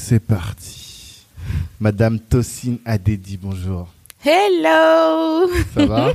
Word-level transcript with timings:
C'est 0.00 0.20
parti. 0.20 1.26
Madame 1.80 2.18
Tossine 2.20 2.78
Adedi, 2.86 3.36
bonjour. 3.36 3.88
Hello 4.24 5.50
Ça 5.74 5.84
va 5.86 6.14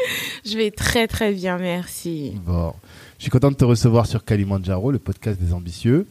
Je 0.46 0.56
vais 0.56 0.70
très 0.70 1.06
très 1.08 1.32
bien, 1.32 1.58
merci. 1.58 2.32
Bon. 2.46 2.72
Je 3.18 3.24
suis 3.24 3.30
content 3.30 3.50
de 3.50 3.56
te 3.56 3.64
recevoir 3.64 4.06
sur 4.06 4.24
Kalimandjaro, 4.24 4.92
le 4.92 4.98
podcast 4.98 5.38
des 5.40 5.52
ambitieux, 5.52 6.06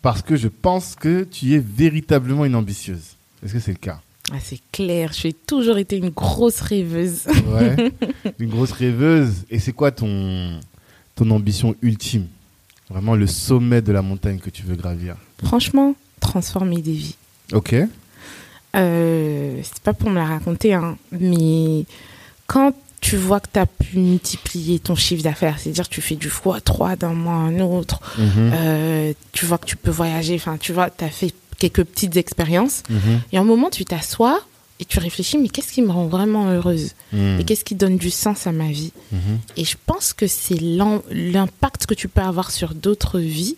parce 0.00 0.20
que 0.22 0.36
je 0.36 0.48
pense 0.48 0.94
que 0.94 1.24
tu 1.24 1.54
es 1.54 1.58
véritablement 1.58 2.44
une 2.44 2.54
ambitieuse. 2.54 3.16
Est-ce 3.44 3.54
que 3.54 3.58
c'est 3.58 3.72
le 3.72 3.78
cas? 3.78 4.00
Ah, 4.30 4.36
C'est 4.40 4.60
clair, 4.70 5.12
j'ai 5.12 5.32
toujours 5.32 5.78
été 5.78 5.96
une 5.96 6.10
grosse 6.10 6.60
rêveuse. 6.60 7.22
Ouais, 7.48 7.90
une 8.38 8.50
grosse 8.50 8.72
rêveuse. 8.72 9.44
Et 9.50 9.58
c'est 9.58 9.72
quoi 9.72 9.90
ton, 9.90 10.60
ton 11.16 11.30
ambition 11.30 11.74
ultime? 11.82 12.26
Vraiment 12.90 13.16
le 13.16 13.26
sommet 13.26 13.82
de 13.82 13.90
la 13.92 14.02
montagne 14.02 14.38
que 14.38 14.50
tu 14.50 14.62
veux 14.62 14.76
gravir? 14.76 15.16
Franchement, 15.42 15.96
transformer 16.20 16.80
des 16.82 16.92
vies. 16.92 17.16
Ok. 17.52 17.74
Euh, 18.74 19.60
c'est 19.62 19.78
pas 19.80 19.94
pour 19.94 20.10
me 20.10 20.16
la 20.16 20.26
raconter, 20.26 20.74
hein, 20.74 20.98
mais 21.12 21.84
quand 22.46 22.74
tu 23.00 23.16
vois 23.16 23.40
que 23.40 23.46
tu 23.52 23.58
as 23.58 23.66
pu 23.66 23.98
multiplier 23.98 24.78
ton 24.80 24.94
chiffre 24.94 25.22
d'affaires, 25.22 25.58
c'est-à-dire 25.58 25.88
tu 25.88 26.00
fais 26.02 26.16
du 26.16 26.28
x3 26.28 26.96
d'un 26.98 27.12
mois 27.14 27.34
à 27.34 27.36
un 27.38 27.60
autre, 27.60 28.00
Mhm. 28.18 28.50
euh, 28.54 29.12
tu 29.32 29.46
vois 29.46 29.58
que 29.58 29.66
tu 29.66 29.76
peux 29.76 29.90
voyager, 29.90 30.34
enfin 30.34 30.56
tu 30.58 30.72
vois, 30.72 30.90
tu 30.90 31.04
as 31.04 31.08
fait 31.10 31.32
quelques 31.58 31.84
petites 31.84 32.16
expériences, 32.16 32.82
Mhm. 32.90 33.20
et 33.32 33.38
à 33.38 33.40
un 33.40 33.44
moment 33.44 33.70
tu 33.70 33.84
t'assois 33.84 34.40
et 34.78 34.84
tu 34.84 34.98
réfléchis, 34.98 35.38
mais 35.38 35.48
qu'est-ce 35.48 35.72
qui 35.72 35.80
me 35.80 35.90
rend 35.90 36.06
vraiment 36.06 36.50
heureuse 36.50 36.90
Mhm. 37.12 37.40
Et 37.40 37.44
qu'est-ce 37.44 37.64
qui 37.64 37.76
donne 37.76 37.96
du 37.96 38.10
sens 38.10 38.46
à 38.46 38.52
ma 38.52 38.68
vie? 38.68 38.92
Mhm. 39.12 39.38
Et 39.56 39.64
je 39.64 39.76
pense 39.86 40.12
que 40.12 40.26
c'est 40.26 40.60
l'im- 40.60 41.02
l'impact 41.10 41.86
que 41.86 41.94
tu 41.94 42.08
peux 42.08 42.20
avoir 42.20 42.50
sur 42.50 42.74
d'autres 42.74 43.20
vies 43.20 43.56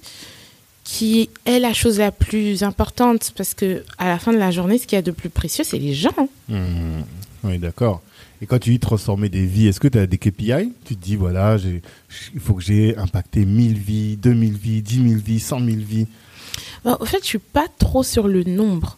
qui 0.89 1.29
est 1.45 1.59
la 1.59 1.75
chose 1.75 1.99
la 1.99 2.11
plus 2.11 2.63
importante 2.63 3.33
parce 3.37 3.53
que 3.53 3.85
à 3.99 4.09
la 4.09 4.19
fin 4.19 4.33
de 4.33 4.39
la 4.39 4.51
journée, 4.51 4.79
ce 4.79 4.87
qu'il 4.87 4.97
y 4.97 4.99
a 4.99 5.03
de 5.03 5.11
plus 5.11 5.29
précieux, 5.29 5.63
c'est 5.63 5.79
les 5.79 5.93
gens. 5.93 6.31
Mhm. 6.49 7.05
Oui, 7.45 7.59
d'accord. 7.59 8.01
Et 8.41 8.47
quand 8.47 8.59
tu 8.59 8.71
dis 8.71 8.79
transformer 8.79 9.29
des 9.29 9.45
vies, 9.45 9.67
est-ce 9.67 9.81
que 9.81 9.89
tu 9.89 9.99
as 9.99 10.07
des 10.07 10.17
KPI 10.17 10.73
Tu 10.87 10.97
te 10.97 11.05
dis, 11.05 11.17
voilà, 11.17 11.59
il 12.33 12.41
faut 12.41 12.55
que 12.55 12.63
j'ai 12.63 12.97
impacté 12.97 13.45
1000 13.45 13.77
vies, 13.77 14.17
2000 14.17 14.57
vies, 14.57 14.81
10 14.81 15.09
000 15.11 15.21
vies, 15.21 15.41
100 15.41 15.59
000 15.61 15.77
vies. 15.87 16.07
Bon, 16.85 16.97
en 17.01 17.05
fait, 17.05 17.19
je 17.23 17.27
suis 17.27 17.39
pas 17.39 17.67
trop 17.79 18.03
sur 18.03 18.29
le 18.29 18.45
nombre. 18.45 18.97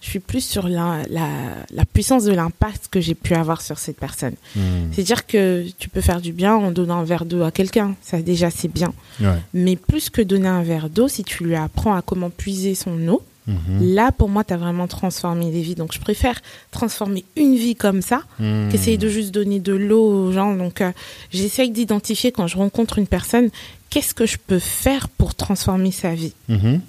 Je 0.00 0.08
suis 0.08 0.18
plus 0.18 0.44
sur 0.44 0.68
la, 0.68 1.02
la, 1.10 1.28
la 1.70 1.84
puissance 1.84 2.24
de 2.24 2.32
l'impact 2.32 2.88
que 2.90 3.00
j'ai 3.00 3.14
pu 3.14 3.34
avoir 3.34 3.60
sur 3.60 3.78
cette 3.78 3.98
personne. 3.98 4.34
Mhm. 4.56 4.90
C'est-à-dire 4.92 5.26
que 5.26 5.66
tu 5.78 5.88
peux 5.88 6.00
faire 6.00 6.20
du 6.20 6.32
bien 6.32 6.54
en 6.56 6.70
donnant 6.70 6.98
un 7.00 7.04
verre 7.04 7.24
d'eau 7.24 7.42
à 7.42 7.50
quelqu'un. 7.50 7.94
Ça, 8.02 8.20
déjà, 8.22 8.50
c'est 8.50 8.68
bien. 8.72 8.92
Ouais. 9.20 9.38
Mais 9.54 9.76
plus 9.76 10.10
que 10.10 10.22
donner 10.22 10.48
un 10.48 10.62
verre 10.62 10.88
d'eau, 10.88 11.08
si 11.08 11.24
tu 11.24 11.44
lui 11.44 11.54
apprends 11.56 11.94
à 11.94 12.02
comment 12.02 12.30
puiser 12.30 12.74
son 12.74 13.06
eau, 13.08 13.22
Mhm. 13.48 13.94
Là, 13.94 14.12
pour 14.12 14.28
moi, 14.28 14.44
tu 14.44 14.52
as 14.52 14.58
vraiment 14.58 14.86
transformé 14.86 15.50
des 15.50 15.62
vies. 15.62 15.74
Donc, 15.74 15.94
je 15.94 16.00
préfère 16.00 16.38
transformer 16.70 17.24
une 17.34 17.54
vie 17.54 17.76
comme 17.76 18.02
ça 18.02 18.20
Mhm. 18.38 18.68
qu'essayer 18.70 18.98
de 18.98 19.08
juste 19.08 19.30
donner 19.32 19.58
de 19.58 19.72
l'eau 19.72 20.26
aux 20.26 20.32
gens. 20.32 20.54
Donc, 20.54 20.82
euh, 20.82 20.92
j'essaye 21.30 21.70
d'identifier 21.70 22.30
quand 22.30 22.46
je 22.46 22.58
rencontre 22.58 22.98
une 22.98 23.06
personne, 23.06 23.48
qu'est-ce 23.90 24.14
que 24.14 24.26
je 24.26 24.36
peux 24.44 24.58
faire 24.58 25.08
pour 25.08 25.34
transformer 25.34 25.90
sa 25.92 26.14
vie. 26.14 26.32
Mhm. 26.48 26.80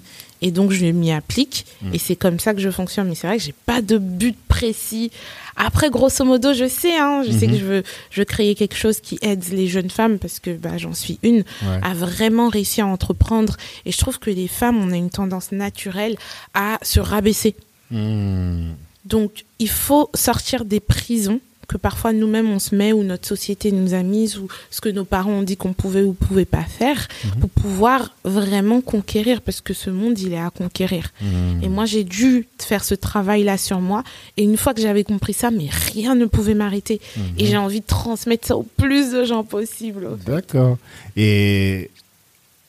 Et 0.42 0.50
donc, 0.52 0.70
je 0.72 0.86
m'y 0.86 1.12
applique. 1.12 1.66
Mm. 1.82 1.94
Et 1.94 1.98
c'est 1.98 2.16
comme 2.16 2.38
ça 2.38 2.54
que 2.54 2.60
je 2.60 2.70
fonctionne. 2.70 3.08
Mais 3.08 3.14
c'est 3.14 3.26
vrai 3.26 3.36
que 3.36 3.42
j'ai 3.42 3.54
pas 3.66 3.82
de 3.82 3.98
but 3.98 4.34
précis. 4.48 5.10
Après, 5.54 5.90
grosso 5.90 6.24
modo, 6.24 6.54
je 6.54 6.66
sais, 6.66 6.96
hein, 6.96 7.22
je 7.26 7.30
sais 7.30 7.46
Mhm. 7.46 7.52
que 7.52 7.58
je 7.58 7.64
veux, 7.66 7.82
je 8.10 8.20
veux 8.22 8.24
créer 8.24 8.54
quelque 8.54 8.74
chose 8.76 9.00
qui 9.00 9.18
aide 9.20 9.44
les 9.52 9.66
jeunes 9.68 9.90
femmes 9.90 10.18
parce 10.18 10.38
que 10.40 10.50
bah, 10.56 10.78
j'en 10.78 10.94
suis 10.94 11.18
une 11.22 11.40
Ouais. 11.62 11.80
à 11.82 11.92
vraiment 11.92 12.48
réussir 12.48 12.86
à 12.86 12.88
entreprendre. 12.88 13.58
Et 13.84 13.92
je 13.92 13.98
trouve 13.98 14.18
que 14.18 14.30
les 14.30 14.48
femmes, 14.48 14.78
on 14.82 14.90
a 14.92 14.96
une 14.96 15.10
tendance 15.10 15.52
naturelle 15.52 16.16
à 16.54 16.78
se 16.80 17.00
rabaisser. 17.00 17.54
Mhm. 17.90 18.76
Donc, 19.04 19.44
il 19.58 19.68
faut 19.68 20.08
sortir 20.14 20.64
des 20.64 20.80
prisons 20.80 21.40
que 21.70 21.76
parfois 21.76 22.12
nous-mêmes 22.12 22.50
on 22.50 22.58
se 22.58 22.74
met 22.74 22.92
ou 22.92 23.04
notre 23.04 23.28
société 23.28 23.70
nous 23.70 23.94
a 23.94 24.02
mises 24.02 24.36
ou 24.38 24.48
ce 24.72 24.80
que 24.80 24.88
nos 24.88 25.04
parents 25.04 25.30
ont 25.40 25.42
dit 25.42 25.56
qu'on 25.56 25.72
pouvait 25.72 26.02
ou 26.02 26.12
pouvait 26.14 26.44
pas 26.44 26.64
faire 26.64 27.06
Mhm. 27.24 27.40
pour 27.40 27.50
pouvoir 27.50 28.14
vraiment 28.24 28.80
conquérir 28.80 29.40
parce 29.40 29.60
que 29.60 29.72
ce 29.72 29.88
monde 29.90 30.18
il 30.18 30.32
est 30.32 30.40
à 30.40 30.50
conquérir. 30.50 31.10
Mhm. 31.22 31.62
Et 31.62 31.68
moi 31.68 31.84
j'ai 31.84 32.02
dû 32.04 32.48
faire 32.58 32.82
ce 32.82 32.94
travail 32.96 33.44
là 33.44 33.56
sur 33.56 33.80
moi 33.80 34.02
et 34.36 34.42
une 34.42 34.56
fois 34.56 34.74
que 34.74 34.80
j'avais 34.82 35.04
compris 35.04 35.32
ça 35.32 35.50
mais 35.52 35.68
rien 35.92 36.14
ne 36.16 36.26
pouvait 36.26 36.54
m'arrêter 36.54 37.00
Mhm. 37.16 37.22
et 37.38 37.46
j'ai 37.46 37.56
envie 37.56 37.80
de 37.80 37.86
transmettre 37.86 38.48
ça 38.48 38.56
au 38.56 38.64
plus 38.64 39.12
de 39.12 39.24
gens 39.24 39.44
possible. 39.44 40.08
D'accord. 40.26 40.76
Et 41.16 41.90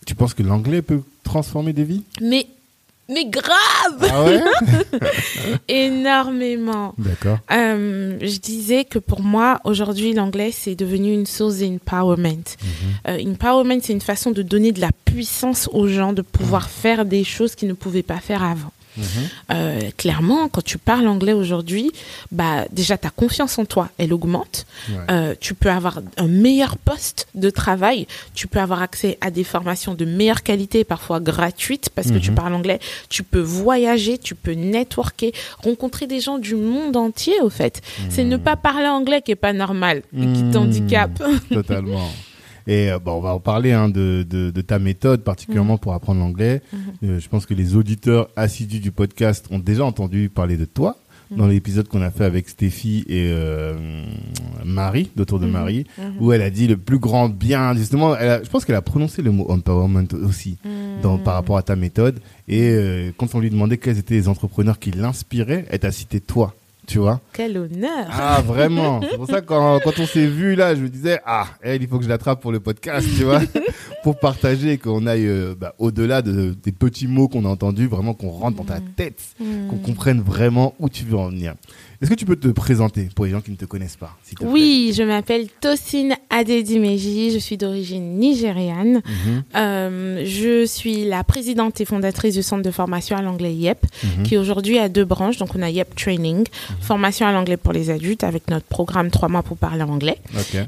tu 0.06 0.14
penses 0.16 0.34
que 0.36 0.44
l'anglais 0.44 0.82
peut 0.84 1.02
transformer 1.24 1.74
des 1.74 1.84
vies? 1.86 2.04
Mais 2.22 2.46
mais 3.12 3.26
grave 3.26 4.10
Ah 4.10 4.24
ouais 4.24 4.42
énormément. 5.68 6.94
D'accord. 6.98 7.40
Euh, 7.52 8.18
je 8.22 8.38
disais 8.40 8.86
que 8.86 9.00
pour 9.00 9.22
moi, 9.22 9.60
aujourd'hui, 9.64 10.14
l'anglais, 10.14 10.52
c'est 10.52 10.76
devenu 10.76 11.14
une 11.14 11.26
source 11.26 11.58
d'empowerment. 11.60 12.44
Mhm. 12.64 12.68
Euh, 13.08 13.32
empowerment, 13.32 13.80
c'est 13.82 13.94
une 13.94 14.02
façon 14.02 14.32
de 14.32 14.42
donner 14.42 14.72
de 14.72 14.82
la 14.82 14.92
puissance 15.06 15.70
aux 15.74 15.88
gens, 15.88 16.14
de 16.14 16.22
pouvoir 16.22 16.70
faire 16.70 17.06
des 17.06 17.24
choses 17.24 17.56
qu'ils 17.56 17.68
ne 17.68 17.74
pouvaient 17.74 18.04
pas 18.04 18.20
faire 18.20 18.44
avant. 18.44 18.72
Mhm. 18.98 19.06
Euh, 19.52 19.80
clairement, 19.98 20.50
quand 20.50 20.64
tu 20.64 20.78
parles 20.78 21.08
anglais 21.08 21.34
aujourd'hui, 21.34 21.92
bah, 22.32 22.66
déjà, 22.72 22.98
ta 22.98 23.10
confiance 23.10 23.58
en 23.58 23.66
toi, 23.66 23.90
elle 23.98 24.14
augmente. 24.14 24.66
Ouais. 24.90 24.96
Euh, 25.10 25.36
tu 25.40 25.54
peux 25.54 25.70
avoir 25.70 26.00
un 26.18 26.28
meilleur 26.28 26.78
poste 26.78 27.28
de 27.36 27.50
travail. 27.50 28.08
Tu 28.34 28.48
peux 28.48 28.60
avoir 28.60 28.82
accès 28.82 29.18
à 29.22 29.32
des 29.32 29.44
formations 29.44 29.94
de 29.94 30.06
meilleure 30.06 30.44
qualité, 30.44 30.84
parfois 30.84 31.20
gratuites, 31.20 31.90
parce 31.90 32.12
que 32.12 32.18
tu 32.18 32.32
Mhm. 32.32 32.36
parles 32.36 32.54
anglais. 32.54 32.80
Tu 33.10 33.24
peux 33.24 33.40
voyager, 33.40 34.18
tu 34.18 34.36
peux 34.36 34.52
networker, 34.54 35.34
rencontrer 35.64 36.08
des 36.08 36.20
gens 36.20 36.38
du 36.38 36.56
monde 36.56 36.96
entier, 36.98 37.40
au 37.42 37.50
fait. 37.50 37.82
C'est 38.10 38.24
ne 38.24 38.38
pas 38.38 38.56
parler 38.56 38.88
anglais 38.88 39.22
qui 39.22 39.32
est 39.32 39.36
pas 39.36 39.54
normal 39.54 40.04
et 40.16 40.22
qui 40.22 40.44
Mhm. 40.44 40.52
t'handicape. 40.52 41.24
Totalement. 41.52 42.10
Et 42.68 42.92
euh, 42.92 43.00
bon, 43.00 43.14
on 43.14 43.22
va 43.22 43.34
en 43.34 43.40
parler 43.40 43.72
hein, 43.72 43.90
de, 43.90 44.26
de, 44.30 44.52
de 44.52 44.62
ta 44.62 44.80
méthode, 44.80 45.24
particulièrement 45.24 45.78
pour 45.78 45.94
apprendre 45.94 46.20
l'anglais. 46.20 46.62
Mhm. 46.72 46.80
Euh, 47.10 47.20
je 47.20 47.28
pense 47.30 47.46
que 47.46 47.54
les 47.54 47.76
auditeurs 47.76 48.30
assidus 48.36 48.80
du 48.80 48.92
podcast 48.92 49.46
ont 49.52 49.60
déjà 49.60 49.84
entendu 49.86 50.30
parler 50.30 50.58
de 50.58 50.66
toi 50.66 50.98
dans 51.32 51.48
l'épisode 51.48 51.88
qu'on 51.88 52.02
a 52.02 52.12
fait 52.12 52.26
avec 52.26 52.50
Stéphie 52.50 53.06
et 53.08 53.30
euh, 53.32 54.04
Marie, 54.66 55.10
d'autour 55.16 55.40
de 55.40 55.46
Mhm. 55.46 55.52
Marie, 55.52 55.86
Mhm. 55.98 56.04
où 56.20 56.34
elle 56.34 56.42
a 56.42 56.50
dit 56.50 56.68
le 56.68 56.76
plus 56.78 57.00
grand 57.00 57.30
bien. 57.30 57.74
Justement, 57.74 58.16
elle 58.18 58.30
a- 58.30 58.44
je 58.44 58.50
pense 58.50 58.66
qu'elle 58.66 58.76
a 58.76 58.82
prononcé 58.82 59.22
le 59.22 59.32
mot 59.32 59.50
empowerment 59.50 60.08
aussi 60.24 60.58
dans, 61.02 61.18
par 61.18 61.36
rapport 61.36 61.58
à 61.58 61.64
ta 61.64 61.76
méthode. 61.78 62.20
Et 62.50 62.70
euh, 62.72 63.12
quand 63.18 63.34
on 63.34 63.40
lui 63.40 63.50
demandait 63.50 63.78
quels 63.78 63.98
étaient 63.98 64.14
les 64.16 64.28
entrepreneurs 64.28 64.78
qui 64.78 64.92
l'inspiraient, 64.92 65.66
elle 65.70 65.80
t'a 65.80 65.92
cité 65.92 66.20
toi. 66.20 66.54
Tu 66.92 67.00
vois. 67.00 67.22
Quel 67.32 67.58
honneur. 67.58 68.10
Ah, 68.12 68.42
vraiment. 68.46 69.00
C'est 69.10 69.16
pour 69.16 69.26
ça 69.26 69.40
que 69.40 69.46
quand, 69.46 69.80
quand 69.82 69.98
on 69.98 70.06
s'est 70.06 70.28
vu 70.28 70.56
là, 70.56 70.76
je 70.76 70.82
me 70.82 70.90
disais, 70.90 71.22
ah, 71.26 71.46
elle, 71.62 71.82
il 71.82 71.88
faut 71.88 71.98
que 71.98 72.04
je 72.04 72.10
l'attrape 72.10 72.42
pour 72.42 72.52
le 72.52 72.60
podcast, 72.60 73.08
tu 73.18 73.24
vois 73.24 73.40
Pour 74.04 74.18
partager 74.18 74.78
qu'on 74.80 75.06
aille 75.06 75.28
euh, 75.28 75.54
bah, 75.60 75.76
au-delà 75.78 76.22
de, 76.24 76.56
des 76.64 76.72
petits 76.72 77.06
mots 77.08 77.28
qu'on 77.28 77.46
a 77.46 77.50
entendus, 77.50 77.86
vraiment 77.88 78.14
qu'on 78.16 78.30
rentre 78.32 78.58
dans 78.58 78.64
ta 78.64 78.80
tête, 78.96 79.20
qu'on 79.38 79.46
Hmm. 79.46 79.82
comprenne 79.82 80.22
vraiment 80.22 80.74
où 80.80 80.90
tu 80.90 81.04
veux 81.04 81.18
en 81.18 81.30
venir. 81.30 81.54
Est-ce 82.02 82.10
que 82.10 82.16
tu 82.16 82.26
peux 82.26 82.36
te 82.36 82.48
présenter 82.48 83.10
pour 83.16 83.26
les 83.26 83.32
gens 83.32 83.42
qui 83.42 83.52
ne 83.52 83.56
te 83.58 83.66
connaissent 83.66 83.96
pas 83.96 84.18
plaît 84.36 84.48
Oui, 84.50 84.92
je 84.98 85.04
m'appelle 85.04 85.48
Tosin 85.62 86.10
Adedimeji, 86.32 87.30
je 87.32 87.38
suis 87.38 87.58
d'origine 87.58 88.18
nigériane. 88.18 89.02
Mhm, 89.06 89.44
Euh, 89.56 90.24
je 90.26 90.66
suis 90.66 91.06
la 91.06 91.24
présidente 91.24 91.80
et 91.80 91.86
fondatrice 91.86 92.34
du 92.34 92.42
centre 92.42 92.64
de 92.64 92.72
formation 92.72 93.18
à 93.18 93.22
l'anglais 93.22 93.54
YEP, 93.54 93.86
mhm, 94.04 94.24
qui 94.24 94.38
aujourd'hui 94.38 94.80
a 94.80 94.90
deux 94.90 95.06
branches. 95.06 95.38
Donc 95.38 95.50
on 95.56 95.62
a 95.62 95.70
YEP 95.70 95.94
Training, 95.96 96.46
formation 96.82 97.28
à 97.28 97.32
l'anglais 97.32 97.58
pour 97.58 97.72
les 97.72 97.92
adultes 97.92 98.24
avec 98.24 98.50
notre 98.50 98.66
programme 98.66 99.12
3 99.12 99.30
mois 99.30 99.44
pour 99.44 99.58
parler 99.58 99.84
anglais. 99.84 100.18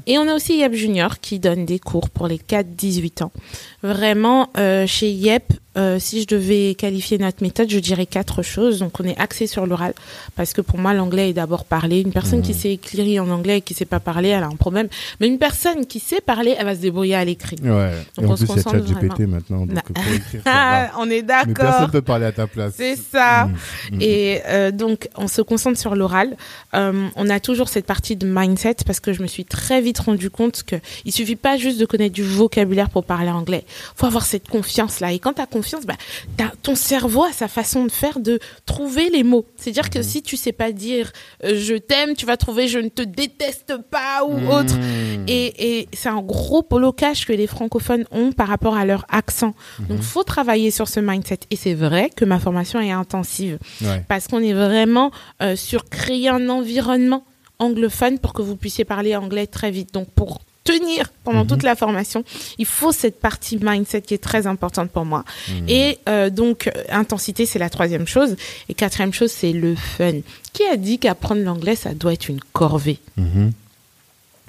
Et 0.06 0.18
on 0.18 0.28
a 0.28 0.34
aussi 0.34 0.58
YEP 0.58 0.74
Junior 0.74 1.18
qui 1.20 1.40
donne 1.40 1.66
des 1.66 1.80
cours 1.80 2.10
pour 2.10 2.28
les 2.28 2.38
4-18 2.38 3.23
ans. 3.23 3.23
Vraiment, 3.82 4.50
euh, 4.56 4.86
chez 4.86 5.10
YEP, 5.10 5.52
euh, 5.76 5.98
si 5.98 6.22
je 6.22 6.26
devais 6.26 6.74
qualifier 6.74 7.18
notre 7.18 7.42
méthode, 7.42 7.68
je 7.68 7.78
dirais 7.78 8.06
quatre 8.06 8.42
choses. 8.42 8.78
Donc, 8.78 9.00
on 9.00 9.04
est 9.04 9.18
axé 9.18 9.46
sur 9.46 9.66
l'oral 9.66 9.92
parce 10.36 10.52
que 10.52 10.60
pour 10.60 10.78
moi, 10.78 10.94
l'anglais 10.94 11.30
est 11.30 11.32
d'abord 11.32 11.64
parlé. 11.64 12.00
Une 12.00 12.12
personne 12.12 12.42
qui 12.42 12.54
sait 12.54 12.72
écrire 12.72 13.24
en 13.24 13.30
anglais 13.30 13.58
et 13.58 13.60
qui 13.60 13.74
sait 13.74 13.84
pas 13.84 14.00
parler, 14.00 14.28
elle 14.28 14.44
a 14.44 14.46
un 14.46 14.56
problème. 14.56 14.88
Mais 15.20 15.26
une 15.26 15.38
personne 15.38 15.86
qui 15.86 15.98
sait 15.98 16.20
parler, 16.20 16.54
elle 16.56 16.66
va 16.66 16.74
se 16.74 16.80
débrouiller 16.80 17.16
à 17.16 17.24
l'écrit. 17.24 17.56
Ouais. 17.62 17.92
Donc, 18.16 18.24
et 18.24 18.28
en 18.28 18.32
on 18.32 18.36
se 18.36 18.44
plus, 18.44 18.54
il 18.54 18.56
y 18.56 18.60
a 18.60 18.72
ChatGPT 18.72 19.20
maintenant, 19.20 19.66
donc 19.66 19.74
Na- 19.74 19.82
pour 19.82 19.96
écrire, 20.12 20.42
ça 20.44 20.52
va. 20.52 20.90
on 20.98 21.10
est 21.10 21.22
Mais 21.22 21.22
personne 21.24 21.54
d'accord. 21.54 21.90
peut 21.90 22.02
parler 22.02 22.26
à 22.26 22.32
ta 22.32 22.46
place. 22.46 22.74
C'est 22.76 22.96
ça. 22.96 23.46
Mm, 23.46 23.96
mm. 23.96 23.98
Et 24.00 24.42
euh, 24.46 24.70
donc, 24.70 25.08
on 25.16 25.26
se 25.26 25.42
concentre 25.42 25.78
sur 25.78 25.96
l'oral. 25.96 26.36
Euh, 26.74 27.08
on 27.16 27.28
a 27.28 27.40
toujours 27.40 27.68
cette 27.68 27.86
partie 27.86 28.16
de 28.16 28.26
mindset 28.26 28.76
parce 28.86 29.00
que 29.00 29.12
je 29.12 29.22
me 29.22 29.26
suis 29.26 29.44
très 29.44 29.80
vite 29.80 29.98
rendu 29.98 30.30
compte 30.30 30.62
que 30.62 30.76
il 31.04 31.12
suffit 31.12 31.36
pas 31.36 31.56
juste 31.56 31.80
de 31.80 31.84
connaître 31.84 32.14
du 32.14 32.22
vocabulaire 32.22 32.90
pour 32.90 33.04
parler 33.04 33.30
anglais. 33.30 33.64
faut 33.96 34.06
avoir 34.06 34.24
cette 34.24 34.48
confiance 34.48 35.00
là. 35.00 35.12
Et 35.12 35.18
quand 35.18 35.34
tu 35.34 35.40
as 35.40 35.46
confiance, 35.46 35.63
bah, 35.86 35.94
t'as- 36.36 36.52
ton 36.62 36.74
cerveau 36.74 37.24
a 37.24 37.32
sa 37.32 37.48
façon 37.48 37.84
de 37.84 37.92
faire 37.92 38.20
de 38.20 38.38
trouver 38.66 39.08
les 39.10 39.22
mots. 39.22 39.46
C'est-à-dire 39.56 39.84
Mhm. 39.84 39.90
que 39.90 40.02
si 40.02 40.22
tu 40.22 40.36
sais 40.36 40.52
pas 40.52 40.72
dire 40.72 41.12
euh, 41.44 41.54
je 41.58 41.74
t'aime, 41.74 42.14
tu 42.14 42.26
vas 42.26 42.36
trouver 42.36 42.68
je 42.68 42.78
ne 42.78 42.88
te 42.88 43.02
déteste 43.02 43.74
pas 43.90 44.24
ou 44.24 44.36
Mm. 44.38 44.48
autre. 44.50 44.74
Et, 45.26 45.78
et 45.80 45.88
c'est 45.92 46.08
un 46.08 46.20
gros 46.22 46.62
blocage 46.68 47.26
que 47.26 47.32
les 47.32 47.46
francophones 47.46 48.04
ont 48.10 48.32
par 48.32 48.48
rapport 48.48 48.76
à 48.76 48.84
leur 48.84 49.04
accent. 49.08 49.54
Mhm. 49.80 49.86
Donc, 49.88 50.00
faut 50.02 50.22
travailler 50.24 50.70
sur 50.70 50.88
ce 50.88 51.00
mindset. 51.00 51.40
Et 51.50 51.56
c'est 51.56 51.74
vrai 51.74 52.10
que 52.14 52.24
ma 52.24 52.38
formation 52.38 52.80
est 52.80 52.90
intensive 52.90 53.58
Ouais. 53.82 54.02
parce 54.08 54.28
qu'on 54.28 54.40
est 54.42 54.52
vraiment 54.52 55.10
euh, 55.42 55.56
sur 55.56 55.84
créer 55.88 56.28
un 56.28 56.48
environnement 56.48 57.24
anglophone 57.58 58.18
pour 58.18 58.32
que 58.32 58.42
vous 58.42 58.56
puissiez 58.56 58.84
parler 58.84 59.14
anglais 59.16 59.46
très 59.46 59.70
vite. 59.70 59.94
Donc, 59.94 60.08
pour 60.10 60.40
tenir 60.64 61.10
pendant 61.24 61.42
Mhm. 61.42 61.46
toute 61.48 61.62
la 61.62 61.76
formation, 61.76 62.24
il 62.58 62.64
faut 62.66 62.90
cette 62.90 63.20
partie 63.20 63.58
mindset 63.60 64.02
qui 64.02 64.14
est 64.14 64.22
très 64.22 64.46
importante 64.46 64.90
pour 64.90 65.04
moi. 65.04 65.24
Mhm. 65.48 65.68
Et 65.68 65.98
euh, 66.08 66.30
donc, 66.30 66.70
intensité, 66.88 67.44
c'est 67.46 67.58
la 67.58 67.68
troisième 67.70 68.06
chose. 68.06 68.34
Et 68.68 68.74
quatrième 68.74 69.12
chose, 69.12 69.30
c'est 69.30 69.52
le 69.52 69.76
fun. 69.76 70.12
Qui 70.54 70.64
a 70.64 70.76
dit 70.76 70.98
qu'apprendre 70.98 71.42
l'anglais, 71.42 71.76
ça 71.76 71.92
doit 71.94 72.12
être 72.14 72.28
une 72.28 72.40
corvée? 72.52 72.98
Mhm. 73.16 73.52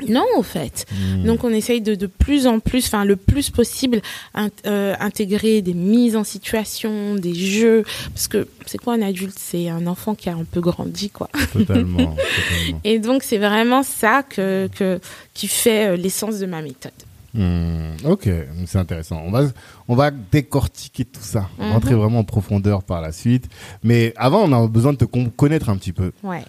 Non, 0.09 0.25
au 0.37 0.43
fait. 0.43 0.85
Mhm. 0.91 1.23
Donc 1.23 1.43
on 1.45 1.49
essaye 1.51 1.79
de 1.81 1.95
de 1.95 2.07
plus 2.07 2.47
en 2.47 2.59
plus, 2.59 2.85
enfin 2.87 3.05
le 3.05 3.15
plus 3.15 3.49
possible, 3.49 4.01
int- 4.35 4.49
euh, 4.67 4.93
intégrer 4.99 5.61
des 5.61 5.73
mises 5.73 6.17
en 6.17 6.25
situation, 6.25 7.15
des 7.15 7.33
jeux, 7.33 7.83
parce 8.13 8.27
que 8.27 8.47
c'est 8.65 8.77
quoi 8.77 8.95
un 8.95 9.01
adulte? 9.01 9.37
C'est 9.39 9.69
un 9.69 9.87
enfant 9.87 10.13
qui 10.13 10.27
a 10.29 10.33
un 10.35 10.43
peu 10.43 10.59
grandi, 10.59 11.09
quoi. 11.09 11.29
Totalement, 11.53 11.97
totalement. 12.15 12.81
Et 12.83 12.99
donc 12.99 13.23
c'est 13.23 13.37
vraiment 13.37 13.83
ça 13.83 14.21
que, 14.23 14.69
que 14.75 14.99
qui 15.33 15.47
fait 15.47 15.87
euh, 15.87 15.95
l'essence 15.95 16.39
de 16.39 16.45
ma 16.45 16.61
méthode. 16.61 16.91
Hmm, 17.33 17.95
ok, 18.05 18.29
c'est 18.65 18.77
intéressant. 18.77 19.21
On 19.25 19.31
va, 19.31 19.43
on 19.87 19.95
va 19.95 20.11
décortiquer 20.11 21.05
tout 21.05 21.21
ça, 21.23 21.49
Mhm. 21.57 21.71
rentrer 21.71 21.93
vraiment 21.95 22.19
en 22.19 22.23
profondeur 22.25 22.83
par 22.83 23.01
la 23.01 23.11
suite. 23.13 23.45
Mais 23.83 24.13
avant, 24.17 24.43
on 24.43 24.51
a 24.51 24.67
besoin 24.67 24.91
de 24.93 24.97
te 24.97 25.05
con- 25.05 25.29
connaître 25.35 25.69
un 25.69 25.77
petit 25.77 25.93
peu. 25.93 26.11
Ouais. 26.23 26.43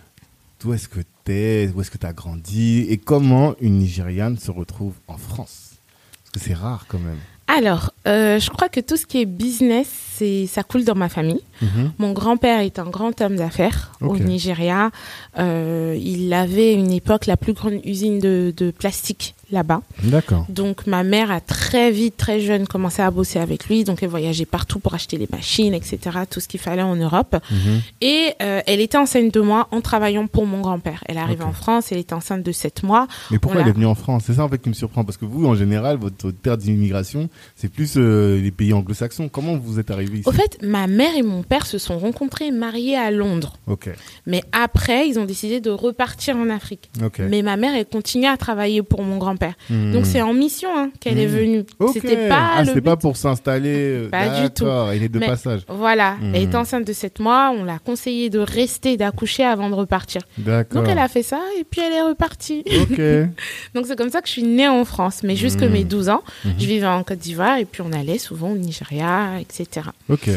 D'où 0.60 0.72
est-ce 0.74 0.88
que 0.88 1.00
où 1.28 1.80
est-ce 1.80 1.90
que 1.90 1.98
t'as 1.98 2.12
grandi 2.12 2.86
et 2.88 2.98
comment 2.98 3.54
une 3.60 3.78
Nigériane 3.78 4.38
se 4.38 4.50
retrouve 4.50 4.94
en 5.08 5.16
France? 5.16 5.74
Parce 6.22 6.30
que 6.32 6.40
c'est 6.40 6.54
rare 6.54 6.86
quand 6.88 6.98
même. 6.98 7.18
Alors, 7.48 7.92
euh, 8.08 8.40
je 8.40 8.50
crois 8.50 8.68
que 8.68 8.80
tout 8.80 8.96
ce 8.96 9.06
qui 9.06 9.20
est 9.20 9.24
business, 9.24 9.88
c'est 10.14 10.46
ça 10.46 10.64
coule 10.64 10.84
dans 10.84 10.96
ma 10.96 11.08
famille. 11.08 11.42
Mhm. 11.62 11.92
Mon 11.98 12.12
grand-père 12.12 12.60
est 12.60 12.80
un 12.80 12.90
grand 12.90 13.20
homme 13.20 13.36
d'affaires 13.36 13.92
au. 14.00 14.16
Nigeria. 14.16 14.90
Euh, 15.38 15.96
il 16.00 16.32
avait 16.32 16.74
une 16.74 16.90
époque 16.90 17.26
la 17.26 17.36
plus 17.36 17.52
grande 17.52 17.80
usine 17.84 18.18
de, 18.18 18.52
de 18.56 18.72
plastique 18.72 19.35
là-bas. 19.50 19.82
D'accord. 20.02 20.44
Donc 20.48 20.86
ma 20.86 21.02
mère 21.04 21.30
a 21.30 21.40
très 21.40 21.90
vite, 21.90 22.16
très 22.16 22.40
jeune, 22.40 22.66
commencé 22.66 23.02
à 23.02 23.10
bosser 23.10 23.38
avec 23.38 23.68
lui. 23.68 23.84
Donc 23.84 24.02
elle 24.02 24.08
voyageait 24.08 24.44
partout 24.44 24.78
pour 24.78 24.94
acheter 24.94 25.16
les 25.18 25.28
machines, 25.30 25.74
etc. 25.74 25.98
Tout 26.28 26.40
ce 26.40 26.48
qu'il 26.48 26.60
fallait 26.60 26.82
en 26.82 26.96
Europe. 26.96 27.36
Mhm. 27.50 27.80
Et 28.00 28.32
euh, 28.42 28.60
elle 28.66 28.80
était 28.80 28.98
enceinte 28.98 29.32
de 29.32 29.40
moi 29.40 29.68
en 29.70 29.80
travaillant 29.80 30.26
pour 30.26 30.46
mon 30.46 30.60
grand-père. 30.60 31.04
Elle 31.06 31.18
arrive 31.18 31.42
Ok. 31.42 31.48
en 31.48 31.52
France, 31.52 31.92
elle 31.92 31.98
était 31.98 32.14
enceinte 32.14 32.42
de 32.42 32.52
7 32.52 32.82
mois. 32.82 33.06
Mais 33.30 33.38
pourquoi 33.38 33.60
elle 33.60 33.68
est 33.68 33.72
venue 33.72 33.86
en 33.86 33.94
France? 33.94 34.24
C'est 34.26 34.34
ça 34.34 34.44
en 34.44 34.48
fait 34.48 34.58
qui 34.58 34.68
me 34.68 34.74
surprend 34.74 35.04
parce 35.04 35.16
que 35.16 35.24
vous, 35.24 35.46
en 35.46 35.54
général, 35.54 35.96
votre, 35.96 36.30
terre 36.32 36.56
d'immigration, 36.56 37.28
c'est 37.54 37.68
plus 37.70 37.94
euh, 37.96 38.40
les 38.40 38.50
pays 38.50 38.72
anglo-saxons. 38.72 39.28
Comment 39.28 39.56
vous 39.56 39.78
êtes 39.78 39.90
arrivé 39.90 40.18
ici? 40.18 40.28
Au 40.28 40.32
fait, 40.32 40.58
ma 40.62 40.86
mère 40.88 41.14
et 41.16 41.22
mon 41.22 41.42
père 41.42 41.66
se 41.66 41.78
sont 41.78 41.98
rencontrés 41.98 42.46
et 42.48 42.50
mariés 42.50 42.96
à 42.96 43.10
Londres. 43.10 43.58
Ok, 43.66 43.90
Mais 44.26 44.42
après, 44.52 45.08
ils 45.08 45.18
ont 45.18 45.24
décidé 45.24 45.60
de 45.60 45.70
repartir 45.70 46.36
en 46.36 46.50
Afrique. 46.50 46.90
ok. 47.04 47.20
Mais 47.30 47.42
ma 47.42 47.56
mère, 47.56 47.74
elle 47.76 47.86
continue 47.86 48.26
à 48.26 48.36
travailler 48.36 48.82
pour 48.82 49.02
mon 49.02 49.18
grand-père. 49.18 49.35
Hmm. 49.70 49.92
Donc 49.92 50.06
c'est 50.06 50.22
en 50.22 50.32
mission 50.32 50.68
hein, 50.76 50.90
qu'elle 51.00 51.18
est 51.18 51.26
Mhm. 51.26 51.32
venue. 51.38 51.64
C'était 51.92 52.28
pas 52.28 52.50
ah, 52.56 52.64
le 52.64 52.80
pas 52.80 52.96
pour 52.96 53.16
s'installer. 53.16 53.74
euh, 54.06 54.08
Pas 54.08 54.40
du 54.42 54.50
tout. 54.50 54.66
Elle 54.92 55.02
est 55.02 55.08
de 55.08 55.18
Mais- 55.18 55.26
passage. 55.26 55.62
Voilà, 55.68 56.16
Mhm. 56.20 56.34
elle 56.34 56.42
était 56.42 56.56
enceinte 56.56 56.86
de 56.86 56.92
7 56.92 57.20
mois, 57.20 57.52
on 57.56 57.64
l'a 57.64 57.78
conseillé 57.78 58.30
de 58.30 58.38
rester, 58.38 58.96
d'accoucher 58.96 59.44
avant 59.44 59.68
de 59.70 59.74
repartir. 59.74 60.22
D'accord. 60.38 60.82
Donc 60.82 60.90
elle 60.90 60.98
a 60.98 61.08
fait 61.08 61.22
ça 61.22 61.40
et 61.58 61.64
puis 61.64 61.80
elle 61.80 61.92
est 61.92 62.02
repartie. 62.02 62.62
Ok. 62.82 63.00
Donc 63.74 63.86
c'est 63.86 63.96
comme 63.96 64.10
ça 64.10 64.20
que 64.20 64.28
je 64.28 64.32
suis 64.32 64.42
née 64.42 64.68
en 64.68 64.84
France, 64.84 65.20
mais 65.22 65.36
jusque 65.36 65.62
mes 65.62 65.84
12 65.84 66.08
ans, 66.08 66.22
je 66.44 66.66
vivais 66.66 66.86
en 66.86 67.02
Côte 67.02 67.18
d'Ivoire 67.18 67.58
et 67.58 67.64
puis 67.64 67.82
on 67.82 67.92
allait 67.92 68.18
souvent 68.18 68.50
au 68.50 68.56
Nigeria, 68.56 69.40
etc. 69.40 69.88
Ok. 70.08 70.28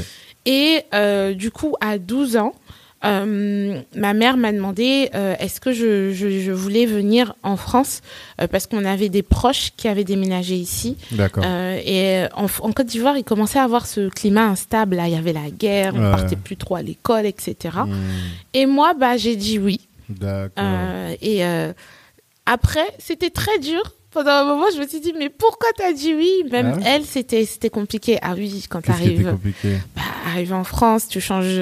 Et 0.46 0.82
euh, 0.94 1.34
du 1.34 1.52
coup, 1.52 1.76
à 1.82 1.98
12 1.98 2.38
ans, 2.38 2.54
euh, 3.06 3.80
ma 3.96 4.14
mère 4.14 4.36
m'a 4.38 4.52
demandé 4.52 5.10
euh, 5.16 5.36
est-ce 5.40 5.62
que 5.62 5.72
je, 5.72 6.12
je- 6.12 6.42
je 6.42 6.52
voulais 6.52 6.86
venir 6.86 7.34
en 7.44 7.56
France 7.56 8.02
euh, 8.42 8.48
parce 8.48 8.68
qu'on 8.68 8.84
avait 8.84 9.08
des 9.10 9.24
proches 9.24 9.72
qui 9.78 9.88
avaient 9.88 10.04
déménagé 10.04 10.56
ici. 10.56 10.98
D'accord. 11.12 11.44
Et 11.46 12.24
en, 12.36 12.46
en 12.46 12.72
Côte 12.74 12.88
d'Ivoire, 12.88 13.18
il 13.18 13.24
commençait 13.24 13.60
à 13.60 13.64
avoir 13.64 13.86
ce 13.88 14.10
climat 14.10 14.48
instable. 14.48 14.98
Là, 14.98 15.08
il 15.08 15.14
y 15.14 15.18
avait 15.18 15.34
la 15.34 15.50
guerre, 15.50 15.94
on 15.96 16.04
Ouais. 16.04 16.12
partait 16.12 16.36
plus 16.36 16.58
trop 16.58 16.76
à 16.76 16.82
l'école, 16.82 17.26
etc. 17.26 17.56
Hmm. 17.86 17.94
Et 18.54 18.66
moi, 18.66 18.94
bah, 18.94 19.16
j'ai 19.18 19.36
dit 19.36 19.60
oui. 19.60 19.80
D'accord. 20.10 20.64
Et 21.22 21.42
après, 22.46 22.88
c'était 22.98 23.30
très 23.30 23.60
dur. 23.60 23.82
Pendant 24.12 24.32
un 24.32 24.44
moment, 24.46 24.66
je 24.76 24.82
me 24.82 24.88
suis 24.88 25.00
dit, 25.00 25.14
mais 25.18 25.30
pourquoi 25.30 25.70
t'as 25.78 25.94
dit 25.94 26.16
oui? 26.16 26.32
Même 26.52 26.80
Ah 26.84 26.96
elle, 26.96 27.06
c'était 27.06 27.70
compliqué. 27.70 28.18
Ah 28.24 28.34
oui, 28.36 28.66
quand 28.68 28.82
t'arrives 28.82 29.38
bah, 29.96 30.02
arrives 30.26 30.52
en 30.54 30.64
France, 30.64 31.08
tu 31.08 31.22
changes 31.22 31.62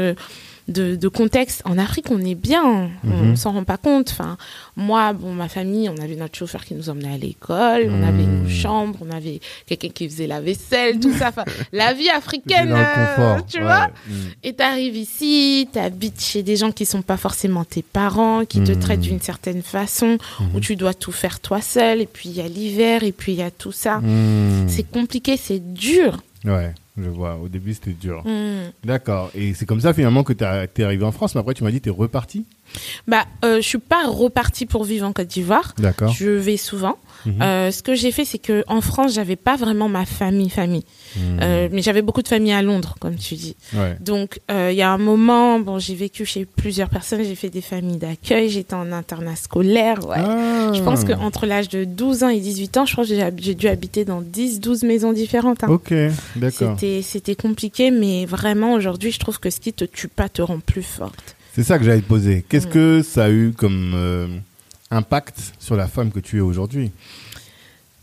de, 0.67 0.95
de 0.95 1.07
contexte. 1.07 1.61
En 1.65 1.77
Afrique, 1.77 2.11
on 2.11 2.19
est 2.19 2.35
bien, 2.35 2.89
Mhm. 3.03 3.31
on 3.31 3.35
s'en 3.35 3.53
rend 3.53 3.63
pas 3.63 3.77
compte. 3.77 4.09
Enfin, 4.11 4.37
moi, 4.75 5.13
bon, 5.13 5.33
ma 5.33 5.47
famille, 5.47 5.89
on 5.89 5.97
avait 6.01 6.15
notre 6.15 6.35
chauffeur 6.37 6.65
qui 6.65 6.73
nous 6.75 6.89
emmenait 6.89 7.13
à 7.13 7.17
l'école, 7.17 7.87
on 7.89 8.03
avait 8.03 8.23
Mhm. 8.23 8.43
une 8.45 8.49
chambre, 8.49 8.99
on 9.01 9.09
avait 9.11 9.39
quelqu'un 9.65 9.89
qui 9.89 10.09
faisait 10.09 10.27
la 10.27 10.41
vaisselle, 10.41 10.99
tout 10.99 11.13
ça. 11.13 11.29
Enfin, 11.29 11.45
la 11.71 11.93
vie 11.93 12.09
africaine, 12.09 12.73
euh, 12.75 13.39
tu 13.47 13.57
ouais. 13.59 13.63
vois. 13.63 13.87
Hmm. 14.07 14.13
Et 14.43 14.53
t'arrives 14.53 14.95
ici, 14.97 15.69
t'habites 15.71 16.21
chez 16.21 16.43
des 16.43 16.55
gens 16.57 16.71
qui 16.71 16.85
sont 16.85 17.01
pas 17.01 17.17
forcément 17.17 17.63
tes 17.63 17.81
parents, 17.81 18.43
qui 18.45 18.61
te 18.63 18.71
Mhm. 18.73 18.79
traitent 18.79 19.01
d'une 19.01 19.21
certaine 19.21 19.61
façon, 19.61 20.17
où 20.41 20.55
Mhm. 20.57 20.61
tu 20.61 20.75
dois 20.75 20.93
tout 20.93 21.11
faire 21.11 21.39
toi 21.39 21.61
seul. 21.61 22.01
Et 22.01 22.05
puis 22.07 22.29
il 22.29 22.35
y 22.35 22.41
a 22.41 22.47
l'hiver, 22.47 23.03
et 23.03 23.11
puis 23.11 23.31
il 23.33 23.39
y 23.39 23.43
a 23.43 23.51
tout 23.51 23.71
ça. 23.71 24.01
C'est 24.67 24.83
compliqué, 24.89 25.37
c'est 25.37 25.73
dur. 25.73 26.17
Ouais, 26.45 26.73
je 26.97 27.09
vois. 27.09 27.35
Au 27.37 27.47
début, 27.47 27.73
c'était 27.73 27.91
dur. 27.91 28.23
Mhm. 28.25 28.71
D'accord. 28.83 29.29
Et 29.35 29.53
c'est 29.53 29.65
comme 29.65 29.81
ça 29.81 29.93
finalement 29.93 30.23
que 30.23 30.33
t'as- 30.33 30.67
t'es 30.67 30.83
arrivé 30.83 31.03
en 31.05 31.11
France, 31.11 31.35
mais 31.35 31.41
après 31.41 31.53
tu 31.53 31.63
m'as 31.63 31.71
dit 31.71 31.81
t'es 31.81 31.89
reparti? 31.89 32.45
Bah, 33.07 33.25
euh, 33.45 33.57
je 33.57 33.67
suis 33.67 33.77
pas 33.77 34.07
repartie 34.07 34.65
pour 34.65 34.83
vivre 34.83 35.05
en 35.07 35.13
Côte 35.13 35.27
d'Ivoire. 35.27 35.73
D'accord. 35.77 36.11
Je 36.11 36.27
vais 36.29 36.57
souvent. 36.57 36.97
Mhm. 37.27 37.41
Euh, 37.41 37.71
ce 37.71 37.83
que 37.83 37.93
j'ai 37.93 38.11
fait, 38.11 38.23
c'est 38.25 38.37
que 38.37 38.63
en 38.67 38.79
France, 38.81 39.13
j'avais 39.13 39.35
pas 39.35 39.55
vraiment 39.57 39.89
ma 39.89 40.05
famille, 40.05 40.49
famille. 40.49 40.85
Hmm. 41.15 41.39
Euh, 41.41 41.67
mais 41.71 41.81
j'avais 41.81 42.01
beaucoup 42.01 42.21
de 42.21 42.27
familles 42.27 42.53
à 42.53 42.61
Londres, 42.61 42.95
comme 42.99 43.15
tu 43.15 43.35
dis. 43.35 43.55
Ouais. 43.73 43.97
Donc, 43.99 44.39
euh, 44.49 44.69
il 44.71 44.77
y 44.77 44.81
a 44.81 44.89
un 44.91 44.97
moment, 44.97 45.59
bon, 45.59 45.77
j'ai 45.77 45.93
vécu 45.95 46.25
chez 46.25 46.45
plusieurs 46.45 46.89
personnes. 46.89 47.23
J'ai 47.23 47.35
fait 47.35 47.49
des 47.49 47.61
familles 47.61 47.97
d'accueil. 47.97 48.49
J'étais 48.49 48.73
en 48.75 48.91
internat 48.91 49.35
scolaire. 49.35 50.07
Ouais. 50.07 50.15
Ah. 50.17 50.71
Je 50.73 50.81
pense 50.81 51.03
qu'entre 51.03 51.45
l'âge 51.45 51.69
de 51.69 51.83
12 51.83 52.23
ans 52.23 52.29
et 52.29 52.39
18 52.39 52.77
ans, 52.77 52.85
je 52.85 52.95
pense 52.95 53.09
que 53.09 53.15
j'ai 53.41 53.55
dû 53.55 53.67
habiter 53.67 54.05
dans 54.05 54.21
10, 54.21 54.59
12 54.61 54.83
maisons 54.83 55.11
différentes. 55.13 55.63
hein. 55.63 55.67
Ok, 55.69 55.93
d'accord. 56.37 56.77
C'était, 57.01 57.35
compliqué, 57.35 57.91
mais 57.91 58.25
vraiment, 58.25 58.73
aujourd'hui, 58.73 59.11
je 59.11 59.19
trouve 59.19 59.39
que 59.39 59.49
ce 59.49 59.59
qui 59.59 59.73
te 59.73 59.83
tue 59.85 60.07
pas 60.07 60.29
te 60.29 60.41
rend 60.41 60.59
plus 60.59 60.81
forte. 60.83 61.35
C'est 61.53 61.63
ça 61.63 61.77
que 61.77 61.83
j'allais 61.85 62.01
te 62.01 62.07
poser. 62.07 62.45
Qu'est-ce 62.47 62.67
Mm. 62.67 62.71
que 62.71 63.01
ça 63.03 63.25
a 63.25 63.29
eu 63.29 63.51
comme 63.57 64.39
impact 64.91 65.37
sur 65.59 65.75
la 65.75 65.87
femme 65.87 66.11
que 66.11 66.19
tu 66.19 66.37
es 66.37 66.41
aujourd'hui 66.41 66.91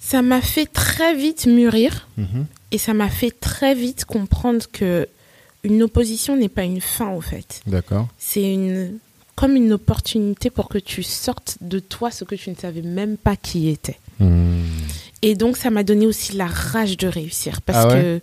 Ça 0.01 0.23
m'a 0.23 0.41
fait 0.43 0.67
très 0.67 1.15
vite 1.15 1.47
mûrir 1.47 2.09
Mhm. 2.17 2.47
et 2.73 2.79
ça 2.79 2.93
m'a 2.95 3.09
fait 3.09 3.31
très 3.31 3.75
vite 3.75 4.05
comprendre 4.05 4.65
que 4.73 5.09
une 5.63 5.83
opposition 5.83 6.37
n'est 6.37 6.51
pas 6.51 6.65
une 6.65 6.83
fin, 6.83 7.11
au 7.13 7.23
fait. 7.23 7.63
D'accord. 7.67 8.07
C'est 8.19 8.53
une, 8.53 8.99
comme 9.35 9.57
une 9.57 9.73
opportunité 9.73 10.51
pour 10.51 10.69
que 10.69 10.77
tu 10.77 11.03
sortes 11.03 11.57
de 11.63 11.79
toi 11.79 12.11
ce 12.11 12.25
que 12.25 12.35
tu 12.35 12.51
ne 12.51 12.55
savais 12.55 12.83
même 12.83 13.17
pas 13.17 13.35
qui 13.37 13.71
était. 13.71 13.99
Hmm. 14.21 14.61
Et 15.23 15.35
donc, 15.35 15.57
ça 15.57 15.71
m'a 15.71 15.83
donné 15.83 16.07
aussi 16.07 16.35
la 16.37 16.47
rage 16.47 16.99
de 16.99 17.07
réussir. 17.09 17.63
Parce 17.63 17.87
Ah 17.87 17.89
ouais 17.89 18.03
que 18.03 18.21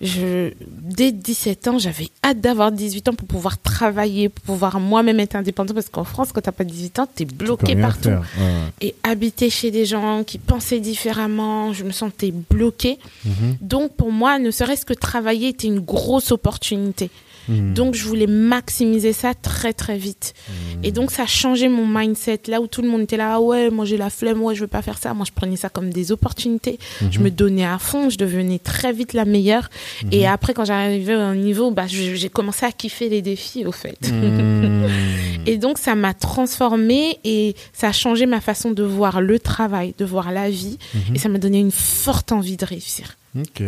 je, 0.00 0.52
dès 0.66 1.12
17 1.12 1.68
ans, 1.68 1.78
j'avais 1.78 2.08
hâte 2.24 2.40
d'avoir 2.40 2.72
18 2.72 3.08
ans 3.08 3.14
pour 3.14 3.28
pouvoir 3.28 3.60
travailler, 3.60 4.30
pour 4.30 4.42
pouvoir 4.44 4.80
moi-même 4.80 5.20
être 5.20 5.36
indépendant. 5.36 5.74
Parce 5.74 5.90
qu'en 5.90 6.04
France, 6.04 6.32
quand 6.32 6.40
t'as 6.40 6.52
pas 6.52 6.64
18 6.64 6.98
ans, 7.00 7.06
t'es 7.14 7.26
bloqué 7.26 7.76
partout. 7.76 8.08
Faire. 8.08 8.20
Ouais. 8.38 8.72
Et 8.80 8.94
habiter 9.02 9.50
chez 9.50 9.70
des 9.70 9.84
gens 9.84 10.24
qui 10.24 10.38
pensaient 10.38 10.80
différemment, 10.80 11.74
je 11.74 11.84
me 11.84 11.92
sentais 11.92 12.32
bloquée. 12.32 12.98
Mhm. 13.26 13.58
Donc, 13.60 13.94
pour 13.94 14.10
moi, 14.10 14.38
ne 14.38 14.50
serait-ce 14.50 14.86
que 14.86 14.94
travailler 14.94 15.48
était 15.48 15.68
une 15.68 15.80
grosse 15.80 16.32
opportunité. 16.32 17.10
Mhm. 17.50 17.74
Donc, 17.74 17.94
je 17.94 18.04
voulais 18.04 18.26
maximiser 18.26 19.12
ça 19.12 19.34
très, 19.34 19.72
très 19.72 19.98
vite. 19.98 20.32
Mhm. 20.48 20.84
Et 20.84 20.92
donc, 20.92 21.10
ça 21.10 21.24
a 21.24 21.26
changé 21.26 21.68
mon 21.68 21.86
mindset. 21.86 22.40
Là 22.48 22.60
où 22.60 22.66
tout 22.66 22.80
le 22.82 22.88
monde 22.88 23.02
était 23.02 23.16
là, 23.16 23.34
ah 23.34 23.40
ouais, 23.40 23.68
moi 23.70 23.84
j'ai 23.84 23.96
la 23.96 24.08
flemme, 24.08 24.40
ouais, 24.42 24.54
je 24.54 24.60
veux 24.60 24.66
pas 24.66 24.82
faire 24.82 24.98
ça. 24.98 25.12
Moi, 25.14 25.24
je 25.26 25.32
prenais 25.32 25.56
ça 25.56 25.68
comme 25.68 25.90
des 25.90 26.12
opportunités. 26.12 26.78
Je 27.10 27.18
Mhm. 27.18 27.24
me 27.24 27.30
donnais 27.30 27.64
à 27.66 27.78
fond, 27.78 28.08
je 28.08 28.16
devenais 28.18 28.58
très 28.60 28.92
vite 28.92 29.12
la 29.12 29.24
meilleure. 29.24 29.68
Et 30.12 30.26
après, 30.26 30.54
quand 30.54 30.64
j'arrivais 30.64 31.16
au 31.16 31.34
niveau, 31.34 31.70
bah, 31.70 31.86
j'ai 31.88 32.28
commencé 32.28 32.64
à 32.66 32.72
kiffer 32.72 33.08
les 33.08 33.22
défis, 33.22 33.66
au 33.66 33.72
fait. 33.72 33.98
Et 35.46 35.56
donc, 35.56 35.78
ça 35.78 35.94
m'a 35.94 36.14
transformée 36.14 37.18
et 37.24 37.54
ça 37.72 37.88
a 37.88 37.92
changé 37.92 38.26
ma 38.26 38.40
façon 38.40 38.70
de 38.72 38.82
voir 38.82 39.20
le 39.20 39.38
travail, 39.38 39.94
de 39.98 40.04
voir 40.04 40.32
la 40.32 40.50
vie. 40.50 40.78
Et 41.14 41.18
ça 41.18 41.28
m'a 41.28 41.38
donné 41.38 41.58
une 41.58 41.70
forte 41.72 42.30
envie 42.32 42.56
de 42.56 42.64
réussir. 42.64 43.16
Ok. 43.38 43.62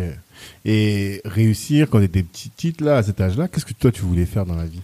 Et 0.65 1.21
réussir 1.25 1.87
quand 1.89 1.99
tu 1.99 2.05
étais 2.05 2.23
petite 2.23 2.81
là, 2.81 2.97
à 2.97 3.03
cet 3.03 3.19
âge-là, 3.21 3.47
qu'est-ce 3.47 3.65
que 3.65 3.73
toi 3.73 3.91
tu 3.91 4.01
voulais 4.01 4.25
faire 4.25 4.45
dans 4.45 4.55
la 4.55 4.65
vie? 4.65 4.81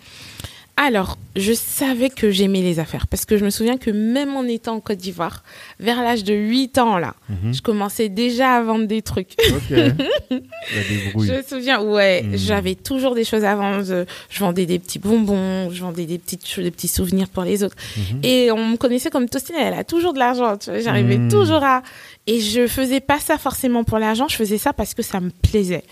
Alors, 0.82 1.18
je 1.36 1.51
savais 1.51 2.10
que 2.10 2.32
j'aimais 2.32 2.62
les 2.62 2.80
affaires 2.80 3.08
parce 3.08 3.25
que 3.25 3.38
je 3.38 3.44
me 3.44 3.50
souviens 3.50 3.75
que 3.78 3.92
même 3.92 4.38
en 4.38 4.46
étant 4.46 4.75
en 4.75 4.80
Côte 4.80 4.98
d'Ivoire, 5.00 5.44
vers 5.78 6.01
l'âge 6.01 6.24
de 6.24 6.34
8 6.34 6.78
ans, 6.78 6.98
là, 6.98 7.16
Mhm. 7.28 7.54
je 7.54 7.62
commençais 7.62 8.08
déjà 8.08 8.54
à 8.56 8.62
vendre 8.63 8.86
des 8.88 9.01
trucs. 9.01 9.36
Je 10.32 11.34
me 11.34 11.42
souviens, 11.42 11.82
ouais, 11.82 12.24
Mhm. 12.24 12.38
j'avais 12.38 12.75
toujours 12.75 13.16
des 13.16 13.24
choses 13.24 13.44
à 13.44 13.56
vendre. 13.56 13.84
Je, 13.84 14.06
je 14.30 14.39
vendais 14.39 14.66
des 14.66 14.80
petits 14.80 15.00
bonbons, 15.00 15.70
je 15.72 15.82
vendais 15.82 16.06
des 16.06 16.18
petites 16.18 16.48
choses, 16.48 16.63
des 16.63 16.72
petits 16.72 16.88
souvenirs 16.88 17.28
pour 17.28 17.44
les 17.44 17.63
autres. 17.63 17.75
Mhm. 17.98 18.20
Et 18.24 18.51
on 18.51 18.66
me 18.66 18.78
connaissait 18.78 19.10
comme 19.10 19.28
Tostine, 19.28 19.56
elle 19.60 19.74
a 19.74 19.84
toujours 19.84 20.13
de 20.13 20.20
l'argent. 20.20 20.58
J'arrivais 20.82 21.28
toujours 21.30 21.63
à. 21.63 21.82
Et 22.31 22.39
je 22.41 22.67
faisais 22.67 23.00
pas 23.00 23.19
ça 23.19 23.38
forcément 23.38 23.83
pour 23.83 23.98
l'argent, 23.98 24.27
je 24.27 24.36
faisais 24.36 24.57
ça 24.59 24.71
parce 24.71 24.93
que 24.93 25.01
ça 25.01 25.19
me 25.19 25.29
plaisait. 25.31 25.83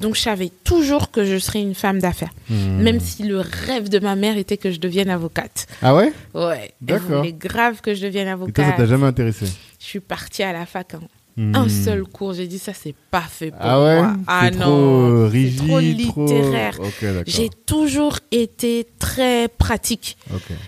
Donc 0.00 0.14
je 0.16 0.20
savais 0.22 0.50
toujours 0.64 1.10
que 1.10 1.24
je 1.24 1.36
serais 1.38 1.60
une 1.60 1.74
femme 1.74 1.98
d'affaires. 1.98 2.32
Mhm. 2.48 2.82
Même 2.82 2.98
si 3.00 3.24
le 3.24 3.40
rêve 3.40 3.88
de 3.90 3.98
ma 3.98 4.16
mère 4.16 4.36
était 4.38 4.56
que 4.56 4.70
je 4.70 4.80
devienne 4.80 5.10
avocate. 5.10 5.66
Ah 5.82 5.94
ouais? 5.94 6.12
Ouais. 6.34 6.72
Elle 6.80 6.86
D'accord. 6.86 7.18
voulait 7.18 7.32
grave 7.32 7.80
que 7.82 7.94
je 7.94 8.02
devienne 8.06 8.28
Et 8.28 8.30
toi, 8.30 8.46
ça 8.56 8.62
avocate. 8.62 8.76
t'a 8.78 8.86
jamais 8.86 9.06
intéressé? 9.06 9.46
Je 9.78 9.84
suis 9.84 10.00
partie 10.00 10.42
à 10.42 10.52
la 10.52 10.64
fac. 10.66 10.94
hein. 10.94 11.00
Un 11.38 11.68
seul 11.68 12.04
cours, 12.04 12.34
j'ai 12.34 12.46
dit 12.46 12.58
ça, 12.58 12.72
c'est 12.74 12.94
pas 13.10 13.22
fait 13.22 13.50
pour 13.50 13.60
Ah 13.62 13.82
ouais? 13.82 14.02
moi. 14.02 14.16
Ah 14.26 14.50
non, 14.50 14.58
trop 14.58 15.26
rigide, 15.28 15.66
trop 15.66 15.78
littéraire. 15.80 16.78
J'ai 17.26 17.48
toujours 17.66 18.18
été 18.30 18.86
très 18.98 19.48
pratique. 19.48 20.16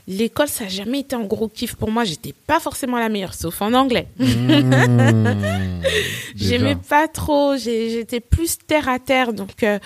L'école, 0.08 0.48
ça 0.48 0.64
n'a 0.64 0.70
jamais 0.70 1.00
été 1.00 1.14
un 1.16 1.24
gros 1.24 1.48
kiff 1.48 1.74
pour 1.76 1.90
moi. 1.90 2.04
J'étais 2.04 2.32
pas 2.46 2.60
forcément 2.60 2.98
la 2.98 3.08
meilleure, 3.10 3.34
sauf 3.34 3.60
en 3.60 3.74
anglais. 3.74 4.08
Mhm. 4.18 5.82
J'aimais 6.36 6.76
pas 6.76 7.08
trop. 7.08 7.56
J'étais 7.56 8.20
plus 8.20 8.56
terre 8.66 8.88
à 8.88 8.98
terre. 8.98 9.32
Donc, 9.32 9.62
euh, 9.62 9.78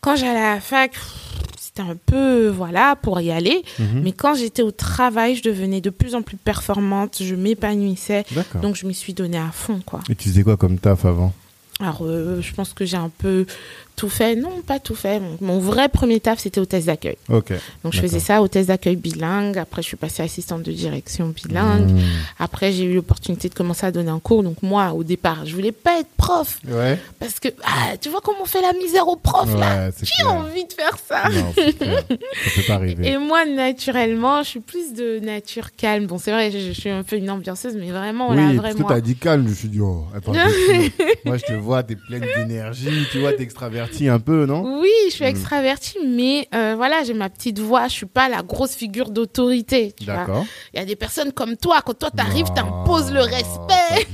quand 0.00 0.16
j'allais 0.16 0.40
à 0.40 0.54
la 0.56 0.60
fac, 0.60 0.92
c'était 1.78 1.88
un 1.88 1.96
peu, 2.06 2.48
voilà, 2.48 2.96
pour 2.96 3.20
y 3.20 3.30
aller. 3.30 3.62
Mhm. 3.78 4.02
Mais 4.02 4.12
quand 4.12 4.34
j'étais 4.34 4.62
au 4.62 4.70
travail, 4.70 5.36
je 5.36 5.42
devenais 5.42 5.80
de 5.80 5.90
plus 5.90 6.14
en 6.14 6.22
plus 6.22 6.36
performante. 6.36 7.18
Je 7.20 7.34
m'épanouissais. 7.34 8.24
Donc, 8.60 8.76
je 8.76 8.86
m'y 8.86 8.94
suis 8.94 9.14
donnée 9.14 9.38
à 9.38 9.50
fond, 9.52 9.80
quoi. 9.84 10.00
Et 10.08 10.14
tu 10.14 10.28
faisais 10.28 10.42
quoi 10.42 10.56
comme 10.56 10.78
taf 10.78 11.04
avant? 11.04 11.32
Alors, 11.80 12.00
euh, 12.02 12.40
je 12.40 12.52
pense 12.54 12.72
que 12.72 12.84
j'ai 12.84 12.96
un 12.96 13.10
peu 13.18 13.46
tout 13.98 14.08
fait. 14.08 14.36
Non, 14.36 14.62
pas 14.64 14.78
tout 14.78 14.94
fait. 14.94 15.18
Mon, 15.20 15.36
mon 15.40 15.58
vrai 15.58 15.88
premier 15.88 16.20
taf, 16.20 16.38
c'était 16.38 16.60
hôtesse 16.60 16.84
d'accueil. 16.86 17.16
Ok. 17.28 17.52
Donc, 17.82 17.92
je 17.92 18.00
faisais 18.00 18.20
ça, 18.20 18.40
hôtesse 18.40 18.68
d'accueil 18.68 18.96
bilingue. 18.96 19.58
Après, 19.58 19.82
je 19.82 19.88
suis 19.88 19.96
passée 19.96 20.22
assistante 20.22 20.62
de 20.62 20.70
direction 20.72 21.28
bilingue. 21.28 21.90
Mhm. 21.90 22.00
Après, 22.38 22.72
j'ai 22.72 22.84
eu 22.84 22.94
l'opportunité 22.94 23.48
de 23.48 23.54
commencer 23.54 23.84
à 23.86 23.90
donner 23.90 24.10
un 24.10 24.20
cours. 24.20 24.42
Donc, 24.44 24.62
moi, 24.62 24.92
au 24.92 25.02
départ, 25.02 25.44
je 25.44 25.54
voulais 25.54 25.72
pas 25.72 25.98
être 25.98 26.08
prof. 26.16 26.60
Ouais. 26.68 26.98
Parce 27.18 27.40
que, 27.40 27.48
ah, 27.64 27.96
tu 28.00 28.08
vois 28.08 28.20
comment 28.22 28.38
on 28.42 28.46
fait 28.46 28.62
la 28.62 28.72
misère 28.72 29.08
aux 29.08 29.16
profs, 29.16 29.58
là? 29.58 29.86
Ouais, 29.86 29.90
c'est 29.96 30.06
Qui 30.06 30.22
a 30.22 30.30
envie 30.30 30.64
de 30.64 30.72
faire 30.72 30.96
ça? 31.06 31.28
Non, 31.28 31.52
c'est 31.54 31.76
clair. 31.76 32.04
Ça 32.08 32.50
peut 32.54 32.62
pas 32.68 32.74
arriver. 32.74 33.08
Et 33.08 33.18
moi, 33.18 33.44
naturellement, 33.44 34.42
je 34.44 34.48
suis 34.48 34.60
plus 34.60 34.92
de 34.92 35.18
nature 35.18 35.74
calme. 35.76 36.06
Bon, 36.06 36.18
c'est 36.18 36.30
vrai, 36.30 36.52
je, 36.52 36.58
je 36.58 36.72
suis 36.72 36.90
un 36.90 37.02
peu 37.02 37.16
une 37.16 37.30
ambianceuse, 37.30 37.74
mais 37.76 37.90
vraiment, 37.90 38.30
oui, 38.30 38.36
là, 38.36 38.42
parce 38.62 38.74
vraiment. 38.74 38.88
que 38.88 38.94
t'as 38.94 39.00
dit 39.00 39.16
calme, 39.16 39.46
je 39.48 39.54
suis 39.54 39.68
dit, 39.68 39.80
oh, 39.80 40.04
attends, 40.14 40.32
moi 41.24 41.36
je 41.36 41.44
te 41.44 41.52
vois, 41.52 41.82
t'es 41.82 41.96
pleine 41.96 42.24
d'énergie, 42.36 43.06
tu 43.10 43.18
vois, 43.20 43.32
t'es 43.32 43.42
un 44.08 44.20
peu, 44.20 44.46
non? 44.46 44.80
Oui, 44.80 44.88
je 45.08 45.14
suis 45.14 45.24
Mm. 45.24 45.28
extravertie, 45.28 45.98
mais 46.06 46.46
euh, 46.54 46.74
voilà, 46.76 47.02
j'ai 47.04 47.14
ma 47.14 47.28
petite 47.28 47.58
voix. 47.58 47.88
Je 47.88 47.92
suis 47.94 48.06
pas 48.06 48.28
la 48.28 48.42
grosse 48.42 48.74
figure 48.74 49.10
d'autorité. 49.10 49.94
D'accord. 50.06 50.44
Il 50.72 50.78
y 50.78 50.82
a 50.82 50.84
des 50.86 50.96
personnes 50.96 51.32
comme 51.32 51.56
toi, 51.56 51.80
quand 51.84 51.94
toi 51.98 52.10
t'arrives, 52.10 52.46
Non, 52.48 52.54
t'imposes 52.54 53.12
le 53.12 53.20
respect. 53.20 54.06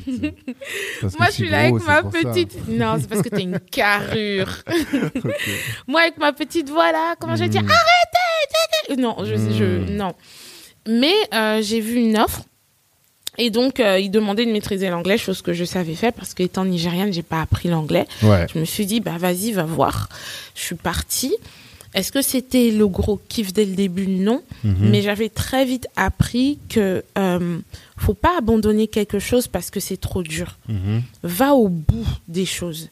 Moi, 1.19 1.27
je 1.27 1.33
suis 1.33 1.49
là 1.49 1.61
avec 1.61 1.75
ma 1.87 2.03
ça. 2.03 2.03
petite. 2.05 2.69
Non, 2.69 2.97
c'est 3.01 3.09
parce 3.09 3.23
que 3.23 3.29
t'as 3.29 3.41
une 3.41 3.59
carrure. 3.61 4.49
Moi, 5.89 6.01
avec 6.03 6.19
ma 6.19 6.33
petite 6.33 6.69
voix 6.71 6.93
là, 6.93 7.15
comment 7.19 7.37
je 7.37 7.43
vais 7.45 7.49
dire? 7.49 7.63
Mm. 7.63 7.69
arrêtez, 7.69 8.89
arrêtez. 8.89 9.03
Non, 9.03 9.17
je, 9.25 9.35
je, 9.53 9.65
Mm. 9.65 9.97
non. 9.97 10.13
Mais 10.87 11.15
euh, 11.33 11.61
j'ai 11.63 11.81
vu 11.81 11.97
une 12.01 12.19
offre. 12.19 12.43
Et 13.39 13.51
donc, 13.51 13.81
euh, 13.81 13.99
il 13.99 14.11
demandait 14.11 14.47
de 14.47 14.53
maîtriser 14.53 14.89
l'anglais, 14.89 15.19
chose 15.19 15.43
que 15.43 15.53
je 15.53 15.65
savais 15.65 15.95
faire 15.95 16.13
parce 16.13 16.35
qu'étant 16.35 16.65
nigériane, 16.65 17.13
j'ai 17.13 17.23
pas 17.23 17.41
appris 17.41 17.69
l'anglais. 17.69 18.07
Ouais. 18.23 18.47
Je 18.53 18.59
me 18.59 18.65
suis 18.65 18.87
dit, 18.87 19.01
bah 19.01 19.17
vas-y, 19.19 19.53
va 19.53 19.65
voir. 19.65 20.09
Je 20.55 20.63
suis 20.63 20.77
partie. 20.77 21.35
Est-ce 21.95 22.11
que 22.11 22.23
c'était 22.23 22.73
le 22.73 22.89
gros 22.89 23.21
kiff 23.29 23.53
dès 23.53 23.65
le 23.65 23.75
début? 23.75 24.09
Non. 24.09 24.43
Mhm. 24.65 24.77
Mais 24.81 25.01
j'avais 25.01 25.29
très 25.29 25.65
vite 25.65 25.87
appris 25.95 26.59
que 26.69 27.05
euh, 27.17 27.59
faut 27.97 28.15
pas 28.15 28.37
abandonner 28.37 28.89
quelque 28.89 29.21
chose 29.21 29.47
parce 29.47 29.71
que 29.71 29.79
c'est 29.79 29.97
trop 29.97 30.25
dur. 30.25 30.59
Mhm. 30.69 31.03
Va 31.23 31.55
au 31.55 31.69
bout 31.69 32.07
des 32.27 32.47
choses. 32.47 32.91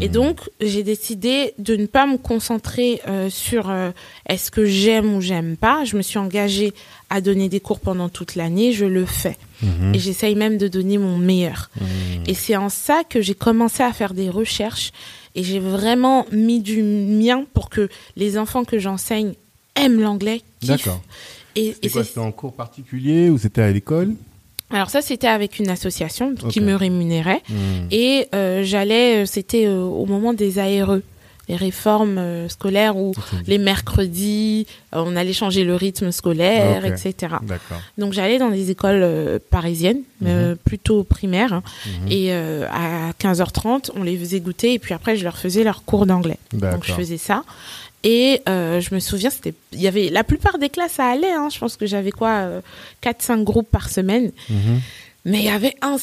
Et 0.00 0.08
donc, 0.08 0.38
j'ai 0.60 0.84
décidé 0.84 1.52
de 1.58 1.74
ne 1.74 1.86
pas 1.86 2.06
me 2.06 2.16
concentrer 2.16 3.00
euh, 3.08 3.28
sur 3.28 3.68
euh, 3.68 3.90
est-ce 4.28 4.52
que 4.52 4.64
j'aime 4.64 5.14
ou 5.14 5.20
j'aime 5.20 5.56
pas. 5.56 5.84
Je 5.84 5.96
me 5.96 6.02
suis 6.02 6.18
engagée 6.18 6.72
à 7.14 7.20
donner 7.20 7.48
des 7.48 7.60
cours 7.60 7.78
pendant 7.78 8.08
toute 8.08 8.34
l'année. 8.34 8.72
Je 8.72 8.84
le 8.84 9.06
fais. 9.06 9.36
Mhm. 9.62 9.94
Et 9.94 9.98
j'essaye 10.00 10.34
même 10.34 10.58
de 10.58 10.66
donner 10.68 10.98
mon 10.98 11.16
meilleur. 11.16 11.70
Mhm. 11.80 11.86
Et 12.26 12.34
c'est 12.34 12.56
en 12.56 12.68
ça 12.68 13.02
que 13.08 13.22
j'ai 13.22 13.34
commencé 13.34 13.82
à 13.84 13.92
faire 13.92 14.14
des 14.14 14.28
recherches 14.30 14.90
et 15.36 15.44
j'ai 15.44 15.60
vraiment 15.60 16.26
mis 16.32 16.60
du 16.60 16.82
mien 16.82 17.44
pour 17.54 17.70
que 17.70 17.88
les 18.16 18.36
enfants 18.36 18.64
que 18.64 18.78
j'enseigne 18.80 19.34
aiment 19.76 20.00
l'anglais. 20.00 20.42
D'accord. 20.62 21.00
Et, 21.56 21.74
quoi 21.92 22.02
C'était 22.02 22.18
en 22.18 22.32
cours 22.32 22.52
particulier 22.52 23.30
ou 23.30 23.38
c'était 23.38 23.62
à 23.62 23.70
l'école? 23.70 24.14
Alors 24.70 24.90
ça, 24.90 25.02
c'était 25.02 25.28
avec 25.28 25.60
une 25.60 25.68
association 25.68 26.34
qui 26.34 26.60
me 26.60 26.74
rémunérait 26.74 27.42
Mhm. 27.48 27.88
et 27.92 28.26
euh, 28.34 28.64
j'allais, 28.64 29.22
euh, 29.22 29.26
c'était 29.26 29.66
euh, 29.66 29.82
au 29.82 30.04
moment 30.06 30.32
des 30.32 30.58
ARE, 30.58 30.98
les 31.48 31.56
réformes 31.56 32.18
euh, 32.18 32.48
scolaires 32.48 32.96
où 32.96 33.12
les 33.46 33.58
mercredis, 33.58 34.66
euh, 34.94 35.02
on 35.06 35.16
allait 35.16 35.32
changer 35.32 35.64
le 35.64 35.74
rythme 35.74 36.10
scolaire, 36.10 36.84
etc. 36.84 37.34
Donc 37.98 38.12
j'allais 38.12 38.38
dans 38.38 38.50
des 38.50 38.70
écoles 38.70 39.02
euh, 39.02 39.38
parisiennes, 39.50 40.00
euh, 40.24 40.54
plutôt 40.64 41.04
primaires, 41.04 41.52
hein, 41.52 41.62
Mhm. 41.86 42.08
et 42.12 42.32
à 42.32 43.12
15h30, 43.18 43.90
on 43.94 44.02
les 44.02 44.16
faisait 44.16 44.40
goûter 44.40 44.72
et 44.74 44.78
puis 44.78 44.94
après 44.94 45.16
je 45.16 45.24
leur 45.24 45.36
faisais 45.36 45.64
leur 45.64 45.84
cours 45.84 46.06
d'anglais. 46.06 46.38
Donc 46.52 46.84
je 46.84 46.92
faisais 46.92 47.18
ça. 47.18 47.42
Et 48.06 48.42
euh, 48.50 48.82
je 48.82 48.94
me 48.94 49.00
souviens, 49.00 49.30
c'était, 49.30 49.54
il 49.72 49.80
y 49.80 49.88
avait 49.88 50.10
la 50.10 50.24
plupart 50.24 50.58
des 50.58 50.68
classes, 50.68 50.92
ça 50.92 51.06
allait. 51.06 51.32
Hein, 51.32 51.48
je 51.50 51.58
pense 51.58 51.76
que 51.78 51.86
j'avais 51.86 52.10
quoi, 52.10 52.28
euh, 52.32 52.60
4-5 53.02 53.44
groupes 53.44 53.70
par 53.70 53.88
semaine. 53.88 54.30
Mhm. 54.50 54.80
Mais 55.26 55.38
il 55.38 55.44
y 55.44 55.48
avait 55.48 55.74
un, 55.80 55.96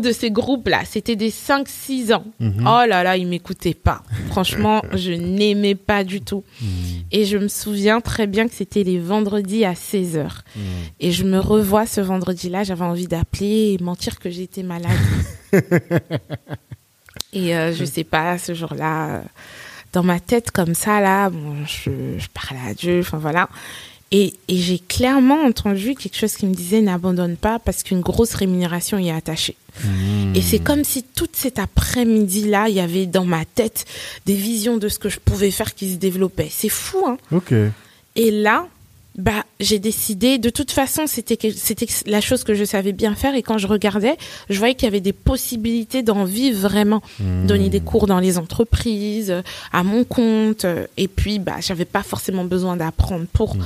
de 0.00 0.10
ces 0.10 0.32
groupes-là, 0.32 0.82
c'était 0.84 1.14
des 1.14 1.30
5-6 1.30 2.12
ans. 2.12 2.24
Mhm. 2.40 2.60
Oh 2.62 2.82
là 2.88 3.04
là, 3.04 3.16
ils 3.16 3.26
m'écoutaient 3.26 3.74
pas. 3.74 4.02
Franchement, 4.30 4.82
je 4.94 5.12
n'aimais 5.12 5.76
pas 5.76 6.02
du 6.02 6.20
tout. 6.20 6.42
Mhm. 6.60 6.68
Et 7.12 7.24
je 7.24 7.38
me 7.38 7.46
souviens 7.46 8.00
très 8.00 8.26
bien 8.26 8.48
que 8.48 8.54
c'était 8.54 8.82
les 8.82 8.98
vendredis 8.98 9.64
à 9.64 9.74
16h. 9.74 10.24
Mhm. 10.56 10.62
Et 10.98 11.12
je 11.12 11.22
me 11.22 11.38
revois 11.38 11.86
ce 11.86 12.00
vendredi-là, 12.00 12.64
j'avais 12.64 12.84
envie 12.84 13.06
d'appeler 13.06 13.76
et 13.78 13.82
mentir 13.82 14.18
que 14.18 14.28
j'étais 14.28 14.64
malade. 14.64 14.90
et 17.32 17.56
euh, 17.56 17.72
je 17.72 17.84
sais 17.84 18.04
pas, 18.04 18.38
ce 18.38 18.54
jour-là, 18.54 19.08
euh, 19.08 19.22
dans 19.92 20.02
ma 20.02 20.18
tête 20.18 20.50
comme 20.50 20.74
ça, 20.74 21.00
là, 21.00 21.30
bon, 21.30 21.64
je, 21.64 22.18
je 22.18 22.26
parlais 22.34 22.70
à 22.70 22.74
Dieu, 22.74 23.00
enfin 23.00 23.18
voilà. 23.18 23.48
Et, 24.10 24.34
et 24.48 24.56
j'ai 24.56 24.78
clairement 24.78 25.42
entendu 25.44 25.94
quelque 25.94 26.16
chose 26.16 26.34
qui 26.34 26.46
me 26.46 26.54
disait 26.54 26.80
n'abandonne 26.80 27.36
pas 27.36 27.58
parce 27.58 27.82
qu'une 27.82 28.00
grosse 28.00 28.32
rémunération 28.34 28.98
y 28.98 29.08
est 29.08 29.12
attachée. 29.12 29.56
Mhm. 29.84 30.34
Et 30.34 30.40
c'est 30.40 30.60
comme 30.60 30.82
si 30.82 31.02
toute 31.02 31.36
cet 31.36 31.58
après-midi-là, 31.58 32.68
il 32.70 32.74
y 32.76 32.80
avait 32.80 33.04
dans 33.06 33.26
ma 33.26 33.44
tête 33.44 33.84
des 34.24 34.34
visions 34.34 34.78
de 34.78 34.88
ce 34.88 34.98
que 34.98 35.10
je 35.10 35.18
pouvais 35.20 35.50
faire 35.50 35.74
qui 35.74 35.92
se 35.92 35.96
développaient. 35.96 36.48
C'est 36.50 36.70
fou, 36.70 37.04
hein 37.06 37.18
Ok. 37.32 37.52
et 38.16 38.30
là, 38.30 38.66
bah 39.18 39.44
j'ai 39.58 39.80
décidé 39.80 40.38
de 40.38 40.48
toute 40.48 40.70
façon 40.70 41.08
c'était 41.08 41.36
la 42.06 42.20
chose 42.20 42.44
que 42.44 42.54
je 42.54 42.64
savais 42.64 42.92
bien 42.92 43.16
faire 43.16 43.34
et 43.34 43.42
quand 43.42 43.58
je 43.58 43.66
regardais 43.66 44.16
je 44.48 44.56
voyais 44.58 44.74
qu'il 44.74 44.84
y 44.84 44.86
avait 44.86 45.00
des 45.00 45.12
possibilités 45.12 46.02
d'en 46.02 46.24
vivre 46.24 46.60
vraiment. 46.60 47.02
Donner 47.18 47.68
des 47.68 47.80
cours 47.80 48.06
dans 48.06 48.20
les 48.20 48.38
entreprises 48.38 49.34
à 49.72 49.82
mon 49.82 50.04
compte 50.04 50.64
et 50.96 51.08
puis 51.08 51.40
bah 51.40 51.56
j'avais 51.60 51.84
pas 51.84 52.04
forcément 52.04 52.44
besoin 52.44 52.76
d'apprendre 52.76 53.26
pour. 53.32 53.56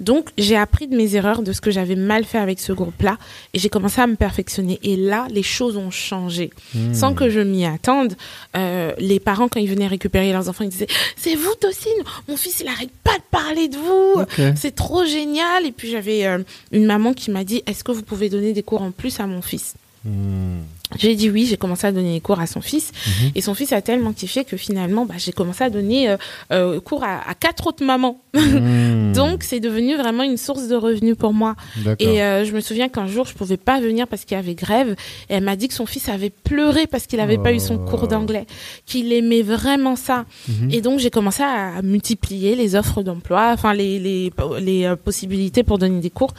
Donc 0.00 0.30
j'ai 0.38 0.56
appris 0.56 0.88
de 0.88 0.96
mes 0.96 1.16
erreurs 1.16 1.42
de 1.42 1.52
ce 1.52 1.60
que 1.60 1.70
j'avais 1.70 1.96
mal 1.96 2.24
fait 2.24 2.38
avec 2.38 2.58
ce 2.58 2.72
groupe 2.72 3.02
là 3.02 3.18
et 3.52 3.58
j'ai 3.58 3.68
commencé 3.68 4.00
à 4.00 4.06
me 4.06 4.16
perfectionner. 4.16 4.80
Et 4.82 4.96
là 4.96 5.26
les 5.30 5.42
choses 5.42 5.76
ont 5.76 5.90
changé. 5.90 6.50
Sans 6.94 7.12
que 7.12 7.28
je 7.28 7.40
m'y 7.40 7.66
attende 7.66 8.14
euh, 8.56 8.92
les 8.98 9.20
parents 9.20 9.48
quand 9.48 9.60
ils 9.60 9.68
venaient 9.68 9.86
récupérer 9.86 10.32
leurs 10.32 10.48
enfants 10.48 10.64
ils 10.64 10.70
disaient 10.70 10.86
c'est 11.16 11.34
vous 11.34 11.54
Tocine 11.60 11.92
mon 12.26 12.36
fils 12.36 12.60
il 12.60 12.68
arrête 12.68 12.90
pas 13.02 13.16
de 13.16 13.22
parler 13.30 13.68
de 13.68 13.76
vous. 13.76 14.24
C'est 14.56 14.74
trop 14.74 14.93
génial 15.04 15.66
et 15.66 15.72
puis 15.72 15.90
j'avais 15.90 16.26
euh, 16.26 16.38
une 16.72 16.86
maman 16.86 17.12
qui 17.14 17.30
m'a 17.30 17.44
dit 17.44 17.62
est-ce 17.66 17.82
que 17.82 17.92
vous 17.92 18.02
pouvez 18.02 18.28
donner 18.28 18.52
des 18.52 18.62
cours 18.62 18.82
en 18.82 18.90
plus 18.92 19.18
à 19.20 19.26
mon 19.26 19.42
fils 19.42 19.74
Hmm. 20.06 20.58
j'ai 20.98 21.14
dit 21.14 21.30
oui, 21.30 21.46
j'ai 21.46 21.56
commencé 21.56 21.86
à 21.86 21.92
donner 21.92 22.12
des 22.12 22.20
cours 22.20 22.38
à 22.38 22.46
son 22.46 22.60
fils. 22.60 22.92
Mhm. 23.06 23.30
Et 23.36 23.40
son 23.40 23.54
fils 23.54 23.72
a 23.72 23.80
tellement 23.80 24.12
kiffé 24.12 24.44
que 24.44 24.58
finalement, 24.58 25.06
bah, 25.06 25.14
j'ai 25.16 25.32
commencé 25.32 25.64
à 25.64 25.70
donner 25.70 26.10
euh, 26.10 26.16
euh, 26.52 26.78
cours 26.78 27.02
à, 27.04 27.26
à 27.26 27.34
quatre 27.34 27.66
autres 27.66 27.82
mamans. 27.82 28.20
Hmm. 28.34 29.12
Donc, 29.14 29.42
c'est 29.44 29.60
devenu 29.60 29.96
vraiment 29.96 30.22
une 30.24 30.36
source 30.36 30.66
de 30.68 30.74
revenus 30.74 31.16
pour 31.16 31.32
moi. 31.32 31.54
Et 32.00 32.22
euh, 32.22 32.44
je 32.44 32.52
me 32.52 32.60
souviens 32.60 32.88
qu'un 32.88 33.06
jour, 33.06 33.26
je 33.26 33.34
pouvais 33.34 33.56
pas 33.56 33.80
venir 33.80 34.08
parce 34.08 34.24
qu'il 34.24 34.36
y 34.36 34.40
avait 34.40 34.54
grève. 34.54 34.96
Et 35.30 35.34
elle 35.34 35.44
m'a 35.44 35.56
dit 35.56 35.68
que 35.68 35.74
son 35.74 35.86
fils 35.86 36.08
avait 36.08 36.30
pleuré 36.30 36.86
parce 36.86 37.06
qu'il 37.06 37.18
n'avait 37.18 37.38
pas 37.38 37.52
eu 37.52 37.60
son 37.60 37.74
Oh. 37.76 37.84
cours 37.88 38.08
d'anglais, 38.08 38.46
qu'il 38.86 39.12
aimait 39.12 39.42
vraiment 39.42 39.94
ça. 39.96 40.24
Mhm. 40.48 40.70
Et 40.72 40.80
donc, 40.80 40.98
j'ai 40.98 41.10
commencé 41.10 41.42
à 41.42 41.80
multiplier 41.82 42.54
les 42.56 42.74
offres 42.74 43.02
d'emploi, 43.02 43.50
enfin, 43.52 43.72
les, 43.74 43.98
les, 43.98 44.32
les 44.60 44.84
euh, 44.84 44.96
possibilités 44.96 45.62
pour 45.62 45.78
donner 45.78 46.00
des 46.00 46.10
cours. 46.10 46.34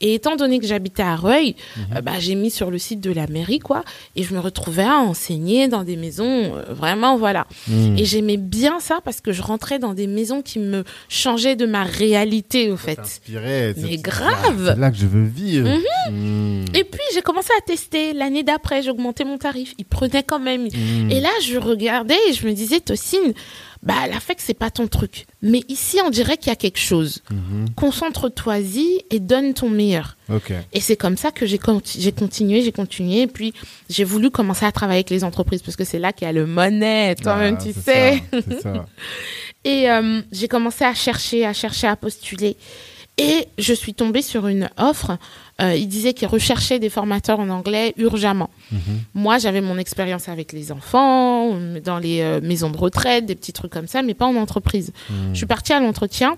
Et 0.00 0.14
étant 0.14 0.36
donné 0.36 0.58
que 0.60 0.66
j'habitais 0.66 1.02
à 1.02 1.16
Reuil, 1.16 1.54
euh, 1.96 2.00
bah, 2.00 2.12
j'ai 2.18 2.34
mis 2.34 2.50
sur 2.50 2.70
le 2.70 2.78
site 2.78 3.00
de 3.00 3.10
la 3.12 3.26
mairie, 3.26 3.58
quoi. 3.58 3.82
Et 4.16 4.22
je 4.22 4.34
me 4.34 4.40
retrouvais 4.40 4.84
à 4.84 4.98
enseigner 4.98 5.68
dans 5.68 5.82
des 5.84 5.96
maisons, 5.96 6.24
euh, 6.56 6.62
vraiment, 6.70 7.16
voilà. 7.16 7.46
Et 7.96 8.04
j'aimais 8.04 8.36
bien 8.36 8.78
ça 8.80 9.00
parce 9.04 9.20
que 9.20 9.32
je 9.32 9.42
rentrais 9.42 9.78
dans 9.78 9.94
des 9.94 10.06
maisons 10.06 10.42
qui 10.42 10.58
me 10.58 10.84
changeaient 11.08 11.39
de 11.56 11.66
ma 11.66 11.84
réalité, 11.84 12.70
au 12.70 12.76
fait. 12.76 12.98
Mais 13.76 13.96
grave. 13.96 14.72
C'est 14.74 14.80
là 14.80 14.90
que 14.90 14.96
je 14.96 15.06
veux 15.06 15.24
vivre. 15.24 15.68
Hmm. 16.10 16.64
Et 16.74 16.84
puis, 16.84 17.00
j'ai 17.14 17.22
commencé 17.22 17.50
à 17.58 17.60
tester. 17.62 18.12
L'année 18.12 18.42
d'après, 18.42 18.82
j'ai 18.82 18.90
augmenté 18.90 19.24
mon 19.24 19.38
tarif. 19.38 19.74
Il 19.78 19.84
prenait 19.84 20.22
quand 20.22 20.38
même. 20.38 20.66
Hmm. 20.66 21.10
Et 21.10 21.20
là, 21.20 21.30
je 21.42 21.58
regardais 21.58 22.18
et 22.28 22.32
je 22.32 22.46
me 22.46 22.52
disais, 22.52 22.80
Tocine, 22.80 23.34
bah, 23.82 24.06
la 24.08 24.18
c'est 24.38 24.54
pas 24.54 24.70
ton 24.70 24.86
truc. 24.88 25.26
Mais 25.42 25.62
ici, 25.68 25.98
on 26.04 26.10
dirait 26.10 26.36
qu'il 26.36 26.48
y 26.48 26.52
a 26.52 26.56
quelque 26.56 26.78
chose. 26.78 27.22
Mhm. 27.30 27.66
Concentre-toi-y 27.76 29.04
et 29.10 29.20
donne 29.20 29.54
ton 29.54 29.68
meilleur. 29.70 30.16
Et 30.72 30.80
c'est 30.80 30.96
comme 30.96 31.16
ça 31.16 31.30
que 31.30 31.46
j'ai 31.46 31.58
conti- 31.58 31.98
j'ai 32.00 32.12
continué, 32.12 32.62
j'ai 32.62 32.72
continué. 32.72 33.22
Et 33.22 33.26
puis, 33.26 33.52
j'ai 33.88 34.04
voulu 34.04 34.30
commencer 34.30 34.64
à 34.66 34.72
travailler 34.72 34.98
avec 34.98 35.10
les 35.10 35.24
entreprises 35.24 35.62
parce 35.62 35.76
que 35.76 35.84
c'est 35.84 35.98
là 35.98 36.12
qu'il 36.12 36.26
y 36.26 36.28
a 36.28 36.32
le 36.32 36.46
monnaie, 36.46 37.14
toi-même, 37.16 37.56
Ah, 37.58 37.62
tu 37.64 37.72
sais. 37.72 38.22
ça, 38.32 38.38
C'est 38.48 38.60
ça. 38.62 38.86
Et 39.64 39.90
euh, 39.90 40.22
j'ai 40.32 40.48
commencé 40.48 40.84
à 40.84 40.94
chercher, 40.94 41.44
à 41.44 41.52
chercher, 41.52 41.86
à 41.86 41.96
postuler. 41.96 42.56
Et 43.20 43.48
je 43.58 43.74
suis 43.74 43.94
tombée 43.94 44.22
sur 44.22 44.46
une 44.46 44.70
offre. 44.78 45.18
Euh, 45.60 45.74
il 45.74 45.88
disait 45.88 46.14
qu'il 46.14 46.26
recherchait 46.28 46.78
des 46.78 46.88
formateurs 46.88 47.38
en 47.38 47.50
anglais 47.50 47.92
urgemment. 47.98 48.50
Mhm. 48.72 48.80
Moi, 49.14 49.38
j'avais 49.38 49.60
mon 49.60 49.76
expérience 49.76 50.28
avec 50.28 50.52
les 50.52 50.72
enfants, 50.72 51.54
dans 51.84 51.98
les 51.98 52.22
euh, 52.22 52.40
maisons 52.40 52.70
de 52.70 52.78
retraite, 52.78 53.26
des 53.26 53.34
petits 53.34 53.52
trucs 53.52 53.72
comme 53.72 53.86
ça, 53.86 54.02
mais 54.02 54.14
pas 54.14 54.26
en 54.26 54.36
entreprise. 54.36 54.92
Hmm. 55.10 55.32
Je 55.32 55.36
suis 55.36 55.46
partie 55.46 55.72
à 55.72 55.80
l'entretien. 55.80 56.36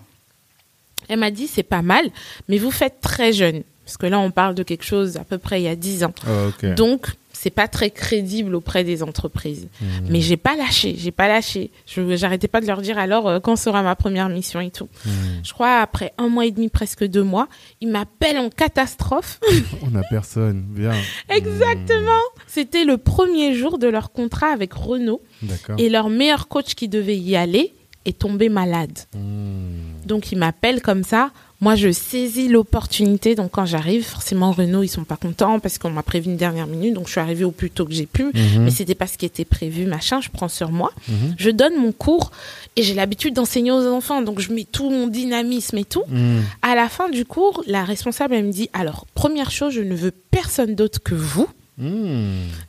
Elle 1.09 1.21
m'a 1.21 1.31
dit, 1.31 1.47
c'est 1.47 1.63
pas 1.63 1.83
mal, 1.83 2.05
mais 2.49 2.59
vous 2.59 2.71
faites 2.71 3.01
très 3.01 3.33
jeune. 3.33 3.63
Parce 3.85 3.97
que 3.97 4.07
là, 4.07 4.19
on 4.19 4.31
parle 4.31 4.55
de 4.55 4.63
quelque 4.63 4.85
chose 4.85 5.17
à 5.17 5.25
peu 5.25 5.39
près 5.39 5.61
il 5.61 5.65
y 5.65 5.69
a 5.69 5.77
10 5.77 6.05
ans. 6.05 6.15
Ah, 6.27 6.49
ok. 6.49 6.75
Donc, 6.75 7.09
c'est 7.33 7.51
pas 7.51 7.67
très 7.67 7.91
crédible 7.91 8.55
auprès 8.55 8.85
des 8.85 9.03
entreprises. 9.03 9.69
Hmm. 9.81 9.87
Mais 10.09 10.21
j'ai 10.21 10.37
pas 10.37 10.55
lâché, 10.55 10.95
j'ai 10.97 11.11
pas 11.11 11.27
lâché. 11.27 11.73
Je 11.87 12.15
j'arrêtais 12.15 12.47
pas 12.47 12.61
de 12.61 12.67
leur 12.67 12.81
dire 12.81 12.99
alors 12.99 13.29
euh, 13.29 13.41
quand 13.41 13.57
sera 13.57 13.83
ma 13.83 13.97
première 13.97 14.29
mission 14.29 14.61
et 14.61 14.71
tout. 14.71 14.89
Hmm. 15.05 15.11
Je 15.43 15.53
crois 15.53 15.81
après 15.81 16.13
un 16.19 16.29
mois 16.29 16.47
et 16.47 16.53
demi, 16.53 16.69
presque 16.69 17.05
deux 17.05 17.25
mois, 17.25 17.49
ils 17.81 17.89
m'appellent 17.89 18.39
en 18.39 18.49
catastrophe. 18.49 19.41
On 19.83 19.95
a 19.97 20.03
personne. 20.09 20.63
Bien. 20.69 20.95
Exactement. 21.29 22.21
C'était 22.47 22.85
le 22.85 22.97
premier 22.97 23.55
jour 23.55 23.79
de 23.79 23.89
leur 23.89 24.13
contrat 24.13 24.49
avec 24.49 24.73
Renault 24.73 25.23
Hmm. 25.43 25.79
Et 25.79 25.89
leur 25.89 26.09
meilleur 26.09 26.49
coach 26.49 26.75
qui 26.75 26.89
devait 26.89 27.17
y 27.17 27.37
aller 27.37 27.75
est 28.05 28.19
tombé 28.19 28.49
malade. 28.49 28.99
Hmm. 29.15 30.07
Donc 30.07 30.33
ils 30.33 30.39
m'appellent 30.39 30.83
comme 30.83 31.05
ça. 31.05 31.31
Moi, 31.61 31.77
je 31.77 31.93
saisis 31.93 32.49
l'opportunité. 32.49 33.37
Donc 33.37 33.53
quand 33.53 33.67
j'arrive, 33.67 34.05
forcément 34.05 34.51
Renault, 34.51 34.83
ils 34.83 34.89
sont 34.89 35.05
pas 35.05 35.17
contents 35.17 35.61
parce 35.61 35.79
qu'on 35.79 35.91
m'a 35.91 36.03
prévu 36.03 36.29
une 36.29 36.37
dernière 36.37 36.67
minute. 36.67 36.95
Donc 36.95 37.07
je 37.07 37.13
suis 37.13 37.21
arrivée 37.21 37.45
au 37.45 37.53
plus 37.53 37.71
tôt 37.71 37.87
que 37.87 37.93
j'ai 37.93 38.07
pu. 38.07 38.25
Mhm. 38.25 38.65
Mais 38.65 38.71
c'était 38.73 38.97
pas 38.97 39.07
ce 39.07 39.17
qui 39.17 39.27
était 39.27 39.45
prévu, 39.45 39.87
machin. 39.87 40.21
Je 40.21 40.29
prends 40.29 40.49
sur 40.49 40.73
moi. 40.73 40.91
Mhm. 41.09 41.35
Je 41.39 41.51
donne 41.51 41.77
mon 41.77 41.93
cours 41.93 42.33
et 42.75 42.83
j'ai 42.83 42.95
l'habitude 42.95 43.35
d'enseigner 43.35 43.71
aux 43.71 43.87
enfants. 43.87 44.23
Donc 44.23 44.41
je 44.41 44.53
mets 44.53 44.65
tout 44.65 44.91
mon 44.91 45.07
dynamisme 45.07 45.79
et 45.79 45.85
tout. 45.85 46.03
Hmm. 46.09 46.41
À 46.63 46.75
la 46.75 46.89
fin 46.89 47.09
du 47.09 47.25
cours, 47.25 47.63
la 47.69 47.85
responsable, 47.85 48.35
elle 48.35 48.47
me 48.47 48.53
dit, 48.53 48.69
alors, 48.73 49.07
première 49.15 49.53
chose, 49.53 49.73
je 49.73 49.83
ne 49.83 49.95
veux 49.95 50.11
personne 50.11 50.75
d'autre 50.75 51.01
que 51.01 51.15
vous. 51.15 51.47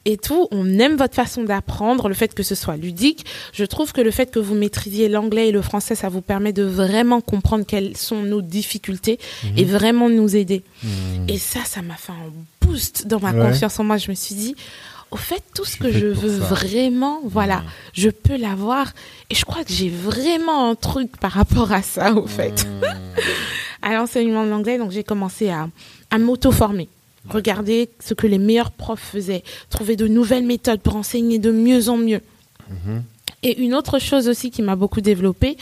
Et 0.05 0.17
tout, 0.17 0.47
on 0.51 0.79
aime 0.79 0.95
votre 0.95 1.13
façon 1.13 1.43
d'apprendre, 1.43 2.07
le 2.07 2.13
fait 2.15 2.33
que 2.33 2.41
ce 2.43 2.55
soit 2.55 2.77
ludique. 2.77 3.25
Je 3.53 3.65
trouve 3.65 3.91
que 3.93 4.01
le 4.01 4.11
fait 4.11 4.31
que 4.31 4.39
vous 4.39 4.55
maîtrisiez 4.55 5.09
l'anglais 5.09 5.49
et 5.49 5.51
le 5.51 5.61
français, 5.61 5.93
ça 5.95 6.09
vous 6.09 6.21
permet 6.21 6.53
de 6.53 6.63
vraiment 6.63 7.21
comprendre 7.21 7.65
quelles 7.65 7.95
sont 7.97 8.23
nos 8.23 8.41
difficultés 8.41 9.19
et 9.57 9.65
vraiment 9.65 10.09
nous 10.09 10.35
aider. 10.35 10.63
Hmm. 10.83 10.87
Et 11.27 11.37
ça, 11.37 11.59
ça 11.65 11.81
m'a 11.81 11.95
fait 11.95 12.11
un 12.13 12.65
boost 12.65 13.05
dans 13.07 13.19
ma 13.19 13.31
Ouais. 13.33 13.49
confiance 13.49 13.79
en 13.79 13.83
moi. 13.83 13.97
Je 13.97 14.09
me 14.09 14.15
suis 14.15 14.35
dit, 14.35 14.55
au 15.11 15.17
fait, 15.17 15.43
tout 15.53 15.65
ce 15.65 15.77
que 15.77 15.91
je 15.91 16.07
veux 16.07 16.39
ça. 16.39 16.45
vraiment, 16.47 17.19
voilà, 17.25 17.57
Mhm. 17.57 17.63
je 17.93 18.09
peux 18.09 18.37
l'avoir. 18.37 18.93
Et 19.29 19.35
je 19.35 19.45
crois 19.45 19.63
que 19.63 19.71
j'ai 19.71 19.89
vraiment 19.89 20.69
un 20.71 20.75
truc 20.75 21.17
par 21.17 21.33
rapport 21.33 21.71
à 21.71 21.83
ça, 21.83 22.13
au 22.15 22.25
fait 22.25 22.65
à 23.83 23.93
l'enseignement 23.93 24.43
de 24.45 24.49
l'anglais, 24.49 24.77
donc 24.79 24.91
j'ai 24.91 25.03
commencé 25.03 25.49
à, 25.49 25.67
à 26.09 26.17
m'auto-former. 26.17 26.87
Regarder 27.29 27.89
ce 27.99 28.13
que 28.13 28.27
les 28.27 28.37
meilleurs 28.37 28.71
profs 28.71 29.11
faisaient, 29.13 29.43
trouver 29.69 29.95
de 29.95 30.07
nouvelles 30.07 30.45
méthodes 30.45 30.81
pour 30.81 30.95
enseigner 30.95 31.39
de 31.39 31.51
mieux 31.51 31.89
en 31.89 31.97
mieux. 31.97 32.21
Mhm. 32.69 33.03
Et 33.43 33.61
une 33.61 33.73
autre 33.73 33.99
chose 33.99 34.27
aussi 34.27 34.51
qui 34.51 34.61
m'a 34.61 34.75
beaucoup 34.75 35.01
développée, 35.01 35.57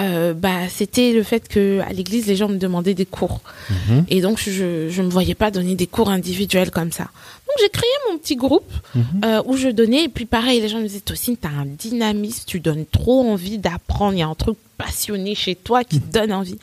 euh, 0.00 0.32
bah, 0.32 0.68
c'était 0.68 1.12
le 1.12 1.22
fait 1.22 1.48
que 1.48 1.80
à 1.80 1.92
l'église, 1.92 2.26
les 2.26 2.36
gens 2.36 2.48
me 2.48 2.56
demandaient 2.56 2.94
des 2.94 3.06
cours. 3.06 3.40
Mhm. 3.70 4.04
Et 4.08 4.20
donc, 4.20 4.38
je 4.38 4.88
je 4.88 5.02
me 5.02 5.08
voyais 5.08 5.34
pas 5.34 5.50
donner 5.50 5.74
des 5.74 5.86
cours 5.86 6.10
individuels 6.10 6.70
comme 6.70 6.92
ça. 6.92 7.08
Donc, 7.48 7.56
j'ai 7.60 7.68
créé 7.70 7.88
mon 8.10 8.18
petit 8.18 8.36
groupe 8.36 8.70
Mhm. 8.94 9.02
euh, 9.24 9.42
où 9.46 9.56
je 9.56 9.68
donnais. 9.68 10.04
Et 10.04 10.08
puis, 10.08 10.26
pareil, 10.26 10.60
les 10.60 10.68
gens 10.68 10.78
me 10.78 10.86
disaient, 10.86 11.00
Tocine, 11.00 11.36
t'as 11.36 11.48
un 11.48 11.66
dynamisme, 11.66 12.44
tu 12.46 12.60
donnes 12.60 12.84
trop 12.86 13.22
envie 13.28 13.58
d'apprendre. 13.58 14.12
Il 14.14 14.18
y 14.18 14.22
a 14.22 14.28
un 14.28 14.34
truc 14.34 14.56
passionné 14.76 15.34
chez 15.34 15.56
toi 15.56 15.82
qui 15.82 16.00
te 16.00 16.12
donne 16.12 16.32
envie. 16.32 16.56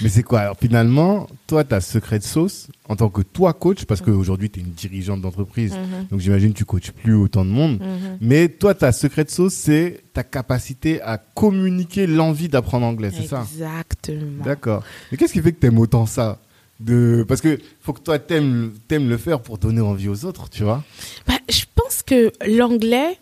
Mais 0.00 0.08
c'est 0.08 0.24
quoi? 0.24 0.40
Alors 0.40 0.56
finalement, 0.60 1.28
toi, 1.46 1.62
ta 1.62 1.80
secret 1.80 2.18
de 2.18 2.24
sauce, 2.24 2.66
en 2.88 2.96
tant 2.96 3.08
que 3.10 3.22
toi 3.22 3.52
coach, 3.52 3.84
parce 3.84 4.00
qu'aujourd'hui, 4.00 4.50
tu 4.50 4.58
es 4.58 4.62
une 4.64 4.70
dirigeante 4.72 5.20
d'entreprise, 5.20 5.72
Mhm, 5.74 6.06
donc 6.10 6.18
j'imagine 6.18 6.52
que 6.52 6.58
tu 6.58 6.64
coaches 6.64 6.90
plus 6.90 7.14
autant 7.14 7.44
de 7.44 7.50
monde. 7.50 7.78
mhm. 7.80 8.18
Mais 8.20 8.48
toi, 8.48 8.74
ta 8.74 8.90
secret 8.90 9.22
de 9.24 9.30
sauce, 9.30 9.54
c'est 9.54 10.00
ta 10.12 10.24
capacité 10.24 11.00
à 11.02 11.16
communiquer 11.18 12.08
l'envie 12.08 12.48
d'apprendre 12.48 12.86
anglais, 12.86 13.10
c'est 13.16 13.28
ça? 13.28 13.46
Exactement. 13.52 14.42
D'accord. 14.44 14.82
Mais 15.12 15.18
qu'est-ce 15.18 15.32
qui 15.32 15.40
fait 15.40 15.52
que 15.52 15.60
t'aimes 15.60 15.78
autant 15.78 16.06
ça? 16.06 16.40
De... 16.80 17.24
Parce 17.28 17.40
que 17.40 17.58
faut 17.82 17.92
que 17.92 18.00
toi, 18.00 18.18
t'aimes 18.18 18.72
aimes 18.90 19.08
le 19.08 19.16
faire 19.18 19.40
pour 19.40 19.58
donner 19.58 19.80
envie 19.80 20.08
aux 20.08 20.24
autres, 20.24 20.48
tu 20.50 20.62
vois 20.64 20.82
Bah, 21.26 21.34
je 21.48 21.62
pense 21.74 22.02
que 22.02 22.32
l'anglais, 22.46 23.18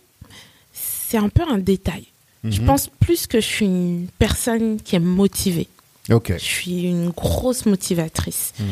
c'est 0.72 1.18
un 1.18 1.28
peu 1.28 1.42
un 1.48 1.58
détail. 1.58 2.04
Je 2.44 2.60
Mhm. 2.60 2.66
pense 2.66 2.88
plus 3.00 3.26
que 3.26 3.40
je 3.40 3.46
suis 3.46 3.66
une 3.66 4.06
personne 4.18 4.80
qui 4.80 4.94
est 4.96 5.00
motivée. 5.00 5.66
Je 6.10 6.38
suis 6.38 6.84
une 6.84 7.10
grosse 7.10 7.66
motivatrice. 7.66 8.52
Mhm. 8.58 8.66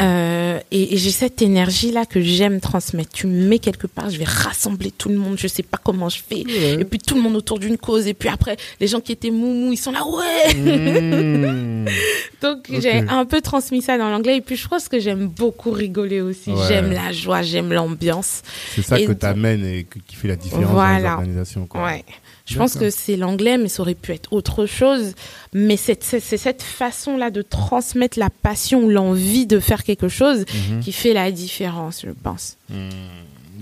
Euh, 0.00 0.58
et 0.70 0.94
et 0.94 0.96
j'ai 0.96 1.10
cette 1.10 1.42
énergie-là 1.42 2.06
que 2.06 2.20
j'aime 2.22 2.58
transmettre. 2.60 3.10
Tu 3.12 3.26
me 3.26 3.46
mets 3.48 3.58
quelque 3.58 3.86
part, 3.86 4.08
je 4.08 4.18
vais 4.18 4.24
rassembler 4.24 4.90
tout 4.90 5.08
le 5.10 5.16
monde. 5.16 5.36
Je 5.38 5.46
sais 5.46 5.62
pas 5.62 5.78
comment 5.82 6.08
je 6.08 6.20
fais. 6.26 6.40
Et 6.40 6.84
puis 6.84 6.98
tout 6.98 7.14
le 7.16 7.20
monde 7.20 7.36
autour 7.36 7.58
d'une 7.58 7.76
cause. 7.76 8.06
Et 8.06 8.14
puis 8.14 8.28
après, 8.30 8.56
les 8.80 8.86
gens 8.86 9.00
qui 9.00 9.12
étaient 9.12 9.30
moumou, 9.30 9.72
ils 9.72 9.76
sont 9.76 9.92
là, 9.92 10.04
ouais 10.06 10.54
Mhm. 10.54 11.86
Donc 12.42 12.58
j'ai 12.70 13.00
un 13.08 13.26
peu 13.26 13.40
transmis 13.42 13.82
ça 13.82 13.98
dans 13.98 14.08
l'anglais. 14.10 14.36
Et 14.38 14.40
puis 14.40 14.56
je 14.56 14.66
pense 14.66 14.88
que 14.88 14.98
j'aime 14.98 15.26
beaucoup 15.28 15.70
rigoler 15.70 16.20
aussi. 16.22 16.50
Ouais. 16.50 16.64
J'aime 16.68 16.92
la 16.92 17.12
joie, 17.12 17.42
j'aime 17.42 17.72
l'ambiance. 17.72 18.42
C'est 18.74 18.82
ça 18.82 18.98
Et 18.98 19.04
que 19.04 19.08
donc- 19.12 19.18
t'amènes 19.20 19.64
et 19.66 19.86
qui 20.06 20.16
fait 20.16 20.28
la 20.28 20.36
différence 20.36 20.64
dans 20.66 20.72
Voilà. 20.72 20.98
les 20.98 21.06
organisations. 21.06 21.66
Quoi. 21.66 21.84
Ouais. 21.84 22.04
Je 22.50 22.58
pense 22.58 22.74
que 22.74 22.90
c'est 22.90 23.16
l'anglais, 23.16 23.58
mais 23.58 23.68
ça 23.68 23.82
aurait 23.82 23.94
pu 23.94 24.12
être 24.12 24.32
autre 24.32 24.66
chose. 24.66 25.14
Mais 25.52 25.76
c'est 25.76 26.02
cette 26.02 26.62
façon-là 26.62 27.30
de 27.30 27.42
transmettre 27.42 28.18
la 28.18 28.30
passion 28.30 28.82
ou 28.84 28.90
l'envie 28.90 29.46
de 29.46 29.60
faire 29.60 29.84
quelque 29.84 30.08
chose 30.08 30.44
Mhm. 30.70 30.80
qui 30.80 30.92
fait 30.92 31.12
la 31.14 31.30
différence, 31.30 32.02
je 32.04 32.10
pense. 32.10 32.56
Hmm, 32.68 32.88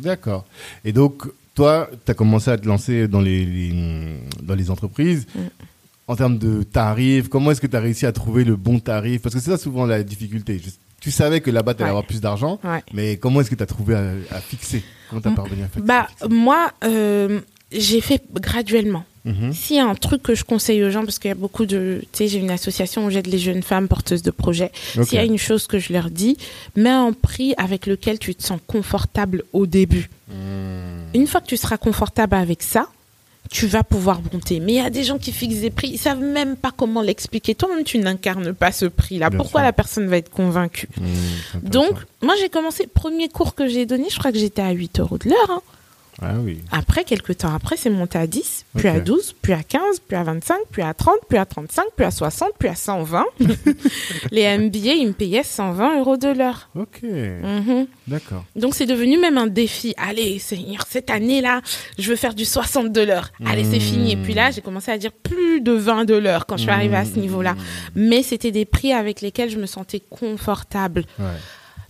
D'accord. 0.03 0.45
Et 0.85 0.93
donc, 0.93 1.25
toi, 1.55 1.91
tu 2.05 2.11
as 2.11 2.15
commencé 2.15 2.51
à 2.51 2.57
te 2.59 2.67
lancer 2.67 3.09
dans 3.09 3.21
les, 3.21 3.45
les- 3.45 4.21
dans 4.43 4.55
les 4.55 4.71
entreprises. 4.71 5.27
Mm. 5.35 5.41
en 6.11 6.17
termes 6.17 6.39
de 6.39 6.63
tarifs 6.63 7.29
Comment 7.29 7.51
est-ce 7.51 7.61
que 7.61 7.67
tu 7.67 7.77
as 7.77 7.81
réussi 7.81 8.07
à 8.07 8.13
trouver 8.13 8.43
le 8.43 8.57
bon 8.57 8.79
tarif? 8.81 9.21
Parce 9.21 9.35
que 9.35 9.43
c'est 9.43 9.51
ça 9.51 9.59
souvent 9.59 9.85
la 9.85 10.03
difficulté. 10.03 10.59
Je- 10.59 10.71
tu 11.03 11.11
savais 11.11 11.43
que 11.43 11.51
là-bas, 11.51 11.75
tu 11.75 11.83
allais 11.83 11.89
Ouais. 11.89 11.91
avoir 11.91 12.07
plus 12.07 12.23
d'argent, 12.23 12.59
Ouais. 12.65 12.83
mais 12.95 13.19
comment 13.19 13.43
est-ce 13.43 13.51
que 13.51 13.55
tu 13.55 13.63
as 13.63 13.67
trouvé 13.67 13.95
à, 13.95 14.13
à 14.31 14.41
fixer? 14.41 14.83
Comment 15.11 15.21
tu 15.21 15.29
as 15.29 15.33
parvenu 15.33 15.63
à 15.65 15.69
faire 15.69 15.83
Bah, 15.83 16.09
moi, 16.31 16.73
euh, 16.85 17.41
j'ai 17.73 18.01
fait 18.01 18.23
graduellement. 18.33 19.05
Mhm. 19.25 19.53
S'il 19.53 19.77
y 19.77 19.79
a 19.79 19.87
un 19.87 19.95
truc 19.95 20.23
que 20.23 20.35
je 20.35 20.45
conseille 20.45 20.83
aux 20.85 20.91
gens, 20.91 21.05
parce 21.05 21.19
qu'il 21.19 21.29
y 21.29 21.33
a 21.33 21.35
beaucoup 21.35 21.67
de, 21.67 22.01
tu 22.13 22.19
sais, 22.19 22.29
j'ai 22.29 22.39
une 22.39 22.51
association 22.51 23.05
où 23.05 23.11
j'aide 23.11 23.27
les 23.27 23.39
jeunes 23.39 23.63
femmes 23.63 23.87
porteuses 23.89 24.23
de 24.23 24.31
projets. 24.31 24.71
Ok. 24.97 25.05
S'il 25.05 25.17
y 25.17 25.21
a 25.21 25.25
une 25.25 25.37
chose 25.39 25.67
que 25.67 25.79
je 25.79 25.93
leur 25.93 26.09
dis, 26.11 26.39
mets 26.77 26.89
un 26.89 27.13
prix 27.13 27.53
avec 27.59 27.87
lequel 27.87 28.19
tu 28.19 28.35
te 28.35 28.43
sens 28.43 28.59
confortable 28.67 29.43
au 29.53 29.67
début. 29.67 30.09
Hmm. 30.29 31.03
Une 31.15 31.27
fois 31.27 31.41
que 31.43 31.47
tu 31.47 31.57
seras 31.59 31.77
confortable 31.77 32.37
avec 32.37 32.63
ça, 32.63 32.89
tu 33.51 33.67
vas 33.67 33.83
pouvoir 33.83 34.21
monter. 34.33 34.61
Mais 34.61 34.73
il 34.73 34.77
y 34.77 34.81
a 34.81 34.91
des 34.91 35.05
gens 35.05 35.19
qui 35.19 35.33
fixent 35.33 35.61
des 35.61 35.71
prix, 35.71 35.89
ils 35.89 35.99
savent 35.99 36.21
même 36.21 36.55
pas 36.57 36.71
comment 36.75 37.03
l'expliquer. 37.03 37.55
Toi-même, 37.55 37.85
tu 37.85 37.99
n'incarnes 37.99 38.53
pas 38.55 38.73
ce 38.73 38.87
prix-là. 38.87 39.31
Pourquoi 39.31 39.61
sûr. 39.61 39.67
la 39.67 39.73
personne 39.73 40.07
va 40.07 40.17
être 40.19 40.31
convaincue? 40.31 40.89
Hmm, 40.99 41.61
Donc, 41.69 41.93
moi, 42.23 42.35
j'ai 42.41 42.49
commencé, 42.49 42.87
premier 42.87 43.29
cours 43.29 43.55
que 43.55 43.67
j'ai 43.69 43.85
donné, 43.85 44.07
je 44.11 44.19
crois 44.19 44.33
que 44.33 44.39
j'étais 44.39 44.63
à 44.63 44.71
8 44.71 45.01
euros 45.01 45.19
de 45.19 45.29
l'heure. 45.31 45.51
hein. 45.51 45.63
Ah 46.21 46.35
oui. 46.41 46.59
Après, 46.73 47.05
quelques 47.05 47.39
temps 47.39 47.55
après, 47.55 47.77
c'est 47.77 47.91
monté 47.91 48.19
à 48.19 48.27
10, 48.27 48.65
puis 48.77 48.89
Ok. 48.89 48.95
à 48.97 49.01
12, 49.01 49.35
puis 49.41 49.53
à 49.53 49.63
15, 49.63 50.01
puis 50.07 50.17
à 50.17 50.23
25, 50.25 50.57
puis 50.71 50.83
à 50.83 50.93
30, 50.93 51.15
puis 51.29 51.39
à 51.39 51.45
35, 51.47 51.85
puis 51.97 52.05
à 52.05 52.11
60, 52.11 52.51
puis 52.59 52.69
à 52.69 52.75
120. 52.75 53.25
Les 54.33 54.59
MBA, 54.59 54.95
ils 54.95 55.07
me 55.09 55.13
payaient 55.13 55.43
120 55.43 56.01
euros 56.01 56.17
de 56.17 56.29
l'heure. 56.29 56.69
Ok, 56.75 57.03
Mhm. 57.03 57.87
d'accord. 58.07 58.45
Donc, 58.57 58.75
c'est 58.75 58.87
devenu 58.87 59.19
même 59.19 59.39
un 59.39 59.47
défi. 59.47 59.95
Allez, 59.97 60.39
Seigneur, 60.39 60.85
cette 60.89 61.11
année-là, 61.11 61.61
je 61.99 62.09
veux 62.11 62.17
faire 62.17 62.35
du 62.35 62.45
60 62.45 62.93
de 62.93 63.01
l'heure. 63.01 63.31
Allez, 63.47 63.65
c'est 63.65 63.81
fini. 63.81 64.13
Et 64.13 64.17
puis 64.17 64.35
là, 64.35 64.51
j'ai 64.51 64.61
commencé 64.61 64.91
à 64.91 64.99
dire 64.99 65.13
plus 65.13 65.61
de 65.61 65.73
20 65.73 66.05
de 66.05 66.15
l'heure 66.15 66.47
quand 66.47 66.57
je 66.57 66.63
suis 66.63 66.71
arrivée 66.71 66.97
à 66.97 67.05
ce 67.05 67.19
niveau-là. 67.19 67.55
Mais 67.95 68.23
c'était 68.23 68.51
des 68.51 68.65
prix 68.65 68.93
avec 68.93 69.21
lesquels 69.21 69.51
je 69.51 69.59
me 69.59 69.67
sentais 69.67 70.01
confortable. 70.11 71.05
Ouais. 71.19 71.25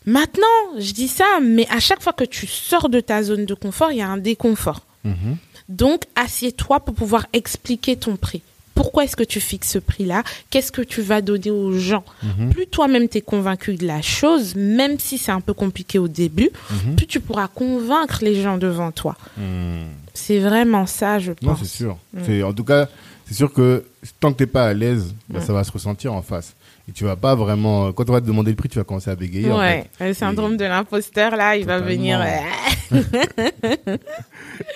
Maintenant, 0.08 0.78
je 0.78 0.92
dis 0.92 1.08
ça, 1.08 1.26
mais 1.42 1.66
à 1.70 1.80
chaque 1.80 2.02
fois 2.02 2.14
que 2.14 2.24
tu 2.24 2.46
sors 2.46 2.88
de 2.88 3.00
ta 3.00 3.22
zone 3.22 3.44
de 3.44 3.54
confort, 3.54 3.92
il 3.92 3.98
y 3.98 4.02
a 4.02 4.08
un 4.08 4.16
déconfort. 4.16 4.80
Mhm. 5.04 5.36
Donc, 5.68 6.04
assieds-toi 6.16 6.80
pour 6.80 6.94
pouvoir 6.94 7.26
expliquer 7.34 7.96
ton 7.96 8.16
prix. 8.16 8.40
Pourquoi 8.74 9.04
est-ce 9.04 9.16
que 9.16 9.24
tu 9.24 9.40
fixes 9.40 9.72
ce 9.72 9.78
prix-là? 9.80 10.22
Qu'est-ce 10.50 10.70
que 10.72 10.80
tu 10.82 11.02
vas 11.02 11.20
donner 11.20 11.50
aux 11.50 11.72
gens? 11.76 12.04
Mhm. 12.22 12.50
Plus 12.54 12.66
toi-même 12.68 13.08
t'es 13.08 13.20
convaincu 13.20 13.74
de 13.74 13.86
la 13.86 14.00
chose, 14.02 14.54
même 14.54 14.98
si 14.98 15.18
c'est 15.18 15.32
un 15.32 15.40
peu 15.42 15.52
compliqué 15.52 15.98
au 15.98 16.08
début, 16.08 16.50
Mhm. 16.70 16.94
plus 16.96 17.06
tu 17.06 17.20
pourras 17.20 17.48
convaincre 17.48 18.20
les 18.22 18.40
gens 18.40 18.56
devant 18.56 18.92
toi. 18.92 19.16
Hmm. 19.36 19.88
C'est 20.14 20.38
vraiment 20.38 20.86
ça, 20.86 21.18
je 21.18 21.32
pense. 21.32 21.42
Non, 21.48 21.56
c'est 21.60 21.68
sûr. 21.68 21.98
Mm. 22.14 22.20
C'est 22.26 22.42
en 22.42 22.52
tout 22.52 22.64
cas, 22.64 22.88
c'est 23.26 23.34
sûr 23.34 23.52
que 23.52 23.84
tant 24.20 24.32
que 24.32 24.38
t'es 24.38 24.46
pas 24.46 24.64
à 24.66 24.74
l'aise, 24.74 25.14
bah, 25.28 25.38
Mm. 25.40 25.42
ça 25.42 25.52
va 25.52 25.64
se 25.64 25.70
ressentir 25.72 26.12
en 26.14 26.22
face. 26.22 26.54
Et 26.88 26.92
tu 26.92 27.04
vas 27.04 27.16
pas 27.16 27.34
vraiment. 27.34 27.92
Quand 27.92 28.08
on 28.08 28.12
va 28.14 28.20
te 28.22 28.26
demander 28.26 28.50
le 28.50 28.56
prix, 28.56 28.68
tu 28.70 28.78
vas 28.78 28.84
commencer 28.84 29.10
à 29.10 29.14
bégayer. 29.16 29.50
en 29.52 29.58
Ouais, 29.58 29.86
fait. 29.98 30.08
le 30.08 30.14
syndrome 30.14 30.54
Et- 30.54 30.56
de 30.56 30.64
l'imposteur, 30.64 31.36
là, 31.36 31.54
il 31.56 31.66
va 31.66 31.80
venir. 31.80 32.20
euh, 32.20 33.02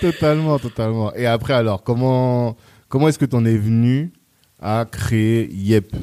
Totalement, 0.01 0.59
totalement. 0.59 1.13
Et 1.15 1.25
après, 1.25 1.53
alors, 1.53 1.83
comment 1.83 2.55
comment 2.89 3.07
est-ce 3.07 3.19
que 3.19 3.25
t'en 3.25 3.43
es 3.45 3.57
venu 3.57 4.11
à 4.61 4.85
créer 4.89 5.49
Yep? 5.51 5.95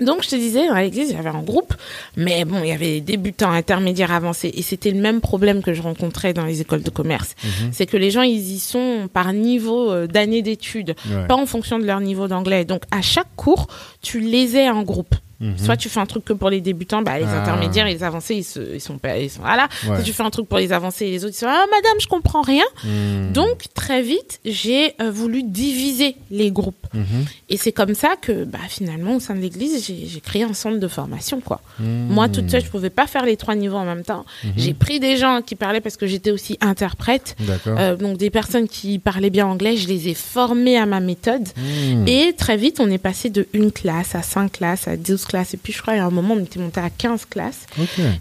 Donc, 0.00 0.22
je 0.22 0.28
te 0.28 0.36
disais, 0.36 0.68
à 0.68 0.82
l'église, 0.82 1.12
j'avais 1.12 1.30
un 1.30 1.42
groupe, 1.42 1.72
mais 2.18 2.44
bon, 2.44 2.60
il 2.62 2.68
y 2.68 2.72
avait 2.72 3.00
débutants, 3.00 3.50
intermédiaires, 3.50 4.12
avancés, 4.12 4.50
et 4.54 4.60
c'était 4.60 4.90
le 4.90 5.00
même 5.00 5.22
problème 5.22 5.62
que 5.62 5.72
je 5.72 5.80
rencontrais 5.80 6.34
dans 6.34 6.44
les 6.44 6.60
écoles 6.60 6.82
de 6.82 6.90
commerce. 6.90 7.34
Mhm. 7.42 7.70
C'est 7.72 7.86
que 7.86 7.96
les 7.96 8.10
gens, 8.10 8.20
ils 8.20 8.52
y 8.52 8.58
sont 8.58 9.08
par 9.10 9.32
niveau 9.32 9.90
euh, 9.90 10.06
d'année 10.06 10.42
d'études, 10.42 10.94
Ouais. 11.10 11.26
pas 11.26 11.34
en 11.36 11.46
fonction 11.46 11.78
de 11.78 11.84
leur 11.86 12.00
niveau 12.00 12.28
d'anglais. 12.28 12.66
Donc, 12.66 12.82
à 12.90 13.00
chaque 13.00 13.34
cours, 13.36 13.68
tu 14.02 14.20
les 14.20 14.56
es 14.56 14.68
en 14.68 14.82
groupe. 14.82 15.14
Mhm. 15.40 15.58
Soit 15.58 15.76
tu 15.76 15.88
fais 15.88 16.00
un 16.00 16.06
truc 16.06 16.24
que 16.24 16.32
pour 16.32 16.48
les 16.50 16.60
débutants, 16.60 17.02
bah, 17.02 17.18
les 17.18 17.24
Ah. 17.26 17.42
intermédiaires, 17.42 17.86
les 17.86 18.02
avancés, 18.02 18.36
ils, 18.36 18.44
se- 18.44 18.74
ils 18.74 18.80
sont 18.80 18.98
pas, 18.98 19.18
ils 19.18 19.28
sont 19.30 19.40
voilà. 19.42 19.68
Ouais. 19.84 19.96
Soit 19.96 20.02
tu 20.02 20.12
fais 20.12 20.22
un 20.22 20.30
truc 20.30 20.48
pour 20.48 20.58
les 20.58 20.72
avancés, 20.72 21.06
et 21.06 21.10
les 21.10 21.24
autres, 21.24 21.34
ils 21.36 21.40
sont 21.40 21.46
ah 21.48 21.64
madame, 21.70 22.00
je 22.00 22.06
comprends 22.06 22.42
rien. 22.42 22.64
Hmm. 22.84 23.32
Donc 23.32 23.64
très 23.74 24.00
vite, 24.02 24.40
j'ai 24.44 24.94
euh, 25.00 25.10
voulu 25.10 25.42
diviser 25.42 26.16
les 26.30 26.50
groupes. 26.50 26.86
Mhm. 26.94 27.24
Et 27.50 27.56
c'est 27.58 27.72
comme 27.72 27.94
ça 27.94 28.14
que, 28.20 28.44
bah, 28.44 28.58
finalement, 28.68 29.16
au 29.16 29.20
sein 29.20 29.34
de 29.34 29.40
l'église, 29.40 29.84
j'ai 29.86 30.20
créé 30.20 30.42
un 30.42 30.54
centre 30.54 30.78
de 30.78 30.88
formation, 30.88 31.40
quoi. 31.40 31.60
Hmm. 31.78 32.06
Moi, 32.08 32.28
toute 32.28 32.50
seule, 32.50 32.64
je 32.64 32.70
pouvais 32.70 32.90
pas 32.90 33.06
faire 33.06 33.24
les 33.26 33.36
trois 33.36 33.54
niveaux 33.54 33.76
en 33.76 33.84
même 33.84 34.02
temps. 34.04 34.24
J'ai 34.56 34.72
pris 34.74 35.00
des 35.00 35.16
gens 35.16 35.42
qui 35.44 35.54
parlaient 35.54 35.80
parce 35.82 35.96
que 35.96 36.06
j'étais 36.06 36.30
aussi 36.30 36.56
interprète. 36.60 37.36
Euh, 37.66 37.96
donc 37.96 38.16
des 38.16 38.30
personnes 38.30 38.68
qui 38.68 38.98
parlaient 38.98 39.30
bien 39.30 39.46
anglais, 39.46 39.76
je 39.76 39.88
les 39.88 40.08
ai 40.08 40.14
formées 40.14 40.78
à 40.78 40.86
ma 40.86 41.00
méthode. 41.00 41.46
Hmm. 41.56 42.06
Et 42.08 42.32
très 42.36 42.56
vite, 42.56 42.80
on 42.80 42.90
est 42.90 42.98
passé 42.98 43.28
de 43.30 43.46
une 43.52 43.70
classe 43.72 44.14
à 44.14 44.22
cinq 44.22 44.52
classes, 44.52 44.88
à 44.88 44.96
12 44.96 45.24
classes. 45.26 45.54
Et 45.54 45.56
puis, 45.56 45.72
je 45.72 45.82
crois, 45.82 45.94
il 45.94 45.98
y 45.98 46.00
a 46.00 46.06
un 46.06 46.10
moment, 46.10 46.34
on 46.34 46.42
était 46.42 46.60
monté 46.60 46.80
à 46.80 46.90
15 46.90 47.26
classes. 47.26 47.66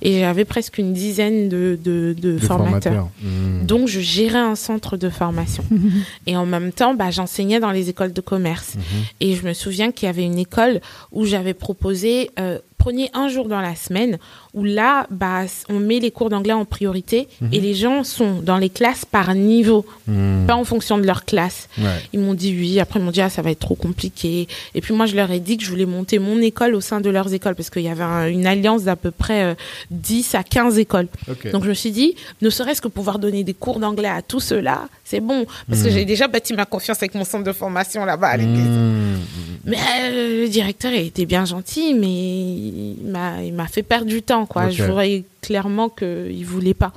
Et 0.01 0.19
j'avais 0.19 0.45
presque 0.45 0.77
une 0.77 0.93
dizaine 0.93 1.49
de, 1.49 1.77
de, 1.81 2.15
de 2.17 2.33
De 2.33 2.37
formateurs. 2.39 3.09
Hmm. 3.21 3.65
Donc, 3.65 3.87
je 3.87 3.99
gérais 3.99 4.39
un 4.39 4.55
centre 4.55 4.97
de 4.97 5.09
formation. 5.09 5.63
et 6.27 6.35
en 6.37 6.45
même 6.45 6.71
temps, 6.71 6.93
bah, 6.93 7.11
j'enseignais 7.11 7.59
dans 7.59 7.71
les 7.71 7.89
écoles 7.89 8.13
de 8.13 8.21
commerce. 8.21 8.75
Mhm. 8.75 8.81
Et 9.21 9.35
je 9.35 9.45
me 9.45 9.53
souviens 9.53 9.91
qu'il 9.91 10.07
y 10.07 10.09
avait 10.09 10.23
une 10.23 10.39
école 10.39 10.81
où 11.11 11.25
j'avais 11.25 11.53
proposé, 11.53 12.31
euh, 12.39 12.59
prenez 12.77 13.09
un 13.13 13.29
jour 13.29 13.47
dans 13.47 13.61
la 13.61 13.75
semaine, 13.75 14.17
où 14.53 14.63
là, 14.63 15.07
bah, 15.09 15.41
on 15.69 15.79
met 15.79 15.99
les 15.99 16.11
cours 16.11 16.29
d'anglais 16.29 16.53
en 16.53 16.65
priorité 16.65 17.27
et 17.51 17.59
les 17.59 17.73
gens 17.73 18.03
sont 18.03 18.39
dans 18.41 18.57
les 18.57 18.69
classes 18.69 19.05
par 19.05 19.33
niveau, 19.35 19.85
Hmm. 20.07 20.45
pas 20.45 20.55
en 20.55 20.63
fonction 20.63 20.97
de 20.99 21.03
leur 21.05 21.25
classe. 21.25 21.67
Ouais. 21.79 21.85
Ils 22.13 22.19
m'ont 22.19 22.35
dit 22.35 22.55
oui, 22.57 22.79
après 22.79 22.99
ils 22.99 23.03
m'ont 23.03 23.11
dit 23.11 23.21
ah, 23.21 23.29
ça 23.29 23.41
va 23.41 23.49
être 23.51 23.59
trop 23.59 23.73
compliqué. 23.75 24.47
Et 24.75 24.81
puis 24.81 24.93
moi 24.93 25.07
je 25.07 25.15
leur 25.15 25.31
ai 25.31 25.39
dit 25.39 25.57
que 25.57 25.63
je 25.63 25.69
voulais 25.69 25.87
monter 25.87 26.19
mon 26.19 26.39
école 26.41 26.75
au 26.75 26.81
sein 26.81 27.01
de 27.01 27.09
leurs 27.09 27.33
écoles 27.33 27.55
parce 27.55 27.69
qu'il 27.71 27.81
y 27.81 27.89
avait 27.89 28.03
un- 28.03 28.27
une 28.27 28.45
alliance 28.45 28.83
d'à 28.83 28.95
peu 28.95 29.09
près 29.11 29.43
euh, 29.43 29.55
10 29.89 30.35
à 30.35 30.43
15 30.43 30.77
écoles. 30.77 31.07
Donc 31.51 31.63
je 31.63 31.69
me 31.69 31.73
suis 31.73 31.91
dit, 31.91 32.15
ne 32.41 32.49
serait-ce 32.51 32.81
que 32.81 32.87
pouvoir 32.87 33.17
donner 33.19 33.43
des 33.43 33.53
cours 33.55 33.79
d'anglais 33.79 34.07
à 34.09 34.21
tous 34.21 34.39
ceux-là, 34.39 34.87
c'est 35.05 35.21
bon. 35.21 35.45
Parce 35.69 35.81
que 35.83 35.87
Mhm. 35.87 35.93
j'ai 35.93 36.03
déjà 36.05 36.27
bâti 36.27 36.53
ma 36.53 36.65
confiance 36.65 36.97
avec 36.97 37.13
mon 37.15 37.23
centre 37.23 37.43
de 37.45 37.53
formation 37.53 38.03
là-bas 38.03 38.27
à 38.29 38.37
l'église. 38.37 38.65
Hmm. 38.65 39.19
Mais 39.65 39.77
euh, 40.03 40.41
le 40.43 40.49
directeur 40.49 40.91
il 40.91 41.05
était 41.07 41.25
bien 41.25 41.45
gentil, 41.45 41.93
mais 41.93 43.45
il 43.47 43.53
m'a 43.53 43.67
fait 43.67 43.83
perdre 43.83 44.07
du 44.07 44.21
temps. 44.21 44.45
quoi. 44.45 44.69
Je 44.69 44.83
voyais 44.83 45.23
clairement 45.41 45.89
qu'il 45.89 46.43
voulait 46.45 46.73
pas. 46.73 46.91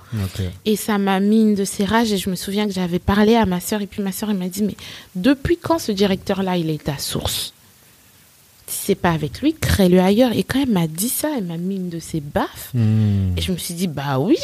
Et 0.65 0.77
ça 0.77 0.97
m'a 0.99 1.21
mis 1.21 1.43
une 1.43 1.55
de 1.55 1.65
ces 1.65 1.85
rages 1.85 2.13
et 2.13 2.17
je 2.19 2.29
me 2.31 2.35
souviens 2.35 2.67
que 2.67 2.73
j'avais 2.73 2.99
parlé 2.99 3.37
à 3.37 3.45
ma 3.47 3.61
sœur 3.61 3.81
et 3.83 3.87
puis 3.87 4.03
ma 4.03 4.11
elle 4.23 4.35
m'a 4.37 4.49
dit 4.49 4.63
mais 4.63 4.75
depuis 5.15 5.57
quand 5.59 5.79
ce 5.79 5.93
directeur 5.93 6.43
là 6.43 6.57
il 6.57 6.71
est 6.71 6.83
ta 6.85 6.99
source? 6.99 7.53
Si 8.67 8.87
c'est 8.89 8.95
pas 8.95 9.13
avec 9.13 9.41
lui, 9.41 9.55
crée-le 9.55 9.99
ailleurs. 9.99 10.33
Et 10.33 10.43
quand 10.43 10.61
elle 10.63 10.69
m'a 10.69 10.87
dit 10.87 11.09
ça, 11.09 11.29
elle 11.39 11.45
m'a 11.45 11.57
mis 11.57 11.77
une 11.77 11.89
de 11.89 11.99
ces 12.01 12.21
baffes 12.21 12.71
Hmm. 12.75 13.33
et 13.37 13.41
je 13.41 13.51
me 13.53 13.57
suis 13.57 13.73
dit 13.75 13.87
bah 13.87 14.19
oui, 14.19 14.37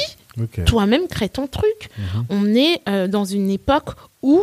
Toi-même 0.67 1.07
crée 1.09 1.29
ton 1.29 1.47
truc. 1.47 1.89
Mhm. 1.99 2.25
On 2.31 2.55
est 2.55 2.81
euh, 2.89 3.07
dans 3.09 3.25
une 3.25 3.51
époque 3.51 3.91
où 4.23 4.43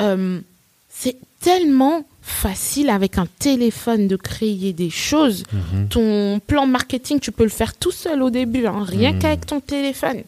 euh, 0.00 0.40
c'est 0.88 1.16
tellement 1.40 2.04
facile 2.22 2.90
avec 2.90 3.16
un 3.18 3.26
téléphone 3.38 4.06
de 4.06 4.16
créer 4.16 4.72
des 4.72 4.90
choses. 4.90 5.44
Mhm. 5.52 5.88
Ton 5.88 6.40
plan 6.46 6.66
marketing, 6.66 7.18
tu 7.20 7.32
peux 7.32 7.44
le 7.44 7.48
faire 7.50 7.74
tout 7.74 7.90
seul 7.90 8.22
au 8.22 8.30
début, 8.30 8.66
hein, 8.66 8.84
rien 8.86 9.12
Mhm. 9.12 9.18
qu'avec 9.18 9.46
ton 9.46 9.60
téléphone. 9.60 10.22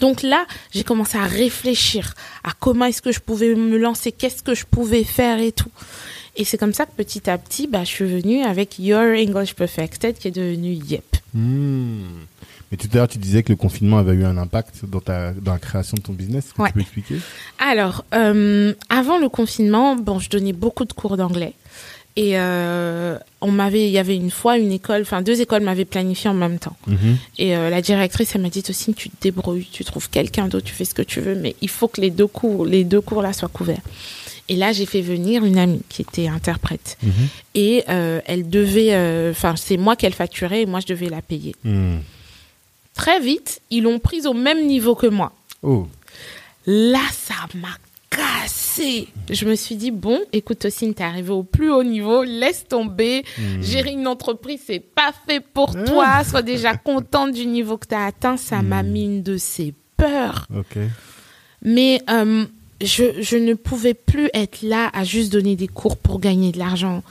Donc 0.00 0.22
là, 0.22 0.46
j'ai 0.72 0.84
commencé 0.84 1.18
à 1.18 1.24
réfléchir 1.26 2.14
à 2.44 2.52
comment 2.58 2.86
est-ce 2.86 3.02
que 3.02 3.12
je 3.12 3.20
pouvais 3.20 3.54
me 3.54 3.76
lancer, 3.76 4.10
qu'est-ce 4.10 4.42
que 4.42 4.54
je 4.54 4.64
pouvais 4.64 5.04
faire 5.04 5.38
et 5.38 5.52
tout. 5.52 5.68
Et 6.34 6.44
c'est 6.44 6.56
comme 6.56 6.72
ça 6.72 6.86
que 6.86 6.92
petit 6.96 7.28
à 7.28 7.36
petit, 7.36 7.66
bah, 7.66 7.84
je 7.84 7.90
suis 7.90 8.06
venue 8.06 8.42
avec 8.42 8.78
Your 8.78 9.02
English 9.14 9.54
Perfected 9.54 10.16
qui 10.16 10.28
est 10.28 10.32
devenu 10.32 10.72
Yep. 10.72 11.04
Hmm. 11.34 12.04
Mais 12.72 12.78
tout 12.78 12.88
à 12.94 12.96
l'heure, 12.96 13.08
tu 13.08 13.18
disais 13.18 13.42
que 13.42 13.52
le 13.52 13.56
confinement 13.56 13.98
avait 13.98 14.14
eu 14.14 14.24
un 14.24 14.38
impact 14.38 14.86
dans, 14.86 15.00
ta, 15.00 15.32
dans 15.32 15.52
la 15.52 15.58
création 15.58 15.94
de 15.94 16.00
ton 16.00 16.14
business. 16.14 16.54
Ouais. 16.58 16.68
tu 16.68 16.72
peux 16.72 16.80
expliquer? 16.80 17.16
Alors, 17.58 18.02
euh, 18.14 18.72
avant 18.88 19.18
le 19.18 19.28
confinement, 19.28 19.94
bon, 19.94 20.18
je 20.18 20.30
donnais 20.30 20.54
beaucoup 20.54 20.86
de 20.86 20.94
cours 20.94 21.18
d'anglais. 21.18 21.52
Et 22.16 22.38
euh, 22.38 23.18
on 23.42 23.50
m'avait, 23.50 23.86
il 23.86 23.92
y 23.92 23.98
avait 23.98 24.16
une 24.16 24.30
fois 24.30 24.56
une 24.56 24.72
école, 24.72 25.02
enfin 25.02 25.22
deux 25.22 25.40
écoles 25.40 25.62
m'avaient 25.62 25.84
planifié 25.84 26.30
en 26.30 26.34
même 26.34 26.58
temps. 26.58 26.76
Mhm. 26.86 27.16
Et 27.38 27.56
euh, 27.56 27.68
la 27.68 27.82
directrice, 27.82 28.34
elle 28.34 28.42
m'a 28.42 28.48
dit 28.48 28.62
aussi, 28.68 28.94
tu 28.94 29.10
te 29.10 29.16
débrouilles, 29.20 29.68
tu 29.70 29.84
trouves 29.84 30.08
quelqu'un 30.08 30.48
d'autre, 30.48 30.66
tu 30.66 30.74
fais 30.74 30.84
ce 30.86 30.94
que 30.94 31.02
tu 31.02 31.20
veux, 31.20 31.34
mais 31.34 31.54
il 31.60 31.68
faut 31.68 31.88
que 31.88 32.00
les 32.00 32.10
deux 32.10 32.26
cours, 32.26 32.64
les 32.64 32.84
deux 32.84 33.00
cours 33.02 33.20
là 33.20 33.34
soient 33.34 33.48
couverts. 33.48 33.80
Et 34.48 34.56
là, 34.56 34.72
j'ai 34.72 34.86
fait 34.86 35.02
venir 35.02 35.44
une 35.44 35.58
amie 35.58 35.82
qui 35.88 36.02
était 36.02 36.28
interprète. 36.28 36.96
Mhm. 37.02 37.12
Et 37.54 37.84
euh, 37.90 38.20
elle 38.26 38.48
devait, 38.48 39.30
enfin, 39.30 39.56
c'est 39.56 39.76
moi 39.76 39.94
qu'elle 39.94 40.14
facturait 40.14 40.62
et 40.62 40.66
moi, 40.66 40.80
je 40.80 40.86
devais 40.86 41.10
la 41.10 41.20
payer. 41.20 41.54
Hmm. 41.64 41.98
Très 42.94 43.20
vite, 43.20 43.60
ils 43.70 43.82
l'ont 43.82 43.98
prise 43.98 44.26
au 44.26 44.34
même 44.34 44.66
niveau 44.66 44.94
que 44.94 45.06
moi. 45.06 45.32
Oh. 45.62 45.86
Là, 46.66 47.00
ça 47.12 47.34
m'a 47.54 47.76
cassé. 48.10 49.08
Je 49.30 49.44
me 49.46 49.54
suis 49.54 49.76
dit, 49.76 49.90
bon, 49.90 50.20
écoute, 50.32 50.64
Ossine, 50.64 50.94
t'es 50.94 51.02
arrivé 51.02 51.30
au 51.30 51.42
plus 51.42 51.70
haut 51.70 51.82
niveau, 51.82 52.22
laisse 52.22 52.66
tomber. 52.68 53.24
Hmm. 53.38 53.62
Gérer 53.62 53.92
une 53.92 54.06
entreprise, 54.06 54.60
c'est 54.66 54.80
pas 54.80 55.12
fait 55.26 55.40
pour 55.40 55.72
toi. 55.84 56.22
Sois 56.24 56.42
déjà 56.42 56.76
contente 56.76 57.32
du 57.32 57.46
niveau 57.46 57.78
que 57.78 57.86
t'as 57.86 58.06
atteint. 58.06 58.36
Ça 58.36 58.62
m'a 58.62 58.82
mis 58.82 59.04
une 59.04 59.22
de 59.22 59.36
ces 59.36 59.74
peurs. 59.96 60.46
Mais 61.62 62.02
euh, 62.10 62.44
je, 62.80 63.04
je 63.20 63.36
ne 63.36 63.54
pouvais 63.54 63.94
plus 63.94 64.28
être 64.34 64.62
là 64.62 64.90
à 64.92 65.04
juste 65.04 65.32
donner 65.32 65.56
des 65.56 65.68
cours 65.68 65.96
pour 65.96 66.20
gagner 66.20 66.52
de 66.52 66.58
l'argent. 66.58 67.02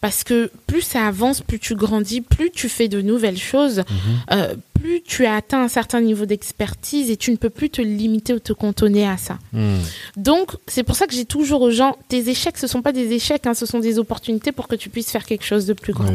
Parce 0.00 0.24
que 0.24 0.50
plus 0.66 0.80
ça 0.80 1.06
avance, 1.06 1.42
plus 1.42 1.58
tu 1.58 1.74
grandis, 1.74 2.22
plus 2.22 2.50
tu 2.50 2.68
fais 2.70 2.88
de 2.88 3.02
nouvelles 3.02 3.36
choses, 3.36 3.82
euh, 4.30 4.54
plus 4.72 5.02
tu 5.02 5.26
as 5.26 5.34
atteint 5.34 5.62
un 5.62 5.68
certain 5.68 6.00
niveau 6.00 6.24
d'expertise 6.24 7.10
et 7.10 7.18
tu 7.18 7.30
ne 7.30 7.36
peux 7.36 7.50
plus 7.50 7.68
te 7.68 7.82
limiter 7.82 8.32
ou 8.32 8.38
te 8.38 8.54
cantonner 8.54 9.06
à 9.06 9.18
ça. 9.18 9.38
Hmm. 9.52 9.76
Donc, 10.16 10.56
c'est 10.66 10.84
pour 10.84 10.96
ça 10.96 11.06
que 11.06 11.12
j'ai 11.12 11.26
toujours 11.26 11.60
aux 11.60 11.70
gens, 11.70 11.98
tes 12.08 12.30
échecs, 12.30 12.56
ce 12.56 12.66
sont 12.66 12.80
pas 12.80 12.92
des 12.92 13.12
échecs, 13.12 13.46
hein, 13.46 13.52
ce 13.52 13.66
sont 13.66 13.78
des 13.78 13.98
opportunités 13.98 14.52
pour 14.52 14.68
que 14.68 14.74
tu 14.74 14.88
puisses 14.88 15.10
faire 15.10 15.26
quelque 15.26 15.44
chose 15.44 15.66
de 15.66 15.74
plus 15.74 15.92
grand. 15.92 16.10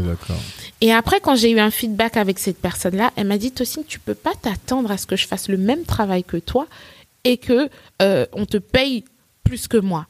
Et 0.82 0.92
après, 0.92 1.20
quand 1.20 1.36
j'ai 1.36 1.52
eu 1.52 1.60
un 1.60 1.72
feedback 1.72 2.18
avec 2.18 2.40
cette 2.40 2.58
personne-là, 2.58 3.12
elle 3.16 3.28
m'a 3.28 3.38
dit, 3.38 3.52
Tossine, 3.52 3.84
tu 3.88 4.00
peux 4.00 4.16
pas 4.16 4.34
t'attendre 4.34 4.90
à 4.90 4.98
ce 4.98 5.06
que 5.06 5.16
je 5.16 5.28
fasse 5.28 5.48
le 5.48 5.58
même 5.58 5.84
travail 5.84 6.24
que 6.24 6.38
toi 6.38 6.68
et 7.24 7.38
que 7.38 7.70
euh, 8.02 8.26
on 8.34 8.46
te 8.46 8.58
paye 8.58 9.04
plus 9.44 9.68
que 9.68 9.78
moi. 9.78 10.08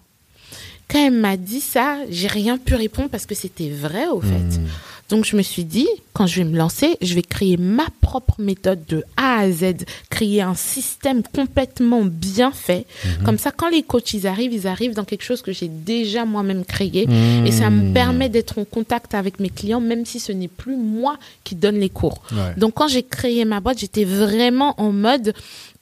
Quand 0.89 1.05
elle 1.07 1.13
m'a 1.13 1.35
dit 1.37 1.61
ça, 1.61 1.97
j'ai 2.09 2.27
rien 2.27 2.57
pu 2.57 2.75
répondre 2.75 3.09
parce 3.09 3.25
que 3.25 3.35
c'était 3.35 3.69
vrai 3.69 4.07
au 4.07 4.21
fait. 4.21 4.57
Hmm. 4.59 4.67
Donc 5.09 5.23
je 5.25 5.35
me 5.35 5.43
suis 5.43 5.65
dit, 5.65 5.87
quand 6.13 6.25
je 6.25 6.37
vais 6.41 6.49
me 6.49 6.57
lancer, 6.57 6.97
je 6.99 7.13
vais 7.13 7.21
créer 7.21 7.57
ma 7.57 7.85
propre 8.01 8.41
méthode 8.41 8.79
de 8.87 9.03
A 9.17 9.41
à 9.41 9.51
Z, 9.51 9.85
créer 10.09 10.41
un 10.41 10.55
système 10.55 11.21
complètement 11.21 12.01
bien 12.03 12.51
fait. 12.51 12.87
Comme 13.23 13.37
ça, 13.37 13.51
quand 13.51 13.69
les 13.69 13.83
coachs 13.83 14.13
ils 14.13 14.25
arrivent, 14.25 14.53
ils 14.53 14.65
arrivent 14.65 14.95
dans 14.95 15.03
quelque 15.03 15.21
chose 15.23 15.43
que 15.43 15.51
j'ai 15.51 15.67
déjà 15.67 16.25
moi-même 16.25 16.65
créé. 16.65 17.07
Et 17.45 17.51
ça 17.51 17.69
me 17.69 17.89
Hmm. 17.89 17.93
permet 17.93 18.29
d'être 18.29 18.57
en 18.57 18.65
contact 18.65 19.13
avec 19.13 19.39
mes 19.39 19.49
clients, 19.51 19.79
même 19.81 20.05
si 20.07 20.19
ce 20.19 20.31
n'est 20.31 20.47
plus 20.47 20.75
moi 20.75 21.17
qui 21.43 21.53
donne 21.53 21.77
les 21.79 21.89
cours. 21.89 22.23
Ouais. 22.31 22.55
Donc 22.57 22.73
quand 22.73 22.87
j'ai 22.87 23.03
créé 23.03 23.45
ma 23.45 23.59
boîte, 23.59 23.77
j'étais 23.79 24.05
vraiment 24.05 24.73
en 24.81 24.91
mode, 24.91 25.33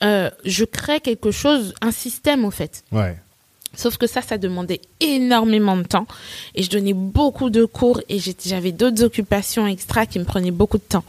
euh, 0.03 0.29
je 0.43 0.65
crée 0.65 0.99
quelque 0.99 1.31
chose, 1.31 1.73
un 1.81 1.91
système 1.91 2.43
au 2.43 2.51
fait. 2.51 2.83
Ouais. 2.91 3.15
Sauf 3.75 3.97
que 3.97 4.05
ça, 4.07 4.21
ça 4.21 4.37
demandait 4.37 4.81
énormément 4.99 5.75
de 5.77 5.83
temps. 5.83 6.05
Et 6.55 6.61
je 6.63 6.69
donnais 6.69 6.93
beaucoup 6.93 7.49
de 7.49 7.65
cours 7.65 8.01
et 8.09 8.19
j'avais 8.45 8.71
d'autres 8.71 9.03
occupations 9.03 9.65
extra 9.67 10.05
qui 10.05 10.19
me 10.19 10.25
prenaient 10.25 10.51
beaucoup 10.51 10.77
de 10.77 10.83
temps. 10.83 11.03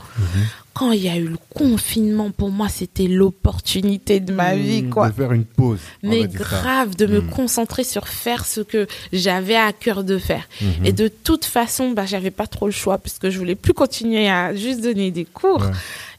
Quand 0.72 0.90
il 0.90 1.02
y 1.02 1.08
a 1.08 1.16
eu 1.16 1.28
le 1.28 1.36
confinement, 1.50 2.32
pour 2.32 2.50
moi, 2.50 2.68
c'était 2.68 3.06
l'opportunité 3.06 4.18
de 4.18 4.32
ma 4.32 4.56
vie, 4.56 4.82
Hmm, 4.82 4.90
quoi. 4.90 5.08
De 5.10 5.14
faire 5.14 5.30
une 5.32 5.44
pause. 5.44 5.78
Mais 6.02 6.26
grave, 6.26 6.96
de 6.96 7.06
me 7.06 7.20
Mm. 7.20 7.30
concentrer 7.30 7.84
sur 7.84 8.08
faire 8.08 8.44
ce 8.44 8.60
que 8.60 8.88
j'avais 9.12 9.54
à 9.54 9.72
cœur 9.72 10.02
de 10.02 10.18
faire. 10.18 10.48
Mhm. 10.60 10.84
Et 10.86 10.92
de 10.92 11.06
toute 11.06 11.44
façon, 11.44 11.90
bah, 11.92 12.06
j'avais 12.06 12.32
pas 12.32 12.48
trop 12.48 12.66
le 12.66 12.72
choix 12.72 12.98
puisque 12.98 13.28
je 13.30 13.38
voulais 13.38 13.54
plus 13.54 13.72
continuer 13.74 14.28
à 14.28 14.52
juste 14.54 14.80
donner 14.80 15.12
des 15.12 15.26
cours. 15.26 15.60
Ouais. 15.62 15.70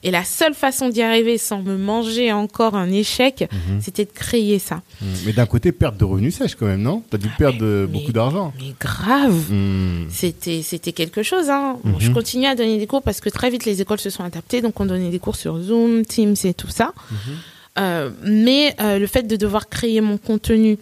Et 0.07 0.11
la 0.11 0.23
seule 0.23 0.53
façon 0.53 0.87
d'y 0.89 1.01
arriver 1.01 1.37
sans 1.39 1.61
me 1.63 1.75
manger 1.77 2.31
encore 2.31 2.75
un 2.75 2.91
échec, 2.91 3.49
Mhm. 3.51 3.81
c'était 3.81 4.05
de 4.05 4.11
créer 4.13 4.59
ça. 4.59 4.83
Hmm. 5.01 5.05
Mais 5.25 5.33
d'un 5.33 5.47
côté, 5.47 5.71
perte 5.71 5.97
de 5.97 6.05
revenus 6.05 6.35
sèches 6.37 6.53
quand 6.55 6.67
même, 6.67 6.83
non? 6.83 7.01
T'as 7.09 7.17
dû 7.17 7.27
perdre 7.29 7.57
euh, 7.63 7.87
mais- 7.91 7.99
beaucoup 7.99 8.11
d'argent. 8.13 8.53
Mais 8.59 8.73
grave. 8.79 9.51
Hmm. 9.51 10.05
C'était 10.09 10.61
c'était 10.61 10.91
quelque 10.93 11.23
chose. 11.23 11.49
Hein. 11.49 11.77
Bon, 11.83 11.93
Mhm. 11.93 11.99
Je 12.01 12.11
continuais 12.11 12.47
à 12.47 12.55
donner 12.55 12.77
des 12.77 12.85
cours 12.87 13.01
parce 13.01 13.19
que 13.19 13.29
très 13.29 13.49
vite 13.49 13.65
les 13.65 13.81
écoles 13.81 13.99
se 13.99 14.11
sont 14.11 14.23
adaptées, 14.23 14.61
donc 14.61 14.79
on 14.79 14.85
donnait 14.85 15.09
des 15.09 15.19
cours 15.19 15.35
sur 15.35 15.57
Zoom, 15.59 16.05
Teams 16.05 16.35
et 16.43 16.53
tout 16.53 16.69
ça. 16.69 16.93
Mhm. 17.11 17.17
Euh, 17.77 18.09
mais 18.23 18.73
euh, 18.79 18.99
le 18.99 19.07
fait 19.07 19.23
de 19.23 19.35
devoir 19.35 19.67
créer 19.69 19.99
mon 20.01 20.17
contenu, 20.17 20.77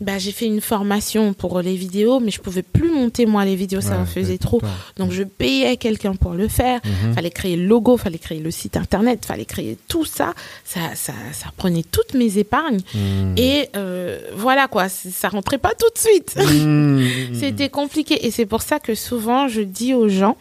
bah, 0.00 0.18
j'ai 0.18 0.32
fait 0.32 0.44
une 0.44 0.60
formation 0.60 1.32
pour 1.32 1.60
les 1.60 1.74
vidéos, 1.74 2.20
mais 2.20 2.30
je 2.30 2.40
pouvais 2.40 2.62
plus 2.62 2.90
monter 2.90 3.24
moi 3.24 3.46
les 3.46 3.56
vidéos, 3.56 3.80
ça 3.80 3.98
me 3.98 4.04
faisait 4.04 4.36
trop. 4.36 4.60
Donc 4.98 5.10
je 5.10 5.22
payais 5.22 5.78
quelqu'un 5.78 6.14
pour 6.14 6.32
le 6.32 6.48
faire. 6.48 6.80
Mhm. 6.84 7.14
Fallait 7.14 7.30
créer 7.30 7.56
le 7.56 7.66
logo, 7.66 7.96
fallait 7.96 8.18
créer 8.18 8.40
le 8.40 8.50
site 8.50 8.76
internet, 8.76 9.24
fallait 9.24 9.46
créer 9.46 9.78
tout 9.88 10.04
ça. 10.04 10.34
Ça, 10.64 10.80
ça, 10.94 11.14
ça 11.32 11.46
prenait 11.56 11.82
toutes 11.82 12.12
mes 12.12 12.36
épargnes. 12.36 12.80
Hmm. 12.94 13.34
Et 13.38 13.70
euh, 13.74 14.20
voilà 14.34 14.68
quoi, 14.68 14.88
ça 14.90 15.28
rentrait 15.28 15.58
pas 15.58 15.72
tout 15.78 15.88
de 15.94 15.98
suite. 15.98 16.36
Hmm. 16.36 17.34
C'était 17.34 17.70
compliqué 17.70 18.26
et 18.26 18.30
c'est 18.30 18.46
pour 18.46 18.62
ça 18.62 18.78
que 18.78 18.94
souvent 18.94 19.48
je 19.48 19.62
dis 19.62 19.94
aux 19.94 20.08
gens, 20.08 20.36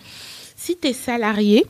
si 0.57 0.77
tu 0.77 0.89
es 0.89 0.93
salarié, 0.93 1.65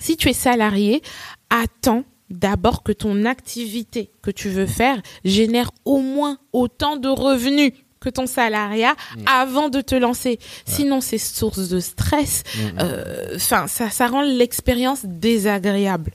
si 0.00 0.16
tu 0.16 0.28
es 0.28 0.32
salarié, 0.32 1.02
attends 1.50 2.04
d'abord 2.32 2.82
que 2.82 2.92
ton 2.92 3.24
activité 3.24 4.10
que 4.22 4.30
tu 4.30 4.48
veux 4.48 4.66
faire 4.66 5.00
génère 5.24 5.70
au 5.84 5.98
moins 6.00 6.38
autant 6.52 6.96
de 6.96 7.08
revenus 7.08 7.72
que 8.00 8.08
ton 8.08 8.26
salariat 8.26 8.94
avant 9.26 9.68
de 9.68 9.80
te 9.80 9.94
lancer. 9.94 10.40
Sinon, 10.66 11.00
c'est 11.00 11.18
source 11.18 11.68
de 11.68 11.78
stress. 11.78 12.42
Euh, 12.80 13.36
Enfin, 13.36 13.68
ça, 13.68 13.90
ça 13.90 14.08
rend 14.08 14.22
l'expérience 14.22 15.02
désagréable. 15.04 16.10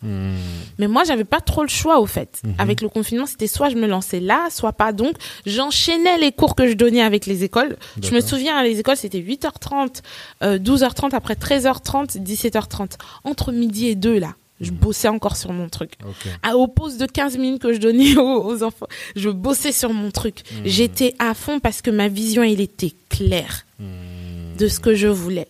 Mais 0.79 0.87
moi, 0.87 1.03
j'avais 1.05 1.23
pas 1.23 1.39
trop 1.39 1.61
le 1.63 1.69
choix, 1.69 1.99
au 2.01 2.05
fait. 2.05 2.41
Mhm. 2.43 2.55
Avec 2.57 2.81
le 2.81 2.89
confinement, 2.89 3.25
c'était 3.25 3.47
soit 3.47 3.69
je 3.69 3.75
me 3.75 3.87
lançais 3.87 4.19
là, 4.19 4.49
soit 4.51 4.73
pas. 4.73 4.91
Donc, 4.91 5.15
j'enchaînais 5.45 6.17
les 6.17 6.31
cours 6.33 6.55
que 6.55 6.67
je 6.67 6.73
donnais 6.73 7.01
avec 7.01 7.25
les 7.25 7.43
écoles. 7.45 7.77
Je 8.01 8.13
me 8.13 8.19
souviens, 8.19 8.57
à 8.57 8.63
les 8.63 8.79
écoles, 8.79 8.97
c'était 8.97 9.19
8h30, 9.21 10.01
euh, 10.43 10.57
12h30, 10.59 11.13
après 11.15 11.35
13h30, 11.35 12.17
17h30. 12.21 12.97
Entre 13.23 13.51
midi 13.53 13.87
et 13.87 13.95
2, 13.95 14.19
là, 14.19 14.35
je 14.61 14.71
Mhm. 14.71 14.77
bossais 14.77 15.07
encore 15.07 15.35
sur 15.37 15.51
mon 15.53 15.69
truc. 15.69 15.93
À, 16.43 16.55
aux 16.57 16.67
pauses 16.67 16.97
de 16.97 17.05
15 17.05 17.37
minutes 17.37 17.61
que 17.61 17.73
je 17.73 17.79
donnais 17.79 18.15
aux, 18.17 18.43
aux 18.45 18.63
enfants, 18.63 18.87
je 19.15 19.29
bossais 19.29 19.71
sur 19.71 19.93
mon 19.93 20.11
truc. 20.11 20.43
Mhm. 20.51 20.61
J'étais 20.65 21.13
à 21.19 21.33
fond 21.33 21.59
parce 21.59 21.81
que 21.81 21.91
ma 21.91 22.07
vision, 22.07 22.43
elle 22.43 22.61
était 22.61 22.93
claire 23.09 23.65
Hmm. 23.79 24.57
de 24.57 24.67
ce 24.67 24.79
que 24.79 24.95
je 24.95 25.07
voulais. 25.07 25.47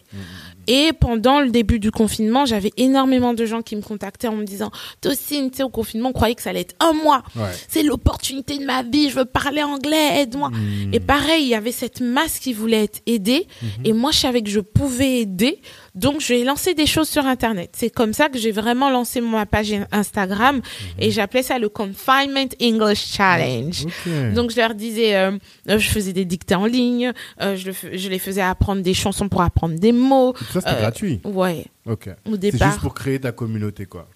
Et 0.70 0.92
pendant 1.00 1.40
le 1.40 1.50
début 1.50 1.80
du 1.80 1.92
confinement, 1.92 2.46
j'avais 2.46 2.74
énormément 2.76 3.34
de 3.34 3.46
gens 3.46 3.62
qui 3.62 3.78
me 3.78 3.82
contactaient 3.82 4.28
en 4.28 4.36
me 4.36 4.44
disant 4.44 4.70
Tossine, 5.00 5.50
tu 5.50 5.58
sais, 5.58 5.64
au 5.64 5.70
confinement, 5.70 6.10
on 6.10 6.12
croyait 6.12 6.36
que 6.36 6.42
ça 6.42 6.50
allait 6.50 6.60
être 6.60 6.76
un 6.82 6.92
mois. 6.92 7.24
Ouais. 7.38 7.44
C'est 7.70 7.84
l'opportunité 7.84 8.58
de 8.58 8.66
ma 8.66 8.84
vie, 8.84 9.10
je 9.10 9.16
veux 9.16 9.24
parler 9.24 9.64
anglais, 9.64 10.20
aide-moi. 10.24 10.50
Hmm. 10.50 10.94
Et 10.94 11.00
pareil, 11.00 11.44
il 11.44 11.48
y 11.48 11.56
avait 11.56 11.72
cette 11.72 12.02
masse 12.02 12.40
qui 12.40 12.52
voulait 12.52 12.84
être 12.84 13.00
aidée. 13.06 13.48
Et 13.86 13.94
moi, 13.94 14.12
je 14.12 14.18
savais 14.18 14.42
que 14.42 14.50
je 14.50 14.60
pouvais 14.60 15.20
aider. 15.22 15.62
Donc, 15.98 16.22
j'ai 16.22 16.44
lancé 16.44 16.74
des 16.74 16.86
choses 16.86 17.10
sur 17.10 17.26
Internet. 17.26 17.72
C'est 17.76 17.90
comme 17.90 18.14
ça 18.14 18.30
que 18.30 18.38
j'ai 18.38 18.52
vraiment 18.52 18.90
lancé 18.90 19.20
ma 19.22 19.46
page 19.46 19.74
Instagram. 19.92 20.62
Et 21.00 21.12
j'appelais 21.12 21.44
ça 21.44 21.60
le 21.60 21.70
Confinement 21.70 22.46
English 22.62 23.14
Challenge. 23.14 23.86
Donc 24.34 24.52
je 24.52 24.58
leur 24.58 24.74
disais, 24.76 25.16
euh, 25.16 25.32
euh, 25.70 25.78
je 25.80 25.90
faisais 25.90 26.14
des 26.14 26.26
dictées 26.26 26.56
en 26.56 26.66
ligne, 26.66 27.12
euh, 27.42 27.56
je, 27.56 27.68
le 27.68 27.98
je 27.98 28.10
les 28.10 28.20
faisais 28.20 28.42
apprendre 28.42 28.82
des 28.82 28.94
chansons 28.94 29.30
pour 29.30 29.42
apprendre 29.42 29.76
des 29.76 29.92
mots. 29.92 30.34
Tout 30.34 30.44
ça, 30.46 30.62
c'était 30.62 30.76
euh, 30.76 30.82
gratuit. 30.82 31.20
Ouais, 31.24 31.66
Ok. 31.86 32.10
au 32.30 32.36
C'est 32.42 32.52
juste 32.52 32.80
pour 32.82 32.94
créer 32.94 33.20
ta 33.20 33.32
communauté, 33.32 33.86
quoi. 33.86 34.08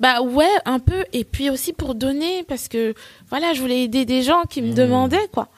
Bah 0.00 0.20
ouais, 0.22 0.48
un 0.64 0.78
peu. 0.78 1.04
Et 1.12 1.24
puis 1.24 1.50
aussi 1.50 1.72
pour 1.72 1.94
donner, 1.94 2.42
parce 2.44 2.68
que 2.68 2.94
voilà, 3.30 3.52
je 3.54 3.60
voulais 3.60 3.82
aider 3.84 4.04
des 4.04 4.22
gens 4.22 4.42
qui 4.48 4.62
me 4.62 4.70
Mmh. 4.72 4.74
demandaient 4.74 5.28
quoi. 5.32 5.48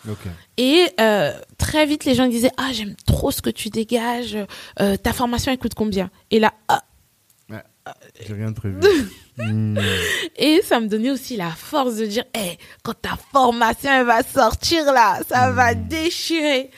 Et 0.56 0.86
euh, 1.00 1.32
très 1.58 1.86
vite, 1.86 2.04
les 2.04 2.14
gens 2.14 2.26
disaient, 2.28 2.52
ah 2.56 2.68
j'aime 2.72 2.94
trop 3.06 3.30
ce 3.30 3.40
que 3.42 3.50
tu 3.50 3.68
dégages. 3.70 4.36
euh, 4.80 4.96
ta 4.96 5.12
formation 5.12 5.52
elle 5.52 5.58
coûte 5.58 5.74
combien? 5.74 6.10
Et 6.30 6.38
là, 6.40 6.52
ah. 6.68 6.82
J'ai 8.26 8.34
rien 8.34 8.50
de 8.50 8.54
prévu. 8.54 8.76
Hmm. 9.38 9.78
et 10.36 10.60
ça 10.62 10.78
me 10.78 10.88
donnait 10.88 11.10
aussi 11.10 11.36
la 11.38 11.48
force 11.48 11.96
de 11.96 12.04
dire, 12.04 12.24
Eh, 12.36 12.58
quand 12.82 12.92
ta 13.00 13.16
formation 13.32 13.88
elle 13.90 14.04
va 14.04 14.22
sortir 14.22 14.84
là, 14.92 15.20
ça 15.26 15.52
va 15.52 15.72
déchirer. 15.74 16.70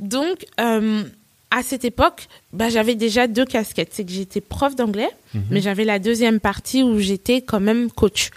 Donc, 0.00 0.44
euh, 0.58 1.04
à 1.50 1.62
cette 1.62 1.86
époque, 1.86 2.28
bah, 2.52 2.68
j'avais 2.68 2.94
déjà 2.94 3.26
deux 3.26 3.46
casquettes. 3.46 3.88
C'est 3.92 4.04
que 4.04 4.12
j'étais 4.12 4.42
prof 4.42 4.76
d'anglais, 4.76 5.08
Mhm. 5.34 5.42
mais 5.50 5.60
j'avais 5.62 5.84
la 5.84 5.98
deuxième 5.98 6.40
partie 6.40 6.82
où 6.82 6.98
j'étais 6.98 7.40
quand 7.40 7.58
même 7.60 7.90
coach. 7.90 8.28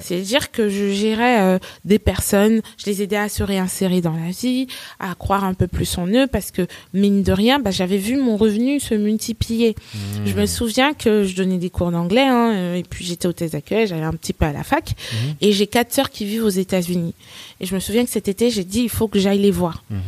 C'est-à-dire 0.00 0.50
que 0.50 0.68
je 0.68 0.90
gérais 0.90 1.40
euh, 1.42 1.58
des 1.84 2.00
personnes, 2.00 2.62
je 2.76 2.86
les 2.86 3.02
aidais 3.02 3.16
à 3.16 3.28
se 3.28 3.44
réinsérer 3.44 4.00
dans 4.00 4.12
la 4.16 4.30
vie, 4.30 4.66
à 4.98 5.14
croire 5.14 5.44
un 5.44 5.54
peu 5.54 5.68
plus 5.68 5.96
en 5.96 6.08
eux, 6.08 6.26
parce 6.26 6.50
que, 6.50 6.66
mine 6.92 7.22
de 7.22 7.30
rien, 7.32 7.60
bah, 7.60 7.70
j'avais 7.70 7.98
vu 7.98 8.16
mon 8.16 8.36
revenu 8.36 8.80
se 8.80 8.94
multiplier. 8.94 9.76
Je 10.24 10.34
me 10.34 10.46
souviens 10.46 10.92
que 10.92 11.22
je 11.22 11.36
donnais 11.36 11.58
des 11.58 11.70
cours 11.70 11.92
d'anglais, 11.92 12.26
hein, 12.26 12.52
euh, 12.52 12.74
et 12.74 12.82
puis 12.82 13.04
j'étais 13.04 13.28
au 13.28 13.32
thèse 13.32 13.52
d'accueil, 13.52 13.86
j'allais 13.86 14.02
un 14.02 14.12
petit 14.14 14.32
peu 14.32 14.44
à 14.44 14.52
la 14.52 14.64
fac, 14.64 14.90
Mhm. 14.90 15.34
et 15.40 15.52
j'ai 15.52 15.68
quatre 15.68 15.92
sœurs 15.92 16.10
qui 16.10 16.24
vivent 16.24 16.44
aux 16.44 16.48
États-Unis. 16.48 17.14
Et 17.60 17.66
je 17.66 17.74
me 17.76 17.80
souviens 17.80 18.04
que 18.04 18.10
cet 18.10 18.26
été, 18.26 18.50
j'ai 18.50 18.64
dit, 18.64 18.80
il 18.82 18.88
faut 18.90 19.06
que 19.06 19.20
j'aille 19.20 19.38
les 19.38 19.52
voir 19.52 19.84
Mhm. 19.90 20.00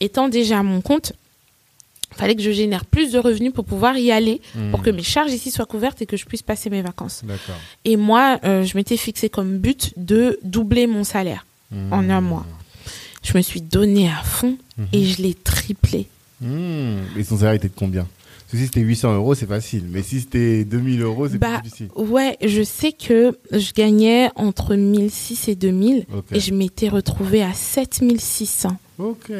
étant 0.00 0.28
déjà 0.28 0.60
à 0.60 0.62
mon 0.62 0.80
compte, 0.80 1.12
fallait 2.14 2.34
que 2.36 2.42
je 2.42 2.50
génère 2.50 2.84
plus 2.84 3.12
de 3.12 3.18
revenus 3.18 3.52
pour 3.52 3.64
pouvoir 3.64 3.96
y 3.98 4.10
aller, 4.10 4.40
Hmm. 4.54 4.70
pour 4.70 4.82
que 4.82 4.90
mes 4.90 5.02
charges 5.02 5.32
ici 5.32 5.50
soient 5.50 5.66
couvertes 5.66 6.00
et 6.02 6.06
que 6.06 6.16
je 6.16 6.24
puisse 6.24 6.42
passer 6.42 6.70
mes 6.70 6.82
vacances. 6.82 7.22
Et 7.84 7.96
moi, 7.96 8.38
euh, 8.44 8.64
je 8.64 8.76
m'étais 8.76 8.96
fixé 8.96 9.28
comme 9.28 9.58
but 9.58 9.92
de 9.96 10.38
doubler 10.42 10.86
mon 10.86 11.04
salaire 11.04 11.44
Hmm. 11.72 11.92
en 11.92 12.08
un 12.10 12.20
mois. 12.20 12.46
Je 13.22 13.36
me 13.36 13.42
suis 13.42 13.60
donné 13.60 14.08
à 14.08 14.22
fond 14.22 14.56
Mhm. 14.78 14.86
et 14.92 15.04
je 15.04 15.20
l'ai 15.22 15.34
triplé. 15.34 16.06
Hmm. 16.40 16.98
Et 17.16 17.24
son 17.24 17.38
salaire 17.38 17.54
était 17.54 17.68
de 17.68 17.74
combien? 17.74 18.06
Si 18.48 18.58
c'était 18.58 18.80
800 18.80 19.12
euros, 19.16 19.34
c'est 19.34 19.46
facile. 19.48 19.82
Mais 19.90 20.02
si 20.04 20.20
c'était 20.20 20.64
2000 20.64 21.02
euros, 21.02 21.28
c'est 21.28 21.36
Bah, 21.38 21.54
plus 21.58 21.62
difficile. 21.64 21.88
Ouais, 21.96 22.36
je 22.44 22.62
sais 22.62 22.92
que 22.92 23.36
je 23.50 23.72
gagnais 23.72 24.30
entre 24.36 24.76
1006 24.76 25.48
et 25.48 25.56
2000 25.56 26.06
Ok. 26.14 26.26
et 26.32 26.38
je 26.38 26.54
m'étais 26.54 26.88
retrouvée 26.88 27.42
à 27.42 27.52
7600. 27.52 28.76
Ok. 28.98 29.32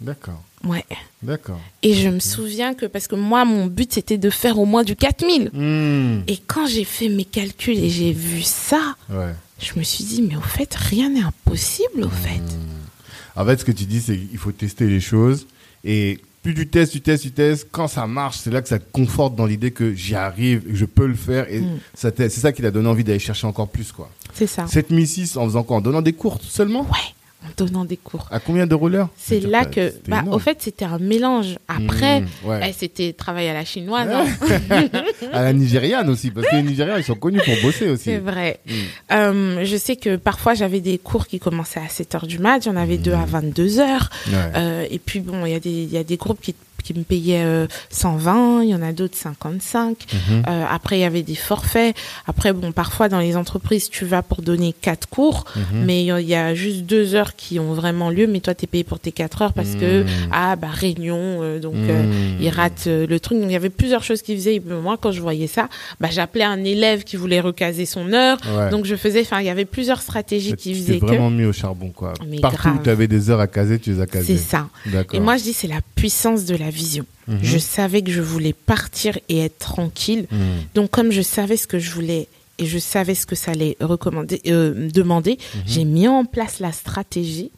D'accord. 0.00 0.40
Ouais. 0.64 0.84
D'accord. 1.22 1.60
Et 1.82 1.94
je 1.94 2.08
me 2.08 2.18
souviens 2.20 2.74
que, 2.74 2.86
parce 2.86 3.06
que 3.06 3.14
moi, 3.14 3.44
mon 3.44 3.66
but, 3.66 3.92
c'était 3.92 4.18
de 4.18 4.30
faire 4.30 4.58
au 4.58 4.64
moins 4.66 4.82
du 4.84 4.96
4000. 4.96 5.50
Hmm. 5.52 6.22
Et 6.26 6.36
quand 6.46 6.66
j'ai 6.66 6.84
fait 6.84 7.08
mes 7.08 7.24
calculs 7.24 7.78
et 7.78 7.90
j'ai 7.90 8.12
vu 8.12 8.42
ça, 8.42 8.96
Ouais. 9.08 9.34
je 9.60 9.78
me 9.78 9.82
suis 9.84 10.04
dit, 10.04 10.22
mais 10.22 10.36
au 10.36 10.40
fait, 10.40 10.74
rien 10.74 11.10
n'est 11.10 11.22
impossible, 11.22 12.02
au 12.04 12.08
fait. 12.10 12.38
Hmm. 12.38 13.40
En 13.40 13.44
fait, 13.46 13.58
ce 13.60 13.64
que 13.64 13.72
tu 13.72 13.84
dis, 13.84 14.00
c'est 14.00 14.16
qu'il 14.18 14.38
faut 14.38 14.52
tester 14.52 14.86
les 14.86 15.00
choses. 15.00 15.46
Et 15.84 16.18
plus 16.42 16.54
tu 16.54 16.66
testes, 16.68 16.92
tu 16.92 17.00
testes, 17.00 17.22
tu 17.22 17.30
testes. 17.30 17.68
Quand 17.70 17.86
ça 17.86 18.06
marche, 18.08 18.38
c'est 18.38 18.50
là 18.50 18.60
que 18.62 18.68
ça 18.68 18.78
te 18.80 18.90
conforte 18.90 19.36
dans 19.36 19.46
l'idée 19.46 19.70
que 19.70 19.94
j'y 19.94 20.14
arrive, 20.16 20.62
que 20.62 20.74
je 20.74 20.84
peux 20.86 21.06
le 21.06 21.14
faire. 21.14 21.46
Et 21.52 21.60
Mm. 21.60 21.78
t'aide. 22.16 22.30
c'est 22.30 22.40
ça 22.40 22.52
qui 22.52 22.62
t'a 22.62 22.70
donné 22.72 22.88
envie 22.88 23.04
d'aller 23.04 23.18
chercher 23.20 23.46
encore 23.46 23.68
plus, 23.68 23.92
quoi. 23.92 24.10
C'est 24.34 24.46
ça. 24.48 24.66
7006 24.66 25.36
en 25.36 25.44
faisant 25.44 25.62
quoi? 25.62 25.76
En 25.76 25.80
donnant 25.80 26.02
des 26.02 26.12
cours 26.12 26.38
seulement? 26.42 26.82
Ouais, 26.82 27.14
en 27.44 27.64
donnant 27.64 27.84
des 27.84 27.96
cours. 27.96 28.26
À 28.30 28.40
combien 28.40 28.66
de 28.66 28.74
rollers 28.74 29.08
C'est 29.16 29.40
là 29.40 29.64
que, 29.64 29.92
bah, 30.08 30.20
énorme. 30.22 30.34
au 30.36 30.38
fait, 30.38 30.58
c'était 30.60 30.84
un 30.84 30.98
mélange. 30.98 31.56
Après, 31.68 32.20
Mmh, 32.20 32.26
ouais. 32.46 32.74
c'était 32.76 33.12
travail 33.12 33.48
à 33.48 33.54
la 33.54 33.64
chinoise. 33.64 34.08
hein. 34.10 34.26
à 35.32 35.42
la 35.42 35.52
nigériane 35.52 36.08
aussi, 36.08 36.30
parce 36.30 36.46
que 36.48 36.56
les 36.56 36.62
Nigérians, 36.62 36.96
ils 36.98 37.04
sont 37.04 37.14
connus 37.14 37.40
pour 37.44 37.54
bosser 37.62 37.88
aussi. 37.88 38.04
C'est 38.04 38.18
vrai. 38.18 38.58
Mm. 38.66 38.72
Euh, 39.12 39.64
je 39.64 39.76
sais 39.76 39.96
que 39.96 40.16
parfois, 40.16 40.54
j'avais 40.54 40.80
des 40.80 40.98
cours 40.98 41.26
qui 41.26 41.38
commençaient 41.38 41.80
à 41.80 41.88
7 41.88 42.14
heures 42.16 42.26
du 42.26 42.38
mat, 42.38 42.64
j'en 42.64 42.76
avais 42.76 42.98
deux 42.98 43.12
à 43.12 43.24
22 43.24 43.78
heures. 43.80 44.10
Ouais. 44.28 44.34
Euh, 44.56 44.86
et 44.90 44.98
puis, 44.98 45.20
bon, 45.20 45.44
il 45.46 45.52
y, 45.52 45.54
a 45.54 45.60
des- 45.60 45.70
il 45.70 45.92
y 45.92 45.98
a 45.98 46.04
des 46.04 46.16
groupes 46.16 46.40
qui, 46.40 46.54
qui 46.82 46.94
me 46.94 47.02
payaient 47.02 47.44
euh, 47.44 47.66
120, 47.90 48.62
il 48.62 48.70
y 48.70 48.74
en 48.74 48.82
a 48.82 48.92
d'autres 48.92 49.16
55. 49.16 49.96
Mhm. 50.12 50.42
Euh, 50.48 50.64
après, 50.70 50.98
il 50.98 51.00
y 51.02 51.04
avait 51.04 51.22
des 51.22 51.34
forfaits. 51.34 51.96
Après, 52.26 52.52
bon, 52.52 52.72
parfois, 52.72 53.08
dans 53.08 53.18
les 53.20 53.36
entreprises, 53.36 53.90
tu 53.90 54.04
vas 54.04 54.22
pour 54.22 54.42
donner 54.42 54.74
quatre 54.80 55.08
cours, 55.08 55.44
Mhm. 55.56 55.84
mais 55.84 56.02
il 56.02 56.06
y 56.06 56.12
a- 56.12 56.20
il 56.20 56.28
y 56.28 56.34
a 56.34 56.54
juste 56.54 56.80
deux 56.84 57.14
heures 57.14 57.34
qui 57.36 57.58
ont 57.58 57.72
vraiment 57.74 58.10
lieu, 58.10 58.26
mais 58.26 58.40
toi, 58.40 58.54
tu 58.54 58.64
es 58.64 58.66
payé 58.66 58.84
pour 58.84 58.98
tes 59.00 59.12
quatre 59.12 59.42
heures 59.42 59.52
parce 59.52 59.74
que, 59.74 60.02
Mhm. 60.02 60.08
ah, 60.32 60.56
bah, 60.56 60.68
réunion, 60.72 61.16
euh, 61.18 61.58
donc, 61.60 61.74
euh, 61.76 62.34
ils 62.40 62.48
ratent 62.50 62.84
euh, 62.86 63.06
le 63.06 63.20
truc. 63.20 63.38
Donc, 63.38 63.48
il 63.48 63.52
y 63.52 63.56
avait 63.56 63.70
plusieurs 63.70 64.02
choses 64.02 64.22
qu'ils 64.22 64.36
faisaient. 64.36 64.56
Et 64.56 64.60
moi, 64.60 64.96
quand 65.00 65.12
je 65.12 65.20
voyais 65.20 65.46
ça, 65.46 65.68
bah, 66.00 66.08
j'appelais 66.10 66.44
un 66.44 66.64
élève 66.64 67.04
qui 67.04 67.16
voulait 67.16 67.40
recaser 67.40 67.86
son 67.86 68.12
heure. 68.12 68.38
Ouais. 68.56 68.70
Donc, 68.70 68.84
je 68.84 68.94
faisais, 68.96 69.20
enfin, 69.22 69.40
il 69.40 69.46
y 69.46 69.50
avait 69.50 69.64
plusieurs 69.64 70.00
stratégies 70.02 70.54
qui 70.54 70.74
faisaient 70.74 70.98
que. 71.00 71.06
vraiment 71.06 71.30
mis 71.30 71.44
au 71.44 71.52
charbon, 71.52 71.90
quoi. 71.90 72.14
Mais 72.26 72.38
Partout 72.40 72.68
où 72.68 72.82
tu 72.82 72.90
avais 72.90 73.08
des 73.08 73.30
heures 73.30 73.40
à 73.40 73.46
caser, 73.46 73.78
tu 73.78 73.92
les 73.92 74.00
as 74.00 74.06
casées. 74.06 74.36
C'est 74.36 74.42
ça. 74.42 74.68
Et 75.12 75.20
moi, 75.20 75.36
je 75.36 75.42
dis, 75.42 75.52
c'est 75.52 75.66
la 75.68 75.80
puissance 75.94 76.44
de 76.44 76.56
la 76.56 76.67
vision. 76.70 77.04
Mhm. 77.26 77.38
Je 77.42 77.58
savais 77.58 78.02
que 78.02 78.10
je 78.10 78.20
voulais 78.22 78.52
partir 78.52 79.18
et 79.28 79.38
être 79.44 79.58
tranquille. 79.58 80.26
Mhm. 80.30 80.38
Donc, 80.74 80.90
comme 80.90 81.10
je 81.12 81.22
savais 81.22 81.56
ce 81.56 81.66
que 81.66 81.78
je 81.78 81.90
voulais 81.90 82.28
et 82.58 82.66
je 82.66 82.78
savais 82.78 83.14
ce 83.14 83.26
que 83.26 83.34
ça 83.36 83.52
allait 83.52 83.76
recommander, 83.80 84.40
euh, 84.48 84.88
demander, 84.92 85.32
Mhm. 85.54 85.60
j'ai 85.66 85.84
mis 85.84 86.08
en 86.08 86.24
place 86.24 86.58
la 86.60 86.72
stratégie. 86.72 87.50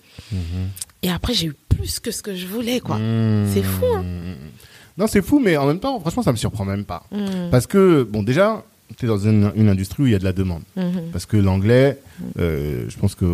Et 1.02 1.10
après, 1.10 1.32
j'ai 1.34 1.46
eu 1.46 1.54
plus 1.68 1.98
que 2.00 2.10
ce 2.10 2.22
que 2.22 2.34
je 2.34 2.46
voulais, 2.46 2.80
quoi. 2.80 2.98
C'est 3.52 3.62
fou, 3.62 3.86
hein. 3.96 4.04
Non, 4.98 5.06
c'est 5.06 5.22
fou, 5.22 5.38
mais 5.38 5.56
en 5.56 5.66
même 5.66 5.80
temps, 5.80 5.98
franchement, 6.00 6.22
ça 6.22 6.32
me 6.32 6.36
surprend 6.36 6.64
même 6.66 6.84
pas. 6.84 7.04
Parce 7.50 7.66
que, 7.66 8.02
bon, 8.02 8.22
déjà, 8.22 8.64
tu 8.98 9.06
es 9.06 9.08
dans 9.08 9.18
une, 9.18 9.50
une 9.54 9.68
industrie 9.70 10.02
où 10.02 10.06
il 10.06 10.12
y 10.12 10.16
a 10.16 10.18
de 10.18 10.24
la 10.24 10.32
demande. 10.34 10.62
Parce 11.12 11.24
que 11.24 11.36
l'anglais, 11.38 11.98
euh, 12.38 12.84
je 12.88 12.96
pense 12.98 13.14
que 13.14 13.24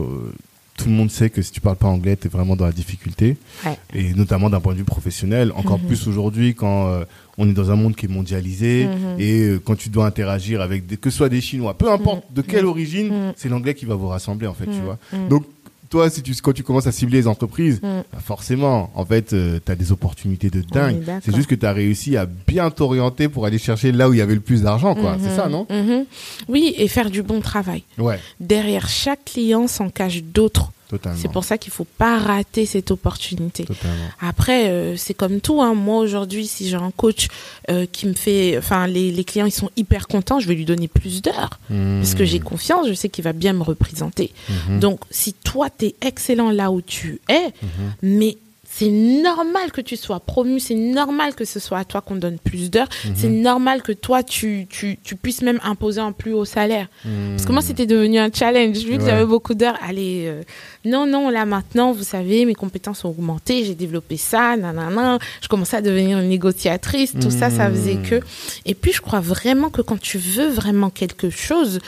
tout 0.76 0.88
le 0.88 0.94
monde 0.94 1.10
sait 1.10 1.30
que 1.30 1.42
si 1.42 1.50
tu 1.52 1.60
parles 1.60 1.76
pas 1.76 1.86
anglais, 1.88 2.16
tu 2.16 2.26
es 2.26 2.30
vraiment 2.30 2.54
dans 2.56 2.66
la 2.66 2.72
difficulté. 2.72 3.36
Ouais. 3.64 3.78
Et 3.94 4.12
notamment 4.14 4.50
d'un 4.50 4.60
point 4.60 4.72
de 4.74 4.78
vue 4.78 4.84
professionnel, 4.84 5.52
encore 5.56 5.78
Mhm. 5.78 5.86
plus 5.86 6.06
aujourd'hui 6.06 6.54
quand 6.54 6.88
euh, 6.88 7.04
on 7.38 7.48
est 7.48 7.52
dans 7.52 7.70
un 7.70 7.76
monde 7.76 7.96
qui 7.96 8.06
est 8.06 8.08
mondialisé 8.10 8.86
Mhm. 8.86 9.20
et 9.20 9.40
euh, 9.48 9.58
quand 9.64 9.76
tu 9.76 9.88
dois 9.88 10.06
interagir 10.06 10.60
avec 10.60 10.86
des, 10.86 10.96
que 10.96 11.10
ce 11.10 11.16
soit 11.16 11.28
des 11.28 11.40
Chinois, 11.40 11.74
peu 11.76 11.90
importe 11.90 12.24
de 12.32 12.42
quelle 12.42 12.66
origine, 12.66 13.08
Mhm. 13.08 13.32
c'est 13.36 13.48
l'anglais 13.48 13.74
qui 13.74 13.84
va 13.86 13.94
vous 13.94 14.08
rassembler 14.08 14.46
en 14.46 14.54
fait, 14.54 14.66
tu 14.66 14.72
Mhm. 14.78 14.84
vois. 14.84 14.98
Mhm. 15.12 15.28
Donc 15.28 15.44
toi, 15.88 16.10
si 16.10 16.22
tu, 16.22 16.34
quand 16.42 16.52
tu 16.52 16.62
commences 16.62 16.86
à 16.86 16.92
cibler 16.92 17.18
les 17.18 17.26
entreprises, 17.26 17.80
Mhm. 17.82 18.02
bah, 18.12 18.18
forcément, 18.24 18.90
en 18.94 19.04
fait, 19.04 19.28
tu 19.64 19.72
as 19.72 19.74
des 19.74 19.92
opportunités 19.92 20.50
de 20.50 20.60
dingue. 20.62 21.02
C'est 21.24 21.34
juste 21.34 21.48
que 21.48 21.54
tu 21.54 21.66
as 21.66 21.72
réussi 21.72 22.16
à 22.16 22.26
bien 22.26 22.70
t'orienter 22.70 23.28
pour 23.28 23.46
aller 23.46 23.58
chercher 23.58 23.92
là 23.92 24.08
où 24.08 24.12
il 24.12 24.18
y 24.18 24.22
avait 24.22 24.34
le 24.34 24.40
plus 24.40 24.62
d'argent, 24.62 24.94
quoi. 24.94 25.16
C'est 25.20 25.30
Mhm. 25.30 25.36
ça, 25.36 25.48
non? 25.48 25.66
Mhm. 25.70 26.04
Oui, 26.48 26.74
et 26.76 26.88
faire 26.88 27.10
du 27.10 27.22
bon 27.22 27.40
travail. 27.40 27.82
Ouais, 27.98 28.18
Derrière 28.40 28.88
chaque 28.88 29.24
client 29.24 29.66
s'en 29.68 29.88
cache 29.90 30.22
d'autres. 30.22 30.72
C'est 31.16 31.30
pour 31.32 31.44
ça 31.44 31.58
qu'il 31.58 31.72
faut 31.72 31.86
pas 31.98 32.18
rater 32.18 32.64
cette 32.66 32.90
opportunité. 32.90 33.64
Totalement. 33.64 33.96
Après, 34.20 34.68
euh, 34.68 34.96
c'est 34.96 35.14
comme 35.14 35.40
tout. 35.40 35.60
Hein. 35.60 35.74
Moi, 35.74 35.98
aujourd'hui, 35.98 36.46
si 36.46 36.68
j'ai 36.68 36.76
un 36.76 36.90
coach 36.90 37.28
euh, 37.70 37.86
qui 37.90 38.06
me 38.06 38.14
fait... 38.14 38.56
Enfin, 38.58 38.86
les, 38.86 39.10
les 39.10 39.24
clients, 39.24 39.46
ils 39.46 39.50
sont 39.52 39.70
hyper 39.76 40.06
contents, 40.06 40.38
je 40.40 40.46
vais 40.48 40.54
lui 40.54 40.64
donner 40.64 40.88
plus 40.88 41.22
d'heures. 41.22 41.58
Parce 41.68 42.14
que 42.14 42.24
j'ai 42.24 42.40
confiance, 42.40 42.86
je 42.88 42.94
sais 42.94 43.08
qu'il 43.08 43.24
va 43.24 43.32
bien 43.32 43.52
me 43.52 43.62
représenter. 43.62 44.32
Mhm. 44.68 44.80
Donc, 44.80 45.00
si 45.10 45.32
toi, 45.32 45.68
tu 45.76 45.86
es 45.86 45.94
excellent 46.02 46.50
là 46.50 46.70
où 46.70 46.80
tu 46.82 47.20
es, 47.28 47.46
Mhm. 47.62 47.92
mais 48.02 48.38
c'est 48.78 48.90
normal 48.90 49.72
que 49.72 49.80
tu 49.80 49.96
sois 49.96 50.20
promu, 50.20 50.60
c'est 50.60 50.74
normal 50.74 51.34
que 51.34 51.46
ce 51.46 51.58
soit 51.58 51.78
à 51.78 51.84
toi 51.84 52.02
qu'on 52.02 52.16
donne 52.16 52.38
plus 52.38 52.70
d'heures, 52.70 52.88
Mhm. 53.06 53.12
c'est 53.16 53.28
normal 53.30 53.80
que 53.80 53.92
toi, 53.92 54.22
tu, 54.22 54.66
tu, 54.68 54.98
tu 55.02 55.16
puisses 55.16 55.40
même 55.40 55.58
imposer 55.62 56.00
un 56.00 56.12
plus 56.12 56.34
haut 56.34 56.44
salaire. 56.44 56.88
Parce 57.30 57.46
que 57.46 57.52
moi, 57.52 57.62
c'était 57.62 57.86
devenu 57.86 58.18
un 58.18 58.30
challenge. 58.30 58.76
Vu 58.78 58.98
que 58.98 59.02
Ouais. 59.02 59.08
j'avais 59.10 59.24
beaucoup 59.24 59.54
d'heures, 59.54 59.78
allez, 59.82 60.24
euh, 60.26 60.42
non, 60.84 61.06
non, 61.06 61.30
là 61.30 61.46
maintenant, 61.46 61.92
vous 61.92 62.04
savez, 62.04 62.44
mes 62.44 62.54
compétences 62.54 63.04
ont 63.06 63.08
augmenté, 63.08 63.64
j'ai 63.64 63.74
développé 63.74 64.16
ça, 64.18 64.56
nanana. 64.58 65.18
Je 65.40 65.48
commençais 65.48 65.78
à 65.78 65.82
devenir 65.82 66.18
une 66.18 66.28
négociatrice, 66.28 67.14
tout 67.18 67.30
ça, 67.30 67.48
ça 67.48 67.70
faisait 67.70 67.96
que. 67.96 68.20
Et 68.66 68.74
puis, 68.74 68.92
je 68.92 69.00
crois 69.00 69.20
vraiment 69.20 69.70
que 69.70 69.80
quand 69.80 69.98
tu 69.98 70.18
veux 70.18 70.48
vraiment 70.48 70.90
quelque 70.90 71.30
chose, 71.30 71.80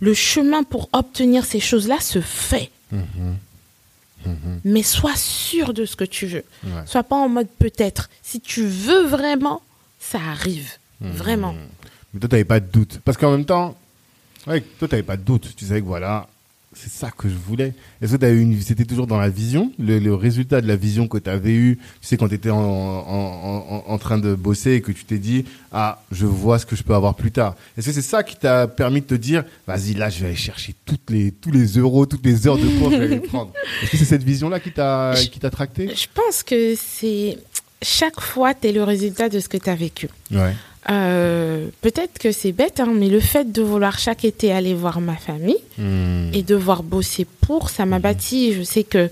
le 0.00 0.12
chemin 0.12 0.64
pour 0.64 0.88
obtenir 0.92 1.44
ces 1.44 1.60
choses-là 1.60 2.00
se 2.00 2.20
fait. 2.20 2.70
Mhm. 4.26 4.36
Mhm. 4.44 4.60
Mais 4.64 4.82
sois 4.82 5.16
sûr 5.16 5.72
de 5.74 5.84
ce 5.84 5.96
que 5.96 6.04
tu 6.04 6.26
veux. 6.26 6.44
Ouais. 6.64 6.82
Sois 6.86 7.02
pas 7.04 7.16
en 7.16 7.28
mode 7.28 7.48
peut-être. 7.58 8.08
Si 8.22 8.40
tu 8.40 8.66
veux 8.66 9.04
vraiment, 9.06 9.62
ça 9.98 10.18
arrive. 10.18 10.72
Vraiment. 11.00 11.54
Mais 12.14 12.20
toi, 12.20 12.28
t'avais 12.28 12.44
pas 12.44 12.60
de 12.60 12.66
doute. 12.70 13.00
Parce 13.04 13.18
qu'en 13.18 13.30
même 13.30 13.44
temps, 13.44 13.76
ouais, 14.46 14.62
toi, 14.78 14.88
t'avais 14.88 15.02
pas 15.02 15.16
de 15.16 15.22
doute. 15.22 15.54
Tu 15.56 15.66
savais 15.66 15.80
que 15.82 15.86
voilà, 15.86 16.26
c'est 16.78 16.92
ça 16.92 17.10
que 17.10 17.28
je 17.28 17.34
voulais. 17.34 17.72
Est-ce 18.02 18.12
que 18.12 18.16
t'avais 18.18 18.40
une, 18.40 18.60
c'était 18.60 18.84
toujours 18.84 19.06
dans 19.06 19.18
la 19.18 19.30
vision, 19.30 19.72
le, 19.78 19.98
le 19.98 20.14
résultat 20.14 20.60
de 20.60 20.68
la 20.68 20.76
vision 20.76 21.08
que 21.08 21.18
tu 21.18 21.30
avais 21.30 21.54
eu, 21.54 21.76
tu 22.00 22.06
sais, 22.06 22.16
quand 22.16 22.28
tu 22.28 22.34
étais 22.34 22.50
en, 22.50 22.58
en, 22.58 23.66
en, 23.70 23.84
en 23.86 23.98
train 23.98 24.18
de 24.18 24.34
bosser 24.34 24.72
et 24.72 24.80
que 24.82 24.92
tu 24.92 25.04
t'es 25.04 25.18
dit, 25.18 25.46
ah, 25.72 26.02
je 26.12 26.26
vois 26.26 26.58
ce 26.58 26.66
que 26.66 26.76
je 26.76 26.82
peux 26.82 26.94
avoir 26.94 27.14
plus 27.14 27.32
tard. 27.32 27.56
Est-ce 27.76 27.86
que 27.86 27.92
c'est 27.92 28.02
ça 28.02 28.22
qui 28.22 28.36
t'a 28.36 28.68
permis 28.68 29.00
de 29.00 29.06
te 29.06 29.14
dire, 29.14 29.44
vas-y, 29.66 29.94
là, 29.94 30.10
je 30.10 30.20
vais 30.20 30.26
aller 30.26 30.36
chercher 30.36 30.74
toutes 30.84 31.10
les, 31.10 31.32
tous 31.32 31.50
les 31.50 31.66
euros, 31.78 32.04
toutes 32.06 32.24
les 32.24 32.46
heures 32.46 32.58
de 32.58 32.68
cours, 32.78 32.90
je 32.90 32.96
vais 32.98 33.08
les 33.08 33.20
prendre. 33.20 33.52
Est-ce 33.82 33.90
que 33.92 33.96
c'est 33.96 34.04
cette 34.04 34.22
vision-là 34.24 34.60
qui 34.60 34.72
t'a, 34.72 35.14
qui 35.14 35.38
t'a 35.40 35.50
tracté? 35.50 35.88
Je 35.94 36.06
pense 36.14 36.42
que 36.42 36.74
c'est. 36.76 37.38
Chaque 37.82 38.20
fois, 38.20 38.54
tu 38.54 38.68
es 38.68 38.72
le 38.72 38.82
résultat 38.82 39.28
de 39.28 39.38
ce 39.38 39.48
que 39.48 39.58
tu 39.58 39.68
as 39.68 39.74
vécu. 39.74 40.08
Ouais. 40.30 40.54
Euh, 40.90 41.68
Peut-être 41.80 42.18
que 42.18 42.32
c'est 42.32 42.52
bête, 42.52 42.80
hein, 42.80 42.92
mais 42.94 43.08
le 43.08 43.20
fait 43.20 43.50
de 43.50 43.62
vouloir 43.62 43.98
chaque 43.98 44.24
été 44.24 44.52
aller 44.52 44.74
voir 44.74 45.00
ma 45.00 45.16
famille 45.16 45.58
Hmm. 45.78 46.30
et 46.32 46.42
devoir 46.42 46.82
bosser 46.82 47.26
pour, 47.42 47.68
ça 47.70 47.84
m'a 47.84 47.98
bâti. 47.98 48.54
Je 48.54 48.62
sais 48.62 48.82
que 48.82 49.10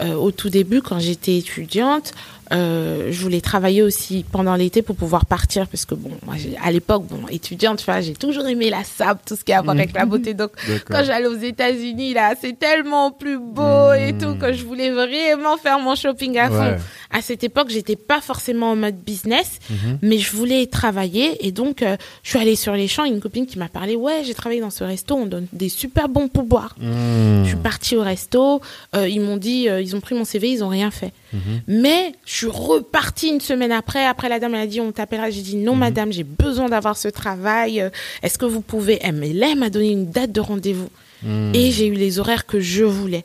euh, 0.00 0.14
au 0.14 0.30
tout 0.30 0.48
début, 0.48 0.80
quand 0.80 0.98
j'étais 1.00 1.36
étudiante, 1.38 2.12
euh, 2.52 3.08
je 3.10 3.20
voulais 3.22 3.40
travailler 3.40 3.82
aussi 3.82 4.24
pendant 4.30 4.54
l'été 4.54 4.82
pour 4.82 4.96
pouvoir 4.96 5.26
partir 5.26 5.66
parce 5.66 5.84
que 5.84 5.94
bon, 5.94 6.10
moi, 6.26 6.34
à 6.62 6.70
l'époque, 6.70 7.04
bon, 7.06 7.26
étudiante, 7.28 7.78
tu 7.78 7.84
vois, 7.86 8.00
j'ai 8.00 8.14
toujours 8.14 8.46
aimé 8.46 8.70
la 8.70 8.84
sable, 8.84 9.20
tout 9.26 9.36
ce 9.36 9.44
qui 9.44 9.52
a 9.52 9.58
à 9.58 9.62
voir 9.62 9.74
avec 9.76 9.92
la 9.94 10.04
beauté. 10.06 10.34
Donc, 10.34 10.50
quand 10.90 11.04
j'allais 11.04 11.26
aux 11.26 11.36
États-Unis, 11.38 12.14
là, 12.14 12.34
c'est 12.40 12.58
tellement 12.58 13.10
plus 13.10 13.38
beau 13.38 13.92
et 13.92 14.12
Mm. 14.12 14.18
tout 14.18 14.34
que 14.36 14.52
je 14.52 14.64
voulais 14.64 14.90
vraiment 14.90 15.56
faire 15.56 15.78
mon 15.78 15.94
shopping 15.94 16.36
à 16.38 16.48
fond. 16.48 16.58
Ouais. 16.58 16.76
À 17.10 17.22
cette 17.22 17.42
époque, 17.44 17.68
j'étais 17.70 17.96
pas 17.96 18.20
forcément 18.20 18.70
en 18.72 18.76
mode 18.76 18.96
business, 18.96 19.58
Mhm. 19.70 19.98
mais 20.02 20.18
je 20.18 20.30
voulais 20.36 20.66
travailler 20.66 21.46
et 21.46 21.52
donc 21.52 21.82
euh, 21.82 21.96
je 22.22 22.30
suis 22.30 22.38
allée 22.38 22.56
sur 22.56 22.74
les 22.74 22.88
champs. 22.88 23.04
Une 23.04 23.20
copine 23.20 23.46
qui 23.46 23.58
m'a 23.58 23.68
parlé, 23.68 23.96
ouais, 23.96 24.22
j'ai 24.24 24.34
travaillé 24.34 24.60
dans 24.60 24.70
ce 24.70 24.84
resto, 24.84 25.14
on 25.14 25.26
donne 25.26 25.46
des 25.52 25.68
super 25.68 26.08
bons 26.08 26.28
pourboires. 26.28 26.74
Hmm. 26.78 27.42
Je 27.44 27.48
suis 27.48 27.56
partie 27.56 27.96
au 27.96 28.02
resto, 28.02 28.60
euh, 28.94 29.08
ils 29.08 29.20
m'ont 29.20 29.36
dit, 29.36 29.66
ils 29.80 29.96
ont 29.96 30.00
pris 30.00 30.14
mon 30.14 30.24
CV, 30.24 30.50
ils 30.50 30.62
ont 30.64 30.68
rien 30.68 30.90
fait. 30.90 31.12
Mhm. 31.34 31.60
Mais 31.66 32.12
je 32.24 32.32
suis 32.32 32.46
repartie 32.46 33.28
une 33.28 33.40
semaine 33.40 33.72
après. 33.72 34.06
Après, 34.06 34.28
la 34.28 34.38
dame, 34.40 34.54
elle 34.54 34.62
a 34.62 34.66
dit, 34.66 34.80
on 34.80 34.92
t'appellera. 34.92 35.30
J'ai 35.30 35.42
dit, 35.42 35.56
Mhm. 35.56 35.64
non, 35.64 35.74
madame, 35.74 36.12
j'ai 36.12 36.24
besoin 36.24 36.68
d'avoir 36.68 36.96
ce 36.96 37.08
travail. 37.08 37.90
Est-ce 38.22 38.38
que 38.38 38.44
vous 38.46 38.60
pouvez? 38.62 38.98
Elle 39.02 39.16
m'a- 39.16 39.26
là, 39.26 39.48
elle 39.52 39.58
m'a 39.58 39.68
donné 39.70 39.90
une 39.90 40.10
date 40.10 40.32
de 40.32 40.40
rendez-vous. 40.40 40.88
Hmm. 41.22 41.52
Et 41.54 41.70
j'ai 41.70 41.86
eu 41.88 41.94
les 41.94 42.18
horaires 42.18 42.46
que 42.46 42.60
je 42.60 42.84
voulais. 42.84 43.24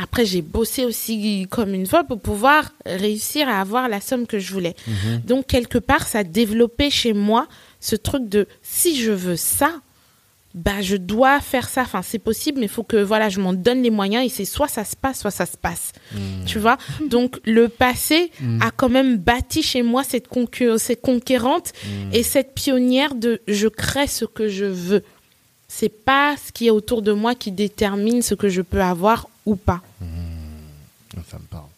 Après, 0.00 0.24
j'ai 0.24 0.42
bossé 0.42 0.84
aussi 0.84 1.46
comme 1.50 1.74
une 1.74 1.86
folle 1.86 2.06
pour 2.06 2.20
pouvoir 2.20 2.70
réussir 2.86 3.48
à 3.48 3.60
avoir 3.60 3.88
la 3.88 4.00
somme 4.00 4.26
que 4.28 4.38
je 4.38 4.52
voulais. 4.52 4.76
Mhm. 4.86 5.22
Donc, 5.26 5.46
quelque 5.48 5.78
part, 5.78 6.06
ça 6.06 6.18
a 6.20 6.24
développé 6.24 6.88
chez 6.90 7.12
moi 7.12 7.48
ce 7.80 7.96
truc 7.96 8.28
de 8.28 8.46
si 8.62 8.96
je 9.02 9.10
veux 9.10 9.36
ça, 9.36 9.72
bah, 10.54 10.80
je 10.80 10.96
dois 10.96 11.40
faire 11.40 11.68
ça. 11.68 11.82
Enfin, 11.82 12.02
c'est 12.02 12.18
possible, 12.18 12.58
mais 12.58 12.66
il 12.66 12.70
faut 12.70 12.82
que 12.82 12.96
voilà, 12.96 13.28
je 13.28 13.40
m'en 13.40 13.52
donne 13.52 13.82
les 13.82 13.90
moyens 13.90 14.24
et 14.24 14.28
c'est 14.28 14.44
soit 14.44 14.68
ça 14.68 14.84
se 14.84 14.96
passe, 14.96 15.20
soit 15.20 15.30
ça 15.30 15.46
se 15.46 15.56
passe. 15.56 15.92
Tu 16.46 16.58
vois? 16.58 16.78
Donc, 17.08 17.38
le 17.44 17.68
passé 17.68 18.30
a 18.60 18.70
quand 18.70 18.88
même 18.88 19.18
bâti 19.18 19.62
chez 19.62 19.82
moi 19.82 20.02
cette, 20.04 20.28
conquérante 20.28 21.72
et 22.12 22.22
cette 22.22 22.54
pionnière 22.54 23.14
de 23.14 23.40
je 23.46 23.68
crée 23.68 24.06
ce 24.06 24.24
que 24.24 24.48
je 24.48 24.64
veux. 24.64 25.02
C'est 25.68 25.90
pas 25.90 26.34
ce 26.36 26.50
qui 26.50 26.68
est 26.68 26.70
autour 26.70 27.02
de 27.02 27.12
moi 27.12 27.34
qui 27.34 27.52
détermine 27.52 28.22
ce 28.22 28.34
que 28.34 28.48
je 28.48 28.62
peux 28.62 28.80
avoir 28.80 29.28
ou 29.44 29.54
pas. 29.54 29.82
Ça 31.28 31.38
me 31.38 31.46
parle. 31.46 31.68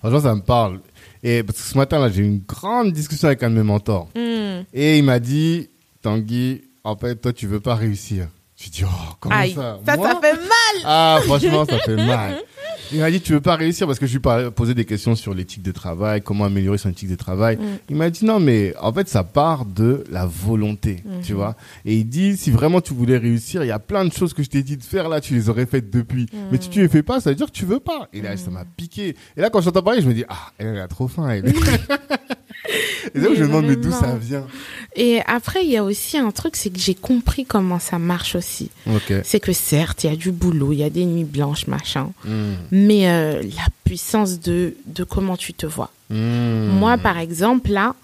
Franchement, 0.00 0.20
ça 0.20 0.34
me 0.34 0.42
parle. 0.42 0.80
Et 1.22 1.42
parce 1.42 1.58
que 1.58 1.64
ce 1.64 1.76
matin, 1.76 1.98
là, 1.98 2.10
j'ai 2.10 2.22
eu 2.22 2.26
une 2.26 2.42
grande 2.46 2.92
discussion 2.92 3.28
avec 3.28 3.42
un 3.42 3.50
de 3.50 3.54
mes 3.54 3.62
mentors. 3.62 4.08
Hmm. 4.14 4.64
Et 4.72 4.98
il 4.98 5.04
m'a 5.04 5.18
dit, 5.18 5.68
Tanguy, 6.02 6.62
en 6.84 6.96
fait, 6.96 7.16
toi, 7.16 7.32
tu 7.32 7.46
veux 7.46 7.60
pas 7.60 7.74
réussir. 7.74 8.28
J'ai 8.56 8.70
dit, 8.70 8.84
oh, 8.84 9.14
comment 9.20 9.34
Aïe, 9.36 9.54
ça? 9.54 9.80
ça, 9.86 9.96
Moi? 9.96 10.08
ça 10.12 10.20
fait 10.20 10.34
mal. 10.34 10.82
Ah, 10.84 11.18
franchement, 11.24 11.64
ça 11.64 11.78
fait 11.78 11.96
mal. 12.06 12.42
Il 12.92 12.98
m'a 12.98 13.10
dit, 13.10 13.20
tu 13.20 13.32
veux 13.32 13.40
pas 13.40 13.54
réussir 13.54 13.86
parce 13.86 13.98
que 14.00 14.06
je 14.06 14.18
lui 14.18 14.22
ai 14.46 14.50
posé 14.50 14.74
des 14.74 14.84
questions 14.84 15.14
sur 15.14 15.32
l'éthique 15.32 15.62
de 15.62 15.70
travail, 15.70 16.22
comment 16.22 16.44
améliorer 16.44 16.76
son 16.76 16.88
éthique 16.90 17.08
de 17.08 17.14
travail. 17.14 17.56
Mm. 17.56 17.62
Il 17.90 17.96
m'a 17.96 18.10
dit, 18.10 18.24
non, 18.24 18.40
mais 18.40 18.74
en 18.80 18.92
fait, 18.92 19.08
ça 19.08 19.22
part 19.22 19.64
de 19.64 20.02
la 20.10 20.26
volonté, 20.26 21.02
Mhm. 21.04 21.20
tu 21.22 21.32
vois. 21.34 21.54
Et 21.84 21.94
il 21.96 22.04
dit, 22.08 22.36
si 22.36 22.50
vraiment 22.50 22.80
tu 22.80 22.92
voulais 22.92 23.16
réussir, 23.18 23.62
il 23.62 23.68
y 23.68 23.72
a 23.72 23.78
plein 23.78 24.04
de 24.04 24.12
choses 24.12 24.34
que 24.34 24.42
je 24.42 24.48
t'ai 24.48 24.62
dit 24.64 24.76
de 24.76 24.82
faire 24.82 25.08
là, 25.08 25.20
tu 25.20 25.34
les 25.34 25.48
aurais 25.48 25.66
faites 25.66 25.88
depuis. 25.90 26.26
Mais 26.50 26.60
si 26.60 26.68
tu 26.68 26.80
les 26.80 26.88
fais 26.88 27.02
pas, 27.04 27.20
ça 27.20 27.30
veut 27.30 27.36
dire 27.36 27.46
que 27.46 27.52
tu 27.52 27.64
veux 27.64 27.80
pas. 27.80 28.08
Et 28.12 28.20
là, 28.22 28.36
ça 28.36 28.50
m'a 28.50 28.64
piqué. 28.76 29.14
Et 29.36 29.40
là, 29.40 29.50
quand 29.50 29.60
j'entends 29.60 29.82
parler, 29.82 30.00
je 30.02 30.08
me 30.08 30.14
dis, 30.14 30.24
ah, 30.28 30.50
elle 30.58 30.78
a 30.78 30.88
trop 30.88 31.06
faim, 31.06 31.28
elle. 31.30 31.44
Et 33.14 33.18
là, 33.20 33.28
je 33.34 33.40
me 33.42 33.46
demande, 33.48 33.66
mais 33.66 33.76
d'où 33.76 33.90
ça 33.90 34.16
vient? 34.20 34.46
Et 34.94 35.20
après, 35.26 35.64
il 35.64 35.70
y 35.70 35.76
a 35.76 35.82
aussi 35.84 36.18
un 36.18 36.30
truc, 36.30 36.56
c'est 36.56 36.70
que 36.70 36.78
j'ai 36.78 36.94
compris 36.94 37.44
comment 37.44 37.78
ça 37.78 37.98
marche 37.98 38.34
aussi. 38.34 38.70
C'est 39.24 39.40
que 39.40 39.52
certes, 39.52 40.04
il 40.04 40.10
y 40.10 40.12
a 40.12 40.16
du 40.16 40.30
boulot, 40.30 40.72
il 40.72 40.78
y 40.80 40.84
a 40.84 40.90
des 40.90 41.04
nuits 41.06 41.24
blanches, 41.24 41.66
machin. 41.66 42.10
Hmm. 42.24 42.49
Mais 42.70 43.08
euh, 43.08 43.42
la 43.42 43.66
puissance 43.84 44.40
de, 44.40 44.74
de 44.86 45.04
comment 45.04 45.36
tu 45.36 45.54
te 45.54 45.66
vois. 45.66 45.90
Hmm. 46.10 46.66
Moi, 46.78 46.98
par 46.98 47.18
exemple, 47.18 47.70
là, 47.70 47.94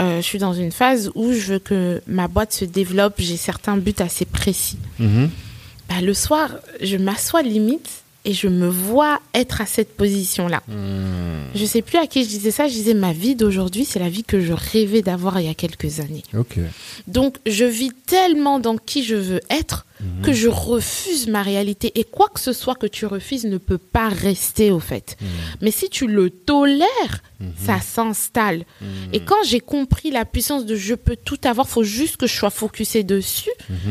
euh, 0.00 0.16
je 0.16 0.22
suis 0.22 0.38
dans 0.38 0.54
une 0.54 0.72
phase 0.72 1.10
où 1.14 1.32
je 1.32 1.54
veux 1.54 1.58
que 1.58 2.02
ma 2.06 2.28
boîte 2.28 2.52
se 2.52 2.64
développe. 2.64 3.14
J'ai 3.18 3.36
certains 3.36 3.76
buts 3.76 3.94
assez 3.98 4.24
précis. 4.24 4.78
Mhm. 4.98 5.30
Bah, 5.88 6.00
le 6.00 6.14
soir, 6.14 6.50
je 6.80 6.96
m'assois 6.96 7.42
limite 7.42 8.04
et 8.24 8.32
je 8.32 8.48
me 8.48 8.68
vois 8.68 9.20
être 9.34 9.60
à 9.60 9.66
cette 9.66 9.96
position-là. 9.96 10.62
Hmm. 10.66 11.50
Je 11.54 11.64
sais 11.64 11.82
plus 11.82 11.98
à 11.98 12.06
qui 12.06 12.24
je 12.24 12.28
disais 12.28 12.50
ça. 12.50 12.66
Je 12.68 12.72
disais 12.72 12.94
ma 12.94 13.12
vie 13.12 13.34
d'aujourd'hui, 13.36 13.84
c'est 13.84 13.98
la 13.98 14.08
vie 14.08 14.24
que 14.24 14.40
je 14.40 14.52
rêvais 14.52 15.02
d'avoir 15.02 15.38
il 15.40 15.46
y 15.46 15.50
a 15.50 15.54
quelques 15.54 16.00
années. 16.00 16.24
Donc, 17.06 17.36
je 17.46 17.64
vis 17.64 17.92
tellement 18.06 18.58
dans 18.58 18.76
qui 18.76 19.04
je 19.04 19.14
veux 19.14 19.40
être 19.50 19.86
que 20.22 20.32
je 20.32 20.48
refuse 20.48 21.28
ma 21.28 21.42
réalité. 21.42 21.92
Et 21.98 22.04
quoi 22.04 22.28
que 22.28 22.40
ce 22.40 22.52
soit 22.52 22.74
que 22.74 22.86
tu 22.86 23.06
refuses 23.06 23.44
ne 23.44 23.58
peut 23.58 23.78
pas 23.78 24.08
rester, 24.08 24.70
au 24.70 24.80
fait. 24.80 25.16
Mais 25.60 25.70
si 25.70 25.88
tu 25.88 26.06
le 26.06 26.30
tolères, 26.30 27.22
ça 27.56 27.80
s'installe. 27.80 28.64
Et 29.12 29.20
quand 29.20 29.42
j'ai 29.46 29.60
compris 29.60 30.10
la 30.10 30.24
puissance 30.24 30.66
de 30.66 30.74
je 30.76 30.94
peux 30.94 31.16
tout 31.16 31.38
avoir, 31.44 31.68
faut 31.68 31.84
juste 31.84 32.16
que 32.16 32.26
je 32.26 32.34
sois 32.34 32.50
focusé 32.50 33.02
dessus, 33.02 33.50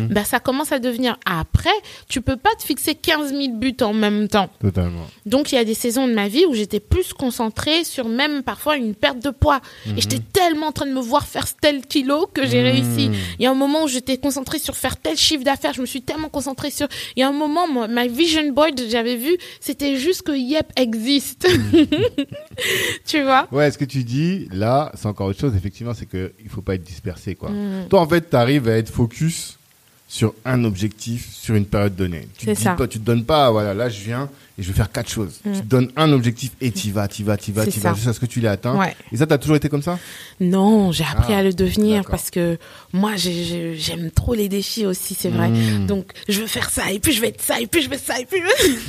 bah, 0.10 0.24
ça 0.24 0.40
commence 0.40 0.72
à 0.72 0.80
devenir. 0.80 1.18
Après, 1.26 1.70
tu 2.10 2.22
peux 2.22 2.38
pas 2.38 2.54
te 2.58 2.64
fixer 2.64 2.96
15 2.96 3.30
000 3.30 3.58
buts 3.58 3.78
en 3.82 3.94
même 3.94 4.28
temps. 4.28 4.50
Totalement. 4.60 5.08
Donc 5.26 5.52
il 5.52 5.56
y 5.56 5.58
a 5.58 5.66
des 5.66 5.74
saisons 5.74 6.08
de 6.08 6.14
ma 6.14 6.28
vie 6.28 6.46
où 6.46 6.54
j'étais 6.54 6.80
plus 6.80 7.14
concentrée 7.14 7.84
sur 7.84 8.08
même 8.08 8.44
parfois 8.44 8.76
une 8.76 8.96
perte 8.96 9.20
de 9.20 9.30
poids. 9.30 9.62
Et 9.98 10.02
j'étais 10.02 10.20
tellement 10.20 10.68
en 10.68 10.72
train 10.72 10.86
de 10.86 10.94
me 10.94 11.02
voir 11.02 11.26
faire 11.26 11.46
tel 11.56 11.86
kilo 11.86 12.28
que 12.34 12.46
j'ai 12.46 12.62
réussi. 12.62 13.10
Il 13.40 13.44
y 13.44 13.46
a 13.46 13.52
un 13.52 13.56
moment 13.56 13.84
où 13.84 13.88
j'étais 13.88 14.18
concentrée 14.18 14.60
sur 14.60 14.76
faire 14.76 14.98
tel 14.98 15.18
chiffre 15.18 15.44
d'affaires. 15.44 15.74
Je 15.74 15.82
me 15.82 15.86
suis 15.86 16.02
tellement 16.06 16.30
concentrée 16.30 16.72
sur... 16.72 16.88
Il 17.16 17.22
y 17.22 17.24
a 17.24 17.30
un 17.30 17.34
moment, 17.34 17.68
moi, 17.68 17.88
ma 17.88 18.08
vision 18.08 18.52
board, 18.52 18.82
j'avais 18.90 19.16
vu, 19.16 19.38
c'était 19.60 19.98
juste 19.98 20.24
que 20.24 20.32
Yep 20.32 20.72
existe. 20.76 21.48
tu 23.06 23.22
vois? 23.24 23.48
Ouais, 23.52 23.72
ce 23.72 23.78
que 23.78 23.86
tu 23.86 24.04
dis, 24.04 24.48
là, 24.52 24.92
c'est 24.96 25.08
encore 25.08 25.28
autre 25.28 25.40
chose, 25.40 25.56
effectivement, 25.56 25.94
c'est 25.94 26.06
qu'il 26.06 26.32
ne 26.44 26.50
faut 26.50 26.62
pas 26.62 26.76
être 26.76 26.84
dispersé, 26.84 27.36
quoi. 27.36 27.50
Mm. 27.50 27.88
Toi, 27.90 28.02
en 28.02 28.08
fait, 28.08 28.30
tu 28.30 28.36
arrives 28.36 28.68
à 28.68 28.78
être 28.78 28.90
focus 28.90 29.58
sur 30.08 30.34
un 30.46 30.64
objectif, 30.64 31.28
sur 31.34 31.56
une 31.56 31.66
période 31.66 31.96
donnée. 31.96 32.28
Tu 32.38 32.46
C'est 32.56 32.76
te 32.76 32.84
te 32.86 32.98
donnes 33.00 33.26
pas, 33.26 33.50
voilà, 33.52 33.74
là, 33.74 33.90
je 33.90 34.00
viens 34.04 34.30
et 34.60 34.62
je 34.62 34.68
vais 34.68 34.74
faire 34.76 34.92
quatre 34.92 35.10
choses. 35.10 35.40
Mm. 35.44 35.54
Tu 35.54 35.60
te 35.62 35.66
donnes 35.66 35.92
un 35.96 36.12
objectif 36.12 36.52
et 36.62 36.72
tu 36.72 36.92
vas, 36.92 37.08
tu 37.08 37.24
vas, 37.24 37.36
tu 37.36 37.52
vas, 37.52 37.66
tu 37.66 37.80
vas, 37.80 37.96
jusqu'à 37.96 38.14
ce 38.14 38.20
que 38.20 38.28
tu 38.28 38.40
l'aies 38.40 38.50
atteint. 38.50 38.78
Ouais. 38.78 38.96
Et 39.12 39.18
ça, 39.18 39.26
tu 39.26 39.34
as 39.34 39.40
toujours 39.40 39.56
été 39.56 39.70
comme 39.70 39.82
ça? 39.82 39.98
Non, 40.40 40.92
j'ai 40.92 41.04
appris 41.04 41.34
Ah, 41.34 41.40
à 41.40 41.44
le 41.44 41.54
devenir 41.54 42.04
parce 42.06 42.30
que 42.30 42.60
moi, 42.92 43.16
j'ai- 43.16 43.44
j'ai- 43.44 43.76
j'aime 43.76 44.12
trop 44.12 44.36
les 44.36 44.50
défis 44.50 44.86
aussi, 44.86 45.16
c'est 45.20 45.30
vrai. 45.30 45.50
Mm. 45.50 45.88
Donc, 45.88 46.12
je 46.30 46.42
veux 46.42 46.48
faire 46.48 46.70
ça, 46.70 46.92
et 46.92 47.00
puis 47.00 47.12
je 47.14 47.20
vais 47.22 47.30
être 47.30 47.42
ça, 47.42 47.60
et 47.60 47.66
puis 47.66 47.82
je 47.82 47.90
vais 47.90 47.98
ça, 47.98 48.20
et 48.20 48.26
puis 48.26 48.40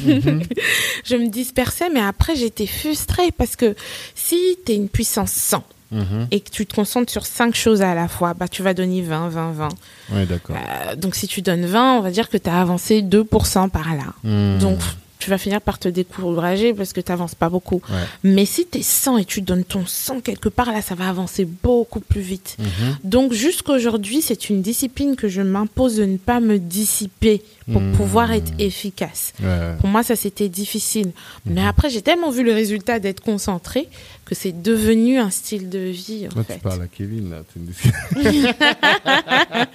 Mhm. 0.05 0.43
je 1.07 1.17
me 1.17 1.29
dispersais, 1.31 1.89
mais 1.89 2.01
après, 2.01 2.37
j'étais 2.37 2.67
frustrée 2.67 3.33
parce 3.33 3.57
que 3.57 3.75
si 4.15 4.59
tu 4.67 4.73
es 4.73 4.77
une 4.77 4.89
puissance 4.91 5.33
100 5.33 5.65
Mhm. 5.95 6.27
et 6.31 6.41
que 6.41 6.51
tu 6.51 6.67
te 6.67 6.75
concentres 6.75 7.11
sur 7.11 7.25
cinq 7.25 7.55
choses 7.55 7.81
à 7.83 7.95
la 7.95 8.09
fois, 8.09 8.35
bah, 8.35 8.49
tu 8.49 8.63
vas 8.63 8.75
donner 8.75 9.01
20, 9.01 9.29
20, 9.29 9.53
20. 9.53 9.69
Ouais, 10.13 10.27
d'accord. 10.27 10.57
Euh, 10.57 10.97
donc, 10.97 11.15
si 11.15 11.27
tu 11.29 11.41
donnes 11.41 11.65
20, 11.67 11.99
on 11.99 12.01
va 12.01 12.11
dire 12.11 12.29
que 12.29 12.37
tu 12.37 12.51
as 12.51 12.61
avancé 12.61 13.01
2% 13.03 13.69
par 13.71 13.95
là. 13.95 14.13
Mm. 14.25 14.59
Donc, 14.59 14.79
tu 15.21 15.31
vas 15.31 15.39
finir 15.39 15.63
par 15.63 15.79
te 15.79 15.89
décourager 15.89 16.75
parce 16.75 16.93
que 16.93 17.01
tu 17.01 17.11
n'avances 17.11 17.35
pas 17.35 17.49
beaucoup. 17.49 17.81
Ouais. 17.89 17.97
Mais 18.25 18.45
si 18.45 18.67
tu 18.71 18.79
es 18.79 18.83
100 18.83 19.17
et 19.19 19.25
tu 19.25 19.41
donnes 19.41 19.65
ton 19.65 19.87
100 19.87 20.21
quelque 20.21 20.51
part, 20.51 20.71
là, 20.71 20.83
ça 20.83 20.95
va 20.95 21.09
avancer 21.09 21.47
beaucoup 21.63 22.01
plus 22.01 22.21
vite. 22.21 22.57
Mhm. 22.59 22.67
Donc 23.05 23.33
jusqu'aujourd'hui, 23.33 24.21
c'est 24.21 24.51
une 24.51 24.61
discipline 24.61 25.17
que 25.17 25.29
je 25.29 25.41
m'impose 25.41 25.97
de 25.97 26.05
ne 26.05 26.19
pas 26.19 26.41
me 26.41 26.59
dissiper 26.59 27.43
pour 27.73 27.81
Mmh. 27.81 27.93
pouvoir 27.93 28.33
être 28.33 28.53
efficace. 28.59 29.33
Ouais. 29.43 29.73
Pour 29.81 29.89
moi, 29.89 30.03
ça 30.03 30.15
c'était 30.17 30.51
difficile. 30.51 31.13
Mais 31.47 31.63
Mhm. 31.63 31.69
après, 31.69 31.89
j'ai 31.89 32.03
tellement 32.03 32.31
vu 32.31 32.45
le 32.45 32.53
résultat 32.53 32.99
d'être 32.99 33.21
concentré 33.23 33.89
que 34.25 34.35
c'est 34.35 34.63
devenu 34.63 35.19
un 35.19 35.31
style 35.31 35.69
de 35.69 35.79
vie. 35.79 36.27
En 36.31 36.35
Moi, 36.37 36.45
fait. 36.45 36.55
tu 36.55 36.61
parles 36.61 36.83
à 36.83 36.87
Kevin, 36.89 37.31
là. 37.31 37.43
C'est 37.53 37.61
une 37.61 37.67
discussion. 37.67 37.93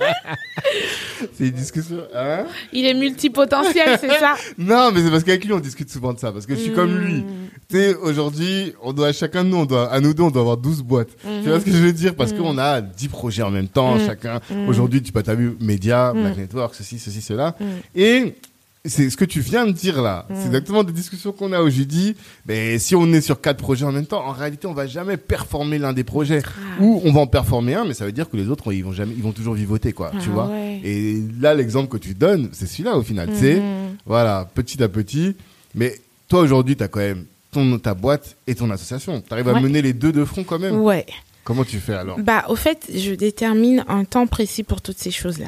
c'est 1.34 1.44
une 1.46 1.52
discussion. 1.52 1.98
Hein? 2.16 2.46
Il 2.74 2.86
est 2.86 2.94
multipotentiel, 2.94 3.98
c'est 4.00 4.10
ça? 4.20 4.36
Non, 4.58 4.92
mais 4.94 5.02
c'est 5.02 5.10
parce 5.12 5.24
qu'avec 5.24 5.46
lui, 5.46 5.54
on 5.54 5.60
discute 5.60 5.90
souvent 5.90 6.14
de 6.14 6.20
ça. 6.20 6.32
Parce 6.32 6.46
que 6.46 6.56
je 6.56 6.60
suis 6.62 6.74
comme 6.74 6.98
lui. 6.98 7.16
Mmh. 7.22 7.26
Tu 7.70 7.78
sais, 7.78 7.96
aujourd'hui, 7.96 8.74
on 8.82 8.94
doit, 8.94 9.12
chacun 9.12 9.44
de 9.44 9.50
nous, 9.50 9.58
on 9.58 9.66
doit, 9.66 9.92
à 9.92 10.00
nous 10.00 10.14
deux, 10.14 10.24
on 10.24 10.32
doit 10.32 10.42
avoir 10.42 10.58
12 10.58 10.82
boîtes. 10.82 11.10
Tu 11.22 11.48
vois 11.50 11.60
ce 11.60 11.66
que 11.66 11.72
je 11.72 11.78
veux 11.78 11.94
dire? 11.94 12.16
Parce 12.16 12.34
qu'on 12.34 12.58
a 12.58 12.82
10 12.82 13.08
projets 13.10 13.44
en 13.44 13.52
même 13.52 13.68
temps, 13.68 13.96
Mhm. 13.96 14.06
chacun. 14.06 14.40
Aujourd'hui, 14.68 15.02
tu 15.02 15.12
as 15.16 15.36
vu 15.36 15.56
médias, 15.60 16.14
Black 16.14 16.38
Network, 16.38 16.76
ceci, 16.76 17.00
ceci, 17.00 17.22
cela. 17.22 17.56
Et, 17.96 18.36
c'est 18.86 19.10
ce 19.10 19.18
que 19.18 19.26
tu 19.26 19.42
viens 19.42 19.66
de 19.66 19.72
dire 19.72 20.02
là. 20.02 20.26
C'est 20.34 20.46
exactement 20.48 20.84
des 20.84 20.94
discussions 20.94 21.32
qu'on 21.34 21.52
a 21.52 21.62
où 21.62 21.70
j'ai 21.70 21.86
dit, 21.86 22.16
mais 22.48 22.80
si 22.80 22.96
on 22.96 23.12
est 23.12 23.22
sur 23.22 23.42
quatre 23.42 23.58
projets 23.58 23.86
en 23.86 23.92
même 23.92 24.06
temps, 24.06 24.26
en 24.26 24.32
réalité, 24.32 24.68
on 24.68 24.74
va 24.74 24.88
jamais 24.88 25.18
performer 25.18 25.78
l'un 25.78 25.92
des 25.94 26.04
projets. 26.06 26.42
Ou 26.80 27.02
on 27.04 27.12
va 27.12 27.20
en 27.22 27.28
performer 27.28 27.76
un, 27.76 27.86
mais 27.86 27.94
ça 27.94 28.06
veut 28.06 28.12
dire 28.14 28.30
que 28.30 28.38
les 28.38 28.48
autres, 28.50 28.72
ils 28.74 28.84
vont 28.84 28.94
jamais, 28.94 29.14
ils 29.16 29.22
vont 29.24 29.34
toujours 29.34 29.54
vivoter, 29.54 29.92
quoi. 29.92 30.12
tu 30.22 30.30
Ah 30.30 30.34
vois? 30.34 30.48
ouais. 30.48 30.80
Et 30.84 31.22
là, 31.42 31.54
l'exemple 31.54 31.90
que 31.90 31.98
tu 32.02 32.14
donnes, 32.14 32.50
c'est 32.54 32.68
celui-là 32.68 32.96
au 32.98 33.04
final. 33.04 33.30
C'est, 33.34 33.56
Mhm. 33.60 33.98
voilà, 34.06 34.50
petit 34.56 34.82
à 34.82 34.88
petit. 34.88 35.36
Mais 35.76 36.00
toi, 36.30 36.40
aujourd'hui, 36.42 36.76
tu 36.78 36.84
as 36.84 36.88
quand 36.88 37.00
même 37.00 37.26
ton, 37.52 37.78
ta 37.80 37.94
boîte 37.94 38.38
et 38.48 38.56
ton 38.56 38.70
association. 38.72 39.22
Tu 39.28 39.34
arrives 39.34 39.50
à 39.50 39.54
Ouais. 39.54 39.62
mener 39.62 39.82
les 39.82 39.94
deux 39.94 40.12
de 40.14 40.24
front 40.24 40.44
quand 40.44 40.60
même. 40.60 40.76
Ouais. 40.80 41.06
Comment 41.44 41.64
tu 41.64 41.80
fais 41.80 41.94
alors 41.96 42.20
Bah, 42.20 42.46
au 42.50 42.56
fait, 42.56 42.92
je 42.94 43.12
détermine 43.14 43.84
un 43.88 44.04
temps 44.06 44.28
précis 44.28 44.64
pour 44.64 44.82
toutes 44.82 45.00
ces 45.00 45.10
choses-là. 45.12 45.48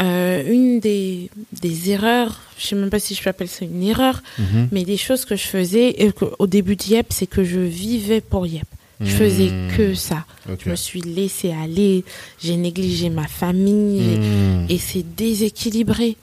Euh, 0.00 0.42
une 0.50 0.80
des, 0.80 1.30
des 1.60 1.90
erreurs, 1.90 2.40
je 2.58 2.66
sais 2.66 2.74
même 2.76 2.90
pas 2.90 2.98
si 2.98 3.14
je 3.14 3.22
peux 3.22 3.30
appeler 3.30 3.48
ça 3.48 3.64
une 3.64 3.82
erreur, 3.84 4.22
Mhm. 4.38 4.68
mais 4.72 4.84
des 4.84 4.96
choses 4.96 5.24
que 5.24 5.36
je 5.36 5.44
faisais 5.44 5.90
et 5.90 6.12
que, 6.12 6.24
au 6.38 6.46
début 6.46 6.74
de 6.76 6.82
Yep, 6.82 7.06
c'est 7.10 7.26
que 7.26 7.44
je 7.44 7.60
vivais 7.60 8.20
pour 8.20 8.46
Yep. 8.46 8.64
Je 9.00 9.10
faisais 9.10 9.50
Mhm. 9.50 9.76
que 9.76 9.94
ça. 9.94 10.24
Je 10.64 10.70
me 10.70 10.76
suis 10.76 11.00
laissée 11.00 11.52
aller, 11.52 12.04
j'ai 12.40 12.56
négligé 12.56 13.10
ma 13.10 13.26
famille 13.26 14.18
Mhm. 14.18 14.66
et, 14.70 14.74
et 14.74 14.78
c'est 14.78 15.04
déséquilibré. 15.14 16.16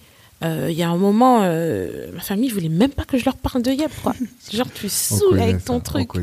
Euh, 0.43 0.67
Il 0.71 0.77
y 0.77 0.83
a 0.83 0.89
un 0.89 0.95
moment, 0.97 1.41
euh, 1.43 2.07
ma 2.13 2.21
famille 2.21 2.49
voulait 2.49 2.69
même 2.69 2.91
pas 2.91 3.03
que 3.03 3.17
je 3.17 3.25
leur 3.25 3.35
parle 3.35 3.61
de 3.61 3.71
Yep, 3.71 3.91
quoi. 4.01 4.13
Genre, 4.53 4.67
tu 4.73 4.87
saoules 4.89 5.39
avec 5.39 5.63
ton 5.65 5.75
on 5.75 5.79
truc. 5.81 6.09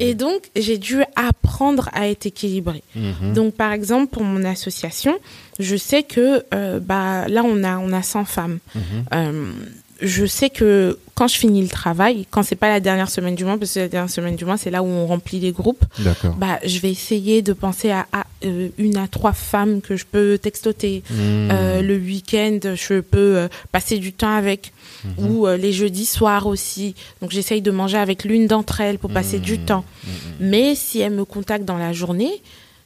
Et 0.00 0.14
donc, 0.14 0.50
j'ai 0.56 0.78
dû 0.78 1.02
apprendre 1.16 1.88
à 1.92 2.08
être 2.08 2.26
équilibrée. 2.26 2.82
Mhm. 2.94 3.34
Donc, 3.34 3.54
par 3.54 3.72
exemple, 3.72 4.12
pour 4.12 4.24
mon 4.24 4.44
association, 4.44 5.18
je 5.58 5.76
sais 5.76 6.02
que 6.02 6.44
euh, 6.54 6.80
bah, 6.80 7.28
là, 7.28 7.42
on 7.44 7.62
a, 7.64 7.78
on 7.78 7.92
a 7.92 8.02
100 8.02 8.24
femmes. 8.24 8.58
Mhm. 8.74 8.82
Euh, 9.14 9.52
je 10.02 10.26
sais 10.26 10.50
que 10.50 10.98
quand 11.14 11.28
je 11.28 11.36
finis 11.36 11.62
le 11.62 11.68
travail, 11.68 12.26
quand 12.30 12.42
c'est 12.42 12.56
pas 12.56 12.68
la 12.68 12.80
dernière 12.80 13.08
semaine 13.10 13.34
du 13.34 13.44
mois, 13.44 13.56
parce 13.58 13.74
que 13.74 13.80
la 13.80 13.88
dernière 13.88 14.10
semaine 14.10 14.34
du 14.36 14.44
mois, 14.44 14.56
c'est 14.56 14.70
là 14.70 14.82
où 14.82 14.86
on 14.86 15.06
remplit 15.06 15.38
les 15.40 15.52
groupes, 15.52 15.84
D'accord. 15.98 16.34
bah, 16.34 16.58
je 16.64 16.78
vais 16.80 16.90
essayer 16.90 17.42
de 17.42 17.52
penser 17.52 17.90
à, 17.90 18.06
à, 18.12 18.24
euh, 18.44 18.68
une 18.78 18.96
à 18.96 19.06
trois 19.08 19.32
femmes 19.32 19.80
que 19.80 19.96
je 19.96 20.04
peux 20.04 20.38
textoter. 20.38 21.02
Mhm. 21.10 21.16
Euh, 21.52 21.82
le 21.82 21.96
week-end, 21.96 22.58
je 22.74 23.00
peux 23.00 23.36
euh, 23.36 23.48
passer 23.70 23.98
du 23.98 24.12
temps 24.12 24.34
avec. 24.34 24.72
Mhm. 25.04 25.26
Ou 25.30 25.46
les 25.48 25.72
jeudis 25.72 26.06
soirs 26.06 26.46
aussi. 26.46 26.94
Donc 27.20 27.32
j'essaye 27.32 27.60
de 27.60 27.72
manger 27.72 27.98
avec 27.98 28.22
l'une 28.24 28.46
d'entre 28.46 28.80
elles 28.80 28.98
pour 28.98 29.10
passer 29.10 29.40
du 29.40 29.54
Mhm. 29.58 29.64
temps. 29.64 29.84
Mais 30.38 30.74
si 30.76 31.00
elle 31.00 31.12
me 31.12 31.24
contacte 31.24 31.64
dans 31.64 31.76
la 31.76 31.92
journée, 31.92 32.40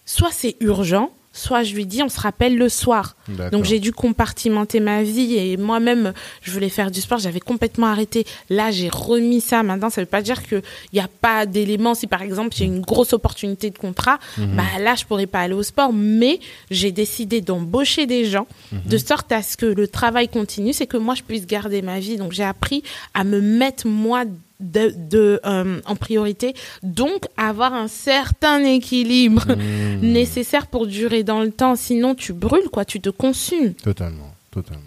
soit 0.06 0.30
c'est 0.32 0.56
urgent, 0.60 1.10
soit 1.36 1.62
je 1.62 1.74
lui 1.74 1.86
dis 1.86 2.02
on 2.02 2.08
se 2.08 2.18
rappelle 2.20 2.56
le 2.56 2.68
soir. 2.68 3.14
Donc 3.52 3.64
j'ai 3.64 3.78
dû 3.78 3.92
compartimenter 3.92 4.80
ma 4.80 5.02
vie 5.02 5.36
et 5.36 5.56
moi-même 5.56 6.12
je 6.42 6.50
voulais 6.50 6.68
faire 6.68 6.90
du 6.90 7.00
sport, 7.00 7.18
j'avais 7.18 7.40
complètement 7.40 7.86
arrêté. 7.88 8.24
Là 8.50 8.70
j'ai 8.70 8.88
remis 8.88 9.40
ça. 9.40 9.62
Maintenant 9.62 9.90
ça 9.90 10.00
veut 10.00 10.06
pas 10.06 10.22
dire 10.22 10.42
qu'il 10.46 10.62
n'y 10.92 11.00
a 11.00 11.08
pas 11.08 11.44
d'éléments. 11.46 11.94
Si 11.94 12.06
par 12.06 12.22
exemple 12.22 12.54
j'ai 12.56 12.64
une 12.64 12.80
grosse 12.80 13.12
opportunité 13.12 13.70
de 13.70 13.78
contrat, 13.78 14.18
Mhm. 14.38 14.56
bah 14.56 14.64
là 14.80 14.94
je 14.94 15.04
pourrais 15.04 15.26
pas 15.26 15.40
aller 15.40 15.54
au 15.54 15.62
sport. 15.62 15.92
Mais 15.92 16.40
j'ai 16.70 16.92
décidé 16.92 17.40
d'embaucher 17.40 18.06
des 18.06 18.24
gens 18.24 18.46
Mhm. 18.72 18.80
de 18.86 18.98
sorte 18.98 19.30
à 19.32 19.42
ce 19.42 19.56
que 19.56 19.66
le 19.66 19.86
travail 19.88 20.28
continue, 20.28 20.72
c'est 20.72 20.86
que 20.86 20.96
moi 20.96 21.14
je 21.14 21.22
puisse 21.22 21.46
garder 21.46 21.82
ma 21.82 22.00
vie. 22.00 22.16
Donc 22.16 22.32
j'ai 22.32 22.44
appris 22.44 22.82
à 23.14 23.24
me 23.24 23.40
mettre 23.40 23.86
moi 23.86 24.24
de, 24.60 24.92
de, 24.96 25.40
euh, 25.44 25.80
en 25.84 25.96
priorité, 25.96 26.54
donc 26.82 27.26
avoir 27.36 27.74
un 27.74 27.88
certain 27.88 28.64
équilibre 28.64 29.44
Mhm. 29.48 30.00
nécessaire 30.12 30.66
pour 30.66 30.86
durer 30.86 31.22
dans 31.24 31.40
le 31.42 31.50
temps. 31.50 31.76
Sinon 31.76 32.14
tu 32.14 32.32
brûles 32.32 32.68
quoi, 32.72 32.84
tu 32.84 33.00
te 33.00 33.10
consumes. 33.10 33.74
Totalement, 33.74 34.32
totalement. 34.50 34.82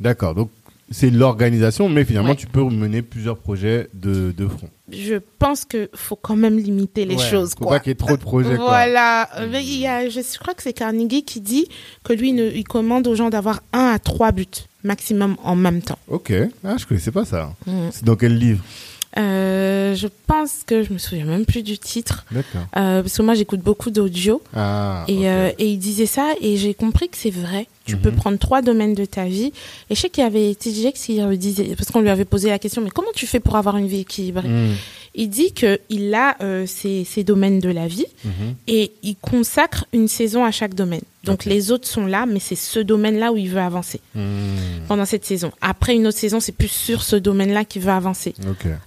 D'accord. 0.00 0.34
Donc 0.34 0.50
c'est 0.90 1.10
l'organisation, 1.10 1.88
mais 1.88 2.04
finalement, 2.04 2.30
Ouais. 2.30 2.36
tu 2.36 2.46
peux 2.46 2.62
mener 2.62 3.00
plusieurs 3.02 3.38
projets 3.38 3.88
de, 3.94 4.32
de 4.36 4.46
front. 4.46 4.68
Je 4.92 5.14
pense 5.38 5.64
que 5.64 5.88
faut 5.94 6.14
quand 6.14 6.36
même 6.36 6.58
limiter 6.58 7.06
les 7.06 7.16
Ouais, 7.16 7.30
choses, 7.30 7.50
Faut 7.52 7.64
quoi. 7.64 7.76
pas 7.76 7.80
qu'il 7.80 7.90
y 7.90 7.92
ait 7.92 7.96
trop 7.96 8.16
de 8.16 8.20
projets. 8.22 8.56
Voilà. 8.56 9.28
Euh, 9.40 9.48
mais 9.50 9.64
il 9.64 9.78
y 9.78 9.86
a, 9.86 10.08
je 10.10 10.20
crois 10.38 10.52
que 10.52 10.62
c'est 10.62 10.74
Carnegie 10.74 11.22
qui 11.24 11.40
dit 11.40 11.66
que 12.04 12.12
lui, 12.12 12.32
ne, 12.32 12.44
il 12.50 12.64
commande 12.64 13.06
aux 13.08 13.14
gens 13.14 13.30
d'avoir 13.30 13.62
un 13.72 13.86
à 13.92 13.98
trois 13.98 14.30
buts 14.30 14.46
maximum 14.82 15.36
en 15.42 15.56
même 15.56 15.80
temps. 15.80 15.98
Ok. 16.08 16.32
Ah, 16.62 16.76
je 16.78 16.84
connaissais 16.84 17.10
pas 17.12 17.24
ça. 17.24 17.54
Mhm. 17.66 17.88
C'est 17.90 18.04
dans 18.04 18.16
quel 18.16 18.36
livre? 18.36 18.62
Euh, 19.16 19.94
je 19.94 20.08
pense 20.26 20.62
que 20.66 20.82
je 20.82 20.92
me 20.92 20.98
souviens 20.98 21.24
même 21.24 21.46
plus 21.46 21.62
du 21.62 21.78
titre 21.78 22.24
D'accord. 22.32 22.62
euh, 22.76 23.00
parce 23.02 23.16
que 23.16 23.22
moi 23.22 23.34
j'écoute 23.34 23.60
beaucoup 23.60 23.90
d'audio 23.90 24.42
Ah. 24.56 25.04
et, 25.06 25.28
euh, 25.30 25.50
et 25.58 25.68
il 25.68 25.78
disait 25.78 26.06
ça 26.06 26.32
et 26.40 26.56
j'ai 26.56 26.74
compris 26.74 27.08
que 27.08 27.16
c'est 27.16 27.30
vrai. 27.30 27.68
Tu 27.86 27.94
Mhm. 27.96 28.00
peux 28.02 28.10
prendre 28.12 28.38
trois 28.38 28.60
domaines 28.62 28.94
de 28.94 29.04
ta 29.04 29.26
vie 29.26 29.52
et 29.90 29.94
je 29.94 30.00
sais 30.00 30.08
qu'il 30.08 30.24
y 30.24 30.26
avait 30.26 30.54
TJX 30.54 30.92
qui 30.94 31.20
disait 31.36 31.76
parce 31.76 31.90
qu'on 31.92 32.00
lui 32.00 32.08
avait 32.10 32.24
posé 32.24 32.48
la 32.50 32.58
question 32.58 32.82
mais 32.82 32.90
comment 32.90 33.12
tu 33.14 33.26
fais 33.26 33.40
pour 33.40 33.56
avoir 33.56 33.76
une 33.76 33.86
vie 33.86 34.00
équilibrée? 34.00 34.48
Mhm. 34.48 34.74
Il 35.16 35.28
dit 35.30 35.52
que 35.52 35.78
il 35.90 36.12
a 36.14 36.36
euh, 36.42 36.66
ces, 36.66 37.04
ces 37.04 37.22
domaines 37.24 37.60
de 37.60 37.68
la 37.68 37.86
vie 37.86 38.06
Mhm. 38.24 38.54
et 38.66 38.92
il 39.02 39.16
consacre 39.16 39.84
une 39.92 40.08
saison 40.08 40.44
à 40.44 40.50
chaque 40.50 40.74
domaine. 40.74 41.02
Donc 41.22 41.44
les 41.46 41.70
autres 41.72 41.88
sont 41.88 42.04
là, 42.06 42.26
mais 42.26 42.38
c'est 42.40 42.56
ce 42.56 42.80
domaine-là 42.80 43.32
où 43.32 43.36
il 43.36 43.48
veut 43.48 43.60
avancer 43.60 44.00
Mhm. 44.14 44.26
pendant 44.88 45.04
cette 45.04 45.24
saison. 45.24 45.52
Après 45.60 45.94
une 45.94 46.06
autre 46.06 46.18
saison, 46.18 46.40
c'est 46.40 46.52
plus 46.52 46.68
sur 46.70 47.02
ce 47.02 47.16
domaine-là 47.16 47.64
qu'il 47.64 47.80
veut 47.82 47.92
avancer. 47.92 48.34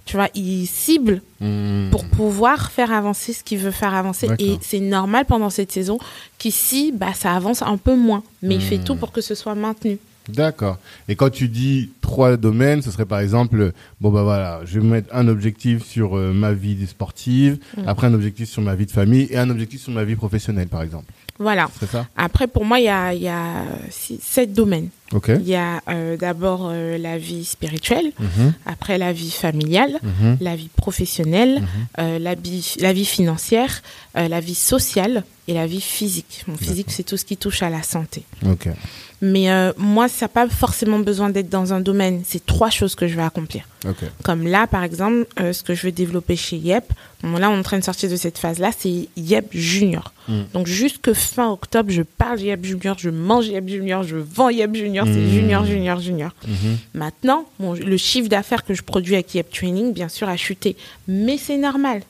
Tu 0.04 0.16
vois, 0.16 0.28
il 0.34 0.66
cible 0.66 1.22
Mhm. 1.40 1.88
pour 1.90 2.04
pouvoir 2.04 2.70
faire 2.72 2.92
avancer 2.92 3.32
ce 3.32 3.42
qu'il 3.42 3.58
veut 3.58 3.70
faire 3.70 3.94
avancer. 3.94 4.28
Et 4.38 4.58
c'est 4.60 4.80
normal 4.80 5.24
pendant 5.24 5.50
cette 5.50 5.72
saison 5.72 5.98
qu'ici, 6.38 6.92
bah, 6.94 7.14
ça 7.14 7.32
avance 7.34 7.62
un 7.62 7.76
peu 7.76 7.96
moins. 7.96 8.22
Mais 8.42 8.54
il 8.56 8.60
fait 8.60 8.78
Hmm. 8.78 8.84
tout 8.84 8.96
pour 8.96 9.12
que 9.12 9.20
ce 9.20 9.34
soit 9.34 9.54
maintenu. 9.54 9.98
D'accord. 10.28 10.78
Et 11.08 11.16
quand 11.16 11.30
tu 11.30 11.48
dis 11.48 11.90
trois 12.00 12.36
domaines, 12.36 12.82
ce 12.82 12.90
serait 12.90 13.04
par 13.06 13.20
exemple, 13.20 13.72
bon 14.00 14.10
bah 14.10 14.22
voilà, 14.22 14.60
je 14.64 14.78
vais 14.80 14.86
mettre 14.86 15.08
un 15.14 15.28
objectif 15.28 15.84
sur 15.84 16.16
euh, 16.16 16.32
ma 16.32 16.52
vie 16.52 16.86
sportive, 16.86 17.58
Mm. 17.76 17.82
après 17.88 18.06
un 18.06 18.14
objectif 18.14 18.48
sur 18.48 18.62
ma 18.62 18.74
vie 18.74 18.86
de 18.86 18.90
famille 18.90 19.26
et 19.30 19.38
un 19.38 19.50
objectif 19.50 19.80
sur 19.82 19.92
ma 19.92 20.04
vie 20.04 20.16
professionnelle, 20.16 20.68
par 20.68 20.82
exemple. 20.82 21.12
Voilà. 21.40 21.68
C'est 21.78 21.88
ça? 21.88 22.06
Après, 22.16 22.48
pour 22.48 22.64
moi, 22.64 22.80
il 22.80 22.86
y 22.86 22.88
a, 22.88 23.14
il 23.14 23.22
y 23.22 23.28
a 23.28 23.62
six- 23.90 24.18
sept 24.20 24.52
domaines. 24.52 24.88
Ok. 25.12 25.28
Il 25.28 25.46
y 25.48 25.54
a 25.54 25.80
euh, 25.88 26.16
d'abord 26.16 26.68
euh, 26.72 26.98
la 26.98 27.16
vie 27.16 27.44
spirituelle, 27.44 28.10
Mhm. 28.18 28.52
après 28.66 28.98
la 28.98 29.12
vie 29.12 29.30
familiale, 29.30 29.98
Mhm. 30.02 30.38
la 30.40 30.56
vie 30.56 30.68
professionnelle, 30.74 31.60
Mhm. 31.60 31.66
euh, 32.00 32.18
la, 32.18 32.34
vie, 32.34 32.74
la 32.80 32.92
vie 32.92 33.04
financière, 33.04 33.82
la 34.14 34.40
vie 34.40 34.56
sociale 34.56 35.22
et 35.46 35.54
la 35.54 35.66
vie 35.68 35.80
physique. 35.80 36.44
Mon 36.48 36.56
physique, 36.56 36.90
c'est 36.90 37.04
tout 37.04 37.16
ce 37.16 37.24
qui 37.24 37.36
touche 37.36 37.62
à 37.62 37.70
la 37.70 37.82
santé. 37.84 38.24
Ok. 38.44 38.68
Mais 39.20 39.50
euh, 39.50 39.72
moi, 39.76 40.08
ça 40.08 40.26
n'a 40.26 40.28
pas 40.28 40.48
forcément 40.48 41.00
besoin 41.00 41.28
d'être 41.30 41.48
dans 41.50 41.72
un 41.72 41.80
domaine. 41.80 42.22
C'est 42.24 42.44
trois 42.46 42.70
choses 42.70 42.94
que 42.94 43.08
je 43.08 43.16
vais 43.16 43.22
accomplir. 43.22 43.64
Comme 44.22 44.46
là, 44.46 44.66
par 44.66 44.82
exemple, 44.84 45.26
euh, 45.40 45.52
ce 45.52 45.62
que 45.62 45.74
je 45.74 45.86
veux 45.86 45.92
développer 45.92 46.36
chez 46.36 46.56
Yep, 46.56 46.92
bon, 47.22 47.36
là, 47.38 47.50
on 47.50 47.54
est 47.54 47.58
en 47.58 47.62
train 47.62 47.78
de 47.78 47.84
sortir 47.84 48.10
de 48.10 48.16
cette 48.16 48.38
phase-là, 48.38 48.70
c'est 48.76 49.08
Yep 49.16 49.46
Junior. 49.52 50.12
Mm. 50.28 50.40
Donc, 50.52 50.66
jusque 50.66 51.12
fin 51.12 51.50
octobre, 51.50 51.90
je 51.90 52.02
parle 52.02 52.40
Yep 52.40 52.64
Junior, 52.64 52.96
je 52.98 53.10
mange 53.10 53.46
Yep 53.48 53.68
Junior, 53.68 54.02
je 54.04 54.16
vends 54.16 54.50
Yep 54.50 54.74
Junior, 54.74 55.06
c'est 55.06 55.12
Mm. 55.12 55.30
Junior, 55.30 55.64
Junior, 55.64 56.00
Junior. 56.00 56.30
Mhm. 56.46 56.76
Maintenant, 56.94 57.44
bon, 57.58 57.74
le 57.74 57.96
chiffre 57.96 58.28
d'affaires 58.28 58.64
que 58.64 58.74
je 58.74 58.82
produis 58.82 59.14
avec 59.14 59.34
Yep 59.34 59.50
Training, 59.50 59.92
bien 59.92 60.08
sûr, 60.08 60.28
a 60.28 60.36
chuté. 60.36 60.76
Mais 61.06 61.38
c'est 61.38 61.58
normal. 61.58 62.02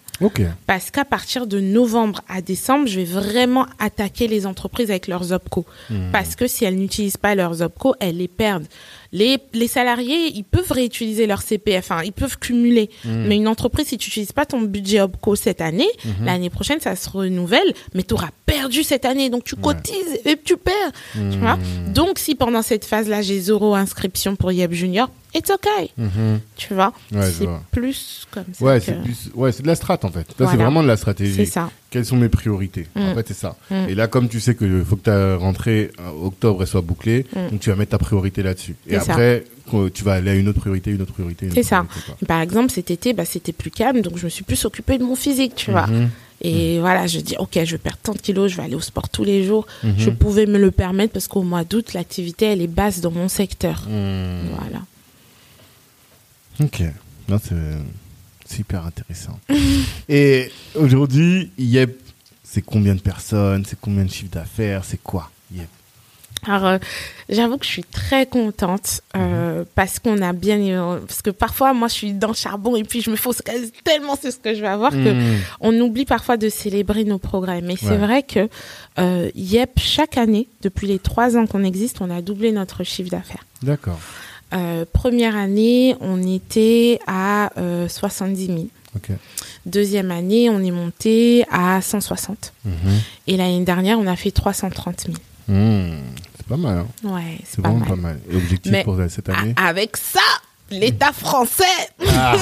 Parce 0.66 0.91
qu'à 0.91 1.05
partir 1.05 1.47
de 1.47 1.61
novembre 1.61 2.23
à 2.29 2.43
décembre, 2.43 2.87
je 2.87 3.01
vais 3.01 3.05
vraiment 3.05 3.66
attaquer 3.79 4.27
les 4.27 4.47
entreprises 4.47 4.91
avec 4.91 5.07
leurs 5.07 5.33
OPCO. 5.33 5.64
Mhm. 5.91 6.11
Parce 6.12 6.37
que 6.37 6.47
si 6.47 6.64
elles 6.64 6.77
n'utilisent 6.77 7.16
pas 7.16 7.35
leurs 7.35 7.62
OPCO, 7.62 7.95
elles 8.01 8.16
les 8.16 8.29
perdent. 8.29 8.66
Les, 9.12 9.38
les 9.54 9.68
salariés, 9.68 10.32
ils 10.34 10.44
peuvent 10.44 10.70
réutiliser 10.70 11.26
leur 11.26 11.40
CPF, 11.42 11.90
hein, 11.92 12.02
ils 12.04 12.12
peuvent 12.12 12.38
cumuler. 12.38 12.90
Mhm. 13.06 13.24
Mais 13.26 13.36
une 13.36 13.48
entreprise, 13.48 13.86
si 13.88 13.96
tu 13.98 14.11
n'utilises 14.11 14.32
pas 14.32 14.44
ton 14.44 14.61
budget 14.61 15.00
OPCO 15.00 15.34
cette 15.34 15.61
année, 15.62 15.88
Mhm. 16.04 16.26
l'année 16.26 16.50
prochaine, 16.50 16.80
ça 16.80 16.94
se 16.94 17.09
renouvelle, 17.09 17.72
mais 17.94 18.02
tu 18.02 18.12
auras 18.14 18.30
perdu 18.44 18.82
cette 18.82 19.04
année. 19.06 19.30
Donc 19.30 19.44
tu 19.44 19.54
Ouais. 19.54 19.62
cotises 19.62 20.18
et 20.26 20.36
tu 20.42 20.56
perds. 20.59 20.92
Tu 21.14 21.38
vois? 21.38 21.56
Mhm. 21.56 21.92
Donc 21.94 22.18
si 22.18 22.34
pendant 22.34 22.62
cette 22.62 22.84
phase-là, 22.84 23.22
j'ai 23.22 23.40
zéro 23.40 23.74
inscription 23.74 24.36
pour 24.36 24.52
Yep 24.52 24.72
Junior, 24.72 25.11
it's 25.34 25.50
okay. 25.50 25.90
Mhm. 25.96 26.40
Tu 26.56 26.74
vois? 26.74 26.92
Ouais, 27.12 27.30
C'est 27.30 27.44
vois. 27.44 27.62
plus 27.70 28.26
comme 28.30 28.44
ça. 28.52 28.64
Ouais, 28.64 28.78
que- 28.78 28.84
c'est 28.86 29.02
plus, 29.02 29.30
ouais, 29.34 29.52
c'est 29.52 29.62
de 29.62 29.68
la 29.68 29.74
strat 29.74 29.98
en 30.02 30.11
fait. 30.11 30.26
C'est 30.36 30.44
vraiment 30.44 30.82
de 30.82 30.88
la 30.88 30.96
C'est 30.96 31.00
stratégie. 31.00 31.46
ça. 31.46 31.70
Quelles 31.90 32.04
sont 32.04 32.16
mes 32.18 32.28
priorités? 32.28 32.86
En 32.96 33.12
Mm. 33.12 33.14
fait, 33.14 33.28
c'est 33.28 33.34
ça. 33.34 33.56
Mm. 33.70 33.74
Et 33.88 33.94
là, 33.94 34.09
comme 34.09 34.28
tu 34.28 34.40
sais 34.40 34.54
que 34.54 34.84
faut 34.84 34.96
que 34.96 35.02
ta 35.04 35.36
rentrée 35.36 35.90
euh, 35.98 36.26
octobre 36.26 36.61
elle 36.61 36.66
soit 36.66 36.82
bouclée, 36.82 37.24
Mm. 37.34 37.50
donc 37.50 37.61
tu 37.61 37.70
vas 37.70 37.76
mettre 37.76 37.92
ta 37.92 37.98
priorité 37.98 38.42
là-dessus. 38.42 38.76
Et 38.86 38.96
Ça. 39.01 39.12
après, 39.12 39.44
quand 39.70 39.92
tu 39.92 40.05
vas 40.05 40.14
aller 40.14 40.30
à 40.30 40.34
une 40.34 40.49
autre 40.49 40.61
priorité, 40.61 40.90
une 40.90 41.03
autre 41.03 41.12
priorité. 41.12 41.49
C'est 41.55 41.62
ça. 41.62 41.84
priorité. 41.84 42.26
Par 42.26 42.40
exemple, 42.40 42.70
cet 42.72 42.90
été, 42.90 43.12
bah, 43.12 43.24
c'était 43.24 43.53
plus 43.53 43.70
calme, 43.70 44.01
donc 44.01 44.16
je 44.16 44.24
me 44.24 44.30
suis 44.30 44.44
plus 44.44 44.64
occupée 44.64 44.99
de 44.99 45.05
mon 45.05 45.14
physique, 45.16 45.55
tu 45.55 45.70
vois. 45.70 45.86
Mhm. 45.86 46.11
Et 46.40 46.78
voilà, 46.78 47.07
je 47.07 47.18
dis, 47.18 47.34
ok, 47.36 47.59
je 47.64 47.72
vais 47.72 47.78
perdre 47.78 47.99
tant 48.03 48.12
de 48.12 48.18
kilos, 48.18 48.53
je 48.53 48.57
vais 48.57 48.62
aller 48.62 48.76
au 48.76 48.80
sport 48.80 49.09
tous 49.09 49.24
les 49.24 49.44
jours. 49.44 49.66
Mhm. 49.82 49.94
Je 49.99 50.11
pouvais 50.11 50.46
me 50.46 50.59
le 50.59 50.70
permettre 50.70 51.12
parce 51.12 51.26
qu'au 51.26 51.42
mois 51.42 51.64
d'août, 51.64 51.94
l'activité, 51.94 52.46
elle 52.46 52.62
est 52.62 52.68
basse 52.68 53.01
dans 53.01 53.11
mon 53.11 53.28
secteur. 53.28 53.84
Mhm. 53.88 54.51
Voilà. 54.59 54.82
Ok. 56.61 56.82
Non, 57.28 57.38
c'est 58.46 58.61
hyper 58.61 58.86
intéressant. 58.86 59.38
Et 60.09 60.51
aujourd'hui, 60.74 61.51
Yep, 61.59 61.99
c'est 62.42 62.62
combien 62.62 62.94
de 62.94 63.01
personnes 63.01 63.64
C'est 63.66 63.78
combien 63.80 64.05
de 64.05 64.11
chiffre 64.11 64.30
d'affaires 64.32 64.84
C'est 64.84 65.03
quoi? 65.03 65.30
Yep. 65.55 65.66
Alors, 66.47 66.66
euh, 66.66 66.78
j'avoue 67.28 67.59
que 67.59 67.64
je 67.66 67.70
suis 67.70 67.84
très 67.84 68.24
contente 68.26 69.01
euh, 69.16 69.64
parce 69.74 69.99
qu'on 69.99 70.22
a 70.22 70.32
bien... 70.32 70.59
euh, 70.61 71.01
Parce 71.01 71.20
que 71.20 71.30
parfois, 71.30 71.74
moi, 71.74 71.89
je 71.89 71.95
suis 71.95 72.12
dans 72.12 72.28
le 72.28 72.34
charbon 72.34 72.76
et 72.76 72.84
puis 72.84 73.01
je 73.03 73.11
me 73.11 73.16
focalise 73.16 73.72
tellement 73.84 74.14
sur 74.16 74.30
ce 74.32 74.36
que 74.39 74.55
je 74.55 74.61
vais 74.61 74.68
avoir 74.68 74.93
que 74.93 75.12
Mhm. 75.12 75.39
on 75.61 75.78
oublie 75.80 76.05
parfois 76.05 76.36
de 76.36 76.49
célébrer 76.49 77.05
nos 77.05 77.18
progrès. 77.18 77.61
Mais 77.61 77.74
c'est 77.76 77.97
vrai 77.97 78.22
que 78.22 78.49
euh, 78.99 79.30
Yep, 79.34 79.78
chaque 79.80 80.16
année, 80.16 80.49
depuis 80.62 80.86
les 80.86 80.99
trois 81.01 81.36
ans 81.36 81.47
qu'on 81.47 81.64
existe, 81.64 82.01
on 82.01 82.11
a 82.11 82.22
doublé 82.22 82.53
notre 82.53 82.84
chiffre 82.84 83.11
d'affaires. 83.11 83.45
D'accord. 83.62 83.99
Première 84.93 85.36
année, 85.36 85.95
on 86.01 86.22
était 86.26 86.99
à 87.07 87.51
euh, 87.59 87.86
70 87.89 88.47
000. 88.47 88.59
Ok. 88.97 89.11
Deuxième 89.66 90.11
année, 90.11 90.49
on 90.49 90.61
est 90.62 90.70
monté 90.70 91.45
à 91.51 91.82
160. 91.82 92.53
Mhm. 92.64 92.72
Et 93.26 93.36
l'année 93.36 93.64
dernière, 93.64 93.99
on 93.99 94.07
a 94.07 94.16
fait 94.16 94.30
330 94.30 95.01
000. 95.07 95.16
Mhm. 95.49 95.99
C'est 96.36 96.46
pas 96.46 96.57
mal. 96.57 96.78
Hein. 96.78 96.86
Ouais, 97.05 97.38
c'est 97.44 97.61
vraiment 97.61 97.78
mal. 97.78 97.88
pas 97.88 97.96
mal. 97.96 98.20
Et 98.30 98.36
objectif 98.36 98.72
Mais- 98.72 98.84
pour 98.84 98.96
cette 99.09 99.28
année 99.28 99.55
avec 99.57 99.96
ça, 99.96 100.20
l'État 100.70 101.12
français 101.12 101.64
Ah, 102.07 102.36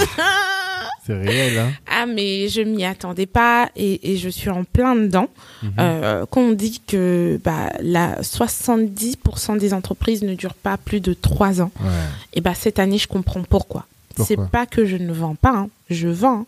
C'est 1.07 1.15
réel, 1.15 1.59
hein 1.59 1.71
Ah, 1.91 2.05
mais 2.07 2.49
je 2.49 2.61
m'y 2.63 2.85
attendais 2.85 3.27
pas 3.27 3.71
et, 3.77 4.13
et 4.13 4.17
je 4.17 4.29
suis 4.29 4.51
en 4.51 4.65
plein 4.65 4.97
dedans. 4.97 5.29
Mhm. 5.63 5.73
Euh, 5.79 6.27
quand 6.31 6.41
on 6.41 6.53
dit 6.53 6.83
que 6.87 7.41
bah, 7.45 7.73
la 7.81 8.21
70% 8.23 9.57
des 9.59 9.73
entreprises 9.75 10.23
ne 10.23 10.35
durent 10.35 10.55
pas 10.55 10.77
plus 10.77 11.01
de 11.01 11.15
3 11.15 11.61
ans, 11.63 11.71
Ouais. 11.81 11.89
et 12.35 12.41
bah, 12.41 12.55
cette 12.55 12.79
année, 12.79 12.99
je 12.99 13.09
comprends 13.09 13.43
pourquoi. 13.43 13.87
Pourquoi? 14.15 14.27
C'est 14.27 14.51
pas 14.51 14.67
que 14.67 14.85
je 14.87 14.97
ne 14.97 15.13
vends 15.13 15.35
pas, 15.37 15.53
hein. 15.55 15.69
je 15.91 16.09
vends, 16.09 16.41
hein. 16.41 16.47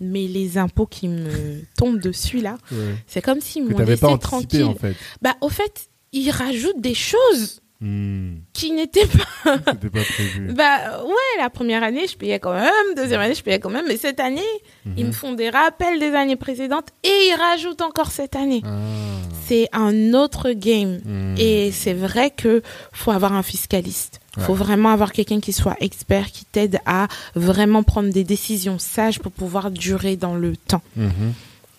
Mais 0.00 0.26
les 0.26 0.58
impôts 0.58 0.86
qui 0.86 1.08
me 1.08 1.62
tombent 1.76 2.00
dessus 2.00 2.40
là, 2.40 2.56
Ouais. 2.72 2.94
c'est 3.06 3.22
comme 3.22 3.40
s'ils 3.40 3.64
m'ont 3.64 3.78
laissé 3.78 4.00
pas 4.00 4.08
anticipé, 4.08 4.58
tranquille. 4.60 4.64
en 4.64 4.74
fait. 4.74 4.94
Bah, 5.22 5.34
au 5.40 5.48
fait, 5.48 5.88
ils 6.12 6.30
rajoutent 6.30 6.80
des 6.80 6.94
choses 6.94 7.60
Hmm. 7.86 8.36
qui 8.54 8.70
n'étaient 8.72 9.06
pas. 9.06 9.58
C'était 9.72 9.90
pas 9.90 10.00
prévu. 10.14 10.52
Bah 10.54 11.02
ouais, 11.04 11.38
la 11.42 11.50
première 11.50 11.82
année, 11.82 12.06
je 12.10 12.16
payais 12.16 12.38
quand 12.38 12.54
même, 12.54 12.72
deuxième 12.96 13.20
année, 13.20 13.34
je 13.34 13.42
payais 13.42 13.58
quand 13.60 13.68
même, 13.68 13.84
mais 13.86 13.98
cette 13.98 14.20
année, 14.20 14.40
ils 14.96 15.02
me 15.04 15.08
Mhm. 15.08 15.12
font 15.12 15.32
des 15.34 15.50
rappels 15.50 15.98
des 16.00 16.12
années 16.14 16.36
précédentes 16.36 16.88
et 17.02 17.08
ils 17.08 17.36
rajoutent 17.38 17.82
encore 17.82 18.10
cette 18.10 18.36
année. 18.36 18.62
Ah. 18.64 18.70
C'est 19.46 19.68
un 19.74 20.14
autre 20.14 20.52
game. 20.52 21.00
Hmm. 21.04 21.34
Et 21.38 21.72
c'est 21.72 21.92
vrai 21.92 22.30
que 22.30 22.62
faut 22.92 23.10
avoir 23.10 23.34
un 23.34 23.42
fiscaliste. 23.42 24.20
Faut 24.38 24.52
Ouais. 24.52 24.58
vraiment 24.58 24.88
avoir 24.88 25.12
quelqu'un 25.12 25.40
qui 25.40 25.52
soit 25.52 25.76
expert, 25.80 26.30
qui 26.32 26.46
t'aide 26.46 26.78
à 26.86 27.08
vraiment 27.34 27.82
prendre 27.82 28.10
des 28.10 28.24
décisions 28.24 28.78
sages 28.78 29.18
pour 29.18 29.30
pouvoir 29.30 29.70
durer 29.70 30.16
dans 30.16 30.34
le 30.36 30.56
temps. 30.56 30.82
Mhm. 30.96 31.10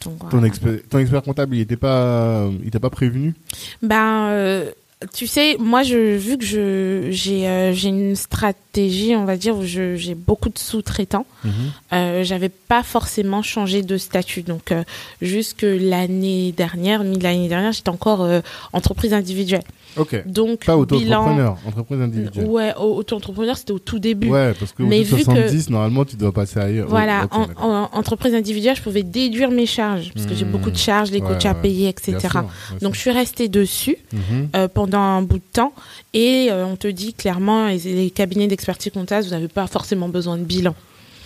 Donc, 0.04 0.20
Ton, 0.20 0.28
voilà. 0.30 0.48
expert, 0.48 0.74
ton 0.88 1.00
expert 1.00 1.24
comptable, 1.24 1.56
il 1.56 1.62
était 1.62 1.78
pas, 1.78 2.48
il 2.64 2.70
t'a 2.70 2.80
pas 2.80 2.92
prévenu? 2.92 3.34
Ben, 3.82 4.28
euh, 4.30 4.72
tu 5.14 5.28
sais, 5.28 5.58
moi, 5.60 5.84
je, 5.84 6.16
vu 6.16 6.38
que 6.38 6.46
je 6.46 7.08
j'ai 7.12 7.48
euh, 7.48 7.74
j'ai 7.74 7.90
une 7.90 8.16
stratégie, 8.16 9.16
on 9.16 9.26
va 9.26 9.38
dire, 9.38 9.56
où 9.58 9.64
je- 9.64 9.96
j'ai 9.96 10.16
beaucoup 10.16 10.50
de 10.50 10.58
sous-traitants, 10.60 11.26
Mhm. 11.44 11.52
euh, 11.94 12.24
j'avais 12.24 12.50
pas 12.50 12.84
forcément 12.84 13.42
changé 13.42 13.82
de 13.84 13.98
statut. 13.98 14.42
Donc, 14.42 14.72
euh, 14.72 14.84
jusque 15.22 15.66
l'année 15.68 16.52
dernière, 16.52 17.04
mi 17.04 17.18
l'année 17.20 17.48
dernière, 17.48 17.72
j'étais 17.72 17.90
encore 17.90 18.22
euh, 18.24 18.42
entreprise 18.74 19.14
individuelle. 19.14 19.64
Ok. 19.98 20.24
Donc, 20.28 20.66
Pas 20.66 20.74
bilan. 20.76 21.22
auto-entrepreneur, 21.22 21.58
entreprise 21.66 22.02
individuelle. 22.02 22.46
Ouais, 22.48 22.74
au- 22.78 22.96
auto-entrepreneur, 22.98 23.58
c'était 23.58 23.72
au 23.72 23.80
tout 23.80 23.98
début. 24.00 24.28
Ouais, 24.28 24.54
parce 24.60 24.74
que 24.74 24.84
Mais 24.84 25.04
vu 25.04 25.16
que- 25.18 25.24
70, 25.24 25.70
normalement, 25.70 26.04
tu 26.04 26.18
dois 26.18 26.34
passer 26.34 26.60
ailleurs. 26.60 26.90
Voilà, 26.90 27.28
Oh, 27.32 27.46
en, 27.62 27.90
entreprise 27.94 28.34
individuelle, 28.36 28.76
je 28.76 28.82
pouvais 28.82 29.04
déduire 29.04 29.52
mes 29.52 29.66
charges 29.66 30.12
parce 30.14 30.26
que 30.26 30.36
j'ai 30.36 30.44
Hmm. 30.44 30.52
beaucoup 30.52 30.70
de 30.72 30.78
charges, 30.78 31.12
les 31.12 31.22
Ouais, 31.22 31.28
coachs 31.30 31.46
à 31.46 31.54
payer, 31.54 31.88
etc. 31.88 32.18
sûr, 32.20 32.44
Donc, 32.82 32.96
je 32.96 33.00
suis 33.00 33.12
restée 33.12 33.48
dessus 33.48 33.96
Mhm. 34.12 34.50
euh, 34.58 34.68
pendant 34.68 34.95
pendant 34.96 35.18
un 35.20 35.22
bout 35.22 35.38
de 35.40 35.52
temps 35.52 35.74
et 36.14 36.48
euh, 36.52 36.66
on 36.66 36.76
te 36.78 36.88
dit 36.88 37.14
clairement 37.14 37.68
les, 37.68 37.80
les 37.80 38.10
cabinets 38.10 38.48
d'expertise 38.48 38.92
comptable 38.94 39.24
vous 39.26 39.32
n'avez 39.32 39.48
pas 39.50 39.68
forcément 39.68 40.08
besoin 40.10 40.38
de 40.38 40.44
bilan. 40.44 40.74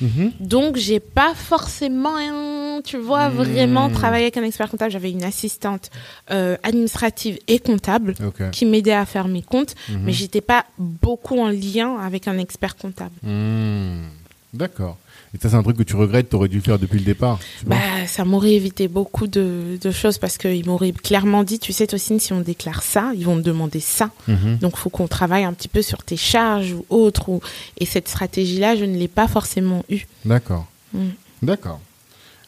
Mhm. 0.02 0.32
Donc 0.40 0.78
j'ai 0.78 1.00
pas 1.02 1.34
forcément, 1.36 2.82
tu 2.84 2.98
vois, 2.98 3.30
Hmm. 3.30 3.34
vraiment 3.44 3.90
travaillé 3.90 4.24
avec 4.26 4.38
un 4.38 4.44
expert 4.44 4.70
comptable. 4.72 4.92
J'avais 4.92 5.12
une 5.12 5.26
assistante 5.26 5.90
euh, 6.32 6.56
administrative 6.64 7.38
et 7.48 7.60
comptable 7.60 8.14
qui 8.54 8.66
m'aidait 8.66 8.94
à 8.94 9.06
faire 9.06 9.28
mes 9.28 9.42
comptes, 9.42 9.76
Mhm. 9.90 10.00
mais 10.06 10.14
j'étais 10.14 10.42
pas 10.42 10.64
beaucoup 10.78 11.38
en 11.40 11.50
lien 11.50 11.98
avec 11.98 12.28
un 12.30 12.38
expert 12.38 12.76
comptable. 12.78 13.16
Hmm. 13.24 14.04
D'accord. 14.54 14.98
Et 15.34 15.38
ça, 15.40 15.50
c'est 15.50 15.56
un 15.56 15.62
truc 15.64 15.78
que 15.78 15.84
tu 15.84 15.96
regrettes, 15.96 16.30
tu 16.30 16.36
aurais 16.36 16.48
dû 16.48 16.58
le 16.58 16.64
faire 16.64 16.80
depuis 16.80 16.98
le 16.98 17.06
départ. 17.06 17.40
Bah, 17.66 17.78
ça 18.08 18.26
m'aurait 18.26 18.54
évité 18.54 18.88
beaucoup 18.88 19.28
de, 19.28 19.78
de 19.80 19.92
choses 19.92 20.18
parce 20.18 20.38
qu'ils 20.40 20.66
m'auraient 20.66 20.92
clairement 20.92 21.44
dit, 21.44 21.60
tu 21.60 21.72
sais, 21.72 21.86
Tocine, 21.86 22.20
si 22.20 22.34
on 22.34 22.42
déclare 22.42 22.82
ça, 22.82 23.12
ils 23.16 23.26
vont 23.26 23.36
me 23.36 23.44
demander 23.44 23.80
ça. 23.80 24.10
Mhm. 24.28 24.58
Donc, 24.58 24.76
faut 24.76 24.90
qu'on 24.90 25.08
travaille 25.08 25.44
un 25.44 25.54
petit 25.54 25.68
peu 25.68 25.84
sur 25.84 26.04
tes 26.04 26.18
charges 26.18 26.74
ou 26.74 26.86
autre. 26.90 27.30
Ou... 27.30 27.42
Et 27.80 27.86
cette 27.86 28.08
stratégie-là, 28.08 28.76
je 28.76 28.86
ne 28.86 28.98
l'ai 28.98 29.08
pas 29.08 29.28
forcément 29.28 29.86
eue. 29.90 30.08
D'accord. 30.26 30.66
Mm. 30.94 31.10
D'accord. 31.44 31.80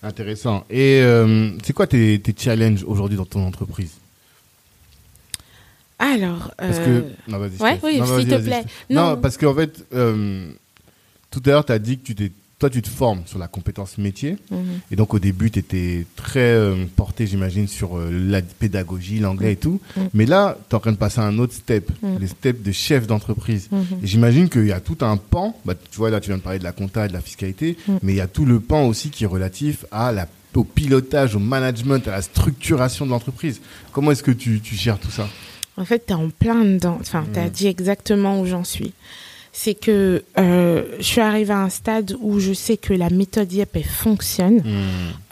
Intéressant. 0.04 0.66
Et 0.70 1.02
euh, 1.02 1.52
c'est 1.64 1.74
quoi 1.74 1.86
tes, 1.86 2.20
tes 2.20 2.34
challenges 2.36 2.84
aujourd'hui 2.84 3.18
dans 3.18 3.26
ton 3.26 3.46
entreprise? 3.46 3.92
Alors, 6.00 6.52
Parce 6.58 6.80
euh, 6.80 7.02
que. 7.02 7.32
Non, 7.32 7.38
vas-y. 7.38 7.62
ouais, 7.62 7.80
oui, 7.84 8.02
s'il 8.04 8.28
te 8.28 8.42
plaît. 8.42 8.64
Non. 8.90 9.18
parce 9.18 9.38
qu'en 9.38 9.54
fait, 9.54 9.86
euh, 9.94 10.52
tout 11.30 11.44
à 11.46 11.50
l'heure, 11.50 11.66
tu 11.66 11.72
as 11.72 11.80
dit 11.80 12.00
que 12.00 12.04
tu 12.04 12.16
t'es. 12.16 12.32
Toi, 12.62 12.70
tu 12.70 12.84
te 12.84 12.90
formes 12.90 13.24
sur 13.26 13.40
la 13.40 13.48
compétence 13.48 13.98
métier. 13.98 14.38
mhm. 14.52 14.60
Et 14.92 14.96
donc, 14.96 15.16
au 15.16 15.20
début, 15.20 15.50
tu 15.50 15.58
étais 15.58 16.06
très 16.16 16.40
euh, 16.54 16.86
porté, 16.96 17.26
j'imagine, 17.26 17.68
sur 17.68 17.98
euh, 17.98 18.12
la 18.12 18.44
pédagogie, 18.44 19.18
l'anglais 19.18 19.54
et 19.54 19.56
tout. 19.56 19.82
Mm. 19.98 20.02
Mais 20.14 20.26
là, 20.28 20.56
tu 20.70 20.76
es 20.76 20.78
en 20.78 20.80
train 20.80 20.92
de 20.92 20.98
passer 20.98 21.22
à 21.22 21.24
un 21.24 21.40
autre 21.40 21.54
step, 21.54 21.90
Mm. 22.04 22.18
les 22.20 22.28
steps 22.28 22.62
de 22.64 22.72
chef 22.72 23.08
d'entreprise. 23.08 23.68
Mhm. 23.72 23.84
Et 24.04 24.06
j'imagine 24.08 24.48
qu'il 24.48 24.68
y 24.68 24.72
a 24.72 24.80
tout 24.80 24.98
un 25.02 25.18
pan, 25.18 25.58
bah, 25.66 25.74
tu 25.74 25.98
vois, 25.98 26.12
là, 26.12 26.20
tu 26.22 26.30
viens 26.30 26.38
de 26.38 26.44
parler 26.44 26.60
de 26.60 26.64
la 26.64 26.72
compta 26.72 27.06
et 27.06 27.08
de 27.08 27.14
la 27.14 27.22
fiscalité, 27.22 27.78
mais 28.04 28.14
il 28.14 28.18
y 28.18 28.22
a 28.22 28.28
tout 28.28 28.46
le 28.46 28.60
pan 28.60 28.86
aussi 28.86 29.10
qui 29.10 29.24
est 29.24 29.28
relatif 29.28 29.86
à 29.92 30.12
la, 30.12 30.28
au 30.54 30.64
pilotage, 30.64 31.36
au 31.36 31.40
management, 31.40 32.08
à 32.08 32.12
la 32.12 32.22
structuration 32.22 33.08
de 33.08 33.10
l'entreprise. 33.12 33.60
Comment 33.92 34.12
est-ce 34.12 34.22
que 34.22 34.30
tu, 34.32 34.62
tu 34.62 34.76
gères 34.76 35.00
tout 35.00 35.10
ça? 35.10 35.28
En 35.78 35.86
fait, 35.86 36.06
tu 36.06 36.14
es 36.14 36.16
en 36.16 36.30
plein 36.30 36.64
dedans. 36.64 37.00
Enfin, 37.02 37.26
tu 37.34 37.40
as 37.40 37.50
dit 37.50 37.66
exactement 37.66 38.40
où 38.40 38.46
j'en 38.46 38.64
suis. 38.64 38.94
C'est 39.54 39.74
que 39.74 40.24
euh, 40.38 40.84
je 41.00 41.04
suis 41.04 41.22
arrivée 41.22 41.54
à 41.54 41.60
un 41.60 41.70
stade 41.70 42.16
où 42.22 42.40
je 42.40 42.54
sais 42.54 42.78
que 42.78 42.94
la 42.94 43.10
méthode 43.10 43.52
YEP, 43.52 43.70
elle 43.76 43.84
fonctionne. 43.84 44.64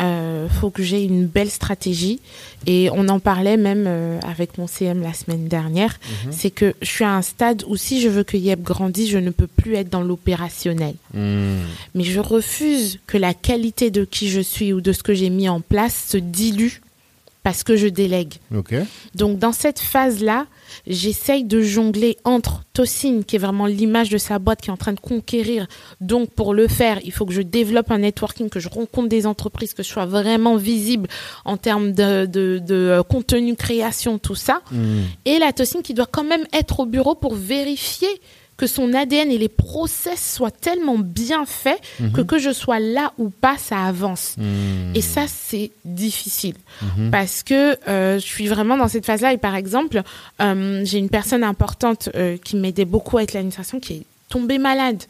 Euh, 0.01 0.47
faut 0.49 0.69
que 0.69 0.83
j'ai 0.83 1.03
une 1.03 1.25
belle 1.25 1.49
stratégie. 1.49 2.19
Et 2.67 2.89
on 2.91 3.07
en 3.07 3.19
parlait 3.19 3.55
même 3.55 3.85
euh, 3.87 4.19
avec 4.21 4.57
mon 4.57 4.67
CM 4.67 5.01
la 5.01 5.13
semaine 5.13 5.47
dernière. 5.47 5.97
C'est 6.31 6.51
que 6.51 6.75
je 6.81 6.87
suis 6.87 7.05
à 7.05 7.15
un 7.15 7.21
stade 7.21 7.63
où 7.67 7.77
si 7.77 8.01
je 8.01 8.09
veux 8.09 8.23
que 8.23 8.35
YEP 8.35 8.61
grandisse, 8.61 9.09
je 9.09 9.17
ne 9.17 9.29
peux 9.29 9.47
plus 9.47 9.75
être 9.75 9.89
dans 9.89 10.03
l'opérationnel. 10.03 10.95
Hmm. 11.13 11.59
Mais 11.95 12.03
je 12.03 12.19
refuse 12.19 12.99
que 13.07 13.17
la 13.17 13.33
qualité 13.33 13.89
de 13.89 14.03
qui 14.03 14.29
je 14.29 14.41
suis 14.41 14.73
ou 14.73 14.81
de 14.81 14.91
ce 14.91 15.01
que 15.01 15.13
j'ai 15.13 15.29
mis 15.29 15.47
en 15.47 15.61
place 15.61 16.07
se 16.09 16.17
dilue 16.17 16.81
parce 17.43 17.63
que 17.63 17.75
je 17.77 17.87
délègue. 17.87 18.35
Donc 19.15 19.39
dans 19.39 19.51
cette 19.51 19.79
phase-là, 19.79 20.45
j'essaye 20.87 21.45
de 21.45 21.61
jongler 21.61 22.17
entre 22.25 22.63
Tocine, 22.73 23.23
qui 23.23 23.37
est 23.37 23.39
vraiment 23.39 23.65
l'image 23.65 24.09
de 24.09 24.17
sa 24.17 24.39
boîte 24.39 24.61
qui 24.61 24.69
est 24.69 24.73
en 24.73 24.77
train 24.77 24.93
de 24.93 24.99
conquérir. 24.99 25.67
Donc 26.01 26.33
pour 26.33 26.53
le 26.53 26.67
faire, 26.67 26.99
il 27.03 27.11
faut 27.11 27.25
que 27.25 27.33
je 27.33 27.41
développe 27.41 27.91
un 27.91 27.99
networking, 27.99 28.49
que 28.49 28.59
je 28.59 28.69
rencontre 28.69 29.07
des 29.07 29.25
entreprises, 29.25 29.73
que 29.73 29.83
je 29.83 29.87
sois 29.87 30.05
vraiment 30.05 30.57
visible 30.57 31.07
en 31.45 31.57
termes 31.57 31.93
de, 31.93 32.25
de, 32.25 32.59
de, 32.59 32.75
euh, 32.75 33.03
contenu, 33.03 33.55
création, 33.55 34.19
tout 34.19 34.35
ça. 34.35 34.61
Hmm. 34.71 35.03
Et 35.25 35.39
la 35.39 35.53
Tocine 35.53 35.81
qui 35.81 35.93
doit 35.93 36.07
quand 36.11 36.23
même 36.25 36.45
être 36.53 36.81
au 36.81 36.85
bureau 36.85 37.15
pour 37.15 37.35
vérifier 37.35 38.09
que 38.59 38.67
son 38.67 38.93
ADN 38.93 39.31
et 39.31 39.37
les 39.37 39.47
process 39.49 40.33
soient 40.35 40.51
tellement 40.51 40.97
bien 40.99 41.45
faits 41.45 41.79
que 42.13 42.21
que 42.21 42.37
je 42.37 42.51
sois 42.51 42.79
là 42.79 43.13
ou 43.17 43.29
pas, 43.29 43.57
ça 43.57 43.77
avance. 43.85 44.35
Hmm. 44.37 44.93
Et 44.93 45.01
ça, 45.01 45.23
c'est 45.27 45.71
difficile 45.85 46.55
Mhm. 46.81 47.09
parce 47.11 47.43
que 47.43 47.77
euh, 47.89 48.15
je 48.19 48.25
suis 48.25 48.47
vraiment 48.47 48.77
dans 48.77 48.87
cette 48.89 49.05
phase-là. 49.05 49.33
Et 49.33 49.37
par 49.37 49.55
exemple, 49.55 50.01
euh, 50.41 50.81
j'ai 50.85 50.97
une 50.97 51.09
personne 51.09 51.43
importante 51.43 52.09
euh, 52.15 52.37
qui 52.37 52.55
m'aidait 52.57 52.85
beaucoup 52.85 53.17
avec 53.17 53.33
l'administration 53.33 53.79
qui 53.79 53.93
est 53.93 54.03
tombée 54.29 54.57
malade. 54.59 55.03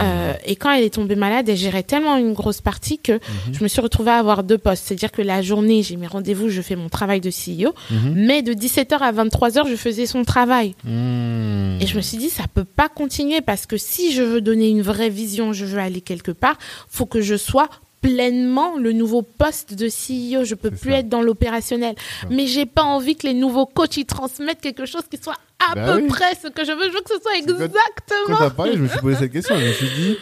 Euh, 0.00 0.32
et 0.44 0.56
quand 0.56 0.70
elle 0.72 0.84
est 0.84 0.94
tombée 0.94 1.16
malade, 1.16 1.48
elle 1.48 1.56
gérait 1.56 1.82
tellement 1.82 2.16
une 2.16 2.32
grosse 2.34 2.60
partie 2.60 2.98
que 2.98 3.18
je 3.52 3.62
me 3.62 3.68
suis 3.68 3.80
retrouvée 3.80 4.10
à 4.10 4.16
avoir 4.16 4.42
deux 4.42 4.58
postes. 4.58 4.84
C'est-à-dire 4.86 5.12
que 5.12 5.22
la 5.22 5.40
journée, 5.40 5.82
j'ai 5.82 5.96
mes 5.96 6.06
rendez-vous, 6.06 6.48
je 6.50 6.60
fais 6.60 6.76
mon 6.76 6.88
travail 6.88 7.20
de 7.20 7.30
CEO, 7.30 7.72
Mhm. 7.90 8.12
mais 8.16 8.42
de 8.42 8.52
17h 8.52 8.98
à 9.00 9.12
23h, 9.12 9.66
je 9.68 9.76
faisais 9.76 10.06
son 10.06 10.24
travail. 10.24 10.74
Hmm. 10.84 11.78
Et 11.80 11.86
je 11.86 11.96
me 11.96 12.00
suis 12.02 12.18
dit, 12.18 12.28
ça 12.28 12.44
peut 12.52 12.64
pas 12.64 12.88
continuer 12.88 13.40
parce 13.40 13.66
que 13.66 13.76
si 13.76 14.12
je 14.12 14.22
veux 14.22 14.40
donner 14.40 14.68
une 14.68 14.82
vraie 14.82 15.10
vision, 15.10 15.52
je 15.52 15.64
veux 15.64 15.78
aller 15.78 16.00
quelque 16.00 16.32
part, 16.32 16.56
faut 16.88 17.06
que 17.06 17.20
je 17.20 17.36
sois 17.36 17.68
pleinement 18.02 18.76
le 18.76 18.92
nouveau 18.92 19.22
poste 19.22 19.74
de 19.74 19.86
CEO. 19.88 20.44
Je 20.44 20.54
peux 20.54 20.70
plus 20.70 20.90
ça. 20.92 20.98
être 20.98 21.08
dans 21.08 21.22
l'opérationnel. 21.22 21.94
ça. 22.22 22.28
Mais 22.30 22.46
j'ai 22.46 22.66
pas 22.66 22.82
envie 22.82 23.16
que 23.16 23.26
les 23.26 23.34
nouveaux 23.34 23.66
coachs 23.66 23.96
ils 23.96 24.04
transmettent 24.06 24.60
quelque 24.60 24.86
chose 24.86 25.02
qui 25.10 25.18
soit 25.22 25.36
à 25.70 25.74
Bah 25.74 25.92
peu 25.94 26.02
oui. 26.02 26.08
près 26.08 26.34
ce 26.40 26.48
que 26.48 26.64
je 26.64 26.72
veux. 26.72 26.88
Je 26.88 26.92
veux 26.94 27.00
que 27.02 27.10
ce 27.14 27.20
soit 27.20 27.32
C'est 27.34 27.46
quand- 27.46 27.54
exactement. 27.64 28.38
t'as 28.38 28.50
parlé, 28.50 28.72
je 28.74 28.78
me 28.78 28.88
suis 28.88 28.98
posé 29.00 29.16
cette 29.16 29.32
question. 29.32 29.56
Je 29.58 29.66
me 29.66 29.72
suis 29.72 29.88
dit, 29.88 30.16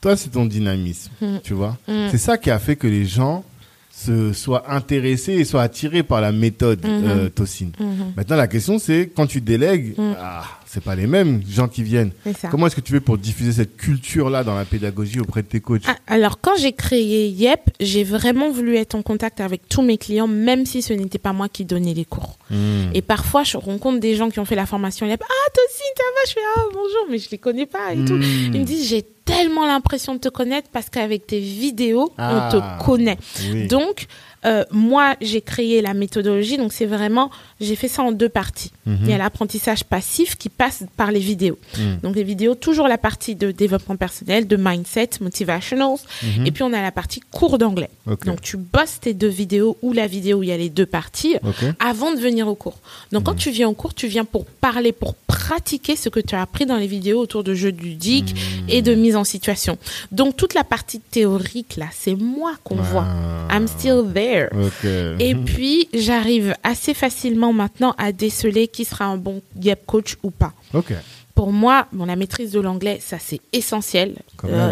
toi, 0.00 0.16
c'est 0.16 0.30
ton 0.30 0.44
dynamisme, 0.46 1.10
Mm. 1.20 1.36
tu 1.44 1.54
vois. 1.54 1.76
Mm. 1.88 2.08
C'est 2.10 2.18
ça 2.18 2.36
qui 2.38 2.50
a 2.50 2.58
fait 2.58 2.76
que 2.76 2.86
les 2.86 3.04
gens 3.06 3.44
se 3.92 4.32
soient 4.32 4.72
intéressés 4.72 5.34
et 5.34 5.44
soient 5.44 5.62
attirés 5.62 6.02
par 6.02 6.20
la 6.22 6.32
méthode 6.32 6.80
euh, 6.86 7.28
Tocine. 7.28 7.72
Mhm. 7.78 8.14
Maintenant, 8.16 8.36
la 8.36 8.48
question, 8.48 8.78
c'est 8.78 9.10
quand 9.14 9.26
tu 9.26 9.40
délègues, 9.42 9.94
Mm. 9.98 10.14
ah, 10.18 10.42
c'est 10.72 10.84
pas 10.84 10.94
les 10.94 11.08
mêmes 11.08 11.42
gens 11.48 11.66
qui 11.66 11.82
viennent. 11.82 12.12
Comment 12.48 12.68
est-ce 12.68 12.76
que 12.76 12.80
tu 12.80 12.92
fais 12.92 13.00
pour 13.00 13.18
diffuser 13.18 13.50
cette 13.52 13.76
culture-là 13.76 14.44
dans 14.44 14.54
la 14.54 14.64
pédagogie 14.64 15.18
auprès 15.18 15.42
de 15.42 15.48
tes 15.48 15.60
coachs 15.60 15.82
Ah, 15.88 15.96
Alors, 16.06 16.40
quand 16.40 16.52
j'ai 16.58 16.72
créé 16.72 17.26
YEP, 17.28 17.70
j'ai 17.80 18.04
vraiment 18.04 18.50
voulu 18.50 18.76
être 18.76 18.94
en 18.94 19.02
contact 19.02 19.40
avec 19.40 19.68
tous 19.68 19.82
mes 19.82 19.98
clients, 19.98 20.28
même 20.28 20.66
si 20.66 20.80
ce 20.80 20.92
n'était 20.92 21.18
pas 21.18 21.32
moi 21.32 21.48
qui 21.48 21.64
donnais 21.64 21.92
les 21.92 22.04
cours. 22.04 22.38
Hmm. 22.50 22.90
Et 22.94 23.02
parfois, 23.02 23.42
je 23.42 23.56
rencontre 23.56 23.98
des 23.98 24.14
gens 24.14 24.30
qui 24.30 24.38
ont 24.38 24.44
fait 24.44 24.54
la 24.54 24.66
formation 24.66 25.06
YEP. 25.06 25.20
Ah, 25.24 25.50
toi 25.52 25.62
aussi, 25.68 25.82
ça 25.96 26.04
va? 26.14 26.20
Je 26.28 26.32
fais, 26.34 26.40
ah, 26.56 26.62
bonjour, 26.72 27.06
mais 27.10 27.18
je 27.18 27.30
les 27.30 27.38
connais 27.38 27.66
pas 27.66 27.92
et 27.92 28.04
tout. 28.04 28.14
Hmm. 28.14 28.22
Ils 28.54 28.60
me 28.60 28.64
disent, 28.64 28.88
j'ai 28.88 29.02
tellement 29.24 29.66
l'impression 29.66 30.14
de 30.14 30.20
te 30.20 30.28
connaître 30.28 30.68
parce 30.72 30.88
qu'avec 30.88 31.26
tes 31.26 31.40
vidéos, 31.40 32.12
Ah. 32.16 32.48
on 32.52 32.60
te 32.60 32.84
connaît. 32.84 33.18
Oui. 33.52 33.66
Donc, 33.66 34.06
euh, 34.46 34.64
moi, 34.70 35.16
j'ai 35.20 35.40
créé 35.40 35.82
la 35.82 35.94
méthodologie. 35.94 36.56
Donc, 36.56 36.72
c'est 36.72 36.86
vraiment, 36.86 37.30
j'ai 37.60 37.76
fait 37.76 37.88
ça 37.88 38.02
en 38.02 38.12
deux 38.12 38.28
parties. 38.28 38.72
Mhm. 38.86 38.98
Il 39.02 39.10
y 39.10 39.12
a 39.12 39.18
l'apprentissage 39.18 39.84
passif 39.84 40.36
qui 40.36 40.48
passe 40.48 40.84
par 40.96 41.12
les 41.12 41.20
vidéos. 41.20 41.58
Hmm. 41.76 41.96
Donc, 42.02 42.16
les 42.16 42.22
vidéos, 42.22 42.54
toujours 42.54 42.88
la 42.88 42.98
partie 42.98 43.34
de 43.34 43.50
développement 43.50 43.96
personnel, 43.96 44.46
de 44.46 44.56
mindset, 44.56 45.10
motivationals. 45.20 45.98
Mhm. 46.22 46.46
Et 46.46 46.50
puis, 46.50 46.62
on 46.62 46.72
a 46.72 46.80
la 46.80 46.92
partie 46.92 47.20
cours 47.20 47.58
d'anglais. 47.58 47.90
Donc, 48.24 48.40
tu 48.40 48.56
bosses 48.56 49.00
tes 49.00 49.14
deux 49.14 49.28
vidéos 49.28 49.76
ou 49.82 49.92
la 49.92 50.06
vidéo 50.06 50.38
où 50.38 50.42
il 50.42 50.48
y 50.48 50.52
a 50.52 50.56
les 50.56 50.70
deux 50.70 50.86
parties 50.86 51.36
avant 51.78 52.12
de 52.12 52.18
venir 52.18 52.48
au 52.48 52.54
cours. 52.54 52.78
Donc, 53.12 53.24
quand 53.24 53.34
tu 53.34 53.50
viens 53.50 53.68
au 53.68 53.74
cours, 53.74 53.94
tu 53.94 54.06
viens 54.06 54.24
pour 54.24 54.46
parler, 54.46 54.92
pour 54.92 55.14
pratiquer 55.14 55.96
ce 55.96 56.08
que 56.08 56.20
tu 56.20 56.34
as 56.34 56.42
appris 56.42 56.66
dans 56.66 56.76
les 56.76 56.86
vidéos 56.86 57.20
autour 57.20 57.44
de 57.44 57.54
jeux 57.54 57.70
ludiques 57.70 58.34
et 58.68 58.82
de 58.82 58.94
mise 58.94 59.16
en 59.16 59.24
situation. 59.24 59.78
Donc, 60.12 60.36
toute 60.36 60.54
la 60.54 60.64
partie 60.64 61.00
théorique, 61.00 61.76
là, 61.76 61.86
c'est 61.92 62.14
moi 62.14 62.54
qu'on 62.64 62.76
voit. 62.76 63.06
Ah. 63.06 63.56
I'm 63.56 63.66
still 63.68 64.04
there. 64.12 64.29
Et 65.18 65.34
puis, 65.34 65.88
j'arrive 65.94 66.54
assez 66.62 66.94
facilement 66.94 67.52
maintenant 67.52 67.94
à 67.98 68.12
déceler 68.12 68.68
qui 68.68 68.84
sera 68.84 69.04
un 69.06 69.16
bon 69.16 69.42
Yep 69.60 69.86
coach 69.86 70.16
ou 70.22 70.30
pas. 70.30 70.52
Pour 71.34 71.52
moi, 71.52 71.86
bon, 71.92 72.04
la 72.04 72.16
maîtrise 72.16 72.50
de 72.52 72.60
l'anglais, 72.60 72.98
ça 73.00 73.16
c'est 73.18 73.40
essentiel. 73.54 74.16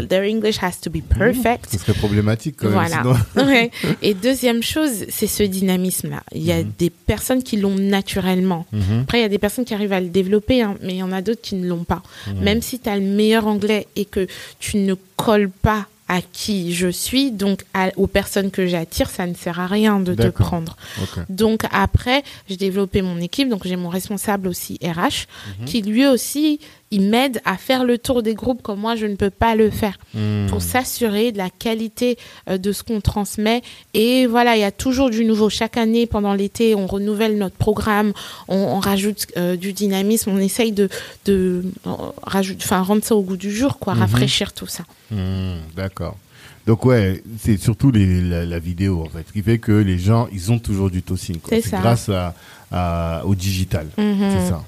Uh, 0.02 0.06
their 0.06 0.22
English 0.24 0.59
has 0.62 0.72
to 0.82 0.90
be 0.90 1.00
perfect. 1.02 1.68
Ce 1.72 1.78
serait 1.78 1.94
problématique 1.94 2.56
quand 2.59 2.68
même. 2.68 2.74
Voilà. 2.74 3.02
sinon- 3.32 3.46
Ouais. 3.46 3.70
Et 4.02 4.12
deuxième 4.12 4.62
chose, 4.62 5.06
c'est 5.09 5.28
ce 5.28 5.44
dynamisme-là. 5.44 6.22
Il 6.34 6.42
y 6.42 6.52
a 6.52 6.62
des 6.62 6.90
personnes 6.90 7.42
qui 7.42 7.56
l'ont 7.56 7.76
naturellement. 7.76 8.66
Mhm. 8.72 9.00
Après, 9.04 9.18
il 9.20 9.22
y 9.22 9.24
a 9.24 9.28
des 9.30 9.38
personnes 9.38 9.64
qui 9.64 9.72
arrivent 9.72 9.94
à 9.94 10.00
le 10.00 10.09
développer, 10.09 10.61
hein, 10.61 10.74
mais 10.82 10.94
il 10.94 10.98
y 10.98 11.02
en 11.02 11.12
a 11.12 11.22
d'autres 11.22 11.40
qui 11.40 11.54
ne 11.54 11.66
l'ont 11.66 11.84
pas. 11.84 12.02
Même 12.42 12.61
si 12.61 12.78
tu 12.80 12.88
as 12.90 12.96
le 12.96 13.04
meilleur 13.04 13.46
anglais 13.46 13.86
et 13.96 14.04
que 14.04 14.26
tu 14.59 14.76
ne 14.76 14.94
colles 15.16 15.50
pas 15.50 15.86
à 16.09 16.20
qui 16.22 16.74
je 16.74 16.88
suis, 16.88 17.30
donc 17.30 17.64
à- 17.74 17.90
aux 17.96 18.06
personnes 18.06 18.50
que 18.50 18.66
j'attire, 18.66 19.11
ça 19.11 19.26
ne 19.26 19.34
sert 19.34 19.61
à 19.61 19.66
rien 19.66 20.00
de 20.00 20.14
te 20.14 20.22
prendre. 20.42 20.76
Donc 21.28 21.62
après, 21.70 22.22
j'ai 22.48 22.56
développé 22.56 23.02
mon 23.02 23.18
équipe, 23.20 23.48
donc 23.48 23.66
j'ai 23.66 23.76
mon 23.76 23.88
responsable 23.90 24.48
aussi 24.48 24.78
RH, 24.82 25.26
Mhm. 25.61 25.64
qui 25.66 25.82
lui 25.82 26.06
aussi, 26.06 26.61
il 26.91 27.03
m'aide 27.11 27.41
à 27.45 27.57
faire 27.57 27.84
le 27.84 27.99
tour 27.99 28.22
des 28.22 28.34
groupes 28.34 28.62
comme 28.62 28.80
moi, 28.80 28.97
je 28.97 29.07
ne 29.07 29.14
peux 29.16 29.30
pas 29.30 29.55
le 29.55 29.70
faire 29.70 29.99
Hmm. 30.14 30.47
pour 30.49 30.62
s'assurer 30.62 31.32
de 31.32 31.39
la 31.39 31.51
qualité 31.51 32.16
euh, 32.49 32.57
de 32.57 32.72
ce 32.72 32.82
qu'on 32.82 33.01
transmet. 33.01 33.61
Et 33.95 34.26
voilà, 34.26 34.57
il 34.57 34.61
y 34.61 34.64
a 34.64 34.70
toujours 34.72 35.11
du 35.11 35.24
nouveau. 35.24 35.51
Chaque 35.51 35.76
année, 35.76 36.07
pendant 36.07 36.32
l'été, 36.34 36.74
on 36.74 36.86
renouvelle 36.86 37.36
notre 37.36 37.57
programme, 37.57 38.12
on, 38.49 38.57
on 38.57 38.78
rajoute 38.80 39.26
euh, 39.36 39.57
du 39.57 39.72
dynamisme, 39.74 40.30
on 40.30 40.39
essaye 40.39 40.72
de, 40.72 40.89
de 41.26 41.62
euh, 41.86 41.91
rajoute, 42.22 42.59
enfin, 42.64 42.80
rendre 42.80 43.05
ça 43.05 43.14
au 43.14 43.22
goût 43.22 43.36
du 43.36 43.51
jour, 43.55 43.78
quoi, 43.78 43.95
Mhm. 43.95 44.01
rafraîchir 44.01 44.53
tout 44.55 44.66
ça. 44.66 44.84
Hmm, 45.11 45.57
D'accord. 45.76 46.16
Donc 46.66 46.84
ouais, 46.84 47.22
c'est 47.39 47.57
surtout 47.59 47.91
les, 47.91 48.20
la, 48.20 48.45
la 48.45 48.59
vidéo 48.59 49.03
en 49.03 49.09
fait, 49.09 49.24
qui 49.32 49.43
fait 49.43 49.59
que 49.59 49.72
les 49.72 49.99
gens, 49.99 50.28
ils 50.32 50.53
ont 50.53 50.59
toujours 50.59 50.91
du 50.91 51.03
tossing. 51.03 51.39
C'est 51.49 51.70
grâce 51.70 52.09
à, 52.11 52.34
à- 52.70 53.22
au 53.24 53.34
digital. 53.34 53.86
Mhm. 53.97 54.16
C'est 54.20 54.49
ça. 54.51 54.62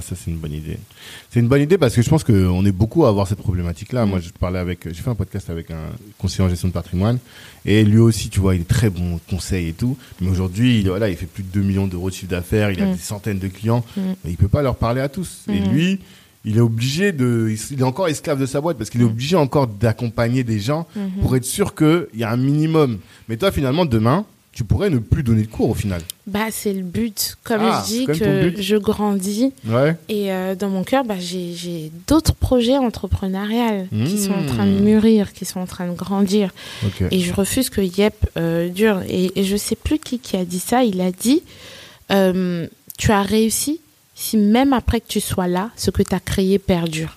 Ça 0.00 0.16
c'est 0.16 0.30
une 0.30 0.38
bonne 0.38 0.52
idée. 0.52 0.78
C'est 1.30 1.40
une 1.40 1.48
bonne 1.48 1.60
idée 1.62 1.78
parce 1.78 1.94
que 1.94 2.02
je 2.02 2.08
pense 2.08 2.24
qu'on 2.24 2.64
est 2.64 2.72
beaucoup 2.72 3.04
à 3.04 3.08
avoir 3.08 3.26
cette 3.28 3.38
problématique-là. 3.38 4.06
Moi, 4.06 4.20
je 4.20 4.30
parlais 4.30 4.58
avec, 4.58 4.86
j'ai 4.88 5.02
fait 5.02 5.10
un 5.10 5.14
podcast 5.14 5.50
avec 5.50 5.70
un 5.70 5.90
conseiller 6.18 6.44
en 6.44 6.48
gestion 6.48 6.68
de 6.68 6.72
patrimoine 6.72 7.18
et 7.64 7.84
lui 7.84 7.98
aussi, 7.98 8.28
tu 8.30 8.40
vois, 8.40 8.54
il 8.54 8.62
est 8.62 8.68
très 8.68 8.90
bon 8.90 9.20
conseil 9.28 9.68
et 9.68 9.72
tout. 9.72 9.96
Mais 10.20 10.28
aujourd'hui, 10.30 10.80
il, 10.80 10.88
voilà, 10.88 11.08
il 11.08 11.16
fait 11.16 11.26
plus 11.26 11.42
de 11.42 11.48
2 11.48 11.60
millions 11.60 11.86
d'euros 11.86 12.10
de 12.10 12.14
chiffre 12.14 12.30
d'affaires, 12.30 12.70
il 12.70 12.80
a 12.82 12.86
Mm. 12.86 12.92
des 12.92 12.98
centaines 12.98 13.38
de 13.38 13.48
clients, 13.48 13.84
Mm. 13.96 14.00
mais 14.24 14.30
il 14.30 14.36
peut 14.36 14.48
pas 14.48 14.62
leur 14.62 14.76
parler 14.76 15.00
à 15.00 15.08
tous. 15.08 15.42
Et 15.48 15.60
Mm. 15.60 15.72
lui, 15.72 15.98
il 16.44 16.56
est 16.56 16.60
obligé 16.60 17.12
de, 17.12 17.54
il 17.70 17.78
est 17.80 17.84
encore 17.84 18.08
esclave 18.08 18.40
de 18.40 18.46
sa 18.46 18.60
boîte 18.60 18.76
parce 18.76 18.90
qu'il 18.90 19.00
est 19.00 19.04
obligé 19.04 19.36
encore 19.36 19.68
d'accompagner 19.68 20.42
des 20.42 20.58
gens 20.58 20.88
Mhm. 20.96 21.22
pour 21.22 21.36
être 21.36 21.44
sûr 21.44 21.74
qu'il 21.74 22.06
y 22.16 22.24
a 22.24 22.30
un 22.32 22.36
minimum. 22.36 22.98
Mais 23.28 23.36
toi, 23.36 23.52
finalement, 23.52 23.84
demain, 23.86 24.24
tu 24.52 24.64
pourrais 24.64 24.90
ne 24.90 24.98
plus 24.98 25.22
donner 25.22 25.42
de 25.42 25.46
cours 25.48 25.70
au 25.70 25.74
final. 25.74 26.02
Bah, 26.26 26.46
c'est 26.50 26.72
le 26.74 26.82
but. 26.82 27.36
Comme 27.42 27.62
Ah, 27.62 27.82
je 27.86 27.92
dis 27.92 28.04
que 28.06 28.60
je 28.60 28.76
grandis 28.76 29.52
Ouais. 29.66 29.96
et 30.10 30.30
euh, 30.30 30.54
dans 30.54 30.68
mon 30.68 30.84
cœur, 30.84 31.04
bah, 31.04 31.14
j'ai 31.18 31.90
d'autres 32.06 32.34
projets 32.34 32.76
entrepreneuriaux 32.76 33.86
qui 34.06 34.18
sont 34.18 34.32
en 34.32 34.44
train 34.46 34.66
de 34.66 34.72
Mmh. 34.72 34.84
mûrir, 34.84 35.32
qui 35.32 35.44
sont 35.46 35.60
en 35.60 35.66
train 35.66 35.86
de 35.88 35.94
grandir. 35.94 36.50
Et 37.10 37.20
je 37.20 37.32
refuse 37.32 37.70
que 37.70 37.80
Yep 37.80 38.14
euh, 38.36 38.68
dure. 38.68 39.00
Et, 39.08 39.32
et 39.40 39.44
je 39.44 39.56
sais 39.56 39.76
plus 39.76 39.98
qui, 39.98 40.18
qui 40.18 40.36
a 40.36 40.44
dit 40.44 40.60
ça. 40.60 40.84
Il 40.84 41.00
a 41.00 41.10
dit 41.12 41.42
euh, 42.10 42.66
Tu 42.98 43.10
as 43.10 43.22
réussi 43.22 43.80
si 44.14 44.36
même 44.36 44.72
après 44.72 45.00
que 45.00 45.08
tu 45.08 45.20
sois 45.20 45.48
là, 45.48 45.70
ce 45.76 45.90
que 45.90 46.02
tu 46.02 46.14
as 46.14 46.20
créé 46.20 46.58
perdure. 46.58 47.16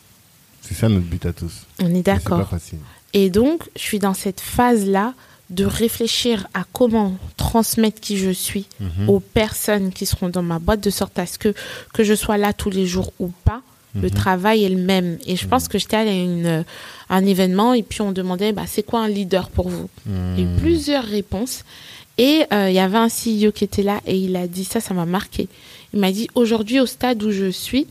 C'est 0.62 0.74
ça 0.74 0.90
notre 0.90 1.06
but 1.06 1.26
à 1.26 1.34
tous. 1.34 1.52
On 1.82 1.94
est 1.94 2.02
d'accord. 2.02 2.50
Et 3.14 3.30
donc, 3.30 3.62
je 3.76 3.82
suis 3.82 4.00
dans 4.00 4.14
cette 4.16 4.42
phase-là 4.42 5.14
de 5.50 5.66
réfléchir 5.66 6.48
à 6.54 6.64
comment 6.74 7.16
transmettre 7.38 8.00
qui 8.02 8.18
je 8.18 8.32
suis 8.32 8.66
Mhm. 8.80 9.10
aux 9.10 9.20
personnes 9.20 9.92
qui 9.92 10.06
seront 10.06 10.30
dans 10.30 10.42
ma 10.42 10.60
boîte, 10.60 10.82
de 10.84 10.90
sorte 10.90 11.18
à 11.20 11.26
ce 11.26 11.38
que, 11.38 11.54
que 11.94 12.04
je 12.04 12.14
sois 12.16 12.38
là 12.38 12.52
tous 12.54 12.70
les 12.72 12.86
jours 12.88 13.14
ou 13.20 13.28
pas, 13.44 13.62
le 13.96 14.10
Mhm. 14.10 14.10
travail 14.12 14.64
est 14.66 14.70
le 14.70 14.82
même. 14.82 15.18
Et 15.26 15.36
je 15.36 15.48
pense 15.48 15.68
que 15.68 15.78
j'étais 15.78 15.96
allée 15.98 16.10
à 16.12 16.14
une, 16.24 16.66
un 17.10 17.26
événement 17.26 17.74
et 17.74 17.84
puis 17.84 18.02
on 18.02 18.12
demandait, 18.12 18.52
bah, 18.52 18.64
c'est 18.68 18.84
quoi 18.84 19.02
un 19.02 19.08
leader 19.08 19.50
pour 19.50 19.70
vous? 19.70 19.90
Il 20.08 20.12
y 20.12 20.44
a 20.44 20.46
eu 20.46 20.50
Mhm. 20.50 20.58
plusieurs 20.60 21.04
réponses. 21.06 21.64
Et 22.18 22.44
euh, 22.54 22.70
il 22.70 22.76
y 22.76 22.80
avait 22.80 22.98
un 22.98 23.10
CEO 23.10 23.52
qui 23.52 23.64
était 23.66 23.84
là 23.84 24.02
et 24.08 24.18
il 24.18 24.36
a 24.38 24.48
dit 24.48 24.64
ça, 24.66 24.80
ça 24.80 24.94
m'a 24.94 25.06
marqué. 25.06 25.48
Il 25.94 26.00
m'a 26.00 26.12
dit 26.12 26.28
aujourd'hui 26.34 26.80
au 26.80 26.86
stade 26.86 27.22
où 27.24 27.32
je 27.32 27.50
suis, 27.52 27.88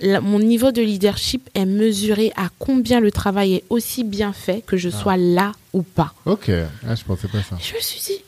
la- 0.00 0.20
mon 0.20 0.38
niveau 0.38 0.72
de 0.72 0.80
leadership 0.82 1.48
est 1.54 1.66
mesuré 1.66 2.32
à 2.36 2.48
combien 2.58 3.00
le 3.00 3.10
travail 3.12 3.54
est 3.54 3.64
aussi 3.70 4.04
bien 4.04 4.32
fait 4.32 4.62
que 4.66 4.76
Ah. 4.76 4.78
je 4.78 4.88
sois 4.90 5.16
là 5.16 5.52
ou 5.72 5.82
pas. 5.82 6.14
Ok, 6.26 6.50
ah, 6.86 6.94
je 6.94 7.04
pensais 7.04 7.28
pas 7.28 7.42
ça. 7.42 7.56
Je 7.60 7.74
me 7.74 7.80
suis 7.80 8.00
dit, 8.00 8.20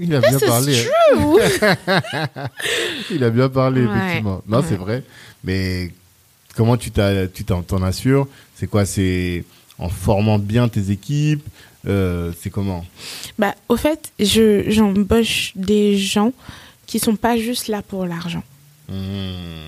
Il 0.00 0.14
a 0.14 0.20
bien 0.20 0.38
parlé. 0.38 0.84
hein. 1.14 2.48
Il 3.10 3.22
a 3.24 3.30
bien 3.30 3.48
parlé, 3.48 3.84
Ouais. 3.84 3.96
effectivement. 3.96 4.42
Non, 4.48 4.58
Ouais. 4.60 4.64
c'est 4.68 4.76
vrai. 4.76 5.02
Mais 5.44 5.92
comment 6.56 6.76
tu 6.76 6.90
t'en 6.90 7.82
assures? 7.82 8.26
C'est 8.56 8.66
quoi? 8.66 8.86
C'est 8.86 9.44
en 9.78 9.88
formant 9.88 10.38
bien 10.38 10.68
tes 10.68 10.90
équipes? 10.90 11.46
Euh, 11.86 12.32
C'est 12.40 12.48
comment? 12.50 12.84
Bah, 13.38 13.54
au 13.68 13.76
fait, 13.76 14.12
je, 14.18 14.64
j'embauche 14.68 15.52
des 15.54 15.98
gens 15.98 16.32
qui 16.86 16.98
sont 16.98 17.16
pas 17.16 17.36
juste 17.36 17.68
là 17.68 17.82
pour 17.82 18.06
l'argent. 18.06 18.42
Mhm. 18.88 18.96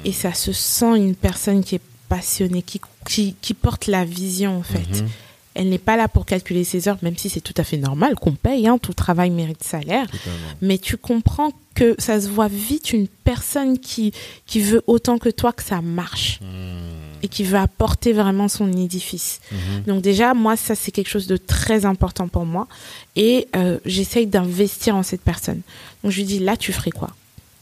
Et 0.05 0.12
ça 0.12 0.33
se 0.35 0.53
sent 0.53 0.97
une 0.97 1.14
personne 1.14 1.62
qui 1.64 1.77
est 1.77 1.81
passionnée, 2.09 2.62
qui, 2.62 2.81
qui, 3.09 3.35
qui 3.41 3.55
porte 3.55 3.87
la 3.87 4.05
vision, 4.05 4.59
en 4.59 4.62
fait. 4.62 5.03
Mhm. 5.03 5.09
Elle 5.59 5.71
n'est 5.71 5.79
pas 5.79 5.97
là 5.97 6.07
pour 6.07 6.27
calculer 6.27 6.64
ses 6.64 6.87
heures, 6.87 6.99
même 7.01 7.17
si 7.17 7.31
c'est 7.31 7.41
tout 7.41 7.55
à 7.57 7.64
fait 7.64 7.79
normal 7.79 8.14
qu'on 8.14 8.33
paye, 8.33 8.69
hein, 8.69 8.77
tout 8.77 8.93
travail 8.93 9.31
mérite 9.31 9.64
salaire. 9.64 10.05
Totalement. 10.11 10.39
Mais 10.61 10.77
tu 10.77 10.99
comprends 10.99 11.51
que 11.75 11.95
ça 11.99 12.21
se 12.21 12.29
voit 12.29 12.49
vite 12.49 12.93
une 12.93 13.09
personne 13.09 13.79
qui, 13.79 14.12
qui 14.45 14.61
veut 14.61 14.83
autant 14.87 15.17
que 15.17 15.31
toi 15.31 15.55
que 15.55 15.62
ça 15.62 15.81
marche 15.81 16.41
Mhm. 16.43 16.49
et 17.23 17.29
qui 17.29 17.43
veut 17.43 17.57
apporter 17.59 18.12
vraiment 18.12 18.49
son 18.49 18.71
édifice. 18.71 19.41
Donc 19.87 20.03
déjà, 20.03 20.35
moi, 20.35 20.59
ça, 20.59 20.75
c'est 20.75 20.91
quelque 20.93 21.09
chose 21.09 21.27
de 21.27 21.39
très 21.39 21.87
important 21.87 22.29
pour 22.29 22.45
moi. 22.45 22.69
Et 23.17 23.49
euh, 23.57 23.79
j'essaye 23.87 24.27
d'investir 24.27 24.95
en 24.95 25.03
cette 25.03 25.23
personne. 25.23 25.62
Donc 26.05 26.12
je 26.12 26.19
lui 26.19 26.25
dis, 26.25 26.39
là, 26.39 26.59
tu 26.59 26.75
ferais 26.75 26.91
quoi? 26.91 27.11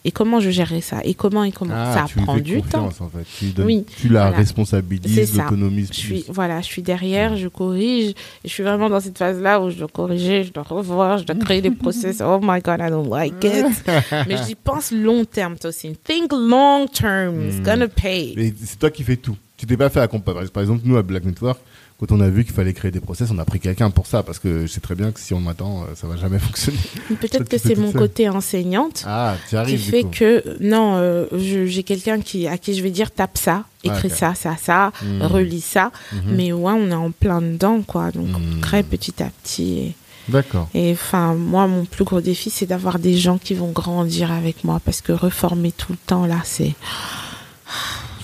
Et 0.06 0.12
comment 0.12 0.38
je 0.38 0.50
gérerais 0.50 0.82
ça 0.82 1.00
Et 1.02 1.14
comment 1.14 1.44
et 1.44 1.50
comment 1.52 1.72
Ah, 1.74 1.94
Ça 1.94 2.04
tu 2.06 2.18
prend 2.18 2.36
du 2.36 2.60
temps. 2.60 2.84
confiance, 2.84 3.00
en 3.00 3.08
fait. 3.08 3.24
Tu, 3.38 3.46
donnes- 3.52 3.64
Oui, 3.66 3.84
tu 3.96 4.08
la 4.08 4.22
voilà. 4.24 4.36
responsabilises, 4.36 5.36
l'autonomises 5.36 5.88
Je 5.92 6.00
plus. 6.06 6.16
suis, 6.20 6.24
voilà, 6.28 6.60
je 6.60 6.66
suis 6.66 6.82
derrière, 6.82 7.36
je 7.36 7.48
corrige. 7.48 8.10
Et 8.10 8.14
je 8.44 8.50
suis 8.50 8.62
vraiment 8.62 8.90
dans 8.90 9.00
cette 9.00 9.16
phase-là 9.16 9.60
où 9.62 9.70
je 9.70 9.76
dois 9.78 9.88
corriger, 9.88 10.44
je 10.44 10.52
dois 10.52 10.62
revoir, 10.62 11.18
je 11.18 11.24
dois 11.24 11.36
créer 11.36 11.62
des 11.62 11.70
process. 11.70 12.20
Oh 12.24 12.38
my 12.42 12.60
God, 12.60 12.80
I 12.80 12.90
don't 12.90 13.08
like 13.10 13.42
it. 13.42 13.66
Mais 14.28 14.36
je 14.36 14.42
dis, 14.42 14.54
pense 14.56 14.92
long 14.92 15.24
terme, 15.24 15.56
toi 15.56 15.70
aussi. 15.70 15.96
Think 16.04 16.32
long 16.32 16.86
term. 16.86 17.48
It's 17.48 17.56
Mm. 17.60 17.62
gonna 17.64 17.88
pay. 17.88 18.34
Mais 18.36 18.52
c'est 18.62 18.78
toi 18.78 18.90
qui 18.90 19.04
fais 19.04 19.16
tout. 19.16 19.36
Tu 19.56 19.66
t'es 19.66 19.76
pas 19.76 19.88
fait 19.88 20.00
accompagner. 20.00 20.48
Par 20.52 20.62
exemple, 20.62 20.82
nous, 20.84 20.96
à 20.96 21.02
Black 21.02 21.24
Network, 21.24 21.58
quand 22.00 22.10
on 22.12 22.20
a 22.20 22.28
vu 22.28 22.44
qu'il 22.44 22.52
fallait 22.52 22.72
créer 22.74 22.90
des 22.90 23.00
process, 23.00 23.30
on 23.30 23.38
a 23.38 23.44
pris 23.44 23.60
quelqu'un 23.60 23.90
pour 23.90 24.06
ça, 24.06 24.22
parce 24.22 24.38
que 24.38 24.62
je 24.62 24.72
sais 24.72 24.80
très 24.80 24.94
bien 24.94 25.12
que 25.12 25.20
si 25.20 25.32
on 25.32 25.40
m'attend, 25.40 25.82
euh, 25.84 25.86
ça 25.94 26.06
va 26.06 26.16
jamais 26.16 26.38
fonctionner. 26.40 26.78
Peut-être 27.20 27.48
que 27.48 27.56
c'est 27.56 27.76
mon 27.76 27.92
seule. 27.92 28.00
côté 28.00 28.28
enseignante. 28.28 29.04
Ah, 29.06 29.36
tu 29.44 29.50
qui 29.50 29.56
arrives, 29.56 29.80
fait 29.90 30.02
coup. 30.02 30.10
que 30.12 30.56
non, 30.60 30.96
euh, 30.96 31.26
j'ai 31.66 31.82
quelqu'un 31.84 32.20
qui 32.20 32.46
à 32.48 32.58
qui 32.58 32.74
je 32.74 32.82
vais 32.82 32.90
dire 32.90 33.10
tape 33.12 33.38
ça, 33.38 33.64
écris 33.84 34.08
ok. 34.08 34.14
ça, 34.14 34.34
ça, 34.34 34.56
ça, 34.60 34.92
Mhm. 35.02 35.22
relis 35.22 35.60
ça. 35.60 35.92
Mhm. 36.12 36.20
Mais 36.36 36.52
ouais, 36.52 36.72
on 36.76 36.90
est 36.90 36.94
en 36.94 37.10
plein 37.12 37.40
dedans, 37.40 37.80
quoi. 37.82 38.10
Donc 38.10 38.26
Mhm. 38.28 38.56
on 38.56 38.60
crée 38.60 38.82
petit 38.82 39.22
à 39.22 39.30
petit. 39.42 39.94
D'accord. 40.28 40.68
Et 40.74 40.92
enfin, 40.92 41.34
moi, 41.34 41.66
mon 41.66 41.84
plus 41.84 42.04
gros 42.04 42.20
défi, 42.22 42.48
c'est 42.50 42.64
d'avoir 42.66 42.98
des 42.98 43.14
gens 43.16 43.36
qui 43.38 43.52
vont 43.54 43.70
grandir 43.70 44.32
avec 44.32 44.64
moi, 44.64 44.80
parce 44.84 45.00
que 45.02 45.12
reformer 45.12 45.70
tout 45.70 45.92
le 45.92 45.98
temps 45.98 46.24
là, 46.26 46.38
c'est 46.44 46.72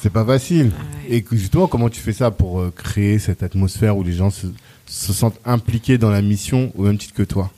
C'est 0.03 0.11
pas 0.12 0.24
facile. 0.24 0.66
Ouais. 1.09 1.16
Et 1.16 1.24
justement, 1.32 1.66
comment 1.66 1.88
tu 1.88 2.01
fais 2.01 2.12
ça 2.12 2.30
pour 2.30 2.61
euh, 2.61 2.72
créer 2.74 3.18
cette 3.18 3.42
atmosphère 3.42 3.96
où 3.96 4.03
les 4.03 4.12
gens 4.12 4.30
se, 4.30 4.46
se 4.86 5.12
sentent 5.12 5.38
impliqués 5.44 5.98
dans 5.98 6.11
la 6.11 6.22
mission 6.22 6.72
au 6.76 6.82
même 6.84 6.98
titre 6.98 7.14
que 7.14 7.22
toi? 7.22 7.51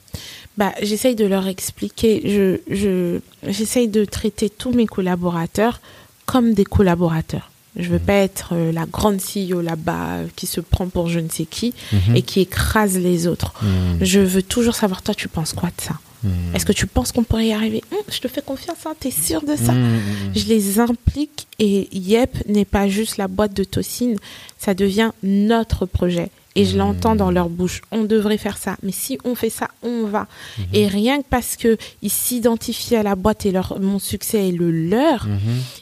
Bah, 0.59 0.73
j'essaye 0.83 1.15
de 1.15 1.25
leur 1.25 1.47
expliquer. 1.49 2.21
Je, 2.25 2.75
je, 2.75 3.21
j'essaye 3.51 3.89
de 3.89 4.05
traiter 4.05 4.51
tous 4.51 4.73
mes 4.73 4.87
collaborateurs 4.87 5.81
comme 6.27 6.53
des 6.55 6.65
collaborateurs. 6.65 7.51
Je 7.77 7.89
veux 7.89 7.99
pas 7.99 8.13
être 8.15 8.51
euh, 8.53 8.71
la 8.71 8.85
grande 8.85 9.17
CEO 9.19 9.63
là-bas 9.63 10.07
euh, 10.17 10.27
qui 10.37 10.47
se 10.47 10.61
prend 10.61 10.89
pour 10.89 11.09
je 11.09 11.21
ne 11.21 11.29
sais 11.31 11.47
qui 11.47 11.73
Mhm. 11.93 12.17
et 12.17 12.23
qui 12.23 12.41
écrase 12.41 12.99
les 12.99 13.27
autres. 13.27 13.55
Mhm. 13.63 13.99
Je 14.03 14.21
veux 14.21 14.43
toujours 14.43 14.75
savoir, 14.75 15.01
toi, 15.03 15.15
tu 15.15 15.29
penses 15.29 15.55
quoi 15.55 15.71
de 15.71 15.81
ça? 15.83 15.95
Mhm. 16.25 16.31
Est-ce 16.55 16.65
que 16.67 16.73
tu 16.73 16.87
penses 16.87 17.13
qu'on 17.13 17.25
pourrait 17.25 17.49
y 17.49 17.53
arriver 17.53 17.83
Hum, 17.93 17.99
Je 18.11 18.19
te 18.21 18.29
fais 18.29 18.43
confiance, 18.43 18.79
hein, 18.87 18.95
t'es 18.99 19.11
sûr 19.11 19.43
de 19.43 19.57
ça 19.57 19.73
Mhm. 19.73 20.01
Je 20.35 20.47
les 20.47 20.79
implique 20.81 21.47
et 21.59 21.89
Yep 21.97 22.47
n'est 22.49 22.65
pas 22.65 22.89
juste 22.89 23.17
la 23.17 23.29
boîte 23.29 23.55
de 23.55 23.65
Tocine, 23.65 24.17
ça 24.59 24.75
devient 24.75 25.11
notre 25.23 25.87
projet. 25.87 26.31
Et 26.55 26.67
je 26.67 26.77
l'entends 26.77 27.17
dans 27.17 27.31
leur 27.31 27.49
bouche. 27.49 27.81
On 27.93 28.05
devrait 28.05 28.37
faire 28.37 28.59
ça. 28.59 28.77
Mais 28.83 28.93
si 28.93 29.17
on 29.25 29.35
fait 29.35 29.49
ça, 29.49 29.69
on 29.83 30.05
va. 30.05 30.27
Et 30.75 30.87
rien 30.87 31.23
que 31.23 31.27
parce 31.31 31.57
que 31.57 31.79
ils 32.03 32.11
s'identifient 32.11 32.97
à 32.97 33.03
la 33.03 33.15
boîte 33.15 33.47
et 33.47 33.53
leur, 33.53 33.81
mon 33.81 33.99
succès 33.99 34.49
est 34.49 34.53
le 34.53 34.71
leur, 34.71 35.27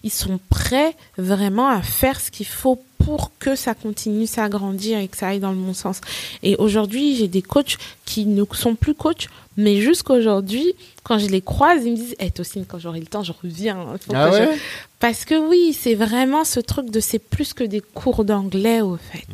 ils 0.05 0.13
sont 0.13 0.39
prêts 0.49 0.95
vraiment 1.19 1.69
à 1.69 1.83
faire 1.83 2.21
ce 2.21 2.31
qu'il 2.31 2.47
faut 2.47 2.81
pour 3.05 3.33
que 3.39 3.55
ça 3.57 3.75
continue 3.75 4.27
à 4.37 4.49
grandir 4.49 4.99
et 4.99 5.09
que 5.09 5.17
ça 5.17 5.29
aille 5.29 5.41
dans 5.41 5.51
le 5.53 5.57
bon 5.59 5.75
sens. 5.75 6.01
Et 6.43 6.57
aujourd'hui, 6.57 7.17
j'ai 7.17 7.29
des 7.29 7.43
coachs 7.43 7.77
qui 8.05 8.27
ne 8.27 8.45
sont 8.53 8.75
plus 8.75 8.95
coachs, 8.95 9.29
mais 9.57 9.81
jusqu'aujourd'hui, 9.81 10.75
quand 11.03 11.19
je 11.19 11.27
les 11.29 11.41
croise, 11.41 11.83
ils 11.85 11.93
me 11.93 11.97
disent 11.97 12.15
hey, 12.19 12.31
Tocine, 12.31 12.65
quand 12.67 12.79
j'aurai 12.79 13.01
le 13.01 13.07
temps, 13.07 13.23
je 13.23 13.33
reviens. 13.43 13.77
Faut 14.07 14.13
Ah 14.15 14.31
que 14.31 14.37
je- 14.37 14.43
ouais? 14.43 14.59
Parce 14.99 15.25
que 15.25 15.35
oui, 15.49 15.75
c'est 15.79 15.95
vraiment 15.95 16.45
ce 16.45 16.61
truc 16.61 16.91
de 16.91 17.01
c'est 17.01 17.19
plus 17.19 17.55
que 17.55 17.65
des 17.65 17.81
cours 17.81 18.25
d'anglais, 18.25 18.81
au 18.83 18.97
fait. 18.97 19.27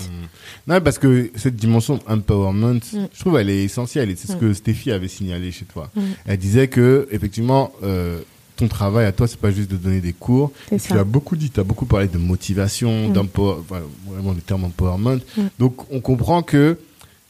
Non, 0.68 0.80
parce 0.80 0.98
que 0.98 1.30
cette 1.34 1.56
dimension 1.56 1.98
empowerment, 2.08 2.80
Mm. 2.92 3.06
je 3.12 3.20
trouve 3.20 3.36
elle 3.38 3.50
est 3.50 3.64
essentielle 3.64 4.10
et 4.10 4.16
c'est 4.16 4.28
ce 4.28 4.36
Mm. 4.36 4.40
que 4.40 4.52
Stéphie 4.54 4.92
avait 4.92 5.08
signalé 5.08 5.50
chez 5.50 5.64
toi. 5.64 5.90
Elle 6.26 6.38
disait 6.38 6.68
que 6.68 7.08
effectivement 7.10 7.72
euh, 7.82 8.20
ton 8.56 8.68
travail 8.68 9.06
à 9.06 9.12
toi 9.12 9.28
c'est 9.28 9.38
pas 9.38 9.50
juste 9.50 9.70
de 9.70 9.76
donner 9.76 10.00
des 10.00 10.12
cours. 10.14 10.50
Ça. 10.70 10.78
Tu 10.78 10.92
as 10.98 11.04
beaucoup 11.04 11.36
dit, 11.36 11.50
tu 11.50 11.60
as 11.60 11.64
beaucoup 11.64 11.86
parlé 11.86 12.08
de 12.08 12.18
motivation, 12.18 13.08
Mm. 13.10 13.18
enfin, 13.38 13.82
vraiment 14.08 14.32
le 14.32 14.40
terme 14.40 14.64
empowerment. 14.64 15.18
Donc 15.58 15.90
on 15.92 16.00
comprend 16.00 16.42
que 16.42 16.78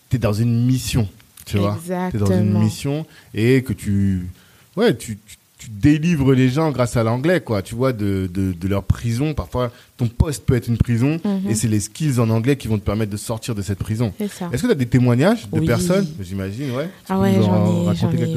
tu 0.08 0.16
es 0.16 0.18
dans 0.18 0.32
une 0.32 0.64
mission, 0.66 1.08
tu 1.44 1.58
vois. 1.58 1.78
Tu 1.84 1.92
es 1.92 2.18
dans 2.20 2.26
une 2.26 2.32
Exactement. 2.32 2.60
mission 2.60 3.06
et 3.34 3.62
que 3.62 3.72
tu 3.72 4.28
ouais, 4.76 4.96
tu, 4.96 5.18
tu, 5.26 5.36
tu 5.66 5.70
délivres 5.72 6.32
les 6.32 6.48
gens 6.48 6.70
grâce 6.70 6.96
à 6.96 7.02
l'anglais 7.02 7.40
quoi, 7.40 7.60
tu 7.60 7.74
vois 7.74 7.92
de, 7.92 8.30
de, 8.32 8.52
de 8.52 8.68
leur 8.68 8.84
prison, 8.84 9.34
parfois 9.34 9.72
ton 9.96 10.06
poste 10.06 10.44
peut 10.46 10.54
être 10.54 10.68
une 10.68 10.76
prison 10.78 11.18
Mhm. 11.24 11.50
et 11.50 11.54
c'est 11.54 11.66
les 11.66 11.80
skills 11.80 12.20
en 12.20 12.30
anglais 12.30 12.56
qui 12.56 12.68
vont 12.68 12.78
te 12.78 12.84
permettre 12.84 13.10
de 13.10 13.16
sortir 13.16 13.54
de 13.54 13.62
cette 13.62 13.78
prison. 13.78 14.12
Est-ce 14.20 14.62
que 14.62 14.66
tu 14.66 14.70
as 14.70 14.74
des 14.74 14.86
témoignages 14.86 15.48
de 15.50 15.60
personnes? 15.60 16.06
J'imagine, 16.20 16.70
ouais. 16.72 16.88
Ah 17.08 17.18
ouais, 17.18 17.34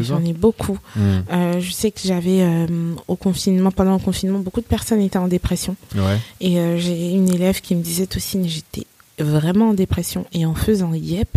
j'en 0.02 0.24
ai, 0.24 0.34
beaucoup. 0.34 0.80
Mm. 0.96 1.00
Euh, 1.32 1.60
je 1.60 1.72
sais 1.72 1.92
que 1.92 2.00
j'avais 2.04 2.42
euh, 2.42 2.66
au 3.08 3.16
confinement, 3.16 3.72
pendant 3.72 3.94
le 3.94 4.00
confinement, 4.00 4.40
beaucoup 4.40 4.62
de 4.62 4.66
personnes 4.66 5.02
étaient 5.02 5.18
en 5.18 5.28
dépression. 5.28 5.76
Ouais. 5.96 6.18
Et 6.42 6.60
euh, 6.60 6.78
j'ai 6.80 7.12
une 7.12 7.30
élève 7.30 7.62
qui 7.62 7.76
me 7.76 7.84
disait 7.84 8.08
aussi, 8.16 8.48
j'étais 8.50 8.88
vraiment 9.20 9.70
en 9.70 9.74
dépression. 9.74 10.26
Et 10.34 10.46
en 10.46 10.56
faisant 10.56 10.94
YEP, 10.94 11.30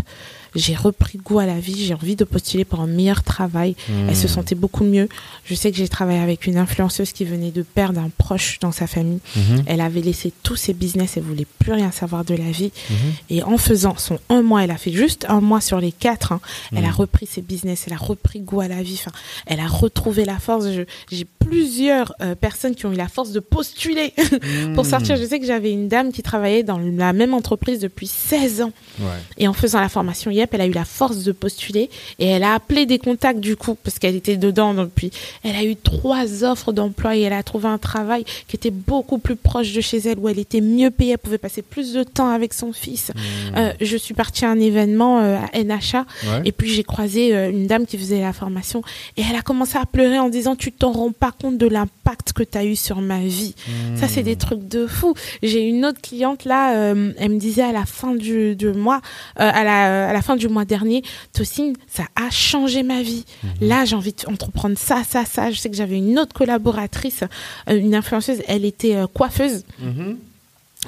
j'ai 0.54 0.74
repris 0.74 1.18
goût 1.18 1.38
à 1.38 1.46
la 1.46 1.58
vie, 1.58 1.84
j'ai 1.84 1.94
envie 1.94 2.16
de 2.16 2.24
postuler 2.24 2.64
pour 2.64 2.80
un 2.80 2.86
meilleur 2.86 3.22
travail. 3.22 3.74
Elle 4.08 4.16
se 4.16 4.28
sentait 4.28 4.54
beaucoup 4.54 4.84
mieux. 4.84 5.08
Je 5.44 5.54
sais 5.54 5.70
que 5.70 5.76
j'ai 5.78 5.88
travaillé 5.88 6.18
avec 6.20 6.46
une 6.46 6.58
influenceuse 6.58 7.12
qui 7.12 7.24
venait 7.24 7.50
de 7.50 7.62
perdre 7.62 8.00
un 8.00 8.10
proche 8.16 8.58
dans 8.60 8.72
sa 8.72 8.86
famille. 8.86 9.20
Mhm. 9.36 9.62
Elle 9.66 9.80
avait 9.80 10.00
laissé 10.00 10.32
tous 10.42 10.56
ses 10.56 10.72
business, 10.74 11.16
elle 11.16 11.22
voulait 11.22 11.46
plus 11.58 11.72
rien 11.72 11.90
savoir 11.90 12.24
de 12.24 12.34
la 12.34 12.50
vie. 12.50 12.72
Mhm. 12.90 12.96
Et 13.30 13.42
en 13.42 13.56
faisant 13.58 13.96
son 13.96 14.18
un 14.28 14.42
mois, 14.42 14.64
elle 14.64 14.70
a 14.70 14.76
fait 14.78 14.92
juste 14.92 15.26
un 15.28 15.40
mois 15.40 15.60
sur 15.60 15.80
les 15.80 15.92
quatre. 15.92 16.32
hein, 16.32 16.40
Elle 16.74 16.84
a 16.84 16.90
repris 16.90 17.26
ses 17.26 17.42
business, 17.42 17.84
elle 17.86 17.92
a 17.94 17.96
repris 17.98 18.40
goût 18.40 18.60
à 18.60 18.68
la 18.68 18.82
vie. 18.82 18.98
Enfin, 19.00 19.12
elle 19.46 19.60
a 19.60 19.66
retrouvé 19.66 20.24
la 20.24 20.38
force. 20.38 20.66
J'ai 21.10 21.26
plusieurs 21.38 22.14
euh, 22.22 22.34
personnes 22.34 22.74
qui 22.74 22.86
ont 22.86 22.92
eu 22.92 22.96
la 22.96 23.08
force 23.08 23.32
de 23.32 23.40
postuler 23.40 24.14
pour 24.74 24.86
sortir. 24.86 25.16
Je 25.16 25.24
sais 25.24 25.38
que 25.40 25.46
j'avais 25.46 25.70
une 25.72 25.88
dame 25.88 26.12
qui 26.12 26.22
travaillait 26.22 26.62
dans 26.62 26.78
la 26.78 27.12
même 27.12 27.34
entreprise 27.34 27.80
depuis 27.80 28.06
16 28.06 28.62
ans. 28.62 28.72
Ouais. 29.00 29.06
Et 29.38 29.48
en 29.48 29.52
faisant 29.52 29.80
la 29.80 29.88
formation 29.88 30.30
YEP, 30.42 30.54
elle 30.54 30.60
a 30.60 30.66
eu 30.66 30.72
la 30.72 30.84
force 30.84 31.18
de 31.24 31.32
postuler 31.32 31.90
et 32.18 32.26
elle 32.26 32.42
a 32.42 32.54
appelé 32.54 32.86
des 32.86 32.98
contacts 32.98 33.40
du 33.40 33.56
coup 33.56 33.76
parce 33.82 33.98
qu'elle 33.98 34.14
était 34.16 34.36
dedans 34.36 34.74
depuis. 34.74 35.10
Elle 35.44 35.56
a 35.56 35.64
eu 35.64 35.76
trois 35.76 36.44
offres 36.44 36.72
d'emploi 36.72 37.16
et 37.16 37.22
elle 37.22 37.32
a 37.32 37.42
trouvé 37.42 37.68
un 37.68 37.78
travail 37.78 38.24
qui 38.48 38.56
était 38.56 38.70
beaucoup 38.70 39.18
plus 39.18 39.36
proche 39.36 39.72
de 39.72 39.80
chez 39.80 39.98
elle 39.98 40.18
où 40.18 40.28
elle 40.28 40.38
était 40.38 40.60
mieux 40.60 40.90
payée, 40.90 41.12
elle 41.12 41.18
pouvait 41.18 41.38
passer 41.38 41.62
plus 41.62 41.92
de 41.92 42.02
temps 42.02 42.28
avec 42.28 42.52
son 42.54 42.72
fils. 42.72 43.10
Euh, 43.56 43.72
je 43.80 43.96
suis 43.96 44.14
partie 44.14 44.44
à 44.44 44.50
un 44.50 44.58
événement 44.60 45.20
euh, 45.20 45.38
à 45.52 45.58
NHA 45.62 46.04
Ouais. 46.24 46.42
et 46.44 46.52
puis 46.52 46.68
j'ai 46.70 46.84
croisé 46.84 47.34
euh, 47.34 47.50
une 47.50 47.66
dame 47.66 47.86
qui 47.86 47.98
faisait 47.98 48.20
la 48.20 48.32
formation 48.32 48.82
et 49.16 49.22
elle 49.28 49.36
a 49.36 49.42
commencé 49.42 49.76
à 49.78 49.86
pleurer 49.86 50.18
en 50.18 50.28
disant 50.28 50.56
tu 50.56 50.72
t'en 50.72 50.92
rends 50.92 51.12
pas 51.12 51.32
compte 51.32 51.58
de 51.58 51.66
l'impact 51.66 52.32
que 52.32 52.42
tu 52.42 52.56
as 52.58 52.64
eu 52.64 52.76
sur 52.76 53.00
ma 53.00 53.18
vie. 53.20 53.54
Ça, 53.96 54.08
c'est 54.08 54.22
des 54.22 54.36
trucs 54.36 54.66
de 54.68 54.86
fou. 54.86 55.14
J'ai 55.42 55.62
une 55.62 55.84
autre 55.84 56.00
cliente 56.00 56.44
là, 56.44 56.72
elle 57.18 57.30
me 57.30 57.38
disait 57.38 57.62
à 57.62 57.72
la 57.72 57.84
fin 57.86 58.14
du, 58.14 58.54
du 58.56 58.68
mois, 58.72 59.00
à, 59.36 59.64
la, 59.64 60.08
à 60.08 60.12
la 60.12 60.22
fin 60.22 60.31
du 60.36 60.48
mois 60.48 60.64
dernier, 60.64 61.02
Tocine, 61.32 61.74
ça 61.88 62.04
a 62.16 62.30
changé 62.30 62.82
ma 62.82 63.02
vie. 63.02 63.24
Là, 63.60 63.84
j'ai 63.84 63.96
envie 63.96 64.12
d'entreprendre 64.12 64.76
ça, 64.78 65.02
ça, 65.08 65.24
ça. 65.24 65.50
Je 65.50 65.58
sais 65.58 65.70
que 65.70 65.76
j'avais 65.76 65.98
une 65.98 66.18
autre 66.18 66.34
collaboratrice, 66.34 67.24
euh, 67.68 67.78
une 67.78 67.94
influenceuse, 67.94 68.42
elle 68.48 68.64
était 68.64 68.96
euh, 68.96 69.06
coiffeuse. 69.06 69.64
Mhm. 69.78 70.18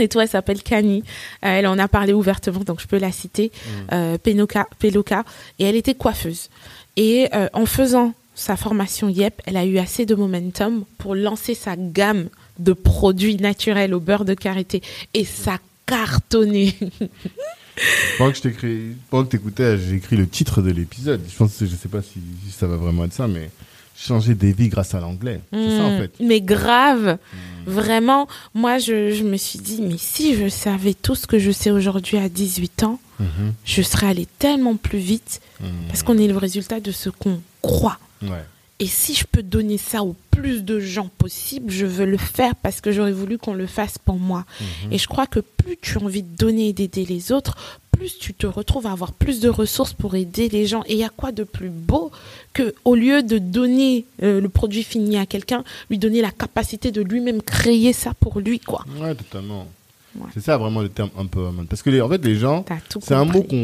Et 0.00 0.08
toi, 0.08 0.24
elle 0.24 0.28
s'appelle 0.28 0.62
Kani. 0.62 1.04
Euh, 1.44 1.58
elle 1.58 1.66
en 1.66 1.78
a 1.78 1.86
parlé 1.86 2.12
ouvertement, 2.12 2.60
donc 2.60 2.80
je 2.80 2.86
peux 2.86 2.98
la 2.98 3.12
citer. 3.12 3.52
Peloka. 4.24 5.24
Et 5.58 5.64
elle 5.64 5.76
était 5.76 5.94
coiffeuse. 5.94 6.50
Et 6.96 7.28
en 7.52 7.66
faisant 7.66 8.12
sa 8.34 8.56
formation 8.56 9.08
YEP, 9.08 9.40
elle 9.46 9.56
a 9.56 9.64
eu 9.64 9.78
assez 9.78 10.06
de 10.06 10.16
momentum 10.16 10.84
pour 10.98 11.14
lancer 11.14 11.54
sa 11.54 11.76
gamme 11.76 12.28
de 12.58 12.72
produits 12.72 13.36
naturels 13.36 13.94
au 13.94 14.00
beurre 14.00 14.24
de 14.24 14.34
karité. 14.34 14.82
Et 15.12 15.24
ça 15.24 15.58
cartonné. 15.86 16.74
Pendant 18.18 18.30
que 18.30 18.36
je 18.36 18.42
t'écris, 18.42 18.80
pendant 19.10 19.24
que 19.24 19.30
t'écoutais, 19.30 19.78
j'ai 19.78 19.96
écrit 19.96 20.16
le 20.16 20.28
titre 20.28 20.62
de 20.62 20.70
l'épisode. 20.70 21.20
Je 21.28 21.36
pense, 21.36 21.52
je 21.60 21.66
sais 21.66 21.88
pas 21.88 22.02
si, 22.02 22.20
si 22.46 22.52
ça 22.52 22.66
va 22.66 22.76
vraiment 22.76 23.04
être 23.04 23.12
ça, 23.12 23.26
mais 23.26 23.50
changer 23.96 24.34
des 24.34 24.52
vies 24.52 24.68
grâce 24.68 24.94
à 24.94 25.00
l'anglais. 25.00 25.40
C'est 25.52 25.76
ça 25.76 25.82
en 25.84 25.96
Mm. 25.96 25.98
fait. 26.00 26.10
Mais 26.20 26.40
grave, 26.40 27.18
vraiment, 27.66 28.28
moi 28.54 28.78
je, 28.78 29.12
je 29.12 29.22
me 29.24 29.36
suis 29.36 29.58
dit, 29.58 29.80
mais 29.82 29.96
si 29.98 30.36
je 30.36 30.48
savais 30.48 30.94
tout 30.94 31.14
ce 31.14 31.26
que 31.26 31.38
je 31.38 31.50
sais 31.50 31.70
aujourd'hui 31.70 32.18
à 32.18 32.28
18 32.28 32.82
ans, 32.84 32.98
Mhm. 33.20 33.52
je 33.64 33.82
serais 33.82 34.08
allée 34.08 34.26
tellement 34.40 34.74
plus 34.76 34.98
vite 34.98 35.40
Mhm. 35.60 35.68
parce 35.88 36.02
qu'on 36.02 36.18
est 36.18 36.26
le 36.26 36.36
résultat 36.36 36.80
de 36.80 36.90
ce 36.90 37.08
qu'on 37.10 37.40
croit. 37.62 37.98
Ouais. 38.22 38.44
Et 38.80 38.86
si 38.86 39.14
je 39.14 39.24
peux 39.24 39.42
donner 39.42 39.78
ça 39.78 40.02
au 40.02 40.16
plus 40.30 40.64
de 40.64 40.80
gens 40.80 41.08
possible, 41.18 41.70
je 41.70 41.86
veux 41.86 42.06
le 42.06 42.16
faire 42.16 42.56
parce 42.56 42.80
que 42.80 42.90
j'aurais 42.90 43.12
voulu 43.12 43.38
qu'on 43.38 43.54
le 43.54 43.66
fasse 43.66 43.98
pour 43.98 44.16
moi. 44.16 44.44
Mhm. 44.60 44.92
Et 44.92 44.98
je 44.98 45.06
crois 45.06 45.26
que 45.26 45.40
plus 45.40 45.78
tu 45.80 45.98
as 45.98 46.02
envie 46.02 46.22
de 46.22 46.36
donner 46.36 46.68
et 46.68 46.72
d'aider 46.72 47.04
les 47.04 47.30
autres, 47.30 47.56
plus 47.92 48.18
tu 48.18 48.34
te 48.34 48.46
retrouves 48.46 48.86
à 48.86 48.92
avoir 48.92 49.12
plus 49.12 49.40
de 49.40 49.48
ressources 49.48 49.92
pour 49.92 50.16
aider 50.16 50.48
les 50.48 50.66
gens. 50.66 50.82
Et 50.86 50.94
il 50.94 50.98
y 50.98 51.04
a 51.04 51.08
quoi 51.08 51.30
de 51.30 51.44
plus 51.44 51.70
beau 51.70 52.10
que, 52.52 52.74
au 52.84 52.94
lieu 52.94 53.22
de 53.22 53.38
donner 53.38 54.04
euh, 54.22 54.40
le 54.40 54.48
produit 54.48 54.82
fini 54.82 55.16
à 55.18 55.26
quelqu'un, 55.26 55.62
lui 55.88 55.98
donner 55.98 56.20
la 56.20 56.32
capacité 56.32 56.90
de 56.90 57.00
lui-même 57.00 57.42
créer 57.42 57.92
ça 57.92 58.12
pour 58.14 58.40
lui, 58.40 58.58
quoi. 58.58 58.84
Ouais, 58.98 59.14
totalement. 59.14 59.68
Ouais. 60.16 60.26
C'est 60.34 60.40
ça 60.44 60.56
vraiment 60.56 60.80
le 60.80 60.88
terme 60.88 61.10
empowerment. 61.16 61.66
Parce 61.66 61.82
que 61.82 61.90
les, 61.90 62.00
en 62.00 62.08
fait, 62.08 62.24
les 62.24 62.36
gens, 62.36 62.64
c'est 63.00 63.14
un 63.14 63.24
mot 63.24 63.42
qu'on 63.42 63.56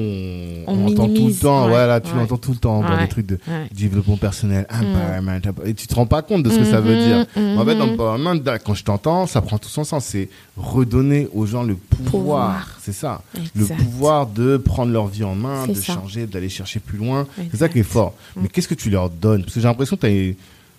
On 0.67 0.75
on 0.79 0.87
entend 0.89 1.07
tout 1.09 1.29
le 1.29 1.35
temps. 1.35 1.63
ouais, 1.65 1.69
voilà, 1.71 2.01
tu 2.01 2.11
ouais. 2.13 2.19
l'entends 2.19 2.39
tout 2.39 2.51
le 2.53 2.57
temps 2.59 2.81
dans 2.83 2.97
les 2.99 3.09
trucs 3.09 3.27
de 3.27 3.39
développement 3.73 4.17
personnel, 4.17 4.67
empowerment. 4.71 5.41
Et 5.65 5.75
tu 5.75 5.87
te 5.87 5.95
rends 5.95 6.07
pas 6.07 6.23
compte 6.23 6.43
de 6.43 6.51
ce 6.51 6.59
que 6.59 6.65
ça 6.65 6.81
veut 6.81 6.97
Mhm, 6.97 7.05
dire. 7.07 7.27
En 7.61 7.65
fait, 7.65 7.81
empowerment, 7.81 8.41
quand 8.65 8.75
je 8.75 8.85
t'entends, 8.85 9.27
ça 9.27 9.41
prend 9.43 9.59
tout 9.59 9.69
son 9.69 9.85
sens. 9.85 10.05
C'est 10.07 10.29
redonner 10.57 11.29
aux 11.33 11.47
gens 11.47 11.63
le 11.63 11.75
pouvoir. 11.77 12.11
Pouvoir. 12.11 12.79
C'est 12.83 12.93
ça. 12.93 13.23
Exact. 13.37 13.55
Le 13.79 13.85
pouvoir 13.85 14.27
de 14.27 14.57
prendre 14.57 14.93
leur 14.93 15.07
vie 15.07 15.25
en 15.25 15.35
main, 15.35 15.67
de 15.69 15.75
ça. 15.75 15.95
changer, 15.95 16.27
d'aller 16.27 16.49
chercher 16.49 16.81
plus 16.81 16.99
loin. 16.99 17.27
C'est 17.53 17.59
ça 17.59 17.69
qui 17.69 17.79
est 17.79 17.83
fort. 17.85 18.15
Mm. 18.37 18.41
Mais 18.43 18.49
qu'est-ce 18.49 18.69
que 18.69 18.75
tu 18.75 18.91
leur 18.91 19.09
donnes? 19.11 19.43
Parce 19.43 19.55
que 19.55 19.61
j'ai 19.61 19.69
l'impression 19.69 19.97
que 19.97 20.35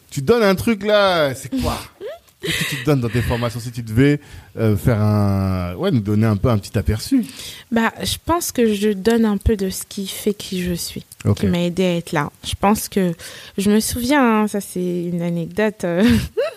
tu 0.09 0.22
donnes 0.22 0.43
un 0.43 0.55
truc 0.55 0.84
là, 0.84 1.34
c'est 1.34 1.49
quoi? 1.61 1.78
Qu'est-ce 2.41 2.57
que 2.63 2.69
tu 2.71 2.75
te 2.77 2.85
donnes 2.85 3.01
dans 3.01 3.09
tes 3.09 3.21
formations 3.21 3.59
si 3.59 3.71
tu 3.71 3.83
devais 3.83 4.19
euh, 4.57 4.75
faire 4.75 4.99
un. 4.99 5.75
Ouais, 5.75 5.91
nous 5.91 5.99
donner 5.99 6.25
un 6.25 6.37
peu 6.37 6.49
un 6.49 6.57
petit 6.57 6.75
aperçu? 6.77 7.23
Bah, 7.71 7.93
je 8.01 8.15
pense 8.25 8.51
que 8.51 8.73
je 8.73 8.89
donne 8.89 9.25
un 9.25 9.37
peu 9.37 9.55
de 9.55 9.69
ce 9.69 9.83
qui 9.87 10.07
fait 10.07 10.33
qui 10.33 10.63
je 10.63 10.73
suis. 10.73 11.03
Qui 11.35 11.45
m'a 11.45 11.59
aidé 11.61 11.83
à 11.83 11.95
être 11.97 12.13
là. 12.13 12.31
Je 12.43 12.53
pense 12.59 12.89
que 12.89 13.13
je 13.59 13.69
me 13.69 13.79
souviens, 13.79 14.41
hein, 14.41 14.47
ça 14.47 14.59
c'est 14.59 15.03
une 15.03 15.21
anecdote, 15.21 15.83
euh, 15.83 16.03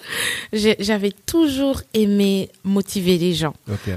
j'avais 0.53 1.13
toujours 1.27 1.83
aimé 1.93 2.49
motiver 2.65 3.19
les 3.19 3.35
gens. 3.35 3.53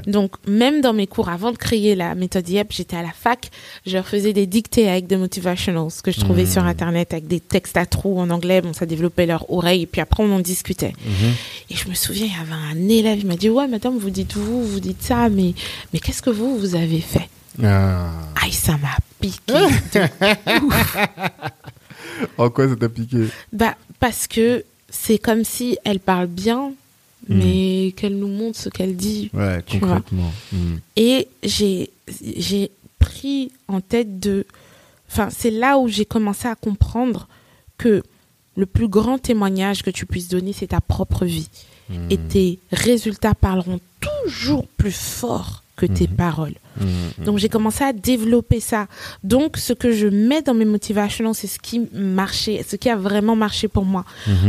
Donc 0.07 0.33
même 0.45 0.81
dans 0.81 0.91
mes 0.91 1.07
cours, 1.07 1.29
avant 1.29 1.51
de 1.53 1.57
créer 1.57 1.95
la 1.95 2.15
méthode 2.15 2.49
YEP, 2.49 2.73
j'étais 2.73 2.97
à 2.97 3.01
la 3.01 3.11
fac, 3.13 3.49
je 3.85 3.93
leur 3.93 4.05
faisais 4.05 4.33
des 4.33 4.45
dictées 4.45 4.89
avec 4.89 5.07
des 5.07 5.15
motivationals 5.15 5.87
que 6.03 6.11
je 6.11 6.19
trouvais 6.19 6.43
Mhm. 6.43 6.51
sur 6.51 6.63
internet 6.65 7.13
avec 7.13 7.27
des 7.27 7.39
textes 7.39 7.77
à 7.77 7.85
trous 7.85 8.19
en 8.19 8.29
anglais, 8.29 8.61
bon 8.61 8.73
ça 8.73 8.85
développait 8.85 9.25
leur 9.25 9.49
oreille 9.49 9.83
et 9.83 9.87
puis 9.87 10.01
après 10.01 10.21
on 10.23 10.31
en 10.35 10.39
discutait. 10.41 10.93
Mhm. 11.05 11.31
Et 11.69 11.75
je 11.77 11.87
me 11.87 11.93
souviens, 11.93 12.25
il 12.25 12.31
y 12.31 12.35
avait 12.35 12.79
un 12.79 12.89
élève, 12.89 13.19
il 13.19 13.27
m'a 13.27 13.35
dit 13.35 13.49
ouais 13.49 13.67
madame 13.67 13.97
vous 13.97 14.09
dites 14.09 14.35
vous, 14.35 14.63
vous 14.63 14.79
dites 14.79 15.01
ça, 15.01 15.29
mais 15.29 15.53
mais 15.93 15.99
qu'est-ce 15.99 16.21
que 16.21 16.29
vous 16.29 16.57
vous 16.57 16.75
avez 16.75 17.01
fait? 17.01 17.29
Ah. 17.63 18.11
Aïe 18.41 18.51
ça 18.51 18.77
m'a 18.77 18.97
piqué. 19.19 19.53
En 22.37 22.49
quoi 22.49 22.67
ça 22.67 22.75
t'a 22.75 22.89
piqué? 22.89 23.27
Bah, 23.53 23.75
parce 23.99 24.27
que 24.27 24.63
c'est 24.89 25.17
comme 25.17 25.43
si 25.43 25.77
elle 25.83 25.99
parle 25.99 26.27
bien, 26.27 26.71
mais 27.29 27.93
qu'elle 27.97 28.17
nous 28.17 28.27
montre 28.27 28.57
ce 28.57 28.69
qu'elle 28.69 28.95
dit. 28.95 29.29
Ouais, 29.33 29.63
concrètement. 29.69 30.31
Mhm. 30.51 30.79
Et 30.95 31.27
j'ai, 31.43 31.91
j'ai 32.21 32.71
pris 32.99 33.51
en 33.67 33.81
tête 33.81 34.19
de. 34.19 34.45
Enfin, 35.11 35.29
c'est 35.29 35.51
là 35.51 35.77
où 35.77 35.87
j'ai 35.87 36.05
commencé 36.05 36.47
à 36.47 36.55
comprendre 36.55 37.27
que 37.77 38.03
le 38.57 38.65
plus 38.65 38.89
grand 38.89 39.17
témoignage 39.19 39.83
que 39.83 39.89
tu 39.91 40.05
puisses 40.05 40.27
donner, 40.27 40.51
c'est 40.51 40.67
ta 40.67 40.81
propre 40.81 41.23
vie. 41.25 41.47
Mhm. 41.89 42.07
Et 42.09 42.17
tes 42.17 42.59
résultats 42.73 43.33
parleront 43.35 43.79
toujours 44.01 44.67
plus 44.67 44.91
fort 44.95 45.63
que 45.77 45.85
tes 45.85 46.07
Mhm. 46.07 46.15
paroles. 46.15 46.55
Mhm. 46.81 47.25
Donc 47.25 47.37
j'ai 47.37 47.49
commencé 47.49 47.83
à 47.83 47.93
développer 47.93 48.59
ça. 48.59 48.87
Donc 49.23 49.57
ce 49.57 49.73
que 49.73 49.91
je 49.91 50.07
mets 50.07 50.41
dans 50.41 50.55
mes 50.55 50.65
motivations, 50.65 51.33
c'est 51.33 51.47
ce 51.47 51.59
qui 51.59 51.87
marchait, 51.93 52.65
ce 52.67 52.75
qui 52.75 52.89
a 52.89 52.95
vraiment 52.95 53.35
marché 53.35 53.67
pour 53.67 53.85
moi. 53.85 54.03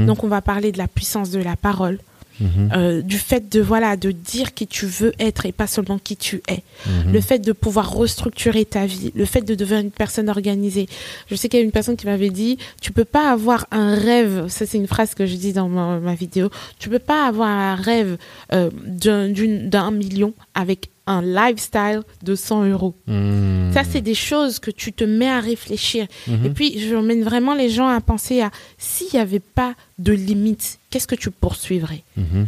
Donc 0.06 0.24
on 0.24 0.28
va 0.28 0.40
parler 0.40 0.72
de 0.72 0.78
la 0.78 0.88
puissance 0.88 1.30
de 1.30 1.38
la 1.40 1.54
parole, 1.56 1.98
Mhm. 2.40 2.70
euh, 2.74 3.02
du 3.02 3.18
fait 3.18 3.48
de 3.52 3.60
voilà 3.60 3.96
de 3.96 4.10
dire 4.10 4.54
qui 4.54 4.66
tu 4.66 4.86
veux 4.86 5.12
être 5.18 5.46
et 5.46 5.52
pas 5.52 5.66
seulement 5.66 5.98
qui 5.98 6.16
tu 6.16 6.42
es. 6.48 6.62
Mhm. 6.86 7.12
Le 7.12 7.20
fait 7.20 7.38
de 7.38 7.52
pouvoir 7.52 7.92
restructurer 7.92 8.64
ta 8.64 8.86
vie, 8.86 9.12
le 9.14 9.24
fait 9.24 9.42
de 9.42 9.54
devenir 9.54 9.80
une 9.80 9.90
personne 9.90 10.28
organisée. 10.28 10.88
Je 11.28 11.34
sais 11.34 11.48
qu'il 11.48 11.58
y 11.58 11.62
a 11.62 11.64
une 11.64 11.72
personne 11.72 11.96
qui 11.96 12.06
m'avait 12.06 12.30
dit, 12.30 12.58
tu 12.80 12.92
peux 12.92 13.04
pas 13.04 13.30
avoir 13.30 13.66
un 13.70 13.94
rêve. 13.94 14.48
Ça 14.48 14.66
c'est 14.66 14.78
une 14.78 14.86
phrase 14.86 15.14
que 15.14 15.26
je 15.26 15.34
dis 15.36 15.52
dans 15.52 15.68
ma, 15.68 15.98
ma 15.98 16.14
vidéo. 16.14 16.50
Tu 16.78 16.88
peux 16.88 16.98
pas 16.98 17.26
avoir 17.26 17.48
un 17.48 17.74
rêve 17.74 18.18
euh, 18.52 18.70
d'un 18.86 19.90
million 19.90 20.34
avec 20.54 20.90
un 21.08 21.22
lifestyle 21.22 22.02
de 22.22 22.34
100 22.34 22.64
euros. 22.66 22.94
Mhm. 23.06 23.72
Ça, 23.72 23.82
c'est 23.84 24.00
des 24.00 24.14
choses 24.14 24.58
que 24.58 24.70
tu 24.70 24.92
te 24.92 25.04
mets 25.04 25.28
à 25.28 25.40
réfléchir. 25.40 26.06
Mhm. 26.26 26.46
Et 26.46 26.50
puis, 26.50 26.78
je 26.78 26.94
mène 26.94 27.22
vraiment 27.22 27.54
les 27.54 27.70
gens 27.70 27.88
à 27.88 28.00
penser 28.00 28.42
à 28.42 28.50
s'il 28.76 29.08
n'y 29.14 29.18
avait 29.18 29.40
pas 29.40 29.74
de 29.98 30.12
limite, 30.12 30.78
qu'est-ce 30.90 31.06
que 31.06 31.14
tu 31.14 31.30
poursuivrais? 31.30 32.02
Mhm. 32.16 32.46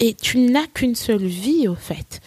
Et 0.00 0.14
tu 0.14 0.38
n'as 0.38 0.66
qu'une 0.66 0.94
seule 0.94 1.26
vie, 1.26 1.68
au 1.68 1.74
fait. 1.74 2.20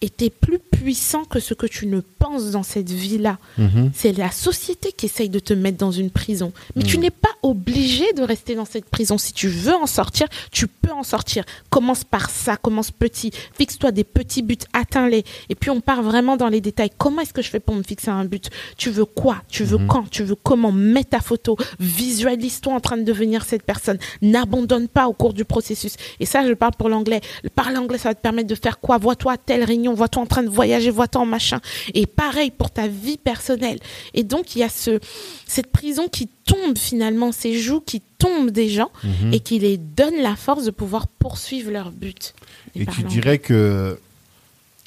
Et 0.00 0.10
tu 0.10 0.24
es 0.24 0.30
plus 0.30 0.58
puissant 0.80 1.24
que 1.24 1.40
ce 1.40 1.54
que 1.54 1.66
tu 1.66 1.86
ne 1.86 2.00
penses 2.00 2.50
dans 2.50 2.62
cette 2.62 2.90
vie-là. 2.90 3.38
Mhm. 3.58 3.90
C'est 3.94 4.12
la 4.16 4.30
société 4.30 4.92
qui 4.92 5.06
essaye 5.06 5.28
de 5.28 5.38
te 5.38 5.54
mettre 5.54 5.78
dans 5.78 5.90
une 5.90 6.10
prison. 6.10 6.52
Mais 6.74 6.82
tu 6.82 6.96
Mhm. 6.96 7.02
n'es 7.04 7.10
pas 7.10 7.30
obligé 7.42 8.12
de 8.14 8.22
rester 8.22 8.54
dans 8.54 8.64
cette 8.64 8.86
prison. 8.90 9.18
Si 9.18 9.32
tu 9.32 9.48
veux 9.48 9.74
en 9.74 9.86
sortir, 9.86 10.26
tu 10.50 10.66
peux 10.66 10.90
en 10.92 11.02
sortir. 11.02 11.44
Commence 11.70 12.04
par 12.04 12.30
ça, 12.30 12.56
commence 12.56 12.90
petit. 12.90 13.30
Fixe-toi 13.56 13.90
des 13.92 14.04
petits 14.04 14.42
buts, 14.42 14.56
atteins-les. 14.72 15.24
Et 15.48 15.54
puis 15.54 15.70
on 15.70 15.80
part 15.80 16.02
vraiment 16.02 16.36
dans 16.36 16.48
les 16.48 16.60
détails. 16.60 16.90
Comment 16.96 17.22
est-ce 17.22 17.32
que 17.32 17.42
je 17.42 17.48
fais 17.50 17.60
pour 17.60 17.74
me 17.74 17.82
fixer 17.82 18.10
un 18.10 18.24
but? 18.24 18.50
Tu 18.76 18.90
veux 18.90 19.04
quoi? 19.06 19.42
Tu 19.48 19.64
veux 19.64 19.78
Mhm. 19.78 19.86
quand? 19.86 20.10
Tu 20.10 20.22
veux 20.24 20.34
comment? 20.36 20.72
Mets 20.72 21.04
ta 21.04 21.20
photo. 21.20 21.56
Visualise-toi 21.80 22.74
en 22.74 22.80
train 22.80 22.96
de 22.98 23.02
devenir 23.02 23.44
cette 23.44 23.62
personne. 23.62 23.98
N'abandonne 24.22 24.88
pas 24.88 25.06
au 25.08 25.12
cours 25.12 25.32
du 25.32 25.44
processus. 25.44 25.96
Et 26.20 26.26
ça, 26.26 26.46
je 26.46 26.52
parle 26.52 26.72
pour 26.78 26.88
l'anglais. 26.88 27.20
Parler 27.54 27.76
anglais, 27.78 27.98
ça 27.98 28.10
va 28.10 28.14
te 28.14 28.20
permettre 28.20 28.48
de 28.48 28.54
faire 28.54 28.80
quoi? 28.80 28.98
Vois-toi 28.98 29.32
à 29.32 29.36
telle 29.38 29.64
réunion, 29.64 29.94
vois-toi 29.94 30.22
en 30.22 30.26
train 30.26 30.42
de 30.42 30.48
voyager 30.48 30.65
voyager, 30.66 30.90
va-t'en, 30.90 31.24
machin. 31.26 31.60
Et 31.94 32.06
pareil 32.06 32.50
pour 32.50 32.70
ta 32.70 32.86
vie 32.88 33.16
personnelle. 33.18 33.78
Et 34.14 34.24
donc, 34.24 34.54
il 34.56 34.58
y 34.60 34.62
a 34.62 34.68
ce, 34.68 34.98
cette 35.46 35.68
prison 35.70 36.08
qui 36.08 36.28
tombe 36.44 36.76
finalement, 36.76 37.32
ces 37.32 37.58
joues 37.58 37.80
qui 37.80 38.02
tombent 38.18 38.50
des 38.50 38.68
gens 38.68 38.90
Mhm. 39.04 39.32
et 39.34 39.40
qui 39.40 39.58
les 39.58 39.76
donne 39.78 40.16
la 40.22 40.36
force 40.36 40.64
de 40.64 40.70
pouvoir 40.70 41.06
poursuivre 41.06 41.70
leur 41.70 41.90
but. 41.90 42.34
Et 42.74 42.86
tu 42.86 43.02
dirais 43.04 43.38
que, 43.38 43.98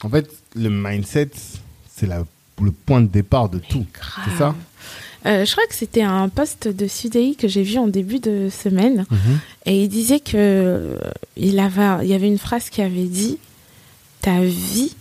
en 0.03 0.09
fait, 0.09 0.30
le 0.55 0.69
mindset, 0.69 1.32
c'est 1.95 2.07
la- 2.07 2.25
le 2.61 2.71
point 2.71 3.01
de 3.01 3.07
départ 3.07 3.49
de 3.49 3.59
tout. 3.59 3.86
C'est 4.25 4.38
ça? 4.38 4.55
Euh, 5.25 5.43
je 5.45 5.51
crois 5.51 5.65
que 5.67 5.75
c'était 5.75 6.01
un 6.01 6.30
post 6.30 6.67
de 6.69 6.88
Sudei 6.88 7.36
que 7.36 7.47
j'ai 7.49 7.63
vu 7.63 7.77
en 7.77 7.88
début 7.88 8.19
de 8.19 8.47
semaine 8.49 9.05
et 9.65 9.84
il 9.84 9.89
disait 9.89 10.21
que 10.21 10.32
euh, 10.38 10.95
il 11.36 11.59
avait, 11.59 12.05
il 12.05 12.09
y 12.09 12.13
avait 12.13 12.27
une 12.27 12.38
phrase 12.38 12.69
qui 12.69 12.82
avait 12.82 13.03
dit 13.05 13.38
ta 14.21 14.39
vie 14.41 14.93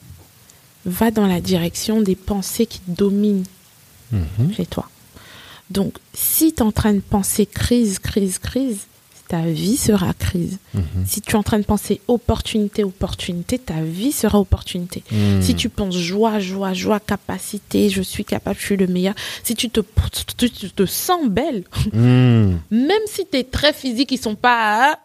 va 0.89 1.11
dans 1.11 1.27
la 1.27 1.41
direction 1.41 2.01
des 2.01 2.17
pensées 2.17 2.67
qui 2.67 2.81
dominent 2.89 3.45
Mhm. 4.11 4.55
chez 4.57 4.67
toi. 4.67 4.89
Donc, 5.71 5.95
si 6.15 6.53
tu 6.55 6.61
es 6.61 6.63
en 6.63 6.73
train 6.73 6.95
de 6.95 7.01
penser 7.01 7.45
crise, 7.45 7.99
crise, 7.99 8.39
crise, 8.39 8.79
ta 9.29 9.43
vie 9.43 9.77
sera 9.77 10.15
crise. 10.15 10.57
Mhm. 10.73 10.83
Si 11.07 11.21
tu 11.21 11.33
es 11.33 11.35
en 11.35 11.43
train 11.43 11.59
de 11.59 11.65
penser 11.65 12.01
opportunité, 12.09 12.83
opportunité, 12.85 13.59
ta 13.59 13.83
vie 13.83 14.13
sera 14.13 14.41
opportunité. 14.41 15.05
Mhm. 15.13 15.43
Si 15.43 15.55
tu 15.55 15.69
penses 15.69 15.95
joie, 15.99 16.39
joie, 16.41 16.73
joie, 16.73 16.99
capacité, 17.01 17.91
je 17.91 18.01
suis 18.01 18.25
capable, 18.25 18.57
je 18.59 18.65
suis 18.65 18.77
le 18.79 18.87
meilleur. 18.87 19.15
Si 19.45 19.55
tu 19.55 19.69
te, 19.69 19.81
tu 20.39 20.51
tu 20.51 20.71
te 20.71 20.87
sens 20.87 21.29
belle, 21.29 21.65
même 21.93 23.07
si 23.07 23.27
tes 23.27 23.45
traits 23.45 23.77
physiques 23.77 24.13
ils 24.13 24.19
sont 24.19 24.35
pas, 24.37 24.93
ah, 24.95 24.99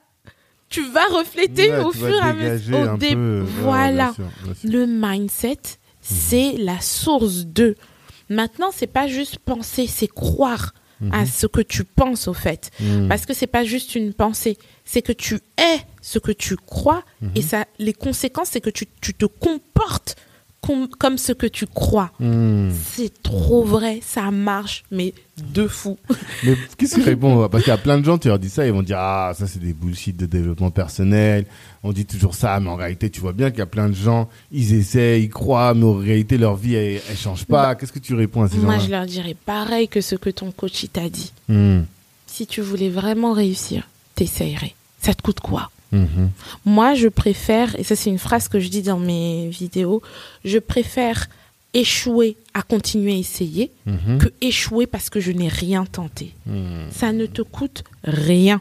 tu 0.74 0.90
vas 0.92 1.06
refléter 1.06 1.70
Ouais, 1.70 1.84
au 1.84 1.92
fur 1.92 2.10
et 2.14 2.20
à 2.20 2.34
mesure. 2.34 2.98
dé-. 2.98 3.16
Ouais, 3.16 3.42
voilà. 3.62 4.06
bien 4.06 4.14
sûr, 4.14 4.26
bien 4.44 4.54
sûr. 4.56 4.70
Le 4.72 4.86
mindset, 4.88 5.60
c'est 6.02 6.54
la 6.58 6.80
source 6.82 7.46
de. 7.46 7.76
Maintenant, 8.30 8.70
c'est 8.74 8.88
pas 8.88 9.08
juste 9.08 9.38
penser, 9.40 9.86
c'est 9.88 10.08
croire 10.08 10.74
à 11.12 11.26
ce 11.26 11.48
que 11.48 11.60
tu 11.60 11.84
penses 11.84 12.30
au 12.30 12.34
fait. 12.34 12.72
Mhm. 12.80 13.10
Parce 13.10 13.26
que 13.26 13.34
c'est 13.34 13.46
pas 13.48 13.66
juste 13.66 13.94
une 13.96 14.14
pensée, 14.14 14.58
c'est 14.86 15.02
que 15.02 15.12
tu 15.12 15.36
es 15.58 15.80
ce 16.02 16.18
que 16.18 16.32
tu 16.32 16.56
crois 16.56 17.04
et 17.36 17.42
ça, 17.42 17.66
les 17.78 17.92
conséquences, 17.94 18.50
c'est 18.52 18.62
que 18.62 18.70
tu, 18.70 18.86
tu 19.02 19.14
te 19.14 19.26
comportes 19.26 20.16
com- 20.64 20.88
comme 20.98 21.18
ce 21.18 21.34
que 21.34 21.46
tu 21.46 21.68
crois. 21.68 22.12
Mhm. 22.20 22.72
C'est 22.96 23.22
trop 23.22 23.64
vrai, 23.64 24.00
ça 24.02 24.32
marche, 24.32 24.84
mais 24.90 25.14
de 25.54 25.68
fou. 25.68 25.98
Mais 26.44 26.56
qu'est-ce 26.78 26.96
qu'ils 26.96 27.04
répondent 27.04 27.48
Parce 27.52 27.64
qu'il 27.64 27.72
y 27.72 27.74
a 27.76 27.78
plein 27.78 28.00
de 28.00 28.06
gens, 28.06 28.18
tu 28.18 28.30
leur 28.30 28.40
dis 28.40 28.50
ça, 28.50 28.66
ils 28.66 28.72
vont 28.72 28.82
dire 28.82 28.98
Ah, 29.00 29.34
ça 29.38 29.46
c'est 29.46 29.60
des 29.60 29.74
bullshit 29.74 30.16
de 30.18 30.26
développement 30.26 30.72
personnel. 30.72 31.46
On 31.84 31.92
dit 31.92 32.06
toujours 32.06 32.34
ça, 32.34 32.60
mais 32.62 32.70
en 32.70 32.76
réalité, 32.76 33.10
tu 33.10 33.20
vois 33.20 33.34
bien 33.34 33.50
qu'il 33.52 33.60
y 33.60 33.64
a 33.64 33.66
plein 33.68 33.90
de 33.90 33.96
gens, 33.96 34.30
ils 34.52 34.74
essaient, 34.74 35.22
ils 35.22 35.30
croient, 35.30 35.74
mais 35.74 35.84
en 35.86 35.96
réalité, 35.96 36.38
leur 36.38 36.56
vie, 36.56 36.76
elle, 36.76 37.02
elle 37.10 37.18
change 37.18 37.46
pas. 37.46 37.76
Qu'est-ce 37.76 37.92
que 37.92 38.00
tu 38.00 38.16
réponds 38.16 38.44
à 38.44 38.48
ces 38.48 38.58
Moi, 38.58 38.76
gens-là? 38.76 38.86
je 38.86 38.90
leur 38.92 39.06
dirais 39.06 39.36
pareil 39.46 39.88
que 39.90 40.00
ce 40.02 40.16
que 40.16 40.30
ton 40.30 40.52
coach 40.52 40.86
t'a 40.94 41.10
dit. 41.10 41.34
Mhm. 41.50 41.86
Si 42.26 42.48
tu 42.48 42.62
voulais 42.62 42.90
vraiment 42.90 43.34
réussir, 43.34 43.88
t'essayerais. 44.16 44.74
Ça 45.02 45.14
te 45.14 45.22
coûte 45.22 45.40
quoi? 45.42 45.70
Mhm. 45.94 46.30
Moi, 46.66 46.94
je 46.96 47.08
préfère, 47.08 47.80
et 47.80 47.84
ça 47.84 47.96
c'est 47.96 48.10
une 48.10 48.18
phrase 48.20 48.48
que 48.50 48.60
je 48.60 48.68
dis 48.68 48.82
dans 48.82 49.00
mes 49.00 49.48
vidéos, 49.50 50.02
je 50.44 50.58
préfère 50.60 51.28
échouer 51.74 52.36
à 52.54 52.62
continuer 52.62 53.14
à 53.14 53.18
essayer 53.18 53.72
Mhm. 53.86 54.18
que 54.20 54.28
échouer 54.42 54.86
parce 54.88 55.10
que 55.10 55.20
je 55.20 55.32
n'ai 55.32 55.48
rien 55.48 55.86
tenté. 55.86 56.34
Mhm. 56.46 56.88
Ça 56.92 57.12
ne 57.14 57.26
te 57.26 57.42
coûte 57.42 57.84
rien 58.04 58.60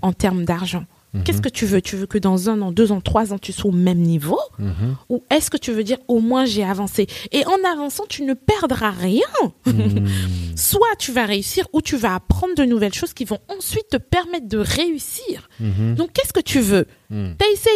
en 0.00 0.12
termes 0.14 0.44
d'argent. 0.46 0.84
Mhm. 1.12 1.24
Qu'est-ce 1.24 1.42
que 1.42 1.48
tu 1.48 1.66
veux? 1.66 1.82
Tu 1.82 1.96
veux 1.96 2.06
que 2.06 2.18
dans 2.18 2.48
un 2.50 2.60
an, 2.62 2.70
deux 2.72 2.92
ans, 2.92 3.00
trois 3.00 3.32
ans, 3.32 3.38
tu 3.38 3.52
sois 3.52 3.70
au 3.70 3.74
même 3.74 3.98
niveau? 3.98 4.38
Mhm. 4.58 4.96
Ou 5.08 5.24
est-ce 5.30 5.50
que 5.50 5.56
tu 5.56 5.72
veux 5.72 5.82
dire 5.84 5.98
au 6.08 6.20
moins 6.20 6.44
j'ai 6.44 6.64
avancé? 6.64 7.06
Et 7.32 7.44
en 7.46 7.56
avançant, 7.72 8.04
tu 8.08 8.22
ne 8.22 8.34
perdras 8.34 8.90
rien. 8.90 9.26
Mhm. 9.66 10.06
Soit 10.56 10.96
tu 10.98 11.12
vas 11.12 11.24
réussir 11.26 11.66
ou 11.72 11.80
tu 11.82 11.96
vas 11.96 12.14
apprendre 12.14 12.54
de 12.54 12.64
nouvelles 12.64 12.94
choses 12.94 13.12
qui 13.14 13.24
vont 13.24 13.38
ensuite 13.48 13.88
te 13.90 13.96
permettre 13.96 14.48
de 14.48 14.58
réussir. 14.58 15.48
Mhm. 15.58 15.94
Donc 15.96 16.12
qu'est-ce 16.12 16.32
que 16.32 16.40
tu 16.40 16.60
veux? 16.60 16.86
Mhm. 17.10 17.34
T'as 17.38 17.46
essayé? 17.52 17.74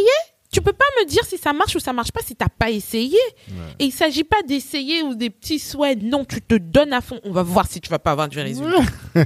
Tu 0.55 0.63
peux 0.63 0.73
pas 0.73 0.85
me 1.01 1.07
dire 1.09 1.25
si 1.25 1.37
ça 1.37 1.53
marche 1.53 1.75
ou 1.75 1.81
ça 1.81 1.93
marche 1.93 2.13
pas 2.13 2.21
si 2.25 2.37
t'as 2.37 2.49
pas 2.49 2.71
essayé. 2.71 3.19
Ouais. 3.49 3.55
Et 3.81 3.85
il 3.87 3.93
s'agit 3.93 4.23
pas 4.23 4.41
d'essayer 4.47 5.03
ou 5.03 5.17
des 5.17 5.29
petits 5.29 5.59
souhaits. 5.59 6.01
Non, 6.01 6.25
tu 6.25 6.41
te 6.41 6.55
donnes 6.55 6.93
à 6.93 7.01
fond. 7.01 7.19
On 7.25 7.33
va 7.33 7.43
voir 7.43 7.67
si 7.67 7.81
tu 7.81 7.91
vas 7.91 7.99
pas 7.99 8.13
avoir 8.13 8.29
du 8.29 8.39
résultat. 8.39 8.83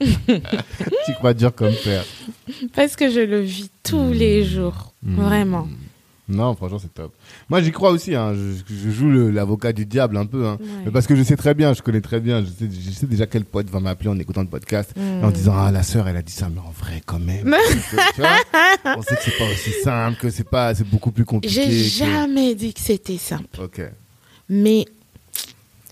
Tu 1.06 1.14
crois 1.14 1.32
dur 1.32 1.54
comme 1.54 1.72
fer. 1.72 2.04
Parce 2.74 2.94
que 2.94 3.10
je 3.10 3.20
le 3.20 3.40
vis 3.40 3.70
tous 3.82 4.12
les 4.12 4.44
jours. 4.44 4.92
Mhm. 5.02 5.16
Vraiment. 5.16 5.68
Non, 6.30 6.54
franchement, 6.54 6.78
c'est 6.80 6.92
top. 6.94 7.12
Moi, 7.48 7.60
j'y 7.62 7.72
crois 7.72 7.90
aussi. 7.90 8.14
Hein. 8.14 8.34
Je, 8.34 8.74
je 8.74 8.90
joue 8.90 9.10
l'avocat 9.30 9.72
du 9.72 9.84
diable 9.86 10.16
un 10.16 10.26
peu. 10.26 10.46
Hein. 10.46 10.58
Ouais. 10.60 10.66
Mais 10.86 10.90
parce 10.90 11.06
que 11.06 11.14
je 11.16 11.22
sais 11.22 11.36
très 11.36 11.54
bien, 11.54 11.72
je 11.74 11.82
connais 11.82 12.00
très 12.00 12.20
bien. 12.20 12.40
Je 12.42 12.46
sais, 12.46 12.68
je 12.70 12.90
sais 12.90 13.06
déjà 13.06 13.26
quel 13.26 13.44
pote 13.44 13.68
va 13.70 13.80
m'appeler 13.80 14.08
en 14.10 14.18
écoutant 14.18 14.42
le 14.42 14.48
podcast. 14.48 14.92
En 15.22 15.30
disant, 15.30 15.54
ah, 15.56 15.70
la 15.72 15.82
sœur, 15.82 16.08
elle 16.08 16.16
a 16.16 16.22
dit 16.22 16.32
ça, 16.32 16.48
mais 16.48 16.60
en 16.60 16.70
vrai, 16.70 17.02
quand 17.04 17.18
même. 17.18 17.54
tu 18.14 18.20
vois 18.20 18.28
On 18.96 19.02
sait 19.02 19.16
que 19.16 19.22
c'est 19.24 19.38
pas 19.38 19.44
aussi 19.50 19.70
simple, 19.82 20.18
que 20.20 20.30
c'est 20.30 20.48
pas, 20.48 20.74
c'est 20.74 20.88
beaucoup 20.88 21.10
plus 21.10 21.24
compliqué. 21.24 21.54
J'ai 21.54 21.66
que- 21.66 22.06
jamais 22.06 22.54
dit 22.54 22.72
que 22.72 22.80
c'était 22.80 23.18
simple. 23.18 23.60
Ok. 23.62 23.82
Mais 24.48 24.84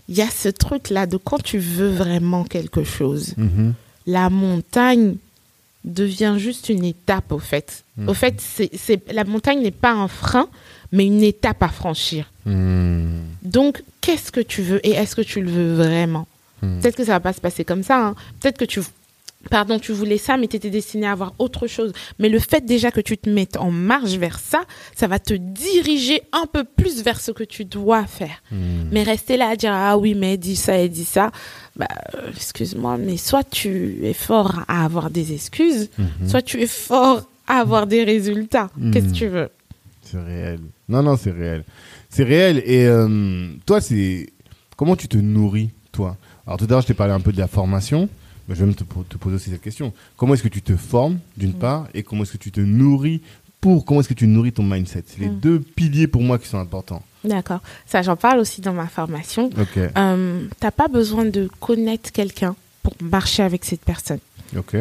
il 0.08 0.16
y 0.16 0.22
a 0.22 0.30
ce 0.30 0.48
truc-là 0.48 1.06
de 1.06 1.16
quand 1.16 1.42
tu 1.42 1.58
veux 1.58 1.90
vraiment 1.90 2.44
quelque 2.44 2.82
chose, 2.84 3.34
Mhm. 3.36 3.74
la 4.06 4.30
montagne 4.30 5.16
devient 5.92 6.34
juste 6.38 6.68
une 6.68 6.84
étape 6.84 7.32
au 7.32 7.38
fait. 7.38 7.84
Mhm. 7.96 8.08
Au 8.08 8.14
fait, 8.14 8.34
c'est, 8.40 8.70
c'est- 8.76 9.10
la 9.12 9.24
montagne 9.24 9.60
n'est 9.62 9.70
pas 9.70 9.92
un 9.92 10.08
frein, 10.08 10.48
mais 10.92 11.06
une 11.06 11.22
étape 11.22 11.62
à 11.62 11.68
franchir. 11.68 12.30
Mhm. 12.46 13.08
Donc, 13.42 13.82
qu'est-ce 14.00 14.30
que 14.32 14.40
tu 14.40 14.62
veux 14.62 14.84
et 14.86 14.92
est-ce 14.92 15.16
que 15.16 15.22
tu 15.22 15.40
le 15.40 15.50
veux 15.50 15.74
vraiment? 15.74 16.26
Mhm. 16.62 16.80
Peut-être 16.80 16.96
que 16.96 17.04
ça 17.04 17.12
va 17.12 17.20
pas 17.20 17.32
se 17.32 17.40
passer 17.40 17.64
comme 17.64 17.82
ça. 17.82 17.98
hein. 18.08 18.14
Peut-être 18.40 18.58
que 18.58 18.64
tu, 18.64 18.80
pardon, 19.50 19.78
tu 19.78 19.92
voulais 19.92 20.18
ça, 20.18 20.36
mais 20.36 20.48
tu 20.48 20.56
étais 20.56 20.70
destiné 20.70 21.06
à 21.06 21.12
avoir 21.12 21.32
autre 21.38 21.66
chose. 21.66 21.92
Mais 22.18 22.28
le 22.28 22.38
fait 22.40 22.64
déjà 22.64 22.90
que 22.90 23.00
tu 23.00 23.16
te 23.16 23.30
mettes 23.30 23.56
en 23.56 23.70
marche 23.70 24.12
vers 24.14 24.38
ça, 24.40 24.62
ça 24.96 25.06
va 25.06 25.18
te 25.18 25.34
diriger 25.34 26.22
un 26.32 26.46
peu 26.46 26.64
plus 26.64 27.02
vers 27.02 27.20
ce 27.20 27.30
que 27.30 27.44
tu 27.44 27.64
dois 27.64 28.06
faire. 28.06 28.42
Mhm. 28.50 28.88
Mais 28.90 29.02
rester 29.04 29.36
là 29.36 29.48
à 29.50 29.56
dire 29.56 29.72
ah 29.72 29.96
oui 29.98 30.14
mais 30.14 30.36
dit 30.36 30.56
ça 30.56 30.74
elle 30.74 30.90
dit 30.90 31.04
ça, 31.04 31.30
bah 31.78 31.86
euh, 32.14 32.30
excuse-moi 32.34 32.96
mais 32.98 33.16
soit 33.16 33.44
tu 33.48 33.98
es 34.04 34.12
fort 34.12 34.64
à 34.68 34.84
avoir 34.84 35.10
des 35.10 35.32
excuses, 35.32 35.90
Mhm. 35.98 36.28
soit 36.28 36.42
tu 36.42 36.60
es 36.60 36.66
fort 36.66 37.28
à 37.46 37.60
avoir 37.60 37.86
des 37.86 38.04
résultats. 38.04 38.70
Mhm. 38.76 38.90
Qu'est-ce 38.92 39.08
que 39.08 39.12
tu 39.12 39.28
veux? 39.28 39.48
C'est 40.02 40.20
réel. 40.22 40.60
Non, 40.88 41.02
non, 41.02 41.16
c'est 41.16 41.30
réel. 41.30 41.64
C'est 42.10 42.24
réel. 42.24 42.62
Et 42.64 42.86
euh, 42.86 43.48
toi, 43.66 43.80
c'est 43.80 44.28
comment 44.76 44.96
tu 44.96 45.06
te 45.08 45.18
nourris, 45.18 45.70
toi? 45.92 46.16
Alors 46.46 46.56
tout 46.58 46.64
à 46.64 46.68
l'heure, 46.68 46.80
je 46.80 46.86
t'ai 46.86 46.94
parlé 46.94 47.12
un 47.12 47.20
peu 47.20 47.32
de 47.32 47.38
la 47.38 47.46
formation. 47.48 48.08
Mais 48.48 48.54
je 48.54 48.60
vais 48.60 48.66
même 48.66 48.74
te, 48.74 48.84
po- 48.84 49.04
te 49.06 49.18
poser 49.18 49.36
aussi 49.36 49.50
cette 49.50 49.60
question. 49.60 49.92
Comment 50.16 50.32
est-ce 50.32 50.42
que 50.42 50.48
tu 50.48 50.62
te 50.62 50.74
formes, 50.74 51.18
d'une 51.36 51.52
part, 51.52 51.86
et 51.92 52.02
comment 52.02 52.22
est-ce 52.22 52.32
que 52.32 52.38
tu 52.38 52.50
te 52.50 52.60
nourris 52.62 53.20
pour 53.60 53.84
comment 53.84 54.00
est-ce 54.00 54.08
que 54.08 54.14
tu 54.14 54.26
nourris 54.26 54.52
ton 54.52 54.62
mindset? 54.62 55.04
C'est 55.06 55.20
les 55.20 55.28
deux 55.28 55.60
piliers 55.60 56.06
pour 56.06 56.22
moi 56.22 56.38
qui 56.38 56.48
sont 56.48 56.58
importants. 56.58 57.02
D'accord. 57.24 57.60
Ça 57.86 58.02
j'en 58.02 58.16
parle 58.16 58.38
aussi 58.38 58.60
dans 58.60 58.72
ma 58.74 58.86
formation. 58.86 59.50
Ok. 59.60 59.76
Euh, 59.96 60.42
T'as 60.60 60.70
pas 60.70 60.88
besoin 60.88 61.24
de 61.24 61.48
connaître 61.60 62.12
quelqu'un 62.12 62.54
pour 62.82 62.94
marcher 63.00 63.42
avec 63.42 63.64
cette 63.64 63.80
personne. 63.82 64.20
Ok. 64.56 64.76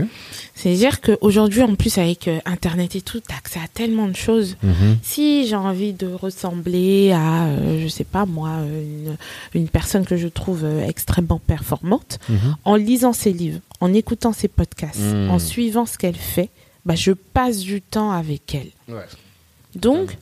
C'est-à-dire 0.55 1.01
qu'aujourd'hui, 1.01 1.61
en 1.61 1.75
plus, 1.75 1.97
avec 1.97 2.29
euh, 2.29 2.39
Internet 2.45 2.95
et 2.95 3.01
tout, 3.01 3.19
tu 3.19 3.33
as 3.33 3.37
accès 3.37 3.59
à 3.59 3.67
tellement 3.67 4.07
de 4.07 4.15
choses. 4.15 4.55
Mhm. 4.63 4.97
Si 5.03 5.45
j'ai 5.45 5.57
envie 5.57 5.91
de 5.91 6.07
ressembler 6.07 7.11
à, 7.11 7.47
euh, 7.47 7.81
je 7.83 7.87
sais 7.89 8.05
pas 8.05 8.25
moi, 8.25 8.51
une, 8.65 9.17
une 9.53 9.67
personne 9.67 10.05
que 10.05 10.15
je 10.15 10.29
trouve 10.29 10.63
euh, 10.63 10.87
extrêmement 10.87 11.39
performante, 11.39 12.17
Mhm. 12.29 12.55
en 12.63 12.75
lisant 12.77 13.11
ses 13.11 13.33
livres, 13.33 13.59
en 13.81 13.93
écoutant 13.93 14.31
ses 14.31 14.47
podcasts, 14.47 15.01
Mm. 15.01 15.31
en 15.31 15.39
suivant 15.39 15.85
ce 15.85 15.97
qu'elle 15.97 16.15
fait, 16.15 16.49
bah, 16.85 16.95
je 16.95 17.11
passe 17.11 17.57
du 17.59 17.81
temps 17.81 18.11
avec 18.11 18.55
elle. 18.55 18.71
Ouais. 18.95 19.03
Donc, 19.75 20.17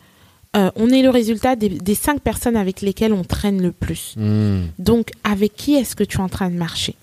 euh, 0.56 0.72
on 0.76 0.90
est 0.90 1.02
le 1.02 1.10
résultat 1.10 1.56
des, 1.56 1.70
des 1.70 1.96
cinq 1.96 2.22
personnes 2.22 2.56
avec 2.56 2.82
lesquelles 2.82 3.14
on 3.14 3.24
traîne 3.24 3.62
le 3.62 3.72
plus. 3.72 4.14
Mhm. 4.18 4.68
Donc, 4.80 5.12
avec 5.24 5.56
qui 5.56 5.76
est-ce 5.76 5.96
que 5.96 6.04
tu 6.04 6.18
es 6.18 6.22
en 6.22 6.30
train 6.30 6.50
de 6.50 6.56
marcher? 6.56 6.96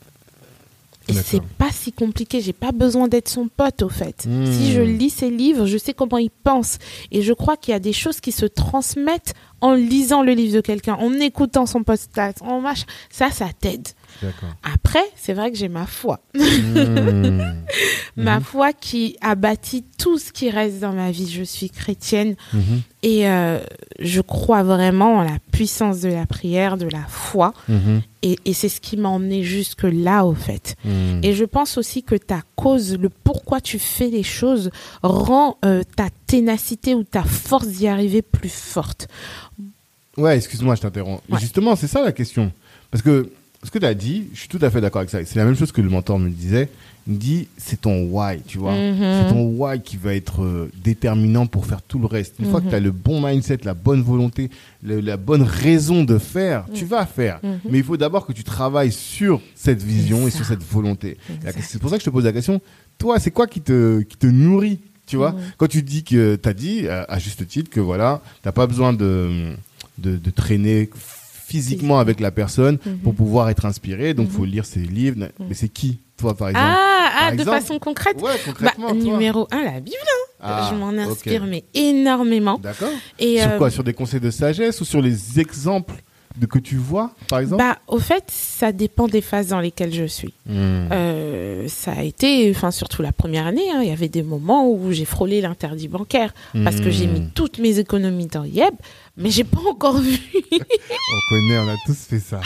Et 1.09 1.15
c'est 1.15 1.43
pas 1.43 1.71
si 1.73 1.93
compliqué, 1.93 2.41
j'ai 2.41 2.53
pas 2.53 2.73
besoin 2.73 3.09
d'être 3.09 3.29
son 3.29 3.49
pote 3.49 3.83
au 3.83 3.89
fait. 3.89 4.25
Mm. 4.27 4.47
Si 4.47 4.73
je 4.73 4.81
lis 4.81 5.11
ses 5.11 5.31
livres, 5.31 5.67
je 5.67 5.77
sais 5.77 5.95
comment 5.95 6.19
il 6.19 6.31
pense. 6.31 6.79
Et 7.11 7.23
je 7.23 7.33
crois 7.33 7.57
qu'il 7.57 7.73
y 7.73 7.75
a 7.75 7.81
des 7.81 7.93
choses 7.93 8.21
qui 8.21 8.33
se 8.33 8.47
transmettent 8.47 9.35
en 9.61 9.75
lisant 9.75 10.23
le 10.23 10.33
livre 10.33 10.55
de 10.55 10.61
quelqu'un, 10.61 10.95
en 10.95 11.13
écoutant 11.15 11.67
son 11.67 11.83
podcast, 11.83 12.39
en 12.43 12.61
machin. 12.61 12.87
Ça, 13.11 13.31
ça 13.31 13.47
t'aide. 13.59 13.89
Après, 14.63 15.05
c'est 15.17 15.33
vrai 15.33 15.51
que 15.51 15.57
j'ai 15.59 15.69
ma 15.69 15.87
foi. 15.87 16.21
Mhm. 16.35 17.55
Ma 18.17 18.37
Mhm. 18.41 18.45
foi 18.45 18.73
qui 18.75 19.17
a 19.23 19.35
bâti 19.35 19.83
tout 19.99 20.19
ce 20.19 20.33
qui 20.33 20.51
reste 20.51 20.81
dans 20.81 20.93
ma 20.93 21.11
vie. 21.11 21.31
Je 21.31 21.43
suis 21.43 21.71
chrétienne 21.71 22.35
Mhm. 22.53 22.83
et 23.03 23.27
euh, 23.27 23.59
je 24.01 24.21
crois 24.21 24.63
vraiment 24.63 25.17
en 25.17 25.23
la 25.23 25.39
puissance 25.51 26.01
de 26.01 26.11
la 26.11 26.27
prière, 26.27 26.77
de 26.77 26.87
la 26.89 27.05
foi. 27.09 27.55
Et, 28.23 28.39
et 28.45 28.53
c'est 28.53 28.69
ce 28.69 28.81
qui 28.83 28.99
m'a 28.99 29.09
emmené 29.09 29.43
jusque 29.43 29.85
là, 29.85 30.27
au 30.27 30.35
fait. 30.35 30.77
Et 31.23 31.33
je 31.33 31.45
pense 31.47 31.79
aussi 31.79 32.03
que 32.03 32.15
ta 32.15 32.43
cause, 32.55 32.99
le 32.99 33.09
pourquoi 33.09 33.63
tu 33.63 33.79
fais 33.79 34.09
les 34.09 34.23
choses, 34.23 34.71
rend 35.03 35.57
euh, 35.65 35.83
ta 35.97 36.09
ténacité 36.27 36.95
ou 36.95 37.05
ta 37.05 37.23
force 37.25 37.69
d'y 37.69 37.89
arriver 37.89 38.21
plus 38.21 38.53
forte. 38.53 39.09
Ouais, 40.19 40.37
excuse-moi, 40.37 40.75
je 40.75 40.83
t'interromps. 40.83 41.23
Ouais. 41.31 41.41
Justement, 41.41 41.77
c'est 41.77 41.87
ça 41.87 42.03
la 42.03 42.13
question. 42.13 42.53
Parce 42.91 43.03
que 43.03 43.31
ce 43.63 43.71
que 43.71 43.79
tu 43.79 43.87
as 43.87 43.95
dit, 43.95 44.29
je 44.35 44.41
suis 44.41 44.49
tout 44.49 44.59
à 44.63 44.71
fait 44.71 44.81
d'accord 44.81 45.01
avec 45.01 45.11
ça. 45.11 45.25
C'est 45.25 45.37
la 45.39 45.45
même 45.45 45.57
chose 45.57 45.73
que 45.73 45.81
le 45.81 45.89
mentor 45.91 46.19
me 46.19 46.29
disait. 46.31 46.69
Il 47.09 47.15
me 47.15 47.19
dit, 47.19 47.49
c'est 47.57 47.81
ton 47.81 48.05
why, 48.05 48.41
tu 48.47 48.59
vois. 48.59 48.75
Mhm. 48.75 48.97
C'est 49.01 49.29
ton 49.35 49.45
why 49.57 49.81
qui 49.81 49.97
va 49.97 50.15
être 50.15 50.43
euh, 50.45 50.71
déterminant 50.85 51.47
pour 51.47 51.67
faire 51.67 51.83
tout 51.83 51.99
le 51.99 52.07
reste. 52.07 52.37
Une 52.39 52.49
fois 52.49 52.61
Mhm. 52.61 52.67
que 52.67 52.71
tu 52.71 52.77
as 52.77 52.81
le 52.81 52.93
bon 52.93 53.21
mindset, 53.27 53.59
la 53.65 53.75
bonne 53.75 54.03
volonté, 54.03 54.51
le- 54.85 55.01
la 55.01 55.17
bonne 55.17 55.43
raison 55.43 56.05
de 56.05 56.17
faire, 56.19 56.65
tu 56.73 56.85
vas 56.85 57.05
faire. 57.07 57.41
Mhm. 57.43 57.59
Mais 57.71 57.79
il 57.79 57.85
faut 57.85 57.97
d'abord 57.97 58.25
que 58.25 58.33
tu 58.33 58.45
travailles 58.45 58.93
sur 58.93 59.41
cette 59.57 59.83
vision 59.83 60.29
et 60.29 60.31
sur 60.31 60.45
cette 60.45 60.63
volonté. 60.63 61.17
C'est 61.61 61.81
pour 61.81 61.91
ça 61.91 61.97
que 61.97 62.03
je 62.03 62.07
te 62.07 62.11
pose 62.15 62.25
la 62.25 62.33
question. 62.33 62.61
Toi, 62.99 63.19
c'est 63.19 63.33
quoi 63.33 63.49
qui 63.49 63.61
te, 63.61 64.03
qui 64.03 64.17
te 64.17 64.27
nourrit 64.29 64.79
tu 65.05 65.17
vois, 65.17 65.33
Mhm. 65.33 65.39
quand 65.57 65.67
tu 65.67 65.83
dis 65.83 66.05
que 66.05 66.37
tu 66.37 66.49
as 66.49 66.55
dit 66.55 66.87
à, 66.89 67.03
à 67.03 67.19
juste 67.19 67.45
titre 67.49 67.69
que 67.69 67.81
voilà, 67.81 68.23
t'as 68.43 68.53
pas 68.53 68.69
besoin 68.69 68.93
de, 68.93 69.53
de, 69.99 70.17
de 70.17 70.31
traîner 70.31 70.89
physiquement 71.53 71.99
avec 71.99 72.19
la 72.21 72.31
personne 72.31 72.79
Mhm. 72.87 72.99
pour 72.99 73.15
pouvoir 73.15 73.51
être 73.51 73.67
inspiré, 73.67 74.15
donc 74.15 74.29
Mhm. 74.29 74.33
faut 74.33 74.45
lire 74.45 74.65
ses 74.65 74.81
livres. 74.81 75.29
Mais 75.49 75.55
c'est 75.55 75.69
qui, 75.69 75.99
toi, 76.17 76.35
par 76.35 76.49
exemple 76.49 76.67
Ah, 76.67 77.11
ah 77.15 77.21
Par 77.27 77.33
de 77.33 77.41
exemple 77.41 77.61
façon 77.61 77.79
concrète 77.79 78.17
Ouais, 78.23 78.31
bah, 78.33 78.39
concrètement, 78.47 78.89
toi. 78.89 78.97
Numéro 78.97 79.47
1, 79.51 79.63
la 79.65 79.81
Bible. 79.81 79.97
hein. 80.03 80.19
Ah, 80.45 80.69
je 80.73 80.77
m'en 80.77 80.89
inspire, 80.89 81.45
mais 81.47 81.63
énormément. 81.75 82.59
D'accord. 82.59 82.89
Et, 83.19 83.39
Sur 83.41 83.51
euh, 83.53 83.59
quoi 83.59 83.71
Sur 83.71 83.85
des 83.85 83.93
conseils 83.95 84.19
de 84.21 84.31
sagesse 84.31 84.81
ou 84.81 84.85
sur 84.85 85.01
les 85.03 85.39
exemples 85.39 86.03
de 86.41 86.47
que 86.47 86.59
tu 86.59 86.77
vois, 86.77 87.11
par 87.29 87.41
exemple 87.41 87.63
bah, 87.63 87.77
au 87.89 87.99
fait, 87.99 88.25
ça 88.29 88.73
dépend 88.73 89.07
des 89.07 89.21
phases 89.21 89.49
dans 89.49 89.61
lesquelles 89.61 89.93
je 89.93 90.07
suis. 90.07 90.33
Hmm. 90.47 90.89
Euh, 90.91 91.69
ça 91.69 91.93
a 91.93 92.03
été, 92.03 92.51
enfin 92.51 92.71
surtout 92.71 93.03
la 93.03 93.13
première 93.13 93.47
année, 93.47 93.69
hein, 93.71 93.81
il 93.83 93.89
y 93.89 93.93
avait 93.93 94.09
des 94.09 94.23
moments 94.23 94.67
où 94.67 94.93
j'ai 94.93 95.05
frôlé 95.05 95.43
l'interdit 95.43 95.89
bancaire 95.89 96.33
parce 96.65 96.81
que 96.81 96.91
j'ai 96.91 97.07
Hmm. 97.07 97.13
mis 97.13 97.29
toutes 97.35 97.59
mes 97.59 97.79
économies 97.79 98.29
dans 98.29 98.45
Yeb, 98.45 98.73
mais 99.17 99.31
j'ai 99.31 99.45
pas 99.45 99.61
encore 99.69 99.99
vu. 99.99 100.19
On 100.53 101.21
connaît, 101.29 101.59
on 101.59 101.69
a 101.69 101.77
tous 101.87 102.07
fait 102.09 102.21
ça. 102.21 102.41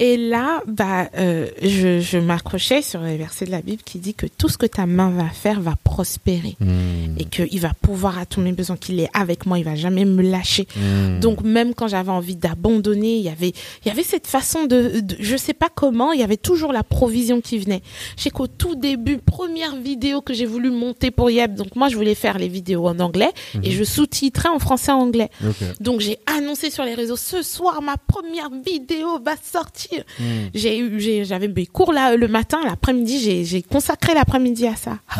Et 0.00 0.16
là, 0.16 0.62
bah, 0.66 1.08
euh, 1.16 1.46
je, 1.62 2.00
je 2.00 2.18
m'accrochais 2.18 2.82
sur 2.82 3.00
les 3.02 3.16
versets 3.16 3.44
de 3.44 3.50
la 3.52 3.62
Bible 3.62 3.82
qui 3.84 3.98
dit 3.98 4.14
que 4.14 4.26
tout 4.26 4.48
ce 4.48 4.58
que 4.58 4.66
ta 4.66 4.86
main 4.86 5.10
va 5.10 5.28
faire 5.28 5.60
va 5.60 5.76
prospérer 5.84 6.56
Hmm. 6.60 7.16
et 7.18 7.24
qu'il 7.24 7.60
va 7.60 7.72
pouvoir 7.80 8.18
à 8.18 8.26
tous 8.26 8.40
mes 8.40 8.52
besoins, 8.52 8.76
qu'il 8.76 9.00
est 9.00 9.08
avec 9.14 9.46
moi, 9.46 9.58
il 9.58 9.64
va 9.64 9.74
jamais 9.74 10.04
me 10.04 10.22
lâcher. 10.22 10.66
Hmm. 10.76 11.20
Donc 11.20 11.42
même 11.42 11.74
quand 11.74 11.88
j'avais 11.88 12.10
envie 12.10 12.36
d'abandonner, 12.36 13.16
il 13.16 13.22
y 13.22 13.28
avait 13.28 13.52
il 13.84 13.88
y 13.88 13.90
avait 13.90 14.02
cette 14.02 14.26
façon 14.26 14.64
de, 14.64 15.00
de 15.00 15.16
je 15.18 15.36
sais 15.36 15.54
pas 15.54 15.68
comment, 15.74 16.12
il 16.12 16.20
y 16.20 16.22
avait 16.22 16.36
toujours 16.36 16.72
la 16.72 16.82
provision 16.82 17.40
qui 17.40 17.58
venait. 17.58 17.82
Je 18.16 18.22
sais 18.24 18.30
qu'au 18.30 18.46
tout 18.46 18.74
début, 18.74 19.18
première 19.18 19.76
vidéo 19.76 20.20
que 20.20 20.34
j'ai 20.34 20.46
voulu 20.46 20.70
monter 20.70 21.10
pour 21.10 21.30
Yeb, 21.30 21.54
donc 21.54 21.76
moi 21.76 21.88
je 21.88 21.96
voulais 21.96 22.14
faire 22.14 22.38
les 22.38 22.48
vidéos 22.48 22.86
en 22.86 22.98
anglais 23.00 23.30
et 23.62 23.70
je 23.70 23.84
sous-titrais 23.84 24.48
en 24.48 24.58
français 24.58 24.92
anglais. 24.92 25.30
Ok. 25.46 25.56
Donc 25.80 26.00
j'ai 26.00 26.18
annoncé 26.26 26.70
sur 26.70 26.84
les 26.84 26.94
réseaux 26.94 27.16
ce 27.16 27.42
soir 27.42 27.82
ma 27.82 27.96
première 27.96 28.50
vidéo 28.64 29.18
va 29.24 29.34
sortir. 29.42 29.89
Hmm. 30.18 30.24
J'ai- 30.54 31.24
j'avais 31.24 31.48
mes 31.48 31.66
cours 31.66 31.92
là 31.92 32.16
le 32.16 32.28
matin, 32.28 32.58
l'après-midi, 32.64 33.44
j'ai 33.44 33.62
consacré 33.62 34.14
l'après-midi 34.14 34.66
à 34.66 34.76
ça. 34.76 34.98
Ah 35.08 35.14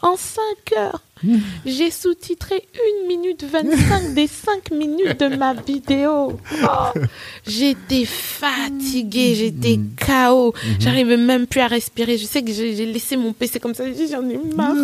en 0.00 0.16
5 0.16 0.42
heures, 0.78 1.02
j'ai 1.66 1.90
sous-titré 1.90 2.66
1 3.04 3.08
minute 3.08 3.44
25 3.44 4.14
des 4.14 4.26
5 4.26 4.70
minutes 4.72 5.20
de 5.20 5.36
ma 5.36 5.54
vidéo. 5.54 6.38
Oh, 6.62 7.00
j'étais 7.46 8.04
fatiguée, 8.04 9.34
j'étais 9.34 9.78
KO. 10.04 10.54
J'arrivais 10.78 11.16
même 11.16 11.46
plus 11.46 11.60
à 11.60 11.66
respirer. 11.66 12.18
Je 12.18 12.24
sais 12.24 12.42
que 12.42 12.52
j'ai 12.52 12.86
laissé 12.86 13.16
mon 13.16 13.32
PC 13.32 13.60
comme 13.60 13.74
ça. 13.74 13.84
J'en 14.10 14.28
ai 14.28 14.38
marre. 14.38 14.74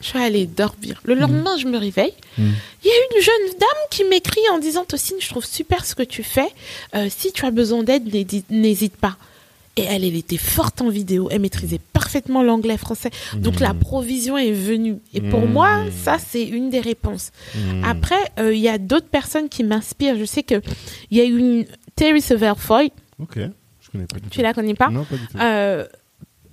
Je 0.00 0.06
suis 0.06 0.18
allée 0.18 0.46
dormir. 0.46 1.00
Le 1.04 1.14
lendemain, 1.14 1.56
je 1.58 1.66
me 1.66 1.78
réveille. 1.78 2.14
Il 2.38 2.44
y 2.84 2.90
a 2.90 3.16
une 3.16 3.22
jeune 3.22 3.58
dame 3.58 3.84
qui 3.90 4.04
m'écrit 4.04 4.48
en 4.52 4.58
disant 4.58 4.84
Tocine, 4.84 5.16
je 5.20 5.28
trouve 5.28 5.44
super 5.44 5.84
ce 5.84 5.94
que 5.94 6.02
tu 6.02 6.22
fais. 6.22 6.48
Euh, 6.94 7.08
si 7.08 7.32
tu 7.32 7.44
as 7.46 7.50
besoin 7.50 7.82
d'aide, 7.82 8.04
n'hésite 8.50 8.96
pas. 8.96 9.16
Et 9.76 9.82
elle, 9.82 10.04
elle 10.04 10.14
était 10.14 10.36
forte 10.36 10.80
en 10.82 10.88
vidéo. 10.88 11.28
Elle 11.30 11.40
maîtrisait 11.40 11.80
parfaitement 11.92 12.42
l'anglais 12.42 12.76
français. 12.76 13.10
Donc 13.34 13.58
la 13.58 13.74
provision 13.74 14.38
est 14.38 14.52
venue. 14.52 14.98
Et 15.12 15.20
pour 15.20 15.46
moi, 15.46 15.84
ça, 16.04 16.18
c'est 16.18 16.44
une 16.44 16.70
des 16.70 16.80
réponses. 16.80 17.32
Hmm. 17.54 17.84
Après, 17.84 18.30
euh, 18.38 18.54
il 18.54 18.60
y 18.60 18.68
a 18.68 18.78
d'autres 18.78 19.08
personnes 19.08 19.48
qui 19.48 19.64
m'inspirent. 19.64 20.16
Je 20.16 20.24
sais 20.24 20.42
que 20.44 20.60
il 21.10 21.18
y 21.18 21.20
a 21.20 21.24
une 21.24 21.66
Teresa 21.96 22.36
Verfoy. 22.36 22.92
Ok. 23.18 23.36
Je 23.36 23.90
connais 23.90 24.06
pas 24.06 24.16
du 24.16 24.22
tout. 24.22 24.30
Tu 24.30 24.42
la 24.42 24.54
connais 24.54 24.74
pas? 24.74 24.90
Non, 24.90 25.04
pas 25.04 25.16
du 25.16 25.26
tout. 25.26 25.38
Euh, 25.40 25.86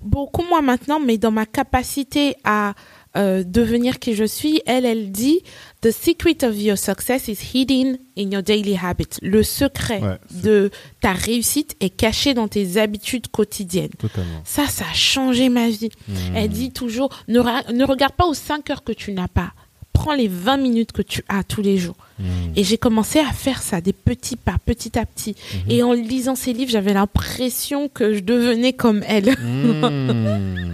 beaucoup 0.01 0.43
moins 0.43 0.61
maintenant, 0.61 0.99
mais 0.99 1.17
dans 1.17 1.31
ma 1.31 1.45
capacité 1.45 2.35
à 2.43 2.73
euh, 3.17 3.43
devenir 3.45 3.99
qui 3.99 4.15
je 4.15 4.23
suis, 4.23 4.61
elle, 4.65 4.85
elle 4.85 5.11
dit 5.11 5.41
The 5.81 5.91
secret 5.91 6.43
of 6.43 6.57
your 6.57 6.77
success 6.77 7.27
is 7.27 7.39
hidden 7.53 7.97
in 8.17 8.31
your 8.31 8.43
daily 8.43 8.77
habits. 8.81 9.17
Le 9.21 9.43
secret 9.43 9.99
Ouais, 10.01 10.17
de 10.43 10.71
ta 11.01 11.13
réussite 11.13 11.75
est 11.79 11.89
caché 11.89 12.33
dans 12.33 12.47
tes 12.47 12.77
habitudes 12.77 13.27
quotidiennes. 13.27 13.91
Totalement. 13.97 14.41
Ça, 14.45 14.67
ça 14.67 14.85
a 14.89 14.93
changé 14.93 15.49
ma 15.49 15.69
vie. 15.69 15.89
Hmm. 16.07 16.35
Elle 16.35 16.49
dit 16.49 16.71
toujours 16.71 17.09
ne, 17.27 17.39
ne 17.73 17.83
regarde 17.83 18.13
pas 18.13 18.25
aux 18.25 18.33
5 18.33 18.69
heures 18.69 18.83
que 18.83 18.93
tu 18.93 19.11
n'as 19.11 19.27
pas. 19.27 19.53
Prends 19.93 20.13
les 20.13 20.27
20 20.27 20.57
minutes 20.57 20.91
que 20.91 21.01
tu 21.01 21.23
as 21.29 21.43
tous 21.43 21.61
les 21.61 21.77
jours. 21.77 21.95
Hmm. 22.19 22.23
Et 22.55 22.63
j'ai 22.63 22.77
commencé 22.77 23.19
à 23.19 23.31
faire 23.31 23.61
ça, 23.61 23.81
des 23.81 23.93
petits 23.93 24.35
pas, 24.35 24.55
petit 24.65 24.97
à 24.97 25.05
petit. 25.05 25.35
Et 25.69 25.83
en 25.83 25.93
lisant 25.93 26.35
ces 26.35 26.53
livres, 26.53 26.71
j'avais 26.71 26.93
l'impression 26.93 27.89
que 27.89 28.13
je 28.13 28.19
devenais 28.19 28.73
comme 28.73 29.03
elle. 29.07 29.29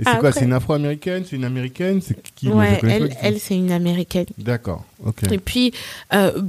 Et 0.00 0.04
c'est 0.04 0.18
quoi 0.18 0.32
C'est 0.32 0.46
une 0.46 0.54
afro-américaine 0.54 1.24
C'est 1.28 1.36
une 1.36 1.44
américaine 1.44 2.00
C'est 2.00 2.16
qui 2.34 2.48
ouais, 2.48 2.78
pas 2.78 2.88
elle, 3.20 3.38
c'est 3.38 3.54
une 3.54 3.70
américaine. 3.70 4.24
D'accord, 4.38 4.84
ok. 5.04 5.30
Et 5.30 5.38
puis, 5.38 5.72
euh, 6.14 6.40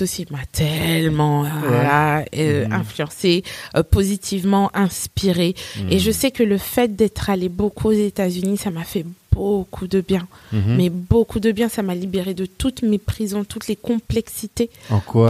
aussi 0.00 0.26
m'a 0.30 0.44
tellement 0.50 1.44
euh, 1.44 1.48
voilà, 1.64 2.24
euh, 2.34 3.82
positivement 3.88 4.70
inspiré. 4.74 5.54
Et 5.90 6.00
je 6.00 6.10
sais 6.10 6.32
que 6.32 6.42
le 6.42 6.58
fait 6.58 6.96
d'être 6.96 7.30
allé 7.30 7.48
beaucoup 7.48 7.88
aux 7.88 7.92
États-Unis, 7.92 8.56
ça 8.56 8.70
m'a 8.70 8.84
fait 8.84 9.04
beaucoup 9.32 9.86
de 9.86 10.00
bien. 10.00 10.26
Mhm. 10.52 10.76
Mais 10.76 10.90
beaucoup 10.90 11.40
de 11.40 11.50
bien, 11.52 11.68
ça 11.68 11.82
m'a 11.82 11.94
libéré 11.94 12.34
de 12.34 12.46
toutes 12.46 12.82
mes 12.82 12.98
prisons, 12.98 13.44
toutes 13.44 13.66
les 13.68 13.76
complexités 13.76 14.70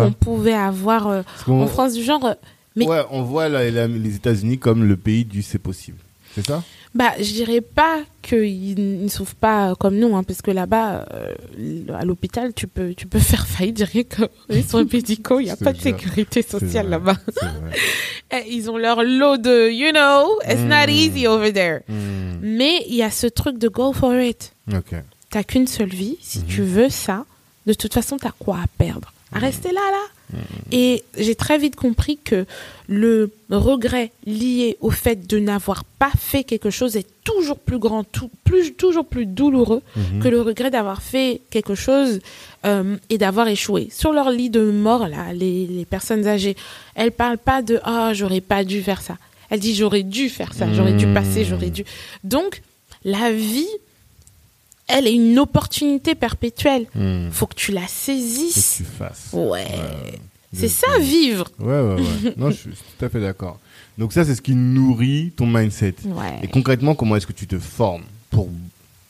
qu'on 0.07 0.13
pouvait 0.13 0.53
avoir 0.53 1.07
euh, 1.09 1.23
en 1.63 1.67
France 1.67 1.95
du 1.95 2.03
genre. 2.03 2.25
euh, 2.27 2.35
mais- 2.77 2.87
Ouais, 2.87 3.03
on 3.11 3.23
voit 3.23 3.49
la- 3.49 3.71
la- 3.71 3.87
les 3.87 4.15
États-Unis 4.17 4.59
comme 4.59 4.85
le 4.85 4.97
pays 4.97 5.25
du 5.25 5.43
c'est 5.43 5.59
possible. 5.59 5.99
C'est 6.35 6.47
ça? 6.47 6.63
Bah, 6.95 7.13
je 7.19 7.33
dirais 7.33 7.63
pas 7.63 8.01
qu'ils 8.21 9.03
ne 9.03 9.09
souffrent 9.09 9.35
pas 9.35 9.75
comme 9.77 9.97
nous, 9.97 10.15
hein, 10.15 10.23
parce 10.25 10.43
que 10.43 10.51
là-bas, 10.51 11.07
euh, 11.15 11.35
à 11.99 12.05
l'hôpital, 12.05 12.53
tu 12.53 12.67
peux, 12.69 12.93
tu 12.95 13.07
peux 13.07 13.19
faire 13.33 13.47
faillite, 13.47 13.79
je 13.79 13.85
dirais 13.85 14.05
que 14.05 14.23
les 14.51 14.63
soins 14.63 14.85
médicaux, 14.85 15.41
il 15.41 15.45
n'y 15.45 15.51
a 15.51 15.57
pas 15.57 15.73
de 15.73 15.81
sécurité 15.81 16.43
sociale 16.43 16.89
là-bas. 16.91 17.17
Eh, 18.35 18.45
Ils 18.51 18.71
ont 18.71 18.79
leur 18.79 19.03
lot 19.03 19.37
de, 19.37 19.71
you 19.71 19.91
know, 19.91 20.39
it's 20.51 20.63
not 20.63 20.87
Mm. 20.87 20.91
easy 20.91 21.27
over 21.27 21.53
there. 21.53 21.81
Hmm, 21.89 22.39
Mais 22.41 22.83
il 22.89 22.95
y 22.95 23.03
a 23.03 23.11
ce 23.11 23.27
truc 23.27 23.59
de 23.59 23.69
go 23.69 23.93
for 23.93 24.15
it. 24.15 24.55
Ok. 24.73 24.95
T'as 25.31 25.43
qu'une 25.45 25.67
seule 25.67 25.91
vie. 25.91 26.17
Si 26.23 26.39
Mhm. 26.39 26.45
tu 26.47 26.63
veux 26.63 26.89
ça, 26.89 27.27
de 27.67 27.75
toute 27.75 27.93
façon, 27.93 28.17
t'as 28.17 28.31
quoi 28.39 28.57
à 28.57 28.67
perdre? 28.79 29.13
À 29.33 29.37
Mhm. 29.39 29.45
rester 29.45 29.69
là, 29.69 29.81
là. 29.91 30.05
Et 30.71 31.05
j'ai 31.19 31.35
très 31.35 31.59
vite 31.59 31.77
compris 31.77 32.19
que 32.25 32.47
le 32.89 33.31
regret 33.51 34.11
lié 34.27 34.77
au 34.81 34.91
fait 34.91 35.27
de 35.27 35.39
n'avoir 35.39 35.85
pas 35.85 36.11
fait 36.19 36.45
quelque 36.45 36.71
chose 36.71 36.97
est 36.97 37.07
toujours 37.25 37.59
plus 37.59 37.79
grand, 37.79 38.05
tout, 38.05 38.31
plus, 38.45 38.73
toujours 38.75 39.05
plus 39.07 39.27
douloureux 39.27 39.83
Mhm. 39.97 40.21
que 40.23 40.29
le 40.29 40.41
regret 40.41 40.71
d'avoir 40.71 41.03
fait 41.03 41.41
quelque 41.51 41.75
chose 41.75 42.21
euh, 42.65 42.97
et 43.11 43.19
d'avoir 43.19 43.49
échoué. 43.49 43.89
Sur 43.93 44.13
leur 44.13 44.31
lit 44.31 44.51
de 44.51 44.71
mort, 44.71 45.07
là, 45.09 45.33
les, 45.33 45.67
les 45.67 45.85
personnes 45.85 46.27
âgées, 46.27 46.57
elles 46.95 47.13
parlent 47.13 47.39
pas 47.39 47.63
de 47.63 47.81
ah 47.85 48.13
j'aurais 48.15 48.41
pas 48.41 48.65
dû 48.65 48.83
faire 48.83 49.03
ça. 49.03 49.17
Elles 49.51 49.61
disent 49.61 49.77
j'aurais 49.79 50.03
dû 50.03 50.29
faire 50.31 50.55
ça, 50.55 50.73
j'aurais 50.73 50.95
dû 50.95 51.07
Mhm. 51.07 51.15
passer, 51.15 51.45
j'aurais 51.45 51.71
dû. 51.71 51.85
Donc 52.25 52.63
la 53.05 53.33
vie, 53.33 53.69
elle 54.89 55.07
est 55.07 55.15
une 55.15 55.39
opportunité 55.39 56.15
perpétuelle. 56.15 56.87
Hmm. 56.95 57.31
Faut 57.31 57.47
que 57.47 57.55
tu 57.55 57.73
la 57.73 57.83
Que 57.83 57.91
saisisses. 57.91 58.75
tu 58.79 58.85
fasses. 58.85 59.31
Ouais. 59.33 59.43
Ouais. 59.51 60.19
C'est 60.55 60.69
ça 60.69 60.99
vivre. 60.99 61.47
Ouais, 61.59 61.81
ouais, 61.81 61.95
ouais. 61.95 62.35
non, 62.37 62.51
je 62.51 62.57
suis 62.57 62.71
tout 62.71 63.05
à 63.05 63.09
fait 63.09 63.21
d'accord. 63.21 63.59
Donc 63.97 64.13
ça, 64.13 64.25
c'est 64.25 64.35
ce 64.35 64.43
qui 64.43 64.55
nourrit 64.55 65.33
ton 65.37 65.47
mindset. 65.47 65.95
Ouais. 66.05 66.41
Et 66.43 66.49
concrètement, 66.49 66.95
comment 66.95 67.17
est-ce 67.17 67.27
que 67.27 67.33
tu 67.33 67.47
te 67.47 67.59
formes 67.59 68.03
pour 68.31 68.49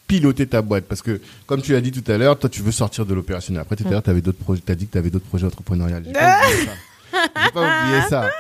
piloter 0.07 0.47
ta 0.47 0.62
boîte? 0.62 0.85
Parce 0.85 1.03
que, 1.03 1.20
comme 1.47 1.62
tu 1.62 1.73
l'as 1.73 1.81
dit 1.81 1.91
tout 1.91 2.11
à 2.11 2.16
l'heure, 2.19 2.39
toi, 2.39 2.49
tu 2.49 2.62
veux 2.62 2.70
sortir 2.73 3.07
de 3.07 3.15
l'opérationnel. 3.15 3.62
Après, 3.62 3.77
tout 3.77 3.86
à 3.86 3.90
l'heure, 3.90 4.03
tu. 4.03 4.61
T'as 4.65 4.74
dit 4.74 4.86
que 4.86 4.93
tu 4.93 4.99
avais 4.99 5.11
d'autres 5.11 5.27
projets 5.27 5.47
entrepreneuriales. 5.47 6.05
J'ai 6.07 6.12
pas 6.12 6.39
oublié 6.47 6.65
ça. 6.66 6.73
J'ai 7.44 7.51
pas 7.53 7.85
oublié 7.85 8.03
ça. 8.09 8.31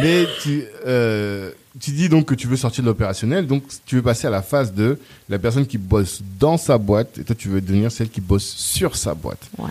Mais 0.00 0.26
tu, 0.42 0.64
euh, 0.86 1.50
tu 1.78 1.92
dis 1.92 2.08
donc 2.08 2.26
que 2.26 2.34
tu 2.34 2.46
veux 2.48 2.56
sortir 2.56 2.82
de 2.82 2.88
l'opérationnel, 2.88 3.46
donc 3.46 3.62
tu 3.86 3.96
veux 3.96 4.02
passer 4.02 4.26
à 4.26 4.30
la 4.30 4.42
phase 4.42 4.74
de 4.74 4.98
la 5.28 5.38
personne 5.38 5.66
qui 5.66 5.78
bosse 5.78 6.20
dans 6.38 6.56
sa 6.56 6.78
boîte, 6.78 7.18
et 7.18 7.24
toi, 7.24 7.36
tu 7.36 7.48
veux 7.48 7.60
devenir 7.60 7.92
celle 7.92 8.08
qui 8.08 8.20
bosse 8.20 8.46
sur 8.46 8.96
sa 8.96 9.14
boîte. 9.14 9.48
Ouais. 9.58 9.68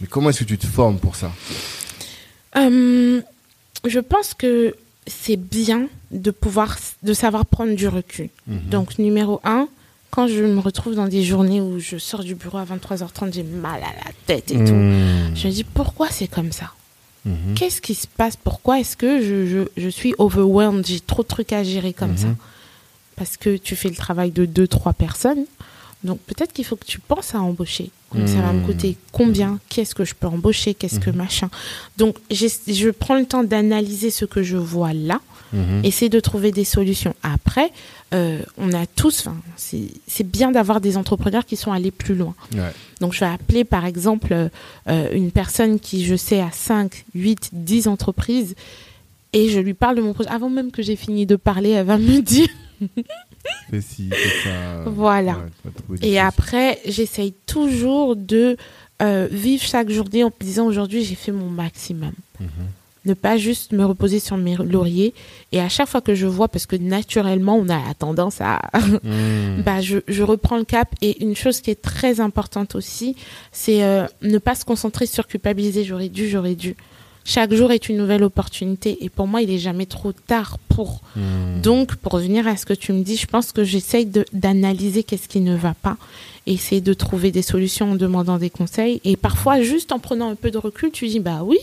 Mais 0.00 0.06
comment 0.06 0.30
est-ce 0.30 0.40
que 0.40 0.44
tu 0.44 0.58
te 0.58 0.66
formes 0.66 0.98
pour 0.98 1.16
ça? 1.16 1.32
Euh, 2.56 3.20
je 3.84 3.98
pense 3.98 4.34
que 4.34 4.74
c'est 5.06 5.36
bien 5.36 5.88
de 6.12 6.30
pouvoir, 6.30 6.78
de 7.02 7.14
savoir 7.14 7.46
prendre 7.46 7.74
du 7.74 7.88
recul. 7.88 8.28
Mhm. 8.46 8.60
Donc, 8.70 8.98
numéro 8.98 9.40
un, 9.44 9.68
quand 10.10 10.26
je 10.26 10.42
me 10.42 10.60
retrouve 10.60 10.94
dans 10.94 11.08
des 11.08 11.22
journées 11.22 11.60
où 11.60 11.78
je 11.78 11.96
sors 11.96 12.22
du 12.22 12.34
bureau 12.34 12.58
à 12.58 12.64
23h30, 12.64 13.32
j'ai 13.32 13.42
mal 13.42 13.80
à 13.82 14.04
la 14.04 14.12
tête 14.26 14.50
et 14.50 14.56
tout. 14.56 14.72
Hmm. 14.72 15.34
Je 15.34 15.46
me 15.46 15.52
dis 15.52 15.64
pourquoi 15.64 16.08
c'est 16.10 16.26
comme 16.26 16.50
ça? 16.52 16.72
Mhm. 17.24 17.54
Qu'est-ce 17.54 17.80
qui 17.80 17.94
se 17.94 18.06
passe? 18.06 18.36
Pourquoi 18.36 18.80
est-ce 18.80 18.96
que 18.96 19.20
je, 19.22 19.46
je, 19.46 19.58
je 19.76 19.88
suis 19.88 20.14
overwhelmed? 20.18 20.86
J'ai 20.86 21.00
trop 21.00 21.22
de 21.22 21.28
trucs 21.28 21.52
à 21.52 21.62
gérer 21.62 21.92
comme 21.92 22.12
Mhm. 22.12 22.16
ça. 22.16 22.28
Parce 23.16 23.36
que 23.36 23.56
tu 23.58 23.76
fais 23.76 23.88
le 23.90 23.94
travail 23.96 24.30
de 24.30 24.46
deux, 24.46 24.66
trois 24.66 24.92
personnes. 24.94 25.44
Donc 26.02 26.18
peut-être 26.20 26.54
qu'il 26.54 26.64
faut 26.64 26.76
que 26.76 26.86
tu 26.86 26.98
penses 26.98 27.34
à 27.34 27.40
embaucher. 27.42 27.90
Donc 28.14 28.26
ça 28.26 28.40
va 28.40 28.52
me 28.54 28.60
Mhm. 28.60 28.66
coûter? 28.66 28.96
Combien? 29.12 29.58
Qu'est-ce 29.68 29.94
que 29.94 30.06
je 30.06 30.14
peux 30.14 30.26
embaucher? 30.26 30.72
Qu'est-ce 30.72 30.98
que 30.98 31.10
machin? 31.10 31.50
Donc 31.98 32.16
je 32.30 32.88
prends 32.90 33.16
le 33.16 33.26
temps 33.26 33.44
d'analyser 33.44 34.10
ce 34.10 34.24
que 34.24 34.42
je 34.42 34.56
vois 34.56 34.94
là 34.94 35.20
Mhm. 35.52 35.84
essayer 35.84 36.08
de 36.08 36.20
trouver 36.20 36.52
des 36.52 36.64
solutions. 36.64 37.14
Après, 37.22 37.70
euh, 38.12 38.40
on 38.58 38.72
a 38.72 38.86
tous, 38.86 39.28
c'est 39.56 40.26
bien 40.26 40.50
d'avoir 40.50 40.80
des 40.80 40.96
entrepreneurs 40.96 41.46
qui 41.46 41.56
sont 41.56 41.72
allés 41.72 41.90
plus 41.90 42.14
loin. 42.14 42.34
Ouais. 42.54 42.72
Donc, 43.00 43.12
je 43.12 43.20
vais 43.20 43.26
appeler, 43.26 43.64
par 43.64 43.86
exemple, 43.86 44.32
euh, 44.88 45.08
une 45.12 45.30
personne 45.30 45.78
qui, 45.78 46.04
je 46.04 46.16
sais, 46.16 46.40
a 46.40 46.50
5, 46.50 47.04
8, 47.14 47.50
10 47.52 47.88
entreprises 47.88 48.54
et 49.32 49.48
je 49.48 49.60
lui 49.60 49.74
parle 49.74 49.96
de 49.96 50.02
mon 50.02 50.12
projet. 50.12 50.28
Avant 50.30 50.50
même 50.50 50.72
que 50.72 50.82
j'ai 50.82 50.96
fini 50.96 51.24
de 51.26 51.36
parler, 51.36 51.70
elle 51.70 51.86
va 51.86 51.98
me 51.98 52.20
dire. 52.22 52.48
Fais 53.70 53.80
ci, 53.80 54.10
fais 54.10 54.48
ça. 54.48 54.84
Voilà. 54.86 55.38
Ouais, 55.88 55.98
Et 56.02 56.18
après, 56.18 56.80
j'essaye 56.86 57.32
toujours 57.46 58.16
de 58.16 58.56
euh, 59.02 59.28
vivre 59.30 59.62
chaque 59.62 59.90
journée 59.90 60.24
en 60.24 60.28
me 60.28 60.44
disant 60.44 60.66
aujourd'hui, 60.66 61.04
j'ai 61.04 61.14
fait 61.14 61.32
mon 61.32 61.48
maximum. 61.48 62.12
Mhm. 62.40 62.48
Ne 63.04 63.14
pas 63.14 63.36
juste 63.36 63.72
me 63.72 63.84
reposer 63.84 64.20
sur 64.20 64.36
mes 64.36 64.56
lauriers. 64.56 65.14
Et 65.52 65.60
à 65.60 65.68
chaque 65.68 65.88
fois 65.88 66.00
que 66.00 66.14
je 66.14 66.26
vois, 66.26 66.48
parce 66.48 66.66
que 66.66 66.76
naturellement, 66.76 67.56
on 67.56 67.68
a 67.68 67.86
la 67.86 67.94
tendance 67.94 68.40
à... 68.40 68.60
Mhm. 69.02 69.62
bah, 69.64 69.80
je, 69.80 69.98
je 70.06 70.22
reprends 70.22 70.58
le 70.58 70.64
cap. 70.64 70.88
Et 71.00 71.22
une 71.22 71.36
chose 71.36 71.60
qui 71.60 71.70
est 71.70 71.80
très 71.80 72.20
importante 72.20 72.74
aussi, 72.74 73.16
c'est 73.52 73.82
euh, 73.82 74.06
ne 74.22 74.38
pas 74.38 74.54
se 74.54 74.64
concentrer 74.64 75.06
sur 75.06 75.26
culpabiliser. 75.26 75.84
J'aurais 75.84 76.08
dû, 76.08 76.28
j'aurais 76.28 76.54
dû. 76.54 76.76
Chaque 77.24 77.52
jour 77.54 77.70
est 77.70 77.88
une 77.88 77.96
nouvelle 77.96 78.24
opportunité. 78.24 79.04
Et 79.04 79.08
pour 79.08 79.26
moi, 79.26 79.42
il 79.42 79.50
est 79.50 79.58
jamais 79.58 79.86
trop 79.86 80.12
tard 80.12 80.58
pour. 80.68 81.00
Mhm. 81.16 81.60
Donc, 81.62 81.96
pour 81.96 82.12
revenir 82.12 82.46
à 82.46 82.56
ce 82.56 82.66
que 82.66 82.74
tu 82.74 82.92
me 82.92 83.02
dis, 83.02 83.16
je 83.16 83.26
pense 83.26 83.52
que 83.52 83.64
j'essaye 83.64 84.10
d'analyser 84.32 85.04
qu'est-ce 85.04 85.28
qui 85.28 85.40
ne 85.40 85.56
va 85.56 85.74
pas. 85.74 85.96
Essayer 86.46 86.80
de 86.80 86.92
trouver 86.94 87.30
des 87.30 87.42
solutions 87.42 87.92
en 87.92 87.94
demandant 87.94 88.38
des 88.38 88.50
conseils. 88.50 89.00
Et 89.04 89.16
parfois, 89.16 89.62
juste 89.62 89.92
en 89.92 89.98
prenant 89.98 90.30
un 90.30 90.34
peu 90.34 90.50
de 90.50 90.58
recul, 90.58 90.90
tu 90.90 91.06
dis, 91.06 91.20
bah 91.20 91.42
oui, 91.44 91.58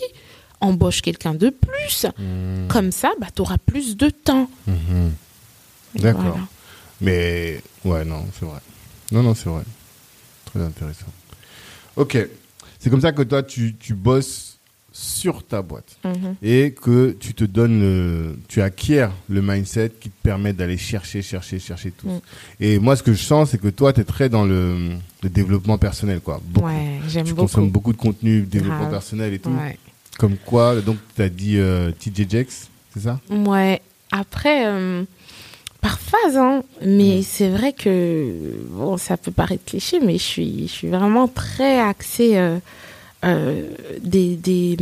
embauche 0.61 1.01
quelqu'un 1.01 1.33
de 1.33 1.49
plus. 1.49 2.05
Mhm. 2.17 2.67
Comme 2.67 2.91
ça, 2.91 3.11
bah, 3.19 3.27
tu 3.33 3.41
auras 3.41 3.57
plus 3.57 3.95
de 3.97 4.09
temps. 4.09 4.49
Mhm. 4.67 5.11
D'accord. 5.95 6.21
Voilà. 6.23 6.47
Mais 7.01 7.61
ouais, 7.85 8.03
non, 8.05 8.25
c'est 8.37 8.45
vrai. 8.45 8.59
Non, 9.11 9.23
non, 9.23 9.35
c'est 9.35 9.49
vrai. 9.49 9.63
Très 10.45 10.61
intéressant. 10.61 11.05
Ok. 11.95 12.17
C'est 12.79 12.89
comme 12.89 13.01
ça 13.01 13.11
que 13.11 13.21
toi, 13.23 13.43
tu, 13.43 13.75
tu 13.79 13.93
bosses 13.93 14.57
sur 14.91 15.43
ta 15.45 15.61
boîte 15.61 15.97
Mhm. 16.03 16.35
et 16.41 16.71
que 16.73 17.15
tu 17.19 17.35
te 17.35 17.43
donnes, 17.43 17.79
le- 17.79 18.39
tu 18.47 18.61
acquiers 18.63 19.07
le 19.29 19.43
mindset 19.43 19.91
qui 19.99 20.09
te 20.09 20.15
permet 20.23 20.53
d'aller 20.53 20.77
chercher, 20.77 21.21
chercher, 21.21 21.59
chercher 21.59 21.91
tout. 21.91 22.07
Mm. 22.07 22.19
Et 22.61 22.79
moi, 22.79 22.95
ce 22.95 23.03
que 23.03 23.13
je 23.13 23.21
sens, 23.21 23.51
c'est 23.51 23.59
que 23.61 23.67
toi, 23.67 23.93
tu 23.93 24.01
es 24.01 24.03
très 24.03 24.27
dans 24.27 24.43
le, 24.43 24.93
le 25.21 25.29
développement 25.29 25.77
personnel, 25.77 26.19
quoi. 26.19 26.41
Beaucoup. 26.43 26.67
Ouais, 26.67 26.99
j'aime 27.07 27.25
tu 27.25 27.33
beaucoup. 27.33 27.41
consommes 27.47 27.69
beaucoup 27.69 27.93
de 27.93 27.97
contenu, 27.97 28.41
développement 28.41 28.79
Grave. 28.79 28.91
personnel 28.91 29.33
et 29.35 29.39
tout. 29.39 29.51
Ouais. 29.51 29.77
Comme 30.17 30.37
quoi, 30.37 30.81
donc, 30.81 30.97
tu 31.15 31.21
as 31.21 31.29
dit 31.29 31.57
euh, 31.57 31.91
TJ 31.91 32.29
Jex, 32.29 32.69
c'est 32.93 33.01
ça? 33.01 33.19
Ouais. 33.29 33.81
Après, 34.11 34.65
euh, 34.65 35.03
par 35.81 35.99
phase, 35.99 36.37
hein, 36.37 36.63
mais 36.83 37.21
c'est 37.21 37.49
vrai 37.49 37.73
que 37.73 38.31
bon, 38.71 38.97
ça 38.97 39.17
peut 39.17 39.31
paraître 39.31 39.65
cliché, 39.65 39.99
mais 39.99 40.13
je 40.17 40.23
suis, 40.23 40.67
je 40.67 40.71
suis 40.71 40.87
vraiment 40.87 41.27
très 41.27 41.79
axée 41.79 42.37
euh, 42.37 42.57
euh, 43.25 43.63
des, 44.01 44.35
des, 44.37 44.77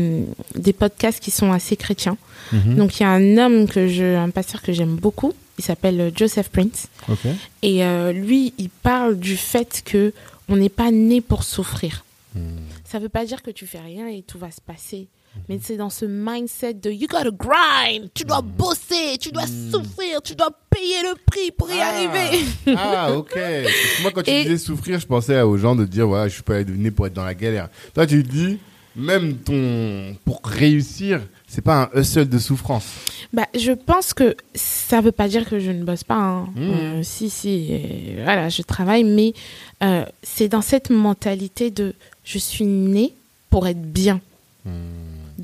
des 0.55 0.73
podcasts 0.73 1.19
qui 1.19 1.31
sont 1.31 1.51
assez 1.51 1.75
chrétiens. 1.75 2.17
Mhm. 2.53 2.75
Donc 2.75 2.99
il 2.99 3.03
y 3.03 3.05
a 3.05 3.09
un 3.09 3.37
homme 3.37 3.67
que 3.67 3.87
je, 3.87 4.15
un 4.15 4.29
pasteur 4.29 4.61
que 4.61 4.71
j'aime 4.73 4.95
beaucoup. 4.95 5.33
Il 5.57 5.63
s'appelle 5.63 6.11
Joseph 6.15 6.49
Prince 6.49 6.87
Ok. 7.09 7.25
et 7.63 7.81
lui, 8.13 8.53
il 8.57 8.69
parle 8.69 9.17
du 9.17 9.37
fait 9.37 9.81
que 9.85 10.13
on 10.49 10.57
n'est 10.57 10.69
pas 10.69 10.91
né 10.91 11.21
pour 11.21 11.43
souffrir. 11.43 12.03
Mhm. 12.35 12.59
Ça 12.83 12.99
veut 12.99 13.09
pas 13.09 13.25
dire 13.25 13.41
que 13.41 13.51
tu 13.51 13.65
fais 13.65 13.79
rien 13.79 14.07
et 14.07 14.21
tout 14.21 14.37
va 14.37 14.51
se 14.51 14.61
passer. 14.61 15.07
Mais 15.49 15.59
c'est 15.61 15.77
dans 15.77 15.89
ce 15.89 16.05
mindset 16.05 16.73
de 16.75 16.89
you 16.91 17.07
gotta 17.07 17.29
grind, 17.31 18.09
tu 18.13 18.23
dois 18.23 18.41
bosser, 18.41 19.17
tu 19.19 19.31
dois 19.31 19.45
souffrir, 19.45 20.21
tu 20.23 20.33
dois 20.35 20.49
payer 20.69 21.01
le 21.03 21.15
prix 21.25 21.51
pour 21.51 21.69
y 21.69 21.79
Ah. 21.79 21.87
arriver. 21.89 22.45
Ah, 22.77 23.11
ok. 23.15 23.31
Parce 23.33 23.41
que 23.41 24.01
moi, 24.01 24.11
quand 24.11 24.23
tu 24.23 24.31
Et- 24.31 24.43
disais 24.43 24.57
souffrir, 24.57 24.99
je 24.99 25.05
pensais 25.05 25.39
aux 25.41 25.57
gens 25.57 25.75
de 25.75 25.85
dire, 25.85 26.07
voilà, 26.07 26.27
je 26.27 26.33
suis 26.35 26.43
pas 26.43 26.63
né 26.63 26.89
pour 26.91 27.05
être 27.07 27.13
dans 27.13 27.25
la 27.25 27.35
galère. 27.35 27.69
Toi, 27.93 28.07
tu 28.07 28.23
dis, 28.23 28.57
même 28.95 29.35
ton, 29.37 30.15
pour 30.25 30.41
réussir, 30.45 31.21
c'est 31.47 31.61
pas 31.61 31.89
un 31.93 31.99
hustle 31.99 32.27
de 32.29 32.39
souffrance. 32.39 32.85
Bah, 33.33 33.45
je 33.53 33.71
pense 33.73 34.13
que 34.13 34.35
ça 34.55 35.01
veut 35.01 35.11
pas 35.11 35.27
dire 35.27 35.47
que 35.49 35.59
je 35.59 35.69
ne 35.71 35.83
bosse 35.83 36.03
pas. 36.05 36.15
hein. 36.15 36.47
Mmh. 36.55 36.61
Euh, 36.71 37.03
si, 37.03 37.29
si, 37.29 37.67
euh, 37.71 38.21
voilà, 38.23 38.47
je 38.49 38.61
travaille, 38.61 39.03
mais 39.03 39.33
euh, 39.83 40.05
c'est 40.23 40.47
dans 40.47 40.61
cette 40.61 40.89
mentalité 40.89 41.69
de 41.71 41.93
je 42.23 42.37
suis 42.39 42.65
né 42.65 43.13
pour 43.49 43.67
être 43.67 43.81
bien. 43.81 44.21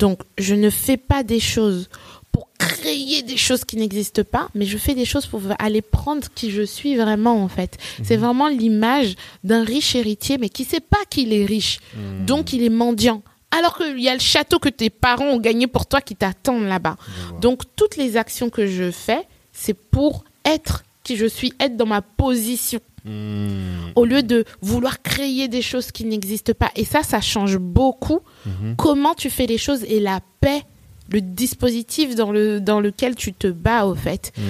Donc, 0.01 0.21
je 0.39 0.55
ne 0.55 0.71
fais 0.71 0.97
pas 0.97 1.21
des 1.21 1.39
choses 1.39 1.87
pour 2.31 2.47
créer 2.57 3.21
des 3.21 3.37
choses 3.37 3.63
qui 3.63 3.77
n'existent 3.77 4.23
pas, 4.23 4.49
mais 4.55 4.65
je 4.65 4.79
fais 4.79 4.95
des 4.95 5.05
choses 5.05 5.27
pour 5.27 5.39
aller 5.59 5.83
prendre 5.83 6.27
qui 6.33 6.49
je 6.49 6.63
suis 6.63 6.95
vraiment, 6.95 7.43
en 7.43 7.47
fait. 7.47 7.77
C'est 8.01 8.17
vraiment 8.17 8.47
l'image 8.47 9.15
d'un 9.43 9.63
riche 9.63 9.93
héritier, 9.93 10.39
mais 10.39 10.49
qui 10.49 10.63
sait 10.63 10.79
pas 10.79 10.97
qu'il 11.11 11.33
est 11.33 11.45
riche. 11.45 11.79
Donc, 12.25 12.51
il 12.51 12.63
est 12.63 12.69
mendiant. 12.69 13.21
Alors 13.51 13.77
qu'il 13.77 13.99
y 13.99 14.09
a 14.09 14.13
le 14.13 14.19
château 14.19 14.57
que 14.57 14.69
tes 14.69 14.89
parents 14.89 15.25
ont 15.25 15.39
gagné 15.39 15.67
pour 15.67 15.85
toi 15.85 16.01
qui 16.01 16.15
t'attendent 16.15 16.67
là-bas. 16.67 16.97
Donc, 17.39 17.61
toutes 17.75 17.95
les 17.95 18.17
actions 18.17 18.49
que 18.49 18.65
je 18.65 18.89
fais, 18.89 19.27
c'est 19.53 19.75
pour 19.75 20.23
être 20.45 20.83
qui 21.03 21.15
je 21.15 21.27
suis, 21.27 21.53
être 21.59 21.77
dans 21.77 21.85
ma 21.85 22.01
position 22.01 22.79
Mhm. 23.03 23.93
au 23.95 24.05
lieu 24.05 24.21
de 24.23 24.45
vouloir 24.61 25.01
créer 25.01 25.47
des 25.47 25.61
choses 25.61 25.91
qui 25.91 26.05
n'existent 26.05 26.53
pas. 26.53 26.69
Et 26.75 26.85
ça, 26.85 27.01
ça 27.03 27.19
change 27.21 27.57
beaucoup 27.57 28.19
Mhm. 28.45 28.75
comment 28.77 29.13
tu 29.15 29.29
fais 29.29 29.47
les 29.47 29.57
choses 29.57 29.83
et 29.85 29.99
la 29.99 30.19
paix, 30.39 30.61
le 31.09 31.19
dispositif 31.21 32.15
dans, 32.15 32.31
le, 32.31 32.59
dans 32.61 32.79
lequel 32.79 33.15
tu 33.15 33.33
te 33.33 33.47
bats, 33.47 33.85
au 33.85 33.95
fait. 33.95 34.31
Mhm. 34.37 34.43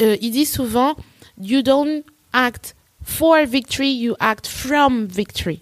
Euh, 0.00 0.16
il 0.20 0.30
dit 0.30 0.46
souvent, 0.46 0.94
you 1.40 1.62
don't 1.62 2.02
act 2.32 2.74
for 3.04 3.36
victory, 3.46 3.92
you 3.94 4.14
act 4.20 4.46
from 4.46 5.06
victory. 5.06 5.60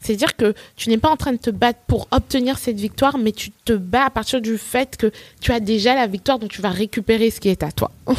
C'est-à-dire 0.00 0.36
que 0.36 0.52
tu 0.76 0.90
n'es 0.90 0.98
pas 0.98 1.08
en 1.08 1.16
train 1.16 1.32
de 1.32 1.38
te 1.38 1.48
battre 1.48 1.78
pour 1.86 2.08
obtenir 2.10 2.58
cette 2.58 2.78
victoire, 2.78 3.16
mais 3.16 3.32
tu 3.32 3.50
te 3.64 3.72
bats 3.72 4.04
à 4.06 4.10
partir 4.10 4.42
du 4.42 4.58
fait 4.58 4.98
que 4.98 5.10
tu 5.40 5.50
as 5.52 5.60
déjà 5.60 5.94
la 5.94 6.06
victoire, 6.06 6.38
donc 6.38 6.50
tu 6.50 6.60
vas 6.60 6.68
récupérer 6.68 7.30
ce 7.30 7.40
qui 7.40 7.48
est 7.48 7.62
à 7.62 7.72
toi. 7.72 7.90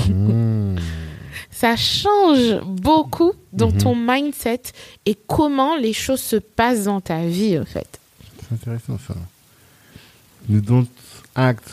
Ça 1.57 1.75
change 1.77 2.59
beaucoup 2.65 3.31
dans 3.53 3.71
Mhm. 3.71 3.77
ton 3.77 3.95
mindset 3.95 4.61
et 5.05 5.15
comment 5.27 5.77
les 5.77 5.93
choses 5.93 6.19
se 6.21 6.35
passent 6.35 6.83
dans 6.83 6.99
ta 7.01 7.21
vie, 7.25 7.57
en 7.57 7.63
fait. 7.65 7.99
C'est 8.41 8.55
intéressant, 8.55 8.99
ça. 9.07 9.15
You 10.49 10.59
don't 10.61 10.85
act. 11.33 11.63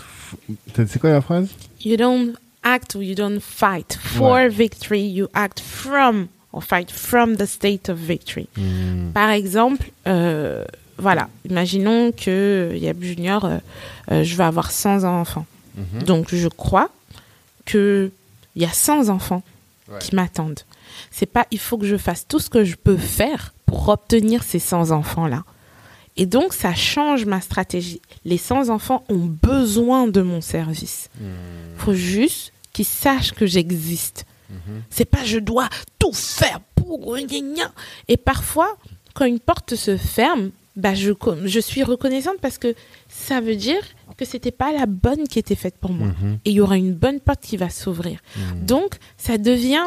C'est 0.75 0.99
quoi 1.01 1.11
la 1.11 1.21
phrase? 1.21 1.49
You 1.85 1.97
don't 1.97 2.35
act 2.63 2.95
or 2.95 3.03
you 3.03 3.15
don't 3.15 3.41
fight 3.41 3.99
for 4.01 4.33
Ouais. 4.35 4.49
victory, 4.49 5.03
you 5.03 5.27
act 5.35 5.59
from 5.61 6.29
or 6.53 6.63
fight 6.63 6.91
from 6.91 7.37
the 7.37 7.45
state 7.47 7.89
of 7.89 7.99
victory. 7.99 8.47
Mhm. 8.57 9.11
Par 9.13 9.31
exemple, 9.31 9.91
euh, 10.07 10.65
voilà, 10.97 11.29
imaginons 11.51 12.13
que 12.13 12.73
Yab 12.77 13.03
Junior, 13.03 13.45
euh, 13.45 13.59
euh, 14.13 14.23
je 14.23 14.37
vais 14.37 14.45
avoir 14.45 14.71
100 14.71 15.03
enfants. 15.05 15.47
Mhm. 15.77 16.05
Donc 16.05 16.35
je 16.35 16.49
crois 16.49 16.89
que 17.67 18.11
il 18.55 18.63
y 18.63 18.65
a 18.67 18.73
100 18.73 19.09
enfants 19.09 19.43
Ouais. 19.93 19.99
qui 19.99 20.15
m'attendent. 20.15 20.61
C'est 21.11 21.27
pas 21.27 21.47
il 21.51 21.59
faut 21.59 21.79
que 21.79 21.87
je 21.87 21.97
fasse 21.97 22.27
tout 22.27 22.39
ce 22.39 22.49
que 22.49 22.65
je 22.65 22.77
peux 22.77 22.97
faire 22.97 23.53
pour 23.67 23.89
obtenir 23.89 24.43
ces 24.43 24.59
100 24.59 24.91
enfants 24.91 25.27
là. 25.27 25.45
Et 26.17 26.27
donc 26.27 26.53
ça 26.53 26.75
change 26.75 27.25
ma 27.27 27.41
stratégie. 27.41 28.01
Les 28.25 28.39
100 28.39 28.69
enfants 28.69 29.05
ont 29.09 29.27
besoin 29.27 30.07
de 30.07 30.23
mon 30.23 30.41
service. 30.41 31.09
Mhm. 31.21 31.29
Faut 31.77 31.95
juste 31.95 32.53
qu'ils 32.73 32.87
sachent 32.87 33.33
que 33.33 33.47
j'existe. 33.47 34.25
Mhm. 34.51 34.83
C'est 34.91 35.05
pas 35.05 35.25
je 35.25 35.39
dois 35.39 35.69
tout 35.99 36.13
faire 36.13 36.61
pour. 36.75 37.17
Et 38.09 38.17
parfois, 38.17 38.77
quand 39.15 39.25
une 39.25 39.41
porte 39.41 39.75
se 39.75 39.97
ferme, 39.97 40.51
bah 40.77 40.95
je, 40.95 41.13
je 41.45 41.61
suis 41.61 41.83
reconnaissante 41.83 42.37
parce 42.41 42.59
que 42.59 42.75
ça 43.09 43.41
veut 43.41 43.57
dire 43.57 43.81
que 44.17 44.25
c'était 44.25 44.51
pas 44.53 44.73
la 44.73 44.87
bonne 44.87 45.29
qui 45.29 45.39
était 45.39 45.55
faite 45.55 45.77
pour 45.79 45.93
moi. 45.93 46.09
Mhm. 46.09 46.39
Et 46.45 46.51
il 46.51 46.55
y 46.55 46.61
aura 46.61 46.77
une 46.77 46.95
bonne 46.95 47.21
porte 47.21 47.43
qui 47.43 47.57
va 47.57 47.69
s'ouvrir. 47.71 48.21
Mhm. 48.37 48.67
Donc, 48.67 48.95
ça 49.17 49.37
devient, 49.39 49.85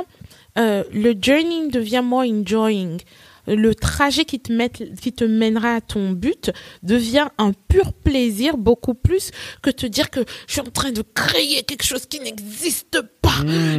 euh, 0.57 0.83
le 0.93 1.13
journey 1.19 1.69
devient 1.69 2.01
more 2.03 2.23
enjoying. 2.23 2.99
Le 3.47 3.75
trajet 3.75 4.25
qui 4.25 4.39
te, 4.39 4.51
met- 4.51 4.69
qui 4.99 5.13
te 5.13 5.23
mènera 5.23 5.75
à 5.75 5.81
ton 5.81 6.11
but 6.13 6.51
devient 6.81 7.27
un 7.37 7.51
pur 7.67 7.93
plaisir 7.93 8.57
beaucoup 8.57 8.95
plus 8.95 9.29
que 9.61 9.69
te 9.69 9.85
dire 9.85 10.09
que 10.09 10.21
je 10.47 10.53
suis 10.53 10.61
en 10.61 10.71
train 10.71 10.91
de 10.91 11.03
créer 11.13 11.61
quelque 11.61 11.83
chose 11.85 12.07
qui 12.07 12.19
n'existe 12.21 12.99
pas. 13.21 13.35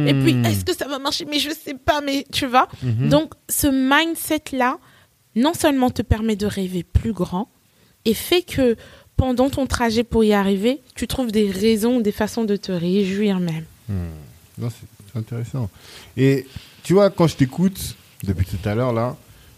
Et 0.07 0.13
puis, 0.13 0.35
Mhm. 0.35 0.45
est-ce 0.45 0.63
que 0.63 0.73
ça 0.73 0.87
va 0.87 0.99
marcher? 0.99 1.25
Mais 1.25 1.39
je 1.39 1.49
sais 1.49 1.73
pas, 1.73 1.99
mais 1.99 2.25
tu 2.31 2.45
vois? 2.45 2.69
Mhm. 2.81 3.09
Donc, 3.09 3.33
ce 3.49 3.67
mindset-là, 3.67 4.77
non 5.37 5.53
seulement 5.53 5.89
te 5.89 6.01
permet 6.01 6.35
de 6.35 6.45
rêver 6.45 6.83
plus 6.83 7.13
grand, 7.13 7.49
et 8.05 8.13
fait 8.13 8.41
que 8.41 8.75
pendant 9.15 9.49
ton 9.49 9.65
trajet 9.65 10.03
pour 10.03 10.23
y 10.23 10.33
arriver, 10.33 10.81
tu 10.95 11.07
trouves 11.07 11.31
des 11.31 11.49
raisons, 11.49 11.99
des 11.99 12.11
façons 12.11 12.43
de 12.43 12.55
te 12.55 12.71
réjouir 12.71 13.39
même. 13.39 13.65
Hmm. 13.89 14.09
Non, 14.57 14.69
c'est 14.69 15.17
intéressant. 15.17 15.69
Et 16.15 16.45
tu 16.83 16.93
vois, 16.93 17.09
quand 17.09 17.27
je 17.27 17.35
t'écoute 17.35 17.95
depuis 18.23 18.45
tout 18.45 18.69
à 18.69 18.75
l'heure 18.75 18.93
là, 18.93 19.15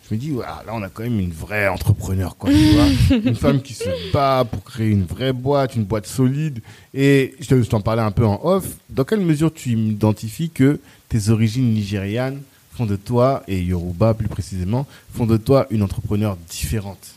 je 0.10 0.16
me 0.16 0.20
dis, 0.20 0.32
là, 0.32 0.64
on 0.70 0.82
a 0.82 0.90
quand 0.90 1.04
même 1.04 1.20
une 1.20 1.32
vraie 1.32 1.68
entrepreneur, 1.68 2.36
quoi, 2.36 2.50
tu 2.50 2.72
vois. 2.72 3.18
une 3.26 3.36
femme 3.36 3.62
qui 3.62 3.76
se 3.76 4.12
bat 4.12 4.44
pour 4.50 4.64
créer 4.64 4.90
une 4.90 5.06
vraie 5.06 5.34
boîte, 5.34 5.76
une 5.76 5.84
boîte 5.84 6.08
solide. 6.08 6.62
Et 6.96 7.36
je 7.40 7.56
t'en 7.66 7.82
parlais 7.82 8.02
un 8.02 8.10
peu 8.10 8.26
en 8.26 8.40
off. 8.44 8.66
Dans 8.90 9.04
quelle 9.04 9.20
mesure 9.20 9.54
tu 9.54 9.74
identifies 9.74 10.50
que 10.50 10.80
tes 11.10 11.30
origines 11.30 11.72
nigérianes 11.72 12.42
font 12.80 12.86
de 12.86 12.96
toi, 12.96 13.44
et 13.50 13.60
Yoruba 13.60 14.14
plus 14.14 14.30
précisément, 14.30 14.88
font 15.14 15.26
de 15.26 15.36
toi 15.36 15.68
une 15.70 15.84
entrepreneur 15.84 16.38
différente 16.50 17.10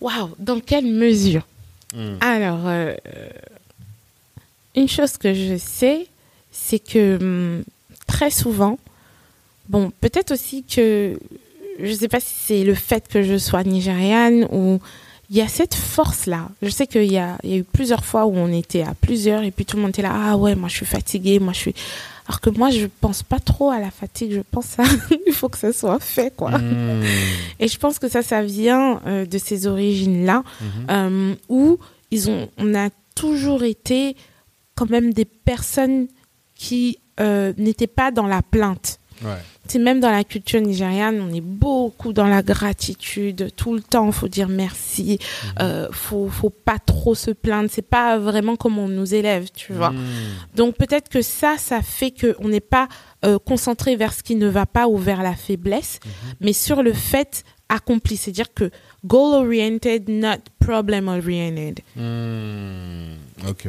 Waouh, 0.00 0.30
dans 0.38 0.60
quelle 0.60 0.86
mesure 0.86 1.44
hmm. 1.92 2.18
Alors, 2.20 2.60
euh, 2.66 2.94
une 4.76 4.88
chose 4.88 5.16
que 5.16 5.34
je 5.34 5.56
sais, 5.56 6.06
c'est 6.52 6.78
que 6.78 7.16
hum, 7.20 7.64
très 8.06 8.30
souvent, 8.30 8.78
bon, 9.68 9.90
peut-être 10.00 10.30
aussi 10.30 10.62
que 10.62 11.18
je 11.80 11.90
ne 11.90 11.94
sais 11.94 12.08
pas 12.08 12.20
si 12.20 12.34
c'est 12.38 12.62
le 12.62 12.74
fait 12.74 13.08
que 13.08 13.24
je 13.24 13.38
sois 13.38 13.64
nigériane 13.64 14.46
ou 14.52 14.78
il 15.28 15.36
y 15.36 15.40
a 15.40 15.48
cette 15.48 15.74
force-là. 15.74 16.50
Je 16.62 16.68
sais 16.68 16.86
qu'il 16.86 17.10
y 17.10 17.18
a, 17.18 17.36
il 17.42 17.50
y 17.50 17.54
a 17.54 17.56
eu 17.56 17.64
plusieurs 17.64 18.04
fois 18.04 18.26
où 18.26 18.36
on 18.36 18.52
était 18.52 18.82
à 18.82 18.94
plusieurs 18.94 19.42
et 19.42 19.50
puis 19.50 19.64
tout 19.64 19.74
le 19.74 19.82
monde 19.82 19.90
était 19.90 20.02
là, 20.02 20.12
ah 20.14 20.36
ouais, 20.36 20.54
moi 20.54 20.68
je 20.68 20.76
suis 20.76 20.86
fatiguée, 20.86 21.40
moi 21.40 21.52
je 21.52 21.58
suis... 21.58 21.74
Alors 22.28 22.40
que 22.40 22.50
moi, 22.50 22.70
je 22.70 22.86
pense 22.86 23.22
pas 23.22 23.38
trop 23.38 23.70
à 23.70 23.78
la 23.78 23.90
fatigue, 23.90 24.32
je 24.32 24.40
pense 24.50 24.78
à 24.78 24.84
il 25.26 25.32
faut 25.32 25.48
que 25.48 25.58
ça 25.58 25.72
soit 25.72 26.00
fait, 26.00 26.34
quoi. 26.34 26.58
Hmm. 26.58 27.02
Et 27.60 27.68
je 27.68 27.78
pense 27.78 27.98
que 27.98 28.08
ça, 28.08 28.22
ça 28.22 28.42
vient 28.42 29.00
euh, 29.06 29.26
de 29.26 29.38
ces 29.38 29.66
origines-là, 29.66 30.42
mhm. 30.60 30.86
euh, 30.90 31.34
où 31.48 31.78
ils 32.10 32.30
ont, 32.30 32.48
on 32.58 32.74
a 32.74 32.90
toujours 33.14 33.62
été 33.62 34.16
quand 34.74 34.90
même 34.90 35.12
des 35.12 35.24
personnes 35.24 36.08
qui 36.54 36.98
euh, 37.20 37.52
n'étaient 37.56 37.86
pas 37.86 38.10
dans 38.10 38.26
la 38.26 38.42
plainte. 38.42 38.98
C'est 39.68 39.78
même 39.78 40.00
dans 40.00 40.10
la 40.10 40.24
culture 40.24 40.60
nigériane, 40.60 41.20
on 41.20 41.32
est 41.34 41.40
beaucoup 41.40 42.12
dans 42.12 42.26
la 42.26 42.42
gratitude. 42.42 43.50
Tout 43.56 43.74
le 43.74 43.80
temps, 43.80 44.10
faut 44.12 44.28
dire 44.28 44.48
merci. 44.48 45.18
Mhm. 45.18 45.50
Euh, 45.60 45.88
faut, 45.92 46.28
faut 46.28 46.50
pas 46.50 46.78
trop 46.78 47.14
se 47.14 47.30
plaindre. 47.30 47.68
C'est 47.72 47.82
pas 47.82 48.18
vraiment 48.18 48.56
comme 48.56 48.78
on 48.78 48.88
nous 48.88 49.14
élève, 49.14 49.48
tu 49.54 49.72
vois. 49.72 49.90
Mhm. 49.90 50.04
Donc 50.54 50.76
peut-être 50.76 51.08
que 51.08 51.22
ça, 51.22 51.56
ça 51.58 51.82
fait 51.82 52.12
qu'on 52.12 52.48
n'est 52.48 52.60
pas 52.60 52.88
euh, 53.24 53.38
concentré 53.38 53.96
vers 53.96 54.12
ce 54.12 54.22
qui 54.22 54.36
ne 54.36 54.48
va 54.48 54.66
pas 54.66 54.88
ou 54.88 54.96
vers 54.96 55.22
la 55.22 55.34
faiblesse, 55.34 56.00
mhm. 56.04 56.10
mais 56.40 56.52
sur 56.52 56.82
le 56.82 56.92
fait 56.92 57.44
accompli. 57.68 58.16
C'est-à-dire 58.16 58.52
que 58.54 58.70
goal 59.04 59.34
oriented, 59.34 60.08
not 60.08 60.42
problem 60.58 61.08
oriented. 61.08 61.80
Ok. 63.48 63.68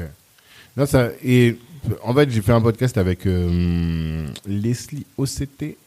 Non, 0.75 0.85
ça 0.85 1.09
et 1.23 1.57
en 2.03 2.13
fait, 2.13 2.29
j'ai 2.29 2.41
fait 2.41 2.51
un 2.51 2.61
podcast 2.61 2.97
avec 2.97 3.25
euh, 3.25 4.27
Leslie 4.45 5.05
OCT, 5.17 5.77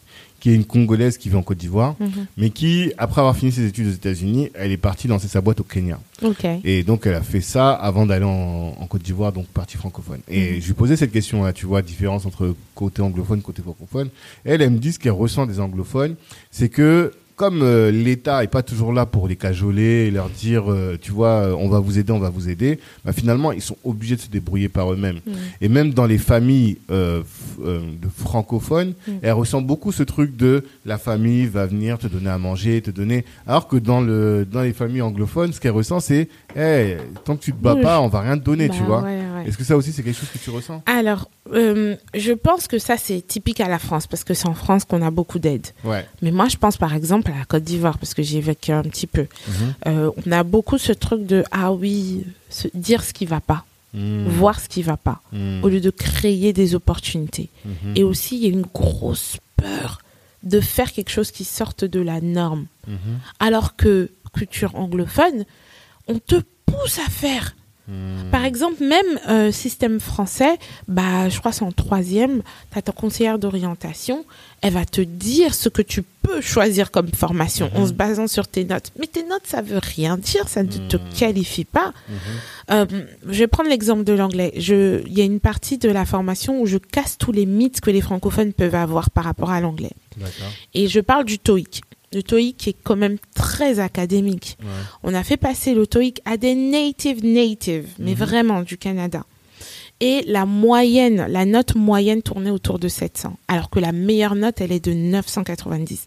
qui 0.41 0.51
est 0.51 0.55
une 0.55 0.65
Congolaise 0.65 1.19
qui 1.19 1.29
vit 1.29 1.37
en 1.37 1.43
Côte 1.43 1.59
d'Ivoire, 1.59 1.95
mhm. 2.01 2.27
mais 2.37 2.51
qui, 2.51 2.93
après 2.99 3.21
avoir 3.21 3.37
fini 3.37 3.53
ses 3.53 3.67
études 3.67 3.89
aux 3.89 3.93
États-Unis, 3.93 4.51
elle 4.55 4.73
est 4.73 4.77
partie 4.77 5.07
lancer 5.07 5.29
sa 5.29 5.41
boîte 5.41 5.61
au 5.61 5.65
Kenya. 5.65 6.01
Et 6.65 6.83
donc, 6.83 7.07
elle 7.07 7.15
a 7.15 7.23
fait 7.23 7.41
ça 7.41 7.73
avant 7.73 8.07
d'aller 8.07 8.25
en, 8.25 8.87
Côte 8.89 9.03
d'Ivoire, 9.03 9.33
donc 9.33 9.47
partie 9.47 9.77
francophone. 9.77 10.21
Et 10.29 10.55
mhm. 10.55 10.61
je 10.61 10.67
lui 10.67 10.75
posais 10.75 10.97
cette 10.97 11.13
question, 11.13 11.45
là, 11.45 11.53
tu 11.53 11.67
vois, 11.67 11.83
différence 11.83 12.27
entre 12.27 12.57
côté 12.75 13.03
anglophone, 13.03 13.43
côté 13.43 13.63
francophone. 13.63 14.09
Elle, 14.45 14.63
elle 14.63 14.71
me 14.71 14.79
dit 14.79 14.93
ce 14.93 14.99
qu'elle 14.99 15.13
ressent 15.13 15.47
des 15.47 15.61
anglophones, 15.61 16.17
c'est 16.51 16.69
que 16.69 17.13
comme 17.41 17.63
euh, 17.63 17.91
l'État 17.91 18.45
est 18.45 18.49
pas 18.49 18.63
toujours 18.63 18.93
là 18.93 19.07
pour 19.07 19.27
les 19.27 19.35
cajoler 19.35 20.05
et 20.05 20.11
leur 20.11 20.29
dire, 20.29 20.71
euh, 20.71 20.99
tu 21.01 21.11
vois, 21.11 21.47
euh, 21.47 21.57
on 21.59 21.71
va 21.71 21.79
vous 21.79 21.99
aider, 21.99 22.13
on 22.13 22.19
va 22.19 22.29
vous 22.29 22.51
aider, 22.51 22.79
bah, 23.03 23.15
finalement, 23.15 23.51
ils 23.51 23.63
sont 23.63 23.79
obligés 23.83 24.15
de 24.17 24.21
se 24.21 24.29
débrouiller 24.29 24.69
par 24.69 24.93
eux-mêmes. 24.93 25.21
Mm. 25.27 25.33
Et 25.63 25.69
même 25.71 25.95
dans 25.95 26.05
les 26.05 26.19
familles 26.19 26.77
de 26.91 27.25
francophones, 28.15 28.93
mm. 29.09 29.13
elles 29.23 29.33
ressentent 29.33 29.67
beaucoup 29.67 29.91
ce 29.91 30.03
truc 30.03 30.37
de 30.37 30.65
la 30.85 30.99
famille 30.99 31.47
va 31.47 31.65
venir 31.65 31.97
te 31.97 32.09
donner 32.09 32.29
à 32.29 32.37
manger, 32.37 32.83
te 32.83 32.91
donner. 32.91 33.25
Alors 33.47 33.69
que 33.69 33.77
dans 33.79 34.03
le 34.03 34.45
dans 34.45 34.61
les 34.61 34.75
familles 34.75 35.01
anglophones, 35.01 35.55
ce 35.55 35.61
qu'elles 35.61 35.71
ressentent, 35.71 36.03
c'est, 36.03 36.29
hey, 36.57 36.99
tant 37.25 37.37
que 37.37 37.43
tu 37.43 37.53
te 37.53 37.63
bats 37.63 37.77
pas, 37.77 38.01
on 38.01 38.09
va 38.09 38.21
rien 38.21 38.39
te 38.39 38.45
donner, 38.45 38.69
tu 38.69 38.81
bah 38.81 38.87
vois. 38.87 39.11
Est-ce 39.47 39.57
que 39.57 39.65
ça 39.65 39.77
aussi, 39.77 39.93
c'est 39.93 40.03
quelque 40.03 40.19
chose 40.19 40.29
que 40.29 40.39
tu 40.39 40.51
ressens? 40.51 40.83
Alors, 40.87 41.29
euh, 41.53 41.97
je 42.15 42.33
pense 42.33 42.67
que 42.67 42.79
ça, 42.79 42.97
c'est 42.97 43.21
typique 43.21 43.61
à 43.61 43.69
la 43.69 43.79
France, 43.79 44.07
parce 44.07 44.25
que 44.25 44.35
c'est 44.35 44.49
en 44.49 44.55
France 44.55 44.85
qu'on 44.85 45.03
a 45.03 45.11
beaucoup 45.11 45.39
d'aide. 45.39 45.67
Ouais. 45.85 46.07
Mais 46.23 46.31
moi, 46.31 46.49
je 46.49 46.57
pense 46.57 46.77
par 46.77 46.95
exemple 46.95 47.31
à 47.31 47.39
la 47.39 47.45
Côte 47.45 47.65
d'Ivoire, 47.65 47.99
parce 47.99 48.15
que 48.15 48.23
j'ai 48.23 48.41
vécu 48.41 48.73
un 48.73 48.83
petit 48.83 49.07
peu. 49.07 49.27
Mhm. 49.49 49.75
Euh, 49.87 50.11
on 50.27 50.33
a 50.33 50.43
beaucoup 50.43 50.79
ce 50.79 50.93
truc 50.93 51.27
de, 51.27 51.45
ah 51.51 51.73
oui, 51.73 52.25
se 52.49 52.69
dire 52.75 53.03
ce 53.03 53.13
qui 53.13 53.27
va 53.27 53.41
pas. 53.41 53.65
Mhm. 53.93 54.29
voir 54.29 54.61
ce 54.61 54.69
qui 54.69 54.85
va 54.85 54.97
pas, 54.97 55.21
mhm. 55.33 55.65
au 55.65 55.69
lieu 55.69 55.81
de 55.81 55.91
créer 55.91 56.53
des 56.53 56.77
opportunités. 56.77 57.49
Et 57.97 58.05
aussi, 58.05 58.37
il 58.37 58.43
y 58.45 58.47
a 58.47 58.51
une 58.51 58.67
grosse 58.73 59.39
peur 59.57 60.01
de 60.45 60.61
faire 60.61 60.93
quelque 60.93 61.11
chose 61.11 61.33
qui 61.33 61.43
sorte 61.43 61.85
de 61.85 62.01
la 62.01 62.21
norme. 62.21 62.67
Alors 63.41 63.75
que 63.75 64.11
culture 64.33 64.75
anglophone, 64.77 65.45
on 66.11 66.19
te 66.19 66.43
pousse 66.67 66.99
à 66.99 67.11
faire 67.11 67.55
Hmm. 67.91 68.31
Par 68.31 68.45
exemple, 68.45 68.85
même 68.85 69.19
euh, 69.29 69.51
système 69.51 69.99
français, 69.99 70.59
bah, 70.87 71.29
je 71.29 71.39
crois 71.41 71.51
c'est 71.51 71.65
en 71.65 71.73
troisième, 71.73 72.43
tu 72.71 72.79
as 72.79 72.83
ta 72.83 72.93
conseillère 72.93 73.41
d'orientation, 73.41 74.25
elle 74.63 74.75
va 74.75 74.85
te 74.85 75.01
dire 75.01 75.55
ce 75.55 75.69
que 75.69 75.83
tu 75.83 76.05
peux 76.23 76.41
choisir 76.41 76.93
comme 76.93 77.09
formation 77.09 77.69
en 77.75 77.87
se 77.87 77.93
hmm. 77.93 77.97
basant 77.97 78.27
sur 78.29 78.47
tes 78.47 78.65
notes. 78.65 78.93
Mais 79.01 79.09
tes 79.09 79.25
notes, 79.25 79.43
ça 79.45 79.61
veut 79.61 79.81
rien 79.83 80.19
dire, 80.19 80.49
ça 80.49 80.63
ne 80.63 80.69
te 80.69 80.97
hmm. 80.97 81.09
qualifie 81.19 81.65
pas. 81.65 81.93
Euh, 82.71 82.87
je 83.27 83.39
vais 83.41 83.49
prendre 83.49 83.69
l'exemple 83.69 84.05
de 84.05 84.13
l'anglais. 84.13 84.53
Il 84.55 85.13
y 85.13 85.21
a 85.21 85.25
une 85.25 85.41
partie 85.41 85.79
de 85.79 85.89
la 85.89 86.05
formation 86.05 86.61
où 86.61 86.67
je 86.67 86.79
casse 86.79 87.19
tous 87.19 87.33
les 87.33 87.47
mythes 87.47 87.81
que 87.81 87.91
les 87.91 88.01
francophones 88.01 88.53
peuvent 88.53 88.77
avoir 88.77 89.11
par 89.11 89.25
rapport 89.25 89.51
à 89.51 89.61
l'anglais. 89.61 89.93
Et 90.75 90.87
je 90.87 91.01
parle 91.01 91.25
du 91.25 91.41
TOEIC 91.41 91.83
le 92.13 92.23
TOEIC 92.23 92.69
est 92.69 92.77
quand 92.83 92.97
même 92.97 93.19
très 93.35 93.79
académique. 93.79 94.59
On 95.03 95.15
a 95.15 95.23
fait 95.23 95.37
passer 95.37 95.75
le 95.75 95.87
TOEIC 95.87 96.21
à 96.25 96.37
des 96.37 96.55
native 96.55 97.25
native, 97.25 97.89
mais 97.99 98.13
mhm. 98.13 98.19
vraiment 98.19 98.63
du 98.63 98.77
Canada. 98.77 99.25
Et 100.01 100.23
la 100.27 100.47
moyenne, 100.47 101.27
la 101.29 101.45
note 101.45 101.75
moyenne 101.75 102.23
tournait 102.23 102.51
autour 102.51 102.79
de 102.79 102.89
700, 102.89 103.37
alors 103.49 103.69
que 103.69 103.79
la 103.79 103.93
meilleure 103.93 104.35
note, 104.35 104.61
elle 104.61 104.73
est 104.73 104.85
de 104.85 104.93
990. 104.93 106.07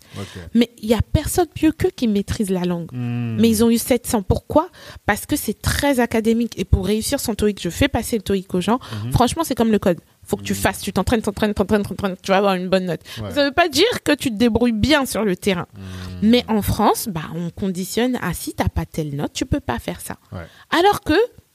Mais 0.55 0.71
il 0.81 0.89
y 0.89 0.93
a 0.93 1.01
personne 1.01 1.47
mieux 1.61 1.71
qu'eux 1.71 1.91
qui 1.95 2.07
maîtrise 2.07 2.49
la 2.49 2.63
langue. 2.63 2.89
Hmm. 2.91 3.37
Mais 3.39 3.49
ils 3.49 3.63
ont 3.63 3.69
eu 3.69 3.77
700. 3.77 4.23
Pourquoi? 4.23 4.69
Parce 5.05 5.25
que 5.25 5.35
c'est 5.35 5.61
très 5.61 5.99
académique. 5.99 6.53
Et 6.57 6.65
pour 6.65 6.85
réussir 6.85 7.19
son 7.19 7.35
TOEIC, 7.35 7.61
je 7.61 7.69
fais 7.69 7.87
passer 7.87 8.17
le 8.17 8.23
TOEIC 8.23 8.53
aux 8.55 8.61
gens. 8.61 8.79
Mhm. 9.05 9.11
Franchement, 9.11 9.43
c'est 9.43 9.55
comme 9.55 9.71
le 9.71 9.79
code 9.79 9.99
faut 10.25 10.37
que 10.37 10.43
tu 10.43 10.55
fasses, 10.55 10.81
tu 10.81 10.93
t'entraînes, 10.93 11.21
t'entraînes, 11.21 11.53
t'entraînes, 11.53 11.83
t'entraînes, 11.83 12.15
tu 12.21 12.31
vas 12.31 12.37
avoir 12.37 12.53
une 12.55 12.69
bonne 12.69 12.85
note. 12.85 13.01
Ça 13.17 13.29
Ça 13.31 13.45
veut 13.45 13.51
pas 13.51 13.67
dire 13.67 14.03
que 14.03 14.13
tu 14.13 14.29
te 14.29 14.35
débrouilles 14.35 14.71
bien 14.71 15.05
sur 15.05 15.23
le 15.23 15.35
terrain. 15.35 15.67
Hmm. 15.75 16.19
Mais 16.21 16.45
en 16.47 16.61
France, 16.61 17.09
bah, 17.09 17.21
on 17.35 17.49
conditionne 17.49 18.17
à 18.21 18.33
si 18.33 18.53
t'as 18.53 18.69
pas 18.69 18.85
telle 18.85 19.15
note, 19.15 19.33
tu 19.33 19.45
peux 19.45 19.59
pas 19.59 19.79
faire 19.79 19.99
ça. 20.01 20.17
Alors 20.69 21.01
que, 21.01 21.13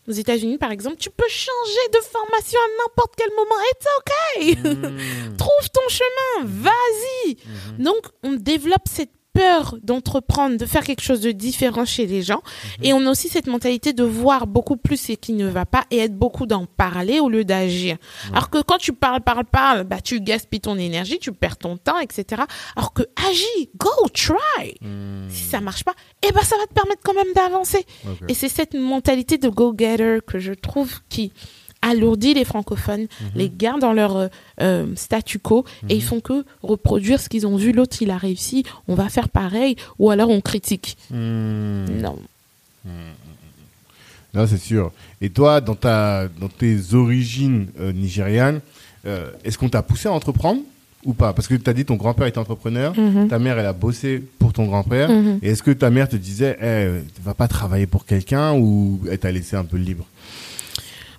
aux 0.08 0.12
États-Unis, 0.12 0.58
par 0.58 0.72
exemple, 0.72 0.96
tu 0.96 1.10
peux 1.10 1.28
changer 1.28 1.88
de 1.92 1.98
formation 1.98 2.58
à 2.58 2.82
n'importe 2.82 3.14
quel 3.16 3.30
moment. 3.36 3.54
It's 3.70 3.86
okay. 3.98 4.56
Hmm. 4.56 5.36
Trouve 5.36 5.70
ton 5.70 5.88
chemin. 5.88 6.44
Vas-y. 6.44 7.32
Hmm. 7.34 7.82
Donc, 7.82 8.06
on 8.22 8.32
développe 8.32 8.88
cette 8.90 9.10
peur 9.38 9.76
d'entreprendre, 9.84 10.56
de 10.56 10.66
faire 10.66 10.82
quelque 10.82 11.02
chose 11.02 11.20
de 11.20 11.30
différent 11.30 11.84
chez 11.84 12.06
les 12.06 12.22
gens. 12.22 12.42
Mhm. 12.80 12.84
Et 12.84 12.92
on 12.92 13.06
a 13.06 13.10
aussi 13.10 13.28
cette 13.28 13.46
mentalité 13.46 13.92
de 13.92 14.02
voir 14.02 14.48
beaucoup 14.48 14.76
plus 14.76 14.96
ce 14.96 15.12
qui 15.12 15.32
ne 15.32 15.46
va 15.46 15.64
pas 15.64 15.84
et 15.92 15.98
être 15.98 16.16
beaucoup 16.16 16.46
d'en 16.46 16.66
parler 16.66 17.20
au 17.20 17.28
lieu 17.28 17.44
d'agir. 17.44 17.96
Alors 18.32 18.50
que 18.50 18.60
quand 18.60 18.78
tu 18.78 18.92
parles, 18.92 19.20
parles, 19.20 19.44
parles, 19.44 19.84
bah, 19.84 20.00
tu 20.02 20.20
gaspilles 20.20 20.60
ton 20.60 20.76
énergie, 20.76 21.20
tu 21.20 21.30
perds 21.30 21.56
ton 21.56 21.76
temps, 21.76 22.00
etc. 22.00 22.42
Alors 22.74 22.92
que 22.92 23.02
agis, 23.28 23.70
go, 23.76 23.90
try. 24.12 24.74
Hmm. 24.80 25.28
Si 25.28 25.44
ça 25.44 25.60
marche 25.60 25.84
pas, 25.84 25.94
eh 26.26 26.32
ben, 26.32 26.42
ça 26.42 26.56
va 26.56 26.66
te 26.66 26.74
permettre 26.74 27.02
quand 27.04 27.14
même 27.14 27.32
d'avancer. 27.34 27.86
Et 28.26 28.34
c'est 28.34 28.48
cette 28.48 28.74
mentalité 28.74 29.38
de 29.38 29.48
go-getter 29.48 30.18
que 30.26 30.40
je 30.40 30.52
trouve 30.52 31.00
qui, 31.08 31.32
alourdit 31.82 32.34
les 32.34 32.44
francophones, 32.44 33.02
mhm. 33.02 33.28
les 33.34 33.50
gardent 33.50 33.80
dans 33.80 33.92
leur 33.92 34.16
euh, 34.16 34.28
euh, 34.60 34.86
statu 34.96 35.38
quo 35.38 35.64
et 35.88 35.94
ils 35.94 36.02
mhm. 36.02 36.08
font 36.08 36.20
que 36.20 36.44
reproduire 36.62 37.20
ce 37.20 37.28
qu'ils 37.28 37.46
ont 37.46 37.56
vu, 37.56 37.72
l'autre 37.72 37.96
il 38.00 38.10
a 38.10 38.18
réussi, 38.18 38.64
on 38.88 38.94
va 38.94 39.08
faire 39.08 39.28
pareil 39.28 39.76
ou 39.98 40.10
alors 40.10 40.30
on 40.30 40.40
critique. 40.40 40.96
Hmm. 41.10 41.84
Non. 42.00 42.18
Non, 44.34 44.46
c'est 44.46 44.58
sûr. 44.58 44.92
Et 45.20 45.30
toi, 45.30 45.60
dans, 45.60 45.74
ta, 45.74 46.28
dans 46.40 46.48
tes 46.48 46.94
origines 46.94 47.68
euh, 47.80 47.92
nigérianes, 47.92 48.60
est-ce 49.42 49.56
qu'on 49.56 49.70
t'a 49.70 49.80
poussé 49.82 50.06
à 50.06 50.12
entreprendre 50.12 50.60
ou 51.02 51.14
pas? 51.14 51.32
Parce 51.32 51.48
que 51.48 51.54
tu 51.54 51.70
as 51.70 51.72
dit 51.72 51.86
ton 51.86 51.96
grand-père 51.96 52.26
était 52.26 52.36
entrepreneur, 52.36 52.94
mhm. 52.94 53.28
ta 53.28 53.38
mère 53.38 53.58
elle 53.58 53.64
a 53.64 53.72
bossé 53.72 54.22
pour 54.38 54.52
ton 54.52 54.66
grand-père. 54.66 55.10
Et 55.40 55.50
est-ce 55.50 55.62
que 55.62 55.70
ta 55.70 55.88
mère 55.88 56.10
te 56.10 56.16
disait, 56.16 56.58
hey, 56.60 57.02
tu 57.14 57.22
vas 57.22 57.32
pas 57.32 57.48
travailler 57.48 57.86
pour 57.86 58.04
quelqu'un 58.04 58.52
ou 58.52 59.00
elle 59.10 59.18
t'a 59.18 59.32
laissé 59.32 59.56
un 59.56 59.64
peu 59.64 59.78
libre? 59.78 60.04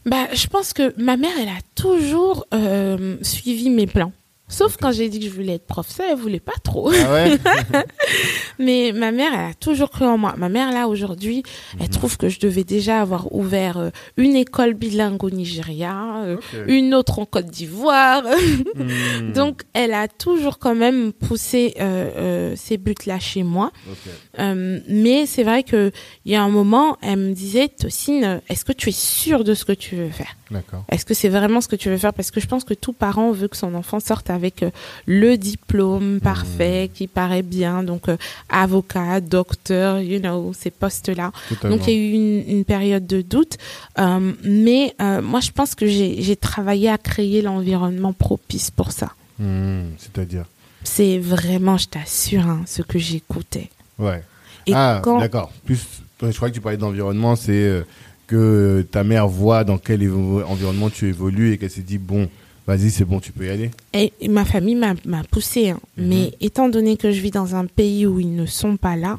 Bah, 0.05 0.27
je 0.33 0.47
pense 0.47 0.73
que 0.73 0.93
ma 1.01 1.17
mère, 1.17 1.31
elle 1.39 1.49
a 1.49 1.61
toujours 1.75 2.45
euh, 2.53 3.17
suivi 3.21 3.69
mes 3.69 3.87
plans. 3.87 4.11
Sauf 4.49 4.77
quand 4.81 4.91
j'ai 4.91 5.07
dit 5.09 5.19
que 5.19 5.25
je 5.25 5.31
voulais 5.31 5.53
être 5.53 5.65
prof, 5.67 5.87
ça, 5.87 6.03
elle 6.11 6.17
voulait 6.17 6.39
pas 6.39 6.53
trop. 6.63 6.91
Ah 6.91 7.13
ouais? 7.13 7.37
Mais 8.59 8.91
ma 8.93 9.11
mère, 9.11 9.31
elle 9.33 9.51
a 9.51 9.53
toujours 9.53 9.89
cru 9.89 10.05
en 10.05 10.17
moi. 10.17 10.33
Ma 10.37 10.49
mère, 10.49 10.71
là, 10.71 10.87
aujourd'hui, 10.87 11.43
elle 11.79 11.85
Mhm. 11.85 11.89
trouve 11.91 12.17
que 12.17 12.29
je 12.29 12.39
devais 12.39 12.63
déjà 12.63 12.99
avoir 13.01 13.33
ouvert 13.33 13.77
euh, 13.77 13.89
une 14.17 14.35
école 14.35 14.73
bilingue 14.73 15.23
au 15.23 15.29
Nigeria, 15.29 16.23
euh, 16.23 16.37
une 16.67 16.93
autre 16.93 17.19
en 17.19 17.25
Côte 17.25 17.45
d'Ivoire. 17.47 18.23
Hmm. 18.75 19.33
Donc, 19.33 19.61
elle 19.73 19.93
a 19.93 20.07
toujours 20.07 20.57
quand 20.59 20.75
même 20.75 21.11
poussé 21.13 21.73
euh, 21.79 22.53
ces 22.55 22.77
buts-là 22.77 23.19
chez 23.19 23.43
moi. 23.43 23.71
Mais 24.37 25.25
c'est 25.25 25.43
vrai 25.43 25.63
que 25.63 25.91
il 26.25 26.31
y 26.31 26.35
a 26.35 26.41
un 26.43 26.49
moment, 26.49 26.97
elle 27.01 27.17
me 27.19 27.33
disait, 27.33 27.67
Tocine, 27.67 28.41
est-ce 28.49 28.65
que 28.65 28.71
tu 28.73 28.89
es 28.89 28.93
sûre 28.93 29.43
de 29.43 29.53
ce 29.53 29.65
que 29.65 29.71
tu 29.73 29.95
veux 29.95 30.09
faire? 30.09 30.35
Est-ce 30.89 31.05
que 31.05 31.13
c'est 31.13 31.29
vraiment 31.29 31.61
ce 31.61 31.67
que 31.67 31.75
tu 31.75 31.89
veux 31.89 31.97
faire? 31.97 32.13
Parce 32.13 32.31
que 32.31 32.39
je 32.39 32.47
pense 32.47 32.63
que 32.63 32.73
tout 32.73 32.93
parent 32.93 33.31
veut 33.31 33.47
que 33.47 33.57
son 33.57 33.75
enfant 33.75 33.99
sorte 33.99 34.29
avec 34.39 34.63
euh, 34.63 34.71
le 35.05 35.37
diplôme 35.37 36.19
parfait, 36.21 36.89
qui 36.93 37.07
paraît 37.07 37.47
bien, 37.59 37.83
donc 37.83 38.07
euh, 38.07 38.17
avocat, 38.49 39.19
docteur, 39.21 39.99
you 39.99 40.19
know, 40.19 40.53
ces 40.53 40.71
postes-là. 40.71 41.31
Donc 41.63 41.87
il 41.87 41.93
y 41.93 41.95
a 41.95 41.99
eu 41.99 42.11
une, 42.21 42.57
une 42.57 42.65
période 42.65 43.05
de 43.05 43.21
doute, 43.21 43.57
Euh, 43.99 44.33
mais 44.43 44.95
moi 45.33 45.41
je 45.41 45.51
pense 45.51 45.75
que 45.75 45.85
j'ai 45.87 46.35
travaillé 46.35 46.87
à 46.89 46.97
créer 46.97 47.41
l'environnement 47.41 48.13
propice 48.13 48.71
pour 48.71 48.91
ça. 48.91 49.09
Hmm, 49.39 49.91
C'est-à-dire? 49.97 50.45
C'est 50.83 51.17
vraiment, 51.19 51.77
je 51.77 51.87
t'assure, 51.87 52.45
hein, 52.47 52.61
ce 52.65 52.81
que 52.81 52.97
j'écoutais. 52.97 53.69
Ouais. 53.97 54.21
Et 54.67 54.73
ah, 54.73 55.01
quand 55.03 55.19
d'accord. 55.19 55.51
Plus, 55.65 55.81
je 56.21 56.35
crois 56.37 56.49
que 56.49 56.55
tu 56.55 56.61
parlais 56.61 56.77
d'environnement, 56.77 57.35
c'est 57.35 57.83
que 58.27 58.85
ta 58.91 59.03
mère 59.03 59.27
voit 59.27 59.63
dans 59.63 59.79
quel 59.85 60.01
environnement 60.53 60.89
tu 60.89 61.07
évolues 61.07 61.51
et 61.51 61.57
qu'elle 61.57 61.75
s'est 61.77 61.89
dit, 61.93 61.97
bon, 61.97 62.29
vas-y, 62.69 62.91
c'est 62.91 63.05
bon, 63.05 63.19
tu 63.19 63.31
peux 63.31 63.47
y 63.47 63.49
aller. 63.49 63.71
Et 63.93 64.13
ma 64.29 64.45
famille 64.45 64.75
m'a 64.75 64.93
poussée, 65.31 65.69
hein. 65.69 65.79
Mhm. 65.97 66.07
mais 66.07 66.33
étant 66.39 66.69
donné 66.69 66.97
que 66.97 67.11
je 67.11 67.19
vis 67.19 67.31
dans 67.31 67.55
un 67.55 67.65
pays 67.65 68.05
où 68.05 68.19
ils 68.19 68.35
ne 68.35 68.45
sont 68.45 68.77
pas 68.77 68.95
là, 68.95 69.17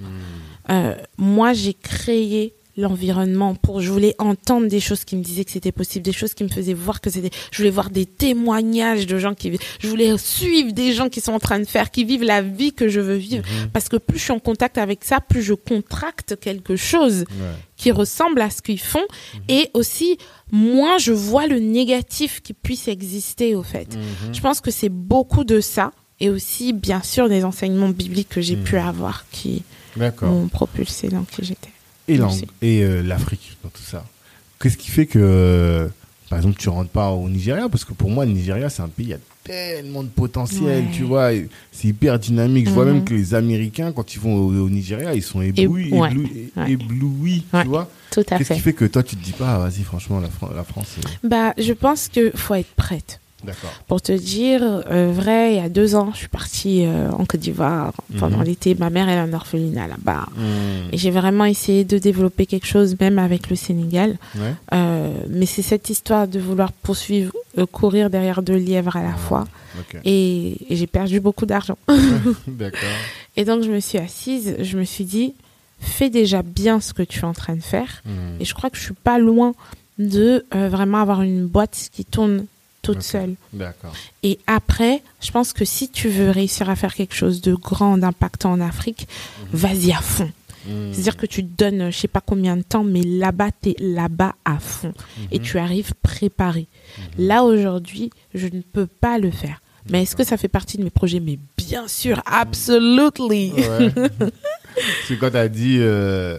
euh, 0.71 0.95
moi 1.19 1.53
j'ai 1.53 1.75
créé 1.75 2.53
l'environnement 2.81 3.55
pour 3.55 3.81
je 3.81 3.91
voulais 3.91 4.15
entendre 4.19 4.67
des 4.69 4.81
choses 4.81 5.05
qui 5.05 5.15
me 5.17 5.23
disaient 5.23 5.45
que 5.45 5.51
c'était 5.53 5.73
possible 5.73 6.05
des 6.05 6.13
choses 6.13 6.35
qui 6.35 6.43
me 6.45 6.49
faisaient 6.49 6.75
voir 6.75 7.01
que 7.01 7.11
c'était 7.11 7.31
je 7.53 7.59
voulais 7.59 7.71
voir 7.71 7.91
des 7.91 8.07
témoignages 8.07 9.07
de 9.07 9.19
gens 9.19 9.35
qui 9.35 9.53
je 9.81 9.87
voulais 9.89 10.17
suivre 10.19 10.73
des 10.73 10.93
gens 10.93 11.09
qui 11.09 11.21
sont 11.21 11.33
en 11.33 11.39
train 11.39 11.59
de 11.61 11.65
faire 11.67 11.91
qui 11.91 12.05
vivent 12.05 12.25
la 12.25 12.43
vie 12.43 12.73
que 12.73 12.89
je 12.89 13.01
veux 13.01 13.17
vivre. 13.17 13.45
Parce 13.73 13.89
que 13.89 13.97
plus 13.97 14.19
je 14.19 14.25
suis 14.25 14.33
en 14.33 14.39
contact 14.41 14.79
avec 14.79 15.05
ça 15.05 15.21
plus 15.21 15.43
je 15.43 15.55
contracte 15.55 16.39
quelque 16.41 16.77
chose 16.77 17.21
Ouais. 17.31 17.57
qui 17.77 17.91
ressemble 17.93 18.41
à 18.41 18.51
ce 18.51 18.63
qu'ils 18.63 18.81
font. 18.81 19.05
Et 19.49 19.69
aussi 19.75 20.19
moins 20.51 20.99
je 20.99 21.13
vois 21.13 21.47
le 21.47 21.59
négatif 21.59 22.41
qui 22.43 22.53
puisse 22.55 22.89
exister 22.89 23.55
au 23.55 23.63
fait. 23.63 23.95
Mhm. 23.97 24.35
je 24.35 24.41
pense 24.41 24.61
que 24.61 24.71
c'est 24.71 24.89
beaucoup 24.89 25.45
de 25.45 25.61
ça. 25.61 25.93
Et 26.23 26.29
aussi 26.29 26.73
bien 26.75 27.03
sûr 27.03 27.29
des 27.31 27.45
enseignements 27.45 27.89
bibliques 27.89 28.29
que 28.29 28.41
j'ai 28.43 28.57
Mhm. 28.57 28.65
pu 28.65 28.77
avoir 28.77 29.25
qui 29.31 29.63
m'ont 30.23 30.49
propulsé 30.49 31.09
dans 31.09 31.23
qui 31.25 31.43
j'étais 31.45 31.71
Et 32.63 32.83
euh, 32.83 33.03
l'Afrique 33.03 33.57
dans 33.63 33.71
tout 33.71 33.83
ça. 33.83 34.05
Qu'est-ce 34.61 34.77
qui 34.77 34.91
fait 34.91 35.07
que, 35.07 35.19
euh, 35.21 35.89
par 36.29 36.39
exemple, 36.39 36.57
tu 36.59 36.69
rentres 36.69 36.91
pas 36.91 37.11
au 37.11 37.29
Nigeria? 37.29 37.69
Parce 37.69 37.85
que 37.85 37.93
pour 37.95 38.11
moi, 38.11 38.25
le 38.27 38.33
Nigeria, 38.33 38.69
c'est 38.71 38.83
un 38.83 38.89
pays, 38.89 39.07
il 39.07 39.11
y 39.11 39.15
a 39.15 39.19
tellement 39.43 40.03
de 40.03 40.09
potentiel, 40.09 40.85
Ouais. 40.85 40.91
tu 40.93 41.03
vois. 41.05 41.31
C'est 41.73 41.89
hyper 41.89 42.19
dynamique. 42.19 42.67
Je 42.69 42.73
vois 42.75 42.85
Mhm. 42.85 42.93
même 42.93 43.05
que 43.05 43.15
les 43.15 43.35
Américains, 43.35 43.91
quand 43.93 44.15
ils 44.15 44.21
vont 44.21 44.35
au, 44.37 44.53
au 44.53 44.69
Nigeria, 44.71 45.15
ils 45.15 45.23
sont 45.23 45.41
éblouis, 45.41 45.91
ouais, 45.93 46.11
éblouis, 46.11 46.53
ouais. 46.57 46.71
éblouis, 46.73 47.45
Ouais. 47.55 47.63
tu 47.63 47.69
vois. 47.69 47.89
tout 48.11 48.21
à 48.31 48.39
Qu'est-ce 48.39 48.49
fait 48.49 48.55
qui 48.57 48.61
fait 48.61 48.73
que 48.73 48.85
toi, 48.87 49.03
tu 49.05 49.15
te 49.17 49.25
dis 49.25 49.33
pas, 49.33 49.55
ah, 49.55 49.59
vas-y, 49.61 49.83
franchement, 49.85 50.19
la, 50.21 50.29
Fran- 50.29 50.51
la 50.55 50.65
France, 50.65 50.89
c'est- 51.01 51.29
bah 51.29 51.55
je 51.57 51.73
pense 51.73 52.09
que 52.09 52.33
faut 52.35 52.55
être 52.55 52.75
prête. 52.75 53.20
Pour 53.89 54.01
te 54.03 54.13
dire 54.13 54.61
euh, 54.63 55.11
vrai 55.13 55.55
il 55.55 55.57
y 55.57 55.65
a 55.65 55.69
deux 55.69 55.95
ans 55.95 56.11
je 56.13 56.19
suis 56.19 56.29
partie 56.29 56.85
euh, 56.85 57.11
en 57.11 57.25
Côte 57.25 57.41
d'Ivoire 57.41 57.93
pendant 58.19 58.39
Mhm. 58.39 58.45
l'été 58.45 58.75
ma 58.75 58.91
mère 58.91 59.09
elle 59.09 59.19
a 59.19 59.23
un 59.23 59.33
orphelinat 59.33 59.87
là-bas 59.89 60.27
Hmm. 60.37 60.89
et 60.93 60.99
j'ai 60.99 61.11
vraiment 61.11 61.45
essayé 61.45 61.85
de 61.85 61.99
développer 61.99 62.47
quelque 62.47 62.67
chose 62.67 62.97
même 63.01 63.19
avec 63.19 63.51
le 63.51 63.57
Sénégal 63.57 64.17
Ouais. 64.37 64.55
Euh, 64.75 65.13
mais 65.29 65.47
c'est 65.47 65.63
cette 65.63 65.91
histoire 65.91 66.29
de 66.29 66.39
vouloir 66.39 66.73
poursuivre 66.73 67.33
courir 67.73 68.11
derrière 68.11 68.43
deux 68.43 68.57
lièvres 68.57 68.97
à 68.97 69.03
la 69.03 69.15
fois 69.15 69.47
Ok. 69.79 70.01
et, 70.05 70.73
et 70.73 70.77
j'ai 70.77 70.87
perdu 70.87 71.21
beaucoup 71.21 71.47
d'argent 71.47 71.79
D'accord. 72.47 72.81
Et 73.37 73.45
donc, 73.45 73.63
je 73.63 73.71
me 73.71 73.81
suis 73.81 73.99
assise, 73.99 74.57
je 74.61 74.77
me 74.79 74.85
suis 74.85 75.05
dit, 75.05 75.35
fais 75.81 76.11
déjà 76.11 76.43
bien 76.43 76.81
ce 76.81 76.93
que 76.93 77.03
tu 77.03 77.21
es 77.21 77.25
en 77.25 77.33
train 77.33 77.55
de 77.55 77.61
faire. 77.63 78.03
Hmm. 78.05 78.41
Et 78.41 78.45
je 78.45 78.53
crois 78.55 78.71
que 78.71 78.77
je 78.77 78.83
suis 78.83 78.95
pas 78.95 79.19
loin 79.19 79.55
de 79.99 80.45
vraiment 80.53 80.99
avoir 80.99 81.23
une 81.23 81.47
boîte 81.47 81.89
qui 81.93 82.05
tourne 82.05 82.47
toute 82.83 83.03
seule. 83.03 83.35
D'accord. 83.53 83.93
Et 84.23 84.39
après, 84.47 85.03
je 85.21 85.31
pense 85.31 85.53
que 85.53 85.65
si 85.65 85.89
tu 85.89 86.09
veux 86.09 86.31
réussir 86.31 86.71
à 86.71 86.77
faire 86.77 86.95
quelque 86.95 87.15
chose 87.15 87.41
de 87.41 87.55
grand, 87.55 87.99
d'impactant 87.99 88.53
en 88.53 88.61
Afrique, 88.61 89.07
vas-y 89.53 89.93
à 89.93 90.01
fond. 90.01 90.31
Hmm. 90.67 90.93
C'est-à-dire 90.93 91.17
que 91.17 91.27
tu 91.27 91.43
te 91.45 91.57
donnes, 91.57 91.91
je 91.91 91.97
sais 91.97 92.09
pas 92.09 92.21
combien 92.21 92.57
de 92.57 92.63
temps, 92.63 92.85
mais 92.85 93.03
là-bas, 93.03 93.49
tu 93.63 93.71
es 93.71 93.77
là-bas 93.79 94.35
à 94.45 94.59
fond. 94.59 94.93
Et 95.31 95.39
Mhm. 95.39 95.45
tu 95.45 95.59
arrives 95.59 95.93
préparé. 96.03 96.67
Là, 97.19 97.45
aujourd'hui, 97.45 98.11
je 98.35 98.47
ne 98.47 98.61
peux 98.61 98.87
pas 98.87 99.19
le 99.19 99.31
faire. 99.31 99.63
Mais 99.91 100.03
est-ce 100.03 100.15
que 100.15 100.25
ça 100.25 100.37
fait 100.37 100.49
partie 100.49 100.77
de 100.77 100.85
mes 100.85 100.91
projets? 100.91 101.19
Mais 101.21 101.39
bien 101.57 101.89
sûr, 101.89 102.23
absolutely. 102.27 103.53
Ouais. 103.53 103.91
C'est 105.09 105.17
quand 105.19 105.31
tu 105.31 105.37
as 105.37 105.49
dit 105.49 105.79
euh, 105.81 106.39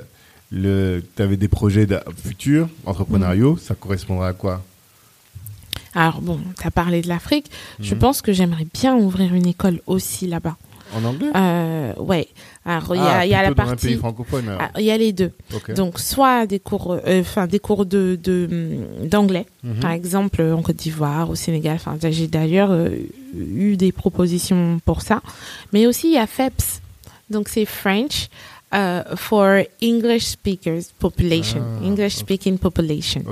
le 0.52 1.04
tu 1.16 1.22
avais 1.22 1.38
des 1.38 1.48
projets 1.48 1.88
futurs 2.24 2.70
entrepreneuriaux, 2.86 3.58
ça 3.58 3.74
correspondra 3.76 4.30
à 4.30 4.34
quoi? 4.34 4.64
Alors 5.94 6.22
bon, 6.22 6.40
tu 6.60 6.66
as 6.68 6.72
parlé 6.72 7.02
de 7.02 7.08
l'Afrique. 7.10 7.48
Je 7.80 7.94
Mhm. 7.96 8.00
pense 8.00 8.22
que 8.22 8.32
j'aimerais 8.34 8.68
bien 8.74 8.96
ouvrir 8.96 9.34
une 9.34 9.48
école 9.48 9.82
aussi 9.88 10.28
là-bas. 10.28 10.56
En 10.94 11.06
anglais? 11.06 11.30
Euh, 11.36 11.94
ouais. 12.00 12.28
Alors, 12.66 12.96
il 12.96 12.98
y 12.98 13.02
a, 13.02 13.18
Ah, 13.20 13.26
y 13.26 13.34
a 13.34 13.42
la 13.44 13.48
un 13.50 13.54
pays 13.54 13.66
partie... 13.66 13.96
francophone. 13.96 14.44
Ah, 14.60 14.72
Il 14.78 14.84
y 14.84 14.92
a 14.92 14.98
les 14.98 15.14
deux. 15.14 15.32
Donc, 15.76 16.00
soit 16.00 16.46
des 16.46 16.60
cours, 16.60 16.92
euh, 17.06 17.22
enfin 17.22 17.48
des 17.48 17.60
cours 17.60 17.86
de 17.86 18.20
d'anglais, 19.04 19.46
Mhm. 19.64 19.80
par 19.80 19.92
exemple 19.92 20.42
en 20.42 20.62
Côte 20.62 20.76
d'Ivoire, 20.76 21.30
au 21.30 21.36
Sénégal. 21.36 21.76
Enfin, 21.76 21.98
j'ai 22.10 22.28
d'ailleurs 22.28 22.72
euh, 22.72 22.90
eu 23.36 23.78
des 23.78 23.92
propositions 23.94 24.80
pour 24.86 25.02
ça. 25.02 25.22
Mais 25.72 25.88
aussi 25.88 26.08
il 26.08 26.14
y 26.14 26.18
a 26.18 26.28
FEPS, 26.28 26.82
donc 27.30 27.48
c'est 27.48 27.66
French 27.66 28.28
euh, 28.74 29.04
for 29.16 29.64
English 29.82 30.26
speakers 30.26 30.84
population, 31.00 31.62
Ah, 31.82 31.86
English 31.86 32.16
speaking 32.16 32.58
population. 32.58 33.24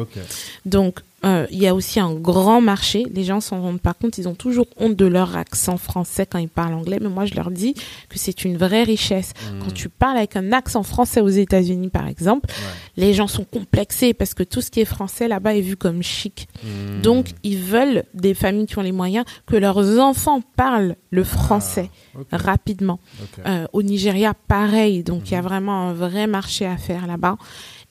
Donc, 0.66 1.00
euh, 1.26 1.46
il 1.52 1.60
y 1.60 1.68
a 1.68 1.76
aussi 1.76 2.00
un 2.00 2.14
grand 2.14 2.62
marché. 2.62 3.06
Les 3.14 3.24
gens 3.24 3.42
s'en 3.42 3.62
rendent 3.62 3.82
pas 3.82 3.94
compte. 3.94 4.18
Ils 4.18 4.28
ont 4.28 4.36
toujours 4.36 4.68
honte 4.78 4.96
de 4.96 5.06
leur 5.06 5.36
accent 5.36 5.78
français 5.78 6.26
quand 6.26 6.38
ils 6.40 6.50
parlent 6.50 6.74
anglais. 6.74 6.98
Mais 7.02 7.10
moi, 7.10 7.26
je 7.26 7.34
leur 7.36 7.52
dis 7.52 7.74
que 8.10 8.18
c'est 8.18 8.46
une 8.46 8.58
vraie 8.58 8.84
richesse. 8.84 9.34
Hmm. 9.52 9.60
Quand 9.64 9.74
tu 9.74 9.90
parles 9.90 10.18
avec 10.18 10.36
un 10.36 10.52
accent 10.54 10.84
français 10.84 11.22
aux 11.22 11.28
États-Unis, 11.30 11.90
par 11.90 12.08
exemple, 12.08 12.48
Ouais. 12.50 12.56
les 12.98 13.14
gens 13.14 13.28
sont 13.28 13.44
complexés 13.44 14.14
parce 14.14 14.34
que 14.34 14.44
tout 14.44 14.62
ce 14.62 14.72
qui 14.72 14.80
est 14.80 14.86
français 14.86 15.28
là-bas 15.28 15.56
est 15.56 15.62
vu 15.62 15.76
comme 15.76 16.02
chic. 16.04 16.48
Hmm. 16.64 17.02
Donc, 17.02 17.28
ils 17.44 17.58
veulent 17.60 18.04
des 18.14 18.34
familles 18.34 18.66
qui 18.68 18.78
ont 18.78 18.82
les 18.84 18.92
moyens 18.92 19.26
que 19.46 19.56
leurs 19.56 20.00
enfants 20.00 20.42
parlent 20.56 20.96
le 21.12 21.24
français 21.24 21.90
Ok. 22.18 22.28
rapidement. 22.32 23.00
Euh, 23.46 23.66
au 23.74 23.84
Nigeria, 23.84 24.34
pareil. 24.48 25.04
Donc, 25.04 25.30
il 25.30 25.34
y 25.34 25.38
a 25.38 25.42
vraiment 25.42 25.90
un 25.90 25.94
vrai 25.94 26.28
marché 26.28 26.66
à 26.66 26.78
faire 26.78 27.08
là-bas. 27.08 27.38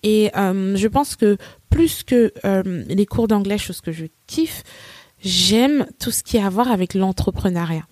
Et 0.03 0.31
euh, 0.37 0.77
je 0.77 0.89
pense 0.89 1.17
que 1.17 1.37
plus 1.71 2.03
que 2.03 2.33
euh, 2.45 2.85
les 2.89 3.07
cours 3.07 3.29
d'anglais, 3.29 3.59
chose 3.59 3.81
que 3.81 3.93
je 3.93 4.07
kiffe, 4.27 4.63
j'aime 5.23 5.87
tout 5.99 6.11
ce 6.11 6.23
qui 6.23 6.39
a 6.39 6.47
à 6.47 6.51
voir 6.51 6.71
avec 6.71 6.95
l'entrepreneuriat. 6.95 7.87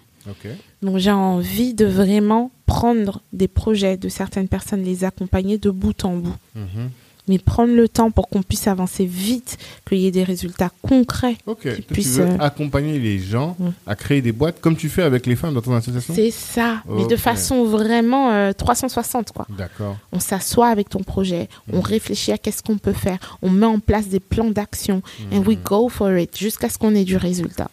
Donc, 0.83 0.99
j'ai 0.99 1.13
envie 1.13 1.73
de 1.73 1.87
vraiment 1.87 2.51
prendre 2.67 3.23
des 3.33 3.47
projets 3.47 3.97
de 3.97 4.09
certaines 4.09 4.49
personnes, 4.49 4.83
les 4.83 5.05
accompagner 5.05 5.57
de 5.57 5.71
bout 5.71 6.05
en 6.05 6.17
bout. 6.17 6.37
Mhm. 6.57 6.91
Mais 7.29 7.39
prendre 7.39 7.75
le 7.75 7.89
temps 7.89 8.11
pour 8.11 8.29
qu'on 8.29 8.43
puisse 8.43 8.69
avancer 8.69 9.05
vite, 9.05 9.59
qu'il 9.87 9.99
y 9.99 10.07
ait 10.07 10.11
des 10.11 10.23
résultats 10.25 10.71
concrets. 10.83 11.37
Ok. 11.47 11.63
Toi, 11.63 11.73
tu 11.75 11.83
puisse, 11.83 12.17
veux 12.19 12.25
euh, 12.27 12.37
accompagner 12.39 12.99
les 12.99 13.19
gens 13.19 13.57
Mm. 13.59 13.69
à 13.87 13.95
créer 13.97 14.23
des 14.23 14.33
boîtes 14.33 14.61
comme 14.61 14.77
tu 14.77 14.89
fais 14.89 15.03
avec 15.03 15.27
les 15.27 15.37
femmes 15.37 15.55
dans 15.55 15.61
ton 15.63 15.75
association 15.75 16.15
C'est 16.15 16.31
ça, 16.31 16.83
mais 16.89 17.07
de 17.07 17.17
façon 17.17 17.65
vraiment 17.65 18.31
euh, 18.33 18.53
360, 18.53 19.33
quoi. 19.33 19.47
D'accord. 19.57 19.97
On 20.13 20.21
s'assoit 20.21 20.69
avec 20.69 20.89
ton 20.89 21.03
projet, 21.03 21.49
on 21.73 21.77
Mhm. 21.79 21.83
réfléchit 21.85 22.33
à 22.33 22.39
qu'est-ce 22.39 22.63
qu'on 22.63 22.79
peut 22.79 22.93
faire, 22.93 23.39
on 23.43 23.51
met 23.51 23.67
en 23.67 23.79
place 23.81 24.09
des 24.09 24.21
plans 24.21 24.51
d'action, 24.51 25.03
and 25.33 25.39
we 25.47 25.57
go 25.63 25.89
for 25.89 26.13
it 26.17 26.37
jusqu'à 26.37 26.69
ce 26.69 26.79
qu'on 26.79 26.95
ait 26.95 27.05
du 27.05 27.17
résultat. 27.17 27.71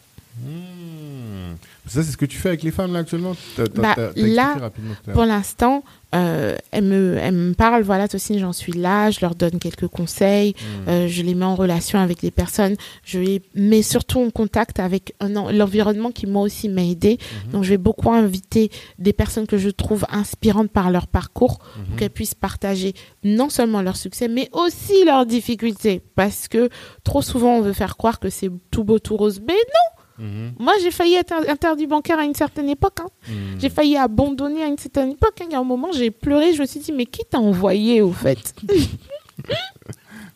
Hmm. 1.84 1.88
Ça, 1.88 2.02
c'est 2.02 2.12
ce 2.12 2.16
que 2.16 2.26
tu 2.26 2.38
fais 2.38 2.48
avec 2.48 2.62
les 2.62 2.70
femmes 2.70 2.92
là 2.92 3.00
actuellement? 3.00 3.34
Bah, 3.74 3.94
là, 4.16 4.70
Pour 5.12 5.24
l'instant, 5.24 5.84
euh, 6.14 6.56
elles, 6.70 6.84
me, 6.84 7.16
elles 7.18 7.34
me 7.34 7.54
parlent, 7.54 7.82
voilà, 7.82 8.06
aussi 8.14 8.38
j'en 8.38 8.52
suis 8.52 8.72
là, 8.72 9.10
je 9.10 9.18
leur 9.20 9.34
donne 9.34 9.58
quelques 9.58 9.88
conseils, 9.88 10.54
Hmm. 10.54 10.88
euh, 10.88 11.08
je 11.08 11.22
les 11.22 11.34
mets 11.34 11.44
en 11.44 11.56
relation 11.56 11.98
avec 11.98 12.20
des 12.20 12.30
personnes, 12.30 12.76
je 13.04 13.18
les 13.18 13.42
mets 13.54 13.82
surtout 13.82 14.20
en 14.20 14.30
contact 14.30 14.78
avec 14.78 15.14
l'environnement 15.20 16.10
qui 16.12 16.26
moi 16.26 16.42
aussi 16.42 16.68
m'a 16.68 16.84
aidé. 16.84 17.18
Mhm. 17.46 17.52
Donc 17.52 17.64
je 17.64 17.70
vais 17.70 17.78
beaucoup 17.78 18.10
inviter 18.12 18.70
des 18.98 19.12
personnes 19.12 19.46
que 19.46 19.58
je 19.58 19.68
trouve 19.70 20.06
inspirantes 20.10 20.70
par 20.70 20.90
leur 20.90 21.06
parcours 21.08 21.58
pour 21.58 21.96
qu'elles 21.96 22.10
puissent 22.10 22.34
partager 22.34 22.94
non 23.24 23.50
seulement 23.50 23.82
leur 23.82 23.96
succès, 23.96 24.28
mais 24.28 24.48
aussi 24.52 25.04
leurs 25.04 25.26
difficultés. 25.26 26.00
Parce 26.14 26.48
que 26.48 26.68
trop 27.02 27.22
souvent, 27.22 27.56
on 27.56 27.60
veut 27.60 27.72
faire 27.72 27.96
croire 27.96 28.20
que 28.20 28.30
c'est 28.30 28.50
tout 28.70 28.84
beau, 28.84 28.98
tout 29.00 29.16
rose. 29.16 29.40
Mais 29.46 29.52
non 29.54 29.93
Mhm. 30.18 30.52
Moi, 30.58 30.72
j'ai 30.82 30.90
failli 30.90 31.14
être 31.14 31.32
interdit 31.48 31.86
bancaire 31.86 32.18
à 32.18 32.24
une 32.24 32.34
certaine 32.34 32.68
époque. 32.68 32.98
hein. 33.00 33.06
Mhm. 33.28 33.60
J'ai 33.60 33.70
failli 33.70 33.96
abandonner 33.96 34.62
à 34.62 34.66
une 34.66 34.78
certaine 34.78 35.10
époque. 35.12 35.34
hein. 35.40 35.46
Il 35.48 35.52
y 35.52 35.56
a 35.56 35.58
un 35.60 35.64
moment, 35.64 35.88
j'ai 35.92 36.10
pleuré. 36.10 36.52
Je 36.52 36.60
me 36.60 36.66
suis 36.66 36.80
dit, 36.80 36.92
mais 36.92 37.06
qui 37.06 37.22
t'a 37.28 37.38
envoyé 37.38 38.00
au 38.02 38.12
fait? 38.12 38.54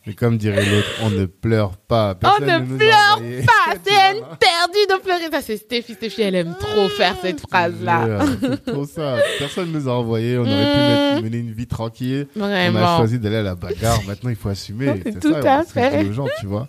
Mais 0.07 0.13
comme 0.13 0.37
dirait 0.37 0.65
l'autre, 0.65 0.87
on 1.03 1.09
ne 1.11 1.25
pleure 1.25 1.71
pas. 1.77 2.17
On 2.23 2.41
ne 2.43 2.77
pleure 2.77 3.19
pas. 3.45 3.73
C'est 3.85 4.17
interdit 4.21 4.87
de 4.89 4.99
pleurer. 5.01 5.29
Ça, 5.31 5.41
c'est 5.41 5.57
Stéphie. 5.57 5.93
Stéphie, 5.93 6.21
elle 6.23 6.35
aime 6.35 6.55
trop 6.59 6.87
faire 6.89 7.15
cette 7.21 7.41
phrase-là. 7.41 8.07
Je 8.07 8.47
jure, 8.47 8.55
C'est 8.65 8.71
trop 8.71 8.85
ça. 8.85 9.17
Personne 9.37 9.71
nous 9.71 9.87
a 9.87 9.91
envoyé. 9.91 10.37
On 10.37 10.41
aurait 10.41 10.49
pu 10.49 10.79
Mhm. 10.79 10.87
mettre- 11.15 11.23
mener 11.23 11.37
une 11.39 11.51
vie 11.51 11.67
tranquille. 11.67 12.27
On 12.35 12.43
a 12.43 12.97
choisi 12.97 13.19
d'aller 13.19 13.35
à 13.35 13.43
la 13.43 13.55
bagarre. 13.55 13.99
Maintenant, 14.07 14.29
il 14.29 14.35
faut 14.35 14.49
assumer. 14.49 14.99
C'est 15.03 15.19
Tout 15.19 15.33
ça, 15.33 15.57
à 15.57 15.61
on 15.61 15.63
fait 15.65 15.91
fait. 15.91 16.05
aux 16.07 16.13
gens, 16.13 16.27
tu 16.39 16.47
vois. 16.47 16.65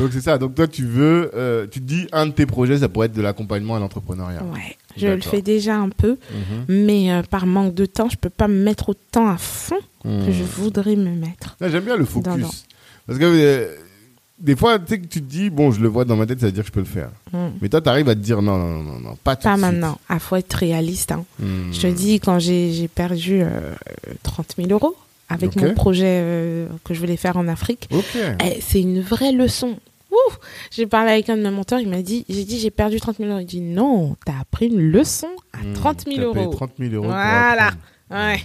Donc, 0.00 0.10
c'est 0.12 0.20
ça. 0.20 0.38
Donc, 0.38 0.54
toi, 0.54 0.66
tu 0.66 0.84
veux, 0.84 1.30
euh, 1.34 1.66
tu 1.70 1.80
te 1.80 1.84
dis, 1.84 2.06
un 2.12 2.26
de 2.26 2.32
tes 2.32 2.46
projets, 2.46 2.78
ça 2.78 2.88
pourrait 2.88 3.06
être 3.06 3.12
de 3.14 3.22
l'accompagnement 3.22 3.76
à 3.76 3.78
l'entrepreneuriat. 3.78 4.42
Ouais, 4.44 4.76
je 4.96 5.06
le 5.08 5.20
fais 5.20 5.42
déjà 5.42 5.76
un 5.76 5.90
peu, 5.90 6.16
Mhm. 6.32 6.64
mais 6.86 7.12
euh, 7.12 7.22
par 7.22 7.46
manque 7.46 7.74
de 7.74 7.86
temps, 7.86 8.08
je 8.08 8.16
peux 8.16 8.30
pas 8.30 8.48
me 8.48 8.62
mettre 8.62 8.88
autant 8.90 9.28
à 9.28 9.36
fond 9.36 9.76
que 10.02 10.08
Mhm. 10.08 10.32
je 10.32 10.42
voudrais 10.44 10.96
me 10.96 11.14
mettre. 11.14 11.56
Là, 11.60 11.68
J'aime 11.68 11.84
bien 11.84 11.96
le 11.96 12.04
focus. 12.06 12.64
Parce 13.06 13.18
que 13.18 13.24
euh, 13.24 13.76
des 14.38 14.56
fois, 14.56 14.78
tu 14.78 14.86
sais 14.88 14.98
que 15.00 15.06
tu 15.06 15.20
te 15.20 15.26
dis, 15.28 15.50
bon, 15.50 15.70
je 15.70 15.80
le 15.80 15.88
vois 15.88 16.06
dans 16.06 16.16
ma 16.16 16.24
tête, 16.24 16.40
ça 16.40 16.46
veut 16.46 16.52
dire 16.52 16.62
que 16.62 16.68
je 16.68 16.72
peux 16.72 16.80
le 16.80 16.86
faire. 16.86 17.10
Mm. 17.32 17.38
Mais 17.60 17.68
toi, 17.68 17.80
tu 17.82 17.88
arrives 17.90 18.08
à 18.08 18.14
te 18.14 18.20
dire, 18.20 18.40
non, 18.40 18.56
non, 18.56 18.82
non, 18.82 18.98
non, 19.00 19.16
pas 19.22 19.36
tout 19.36 19.42
Pas 19.42 19.56
de 19.56 19.60
maintenant. 19.60 19.98
Ah, 20.08 20.18
faut 20.18 20.36
être 20.36 20.54
réaliste. 20.54 21.12
hein. 21.12 21.24
Je 21.40 21.78
te 21.80 21.86
dis, 21.88 22.20
quand 22.20 22.38
j'ai 22.38 22.88
perdu 22.88 23.40
euh, 23.42 23.74
30 24.22 24.54
000 24.56 24.70
euros 24.70 24.96
avec 25.28 25.54
mon 25.56 25.74
projet 25.74 26.04
euh, 26.22 26.66
que 26.84 26.94
je 26.94 27.00
voulais 27.00 27.16
faire 27.18 27.36
en 27.36 27.46
Afrique, 27.48 27.88
eh, 28.42 28.60
c'est 28.62 28.80
une 28.80 29.00
vraie 29.02 29.32
leçon. 29.32 29.76
Ouh 30.12 30.32
j'ai 30.70 30.86
parlé 30.86 31.12
avec 31.12 31.28
un 31.28 31.36
de 31.36 31.42
mes 31.42 31.50
mentors, 31.50 31.78
il 31.80 31.88
m'a 31.88 32.02
dit, 32.02 32.24
j'ai 32.28 32.44
dit, 32.44 32.58
j'ai 32.58 32.70
perdu 32.70 32.98
30 33.00 33.18
000 33.18 33.30
euros. 33.30 33.40
Il 33.40 33.46
dit, 33.46 33.60
non, 33.60 34.16
t'as 34.26 34.40
appris 34.40 34.66
une 34.66 34.80
leçon 34.80 35.28
à 35.52 35.58
Hmm. 35.64 35.72
30 35.74 36.04
000 36.06 36.16
T'as 36.16 36.32
payé 36.32 36.44
euros. 36.44 36.54
30 36.54 36.70
000 36.78 36.94
euros. 36.94 37.06
Voilà. 37.06 37.70
Ouais. 38.10 38.40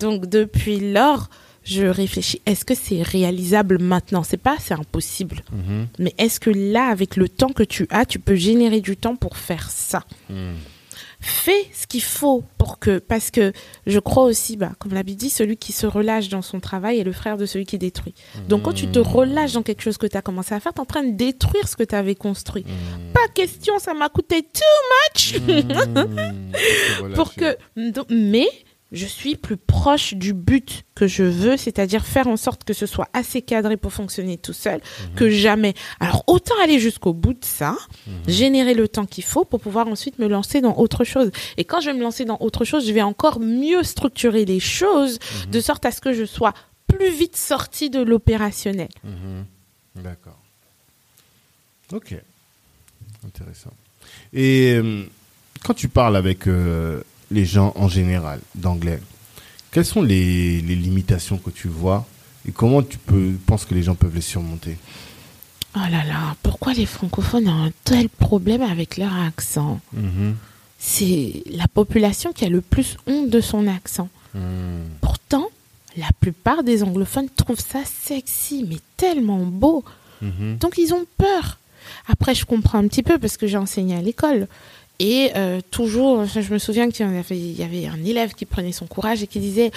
Donc 0.00 0.26
depuis 0.26 0.92
lors, 0.92 1.28
je 1.64 1.84
réfléchis. 1.86 2.40
Est-ce 2.46 2.64
que 2.64 2.74
c'est 2.74 3.02
réalisable 3.02 3.78
maintenant? 3.80 4.22
C'est 4.22 4.36
pas, 4.36 4.56
c'est 4.60 4.74
impossible. 4.74 5.42
Mhm. 5.52 5.86
Mais 5.98 6.14
est-ce 6.18 6.38
que 6.38 6.50
là, 6.50 6.88
avec 6.88 7.16
le 7.16 7.28
temps 7.28 7.48
que 7.52 7.62
tu 7.62 7.86
as, 7.90 8.04
tu 8.04 8.18
peux 8.18 8.34
générer 8.34 8.80
du 8.80 8.96
temps 8.96 9.16
pour 9.16 9.36
faire 9.36 9.70
ça? 9.70 10.02
Hmm. 10.30 10.52
Fais 11.20 11.66
ce 11.72 11.86
qu'il 11.86 12.02
faut 12.02 12.44
pour 12.58 12.78
que, 12.78 12.98
parce 12.98 13.30
que 13.30 13.52
je 13.86 13.98
crois 13.98 14.24
aussi, 14.24 14.56
bah, 14.56 14.72
comme 14.78 14.92
l'a 14.92 15.02
dit, 15.02 15.30
celui 15.30 15.56
qui 15.56 15.72
se 15.72 15.86
relâche 15.86 16.28
dans 16.28 16.42
son 16.42 16.60
travail 16.60 16.98
est 17.00 17.04
le 17.04 17.12
frère 17.12 17.36
de 17.36 17.46
celui 17.46 17.64
qui 17.64 17.78
détruit. 17.78 18.14
Donc 18.48 18.62
quand 18.62 18.72
tu 18.74 18.86
te 18.88 18.98
relâches 18.98 19.52
dans 19.52 19.62
quelque 19.62 19.82
chose 19.82 19.96
que 19.96 20.06
tu 20.06 20.16
as 20.16 20.22
commencé 20.22 20.54
à 20.54 20.60
faire, 20.60 20.72
tu 20.72 20.78
es 20.78 20.82
en 20.82 20.86
train 20.86 21.04
de 21.04 21.12
détruire 21.12 21.68
ce 21.68 21.76
que 21.76 21.84
tu 21.84 21.94
avais 21.94 22.14
construit. 22.14 22.64
Hmm. 22.64 23.12
Pas 23.12 23.28
question, 23.34 23.78
ça 23.78 23.94
m'a 23.94 24.08
coûté 24.08 24.42
too 24.42 24.60
much 25.14 25.40
Hmm. 25.86 27.12
pour 27.14 27.34
que 27.34 27.56
mais 28.10 28.48
je 28.92 29.06
suis 29.06 29.36
plus 29.36 29.56
proche 29.56 30.14
du 30.14 30.32
but 30.32 30.84
que 30.94 31.06
je 31.06 31.24
veux, 31.24 31.56
c'est-à-dire 31.56 32.06
faire 32.06 32.28
en 32.28 32.36
sorte 32.36 32.64
que 32.64 32.72
ce 32.72 32.86
soit 32.86 33.08
assez 33.12 33.42
cadré 33.42 33.76
pour 33.76 33.92
fonctionner 33.92 34.38
tout 34.38 34.52
seul, 34.52 34.80
que 35.16 35.28
jamais. 35.28 35.74
Alors 35.98 36.22
autant 36.28 36.54
aller 36.62 36.78
jusqu'au 36.78 37.12
bout 37.12 37.34
de 37.34 37.44
ça, 37.44 37.76
générer 38.28 38.74
le 38.74 38.86
temps 38.86 39.06
qu'il 39.06 39.24
faut 39.24 39.44
pour 39.44 39.60
pouvoir 39.60 39.88
ensuite 39.88 40.18
me 40.18 40.28
lancer 40.28 40.60
dans 40.60 40.76
autre 40.76 41.04
chose. 41.04 41.30
Et 41.56 41.64
quand 41.64 41.80
je 41.80 41.90
vais 41.90 41.96
me 41.96 42.02
lancer 42.02 42.24
dans 42.24 42.38
autre 42.40 42.64
chose, 42.64 42.86
je 42.86 42.92
vais 42.92 43.02
encore 43.02 43.40
mieux 43.40 43.82
structurer 43.82 44.44
les 44.44 44.60
choses 44.60 45.18
de 45.50 45.60
sorte 45.60 45.84
à 45.84 45.90
ce 45.90 46.00
que 46.00 46.12
je 46.12 46.24
sois 46.24 46.54
plus 46.86 47.10
vite 47.10 47.36
sorti 47.36 47.90
de 47.90 48.00
l'opérationnel. 48.00 48.88
Mhm. 49.02 49.44
D'accord. 49.96 50.38
Ok. 51.92 52.14
Intéressant. 53.24 53.72
Et 54.32 54.74
euh, 54.74 55.04
quand 55.64 55.74
tu 55.74 55.88
parles 55.88 56.16
avec 56.16 56.46
euh, 56.46 57.02
les 57.30 57.44
gens 57.44 57.72
en 57.76 57.88
général 57.88 58.40
d'anglais, 58.54 59.00
quelles 59.70 59.84
sont 59.84 60.02
les, 60.02 60.60
les 60.62 60.74
limitations 60.74 61.38
que 61.38 61.50
tu 61.50 61.68
vois 61.68 62.06
et 62.48 62.52
comment 62.52 62.82
tu 62.82 62.98
peux, 62.98 63.32
penses 63.46 63.64
que 63.64 63.74
les 63.74 63.82
gens 63.82 63.94
peuvent 63.94 64.14
les 64.14 64.20
surmonter? 64.20 64.78
Oh 65.74 65.80
là 65.90 66.04
là, 66.04 66.36
pourquoi 66.42 66.72
les 66.72 66.86
francophones 66.86 67.48
ont 67.48 67.64
un 67.64 67.72
tel 67.84 68.08
problème 68.08 68.62
avec 68.62 68.96
leur 68.96 69.14
accent? 69.14 69.80
Mhm. 69.92 70.34
c'est 70.78 71.42
la 71.46 71.68
population 71.68 72.32
qui 72.32 72.44
a 72.44 72.48
le 72.48 72.60
plus 72.60 72.96
honte 73.06 73.30
de 73.30 73.40
son 73.40 73.66
accent. 73.66 74.08
Mhm. 74.34 74.84
Pourtant, 75.00 75.46
la 75.96 76.08
plupart 76.20 76.62
des 76.62 76.82
anglophones 76.82 77.28
trouvent 77.34 77.60
ça 77.60 77.80
sexy, 77.84 78.64
mais 78.68 78.78
tellement 78.96 79.44
beau. 79.44 79.84
Mhm. 80.22 80.58
Donc 80.58 80.78
ils 80.78 80.94
ont 80.94 81.04
peur. 81.18 81.58
Après, 82.08 82.34
je 82.34 82.44
comprends 82.44 82.78
un 82.78 82.88
petit 82.88 83.02
peu 83.02 83.18
parce 83.18 83.36
que 83.36 83.46
j'ai 83.46 83.56
enseigné 83.56 83.96
à 83.96 84.02
l'école. 84.02 84.48
Et 84.98 85.30
euh, 85.36 85.60
toujours, 85.70 86.24
je 86.24 86.52
me 86.52 86.58
souviens 86.58 86.88
qu'il 86.90 87.04
y 87.04 87.08
avait, 87.08 87.36
il 87.36 87.58
y 87.58 87.62
avait 87.62 87.86
un 87.86 88.02
élève 88.04 88.32
qui 88.32 88.46
prenait 88.46 88.72
son 88.72 88.86
courage 88.86 89.22
et 89.22 89.26
qui 89.26 89.40
disait, 89.40 89.70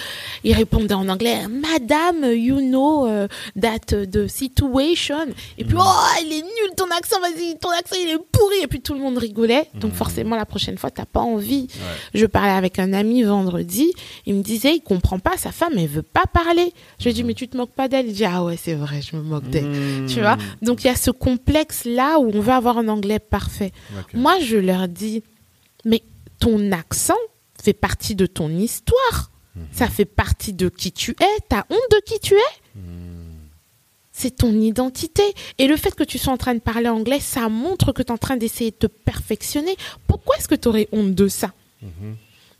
il 0.44 0.54
répondait 0.54 0.94
en 0.94 1.08
anglais, 1.08 1.46
Madame, 1.48 2.32
you 2.32 2.60
know 2.60 3.06
uh, 3.06 3.26
that 3.60 3.94
uh, 3.94 4.08
the 4.08 4.28
situation. 4.28 5.26
Et 5.58 5.64
puis, 5.64 5.76
oh, 5.78 6.22
il 6.22 6.32
est 6.32 6.42
nul 6.42 6.74
ton 6.76 6.86
accent, 6.96 7.20
vas-y, 7.20 7.58
ton 7.58 7.70
accent 7.70 7.96
il 8.02 8.08
est 8.08 8.18
pourri. 8.32 8.56
Et 8.62 8.66
puis 8.66 8.80
tout 8.80 8.94
le 8.94 9.00
monde 9.00 9.18
rigolait. 9.18 9.68
Donc 9.74 9.92
forcément, 9.92 10.36
la 10.36 10.46
prochaine 10.46 10.78
fois, 10.78 10.90
t'as 10.90 11.04
pas 11.04 11.20
envie. 11.20 11.68
Je 12.14 12.26
parlais 12.26 12.52
avec 12.52 12.78
un 12.78 12.92
ami 12.92 13.22
vendredi, 13.22 13.92
il 14.26 14.34
me 14.36 14.42
disait, 14.42 14.76
il 14.76 14.80
comprend 14.80 15.18
pas, 15.18 15.36
sa 15.36 15.52
femme, 15.52 15.72
elle 15.76 15.86
veut 15.86 16.02
pas 16.02 16.24
parler. 16.32 16.72
Je 16.98 17.04
lui 17.06 17.12
dit, 17.14 17.24
mais 17.24 17.34
tu 17.34 17.48
te 17.48 17.56
moques 17.56 17.74
pas 17.74 17.88
d'elle? 17.88 18.06
Il 18.06 18.14
dit, 18.14 18.24
ah 18.24 18.42
ouais, 18.42 18.56
c'est 18.56 18.74
vrai, 18.74 19.00
je 19.02 19.16
me 19.16 19.22
moque 19.22 19.48
d'elle. 19.50 19.68
Mhm. 19.68 20.06
Tu 20.06 20.20
vois? 20.20 20.38
Donc 20.62 20.84
il 20.84 20.86
y 20.86 20.90
a 20.90 20.96
ce 20.96 21.10
complexe 21.10 21.84
là 21.84 22.18
où 22.18 22.30
on 22.32 22.40
veut 22.40 22.52
avoir 22.52 22.78
un 22.78 22.88
anglais 22.88 23.18
parfait. 23.18 23.72
Moi, 24.14 24.38
je 24.40 24.56
leur 24.56 24.88
dis, 24.88 25.09
mais 25.84 26.02
ton 26.38 26.72
accent 26.72 27.18
fait 27.62 27.72
partie 27.72 28.14
de 28.14 28.26
ton 28.26 28.48
histoire. 28.50 29.30
Ça 29.72 29.88
fait 29.88 30.04
partie 30.04 30.52
de 30.52 30.68
qui 30.68 30.92
tu 30.92 31.10
es. 31.10 31.40
T'as 31.48 31.64
honte 31.68 31.90
de 31.90 32.00
qui 32.06 32.18
tu 32.20 32.34
es 32.34 32.80
C'est 34.12 34.36
ton 34.36 34.52
identité. 34.52 35.22
Et 35.58 35.66
le 35.66 35.76
fait 35.76 35.94
que 35.94 36.04
tu 36.04 36.18
sois 36.18 36.32
en 36.32 36.36
train 36.38 36.54
de 36.54 36.60
parler 36.60 36.88
anglais, 36.88 37.20
ça 37.20 37.48
montre 37.48 37.92
que 37.92 38.02
tu 38.02 38.08
es 38.08 38.12
en 38.12 38.18
train 38.18 38.36
d'essayer 38.36 38.70
de 38.70 38.76
te 38.76 38.86
perfectionner. 38.86 39.76
Pourquoi 40.06 40.36
est-ce 40.36 40.48
que 40.48 40.54
tu 40.54 40.68
aurais 40.68 40.88
honte 40.92 41.14
de 41.14 41.28
ça? 41.28 41.52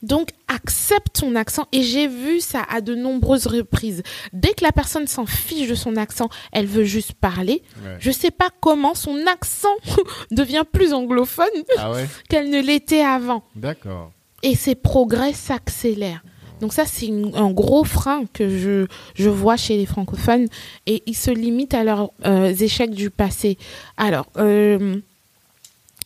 Donc, 0.02 0.31
accepte 0.48 1.20
ton 1.20 1.35
accent. 1.35 1.66
Et 1.72 1.82
j'ai 1.82 2.09
vu 2.09 2.40
ça 2.40 2.64
à 2.68 2.81
de 2.81 2.94
nombreuses 2.94 3.47
reprises. 3.47 4.02
Dès 4.32 4.55
que 4.55 4.64
la 4.64 4.72
personne 4.72 5.06
s'en 5.06 5.27
fiche 5.27 5.68
de 5.68 5.74
son 5.74 5.97
accent, 5.97 6.28
elle 6.52 6.66
veut 6.66 6.85
juste 6.85 7.12
parler. 7.14 7.62
Ouais. 7.85 7.97
Je 7.98 8.10
sais 8.10 8.31
pas 8.31 8.51
comment 8.60 8.94
son 8.94 9.27
accent 9.27 9.68
devient 10.31 10.64
plus 10.70 10.93
anglophone 10.93 11.47
Ah 11.77 11.93
ouais 11.93 12.09
qu'elle 12.28 12.51
ne 12.51 12.60
l'était 12.60 13.02
avant. 13.02 13.44
D'accord. 13.56 14.12
Et 14.43 14.55
ses 14.55 14.74
progrès 14.74 15.32
s'accélèrent. 15.35 16.22
Donc 16.60 16.74
ça, 16.74 16.85
c'est 16.85 17.10
un 17.35 17.51
gros 17.51 17.85
frein 17.85 18.24
que 18.32 18.59
je, 18.59 18.86
je 19.14 19.31
vois 19.31 19.56
chez 19.56 19.77
les 19.77 19.86
francophones. 19.86 20.47
Et 20.86 21.02
ils 21.06 21.16
se 21.16 21.31
limitent 21.31 21.74
à 21.74 21.85
leurs 21.85 22.10
euh, 22.27 22.55
échecs 22.55 22.90
du 22.90 23.10
passé. 23.10 23.56
Alors, 23.97 24.27
euh, 24.36 24.97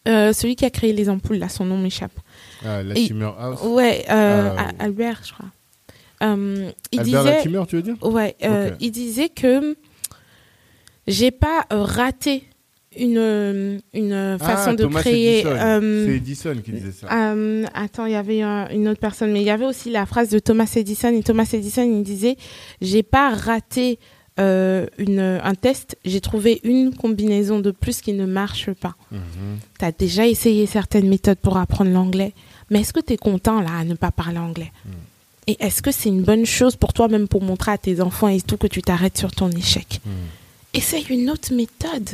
euh, 0.06 0.32
celui 0.32 0.54
qui 0.54 0.64
a 0.64 0.70
créé 0.70 0.92
les 0.92 1.08
ampoules, 1.08 1.38
là, 1.38 1.48
son 1.48 1.64
nom 1.64 1.78
m'échappe. 1.78 2.12
Ah, 2.64 2.82
la 2.82 2.96
Et- 2.98 3.06
Timmer 3.06 3.30
House. 3.38 3.60
Ouais, 3.64 4.04
euh, 4.08 4.12
Euh, 4.50 4.56
A- 4.56 4.84
Albert, 4.84 5.20
je 5.24 5.32
crois. 5.32 5.46
Euh, 6.22 6.70
il 6.92 7.00
Albert 7.00 7.22
disait, 7.22 7.34
Latimer, 7.36 7.62
tu 7.68 7.76
veux 7.76 7.82
dire? 7.82 7.96
Ouais, 8.02 8.34
euh, 8.44 8.70
il 8.80 8.90
disait 8.90 9.28
que 9.28 9.76
j'ai 11.06 11.30
pas 11.30 11.66
raté 11.70 12.44
une 12.96 13.80
une 13.92 14.38
façon 14.38 14.70
ah, 14.70 14.74
de 14.76 14.82
Thomas 14.84 15.00
créer. 15.00 15.42
C'est 15.42 16.16
Edison 16.16 16.54
qui 16.64 16.72
disait 16.72 16.92
ça. 16.92 17.08
attends, 17.74 18.06
il 18.06 18.12
y 18.12 18.16
avait 18.16 18.40
un- 18.42 18.68
une 18.70 18.88
autre 18.88 19.00
personne, 19.00 19.32
mais 19.32 19.40
il 19.40 19.46
y 19.46 19.50
avait 19.50 19.66
aussi 19.66 19.90
la 19.90 20.06
phrase 20.06 20.30
de 20.30 20.38
Thomas 20.38 20.72
Edison. 20.76 21.08
Et 21.08 21.22
Thomas 21.22 21.48
Edison, 21.52 21.82
il 21.82 22.02
disait 22.02 22.36
J'ai 22.80 23.02
pas 23.02 23.34
raté 23.34 23.98
euh, 24.40 24.86
une, 24.98 25.20
un 25.20 25.54
test, 25.54 25.96
j'ai 26.04 26.20
trouvé 26.20 26.60
une 26.64 26.92
combinaison 26.94 27.60
de 27.60 27.70
plus 27.70 28.00
qui 28.00 28.12
ne 28.12 28.26
marche 28.26 28.72
pas. 28.72 28.96
Mhm. 29.12 29.20
Tu 29.78 29.84
as 29.84 29.92
déjà 29.92 30.26
essayé 30.26 30.66
certaines 30.66 31.08
méthodes 31.08 31.38
pour 31.38 31.56
apprendre 31.56 31.92
l'anglais, 31.92 32.32
mais 32.70 32.80
est-ce 32.80 32.92
que 32.92 33.00
tu 33.00 33.12
es 33.12 33.16
content 33.16 33.60
là 33.60 33.72
à 33.78 33.84
ne 33.84 33.94
pas 33.94 34.10
parler 34.10 34.38
anglais? 34.38 34.72
Et 35.46 35.56
est-ce 35.60 35.82
que 35.82 35.90
c'est 35.92 36.08
une 36.08 36.22
bonne 36.22 36.46
chose 36.46 36.76
pour 36.76 36.92
toi, 36.92 37.08
même 37.08 37.28
pour 37.28 37.42
montrer 37.42 37.72
à 37.72 37.78
tes 37.78 38.00
enfants 38.00 38.28
et 38.28 38.40
tout, 38.40 38.56
que 38.56 38.66
tu 38.66 38.80
t'arrêtes 38.82 39.18
sur 39.18 39.30
ton 39.32 39.50
échec? 39.50 40.00
Essaye 40.72 41.04
une 41.10 41.30
autre 41.30 41.52
méthode. 41.54 42.10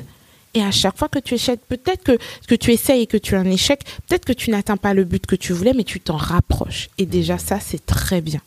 Et 0.53 0.63
à 0.63 0.73
chaque 0.73 0.99
fois 0.99 1.09
que 1.09 1.21
tu 1.21 1.35
échèques, 1.35 1.61
peut-être 1.69 2.03
que, 2.03 2.19
que 2.49 2.57
tu 2.57 2.73
essayes 2.73 3.03
et 3.03 3.07
que 3.07 3.17
tu 3.17 3.37
as 3.37 3.41
un 3.41 3.45
échec, 3.45 3.85
peut-être 4.09 4.25
que 4.25 4.33
tu 4.33 4.51
n'atteins 4.51 4.77
pas 4.77 4.95
le 4.95 5.05
but 5.05 5.25
que 5.25 5.37
tu 5.37 5.53
voulais, 5.53 5.75
mais 5.75 5.85
tu 5.85 6.01
t'en 6.01 6.17
rapproches. 6.17 6.91
Et 6.99 7.07
déjà, 7.07 7.39
ça, 7.39 7.61
c'est 7.61 7.87
très 7.87 8.21
bien. 8.21 8.41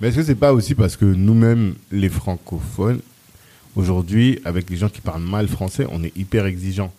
Mais 0.00 0.08
est-ce 0.08 0.16
que 0.16 0.22
c'est 0.24 0.34
pas 0.34 0.52
aussi 0.52 0.74
parce 0.74 0.96
que 0.96 1.04
nous-mêmes, 1.04 1.76
les 1.92 2.08
francophones, 2.08 3.00
aujourd'hui, 3.76 4.40
avec 4.44 4.68
les 4.70 4.76
gens 4.76 4.88
qui 4.88 5.00
parlent 5.00 5.22
mal 5.22 5.46
français, 5.46 5.86
on 5.90 6.02
est 6.02 6.16
hyper 6.16 6.46
exigeants? 6.46 6.92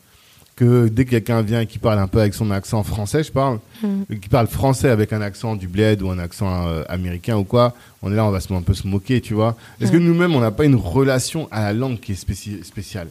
Que 0.55 0.87
dès 0.87 1.03
que 1.03 1.09
quelqu'un 1.09 1.41
vient 1.41 1.59
et 1.61 1.65
qui 1.67 1.79
parle 1.79 1.99
un 1.99 2.07
peu 2.07 2.19
avec 2.21 2.33
son 2.33 2.49
accent 2.49 2.81
français, 2.83 3.23
je 3.23 3.31
parle, 3.31 3.59
Mm. 3.83 4.03
qui 4.21 4.29
parle 4.29 4.47
français 4.47 4.89
avec 4.89 5.11
un 5.11 5.19
accent 5.21 5.57
du 5.57 5.67
bled 5.67 6.01
ou 6.01 6.09
un 6.09 6.17
accent 6.19 6.67
euh, 6.67 6.83
américain 6.87 7.35
ou 7.35 7.43
quoi, 7.43 7.73
on 8.01 8.09
est 8.11 8.15
là, 8.15 8.23
on 8.25 8.31
va 8.31 8.39
se 8.39 8.53
un 8.53 8.61
peu 8.61 8.73
se 8.73 8.87
moquer, 8.87 9.19
tu 9.19 9.33
vois. 9.33 9.57
Est-ce 9.81 9.91
que 9.91 9.97
nous-mêmes, 9.97 10.33
on 10.33 10.39
n'a 10.39 10.51
pas 10.51 10.63
une 10.63 10.75
relation 10.75 11.49
à 11.51 11.61
la 11.63 11.73
langue 11.73 11.99
qui 11.99 12.13
est 12.13 12.15
spéci- 12.15 12.63
spéciale 12.63 13.09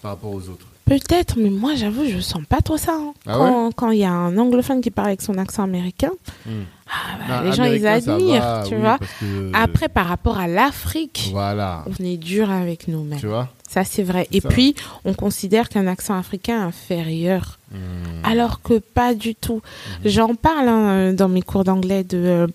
par 0.00 0.12
rapport 0.12 0.32
aux 0.32 0.48
autres? 0.48 0.66
Peut-être, 0.90 1.36
mais 1.38 1.50
moi, 1.50 1.76
j'avoue, 1.76 2.04
je 2.08 2.18
sens 2.18 2.42
pas 2.48 2.60
trop 2.60 2.76
ça. 2.76 2.94
hein. 2.98 3.12
Ah 3.26 3.68
quand 3.76 3.90
il 3.92 4.00
y 4.00 4.04
a 4.04 4.10
un 4.10 4.36
anglophone 4.36 4.80
qui 4.80 4.90
parle 4.90 5.08
avec 5.08 5.22
son 5.22 5.38
accent 5.38 5.62
américain, 5.62 6.10
Hmm. 6.46 6.50
ah, 6.88 6.90
bah, 7.28 7.40
Non, 7.44 7.48
les 7.50 7.56
gens, 7.56 7.64
ils 7.64 7.86
admirent, 7.86 8.42
va, 8.42 8.64
tu 8.66 8.74
oui, 8.74 8.80
vois. 8.80 8.98
que- 8.98 9.52
Après, 9.54 9.88
par 9.88 10.06
rapport 10.06 10.38
à 10.38 10.48
l'Afrique, 10.48 11.28
Voilà. 11.30 11.84
on 11.86 12.04
est 12.04 12.16
dur 12.16 12.50
avec 12.50 12.88
nous-mêmes. 12.88 13.20
Tu 13.20 13.28
vois 13.28 13.48
Ça, 13.68 13.84
c'est 13.84 14.02
vrai. 14.02 14.26
Et 14.32 14.40
Ça. 14.40 14.48
puis, 14.48 14.74
on 15.04 15.14
considère 15.14 15.68
qu'un 15.68 15.86
accent 15.86 16.18
africain 16.18 16.58
est 16.60 16.64
inférieur. 16.64 17.60
Hmm. 17.70 17.76
Alors 18.24 18.60
que 18.62 18.80
pas 18.80 19.14
du 19.14 19.36
tout. 19.36 19.62
Mhm. 20.04 20.10
J'en 20.10 20.34
parle 20.34 20.68
hein, 20.68 20.88
euh, 20.90 21.12
dans 21.12 21.28
mes 21.28 21.42
cours 21.42 21.62
d'anglais 21.62 22.02
de 22.02 22.18
euh, 22.18 22.46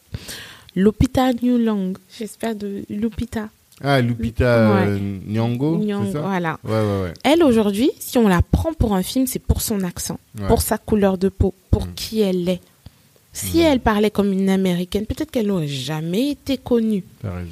Lupita 0.76 1.32
Nyong'o. 1.42 1.94
J'espère 2.20 2.54
de 2.56 2.84
Lupita 2.90 3.48
Ah, 3.84 4.00
Lupita 4.02 4.74
Ouais. 4.74 4.88
euh, 4.88 5.20
Nyong'o, 5.28 5.78
Nyong'o, 5.80 6.06
c'est 6.06 6.12
ça 6.14 6.22
Voilà. 6.22 6.58
Ouais, 6.64 6.72
ouais, 6.72 7.02
ouais. 7.04 7.14
Elle, 7.24 7.44
aujourd'hui, 7.44 7.92
si 8.00 8.18
on 8.18 8.28
la 8.28 8.42
prend 8.42 8.74
pour 8.74 8.96
un 8.96 9.04
film, 9.04 9.28
c'est 9.28 9.40
pour 9.40 9.62
son 9.62 9.82
accent, 9.84 10.20
pour 10.48 10.62
sa 10.62 10.78
couleur 10.78 11.18
de 11.18 11.28
peau, 11.30 11.54
pour 11.72 11.86
Mm. 11.88 11.94
qui 11.96 12.22
elle 12.22 12.48
est. 12.48 12.62
Si 13.34 13.58
Mm. 13.58 13.62
elle 13.62 13.80
parlait 13.82 14.12
comme 14.12 14.32
une 14.32 14.50
américaine, 14.50 15.06
peut-être 15.06 15.30
qu'elle 15.30 15.48
n'aurait 15.48 15.68
jamais 15.68 16.30
été 16.32 16.58
connue. 16.58 17.04
T'as 17.22 17.34
raison. 17.36 17.50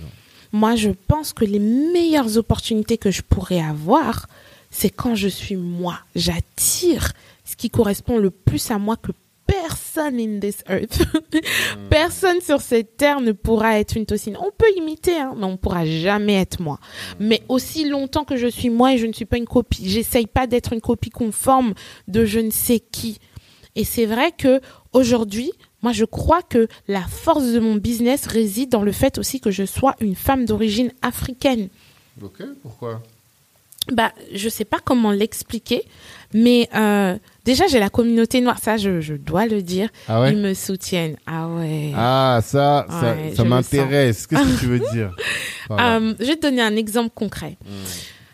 Moi, 0.54 0.76
je 0.78 0.92
pense 1.08 1.34
que 1.34 1.44
les 1.44 1.60
meilleures 1.60 2.38
opportunités 2.38 2.98
que 2.98 3.12
je 3.12 3.22
pourrais 3.22 3.60
avoir, 3.60 4.28
c'est 4.72 4.90
quand 4.90 5.16
je 5.16 5.28
suis 5.28 5.56
moi. 5.58 5.98
J'attire 6.16 7.12
ce 7.44 7.56
qui 7.58 7.70
correspond 7.70 8.18
le 8.18 8.30
plus 8.30 8.72
à 8.72 8.78
moi 8.78 8.96
que 8.96 9.12
personne 9.46 10.20
in 10.20 10.40
this 10.40 10.64
earth, 10.70 11.04
personne 11.90 12.42
sur 12.42 12.62
cette 12.62 12.98
terre 12.98 13.22
ne 13.22 13.32
pourra 13.32 13.80
être 13.80 13.98
une 13.98 14.06
tossine. 14.06 14.38
On 14.40 14.52
peut 14.52 14.72
imiter, 14.78 15.18
hein, 15.18 15.34
mais 15.38 15.46
on 15.46 15.58
pourra 15.58 15.86
jamais 15.86 16.36
être 16.36 16.62
moi. 16.62 16.80
Mais 17.20 17.42
aussi 17.50 17.88
longtemps 17.88 18.26
que 18.26 18.38
je 18.38 18.48
suis 18.48 18.70
moi 18.70 18.94
et 18.94 18.98
je 18.98 19.06
ne 19.06 19.14
suis 19.14 19.26
pas 19.26 19.38
une 19.38 19.46
copie, 19.46 19.90
j'essaye 19.90 20.28
pas 20.28 20.48
d'être 20.48 20.74
une 20.74 20.82
copie 20.82 21.10
conforme 21.10 21.74
de 22.08 22.26
je 22.26 22.40
ne 22.40 22.52
sais 22.52 22.80
qui. 22.80 23.20
Et 23.76 23.84
c'est 23.84 24.06
vrai 24.06 24.32
que 24.32 24.62
aujourd'hui, 24.94 25.52
moi, 25.82 25.92
je 25.92 26.06
crois 26.06 26.42
que 26.42 26.68
la 26.88 27.02
force 27.02 27.52
de 27.52 27.60
mon 27.60 27.76
business 27.76 28.26
réside 28.26 28.70
dans 28.70 28.84
le 28.84 28.94
fait 28.94 29.18
aussi 29.18 29.42
que 29.42 29.52
je 29.52 29.66
sois 29.66 29.96
une 30.00 30.16
femme 30.16 30.46
d'origine 30.46 30.92
africaine. 31.02 31.68
Ok, 32.22 32.42
pourquoi? 32.62 33.02
Bah, 33.92 34.14
je 34.34 34.48
sais 34.48 34.64
pas 34.64 34.80
comment 34.80 35.12
l'expliquer, 35.12 35.84
mais 36.34 36.70
euh, 36.74 37.18
déjà 37.46 37.68
j'ai 37.68 37.80
la 37.80 37.90
communauté 37.90 38.42
noire, 38.42 38.60
ça 38.62 38.78
je, 38.78 39.02
je 39.02 39.14
dois 39.16 39.46
le 39.46 39.62
dire. 39.62 39.90
Ah 40.08 40.22
ouais? 40.22 40.32
Ils 40.34 40.38
me 40.40 40.54
soutiennent. 40.54 41.16
Ah 41.26 41.48
ouais. 41.48 41.92
Ah, 41.96 42.40
ça, 42.44 42.86
ça, 42.90 43.02
Ouais, 43.16 43.34
ça 43.36 43.44
m'intéresse. 43.44 44.28
Qu'est-ce 44.28 44.56
que 44.56 44.60
tu 44.60 44.66
veux 44.68 44.82
dire? 44.94 45.16
Voilà. 45.70 45.98
Euh, 45.98 46.14
je 46.20 46.26
vais 46.26 46.36
te 46.36 46.42
donner 46.42 46.62
un 46.62 46.76
exemple 46.76 47.12
concret. 47.14 47.58
Mm. 47.66 47.70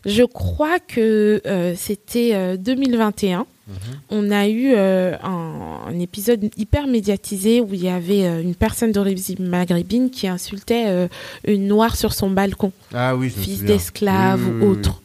Je 0.06 0.24
crois 0.24 0.80
que 0.80 1.42
euh, 1.46 1.74
c'était 1.76 2.32
euh, 2.34 2.56
2021. 2.58 3.40
Mhm. 3.68 3.76
On 4.10 4.32
a 4.32 4.48
eu 4.48 4.72
euh, 4.76 5.16
un, 5.22 5.82
un 5.88 6.00
épisode 6.00 6.50
hyper 6.58 6.88
médiatisé 6.88 7.62
où 7.62 7.68
il 7.74 7.84
y 7.84 7.90
avait 7.90 8.26
euh, 8.26 8.42
une 8.42 8.56
personne 8.56 8.92
d'origine 8.92 9.48
maghrébine 9.48 10.10
qui 10.10 10.28
insultait 10.28 10.86
euh, 10.88 11.08
une 11.46 11.68
noire 11.68 11.96
sur 11.96 12.14
son 12.14 12.32
balcon, 12.32 12.72
Ah 12.96 13.16
oui, 13.16 13.30
je 13.30 13.40
fils 13.40 13.62
d'esclave 13.64 14.42
Oui, 14.44 14.52
oui, 14.56 14.66
ou 14.66 14.72
oui, 14.72 14.78
autre. 14.80 15.02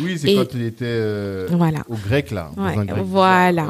Oui, 0.00 0.18
c'est 0.18 0.34
quand 0.34 0.52
il 0.54 0.62
était 0.62 0.84
euh, 0.86 1.48
Voilà. 1.52 1.80
au 1.88 1.96
grec, 1.96 2.30
là. 2.30 2.50
Ouais, 2.56 2.74
grec 2.74 2.90
voilà. 3.04 3.66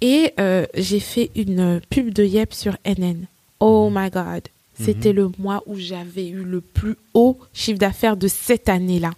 Et 0.00 0.32
euh, 0.38 0.64
j'ai 0.76 1.00
fait 1.00 1.30
une 1.34 1.80
pub 1.90 2.12
de 2.12 2.24
Yep 2.24 2.54
sur 2.54 2.76
NN. 2.86 3.24
Oh 3.60 3.90
my 3.92 4.10
God. 4.10 4.42
C'était 4.80 5.12
le 5.12 5.28
mois 5.40 5.62
où 5.66 5.74
j'avais 5.76 6.28
eu 6.28 6.44
le 6.44 6.60
plus 6.60 6.94
haut 7.12 7.36
chiffre 7.52 7.80
d'affaires 7.80 8.16
de 8.16 8.28
cette 8.28 8.68
année-là. 8.68 9.10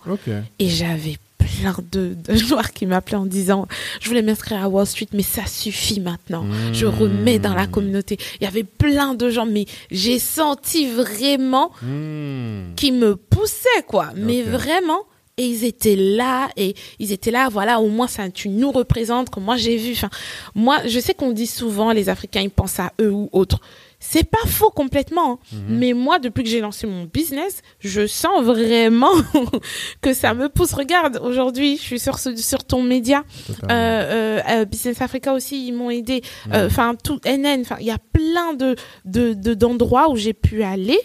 Et 0.58 0.70
j'avais 0.70 1.18
plein 1.36 1.76
de, 1.92 2.14
de 2.26 2.48
noirs 2.48 2.72
qui 2.72 2.86
m'appelaient 2.86 3.18
en 3.18 3.26
disant 3.26 3.68
Je 4.00 4.08
voulais 4.08 4.22
m'inscrire 4.22 4.64
à 4.64 4.68
Wall 4.70 4.86
Street, 4.86 5.08
mais 5.12 5.22
ça 5.22 5.44
suffit 5.44 6.00
maintenant. 6.00 6.46
Je 6.72 6.86
Mmh. 6.86 6.88
remets 6.88 7.38
dans 7.38 7.52
la 7.54 7.66
communauté. 7.66 8.16
Il 8.40 8.44
y 8.44 8.46
avait 8.46 8.62
plein 8.64 9.14
de 9.14 9.28
gens, 9.28 9.44
mais 9.44 9.66
j'ai 9.90 10.18
senti 10.18 10.86
vraiment 10.90 11.70
Hmm. 11.82 12.74
qui 12.76 12.90
me 12.92 13.16
poussaient, 13.16 13.82
quoi. 13.86 14.08
Mais 14.16 14.40
vraiment. 14.40 15.00
Et 15.40 15.46
ils 15.46 15.64
étaient 15.64 15.96
là, 15.96 16.50
et 16.58 16.74
ils 16.98 17.12
étaient 17.12 17.30
là, 17.30 17.48
voilà, 17.50 17.80
au 17.80 17.88
moins 17.88 18.08
ça, 18.08 18.28
tu 18.28 18.50
nous 18.50 18.70
représentes, 18.70 19.30
comme 19.30 19.44
moi 19.44 19.56
j'ai 19.56 19.76
vu. 19.78 19.92
Enfin, 19.92 20.10
moi, 20.54 20.78
je 20.86 21.00
sais 21.00 21.14
qu'on 21.14 21.30
dit 21.32 21.46
souvent, 21.46 21.92
les 21.92 22.08
Africains, 22.10 22.42
ils 22.42 22.50
pensent 22.50 22.78
à 22.78 22.92
eux 23.00 23.10
ou 23.10 23.28
autres. 23.32 23.58
C'est 24.02 24.24
pas 24.24 24.46
faux 24.46 24.70
complètement. 24.70 25.32
hein. 25.32 25.38
Mhm. 25.52 25.78
Mais 25.78 25.92
moi, 25.94 26.18
depuis 26.18 26.42
que 26.44 26.48
j'ai 26.50 26.60
lancé 26.60 26.86
mon 26.86 27.04
business, 27.04 27.60
je 27.80 28.06
sens 28.06 28.42
vraiment 28.44 29.12
que 30.02 30.12
ça 30.14 30.34
me 30.34 30.48
pousse. 30.48 30.72
Regarde, 30.72 31.18
aujourd'hui, 31.22 31.76
je 31.76 31.82
suis 31.82 32.00
sur, 32.00 32.18
ton 32.64 32.82
média. 32.82 33.24
Euh, 33.64 33.66
euh, 33.70 34.40
euh, 34.48 34.64
Business 34.64 35.00
Africa 35.02 35.32
aussi, 35.34 35.66
ils 35.66 35.72
m'ont 35.72 35.90
aidé. 35.90 36.22
Euh, 36.52 36.66
Enfin, 36.66 36.94
tout 37.02 37.18
NN. 37.26 37.60
Enfin, 37.62 37.76
il 37.80 37.86
y 37.86 37.90
a 37.90 37.98
plein 38.12 38.54
de 38.54 38.76
de- 39.04 39.34
de- 39.34 39.54
d'endroits 39.54 40.10
où 40.10 40.16
j'ai 40.16 40.34
pu 40.34 40.62
aller. 40.62 40.98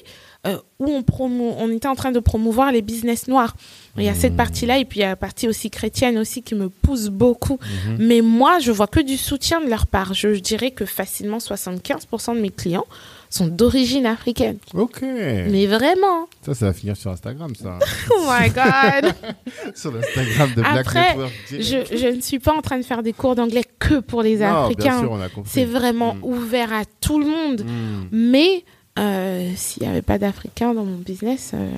où 0.79 0.85
on, 0.87 1.01
promo, 1.01 1.55
on 1.57 1.71
était 1.71 1.87
en 1.87 1.95
train 1.95 2.11
de 2.11 2.19
promouvoir 2.19 2.71
les 2.71 2.83
business 2.83 3.27
noirs. 3.27 3.55
Il 3.97 4.03
y 4.03 4.09
a 4.09 4.13
cette 4.13 4.31
Mhm. 4.33 4.37
partie-là 4.37 4.77
et 4.79 4.85
puis 4.85 4.99
il 4.99 5.03
y 5.03 5.05
a 5.05 5.09
la 5.09 5.15
partie 5.15 5.47
aussi 5.47 5.69
chrétienne 5.69 6.17
aussi 6.17 6.41
qui 6.43 6.53
me 6.55 6.69
pousse 6.69 7.07
beaucoup. 7.07 7.59
Mhm. 7.87 7.97
Mais 7.99 8.21
moi, 8.21 8.59
je 8.59 8.71
vois 8.71 8.87
que 8.87 8.99
du 8.99 9.15
soutien 9.17 9.61
de 9.61 9.69
leur 9.69 9.87
part. 9.87 10.13
Je 10.13 10.27
dirais 10.29 10.71
que 10.71 10.85
facilement 10.85 11.39
75% 11.39 12.35
de 12.35 12.41
mes 12.41 12.49
clients 12.49 12.85
sont 13.29 13.47
d'origine 13.47 14.05
africaine. 14.05 14.57
Ok. 14.73 15.01
Mais 15.01 15.65
vraiment. 15.65 16.27
Ça, 16.45 16.53
ça 16.53 16.65
va 16.67 16.73
finir 16.73 16.95
sur 16.97 17.11
Instagram, 17.11 17.53
ça. 17.55 17.79
Oh 18.11 18.25
my 18.27 18.49
God. 18.49 19.13
sur 19.75 19.91
l'Instagram 19.91 20.49
de 20.55 20.61
Black 20.61 20.77
Après, 20.77 21.09
Network. 21.09 21.33
je, 21.51 21.97
je 21.97 22.15
ne 22.15 22.21
suis 22.21 22.39
pas 22.39 22.53
en 22.53 22.61
train 22.61 22.77
de 22.77 22.83
faire 22.83 23.01
des 23.03 23.13
cours 23.13 23.35
d'anglais 23.35 23.63
que 23.79 23.99
pour 23.99 24.21
les 24.21 24.37
Non, 24.37 24.65
Africains. 24.65 25.09
C'est 25.45 25.65
vraiment 25.65 26.15
Mm. 26.15 26.23
ouvert 26.23 26.73
à 26.73 26.83
tout 27.01 27.19
le 27.19 27.25
monde. 27.27 27.61
Hmm. 27.61 28.07
Mais 28.11 28.63
euh, 28.99 29.51
s'il 29.55 29.83
n'y 29.83 29.89
avait 29.89 30.01
pas 30.01 30.17
d'Africains 30.17 30.73
dans 30.73 30.85
mon 30.85 30.97
business, 30.97 31.51
euh. 31.53 31.69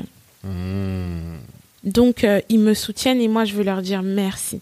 Donc 1.84 2.24
euh, 2.24 2.40
ils 2.50 2.60
me 2.60 2.74
soutiennent 2.74 3.22
et 3.22 3.28
moi 3.28 3.46
je 3.46 3.54
veux 3.54 3.64
leur 3.64 3.82
dire 3.82 4.02
merci. 4.04 4.62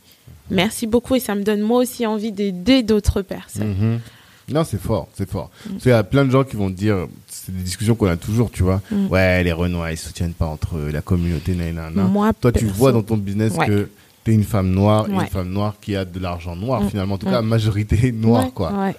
Merci 0.51 0.85
beaucoup 0.85 1.15
et 1.15 1.19
ça 1.19 1.33
me 1.35 1.43
donne 1.43 1.61
moi 1.61 1.79
aussi 1.79 2.05
envie 2.05 2.31
d'aider 2.31 2.83
d'autres 2.83 3.21
personnes. 3.23 3.69
Mhm. 3.79 3.99
Non, 4.53 4.63
c'est 4.63 4.79
fort, 4.79 5.07
c'est 5.15 5.27
fort. 5.27 5.49
Mm. 5.65 5.69
Parce 5.71 5.81
qu'il 5.83 5.91
y 5.91 5.95
a 5.95 6.03
plein 6.03 6.23
de 6.23 6.29
gens 6.29 6.43
qui 6.43 6.55
vont 6.55 6.69
dire, 6.69 7.07
c'est 7.27 7.51
des 7.55 7.63
discussions 7.63 7.95
qu'on 7.95 8.05
a 8.05 8.15
toujours, 8.15 8.51
tu 8.51 8.61
vois. 8.61 8.79
Mm. 8.91 9.07
Ouais, 9.07 9.43
les 9.43 9.51
Renois, 9.51 9.91
ils 9.91 9.97
soutiennent 9.97 10.33
pas 10.35 10.45
entre 10.45 10.77
eux, 10.77 10.91
la 10.91 11.01
communauté, 11.01 11.55
nanana. 11.55 12.03
Moi, 12.03 12.31
Toi, 12.39 12.51
tu 12.51 12.65
vois 12.67 12.91
dans 12.91 13.01
ton 13.01 13.17
business 13.17 13.53
Ouais. 13.57 13.65
que 13.65 13.89
tu 14.23 14.31
es 14.31 14.33
une 14.35 14.43
femme 14.43 14.69
noire, 14.69 15.07
et 15.09 15.13
une 15.13 15.25
femme 15.25 15.49
noire 15.51 15.73
qui 15.81 15.95
a 15.95 16.05
de 16.05 16.19
l'argent 16.19 16.55
noir, 16.55 16.83
Mm. 16.83 16.89
finalement. 16.91 17.15
En 17.15 17.17
tout 17.17 17.25
Mm. 17.27 17.31
cas, 17.31 17.41
majorité 17.41 18.11
noire, 18.11 18.45
Ouais, 18.45 18.51
quoi. 18.53 18.91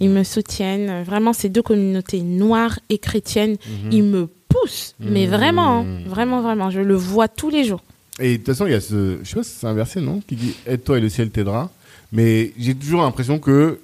Ils 0.00 0.10
me 0.10 0.24
soutiennent. 0.24 1.04
Vraiment, 1.04 1.32
ces 1.32 1.48
deux 1.48 1.62
communautés, 1.62 2.22
noires 2.22 2.80
et 2.88 2.98
chrétiennes, 2.98 3.52
Mhm. 3.84 3.92
ils 3.92 4.02
me 4.02 4.28
poussent. 4.48 4.94
Mais 5.00 5.26
Mm. 5.26 5.30
vraiment, 5.30 5.80
hein. 5.80 5.86
vraiment, 6.06 6.40
vraiment. 6.42 6.70
Je 6.70 6.80
le 6.80 6.94
vois 6.94 7.28
tous 7.28 7.50
les 7.50 7.64
jours. 7.64 7.82
Et 8.20 8.32
de 8.32 8.36
toute 8.38 8.46
façon, 8.46 8.66
il 8.66 8.72
y 8.72 8.74
a 8.74 8.80
ce, 8.80 9.18
je 9.22 9.28
sais 9.28 9.36
pas 9.36 9.42
si 9.44 9.54
c'est 9.58 9.66
inversé, 9.66 10.00
non, 10.00 10.20
qui 10.26 10.34
dit 10.36 10.54
aide-toi 10.66 10.98
et 10.98 11.00
le 11.00 11.08
ciel 11.08 11.30
t'aidera. 11.30 11.70
Mais 12.12 12.52
j'ai 12.58 12.74
toujours 12.74 13.02
l'impression 13.02 13.38
que 13.38 13.78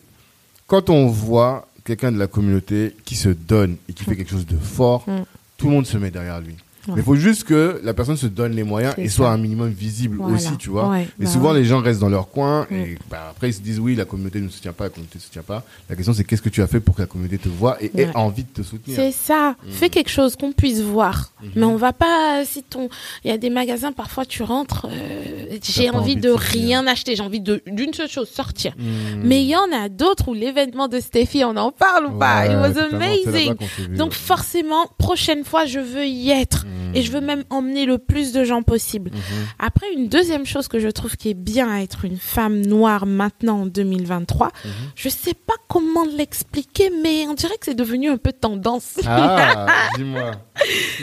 quand 0.66 0.90
on 0.90 1.06
voit 1.08 1.68
quelqu'un 1.84 2.10
de 2.10 2.18
la 2.18 2.26
communauté 2.26 2.96
qui 3.04 3.14
se 3.14 3.28
donne 3.28 3.76
et 3.88 3.92
qui 3.92 4.02
fait 4.04 4.16
quelque 4.16 4.30
chose 4.30 4.46
de 4.46 4.56
fort, 4.56 5.04
Mm. 5.06 5.22
tout 5.58 5.66
le 5.66 5.72
monde 5.72 5.86
se 5.86 5.98
met 5.98 6.10
derrière 6.10 6.40
lui. 6.40 6.54
Ouais. 6.86 6.94
Mais 6.96 7.00
il 7.00 7.04
faut 7.04 7.16
juste 7.16 7.44
que 7.44 7.80
la 7.82 7.94
personne 7.94 8.16
se 8.16 8.26
donne 8.26 8.52
les 8.52 8.62
moyens 8.62 8.94
et 8.98 9.08
soit 9.08 9.30
un 9.30 9.38
minimum 9.38 9.70
visible 9.70 10.18
Voilà. 10.18 10.34
aussi, 10.36 10.56
tu 10.58 10.70
vois. 10.70 10.88
Ouais, 10.88 11.02
et 11.04 11.24
bah 11.24 11.26
souvent, 11.26 11.52
ouais. 11.52 11.60
les 11.60 11.64
gens 11.64 11.80
restent 11.80 12.00
dans 12.00 12.08
leur 12.08 12.28
coin 12.28 12.66
Mm. 12.70 12.74
et 12.74 12.98
bah, 13.10 13.28
après, 13.30 13.48
ils 13.50 13.54
se 13.54 13.60
disent 13.60 13.80
oui, 13.80 13.94
la 13.94 14.04
communauté 14.04 14.40
ne 14.40 14.48
soutient 14.48 14.72
pas, 14.72 14.84
la 14.84 14.90
communauté 14.90 15.18
ne 15.18 15.22
soutient 15.22 15.42
pas. 15.42 15.64
La 15.88 15.96
question, 15.96 16.12
c'est 16.12 16.24
qu'est-ce 16.24 16.42
que 16.42 16.48
tu 16.48 16.62
as 16.62 16.66
fait 16.66 16.80
pour 16.80 16.94
que 16.94 17.02
la 17.02 17.06
communauté 17.06 17.38
te 17.38 17.48
voit 17.48 17.82
et 17.82 17.90
ait 18.00 18.14
envie 18.14 18.44
de 18.44 18.48
te 18.48 18.62
soutenir? 18.62 18.96
C'est 18.96 19.12
ça. 19.12 19.50
Mm. 19.50 19.70
Fais 19.70 19.88
quelque 19.88 20.10
chose 20.10 20.36
qu'on 20.36 20.52
puisse 20.52 20.80
voir. 20.80 21.32
Mhm. 21.42 21.50
Mais 21.56 21.64
on 21.64 21.76
va 21.76 21.92
pas, 21.92 22.44
si 22.44 22.62
ton, 22.62 22.88
il 23.24 23.30
y 23.30 23.34
a 23.34 23.38
des 23.38 23.50
magasins, 23.50 23.92
parfois 23.92 24.24
tu 24.24 24.42
rentres, 24.42 24.86
euh, 24.90 25.56
j'ai 25.62 25.90
envie 25.90 26.04
envie 26.04 26.16
de, 26.16 26.30
rien 26.30 26.86
acheter, 26.86 27.16
j'ai 27.16 27.22
envie 27.22 27.40
de, 27.40 27.62
d'une 27.66 27.94
seule 27.94 28.08
chose, 28.10 28.28
sortir. 28.28 28.74
Mm. 28.76 29.22
Mais 29.22 29.42
il 29.42 29.48
y 29.48 29.56
en 29.56 29.72
a 29.72 29.88
d'autres 29.88 30.28
où 30.28 30.34
l'événement 30.34 30.88
de 30.88 31.00
Steffi, 31.00 31.44
on 31.44 31.56
en 31.56 31.72
parle 31.72 32.06
ou 32.06 32.18
pas? 32.18 32.46
It 32.46 32.52
was 32.52 32.78
amazing. 32.78 33.54
Donc 33.96 34.12
forcément, 34.12 34.86
prochaine 34.98 35.44
fois, 35.44 35.64
je 35.64 35.80
veux 35.80 36.06
y 36.06 36.30
être. 36.30 36.66
Et 36.94 37.02
je 37.02 37.10
veux 37.12 37.20
même 37.20 37.44
emmener 37.50 37.86
le 37.86 37.98
plus 37.98 38.32
de 38.32 38.44
gens 38.44 38.62
possible. 38.62 39.10
Mhm. 39.12 39.20
Après, 39.58 39.86
une 39.94 40.08
deuxième 40.08 40.46
chose 40.46 40.68
que 40.68 40.78
je 40.78 40.88
trouve 40.88 41.16
qui 41.16 41.30
est 41.30 41.34
bien 41.34 41.70
à 41.70 41.80
être 41.82 42.04
une 42.04 42.16
femme 42.18 42.60
noire 42.60 43.06
maintenant 43.06 43.62
en 43.62 43.66
2023, 43.66 44.48
Mhm. 44.64 44.70
je 44.94 45.08
sais 45.08 45.34
pas 45.34 45.54
comment 45.68 46.04
l'expliquer, 46.16 46.90
mais 47.02 47.26
on 47.28 47.34
dirait 47.34 47.54
que 47.58 47.64
c'est 47.66 47.74
devenu 47.74 48.08
un 48.10 48.16
peu 48.16 48.32
tendance. 48.32 48.98
Ah, 49.06 49.66
dis-moi. 49.96 50.32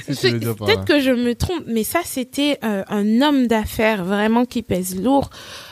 Peut-être 0.08 0.86
que 0.86 1.00
je 1.00 1.12
me 1.12 1.36
trompe, 1.36 1.64
mais 1.68 1.84
ça, 1.84 2.00
c'était 2.06 2.58
euh, 2.64 2.84
un 2.88 3.22
homme 3.22 3.48
d'affaires 3.48 4.04
vraiment 4.06 4.46
qui 4.46 4.62
pèse 4.62 5.00
lourd. 5.02 5.30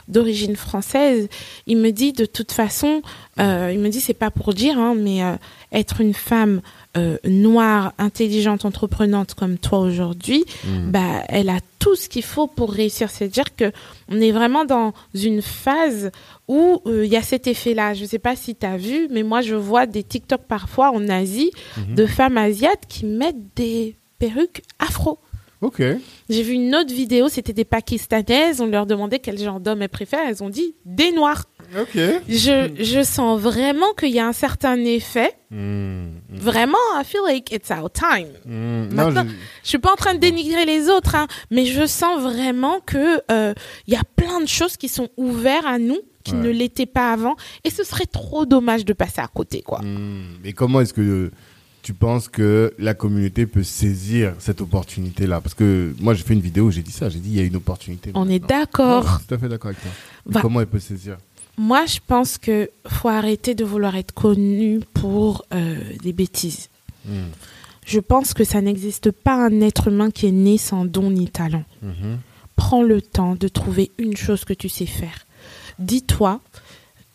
d'origine 0.08 0.56
française, 0.56 1.28
il 1.68 1.78
me 1.78 1.92
dit 1.92 2.14
de 2.14 2.26
toute 2.26 2.52
façon, 2.52 3.04
euh, 3.40 3.70
il 3.72 3.80
me 3.80 3.90
dit 3.90 4.02
c'est 4.02 4.16
pas 4.16 4.32
pour 4.32 4.54
dire, 4.56 4.78
hein, 4.80 4.96
mais 4.98 5.24
euh, 5.24 5.36
être 5.72 6.02
une 6.02 6.16
femme 6.16 6.62
euh, 6.98 7.18
noire, 7.24 7.94
intelligente, 8.00 8.66
entreprenante 8.66 9.36
comme 9.36 9.58
toi 9.58 9.80
aujourd'hui, 9.80 10.44
Mm. 10.66 10.92
bah, 10.92 11.24
elle 11.30 11.50
a 11.50 11.60
tout 11.78 11.96
ce 11.96 12.10
qu'il 12.10 12.24
faut 12.24 12.48
pour 12.48 12.72
réussir. 12.72 13.10
C'est-à-dire 13.12 13.56
que 13.56 13.72
on 14.10 14.20
est 14.20 14.32
vraiment 14.32 14.66
dans 14.66 14.94
une 15.14 15.42
phase 15.42 16.12
où 16.48 16.82
euh, 16.88 17.06
il 17.06 17.12
y 17.12 17.16
a 17.16 17.22
cet 17.22 17.46
effet-là. 17.48 17.94
Je 17.94 18.06
sais 18.06 18.18
pas 18.20 18.36
si 18.36 18.56
tu 18.56 18.66
as 18.66 18.78
vu, 18.78 19.08
mais 19.12 19.22
moi 19.24 19.42
je 19.42 19.54
vois 19.56 19.86
des 19.86 20.04
TikTok 20.04 20.42
parfois 20.48 20.92
en 20.92 21.08
Asie 21.10 21.52
Mhm. 21.78 21.96
de 21.96 22.06
femmes 22.08 22.38
asiates 22.38 22.84
qui 22.90 23.06
mettent 23.06 23.56
des 23.56 23.96
perruques 24.18 24.64
afro. 24.80 25.20
Ok. 25.62 25.82
J'ai 26.30 26.42
vu 26.44 26.54
une 26.54 26.74
autre 26.74 26.94
vidéo, 26.94 27.28
c'était 27.28 27.52
des 27.52 27.66
Pakistanaises, 27.66 28.62
on 28.62 28.68
leur 28.68 28.86
demandait 28.86 29.20
quel 29.20 29.38
genre 29.38 29.60
d'homme 29.60 29.82
elles 29.82 29.90
préfèrent, 29.90 30.26
elles 30.28 30.42
ont 30.42 30.50
dit 30.50 30.74
des 30.86 31.12
noirs. 31.12 31.46
Ok. 31.78 31.98
Je, 32.30 32.72
je 32.80 33.04
sens 33.04 33.40
vraiment 33.40 33.92
qu'il 33.98 34.12
y 34.12 34.20
a 34.20 34.26
un 34.28 34.32
certain 34.34 34.78
effet. 34.86 35.34
Mm. 35.52 36.06
Vraiment, 36.30 36.78
I 36.96 37.04
feel 37.04 37.22
like 37.28 37.52
it's 37.52 37.70
our 37.72 37.92
time. 37.92 38.30
Mm. 38.46 38.94
Non, 38.94 39.12
je- 39.12 39.30
Je 39.64 39.68
suis 39.68 39.80
pas 39.80 39.92
en 39.92 39.96
train 39.98 40.14
de 40.14 40.20
dénigrer 40.20 40.64
les 40.66 40.88
autres, 40.90 41.16
hein, 41.16 41.28
mais 41.52 41.66
je 41.66 41.86
sens 41.86 42.22
vraiment 42.22 42.80
que 42.80 43.22
euh, 43.30 43.54
il 43.86 43.94
y 43.94 43.98
a 43.98 44.04
plein 44.16 44.40
de 44.40 44.48
choses 44.48 44.78
qui 44.78 44.88
sont 44.88 45.10
ouvertes 45.18 45.66
à 45.68 45.78
nous 45.78 46.00
qui 46.24 46.34
Ouais. 46.34 46.40
ne 46.42 46.50
l'étaient 46.50 46.86
pas 46.86 47.12
avant, 47.14 47.36
et 47.64 47.70
ce 47.70 47.84
serait 47.84 48.06
trop 48.06 48.46
dommage 48.46 48.84
de 48.86 48.92
passer 48.94 49.22
à 49.22 49.28
côté, 49.28 49.62
quoi. 49.62 49.82
Mais 50.44 50.52
comment 50.54 50.82
est-ce 50.82 50.94
que 50.94 51.32
tu 51.90 51.96
penses 51.96 52.28
que 52.28 52.72
la 52.78 52.94
communauté 52.94 53.48
peut 53.48 53.64
saisir 53.64 54.36
cette 54.38 54.62
opportunité-là? 54.62 55.42
Parce 55.42 55.56
que 55.56 55.96
moi, 56.00 56.14
j'ai 56.14 56.22
fait 56.22 56.36
une 56.36 56.40
vidéo 56.40 56.66
où 56.66 56.72
j'ai 56.72 56.84
dit 56.84 56.92
ça. 56.92 57.10
J'ai 57.10 57.18
dit 57.18 57.30
il 57.30 57.38
y 57.38 57.40
a 57.40 57.44
une 57.44 57.56
opportunité. 57.56 58.12
On 58.14 58.30
est 58.30 58.38
d'accord. 58.38 59.20
Tout 59.28 59.34
à 59.34 59.40
fait 59.40 59.50
d'accord 59.50 59.72
avec 59.72 59.82
toi. 59.82 60.40
Comment 60.40 60.62
elle 60.62 60.68
peut 60.68 60.78
saisir? 60.78 61.18
Moi, 61.58 61.88
je 61.88 61.98
pense 62.06 62.38
que 62.38 62.70
faut 62.88 63.10
arrêter 63.10 63.56
de 63.56 63.66
vouloir 63.66 63.96
être 63.96 64.14
connu 64.14 64.82
pour 64.94 65.46
euh, 65.52 65.80
des 66.04 66.14
bêtises. 66.14 66.70
Mm. 67.08 67.30
Je 67.88 68.00
pense 68.00 68.36
que 68.36 68.44
ça 68.44 68.62
n'existe 68.62 69.10
pas 69.10 69.44
un 69.44 69.60
être 69.60 69.88
humain 69.88 70.12
qui 70.12 70.28
est 70.28 70.32
né 70.32 70.60
sans 70.60 70.86
don 70.86 71.10
ni 71.10 71.28
talent. 71.28 71.64
Mhm. 71.82 72.20
Prends 72.56 72.84
le 72.84 73.02
temps 73.02 73.34
de 73.34 73.48
trouver 73.48 73.90
une 73.98 74.16
chose 74.16 74.46
que 74.46 74.54
tu 74.54 74.70
sais 74.70 74.86
faire. 74.86 75.26
Dis-toi, 75.80 76.40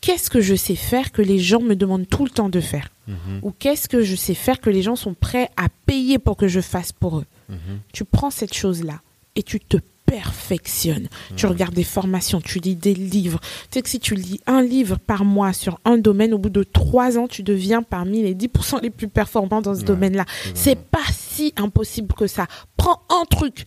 qu'est-ce 0.05 0.29
que 0.29 0.41
je 0.41 0.55
sais 0.55 0.75
faire 0.77 1.13
que 1.13 1.23
les 1.23 1.39
gens 1.39 1.61
me 1.61 1.75
demandent 1.75 2.09
tout 2.09 2.25
le 2.25 2.31
temps 2.31 2.49
de 2.51 2.61
faire 2.61 2.91
Mhm. 3.07 3.41
Ou 3.43 3.51
qu'est-ce 3.59 3.87
que 3.89 4.03
je 4.03 4.17
sais 4.17 4.33
faire 4.35 4.61
que 4.61 4.71
les 4.71 4.81
gens 4.83 4.97
sont 4.97 5.13
prêts 5.15 5.51
à 5.59 5.69
payer 5.87 6.19
pour 6.19 6.37
que 6.39 6.49
je 6.49 6.61
fasse 6.61 6.93
pour 6.93 7.19
eux 7.19 7.27
Mhm. 7.51 7.81
Tu 7.93 8.05
prends 8.05 8.31
cette 8.31 8.55
chose-là 8.55 9.01
et 9.37 9.43
tu 9.43 9.61
te 9.61 9.77
perfectionnes. 10.07 11.09
Tu 11.37 11.47
regardes 11.47 11.75
des 11.75 11.85
formations, 11.85 12.41
tu 12.41 12.59
lis 12.61 12.77
des 12.77 12.95
livres. 12.95 13.41
Tu 13.43 13.47
sais 13.79 13.83
que 13.83 13.89
si 13.89 14.01
tu 14.01 14.15
lis 14.15 14.41
un 14.47 14.63
livre 14.63 14.97
par 14.99 15.25
mois 15.25 15.53
sur 15.53 15.81
un 15.85 15.99
domaine, 15.99 16.33
au 16.35 16.39
bout 16.39 16.51
de 16.51 16.63
trois 16.63 17.19
ans, 17.19 17.29
tu 17.29 17.43
deviens 17.43 17.83
parmi 17.83 18.23
les 18.23 18.35
10% 18.35 18.81
les 18.83 18.91
plus 18.91 19.09
performants 19.09 19.61
dans 19.63 19.75
ce 19.75 19.83
domaine-là. 19.83 20.25
C'est 20.55 20.79
pas 20.79 21.05
si 21.13 21.53
impossible 21.57 22.15
que 22.15 22.27
ça. 22.27 22.47
Prends 22.77 23.03
un 23.11 23.25
truc. 23.27 23.65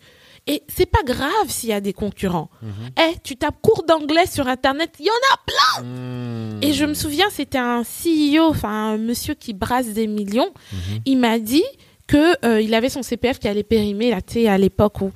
Et 0.48 0.62
c'est 0.66 0.86
pas 0.86 1.02
grave 1.04 1.48
s'il 1.48 1.68
y 1.68 1.72
a 1.72 1.80
des 1.80 1.92
concurrents. 1.92 2.48
Mhm. 2.62 2.70
Eh, 2.98 3.16
tu 3.22 3.36
tapes 3.36 3.60
cours 3.62 3.84
d'anglais 3.84 4.26
sur 4.26 4.48
Internet, 4.48 4.90
il 4.98 5.06
y 5.06 5.10
en 5.10 5.12
a 5.34 5.38
Mm. 5.82 6.58
et 6.62 6.72
je 6.72 6.84
me 6.84 6.94
souviens, 6.94 7.26
c'était 7.30 7.58
un 7.58 7.82
CEO, 7.84 8.48
enfin 8.48 8.92
un 8.94 8.98
monsieur 8.98 9.34
qui 9.34 9.52
brasse 9.52 9.88
des 9.88 10.06
millions. 10.06 10.50
Mhm. 10.72 10.78
Il 11.06 11.18
m'a 11.18 11.38
dit 11.38 11.64
que 12.06 12.34
euh, 12.44 12.60
il 12.60 12.74
avait 12.74 12.88
son 12.88 13.02
CPF 13.02 13.38
qui 13.38 13.48
allait 13.48 13.62
périmer 13.62 14.10
là, 14.10 14.22
tu 14.22 14.46
à 14.46 14.56
l'époque 14.58 15.00
où 15.02 15.12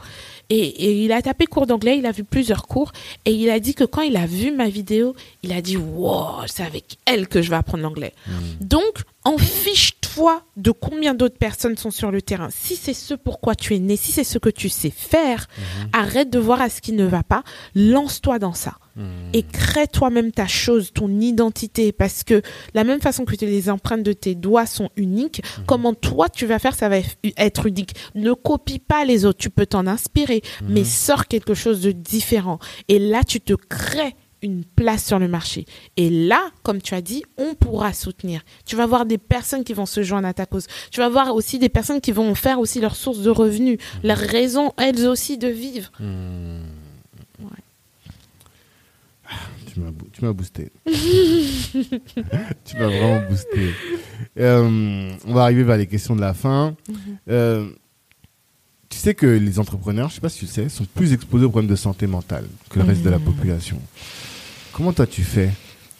et, 0.51 0.59
et 0.59 1.05
il 1.05 1.13
a 1.13 1.23
tapé 1.23 1.47
cours 1.47 1.67
d'anglais, 1.67 1.97
il 1.97 2.05
a 2.05 2.13
vu 2.13 2.25
plusieurs 2.25 2.67
cours 2.67 2.93
et 3.25 3.33
il 3.33 3.49
a 3.49 3.59
dit 3.59 3.75
que 3.75 3.85
quand 3.85 4.03
il 4.03 4.17
a 4.17 4.27
vu 4.27 4.51
ma 4.53 4.69
vidéo, 4.69 5.15
il 5.43 5.53
a 5.53 5.63
dit 5.63 5.79
wow, 5.79 6.47
c'est 6.47 6.63
avec 6.65 6.99
elle 7.07 7.27
que 7.29 7.41
je 7.41 7.49
vais 7.49 7.57
apprendre 7.57 7.83
l'anglais. 7.83 8.13
Mm. 8.27 8.33
Donc, 8.61 9.03
en 9.25 9.39
fiche-toi 9.39 10.43
de 10.57 10.71
combien 10.71 11.15
d'autres 11.15 11.39
personnes 11.39 11.77
sont 11.77 11.91
sur 11.91 12.11
le 12.11 12.23
terrain. 12.23 12.49
Si 12.51 12.77
c'est 12.77 12.95
ce 12.95 13.15
pourquoi 13.15 13.55
tu 13.55 13.75
es 13.75 13.79
né, 13.79 13.97
si 13.97 14.13
c'est 14.13 14.25
ce 14.25 14.39
que 14.39 14.51
tu 14.51 14.69
sais 14.69 14.91
faire, 14.91 15.49
arrête 15.93 16.31
de 16.31 16.39
voir 16.39 16.61
à 16.61 16.69
ce 16.69 16.81
qui 16.81 16.93
ne 16.93 17.05
va 17.05 17.23
pas, 17.23 17.45
lance-toi 17.75 18.39
dans 18.39 18.55
ça 18.55 18.79
Mm. 18.97 19.03
et 19.33 19.43
crée 19.43 19.87
toi-même 19.87 20.33
ta 20.33 20.47
chose, 20.47 20.93
ton 20.93 21.09
identité, 21.21 21.93
parce 21.93 22.25
que 22.25 22.43
la 22.75 22.85
même 22.85 23.01
façon 23.01 23.25
que 23.25 23.35
les 23.43 23.71
empreintes 23.71 24.03
de 24.03 24.13
tes 24.13 24.35
doigts 24.35 24.67
sont 24.67 24.91
uniques, 24.97 25.43
comment 25.67 25.95
toi 25.95 26.29
tu 26.29 26.45
vas 26.45 26.59
faire, 26.59 26.75
ça 26.75 26.91
va 26.91 26.99
être 27.39 27.67
unique. 27.67 27.95
Ne 28.15 28.35
copie 28.35 28.79
pas 28.79 29.05
les 29.05 29.25
autres, 29.25 29.39
tu 29.39 29.49
peux 29.49 29.65
t'en 29.65 29.87
inspirer, 29.87 30.43
mais 30.69 30.85
sors 30.85 31.27
quelque 31.27 31.55
chose 31.55 31.81
de 31.81 31.93
différent. 31.93 32.59
Et 32.89 32.99
là, 32.99 33.25
tu 33.25 33.41
te 33.41 33.55
crées 33.55 34.15
une 34.43 34.65
place 34.65 35.07
sur 35.07 35.19
le 35.19 35.29
marché. 35.29 35.67
Et 35.97 36.11
là, 36.11 36.51
comme 36.63 36.83
tu 36.83 36.95
as 36.95 37.01
dit, 37.01 37.23
on 37.39 37.55
pourra 37.55 37.93
soutenir. 37.93 38.43
Tu 38.67 38.77
vas 38.77 38.87
voir 38.87 39.07
des 39.07 39.19
personnes 39.19 39.65
qui 39.65 39.73
vont 39.73 39.87
se 39.87 40.03
joindre 40.03 40.27
à 40.29 40.35
ta 40.35 40.47
cause. 40.47 40.67
Tu 40.91 41.01
vas 41.01 41.09
voir 41.09 41.35
aussi 41.35 41.59
des 41.59 41.69
personnes 41.69 42.01
qui 42.01 42.13
vont 42.13 42.35
faire 42.35 42.59
aussi 42.59 42.81
leur 42.81 42.97
source 42.97 43.21
de 43.21 43.31
revenus, 43.31 43.79
leur 44.03 44.19
raison, 44.19 44.73
elles 44.79 45.07
aussi, 45.07 45.39
de 45.39 45.49
vivre. 45.49 45.91
Mm. 46.01 46.63
Ouais. 47.41 47.49
Tu 49.73 49.81
m'as 49.81 49.91
boo- 49.91 50.09
tu 50.13 50.25
m'as 50.25 50.33
boosté. 50.33 50.71
tu 50.85 52.77
m'as 52.77 52.87
vraiment 52.89 53.23
boosté. 53.29 53.71
Euh, 54.39 55.11
on 55.27 55.33
va 55.33 55.45
arriver 55.45 55.63
vers 55.65 55.77
les 55.79 55.87
questions 55.87 56.15
de 56.15 56.21
la 56.21 56.35
fin. 56.35 56.75
Euh, 57.31 57.71
tu 58.91 58.99
sais 58.99 59.15
que 59.15 59.25
les 59.27 59.59
entrepreneurs, 59.59 60.11
je 60.11 60.17
sais 60.17 60.21
pas 60.21 60.29
si 60.29 60.41
tu 60.41 60.45
le 60.45 60.51
sais, 60.51 60.69
sont 60.69 60.85
plus 60.85 61.15
exposés 61.15 61.47
aux 61.47 61.51
problèmes 61.51 61.71
de 61.71 61.77
santé 61.77 62.07
mentale 62.07 62.47
que 62.69 62.79
le 62.81 62.85
reste 62.85 63.03
de 63.03 63.09
la 63.09 63.19
population. 63.19 63.81
Comment 64.73 64.93
toi 64.93 65.07
tu 65.07 65.23
fais 65.23 65.51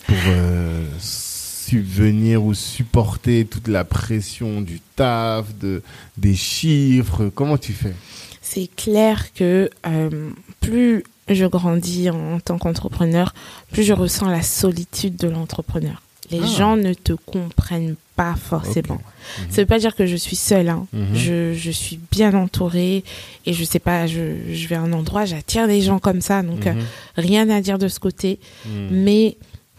pour 0.07 0.17
euh, 0.29 0.87
subvenir 0.99 2.43
ou 2.45 2.55
supporter 2.55 3.45
toute 3.45 3.69
la 3.69 3.85
pression 3.85 4.61
du 4.63 4.81
taf, 4.97 5.55
de, 5.59 5.83
des 6.17 6.35
chiffres? 6.35 7.31
Comment 7.35 7.59
tu 7.59 7.73
fais? 7.73 7.95
C'est 8.41 8.69
clair 8.75 9.33
que 9.35 9.71
euh, 9.87 10.31
plus 10.61 11.05
je 11.29 11.47
grandis 11.47 12.11
en, 12.11 12.41
tant 12.41 12.59
qu'entrepreneur, 12.59 13.35
plus 13.73 13.83
je 13.85 13.93
ressens 13.93 14.29
la 14.29 14.43
solitude 14.43 15.17
de 15.17 15.29
l'entrepreneur. 15.29 16.03
Les 16.31 16.41
Ah. 16.43 16.47
gens 16.47 16.77
ne 16.77 16.95
te 16.95 17.13
comprennent 17.13 17.97
pas 18.17 18.35
forcément. 18.35 18.95
Ok. 18.95 19.47
Ça 19.51 19.63
veut 19.63 19.67
pas 19.67 19.79
dire 19.79 19.95
que 19.97 20.07
je 20.07 20.17
suis 20.17 20.37
seule. 20.37 20.69
hein. 20.69 20.87
Mhm. 20.93 21.15
Je, 21.15 21.55
je 21.55 21.71
suis 21.71 21.99
bien 22.11 22.35
entourée 22.35 23.05
et 23.47 23.53
je 23.53 23.65
sais 23.65 23.79
pas, 23.79 24.07
je, 24.07 24.37
je 24.53 24.69
vais 24.69 24.75
à 24.77 24.81
un 24.83 24.93
endroit, 24.93 25.25
j'attire 25.25 25.67
des 25.67 25.81
gens 25.81 25.99
comme 25.99 26.21
ça, 26.21 26.43
donc 26.43 26.67
euh, 26.67 26.73
Mhm. 26.75 26.83
rien 27.17 27.51
à 27.51 27.61
dire 27.61 27.79
de 27.79 27.89
ce 27.89 27.99
côté, 28.01 28.39
Mhm. 28.67 28.89
mais 28.91 29.37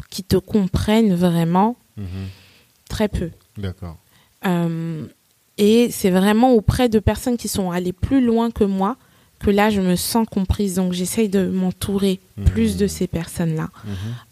qui 0.10 0.24
te 0.24 0.36
comprennent 0.38 1.14
vraiment 1.16 1.76
très 2.90 3.08
peu. 3.08 3.30
D'accord. 3.58 3.98
Euh, 4.46 5.06
et 5.58 5.90
c'est 5.92 6.10
vraiment 6.10 6.54
auprès 6.54 6.90
de 6.90 7.00
personnes 7.00 7.38
qui 7.38 7.48
sont 7.48 7.72
allées 7.72 7.94
plus 7.94 8.24
loin 8.24 8.52
que 8.52 8.64
moi 8.64 8.98
que 9.40 9.52
là, 9.52 9.70
je 9.70 9.82
me 9.82 9.96
sens 9.98 10.26
comprise. 10.30 10.76
Donc, 10.76 10.94
j'essaye 10.94 11.28
de 11.28 11.46
m'entourer 11.48 12.22
plus 12.46 12.78
de 12.78 12.88
ces 12.88 13.08
personnes-là. 13.08 13.70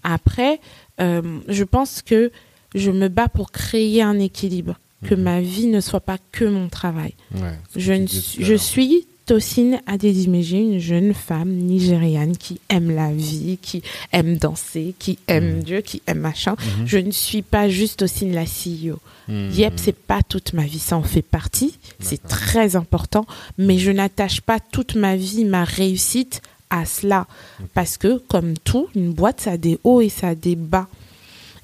Après, 0.03 0.61
euh, 1.02 1.40
je 1.49 1.64
pense 1.65 2.02
que 2.02 2.32
je 2.76 2.91
me 2.91 3.07
bats 3.10 3.27
pour 3.30 3.52
créer 3.52 4.02
un 4.02 4.19
équilibre, 4.19 4.80
que 5.06 5.15
Mhm. 5.15 5.22
ma 5.23 5.41
vie 5.41 5.68
ne 5.68 5.81
soit 5.81 5.99
pas 5.99 6.18
que 6.31 6.45
mon 6.45 6.69
travail. 6.69 7.14
Ouais, 7.35 7.57
Je, 7.76 7.93
ne 7.93 8.06
je 8.07 8.56
suis 8.56 9.07
Tocine 9.26 9.80
Adedimege, 9.85 10.52
une 10.53 10.80
jeune 10.80 11.14
femme 11.14 11.49
nigériane 11.52 12.35
qui 12.35 12.60
aime 12.69 12.91
la 12.93 13.11
vie, 13.14 13.57
qui 13.61 13.81
aime 14.11 14.35
danser, 14.38 14.93
qui 14.99 15.18
aime 15.27 15.57
Mhm. 15.57 15.64
Dieu, 15.64 15.81
qui 15.81 16.02
aime 16.07 16.19
machin. 16.19 16.56
Mhm. 16.80 16.88
Je 16.88 16.98
ne 16.98 17.11
suis 17.11 17.41
pas 17.41 17.69
juste 17.69 17.99
Tocine 17.99 18.34
la 18.34 18.45
CEO. 18.45 18.99
Yep, 19.30 19.73
c'est 19.77 19.95
pas 19.95 20.22
toute 20.27 20.52
ma 20.52 20.64
vie, 20.65 20.80
ça 20.80 20.98
en 20.98 21.03
fait 21.03 21.22
partie, 21.22 21.76
c'est 22.02 22.22
très 22.22 22.76
important, 22.76 23.26
mais 23.57 23.77
je 23.77 23.89
n'attache 23.91 24.41
pas 24.41 24.60
toute 24.60 24.95
ma 24.95 25.15
vie, 25.15 25.45
ma 25.45 25.64
réussite 25.64 26.41
à 26.69 26.84
cela, 26.85 27.27
parce 27.73 27.95
que 27.98 28.18
comme 28.27 28.56
tout, 28.57 28.88
une 28.93 29.14
boîte, 29.14 29.39
ça 29.41 29.52
a 29.52 29.57
des 29.57 29.80
hauts 29.85 30.02
et 30.02 30.10
ça 30.10 30.30
a 30.30 30.35
des 30.35 30.57
bas. 30.57 30.88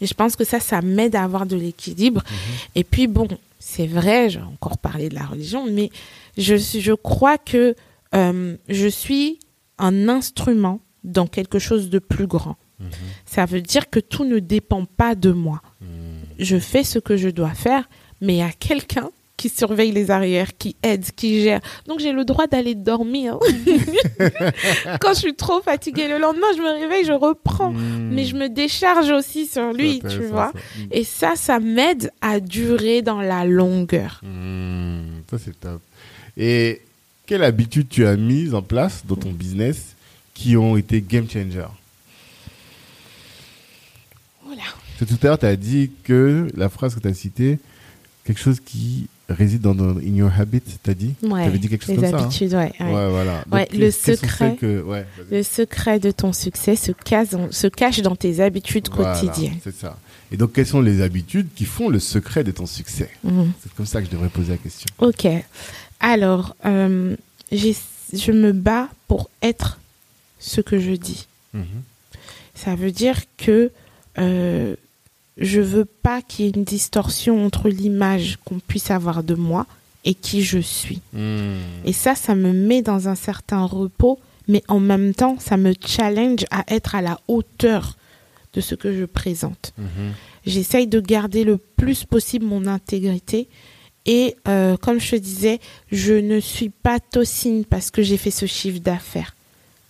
Et 0.01 0.05
je 0.07 0.13
pense 0.13 0.35
que 0.35 0.43
ça, 0.43 0.59
ça 0.59 0.81
m'aide 0.81 1.15
à 1.15 1.23
avoir 1.23 1.45
de 1.45 1.55
l'équilibre. 1.55 2.23
Et 2.75 2.83
puis 2.83 3.07
bon, 3.07 3.27
c'est 3.59 3.87
vrai, 3.87 4.29
j'ai 4.29 4.41
encore 4.41 4.77
parlé 4.77 5.09
de 5.09 5.15
la 5.15 5.25
religion, 5.25 5.65
mais 5.69 5.89
je, 6.37 6.55
je 6.55 6.93
crois 6.93 7.37
que 7.37 7.75
euh, 8.15 8.55
je 8.69 8.87
suis 8.87 9.39
un 9.77 10.07
instrument 10.09 10.79
dans 11.03 11.27
quelque 11.27 11.59
chose 11.59 11.89
de 11.89 11.99
plus 11.99 12.27
grand. 12.27 12.55
Mhm. 12.79 12.89
Ça 13.25 13.45
veut 13.45 13.61
dire 13.61 13.89
que 13.89 13.99
tout 13.99 14.23
ne 14.25 14.39
dépend 14.39 14.85
pas 14.85 15.15
de 15.15 15.31
moi 15.31 15.61
Mhm. 15.81 15.87
je 16.39 16.57
fais 16.57 16.83
ce 16.83 16.99
que 16.99 17.17
je 17.17 17.29
dois 17.29 17.53
faire, 17.53 17.89
mais 18.21 18.35
il 18.35 18.39
y 18.39 18.41
a 18.43 18.51
quelqu'un 18.51 19.09
qui 19.38 19.49
surveille 19.49 19.91
les 19.91 20.09
arrières, 20.09 20.57
qui 20.57 20.76
aide, 20.81 21.05
qui 21.15 21.43
gère. 21.43 21.61
Donc 21.85 21.99
j'ai 21.99 22.11
le 22.11 22.26
droit 22.26 22.47
d'aller 22.47 22.73
dormir. 22.73 23.38
Quand 24.99 25.14
je 25.14 25.19
suis 25.19 25.35
trop 25.35 25.61
fatiguée 25.61 26.07
le 26.07 26.18
lendemain, 26.18 26.47
je 26.55 26.61
me 26.61 26.80
réveille, 26.80 27.05
je 27.05 27.14
reprends. 27.14 27.72
Mhm. 27.72 28.09
Mais 28.11 28.26
je 28.26 28.35
me 28.35 28.49
décharge 28.49 29.11
aussi 29.11 29.45
sur 29.45 29.72
lui, 29.73 30.01
tu 30.09 30.23
vois. 30.23 30.51
ça. 30.53 30.59
Mhm. 30.80 30.88
Et 30.91 31.03
ça, 31.03 31.35
ça 31.35 31.59
m'aide 31.59 32.11
à 32.19 32.39
durer 32.39 33.03
dans 33.03 33.22
la 33.22 33.45
longueur. 33.45 34.22
Mmh, 34.23 35.22
ça 35.30 35.38
c'est 35.38 35.59
top. 35.59 35.81
Et 36.35 36.81
quelle 37.27 37.43
habitude 37.43 37.88
tu 37.89 38.07
as 38.07 38.15
mise 38.15 38.55
en 38.55 38.64
place 38.64 39.03
dans 39.07 39.15
ton 39.15 39.31
business 39.31 39.95
qui 40.34 40.57
ont 40.57 40.77
été 40.77 41.01
game 41.01 41.30
changer? 41.30 41.65
Tout 44.97 45.05
à 45.22 45.26
l'heure, 45.27 45.38
tu 45.38 45.45
as 45.45 45.55
dit 45.55 45.91
que 46.03 46.47
la 46.55 46.69
phrase 46.69 46.95
que 46.95 46.99
tu 46.99 47.07
as 47.07 47.14
citée, 47.14 47.59
quelque 48.23 48.39
chose 48.39 48.59
qui 48.59 49.07
réside 49.29 49.61
dans, 49.61 49.75
dans 49.75 49.97
in 49.97 50.15
your 50.15 50.31
habit, 50.37 50.61
t'as 50.83 50.93
dit 50.93 51.15
Ouais, 51.23 51.43
T'avais 51.45 51.57
dit 51.57 51.67
quelque 51.69 51.85
chose 51.85 51.95
les 51.95 52.01
comme 52.01 52.11
ça, 52.11 52.17
hein? 52.17 52.23
habitudes, 52.23 52.53
ouais, 52.53 52.71
ouais. 52.79 52.85
Ouais, 52.93 53.09
voilà. 53.09 53.43
Ouais, 53.51 53.67
le 53.73 53.91
secret- 53.91 54.55
que- 54.59 54.81
ouais. 54.81 55.05
Le 55.31 55.43
secret 55.43 55.99
de 55.99 56.11
ton 56.11 56.31
succès 56.33 56.75
se 56.75 56.91
cache, 56.93 57.29
dans- 57.29 57.51
se 57.51 57.67
cache 57.67 58.01
dans 58.01 58.15
tes 58.15 58.39
habitudes 58.39 58.87
Voilà, 58.91 59.19
quotidiennes. 59.19 59.57
c'est 59.63 59.75
ça. 59.75 59.97
Et 60.31 60.37
donc, 60.37 60.53
quelles 60.53 60.65
sont 60.67 60.81
les 60.81 61.01
habitudes 61.01 61.47
qui 61.55 61.65
font 61.65 61.89
le 61.89 61.99
secret 61.99 62.43
de 62.43 62.51
ton 62.51 62.65
succès? 62.65 63.09
Mhm. 63.23 63.51
C'est 63.63 63.73
comme 63.73 63.85
ça 63.85 63.99
que 64.01 64.07
je 64.07 64.11
devrais 64.11 64.29
poser 64.29 64.51
la 64.51 64.57
question. 64.57 64.87
Ok. 64.99 65.27
Alors, 65.99 66.55
euh, 66.65 67.15
je 67.51 68.31
me 68.31 68.51
bats 68.53 68.89
pour 69.07 69.29
être 69.41 69.79
ce 70.39 70.61
que 70.61 70.79
je 70.79 70.91
dis. 70.91 71.27
Mhm. 71.53 71.63
Ça 72.55 72.75
veut 72.75 72.91
dire 72.91 73.19
que 73.37 73.71
euh, 74.19 74.75
je 75.38 75.61
veux 75.61 75.85
pas 75.85 76.22
qu'il 76.22 76.45
y 76.45 76.47
ait 76.47 76.51
une 76.55 76.64
distorsion 76.64 77.45
entre 77.45 77.69
l'image 77.69 78.38
qu'on 78.43 78.59
puisse 78.59 78.91
avoir 78.91 79.23
de 79.23 79.35
moi 79.35 79.65
et 80.03 80.14
qui 80.14 80.41
je 80.41 80.59
suis. 80.59 81.01
Mhm. 81.14 81.57
Et 81.85 81.93
ça, 81.93 82.15
ça 82.15 82.34
me 82.34 82.53
met 82.53 82.81
dans 82.81 83.07
un 83.07 83.15
certain 83.15 83.65
repos, 83.65 84.19
mais 84.47 84.64
en 84.68 84.80
même 84.80 85.14
temps, 85.14 85.38
ça 85.39 85.57
me 85.57 85.73
challenge 85.85 86.45
à 86.49 86.64
être 86.73 86.95
à 86.95 87.01
la 87.01 87.19
hauteur 87.27 87.97
de 88.53 88.61
ce 88.61 88.73
que 88.73 88.97
je 88.97 89.05
présente. 89.05 89.73
Mhm. 89.77 90.14
J'essaye 90.45 90.88
de 90.88 90.99
garder 90.99 91.43
le 91.43 91.57
plus 91.57 92.05
possible 92.05 92.45
mon 92.45 92.65
intégrité. 92.65 93.47
Et 94.05 94.38
euh, 94.47 94.77
comme 94.77 94.99
je 94.99 95.11
te 95.11 95.15
disais, 95.18 95.59
je 95.91 96.14
ne 96.14 96.39
suis 96.39 96.69
pas 96.69 96.99
tocine 96.99 97.65
parce 97.65 97.91
que 97.91 98.01
j'ai 98.01 98.18
fait 98.18 98.31
ce 98.31 98.45
chiffre 98.45 98.80
d'affaires. 98.80 99.35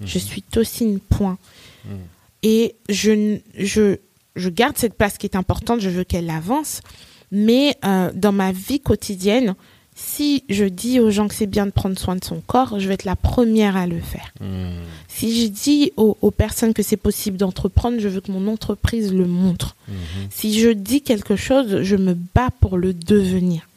Je 0.04 0.20
suis 0.20 0.42
tocine, 0.42 1.00
point. 1.00 1.38
Mhm. 1.86 1.98
Et 2.44 2.76
je, 2.90 3.38
je, 3.58 3.98
je 4.38 4.50
garde 4.50 4.78
cette 4.78 4.94
place 4.94 5.18
qui 5.18 5.26
est 5.26 5.36
importante, 5.36 5.80
je 5.82 5.90
veux 5.90 6.04
qu'elle 6.04 6.30
avance. 6.30 6.82
Mais 7.32 7.76
euh, 7.84 8.10
dans 8.14 8.32
ma 8.32 8.52
vie 8.52 8.80
quotidienne, 8.80 9.56
si 9.96 10.44
je 10.48 10.64
dis 10.64 11.00
aux 11.00 11.10
gens 11.10 11.28
que 11.28 11.34
c'est 11.34 11.48
bien 11.48 11.66
de 11.66 11.72
prendre 11.72 11.98
soin 11.98 12.16
de 12.16 12.24
son 12.24 12.40
corps, 12.40 12.80
je 12.80 12.88
vais 12.88 12.94
être 12.94 13.04
la 13.04 13.16
première 13.16 13.76
à 13.76 13.88
le 13.88 14.00
faire. 14.00 14.32
Mhm. 14.40 14.84
Si 15.08 15.42
je 15.42 15.48
dis 15.48 15.92
aux, 15.98 16.16
aux 16.22 16.32
personnes 16.32 16.74
que 16.74 16.84
c'est 16.84 16.98
possible 16.98 17.36
d'entreprendre, 17.36 18.00
je 18.00 18.08
veux 18.08 18.22
que 18.22 18.32
mon 18.32 18.48
entreprise 18.48 19.12
le 19.12 19.26
montre. 19.26 19.76
Mhm. 19.88 19.96
Si 20.30 20.60
je 20.60 20.70
dis 20.70 21.02
quelque 21.02 21.36
chose, 21.36 21.82
je 21.82 21.96
me 21.96 22.14
bats 22.14 22.52
pour 22.62 22.78
le 22.78 22.94
devenir. 22.94 23.68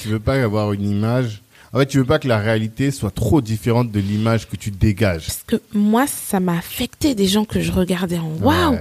Tu 0.00 0.08
veux 0.08 0.20
pas 0.20 0.40
avoir 0.42 0.72
une 0.72 0.88
image? 0.88 1.42
En 1.72 1.78
fait, 1.78 1.86
tu 1.86 1.98
veux 1.98 2.04
pas 2.04 2.20
que 2.20 2.28
la 2.28 2.38
réalité 2.38 2.92
soit 2.92 3.10
trop 3.10 3.40
différente 3.40 3.90
de 3.90 3.98
l'image 3.98 4.48
que 4.48 4.54
tu 4.54 4.70
dégages. 4.70 5.26
Parce 5.26 5.44
que 5.44 5.56
moi, 5.72 6.06
ça 6.06 6.38
m'a 6.38 6.56
affecté 6.56 7.16
des 7.16 7.26
gens 7.26 7.44
que 7.44 7.60
je 7.60 7.72
regardais 7.72 8.18
en 8.18 8.30
waouh. 8.40 8.78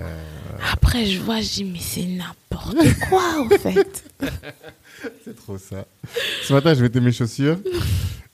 Après, 0.72 1.06
je 1.06 1.20
vois, 1.20 1.42
je 1.42 1.50
dis, 1.50 1.64
mais 1.66 1.80
c'est 1.82 2.06
n'importe 2.06 2.78
quoi, 3.10 3.24
en 3.40 3.50
fait. 3.50 4.04
C'est 5.26 5.36
trop 5.36 5.58
ça. 5.58 5.86
Ce 6.44 6.54
matin, 6.54 6.74
je 6.74 6.82
mettais 6.82 7.02
mes 7.02 7.12
chaussures. 7.12 7.58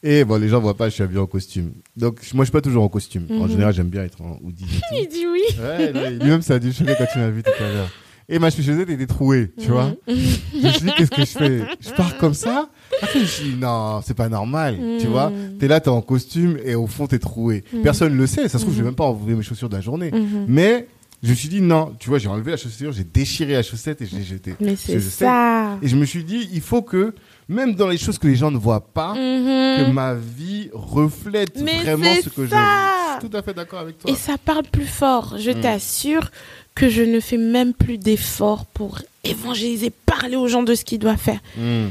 Et 0.03 0.23
bon, 0.23 0.39
les 0.39 0.47
gens 0.49 0.59
voient 0.59 0.77
pas, 0.77 0.87
je 0.89 0.93
suis 0.93 1.03
habillé 1.03 1.19
en 1.19 1.25
costume. 1.25 1.71
Donc, 1.97 2.19
moi, 2.33 2.45
je 2.45 2.49
suis 2.49 2.51
pas 2.51 2.61
toujours 2.61 2.83
en 2.83 2.89
costume. 2.89 3.25
En 3.31 3.45
Mhm. 3.45 3.49
général, 3.49 3.73
j'aime 3.73 3.87
bien 3.89 4.03
être 4.03 4.21
en 4.21 4.37
hoodie. 4.43 4.65
Il 4.93 5.07
dit 5.07 5.25
oui. 5.25 5.41
Ouais, 5.59 5.91
lui-même, 6.19 6.41
ça 6.43 6.55
a 6.55 6.59
dû 6.59 6.71
choquer 6.71 6.93
quand 6.97 7.07
tu 7.11 7.17
m'as 7.19 7.29
vu 7.29 7.41
tout 7.41 7.49
à 7.59 7.73
l'heure. 7.73 7.89
Et 8.31 8.37
ma 8.37 8.51
chaussette 8.51 8.87
était 8.87 9.07
trouée, 9.07 9.51
tu 9.59 9.69
vois. 9.69 9.87
Mhm. 10.07 10.15
Je 10.53 10.57
me 10.67 10.71
suis 10.71 10.81
dit, 10.85 10.91
qu'est-ce 10.95 11.09
que 11.11 11.21
je 11.21 11.25
fais? 11.25 11.63
Je 11.81 11.89
pars 11.95 12.15
comme 12.17 12.35
ça? 12.35 12.69
Après, 13.01 13.17
je 13.17 13.23
me 13.23 13.27
suis 13.27 13.43
dit, 13.49 13.55
non, 13.55 14.01
c'est 14.05 14.13
pas 14.13 14.29
normal, 14.29 14.77
tu 14.99 15.07
Mhm. 15.07 15.11
vois. 15.11 15.31
T'es 15.59 15.67
là, 15.67 15.79
t'es 15.79 15.89
en 15.89 16.01
costume 16.03 16.59
et 16.63 16.75
au 16.75 16.85
fond, 16.85 17.07
t'es 17.07 17.17
troué. 17.19 17.63
Personne 17.81 18.15
le 18.15 18.27
sait. 18.27 18.47
Ça 18.47 18.59
se 18.59 18.63
trouve, 18.63 18.73
je 18.75 18.77
vais 18.77 18.83
Mhm. 18.83 18.89
même 18.89 18.95
pas 18.95 19.05
enlever 19.05 19.33
mes 19.33 19.41
chaussures 19.43 19.69
de 19.69 19.75
la 19.75 19.81
journée. 19.81 20.11
Mhm. 20.11 20.45
Mais 20.47 20.87
je 21.23 21.29
me 21.29 21.35
suis 21.35 21.49
dit, 21.49 21.61
non, 21.61 21.95
tu 21.99 22.09
vois, 22.09 22.17
j'ai 22.19 22.29
enlevé 22.29 22.51
la 22.51 22.57
chaussure, 22.57 22.91
j'ai 22.91 23.03
déchiré 23.03 23.53
la 23.53 23.63
chaussette 23.63 24.01
et 24.01 24.05
je 24.05 24.15
l'ai 24.15 24.23
jetée. 24.23 24.55
Mais 24.59 24.75
c'est 24.75 24.99
ça. 25.01 25.77
Et 25.81 25.87
je 25.87 25.95
me 25.95 26.05
suis 26.05 26.23
dit, 26.23 26.49
il 26.53 26.61
faut 26.61 26.81
que, 26.81 27.13
même 27.49 27.75
dans 27.75 27.87
les 27.89 27.97
choses 27.97 28.17
que 28.17 28.27
les 28.27 28.35
gens 28.35 28.51
ne 28.51 28.57
voient 28.57 28.85
pas, 28.93 29.13
que 29.15 29.85
Mhm. 29.85 29.93
ma 29.93 30.13
vie 30.15 30.69
reflète 30.73 31.59
Mais 31.61 31.79
vraiment 31.81 32.15
ce 32.23 32.29
que 32.29 32.45
je 32.45 32.49
ça. 32.51 32.91
Je 33.15 33.19
suis 33.21 33.29
tout 33.29 33.37
à 33.37 33.41
fait 33.41 33.53
d'accord 33.53 33.79
avec 33.79 33.97
toi. 33.99 34.09
Et 34.11 34.15
ça 34.15 34.37
parle 34.37 34.63
plus 34.71 34.85
fort. 34.85 35.35
Je 35.37 35.51
Mm. 35.51 35.61
t'assure 35.61 36.31
que 36.75 36.87
je 36.89 37.01
ne 37.01 37.19
fais 37.19 37.37
même 37.37 37.73
plus 37.73 37.97
d'efforts 37.97 38.65
pour 38.65 38.99
évangéliser, 39.25 39.89
parler 39.89 40.37
aux 40.37 40.47
gens 40.47 40.63
de 40.63 40.73
ce 40.75 40.85
qu'ils 40.85 40.99
doivent 40.99 41.17
faire. 41.17 41.39
Mm. 41.57 41.87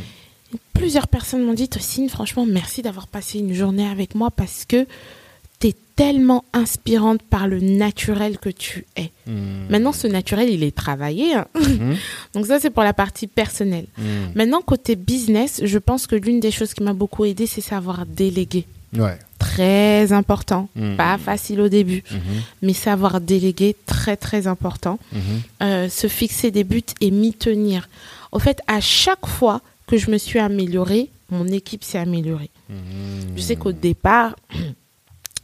Plusieurs 0.72 1.08
personnes 1.08 1.44
m'ont 1.44 1.52
dit, 1.54 1.68
Tocine, 1.68 2.08
franchement, 2.08 2.46
merci 2.46 2.80
d'avoir 2.82 3.06
passé 3.08 3.38
une 3.40 3.52
journée 3.52 3.86
avec 3.86 4.14
moi 4.14 4.30
parce 4.30 4.64
que 4.64 4.86
tellement 5.98 6.44
inspirante 6.52 7.22
par 7.22 7.48
le 7.48 7.58
naturel 7.58 8.38
que 8.38 8.50
tu 8.50 8.86
es. 8.94 9.10
Mm. 9.26 9.66
Maintenant, 9.68 9.92
ce 9.92 10.06
naturel, 10.06 10.48
il 10.48 10.62
est 10.62 10.74
travaillé. 10.74 11.34
hein. 11.34 11.46
Mhm. 11.56 11.96
Donc 12.34 12.46
ça, 12.46 12.60
c'est 12.60 12.70
pour 12.70 12.84
la 12.84 12.92
partie 12.92 13.26
personnelle. 13.26 13.86
Mm. 13.98 14.02
Maintenant, 14.36 14.62
côté 14.62 14.94
business, 14.94 15.60
je 15.64 15.76
pense 15.78 16.06
que 16.06 16.14
l'une 16.14 16.38
des 16.38 16.52
choses 16.52 16.72
qui 16.72 16.84
m'a 16.84 16.92
beaucoup 16.92 17.24
aidé, 17.24 17.48
c'est 17.48 17.60
savoir 17.60 18.06
déléguer. 18.06 18.64
Ouais. 18.96 19.18
Très 19.40 20.12
important. 20.12 20.68
Pas 20.96 21.18
facile 21.18 21.60
au 21.60 21.68
début, 21.68 22.02
mais 22.62 22.72
savoir 22.72 23.20
déléguer, 23.20 23.76
très 23.86 24.16
très 24.16 24.46
important. 24.46 24.98
Euh, 25.62 25.88
se 25.88 26.06
fixer 26.06 26.50
des 26.50 26.64
buts 26.64 26.82
et 27.00 27.10
m'y 27.10 27.34
tenir. 27.34 27.88
Au 28.32 28.38
fait, 28.38 28.60
à 28.66 28.80
chaque 28.80 29.26
fois 29.26 29.60
que 29.86 29.96
je 29.98 30.10
me 30.10 30.16
suis 30.16 30.38
améliorée, 30.38 31.10
mon 31.30 31.46
équipe 31.48 31.84
s'est 31.84 31.98
améliorée. 31.98 32.50
Je 33.36 33.42
sais 33.42 33.56
qu'au 33.56 33.72
départ, 33.72 34.34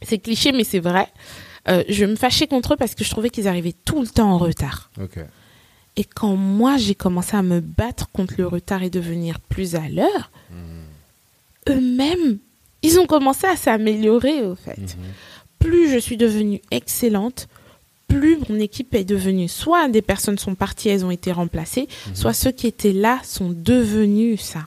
c'est 0.07 0.19
cliché, 0.19 0.51
mais 0.51 0.63
c'est 0.63 0.79
vrai. 0.79 1.07
euh, 1.67 1.83
je 1.89 2.05
me 2.05 2.15
fâchais 2.15 2.47
contre 2.47 2.73
eux 2.73 2.77
parce 2.77 2.93
que 2.95 3.03
je 3.03 3.09
trouvais 3.09 3.29
qu'ils 3.29 3.47
arrivaient 3.47 3.75
tout 3.85 3.99
le 4.01 4.07
temps 4.07 4.31
en 4.31 4.37
retard. 4.37 4.91
Et 5.97 6.03
quand 6.03 6.35
moi, 6.35 6.77
j'ai 6.77 6.93
commencé 6.95 7.35
à 7.37 7.41
me 7.41 7.59
battre 7.61 8.09
contre 8.11 8.35
le 8.37 8.45
retard 8.47 8.83
et 8.83 8.89
devenir 8.89 9.39
plus 9.39 9.75
à 9.75 9.87
l'heure, 9.89 10.29
eux-mêmes, 11.69 12.37
ils 12.81 12.99
ont 12.99 13.05
commencé 13.07 13.47
à 13.47 13.55
s'améliorer, 13.55 14.43
au 14.43 14.55
fait. 14.55 14.77
Mhm. 14.77 14.87
Plus 15.59 15.91
je 15.91 15.97
suis 15.97 16.17
devenue 16.17 16.61
excellente, 16.69 17.47
plus 18.07 18.37
mon 18.49 18.59
équipe 18.59 18.93
est 18.93 19.03
devenue. 19.05 19.47
Soit 19.47 19.87
des 19.89 20.03
personnes 20.03 20.37
sont 20.37 20.53
parties, 20.53 20.89
elles 20.89 21.03
ont 21.05 21.11
été 21.11 21.31
remplacées, 21.31 21.87
soit 22.13 22.33
ceux 22.33 22.51
qui 22.51 22.67
étaient 22.67 22.93
là 22.93 23.19
sont 23.23 23.49
devenus 23.49 24.41
ça. 24.41 24.65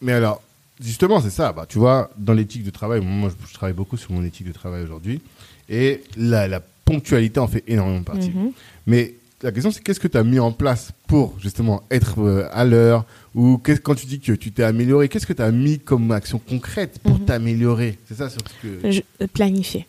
Mais 0.00 0.12
alors, 0.12 0.40
justement, 0.80 1.20
c'est 1.20 1.30
ça. 1.30 1.52
Bah, 1.52 1.66
tu 1.68 1.78
vois, 1.78 2.10
dans 2.18 2.32
l'éthique 2.32 2.64
de 2.64 2.70
travail, 2.70 3.00
moi, 3.00 3.30
je, 3.30 3.48
je 3.48 3.54
travaille 3.54 3.74
beaucoup 3.74 3.96
sur 3.96 4.12
mon 4.12 4.24
éthique 4.24 4.46
de 4.46 4.52
travail 4.52 4.82
aujourd'hui. 4.84 5.20
Et 5.68 6.02
la, 6.16 6.46
la 6.48 6.60
ponctualité 6.84 7.40
en 7.40 7.46
fait 7.48 7.64
énormément 7.66 8.02
partie. 8.02 8.30
Mhm. 8.30 8.52
Mais 8.86 9.14
la 9.42 9.52
question, 9.52 9.70
c'est 9.70 9.82
qu'est-ce 9.82 10.00
que 10.00 10.08
tu 10.08 10.18
as 10.18 10.24
mis 10.24 10.38
en 10.38 10.52
place 10.52 10.92
pour 11.06 11.38
justement 11.40 11.82
être 11.90 12.20
euh, 12.20 12.48
à 12.52 12.64
l'heure 12.64 13.04
Ou 13.34 13.58
quand 13.58 13.94
tu 13.94 14.06
dis 14.06 14.20
que 14.20 14.32
tu 14.32 14.52
t'es 14.52 14.62
amélioré, 14.62 15.08
qu'est-ce 15.08 15.26
que 15.26 15.32
tu 15.32 15.42
as 15.42 15.50
mis 15.50 15.78
comme 15.78 16.10
action 16.12 16.38
concrète 16.38 16.98
pour 17.02 17.18
Mhm. 17.18 17.24
t'améliorer? 17.24 17.98
C'est 18.06 18.16
ça 18.16 18.28
surtout 18.30 18.52
que. 18.62 18.90
Je, 18.90 19.00
euh, 19.22 19.26
planifier. 19.32 19.86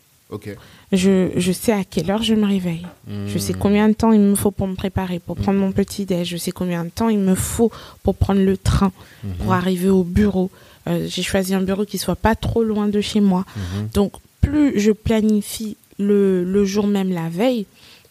Je, 0.91 1.29
je 1.35 1.51
sais 1.51 1.71
à 1.71 1.83
quelle 1.83 2.09
heure 2.11 2.23
je 2.23 2.33
me 2.35 2.45
réveille. 2.45 2.85
Je 3.27 3.37
sais 3.37 3.53
combien 3.53 3.89
de 3.89 3.93
temps 3.93 4.11
il 4.11 4.19
me 4.19 4.35
faut 4.35 4.51
pour 4.51 4.67
me 4.67 4.75
préparer, 4.75 5.19
pour 5.19 5.35
prendre 5.35 5.59
mon 5.59 5.71
petit 5.71 6.05
déj. 6.05 6.29
Je 6.29 6.37
sais 6.37 6.51
combien 6.51 6.83
de 6.85 6.89
temps 6.89 7.09
il 7.09 7.19
me 7.19 7.35
faut 7.35 7.71
pour 8.03 8.15
prendre 8.15 8.41
le 8.41 8.57
train, 8.57 8.91
pour 9.39 9.53
arriver 9.53 9.89
au 9.89 10.03
bureau. 10.03 10.49
Euh, 10.87 11.07
J'ai 11.09 11.23
choisi 11.23 11.53
un 11.55 11.61
bureau 11.61 11.85
qui 11.85 11.97
soit 11.97 12.15
pas 12.15 12.35
trop 12.35 12.63
loin 12.63 12.87
de 12.87 13.01
chez 13.01 13.19
moi. 13.21 13.43
Mhm. 13.55 13.89
Donc, 13.93 14.13
plus 14.41 14.79
je 14.79 14.91
planifie 14.91 15.77
le, 15.97 16.43
le 16.43 16.65
jour 16.65 16.85
même 16.87 17.11
la 17.11 17.29
veille, 17.29 17.65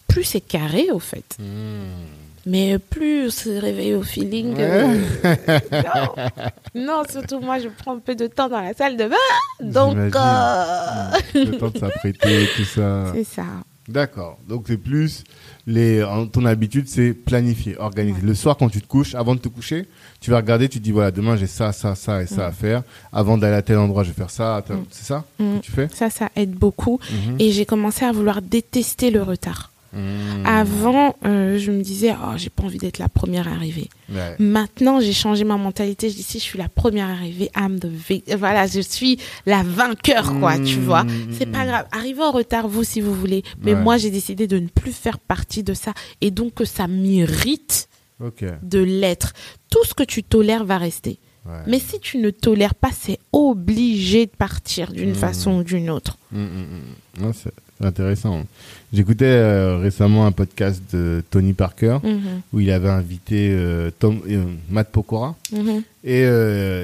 plus 0.08 0.24
c'est 0.24 0.40
carré 0.40 0.90
au 0.90 0.98
fait. 0.98 1.36
Mais 2.46 2.78
plus 2.78 3.26
on 3.26 3.30
se 3.30 3.48
réveille 3.48 3.94
au 3.94 4.02
feeling. 4.02 4.54
Ouais. 4.56 4.62
euh, 5.24 5.58
non. 5.72 6.84
non, 6.86 7.02
surtout 7.10 7.40
moi, 7.40 7.58
je 7.58 7.68
prends 7.68 7.96
un 7.96 8.00
peu 8.00 8.14
de 8.14 8.26
temps 8.26 8.48
dans 8.48 8.60
la 8.60 8.74
salle 8.74 8.96
de 8.96 9.06
bain. 9.08 9.16
Donc, 9.62 9.96
euh, 9.96 11.10
Le 11.34 11.56
temps 11.58 11.70
de 11.70 11.78
s'apprêter, 11.78 12.46
tout 12.56 12.64
ça. 12.64 13.06
c'est 13.14 13.24
ça. 13.24 13.44
D'accord. 13.86 14.38
Donc 14.48 14.64
c'est 14.66 14.78
plus 14.78 15.24
les 15.66 16.02
ton 16.32 16.46
habitude 16.46 16.88
c'est 16.88 17.12
planifier, 17.12 17.76
organiser. 17.78 18.22
Le 18.22 18.34
soir 18.34 18.56
quand 18.56 18.70
tu 18.70 18.80
te 18.80 18.86
couches, 18.86 19.14
avant 19.14 19.34
de 19.34 19.40
te 19.40 19.48
coucher, 19.48 19.86
tu 20.20 20.30
vas 20.30 20.38
regarder, 20.38 20.70
tu 20.70 20.78
te 20.78 20.84
dis 20.84 20.90
voilà 20.90 21.10
demain 21.10 21.36
j'ai 21.36 21.46
ça, 21.46 21.70
ça, 21.72 21.94
ça 21.94 22.22
et 22.22 22.26
ça 22.26 22.46
à 22.46 22.52
faire. 22.52 22.82
Avant 23.12 23.36
d'aller 23.36 23.56
à 23.56 23.60
tel 23.62 23.76
endroit, 23.76 24.02
je 24.02 24.08
vais 24.08 24.14
faire 24.14 24.30
ça. 24.30 24.64
Mm. 24.70 24.74
C'est 24.90 25.04
ça 25.04 25.24
Mm. 25.38 25.56
que 25.58 25.64
tu 25.64 25.70
fais? 25.70 25.88
Ça, 25.92 26.08
ça 26.08 26.30
aide 26.34 26.52
beaucoup. 26.52 26.98
Mhm. 27.10 27.36
Et 27.38 27.50
j'ai 27.52 27.66
commencé 27.66 28.06
à 28.06 28.12
vouloir 28.12 28.40
détester 28.40 29.10
le 29.10 29.22
retard. 29.22 29.70
Mm. 29.94 30.46
Avant, 30.46 31.16
euh, 31.24 31.58
je 31.58 31.70
me 31.70 31.82
disais, 31.82 32.12
oh, 32.20 32.32
j'ai 32.36 32.50
pas 32.50 32.64
envie 32.64 32.78
d'être 32.78 32.98
la 32.98 33.08
première 33.08 33.46
arrivée. 33.48 33.88
Ouais. 34.12 34.34
Maintenant, 34.38 35.00
j'ai 35.00 35.12
changé 35.12 35.44
ma 35.44 35.56
mentalité. 35.56 36.10
Je 36.10 36.16
dis, 36.16 36.22
si 36.22 36.38
je 36.38 36.44
suis 36.44 36.58
la 36.58 36.68
première 36.68 37.08
arrivée, 37.08 37.50
I'm 37.56 37.78
the 37.78 37.86
Voilà, 38.36 38.66
je 38.66 38.80
suis 38.80 39.18
la 39.46 39.62
vainqueur, 39.62 40.38
quoi, 40.40 40.58
tu 40.58 40.78
Mm, 40.78 40.84
vois. 40.84 41.04
C'est 41.32 41.46
pas 41.46 41.64
grave. 41.64 41.86
Arrivez 41.92 42.22
en 42.22 42.32
retard, 42.32 42.66
vous, 42.68 42.84
si 42.84 43.00
vous 43.00 43.14
voulez. 43.14 43.42
Mais 43.62 43.74
Ouais. 43.74 43.80
moi, 43.80 43.96
j'ai 43.96 44.10
décidé 44.10 44.46
de 44.46 44.58
ne 44.58 44.66
plus 44.68 44.92
faire 44.92 45.18
partie 45.18 45.62
de 45.62 45.74
ça. 45.74 45.92
Et 46.20 46.30
donc, 46.30 46.54
que 46.54 46.64
ça 46.64 46.88
m'irrite 46.88 47.88
de 48.62 48.78
l'être. 48.80 49.32
Tout 49.70 49.84
ce 49.84 49.94
que 49.94 50.02
tu 50.04 50.22
tolères 50.22 50.64
va 50.64 50.78
rester. 50.78 51.18
Ouais. 51.46 51.52
Mais 51.66 51.78
si 51.78 52.00
tu 52.00 52.18
ne 52.18 52.30
tolères 52.30 52.74
pas, 52.74 52.90
c'est 52.92 53.18
obligé 53.32 54.26
de 54.26 54.30
partir 54.30 54.92
d'une 54.92 55.10
Mm. 55.10 55.14
façon 55.14 55.58
ou 55.58 55.62
d'une 55.64 55.90
autre. 55.90 56.16
Intéressant. 57.80 58.44
J'écoutais 58.92 59.24
euh, 59.24 59.78
récemment 59.78 60.26
un 60.26 60.32
podcast 60.32 60.80
de 60.92 61.22
Tony 61.30 61.54
Parker 61.54 61.98
Mhm, 62.04 62.40
où 62.52 62.60
il 62.60 62.70
avait 62.70 62.88
invité 62.88 63.50
euh, 63.50 63.90
Tom, 63.98 64.20
euh, 64.28 64.44
Matt 64.70 64.90
Pokora 64.90 65.34
mhm. 65.52 65.82
et 66.04 66.22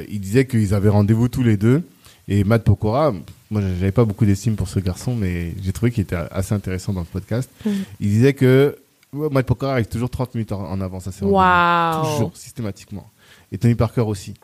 il 0.08 0.20
disait 0.20 0.46
qu'ils 0.46 0.74
avaient 0.74 0.88
rendez-vous 0.88 1.28
tous 1.28 1.42
les 1.42 1.56
deux. 1.56 1.82
Et 2.28 2.44
Matt 2.44 2.64
Pokora, 2.64 3.12
moi 3.50 3.60
j'avais 3.60 3.92
pas 3.92 4.04
beaucoup 4.04 4.24
d'estime 4.24 4.56
pour 4.56 4.68
ce 4.68 4.80
garçon, 4.80 5.14
mais 5.14 5.54
j'ai 5.62 5.72
trouvé 5.72 5.92
qu'il 5.92 6.02
était 6.02 6.16
assez 6.16 6.54
intéressant 6.54 6.92
dans 6.92 7.00
le 7.00 7.06
podcast. 7.06 7.48
Mhm. 7.64 7.72
Il 8.00 8.08
disait 8.08 8.34
que 8.34 8.76
ouais, 9.12 9.28
Matt 9.30 9.46
Pokora 9.46 9.72
arrive 9.72 9.86
toujours 9.86 10.10
30 10.10 10.34
minutes 10.34 10.52
en, 10.52 10.80
avance 10.80 11.06
à 11.06 11.12
ses. 11.12 11.24
Waouh. 11.24 12.04
Toujours, 12.04 12.36
systématiquement. 12.36 13.08
Et 13.52 13.58
Tony 13.58 13.74
Parker 13.76 14.02
aussi. 14.02 14.34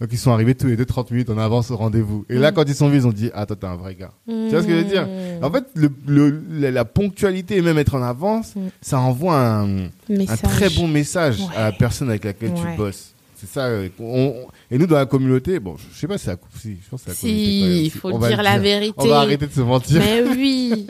Donc 0.00 0.10
ils 0.12 0.18
sont 0.18 0.30
arrivés 0.30 0.54
tous 0.54 0.68
les 0.68 0.76
deux 0.76 0.84
30 0.86 1.10
minutes 1.10 1.28
en 1.30 1.38
avance 1.38 1.70
au 1.72 1.76
rendez-vous. 1.76 2.24
Et 2.28 2.34
là, 2.34 2.50
Mhm. 2.50 2.54
quand 2.56 2.64
ils 2.68 2.74
sont 2.74 2.88
vus, 2.88 2.98
ils 2.98 3.06
ont 3.06 3.12
dit 3.12 3.30
Ah, 3.34 3.46
toi, 3.46 3.56
t'es 3.56 3.66
un 3.66 3.74
vrai 3.76 3.94
gars. 3.96 4.12
Tu 4.28 4.48
vois 4.50 4.62
ce 4.62 4.66
que 4.66 4.72
je 4.72 4.76
veux 4.78 4.84
dire 4.84 5.06
Mhm. 5.08 5.44
En 5.44 5.50
fait, 5.50 5.64
le, 5.74 5.90
le- 6.06 6.42
la, 6.52 6.70
la 6.70 6.84
ponctualité 6.84 7.56
et 7.56 7.62
même 7.62 7.78
être 7.78 7.94
en 7.96 8.02
avance, 8.02 8.54
Mhm. 8.54 8.70
ça 8.80 9.00
envoie 9.00 9.36
un, 9.36 9.86
un 9.86 10.36
très 10.42 10.70
bon 10.70 10.86
message 10.86 11.40
à 11.56 11.62
la 11.64 11.72
personne 11.72 12.10
avec 12.10 12.24
laquelle 12.24 12.50
Ouais. 12.50 12.60
tu 12.72 12.76
bosses. 12.76 13.12
C'est 13.40 13.48
ça. 13.48 13.66
euh, 13.66 13.88
on- 14.00 14.04
on- 14.04 14.46
et 14.68 14.78
nous, 14.78 14.86
dans 14.88 14.96
la 14.96 15.06
communauté, 15.06 15.60
bon, 15.60 15.76
je 15.92 15.96
sais 15.98 16.08
pas 16.08 16.18
si 16.18 16.24
c'est 16.24 16.32
la, 16.32 16.38
si, 16.60 16.76
je 16.84 16.90
pense 16.90 17.02
que 17.04 17.10
la 17.10 17.14
communauté. 17.14 17.42
Si, 17.44 17.84
il 17.84 17.90
faut 17.90 18.10
On 18.12 18.18
dire 18.18 18.42
la 18.42 18.58
vérité. 18.58 18.94
On 18.98 19.06
va 19.06 19.20
arrêter 19.20 19.46
de 19.46 19.52
se 19.52 19.60
mentir. 19.60 20.00
Mais 20.00 20.22
oui. 20.28 20.86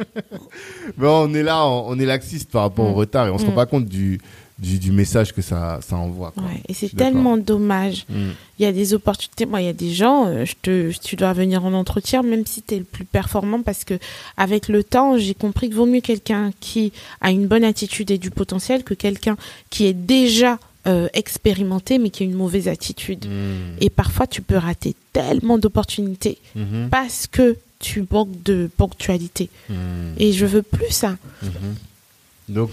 Mais 0.96 1.06
on 1.08 1.32
est 1.34 1.42
là, 1.42 1.66
on, 1.66 1.98
est 1.98 2.06
laxiste 2.06 2.50
par 2.50 2.62
rapport 2.62 2.86
au 2.86 2.92
Mm. 2.92 2.94
retard 2.98 3.26
et 3.26 3.30
on 3.30 3.38
se 3.38 3.44
rend 3.44 3.52
Mm. 3.52 3.54
pas 3.54 3.66
compte 3.66 3.84
du, 3.86 4.18
du, 4.58 4.78
du 4.78 4.90
message 4.90 5.32
que 5.32 5.40
ça, 5.42 5.78
ça 5.86 5.96
envoie. 5.96 6.32
quoi. 6.32 6.42
Ouais, 6.42 6.60
et 6.68 6.74
c'est 6.74 6.94
tellement 6.94 7.36
dommage. 7.36 8.06
Mm. 8.08 8.30
Il 8.58 8.62
y 8.62 8.66
a 8.66 8.72
des 8.72 8.92
opportunités. 8.92 9.46
Moi, 9.46 9.60
il 9.62 9.66
y 9.66 9.68
a 9.68 9.72
des 9.72 9.92
gens, 9.92 10.26
euh, 10.26 10.44
je 10.44 10.54
te, 10.60 10.90
tu 10.98 11.14
dois 11.14 11.32
venir 11.32 11.64
en 11.64 11.72
entretien, 11.74 12.22
même 12.22 12.44
si 12.44 12.62
tu 12.62 12.74
es 12.74 12.78
le 12.78 12.84
plus 12.84 13.04
performant, 13.04 13.62
parce 13.62 13.84
que 13.84 13.98
avec 14.36 14.68
le 14.68 14.82
temps, 14.82 15.16
j'ai 15.16 15.34
compris 15.34 15.70
que 15.70 15.74
vaut 15.76 15.86
mieux 15.86 16.00
quelqu'un 16.00 16.50
qui 16.58 16.92
a 17.20 17.30
une 17.30 17.46
bonne 17.46 17.62
attitude 17.64 18.10
et 18.10 18.18
du 18.18 18.30
potentiel 18.30 18.82
que 18.82 18.94
quelqu'un 18.94 19.36
qui 19.70 19.86
est 19.86 19.92
déjà 19.94 20.58
euh, 20.86 21.08
expérimenté, 21.12 21.98
mais 21.98 22.10
qui 22.10 22.22
a 22.24 22.26
une 22.26 22.34
mauvaise 22.34 22.66
attitude. 22.66 23.26
Mm. 23.26 23.76
Et 23.80 23.90
parfois, 23.90 24.26
tu 24.26 24.42
peux 24.42 24.56
rater 24.56 24.96
tellement 25.12 25.58
d'opportunités 25.58 26.38
Mhm. 26.54 26.88
parce 26.90 27.26
que 27.26 27.56
tu 27.78 28.04
manques 28.10 28.42
de 28.44 28.68
ponctualité. 28.76 29.50
Mm. 29.68 29.74
Et 30.18 30.32
je 30.32 30.46
veux 30.46 30.62
plus 30.62 30.90
ça. 30.90 31.16
Mhm. 31.42 31.50
Donc, 32.48 32.70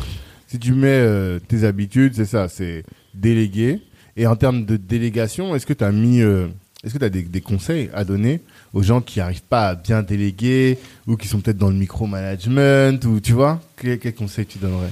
si 0.55 0.59
tu 0.59 0.73
mets 0.73 0.87
euh, 0.89 1.39
tes 1.47 1.63
habitudes, 1.63 2.13
c'est 2.15 2.25
ça, 2.25 2.47
c'est 2.49 2.83
déléguer. 3.13 3.81
Et 4.17 4.25
en 4.27 4.35
termes 4.35 4.65
de 4.65 4.77
délégation, 4.77 5.55
est-ce 5.55 5.65
que 5.65 5.73
tu 5.73 5.83
as 5.83 5.91
mis, 5.91 6.21
euh, 6.21 6.47
est-ce 6.83 6.93
que 6.93 6.99
tu 6.99 7.05
as 7.05 7.09
des, 7.09 7.21
des 7.23 7.41
conseils 7.41 7.89
à 7.93 8.03
donner 8.03 8.41
aux 8.73 8.81
gens 8.83 9.01
qui 9.01 9.19
n'arrivent 9.19 9.41
pas 9.43 9.69
à 9.69 9.75
bien 9.75 10.01
déléguer 10.03 10.77
ou 11.07 11.15
qui 11.17 11.27
sont 11.27 11.39
peut-être 11.41 11.57
dans 11.57 11.69
le 11.69 11.75
micromanagement 11.75 12.97
ou 13.05 13.19
tu 13.19 13.33
vois, 13.33 13.61
quel, 13.77 13.99
quel 13.99 14.13
conseil 14.15 14.45
tu 14.45 14.57
donnerais? 14.57 14.89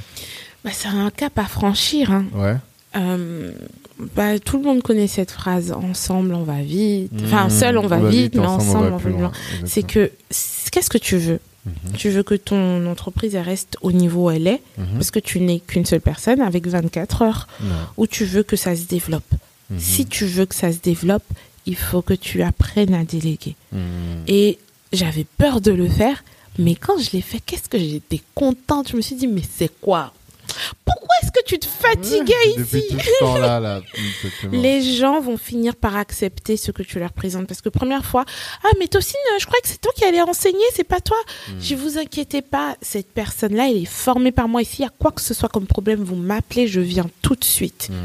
Bah, 0.64 0.72
c'est 0.74 0.88
un 0.90 1.10
cap 1.10 1.38
à 1.40 1.46
franchir. 1.46 2.12
hein. 2.12 2.26
Ouais. 2.34 2.56
Euh, 2.96 3.52
bah, 4.16 4.38
tout 4.40 4.58
le 4.58 4.64
monde 4.64 4.82
connaît 4.84 5.08
cette 5.08 5.32
phrase 5.32 5.72
ensemble 5.72 6.34
on 6.36 6.44
va 6.44 6.62
vite 6.62 7.12
enfin 7.26 7.48
Mmh. 7.48 7.50
seul 7.50 7.78
on 7.80 7.88
va, 7.88 7.98
vite, 8.08 8.36
mais 8.36 8.42
ensemble 8.46 8.88
on 8.88 8.92
va 8.92 8.98
plus 8.98 9.12
loin 9.14 9.32
c'est 9.66 9.82
que 9.82 10.12
qu'est-ce 10.72 10.92
que 10.92 11.00
tu 11.00 11.18
veux? 11.18 11.40
Mhm. 11.66 11.94
tu 11.98 12.10
veux 12.10 12.24
que 12.24 12.36
ton 12.36 12.86
entreprise 12.88 13.36
elle 13.36 13.44
reste 13.44 13.78
au 13.82 13.92
niveau 13.94 14.26
où 14.26 14.32
elle 14.32 14.48
est 14.48 14.62
Mhm. 14.78 14.86
parce 14.96 15.12
que 15.12 15.20
tu 15.20 15.40
n'es 15.40 15.60
qu'une 15.60 15.86
seule 15.86 16.02
personne 16.02 16.42
avec 16.42 16.68
24 16.68 17.22
heures. 17.22 17.48
Ou 17.98 18.06
tu 18.08 18.26
veux 18.26 18.44
que 18.44 18.56
ça 18.58 18.76
se 18.76 18.84
développe. 18.86 19.24
Mhm. 19.70 19.80
si 19.80 20.06
tu 20.06 20.26
veux 20.26 20.46
que 20.46 20.56
ça 20.56 20.72
se 20.74 20.80
développe 20.80 21.24
il 21.66 21.78
faut 21.78 22.02
que 22.02 22.14
tu 22.14 22.42
apprennes 22.44 22.94
à 22.94 23.06
déléguer. 23.06 23.56
Et 24.28 24.60
j'avais 24.92 25.26
peur 25.38 25.62
de 25.62 25.72
le 25.72 25.88
faire 25.88 26.24
mais 26.60 26.76
quand 26.76 26.98
je 27.00 27.12
l'ai 27.14 27.22
fait 27.22 27.40
qu'est-ce 27.40 27.70
que 27.70 27.80
j'étais 27.80 28.22
contente. 28.36 28.90
Je 28.92 28.98
me 28.98 29.02
suis 29.02 29.16
dit 29.16 29.28
mais 29.28 29.42
c'est 29.58 29.72
quoi? 29.80 30.14
Pourquoi 30.86 31.16
est-ce 31.22 31.32
que 31.32 31.44
tu 31.46 31.60
te 31.60 31.66
fatiguais 31.66 32.34
Depuis 32.58 32.80
ici 32.80 32.98
tout 33.20 33.26
ce 33.26 33.40
là, 33.40 33.82
les 34.52 34.82
gens 34.82 35.22
vont 35.22 35.38
finir 35.38 35.76
par 35.76 35.96
accepter 35.96 36.58
ce 36.58 36.72
que 36.72 36.84
tu 36.84 37.00
leur 37.00 37.14
présentes. 37.14 37.48
Parce 37.48 37.62
que 37.62 37.70
première 37.70 38.06
fois, 38.06 38.26
ah, 38.64 38.70
mais 38.80 38.88
Tocine, 38.88 39.20
je 39.40 39.46
crois 39.46 39.60
que 39.62 39.68
c'est 39.68 39.82
toi 39.82 39.92
qui 39.96 40.06
allais 40.06 40.22
enseigner, 40.22 40.66
c'est 40.74 40.84
pas 40.84 41.02
toi. 41.02 41.18
Hmm. 41.50 41.60
Je 41.60 41.76
vous 41.76 41.98
inquiétez 41.98 42.42
pas, 42.42 42.76
cette 42.82 43.12
personne-là, 43.12 43.70
elle 43.70 43.78
est 43.78 43.86
formée 43.86 44.32
par 44.32 44.48
moi. 44.48 44.62
Ici, 44.62 44.84
a 44.84 44.90
quoi 44.90 45.12
que 45.12 45.22
ce 45.22 45.34
soit 45.34 45.50
comme 45.50 45.68
problème, 45.68 46.04
vous 46.04 46.16
m'appelez, 46.16 46.68
je 46.68 46.80
viens 46.80 47.10
tout 47.22 47.36
de 47.36 47.44
suite. 47.44 47.90
Mhm. 47.90 47.98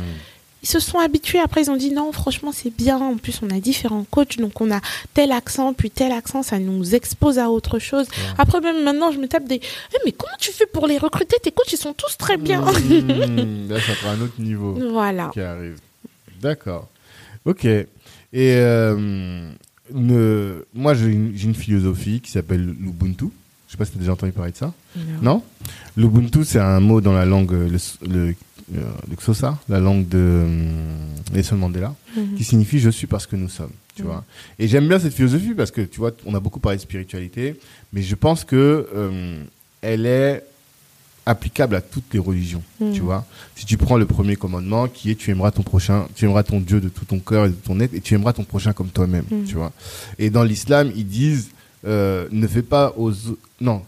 Ils 0.68 0.72
se 0.72 0.80
sont 0.80 0.98
habitués. 0.98 1.40
Après, 1.40 1.62
ils 1.62 1.70
ont 1.70 1.76
dit 1.76 1.90
non, 1.92 2.12
franchement, 2.12 2.52
c'est 2.52 2.74
bien. 2.74 2.98
En 2.98 3.16
plus, 3.16 3.40
on 3.42 3.48
a 3.48 3.58
différents 3.58 4.04
coachs, 4.10 4.36
donc 4.36 4.60
on 4.60 4.70
a 4.70 4.80
tel 5.14 5.32
accent, 5.32 5.72
puis 5.72 5.90
tel 5.90 6.12
accent, 6.12 6.42
ça 6.42 6.58
nous 6.58 6.94
expose 6.94 7.38
à 7.38 7.48
autre 7.48 7.78
chose. 7.78 8.06
Après, 8.36 8.60
même 8.60 8.84
maintenant, 8.84 9.10
je 9.10 9.18
me 9.18 9.26
tape 9.28 9.46
des. 9.48 9.62
Eh, 9.94 9.96
mais 10.04 10.12
comment 10.12 10.36
tu 10.38 10.52
fais 10.52 10.66
pour 10.66 10.86
les 10.86 10.98
recruter? 10.98 11.36
Tes 11.42 11.52
coachs, 11.52 11.72
ils 11.72 11.78
sont 11.78 11.94
tous 11.94 12.18
très 12.18 12.36
bien. 12.36 12.60
Mhm. 12.60 13.68
Là, 13.70 13.80
ça 13.80 13.92
prend 13.94 14.10
un 14.10 14.20
autre 14.20 14.38
niveau. 14.38 14.74
voilà. 14.90 15.30
qui 15.32 15.40
arrive. 15.40 15.78
D'accord. 16.42 16.88
Ok. 17.46 17.64
Et 17.64 17.86
euh, 18.34 19.50
ne- 19.94 20.66
moi, 20.74 20.92
j'ai 20.92 21.06
une, 21.06 21.54
philosophie 21.54 22.20
qui 22.20 22.30
s'appelle 22.30 22.66
l'Ubuntu. 22.78 23.30
Je 23.66 23.72
sais 23.72 23.78
pas 23.78 23.86
si 23.86 23.92
tu 23.92 23.98
as 23.98 24.00
déjà 24.00 24.12
entendu 24.12 24.32
parler 24.32 24.52
de 24.52 24.56
ça. 24.56 24.72
Non 25.22 25.42
L'Ubuntu, 25.96 26.44
c'est 26.44 26.58
un 26.58 26.80
mot 26.80 27.00
dans 27.00 27.12
la 27.12 27.24
langue, 27.24 27.52
le 28.02 28.34
Xhosa, 29.16 29.58
la 29.68 29.80
langue 29.80 30.06
de 30.08 30.18
euh, 30.18 30.82
Nelson 31.32 31.56
Mandela, 31.56 31.94
Mhm. 32.16 32.34
qui 32.36 32.44
signifie 32.44 32.78
je 32.78 32.90
suis 32.90 33.06
parce 33.06 33.26
que 33.26 33.36
nous 33.36 33.48
sommes. 33.48 33.70
Tu 33.94 34.02
Mhm. 34.02 34.08
vois 34.08 34.24
Et 34.58 34.68
j'aime 34.68 34.86
bien 34.88 34.98
cette 34.98 35.14
philosophie 35.14 35.54
parce 35.54 35.70
que, 35.70 35.80
tu 35.80 35.98
vois, 35.98 36.12
on 36.26 36.34
a 36.34 36.40
beaucoup 36.40 36.60
parlé 36.60 36.76
de 36.76 36.82
spiritualité, 36.82 37.58
mais 37.92 38.02
je 38.02 38.14
pense 38.14 38.44
que 38.44 38.88
euh, 38.94 39.42
elle 39.80 40.06
est 40.06 40.44
applicable 41.26 41.74
à 41.76 41.80
toutes 41.82 42.12
les 42.14 42.18
religions. 42.18 42.62
Mhm. 42.80 42.92
Tu 42.94 43.00
vois 43.00 43.26
Si 43.54 43.66
tu 43.66 43.76
prends 43.76 43.96
le 43.98 44.06
premier 44.06 44.36
commandement 44.36 44.88
qui 44.88 45.10
est 45.10 45.14
tu 45.14 45.30
aimeras 45.30 45.50
ton 45.50 45.62
prochain, 45.62 46.06
tu 46.14 46.24
aimeras 46.24 46.42
ton 46.42 46.58
Dieu 46.60 46.80
de 46.80 46.88
tout 46.88 47.04
ton 47.04 47.18
cœur 47.18 47.46
et 47.46 47.50
de 47.50 47.54
ton 47.54 47.78
être, 47.80 47.92
et 47.94 48.00
tu 48.00 48.14
aimeras 48.14 48.32
ton 48.32 48.44
prochain 48.44 48.72
comme 48.72 48.88
toi-même. 48.88 49.24
Tu 49.46 49.54
vois 49.56 49.72
Et 50.18 50.30
dans 50.30 50.42
l'islam, 50.44 50.90
ils 50.96 51.06
disent 51.06 51.50
euh, 51.86 52.26
ne 52.32 52.46
fais 52.48 52.62
pas 52.62 52.94
aux 52.96 53.12
non 53.60 53.82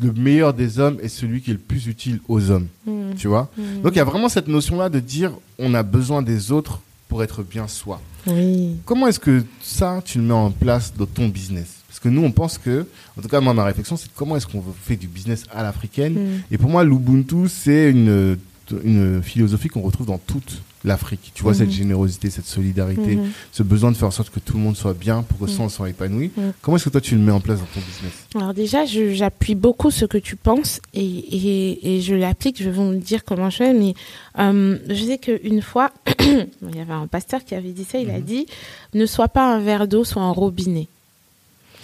le 0.00 0.12
meilleur 0.12 0.54
des 0.54 0.78
hommes 0.78 0.98
est 1.02 1.08
celui 1.08 1.40
qui 1.40 1.50
est 1.50 1.54
le 1.54 1.58
plus 1.58 1.86
utile 1.86 2.20
aux 2.28 2.50
hommes. 2.50 2.68
Mhm. 2.86 3.14
Tu 3.16 3.26
vois 3.28 3.50
Mhm. 3.56 3.82
Donc 3.82 3.92
il 3.94 3.96
y 3.98 4.00
a 4.00 4.04
vraiment 4.04 4.28
cette 4.28 4.48
notion-là 4.48 4.88
de 4.88 5.00
dire 5.00 5.32
on 5.58 5.74
a 5.74 5.82
besoin 5.82 6.22
des 6.22 6.52
autres 6.52 6.80
pour 7.08 7.22
être 7.22 7.42
bien 7.42 7.66
soi. 7.68 8.00
Oui. 8.26 8.76
Comment 8.84 9.06
est-ce 9.06 9.18
que 9.20 9.42
ça, 9.62 10.00
tu 10.04 10.18
le 10.18 10.24
mets 10.24 10.34
en 10.34 10.50
place 10.50 10.92
dans 10.96 11.06
ton 11.06 11.28
business? 11.28 11.68
Parce 11.88 12.00
que 12.00 12.08
nous, 12.10 12.22
on 12.22 12.30
pense 12.30 12.58
que, 12.58 12.86
en 13.18 13.22
tout 13.22 13.28
cas, 13.28 13.40
moi, 13.40 13.54
ma 13.54 13.64
réflexion, 13.64 13.96
c'est 13.96 14.10
comment 14.14 14.36
est-ce 14.36 14.46
qu'on 14.46 14.62
fait 14.82 14.96
du 14.96 15.08
business 15.08 15.44
à 15.50 15.62
l'africaine? 15.62 16.12
Mhm. 16.14 16.40
Et 16.50 16.58
pour 16.58 16.68
moi, 16.70 16.84
l'Ubuntu, 16.84 17.48
c'est 17.48 17.90
une, 17.90 18.36
une 18.84 19.22
philosophie 19.22 19.68
qu'on 19.68 19.80
retrouve 19.80 20.06
dans 20.06 20.18
toute 20.18 20.60
l'Afrique. 20.84 21.32
Tu 21.34 21.42
vois, 21.42 21.52
Mhm. 21.52 21.58
cette 21.58 21.70
générosité, 21.70 22.30
cette 22.30 22.46
solidarité, 22.46 23.16
Mhm. 23.16 23.30
ce 23.52 23.62
besoin 23.62 23.90
de 23.90 23.96
faire 23.96 24.08
en 24.08 24.12
sorte 24.12 24.30
que 24.30 24.38
tout 24.40 24.56
le 24.56 24.62
monde 24.62 24.76
soit 24.76 24.94
bien 24.94 25.22
pour 25.22 25.38
que 25.38 25.44
Mhm. 25.50 25.56
ça, 25.56 25.62
on 25.64 25.68
soit 25.68 25.90
épanoui. 25.90 26.30
Mhm. 26.36 26.52
Comment 26.62 26.76
est-ce 26.76 26.84
que 26.84 26.90
toi, 26.90 27.00
tu 27.00 27.14
le 27.16 27.20
mets 27.20 27.32
en 27.32 27.40
place 27.40 27.58
dans 27.58 27.66
ton 27.66 27.80
business 27.80 28.12
Alors 28.34 28.54
déjà, 28.54 28.84
j'appuie 28.84 29.54
beaucoup 29.54 29.90
ce 29.90 30.04
que 30.04 30.18
tu 30.18 30.36
penses 30.36 30.80
et, 30.94 31.04
et, 31.04 31.96
et 31.96 32.00
je 32.00 32.14
l'applique. 32.14 32.58
Je 32.62 32.70
vais 32.70 32.76
vous 32.76 32.94
dire 32.94 33.24
comment 33.24 33.50
je 33.50 33.56
fais, 33.56 33.74
mais 33.74 33.94
euh, 34.38 34.78
je 34.88 35.04
sais 35.04 35.18
qu'une 35.18 35.62
fois, 35.62 35.90
il 36.20 36.76
y 36.76 36.80
avait 36.80 36.92
un 36.92 37.06
pasteur 37.06 37.44
qui 37.44 37.54
avait 37.54 37.72
dit 37.72 37.84
ça. 37.84 37.98
Il 37.98 38.10
a 38.10 38.18
Mhm. 38.18 38.22
dit 38.24 38.46
ne 38.94 39.06
sois 39.06 39.28
pas 39.28 39.52
un 39.54 39.58
verre 39.60 39.88
d'eau, 39.88 40.04
sois 40.04 40.22
un 40.22 40.30
robinet. 40.32 40.88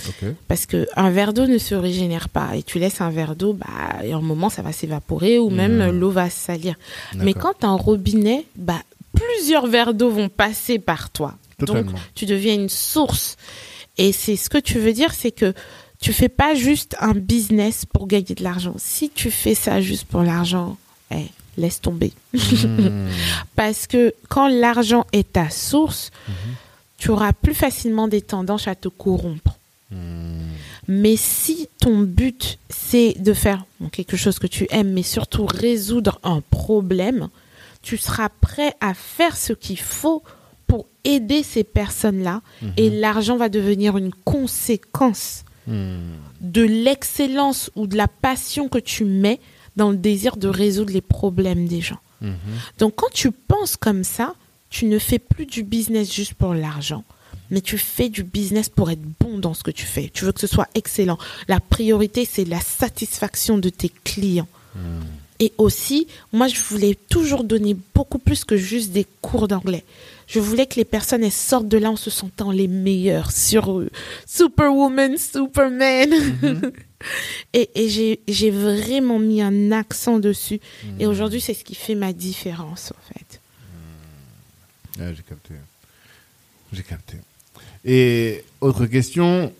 Ok. 0.08 0.28
Parce 0.48 0.66
que 0.66 0.86
un 0.96 1.10
verre 1.10 1.32
d'eau 1.32 1.46
ne 1.46 1.58
se 1.58 1.74
régénère 1.74 2.28
pas 2.28 2.56
et 2.56 2.62
tu 2.62 2.78
laisses 2.78 3.00
un 3.00 3.10
verre 3.10 3.36
d'eau, 3.36 3.52
bah, 3.52 3.66
et 4.04 4.12
à 4.12 4.16
un 4.16 4.20
moment 4.20 4.48
ça 4.50 4.62
va 4.62 4.72
s'évaporer 4.72 5.38
ou 5.38 5.50
même 5.50 5.80
euh, 5.80 5.92
l'eau 5.92 6.10
va 6.10 6.30
se 6.30 6.38
salir. 6.38 6.74
Mais 7.14 7.32
quand 7.34 7.52
tu 7.60 7.66
as 7.66 7.68
un 7.68 7.76
robinet, 7.76 8.44
bah, 8.56 8.82
plusieurs 9.14 9.66
verres 9.66 9.94
d'eau 9.94 10.10
vont 10.10 10.28
passer 10.28 10.78
par 10.78 11.10
toi. 11.10 11.34
Donc 11.60 11.86
tu 12.14 12.26
deviens 12.26 12.54
une 12.54 12.68
source. 12.68 13.36
Et 13.96 14.12
c'est 14.12 14.36
ce 14.36 14.50
que 14.50 14.58
tu 14.58 14.78
veux 14.80 14.92
dire, 14.92 15.14
c'est 15.14 15.30
que 15.30 15.54
tu 16.00 16.12
fais 16.12 16.28
pas 16.28 16.54
juste 16.54 16.96
un 17.00 17.12
business 17.14 17.86
pour 17.86 18.06
gagner 18.08 18.34
de 18.34 18.42
l'argent. 18.42 18.74
Si 18.76 19.08
tu 19.08 19.30
fais 19.30 19.54
ça 19.54 19.80
juste 19.80 20.04
pour 20.06 20.22
l'argent, 20.22 20.76
eh, 21.12 21.26
laisse 21.56 21.80
tomber. 21.80 22.12
Mhm. 22.34 23.06
Parce 23.56 23.86
que 23.86 24.12
quand 24.28 24.48
l'argent 24.48 25.06
est 25.12 25.32
ta 25.34 25.48
source, 25.50 26.10
Mhm. 26.28 26.34
tu 26.98 27.10
auras 27.10 27.32
plus 27.32 27.54
facilement 27.54 28.08
des 28.08 28.20
tendances 28.22 28.66
à 28.66 28.74
te 28.74 28.88
corrompre. 28.88 29.56
Mais 30.88 31.16
si 31.16 31.68
ton 31.80 32.00
but, 32.00 32.58
c'est 32.68 33.14
de 33.18 33.32
faire 33.32 33.64
bon, 33.80 33.88
quelque 33.88 34.16
chose 34.16 34.38
que 34.38 34.46
tu 34.46 34.66
aimes, 34.70 34.92
mais 34.92 35.02
surtout 35.02 35.46
résoudre 35.46 36.18
un 36.22 36.42
problème, 36.50 37.28
tu 37.82 37.96
seras 37.96 38.28
prêt 38.28 38.74
à 38.80 38.92
faire 38.94 39.36
ce 39.36 39.52
qu'il 39.52 39.78
faut 39.78 40.22
pour 40.66 40.86
aider 41.04 41.42
ces 41.42 41.64
personnes-là 41.64 42.42
Mhm. 42.62 42.72
et 42.76 42.90
l'argent 42.90 43.36
va 43.36 43.48
devenir 43.48 43.96
une 43.96 44.12
conséquence 44.24 45.44
Mhm. 45.66 46.00
de 46.42 46.62
l'excellence 46.62 47.70
ou 47.74 47.86
de 47.86 47.96
la 47.96 48.08
passion 48.08 48.68
que 48.68 48.78
tu 48.78 49.04
mets 49.04 49.40
dans 49.76 49.90
le 49.90 49.96
désir 49.96 50.36
de 50.36 50.48
résoudre 50.48 50.92
les 50.92 51.00
problèmes 51.00 51.66
des 51.66 51.80
gens. 51.80 51.98
Mhm. 52.20 52.34
Donc 52.78 52.94
quand 52.96 53.10
tu 53.12 53.30
penses 53.30 53.76
comme 53.76 54.04
ça, 54.04 54.34
tu 54.70 54.84
ne 54.86 54.98
fais 54.98 55.18
plus 55.18 55.46
du 55.46 55.62
business 55.62 56.12
juste 56.12 56.34
pour 56.34 56.52
l'argent, 56.54 57.04
mais 57.50 57.60
tu 57.60 57.78
fais 57.78 58.08
du 58.08 58.22
business 58.22 58.68
pour 58.68 58.90
être 58.90 59.02
bon 59.20 59.38
dans 59.38 59.54
ce 59.54 59.62
que 59.62 59.70
tu 59.70 59.86
fais. 59.86 60.10
Tu 60.12 60.24
veux 60.24 60.32
que 60.32 60.40
ce 60.40 60.46
soit 60.46 60.68
excellent. 60.74 61.18
La 61.48 61.60
priorité, 61.60 62.24
c'est 62.24 62.44
la 62.44 62.60
satisfaction 62.60 63.58
de 63.58 63.68
tes 63.68 63.90
clients. 64.04 64.48
Et 65.40 65.52
aussi, 65.58 66.06
moi, 66.32 66.48
je 66.48 66.60
voulais 66.60 66.96
toujours 67.08 67.44
donner 67.44 67.76
beaucoup 67.94 68.18
plus 68.18 68.44
que 68.44 68.56
juste 68.56 68.92
des 68.92 69.06
cours 69.20 69.48
d'anglais. 69.48 69.84
Je 70.26 70.40
voulais 70.40 70.66
que 70.66 70.76
les 70.76 70.84
personnes 70.84 71.24
elles 71.24 71.32
sortent 71.32 71.68
de 71.68 71.76
là 71.76 71.90
en 71.90 71.96
se 71.96 72.08
sentant 72.08 72.50
les 72.50 72.68
meilleures 72.68 73.30
sur 73.30 73.78
eux. 73.78 73.90
Superwoman, 74.26 75.18
Superman. 75.18 76.12
et 77.52 77.68
et 77.74 78.18
j'ai, 78.26 78.50
vraiment 78.50 79.18
mis 79.18 79.42
un 79.42 79.72
accent 79.72 80.18
dessus. 80.18 80.60
Et 80.98 81.06
aujourd'hui, 81.06 81.40
c'est 81.40 81.54
ce 81.54 81.64
qui 81.64 81.74
fait 81.74 81.96
ma 81.96 82.12
différence, 82.12 82.92
en 82.92 83.12
fait. 83.12 83.40
Ah, 85.00 85.12
j'ai 85.12 85.22
capté. 85.22 85.54
J'ai 86.72 86.82
capté. 86.84 87.16
Et 87.84 88.44
autre 88.60 88.86
question, 88.86 89.52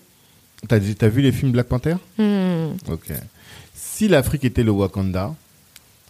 t'as 0.67 0.77
as 0.77 1.09
vu 1.09 1.21
les 1.21 1.31
films 1.31 1.51
Black 1.51 1.67
Panther 1.67 1.95
Hmm. 2.17 2.73
Ok. 2.89 3.11
Si 3.73 4.07
l'Afrique 4.07 4.45
était 4.45 4.63
le 4.63 4.71
Wakanda, 4.71 5.35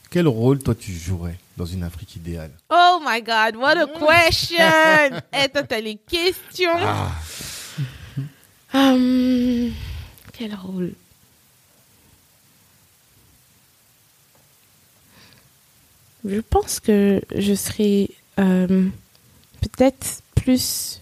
quel 0.10 0.28
rôle 0.28 0.60
toi 0.60 0.74
tu 0.76 0.92
jouerais 0.94 1.38
dans 1.58 1.66
une 1.66 1.84
Afrique 1.84 2.16
idéale 2.16 2.52
Oh 2.70 3.00
my 3.06 3.22
God, 3.22 3.56
what 3.58 3.78
a 3.78 3.86
question! 3.88 5.20
Eh, 5.34 5.50
toi, 5.50 5.64
t'as 5.64 5.82
les 5.82 5.98
questions. 5.98 6.72
Ah. 6.78 7.12
Hum, 8.74 9.72
quel 10.34 10.56
rôle? 10.56 10.94
Je 16.28 16.40
pense 16.40 16.80
que 16.80 17.22
je 17.36 17.54
serais 17.54 18.10
euh, 18.40 18.88
peut-être 19.62 20.22
plus 20.36 21.02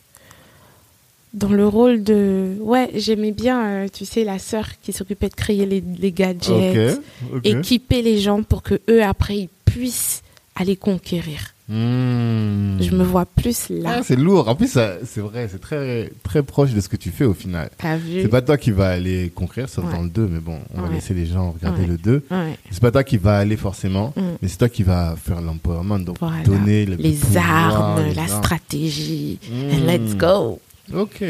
dans 1.34 1.49
le 1.49 1.68
rôle 1.68 2.03
de... 2.03 2.55
Ouais, 2.60 2.91
j'aimais 2.95 3.31
bien, 3.31 3.65
euh, 3.65 3.88
tu 3.91 4.05
sais, 4.05 4.23
la 4.23 4.39
sœur 4.39 4.68
qui 4.81 4.93
s'occupait 4.93 5.30
de 5.30 5.35
créer 5.35 5.65
les, 5.65 5.84
les 5.99 6.11
gadgets, 6.11 6.97
Ok. 7.31 7.35
ok. 7.38 7.45
équiper 7.45 8.01
les 8.01 8.19
gens 8.19 8.43
pour 8.43 8.61
que 8.61 8.80
eux 8.89 9.03
après 9.03 9.38
ils 9.38 9.49
puissent 9.65 10.22
aller 10.55 10.76
conquérir. 10.76 11.39
Hmm. 11.69 12.77
Je 12.81 12.91
me 12.93 13.03
vois 13.03 13.26
plus 13.26 13.69
là. 13.69 13.95
Ah, 13.99 14.01
c'est 14.03 14.18
lourd. 14.18 14.47
En 14.49 14.53
plus, 14.55 14.77
c'est 15.05 15.22
vrai, 15.22 15.47
c'est 15.49 15.60
très, 15.61 16.11
très 16.22 16.43
proche 16.43 16.72
de 16.72 16.81
ce 16.81 16.89
que 16.89 16.97
tu 16.97 17.10
fais 17.10 17.23
au 17.23 17.34
final. 17.34 17.69
C'est 17.81 18.27
pas 18.27 18.41
toi 18.41 18.57
qui 18.57 18.72
va 18.72 18.89
aller 18.89 19.31
conquérir, 19.34 19.69
sauf 19.69 19.85
Ouais. 19.85 19.93
dans 19.93 20.01
le 20.03 20.10
2, 20.10 20.27
mais 20.27 20.39
bon, 20.39 20.60
on 20.76 20.81
va 20.81 20.89
laisser 20.93 21.14
les 21.14 21.26
gens 21.26 21.51
regarder 21.51 21.81
Ouais. 21.84 21.88
le 21.88 21.97
2. 21.97 22.23
Ouais. 22.30 22.57
C'est 22.69 22.81
pas 22.81 22.91
toi 22.91 23.03
qui 23.03 23.18
va 23.18 23.38
aller 23.39 23.55
forcément, 23.55 24.14
Mm. 24.15 24.22
mais 24.41 24.47
c'est 24.49 24.57
toi 24.57 24.69
qui 24.69 24.84
va 24.84 25.15
faire 25.15 25.41
l'empowerment, 25.41 25.99
donc 25.99 26.18
Voilà. 26.19 26.43
donner 26.43 26.85
le 26.85 26.95
Les 26.97 27.11
pouvoir, 27.14 27.81
armes, 27.81 28.03
les 28.05 28.14
la 28.14 28.23
armes. 28.23 28.43
stratégie. 28.43 29.39
Mm. 29.49 29.55
And 29.73 29.85
let's 29.91 30.15
go. 30.18 30.60
Ok. 30.93 31.23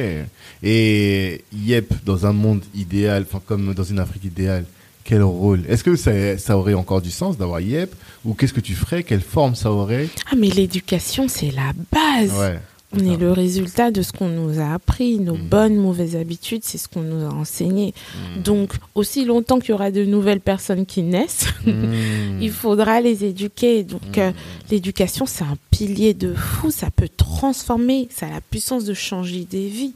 Et 0.63 1.43
Yep, 1.53 1.93
dans 2.05 2.25
un 2.25 2.33
monde 2.33 2.63
idéal, 2.73 3.25
enfin 3.27 3.41
comme 3.45 3.73
dans 3.73 3.83
une 3.83 3.99
Afrique 3.99 4.25
idéale, 4.25 4.65
quel 5.03 5.21
rôle? 5.21 5.63
Est-ce 5.67 5.83
que 5.83 5.95
ça, 5.95 6.37
ça 6.37 6.57
aurait 6.57 6.73
encore 6.73 7.01
du 7.01 7.11
sens 7.11 7.37
d'avoir 7.37 7.59
Yep? 7.59 7.93
Ou 8.25 8.33
qu'est-ce 8.33 8.53
que 8.53 8.61
tu 8.61 8.73
ferais? 8.73 9.03
Quelle 9.03 9.21
forme 9.21 9.53
ça 9.55 9.71
aurait? 9.71 10.07
Ah, 10.31 10.35
mais 10.37 10.47
l'éducation, 10.47 11.27
c'est 11.27 11.51
la 11.51 11.71
base. 11.91 12.31
Ouais. 12.33 12.59
On 12.95 12.99
est 13.11 13.17
le 13.17 13.31
résultat 13.31 13.91
de 13.91 14.01
ce 14.01 14.11
qu'on 14.11 14.29
nous 14.29 14.59
a 14.59 14.73
appris. 14.73 15.17
Nos 15.19 15.35
Mm. 15.35 15.47
bonnes, 15.49 15.75
mauvaises 15.77 16.15
habitudes, 16.15 16.61
c'est 16.63 16.77
ce 16.77 16.87
qu'on 16.87 17.01
nous 17.01 17.25
a 17.25 17.29
enseigné. 17.33 17.93
Mm. 18.37 18.41
Donc, 18.43 18.73
aussi 18.93 19.25
longtemps 19.25 19.59
qu'il 19.59 19.71
y 19.71 19.73
aura 19.73 19.89
de 19.91 20.03
nouvelles 20.05 20.39
personnes 20.41 20.85
qui 20.85 21.01
naissent, 21.01 21.47
Mm. 21.65 21.71
il 22.41 22.51
faudra 22.51 23.01
les 23.01 23.25
éduquer. 23.25 23.83
Donc, 23.83 24.17
euh, 24.17 24.31
l'éducation, 24.69 25.25
c'est 25.25 25.43
un 25.43 25.57
pilier 25.71 26.13
de 26.13 26.33
fou. 26.33 26.69
Ça 26.71 26.89
peut 26.95 27.09
transformer. 27.15 28.07
Ça 28.11 28.27
a 28.27 28.29
la 28.29 28.41
puissance 28.41 28.85
de 28.85 28.93
changer 28.93 29.45
des 29.49 29.67
vies. 29.67 29.93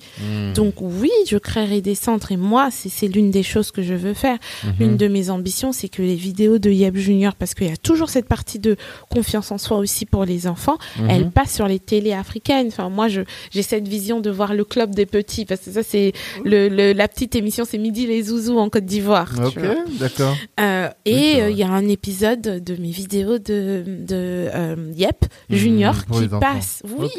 Donc, 0.55 0.75
oui, 0.81 1.11
je 1.29 1.37
créerai 1.37 1.81
des 1.81 1.95
centres. 1.95 2.31
Et 2.31 2.37
moi, 2.37 2.69
c'est 2.71 3.07
l'une 3.07 3.29
des 3.31 3.43
choses 3.43 3.71
que 3.71 3.83
je 3.83 3.93
veux 3.93 4.13
faire. 4.15 4.37
L'une 4.79 4.97
de 4.97 5.07
mes 5.07 5.29
ambitions, 5.29 5.71
c'est 5.71 5.89
que 5.89 6.01
les 6.01 6.15
vidéos 6.15 6.57
de 6.57 6.69
Yeb 6.71 6.95
Junior, 6.97 7.35
parce 7.35 7.53
qu'il 7.53 7.67
y 7.67 7.71
a 7.71 7.77
toujours 7.77 8.09
cette 8.09 8.27
partie 8.27 8.59
de 8.59 8.75
confiance 9.09 9.51
en 9.51 9.57
soi 9.57 9.77
aussi 9.77 10.05
pour 10.05 10.25
les 10.25 10.47
enfants, 10.47 10.77
elles 11.09 11.29
passent 11.29 11.53
sur 11.55 11.67
les 11.67 11.79
télés 11.79 12.13
africaines. 12.13 12.67
Enfin, 12.67 12.86
moi, 12.89 13.07
je- 13.07 13.21
j'ai 13.51 13.61
cette 13.61 13.87
vision 13.87 14.19
de 14.19 14.29
voir 14.29 14.53
le 14.53 14.63
club 14.65 14.93
des 14.95 15.05
petits, 15.05 15.45
parce 15.45 15.61
que 15.61 15.71
ça, 15.71 15.83
c'est 15.83 16.13
le, 16.43 16.69
le- 16.69 16.93
la 16.93 17.07
petite 17.07 17.35
émission, 17.35 17.65
c'est 17.67 17.77
Midi 17.77 18.07
les 18.07 18.23
Zouzous 18.23 18.57
en 18.57 18.69
Côte 18.69 18.85
d'Ivoire. 18.85 19.31
Ok, 19.45 19.59
d'accord. 19.99 20.35
Euh, 20.59 20.89
et 21.05 21.41
euh, 21.41 21.49
il 21.49 21.57
y 21.57 21.63
a 21.63 21.69
un 21.69 21.87
épisode 21.87 22.41
de 22.41 22.75
mes 22.75 22.91
vidéos 22.91 23.37
de, 23.39 23.83
de 23.87 24.47
euh, 24.53 24.91
Yep 24.95 25.25
Junior 25.49 25.93
Mhm, 25.95 26.03
pour 26.07 26.19
qui 26.19 26.25
enfants. 26.25 26.39
passe. 26.39 26.81
Oui, 26.97 27.09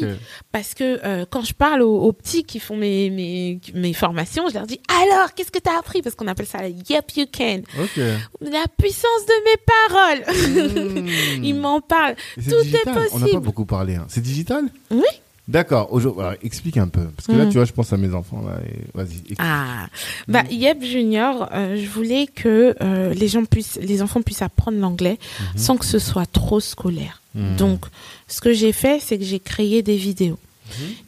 parce 0.51 0.73
que 0.73 1.25
quand 1.25 1.41
je 1.43 1.53
parle 1.53 1.81
aux, 1.81 1.99
aux 2.01 2.13
petits 2.13 2.43
qui 2.43 2.59
font 2.59 2.75
mes, 2.75 3.09
mes, 3.09 3.59
mes 3.73 3.93
formations, 3.93 4.47
je 4.49 4.53
leur 4.55 4.67
dis 4.67 4.79
alors, 5.01 5.33
qu'est-ce 5.33 5.51
que 5.51 5.59
tu 5.59 5.69
as 5.69 5.77
appris? 5.77 6.01
Parce 6.01 6.15
qu'on 6.15 6.27
appelle 6.27 6.45
ça 6.45 6.61
la 6.61 6.69
Yep 6.69 7.11
You 7.15 7.25
Can. 7.35 7.61
Ok. 7.81 8.01
La 8.41 8.65
puissance 8.77 9.25
de 9.27 9.33
mes 9.45 9.57
paroles. 9.65 11.03
Mm. 11.39 11.43
Ils 11.43 11.55
m'en 11.55 11.81
parlent. 11.81 12.15
Tout 12.35 12.41
est 12.41 12.63
digital. 12.63 12.81
On 12.85 12.93
n'a 12.95 12.99
pas 13.01 13.09
possible. 13.19 13.41
beaucoup 13.41 13.65
parlé. 13.65 13.95
hein. 13.95 14.05
C'est 14.07 14.21
digital? 14.21 14.63
Oui. 14.91 15.03
D'accord. 15.49 15.89
Alors, 16.19 16.33
explique 16.43 16.77
un 16.77 16.87
peu. 16.87 17.05
Parce 17.15 17.25
que 17.27 17.31
là, 17.33 17.45
Mm. 17.45 17.49
tu 17.49 17.55
vois, 17.55 17.65
je 17.65 17.73
pense 17.73 17.91
à 17.91 17.97
mes 17.97 18.13
enfants. 18.13 18.41
Là, 18.47 18.59
et... 18.65 18.81
Vas-y. 18.93 19.35
Ah, 19.39 19.87
bah 20.27 20.43
Yep 20.49 20.83
Junior, 20.83 21.49
euh, 21.53 21.75
je 21.75 21.89
voulais 21.89 22.27
que 22.27 22.75
euh, 22.81 23.13
les 23.15 23.27
gens 23.27 23.43
puissent, 23.45 23.79
les 23.81 24.01
enfants 24.03 24.21
puissent 24.21 24.43
apprendre 24.43 24.77
l'anglais 24.79 25.17
sans 25.55 25.75
que 25.75 25.85
ce 25.85 25.97
soit 25.99 26.27
trop 26.31 26.59
scolaire. 26.59 27.21
Mhm. 27.33 27.55
Donc, 27.57 27.85
ce 28.27 28.41
que 28.41 28.53
j'ai 28.53 28.71
fait, 28.71 28.99
c'est 29.01 29.17
que 29.17 29.23
j'ai 29.25 29.39
créé 29.39 29.81
des 29.81 29.97
vidéos. 29.97 30.37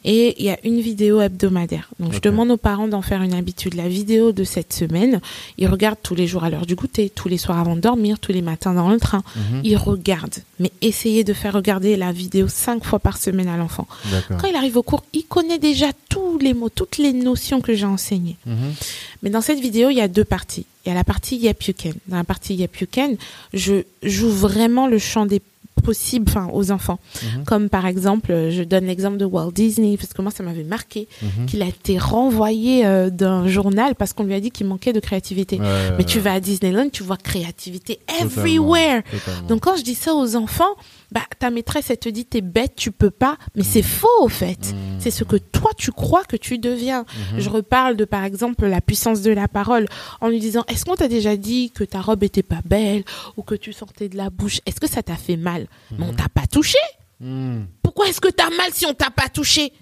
Et 0.04 0.34
il 0.38 0.46
y 0.46 0.50
a 0.50 0.58
une 0.64 0.80
vidéo 0.80 1.20
hebdomadaire. 1.20 1.88
Donc, 2.00 2.12
je 2.12 2.20
demande 2.20 2.50
aux 2.50 2.56
parents 2.56 2.88
d'en 2.88 3.02
faire 3.02 3.22
une 3.22 3.34
habitude. 3.34 3.74
La 3.74 3.88
vidéo 3.88 4.32
de 4.32 4.44
cette 4.44 4.72
semaine, 4.72 5.20
ils 5.58 5.68
regardent 5.68 6.02
tous 6.02 6.14
les 6.14 6.26
jours 6.26 6.44
à 6.44 6.50
l'heure 6.50 6.66
du 6.66 6.74
goûter, 6.74 7.10
tous 7.10 7.28
les 7.28 7.38
soirs 7.38 7.58
avant 7.58 7.76
de 7.76 7.80
dormir, 7.80 8.18
tous 8.18 8.32
les 8.32 8.42
matins 8.42 8.74
dans 8.74 8.90
le 8.90 8.98
train. 8.98 9.22
Mhm. 9.36 9.60
Ils 9.64 9.76
regardent. 9.76 10.42
Mais 10.58 10.70
essayez 10.80 11.24
de 11.24 11.32
faire 11.32 11.52
regarder 11.54 11.96
la 11.96 12.12
vidéo 12.12 12.48
cinq 12.48 12.84
fois 12.84 12.98
par 12.98 13.16
semaine 13.16 13.48
à 13.48 13.56
l'enfant. 13.56 13.86
Quand 14.28 14.46
il 14.46 14.56
arrive 14.56 14.76
au 14.76 14.82
cours, 14.82 15.04
il 15.12 15.24
connaît 15.24 15.58
déjà 15.58 15.86
tous 16.08 16.38
les 16.38 16.54
mots, 16.54 16.68
toutes 16.68 16.98
les 16.98 17.12
notions 17.12 17.60
que 17.60 17.74
j'ai 17.74 17.86
enseignées. 17.86 18.36
Mhm. 18.46 18.74
Mais 19.22 19.30
dans 19.30 19.40
cette 19.40 19.60
vidéo, 19.60 19.90
il 19.90 19.96
y 19.96 20.00
a 20.00 20.08
deux 20.08 20.24
parties. 20.24 20.66
Il 20.84 20.88
y 20.88 20.92
a 20.92 20.94
la 20.94 21.04
partie 21.04 21.40
Can. 21.40 21.90
Dans 22.08 22.16
la 22.16 22.24
partie 22.24 22.68
Can, 22.92 23.14
je 23.54 23.84
joue 24.02 24.30
vraiment 24.30 24.88
le 24.88 24.98
champ 24.98 25.26
des 25.26 25.40
possibles 25.82 26.26
enfin, 26.28 26.48
aux 26.52 26.70
enfants. 26.70 26.98
Mhm. 27.36 27.44
Comme 27.44 27.68
par 27.68 27.86
exemple, 27.86 28.32
euh, 28.32 28.50
je 28.50 28.62
donne 28.62 28.86
l'exemple 28.86 29.16
de 29.18 29.24
Walt 29.24 29.52
Disney, 29.52 29.96
parce 29.96 30.12
que 30.12 30.22
moi, 30.22 30.30
ça 30.30 30.42
m'avait 30.42 30.64
marqué 30.64 31.08
Mhm. 31.22 31.46
qu'il 31.46 31.62
a 31.62 31.66
été 31.66 31.98
renvoyé 31.98 32.86
euh, 32.86 33.10
d'un 33.10 33.46
journal 33.48 33.94
parce 33.94 34.12
qu'on 34.12 34.24
lui 34.24 34.34
a 34.34 34.40
dit 34.40 34.50
qu'il 34.50 34.66
manquait 34.66 34.92
de 34.92 35.00
créativité. 35.00 35.60
Ouais, 35.60 35.90
Mais 35.98 36.04
tu 36.04 36.20
vas 36.20 36.32
à 36.34 36.40
Disneyland, 36.40 36.88
tu 36.90 37.02
vois 37.02 37.16
créativité 37.16 37.98
totalement, 38.06 38.30
everywhere. 38.32 39.02
totalement. 39.10 39.48
Donc 39.48 39.60
quand 39.62 39.76
je 39.76 39.82
dis 39.82 39.94
ça 39.94 40.14
aux 40.14 40.36
enfants, 40.36 40.74
bah 41.12 41.22
ta 41.38 41.50
maîtresse 41.50 41.90
elle 41.90 41.98
te 41.98 42.08
dit 42.08 42.24
t'es 42.24 42.40
bête, 42.40 42.74
tu 42.76 42.90
peux 42.90 43.10
pas, 43.10 43.36
mais 43.54 43.62
c'est 43.62 43.82
faux 43.82 44.08
au 44.20 44.28
fait. 44.28 44.72
Mhm. 44.72 45.00
C'est 45.00 45.10
ce 45.10 45.24
que 45.24 45.36
toi 45.36 45.70
tu 45.76 45.92
crois 45.92 46.24
que 46.24 46.36
tu 46.36 46.58
deviens. 46.58 47.04
Mhm. 47.32 47.40
Je 47.40 47.48
reparle 47.50 47.96
de 47.96 48.04
par 48.04 48.24
exemple 48.24 48.66
la 48.66 48.80
puissance 48.80 49.22
de 49.22 49.30
la 49.32 49.48
parole 49.48 49.86
en 50.20 50.28
lui 50.28 50.40
disant 50.40 50.64
est-ce 50.68 50.84
qu'on 50.84 50.96
t'a 50.96 51.08
déjà 51.08 51.36
dit 51.36 51.70
que 51.70 51.84
ta 51.84 52.00
robe 52.00 52.22
était 52.22 52.42
pas 52.42 52.60
belle 52.64 53.04
ou 53.36 53.42
que 53.42 53.54
tu 53.54 53.72
sortais 53.72 54.08
de 54.08 54.16
la 54.16 54.30
bouche? 54.30 54.60
Est-ce 54.66 54.80
que 54.80 54.88
ça 54.88 55.02
t'a 55.02 55.16
fait 55.16 55.36
mal? 55.36 55.66
Mais 55.96 56.04
on 56.06 56.14
t'a 56.14 56.28
pas 56.28 56.46
touché. 56.50 56.78
Mhm. 57.20 57.66
Pourquoi 57.82 58.08
est-ce 58.08 58.20
que 58.20 58.28
t'as 58.28 58.50
mal 58.50 58.72
si 58.72 58.86
on 58.86 58.94
t'a 58.94 59.10
pas 59.10 59.28
touché? 59.28 59.72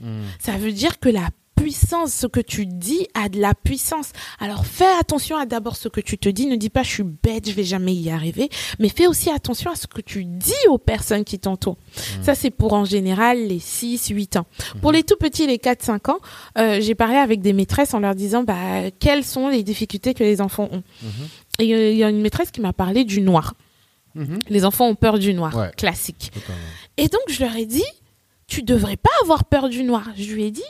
Ça 0.40 0.52
veut 0.52 0.72
dire 0.72 0.98
que 0.98 1.08
la 1.08 1.28
puissance, 1.62 2.12
ce 2.12 2.26
que 2.26 2.40
tu 2.40 2.66
dis 2.66 3.06
a 3.14 3.28
de 3.28 3.40
la 3.40 3.54
puissance. 3.54 4.12
Alors 4.38 4.64
fais 4.66 4.90
attention 4.98 5.36
à 5.36 5.46
d'abord 5.46 5.76
ce 5.76 5.88
que 5.88 6.00
tu 6.00 6.18
te 6.18 6.28
dis. 6.28 6.46
Ne 6.46 6.56
dis 6.56 6.70
pas 6.70 6.82
je 6.82 6.90
suis 6.90 7.02
bête, 7.02 7.48
je 7.48 7.54
vais 7.54 7.64
jamais 7.64 7.94
y 7.94 8.10
arriver. 8.10 8.48
Mais 8.78 8.88
fais 8.88 9.06
aussi 9.06 9.30
attention 9.30 9.70
à 9.70 9.76
ce 9.76 9.86
que 9.86 10.00
tu 10.00 10.24
dis 10.24 10.52
aux 10.68 10.78
personnes 10.78 11.24
qui 11.24 11.38
t'entourent. 11.38 11.76
Ça, 12.22 12.34
c'est 12.34 12.50
pour 12.50 12.72
en 12.72 12.84
général 12.84 13.46
les 13.46 13.58
6, 13.58 14.08
8 14.08 14.36
ans. 14.36 14.46
Pour 14.80 14.92
les 14.92 15.02
tout 15.02 15.16
petits, 15.16 15.46
les 15.46 15.58
4, 15.58 15.82
5 15.82 16.08
ans, 16.08 16.18
euh, 16.58 16.80
j'ai 16.80 16.94
parlé 16.94 17.16
avec 17.16 17.40
des 17.40 17.52
maîtresses 17.52 17.94
en 17.94 17.98
leur 18.00 18.14
disant 18.14 18.42
bah, 18.42 18.90
quelles 18.98 19.24
sont 19.24 19.48
les 19.48 19.62
difficultés 19.62 20.14
que 20.14 20.24
les 20.24 20.40
enfants 20.40 20.68
ont. 20.72 20.82
Et 21.58 21.74
euh, 21.74 21.90
il 21.90 21.96
y 21.98 22.04
a 22.04 22.08
une 22.08 22.20
maîtresse 22.22 22.50
qui 22.50 22.60
m'a 22.60 22.72
parlé 22.72 23.04
du 23.04 23.20
noir. 23.20 23.54
Les 24.48 24.64
enfants 24.64 24.88
ont 24.88 24.96
peur 24.96 25.18
du 25.20 25.34
noir, 25.34 25.54
Ouais. 25.56 25.70
classique. 25.76 26.30
Totalement. 26.34 26.60
Et 26.96 27.06
donc, 27.08 27.20
je 27.28 27.44
leur 27.44 27.54
ai 27.54 27.64
dit, 27.64 27.84
tu 28.48 28.62
devrais 28.62 28.96
pas 28.96 29.10
avoir 29.22 29.44
peur 29.44 29.68
du 29.68 29.84
noir. 29.84 30.08
Je 30.16 30.32
lui 30.34 30.44
ai 30.44 30.50
dit, 30.50 30.64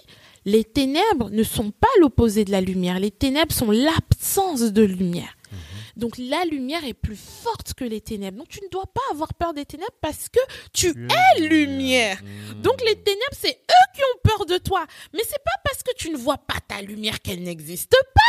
les 0.44 0.64
ténèbres 0.64 1.30
ne 1.30 1.42
sont 1.42 1.70
pas 1.70 1.88
l'opposé 2.00 2.44
de 2.44 2.50
la 2.50 2.60
lumière. 2.60 2.98
Les 2.98 3.10
ténèbres 3.10 3.52
sont 3.52 3.70
l'absence 3.70 4.60
de 4.60 4.82
lumière. 4.82 5.36
Donc, 5.96 6.16
la 6.18 6.44
lumière 6.44 6.84
est 6.84 6.94
plus 6.94 7.18
forte 7.18 7.74
que 7.74 7.84
les 7.84 8.00
ténèbres. 8.00 8.38
Donc, 8.38 8.48
tu 8.48 8.60
ne 8.64 8.70
dois 8.70 8.86
pas 8.86 9.02
avoir 9.10 9.34
peur 9.34 9.52
des 9.52 9.66
ténèbres 9.66 9.90
parce 10.00 10.28
que 10.28 10.40
tu 10.72 10.88
es 10.88 11.40
lumière. 11.40 12.22
Mhm. 12.22 12.62
Donc, 12.62 12.80
les 12.86 12.96
ténèbres, 12.96 13.36
c'est 13.38 13.60
eux 13.68 13.86
qui 13.94 14.00
ont 14.02 14.20
peur 14.22 14.46
de 14.46 14.56
toi. 14.56 14.86
Mais 15.12 15.20
c'est 15.24 15.44
pas 15.44 15.60
parce 15.64 15.82
que 15.82 15.90
tu 15.96 16.10
ne 16.10 16.16
vois 16.16 16.38
pas 16.38 16.58
ta 16.66 16.80
lumière 16.80 17.20
qu'elle 17.20 17.42
n'existe 17.42 17.94
pas. 18.14 18.20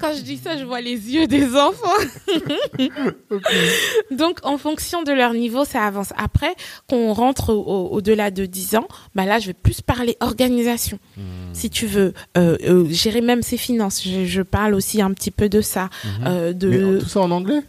Quand 0.00 0.12
je 0.14 0.22
dis 0.22 0.36
ça, 0.36 0.56
je 0.58 0.64
vois 0.64 0.80
les 0.80 0.92
yeux 1.14 1.26
des 1.26 1.54
enfants. 1.56 1.88
Donc, 4.10 4.40
en 4.42 4.58
fonction 4.58 5.02
de 5.02 5.12
leur 5.12 5.32
niveau, 5.34 5.64
ça 5.64 5.82
avance. 5.84 6.12
Après, 6.16 6.54
qu'on 6.88 7.12
rentre 7.12 7.50
au- 7.52 7.88
au-delà 7.90 8.30
de 8.30 8.46
10 8.46 8.76
ans, 8.76 8.86
bah 9.14 9.24
là, 9.24 9.38
je 9.38 9.46
vais 9.48 9.52
plus 9.54 9.80
parler 9.80 10.16
organisation. 10.20 10.98
Hmm. 11.16 11.22
Si 11.52 11.70
tu 11.70 11.86
veux, 11.86 12.12
euh, 12.36 12.56
euh, 12.66 12.86
gérer 12.90 13.20
même 13.20 13.42
ses 13.42 13.56
finances. 13.56 14.02
Je, 14.04 14.24
je 14.24 14.42
parle 14.42 14.74
aussi 14.74 15.00
un 15.00 15.12
petit 15.12 15.30
peu 15.30 15.48
de 15.48 15.60
ça. 15.60 15.88
euh, 16.26 16.52
de... 16.52 16.68
Mhm. 16.68 16.92
Mais 16.94 17.00
tout 17.00 17.08
ça 17.08 17.20
en 17.20 17.30
anglais? 17.30 17.60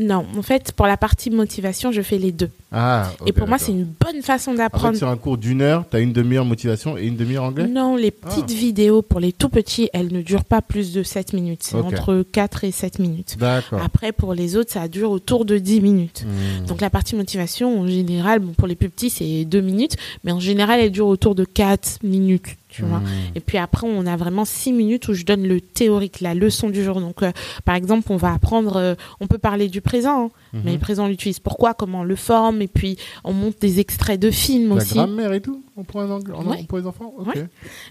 Non, 0.00 0.24
en 0.36 0.42
fait, 0.42 0.72
pour 0.72 0.86
la 0.86 0.96
partie 0.96 1.30
motivation, 1.30 1.92
je 1.92 2.00
fais 2.02 2.16
les 2.18 2.32
deux. 2.32 2.48
Ah, 2.72 3.10
Et 3.26 3.32
pour 3.32 3.48
moi, 3.48 3.58
c'est 3.58 3.72
une 3.72 3.84
bonne 3.84 4.22
façon 4.22 4.52
En 4.52 4.54
d'apprendre. 4.54 4.92
fait, 4.92 4.98
sur 4.98 5.08
un 5.08 5.16
cours 5.16 5.36
d'une 5.36 5.60
heure, 5.60 5.84
tu 5.90 5.96
as 5.96 6.00
une 6.00 6.12
demi-heure 6.12 6.44
motivation 6.44 6.96
et 6.96 7.04
une 7.06 7.16
demi-heure 7.16 7.44
anglais? 7.44 7.66
Non, 7.66 7.96
les 7.96 8.10
petites 8.12 8.44
Ah. 8.48 8.52
vidéos 8.52 9.02
pour 9.02 9.18
les 9.20 9.32
tout 9.32 9.48
petits, 9.48 9.90
elles 9.92 10.12
ne 10.12 10.22
durent 10.22 10.44
pas 10.44 10.62
plus 10.62 10.92
de 10.92 11.02
7 11.02 11.32
minutes. 11.32 11.60
C'est 11.64 11.74
entre 11.76 12.22
4 12.32 12.64
et 12.64 12.70
7 12.70 12.98
minutes. 13.00 13.36
D'accord. 13.38 13.80
Après, 13.84 14.12
pour 14.12 14.34
les 14.34 14.56
autres, 14.56 14.70
ça 14.72 14.86
dure 14.88 15.10
autour 15.10 15.44
de 15.44 15.58
10 15.58 15.80
minutes. 15.80 16.24
Hmm. 16.24 16.66
Donc 16.66 16.80
la 16.80 16.90
partie 16.90 17.16
motivation, 17.16 17.80
en 17.80 17.86
général, 17.86 18.38
bon, 18.38 18.52
pour 18.52 18.68
les 18.68 18.76
plus 18.76 18.88
petits, 18.88 19.10
c'est 19.10 19.44
2 19.44 19.60
minutes, 19.60 19.96
mais 20.24 20.32
en 20.32 20.40
général, 20.40 20.80
elle 20.80 20.92
dure 20.92 21.08
autour 21.08 21.34
de 21.34 21.44
4 21.44 21.98
minutes, 22.04 22.44
tu 22.70 22.82
vois. 22.82 23.02
Et 23.34 23.40
puis 23.40 23.58
après, 23.58 23.86
on 23.86 24.06
a 24.06 24.16
vraiment 24.16 24.44
6 24.44 24.72
minutes 24.72 25.08
où 25.08 25.14
je 25.14 25.24
donne 25.24 25.46
le 25.46 25.60
théorique, 25.60 26.20
la 26.20 26.34
leçon 26.34 26.70
du 26.70 26.82
jour. 26.84 27.00
Donc, 27.00 27.22
euh, 27.22 27.32
par 27.64 27.74
exemple, 27.74 28.06
on 28.10 28.16
va 28.16 28.32
apprendre, 28.32 28.76
euh, 28.76 28.94
on 29.20 29.26
peut 29.26 29.38
parler 29.38 29.68
du 29.68 29.80
présent, 29.80 30.26
hein, 30.26 30.30
Mhm. 30.52 30.62
mais 30.64 30.72
le 30.72 30.78
présent, 30.78 31.04
on 31.04 31.08
l'utilise 31.08 31.40
pourquoi, 31.40 31.74
comment 31.74 32.00
on 32.00 32.04
le 32.04 32.16
forme, 32.16 32.62
et 32.62 32.68
puis 32.68 32.96
on 33.24 33.32
monte 33.32 33.60
des 33.60 33.80
extraits 33.80 34.20
de 34.20 34.30
films 34.30 34.70
La 34.70 34.74
aussi, 34.76 34.94
grammaire 34.94 35.32
et 35.32 35.40
tout? 35.40 35.62
On 35.76 35.84
prend 35.84 36.00
un 36.00 36.10
anglais 36.10 36.34
en- 36.34 36.44
Ouais. 36.46 36.64
pour 36.68 36.78
les 36.78 36.86
enfants? 36.86 37.12
Ok. 37.18 37.26
Ouais. 37.34 37.46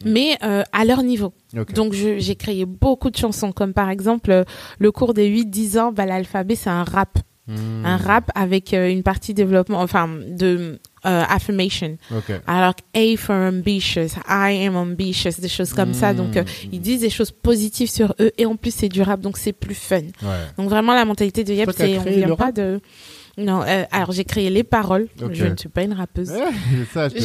mais 0.05 0.37
euh, 0.43 0.63
à 0.71 0.85
leur 0.85 1.03
niveau. 1.03 1.33
Donc 1.75 1.93
j'ai 1.93 2.35
créé 2.35 2.65
beaucoup 2.65 3.09
de 3.09 3.17
chansons, 3.17 3.51
comme 3.51 3.73
par 3.73 3.89
exemple 3.89 4.43
le 4.79 4.91
cours 4.91 5.13
des 5.13 5.27
8-10 5.27 5.77
ans, 5.79 5.91
bah, 5.91 6.05
l'alphabet 6.05 6.55
c'est 6.55 6.69
un 6.69 6.83
rap. 6.83 7.17
Hmm. 7.47 7.83
Un 7.83 7.97
rap 7.97 8.29
avec 8.35 8.73
une 8.73 9.01
partie 9.01 9.33
développement, 9.33 9.81
enfin 9.81 10.07
de 10.29 10.79
euh, 11.05 11.23
affirmation. 11.29 11.97
Alors 12.47 12.73
A 12.95 13.17
for 13.17 13.35
ambitious, 13.35 14.09
I 14.27 14.65
am 14.67 14.75
ambitious, 14.75 15.39
des 15.39 15.47
choses 15.49 15.73
comme 15.73 15.93
ça. 15.93 16.13
Donc 16.13 16.35
euh, 16.37 16.43
Hmm. 16.43 16.69
ils 16.71 16.81
disent 16.81 17.01
des 17.01 17.09
choses 17.09 17.31
positives 17.31 17.89
sur 17.89 18.13
eux 18.19 18.31
et 18.37 18.45
en 18.45 18.55
plus 18.55 18.73
c'est 18.73 18.89
du 18.89 19.01
rap, 19.01 19.19
donc 19.21 19.37
c'est 19.37 19.53
plus 19.53 19.75
fun. 19.75 19.97
Ouais. 19.99 20.27
Donc 20.57 20.69
vraiment 20.69 20.93
la 20.93 21.05
mentalité 21.05 21.43
de 21.43 21.53
Yep, 21.53 21.71
c'est 21.75 21.97
on 21.99 22.03
vient 22.03 22.35
pas 22.35 22.51
de... 22.51 22.79
Non, 23.37 23.61
euh, 23.61 23.83
alors 23.91 24.11
j'ai 24.11 24.25
créé 24.25 24.49
les 24.49 24.63
paroles. 24.63 25.07
Je 25.31 25.45
ne 25.45 25.55
suis 25.55 25.69
pas 25.69 25.83
une 25.83 25.93
rappeuse. 25.93 26.27
Ça, 26.93 27.07
je 27.09 27.13
te 27.15 27.19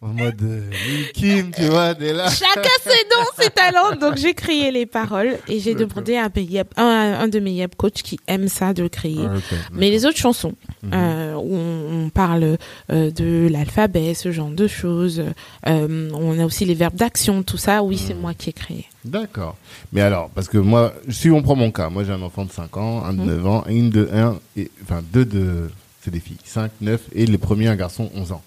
en 0.00 0.08
mode 0.08 0.40
euh, 0.42 0.70
Kim, 1.12 1.50
tu 1.50 1.62
vois, 1.64 1.92
t'es 1.94 2.12
là. 2.12 2.30
Chacun 2.30 2.68
ses 2.84 2.90
dons, 3.10 3.26
ses 3.42 3.50
talents. 3.50 3.96
Donc 4.00 4.16
j'ai 4.16 4.32
créé 4.32 4.70
les 4.70 4.86
paroles 4.86 5.36
et 5.48 5.58
j'ai 5.58 5.74
demandé 5.74 6.16
à 6.16 6.28
mes 6.34 6.62
un, 6.76 6.84
un 7.20 7.26
de 7.28 7.40
mes 7.40 7.50
Yep 7.52 7.74
coachs 7.76 8.02
qui 8.02 8.20
aime 8.28 8.46
ça 8.48 8.72
de 8.72 8.86
créer. 8.86 9.18
Ah. 9.26 9.34
Mais 9.72 9.90
les 9.90 10.06
autres 10.06 10.16
chansons, 10.18 10.54
Mhm. 10.84 10.90
euh, 10.94 11.34
où 11.34 11.54
on, 11.56 12.04
on 12.04 12.08
parle 12.10 12.56
euh, 12.92 13.10
de 13.10 13.48
l'alphabet, 13.50 14.14
ce 14.14 14.30
genre 14.30 14.50
de 14.50 14.68
choses. 14.68 15.24
on 15.66 16.38
a 16.38 16.44
aussi 16.44 16.64
les 16.64 16.74
verbes 16.74 16.94
d'action, 16.94 17.42
tout 17.42 17.56
ça. 17.56 17.82
Oui, 17.82 17.98
c'est 17.98 18.14
Mhm. 18.14 18.20
moi 18.20 18.34
qui 18.34 18.50
ai 18.50 18.52
créé. 18.52 18.84
D'accord. 19.04 19.56
Mais 19.92 20.00
alors, 20.02 20.30
parce 20.34 20.46
que 20.48 20.58
moi, 20.58 20.94
si 21.08 21.30
on 21.30 21.42
prend 21.42 21.56
mon 21.56 21.72
cas, 21.72 21.88
moi 21.88 22.04
j'ai 22.04 22.12
un 22.12 22.22
enfant 22.22 22.44
de 22.44 22.52
5 22.52 22.76
ans, 22.76 23.04
un 23.04 23.14
de 23.14 23.20
Mhm. 23.22 23.26
9 23.26 23.46
ans, 23.48 23.64
et 23.68 23.74
une 23.76 23.90
de 23.90 24.08
1, 24.12 24.38
et, 24.56 24.70
enfin 24.84 25.02
deux 25.12 25.24
de, 25.24 25.68
c'est 26.02 26.10
des 26.10 26.20
filles, 26.20 26.36
5, 26.44 26.70
9, 26.80 27.00
et 27.14 27.26
le 27.26 27.38
premier 27.38 27.68
un 27.68 27.76
garçon, 27.76 28.10
11 28.14 28.32
ans. 28.32 28.42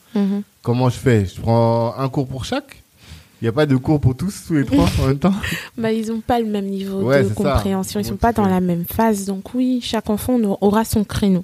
Comment 0.62 0.90
je 0.90 0.98
fais? 0.98 1.26
Je 1.26 1.40
prends 1.42 1.94
un 1.98 2.10
cours 2.10 2.28
pour 2.28 2.46
chaque? 2.46 2.78
Il 3.42 3.46
n'y 3.46 3.50
a 3.50 3.54
pas 3.54 3.66
de 3.66 3.76
cours 3.76 4.00
pour 4.00 4.16
tous, 4.16 4.44
tous 4.46 4.54
les 4.54 4.66
trois 4.66 4.86
en 5.02 5.08
même 5.08 5.18
temps? 5.18 5.34
Bah, 5.76 5.92
ils 5.92 6.10
n'ont 6.10 6.20
pas 6.22 6.40
le 6.40 6.46
même 6.46 6.68
niveau 6.68 7.02
Ouais, 7.02 7.24
de 7.24 7.30
compréhension. 7.30 8.00
Ils 8.00 8.04
Comment 8.04 8.14
sont 8.14 8.16
pas 8.18 8.34
dans 8.34 8.46
la 8.46 8.60
même 8.62 8.86
phase. 8.86 9.26
Donc 9.26 9.56
oui, 9.56 9.80
chaque 9.82 10.12
enfant 10.12 10.38
aura 10.62 10.86
son 10.86 11.04
créneau. 11.04 11.44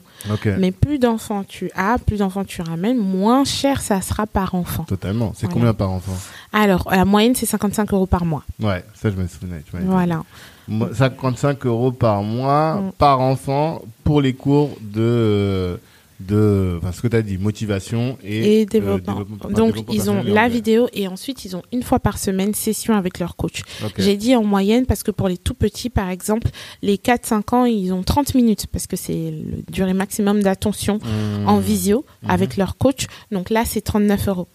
Mais 0.59 0.71
plus 0.71 0.99
d'enfants 0.99 1.43
tu 1.43 1.71
as, 1.75 1.97
plus 1.97 2.17
d'enfants 2.17 2.45
tu 2.45 2.61
ramènes, 2.61 2.99
moins 2.99 3.45
cher 3.45 3.81
ça 3.81 3.99
sera 4.01 4.27
par 4.27 4.53
enfant. 4.53 4.83
Totalement. 4.83 5.33
C'est 5.35 5.47
Voilà. 5.47 5.53
combien 5.55 5.73
par 5.73 5.89
enfant? 5.89 6.13
Alors, 6.53 6.87
la 6.91 7.03
moyenne, 7.03 7.33
c'est 7.33 7.47
55 7.47 7.91
euros 7.91 8.05
par 8.05 8.25
mois. 8.25 8.43
Ouais, 8.61 8.85
ça 8.93 9.09
je 9.09 9.15
me 9.15 9.25
souvenais. 9.27 9.57
dit. 9.73 9.79
Voilà. 9.83 10.23
Moi, 10.67 10.89
55 10.93 11.65
euros 11.65 11.91
par 11.91 12.21
mois, 12.21 12.75
Mm. 12.75 12.91
par 12.99 13.21
enfant, 13.21 13.81
pour 14.03 14.21
les 14.21 14.33
cours 14.33 14.77
de, 14.81 15.79
de 16.19 16.77
enfin, 16.81 16.91
ce 16.91 17.01
que 17.01 17.07
tu 17.07 17.15
as 17.15 17.21
dit, 17.21 17.37
motivation 17.37 18.17
et, 18.23 18.61
Et 18.61 18.65
développement. 18.65 19.19
euh, 19.19 19.23
enfin, 19.39 19.49
Donc, 19.49 19.67
développement 19.75 19.93
ils 19.93 20.09
ont 20.09 20.23
la 20.23 20.47
vidéo 20.49 20.87
et 20.93 21.07
ensuite, 21.07 21.45
ils 21.45 21.55
ont 21.55 21.61
une 21.71 21.83
fois 21.83 21.99
par 21.99 22.17
semaine 22.17 22.53
session 22.53 22.95
avec 22.95 23.19
leur 23.19 23.35
coach. 23.35 23.61
J'ai 23.97 24.17
dit 24.17 24.35
en 24.35 24.43
moyenne 24.43 24.85
parce 24.85 25.03
que 25.03 25.11
pour 25.11 25.27
les 25.27 25.37
tout 25.37 25.53
petits, 25.53 25.89
par 25.91 26.09
exemple, 26.09 26.47
les 26.81 26.97
4-5 26.97 27.53
ans, 27.55 27.65
ils 27.65 27.91
ont 27.93 28.03
30 28.03 28.33
minutes 28.35 28.65
parce 28.67 28.87
que 28.87 28.95
c'est 28.95 29.31
le 29.31 29.63
durée 29.71 29.93
maximum 29.93 30.41
d'attention 30.41 30.97
Mm. 30.97 31.47
en 31.47 31.59
visio 31.59 32.05
Mhm. 32.23 32.29
avec 32.31 32.57
leur 32.57 32.77
coach. 32.77 33.05
Donc 33.31 33.49
là, 33.49 33.63
c'est 33.65 33.81
39 33.81 34.27
euros. 34.27 34.47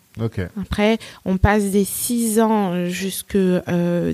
Après, 0.60 0.98
on 1.24 1.36
passe 1.38 1.64
des 1.64 1.84
6 1.84 2.40
ans 2.40 2.86
jusqu'à 2.86 3.62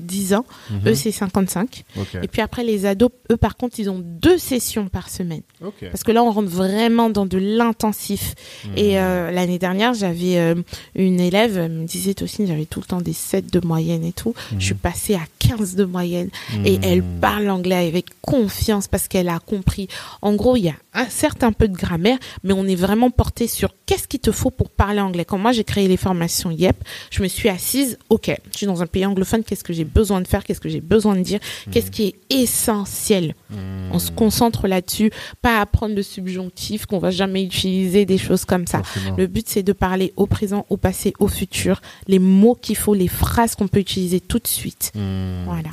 10 0.01 0.35
ans. 0.35 0.45
Mhm. 0.71 0.81
Eux, 0.89 0.95
c'est 0.95 1.13
55. 1.13 1.85
Ok. 1.97 2.17
Et 2.23 2.29
puis 2.29 2.41
après, 2.41 2.65
les 2.65 2.87
ados, 2.87 3.11
eux, 3.33 3.37
par 3.37 3.57
contre, 3.57 3.79
ils 3.81 3.91
ont 3.91 3.99
deux 4.03 4.39
sessions 4.39 4.89
par 4.89 5.09
semaine. 5.11 5.43
Parce 5.91 6.05
que 6.05 6.13
là, 6.13 6.23
on 6.23 6.31
rentre 6.31 6.49
vraiment 6.51 7.11
dans 7.11 7.27
de 7.27 7.39
l'intensif. 7.39 8.35
Mhm. 8.65 8.73
Et 8.77 8.99
euh, 9.01 9.31
l'année 9.31 9.59
dernière, 9.59 9.95
j'avais 9.95 10.39
euh, 10.39 10.55
une 10.95 11.21
élève, 11.21 11.59
elle 11.59 11.73
me 11.73 11.85
disait 11.87 12.23
aussi, 12.23 12.47
j'avais 12.47 12.65
tout 12.67 12.81
le 12.81 12.87
temps 12.87 13.01
des 13.01 13.13
7 13.13 13.53
de 13.53 13.65
moyenne 13.67 14.05
et 14.05 14.13
tout. 14.13 14.35
Je 14.59 14.65
suis 14.67 14.75
passée 14.75 15.15
à 15.15 15.23
15 15.41 15.75
de 15.75 15.85
moyenne. 15.85 16.31
Et 16.65 16.79
Mhm. 16.79 16.85
elle 16.85 17.03
parle 17.21 17.49
anglais 17.51 17.89
avec 17.89 18.07
confiance 18.23 18.89
parce 18.89 19.09
qu'elle 19.09 19.29
a 19.29 19.39
compris. 19.39 19.89
En 20.23 20.35
gros, 20.35 20.57
il 20.57 20.65
y 20.65 20.69
a 20.69 20.75
un 20.95 21.09
certain 21.09 21.53
peu 21.53 21.69
de 21.69 21.77
grammaire, 21.77 22.19
mais 22.45 22.53
on 22.53 22.65
est 22.67 22.75
vraiment 22.75 23.11
porté 23.11 23.47
sur 23.47 23.71
qu'est-ce 23.87 24.07
qu'il 24.09 24.21
te 24.21 24.33
faut 24.33 24.51
pour 24.51 24.69
parler 24.71 25.01
anglais. 25.01 25.25
Quand 25.25 25.39
moi, 25.39 25.53
j'ai 25.53 25.65
créé 25.65 25.88
les 25.89 25.97
formations 25.97 26.51
YEP, 26.51 26.77
je 27.11 27.23
me 27.23 27.29
suis 27.29 27.49
assise, 27.49 27.99
ok, 28.11 28.31
je 28.53 28.57
suis 28.57 28.67
dans 28.67 28.83
un 28.83 28.87
pays 28.87 29.05
anglophone, 29.07 29.43
qu'est-ce 29.45 29.65
que 29.65 29.73
j'ai 29.73 29.85
besoin 29.85 30.21
de 30.21 30.29
faire, 30.29 30.45
qu'est-ce 30.45 30.61
que 30.61 30.69
j'ai 30.69 30.81
besoin 30.81 31.17
de 31.17 31.23
dire, 31.23 31.41
qu'est-ce 31.71 31.91
qui 31.91 32.05
est 32.09 32.15
essentiel. 32.31 33.35
Mhm. 33.51 33.59
On 33.93 33.99
se 33.99 34.11
concentre 34.11 34.69
là-dessus, 34.69 35.11
pas 35.43 35.61
apprendre 35.61 35.95
le 35.95 36.03
subjonctif 36.03 36.87
qu'on 36.87 36.99
va 36.99 37.11
jamais 37.11 37.43
utiliser, 37.43 38.05
des 38.05 38.19
choses 38.19 38.45
comme 38.45 38.67
ça. 38.67 38.83
Forcément. 38.83 39.17
Le 39.17 39.27
but, 39.27 39.49
c'est 39.49 39.63
de 39.63 39.73
parler 39.73 40.13
au 40.17 40.27
présent, 40.27 40.67
au 40.69 40.77
passé, 40.77 41.13
au 41.19 41.29
futur, 41.29 41.81
les 42.07 42.19
mots 42.19 42.55
qu'il 42.61 42.77
faut, 42.77 42.95
les 42.95 43.09
phrases 43.09 43.55
qu'on 43.55 43.69
peut 43.69 43.81
utiliser 43.81 44.21
tout 44.21 44.39
de 44.39 44.47
suite. 44.47 44.93
Mhm. 44.95 45.45
Voilà. 45.47 45.71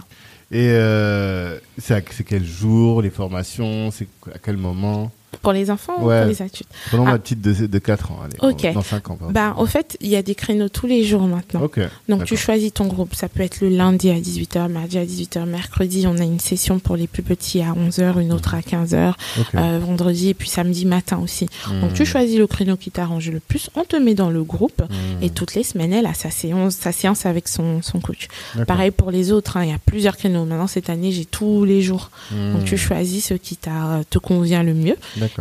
Et 0.52 0.70
euh, 0.70 1.58
c'est 1.80 1.96
à- 1.96 2.02
c'est 2.12 2.24
quel 2.24 2.46
jour, 2.46 3.02
les 3.02 3.10
formations, 3.10 3.90
c'est 3.92 4.08
à 4.34 4.38
quel 4.38 4.58
moment? 4.58 5.12
Pour 5.42 5.54
les 5.54 5.70
enfants 5.72 5.94
ou 5.98 6.02
pour 6.02 6.10
les 6.12 6.42
adultes 6.42 6.68
Prenons 6.88 7.06
Ah. 7.08 7.12
ma 7.12 7.20
petite 7.20 7.42
de, 7.42 7.68
de 7.68 7.80
4 7.80 8.12
ans, 8.12 8.20
allez. 8.24 8.38
Ok. 8.54 8.74
Dans 8.74 8.82
5 8.82 9.10
ans, 9.10 9.16
pardon. 9.16 9.34
Bah, 9.34 9.56
au 9.58 9.66
fait, 9.66 9.98
il 10.02 10.08
y 10.10 10.16
a 10.16 10.22
des 10.22 10.36
créneaux 10.36 10.70
tous 10.70 10.88
les 10.88 11.04
jours 11.04 11.24
maintenant. 11.24 11.68
Donc, 12.10 12.26
tu 12.26 12.36
choisis 12.38 12.74
ton 12.74 12.88
groupe. 12.88 13.14
Ça 13.16 13.30
peut 13.30 13.42
être 13.44 13.62
le 13.62 13.70
lundi 13.70 14.10
à 14.10 14.20
18h, 14.20 14.68
mardi 14.70 14.98
à 14.98 15.06
18h, 15.06 15.46
mercredi, 15.46 16.06
on 16.08 16.18
a 16.18 16.24
une 16.24 16.40
session 16.40 16.80
pour 16.80 16.96
les 16.96 17.08
plus 17.08 17.24
petits 17.24 17.62
à 17.62 17.74
11h, 17.74 18.20
une 18.20 18.32
autre 18.34 18.56
à 18.56 18.62
15h, 18.62 19.14
Ok. 19.40 19.46
euh, 19.56 19.80
vendredi 19.82 20.30
et 20.30 20.34
puis 20.34 20.50
samedi 20.50 20.86
matin 20.86 21.20
aussi. 21.24 21.48
Donc, 21.82 21.94
tu 21.94 22.02
Mhm. 22.04 22.08
choisis 22.08 22.38
le 22.38 22.48
créneau 22.48 22.76
qui 22.78 22.92
t'arrange 22.92 23.30
le 23.30 23.40
plus, 23.40 23.70
on 23.76 23.84
te 23.84 23.96
met 23.96 24.14
dans 24.16 24.30
le 24.30 24.44
groupe 24.44 24.82
Mhm. 24.82 25.24
et 25.24 25.30
toutes 25.30 25.56
les 25.56 25.64
semaines, 25.64 25.94
elle 25.94 26.06
a 26.06 26.14
sa 26.14 26.30
séance, 26.30 26.76
sa 26.76 26.92
séance 26.92 27.26
avec 27.26 27.48
son, 27.48 27.82
son 27.82 28.00
coach. 28.00 28.28
Pareil 28.68 28.92
pour 28.92 29.12
les 29.12 29.32
autres, 29.32 29.58
hein, 29.58 29.64
il 29.64 29.70
y 29.70 29.74
a 29.74 29.80
plusieurs 29.86 30.18
créneaux. 30.18 30.46
Maintenant, 30.46 30.68
cette 30.68 30.90
année, 30.90 31.12
j'ai 31.12 31.26
tous 31.26 31.66
les 31.66 31.82
jours. 31.82 32.10
Donc, 32.32 32.66
tu 32.66 32.78
choisis 32.78 33.26
ce 33.28 33.34
qui 33.34 33.58
te 33.58 34.18
convient 34.20 34.64
le 34.64 34.74
mieux. 34.74 34.96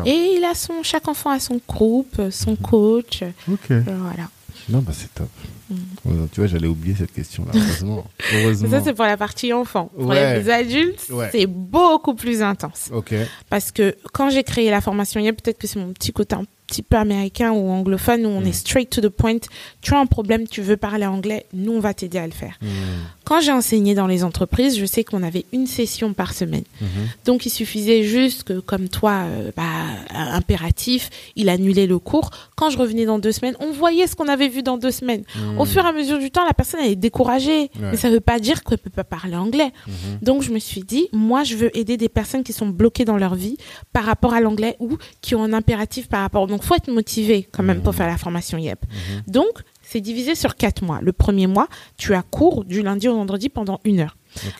Et 0.06 0.34
il 0.36 0.44
a 0.44 0.54
son, 0.54 0.82
chaque 0.82 1.08
enfant 1.08 1.30
a 1.30 1.40
son 1.40 1.60
groupe, 1.68 2.20
son 2.30 2.56
coach. 2.56 3.22
Ok. 3.50 3.70
euh, 3.70 3.82
Voilà. 3.86 4.28
Non, 4.70 4.78
bah 4.78 4.92
c'est 4.94 5.12
top. 5.12 5.28
Mhm. 5.68 5.78
Ouais, 6.06 6.28
Tu 6.32 6.40
vois, 6.40 6.46
j'allais 6.46 6.66
oublier 6.68 6.94
cette 6.96 7.12
question-là, 7.12 7.50
heureusement. 7.54 8.06
Heureusement. 8.34 8.70
Ça, 8.70 8.80
c'est 8.82 8.94
pour 8.94 9.04
la 9.04 9.16
partie 9.18 9.52
enfant. 9.52 9.90
Pour 9.94 10.06
Ouais. 10.06 10.38
les 10.40 10.48
adultes, 10.50 11.06
Ouais. 11.10 11.28
c'est 11.32 11.46
beaucoup 11.46 12.14
plus 12.14 12.40
intense. 12.42 12.88
Ok. 12.92 13.14
Parce 13.50 13.72
que 13.72 13.94
quand 14.12 14.30
j'ai 14.30 14.42
créé 14.42 14.70
la 14.70 14.80
formation 14.80 15.20
hier, 15.20 15.32
peut-être 15.34 15.58
que 15.58 15.66
c'est 15.66 15.78
mon 15.78 15.92
petit 15.92 16.12
côté 16.12 16.34
un 16.36 16.44
petit 16.66 16.82
peu 16.82 16.96
américain 16.96 17.52
ou 17.52 17.68
anglophone, 17.70 18.24
où 18.26 18.30
on 18.30 18.40
Mm. 18.40 18.46
est 18.46 18.52
straight 18.52 18.90
to 18.90 19.00
the 19.00 19.08
point. 19.08 19.38
Tu 19.82 19.94
as 19.94 19.98
un 19.98 20.06
problème, 20.06 20.46
tu 20.48 20.62
veux 20.62 20.76
parler 20.76 21.06
anglais, 21.06 21.46
nous, 21.52 21.72
on 21.72 21.80
va 21.80 21.92
t'aider 21.94 22.18
à 22.18 22.26
le 22.26 22.32
faire. 22.32 22.58
Mhm. 22.62 22.68
Quand 23.24 23.40
j'ai 23.40 23.52
enseigné 23.52 23.94
dans 23.94 24.06
les 24.06 24.22
entreprises, 24.24 24.78
je 24.78 24.84
sais 24.86 25.04
qu'on 25.04 25.22
avait 25.22 25.44
une 25.52 25.66
session 25.66 26.12
par 26.14 26.32
semaine. 26.34 26.64
Mhm. 26.80 26.88
Donc, 27.26 27.46
il 27.46 27.50
suffisait 27.50 28.02
juste 28.02 28.44
que, 28.44 28.60
comme 28.60 28.88
toi, 28.88 29.24
euh, 29.26 29.50
bah, 29.56 29.62
impératif, 30.34 31.10
il 31.36 31.48
annulait 31.48 31.86
le 31.86 31.98
cours. 31.98 32.30
Quand 32.56 32.70
je 32.70 32.78
revenais 32.78 33.04
dans 33.06 33.18
deux 33.18 33.32
semaines, 33.32 33.56
on 33.60 33.70
voyait 33.72 34.06
ce 34.06 34.16
qu'on 34.16 34.28
avait 34.28 34.48
vu 34.48 34.62
dans 34.62 34.76
deux 34.78 34.90
semaines. 34.90 35.22
Mhm. 35.36 35.60
Au 35.60 35.64
fur 35.64 35.84
et 35.84 35.88
à 35.88 35.92
mesure 35.92 36.18
du 36.18 36.30
temps, 36.30 36.44
la 36.44 36.54
personne 36.54 36.80
elle 36.82 36.92
est 36.92 36.96
découragée. 36.96 37.70
Mais 37.80 37.96
ça 37.96 38.10
veut 38.10 38.20
pas 38.20 38.38
dire 38.38 38.62
qu'elle 38.64 38.78
peut 38.78 38.90
pas 38.90 39.04
parler 39.04 39.36
anglais. 39.36 39.72
Mhm. 39.86 39.94
Donc 40.22 40.42
je 40.42 40.50
me 40.52 40.58
suis 40.58 40.82
dit, 40.82 41.08
moi 41.12 41.44
je 41.44 41.56
veux 41.56 41.76
aider 41.76 41.96
des 41.96 42.08
personnes 42.08 42.42
qui 42.42 42.52
sont 42.52 42.66
bloquées 42.68 43.04
dans 43.04 43.16
leur 43.16 43.34
vie 43.34 43.56
par 43.92 44.04
rapport 44.04 44.34
à 44.34 44.40
l'anglais 44.40 44.76
ou 44.80 44.96
qui 45.20 45.34
ont 45.34 45.42
un 45.44 45.52
impératif 45.52 46.08
par 46.08 46.20
rapport. 46.22 46.46
Donc 46.54 46.62
faut 46.62 46.76
être 46.76 46.88
motivé 46.88 47.48
quand 47.50 47.64
même 47.64 47.82
pour 47.82 47.96
faire 47.96 48.06
la 48.06 48.16
formation 48.16 48.58
YEP. 48.58 48.78
Mhm. 48.84 49.22
Donc 49.26 49.62
c'est 49.82 50.00
divisé 50.00 50.36
sur 50.36 50.54
quatre 50.54 50.84
mois. 50.84 51.00
Le 51.02 51.12
premier 51.12 51.48
mois, 51.48 51.66
tu 51.96 52.14
as 52.14 52.22
cours 52.22 52.64
du 52.64 52.80
lundi 52.80 53.08
au 53.08 53.14
vendredi 53.16 53.48
pendant 53.48 53.80
une 53.84 53.98
heure. 53.98 54.16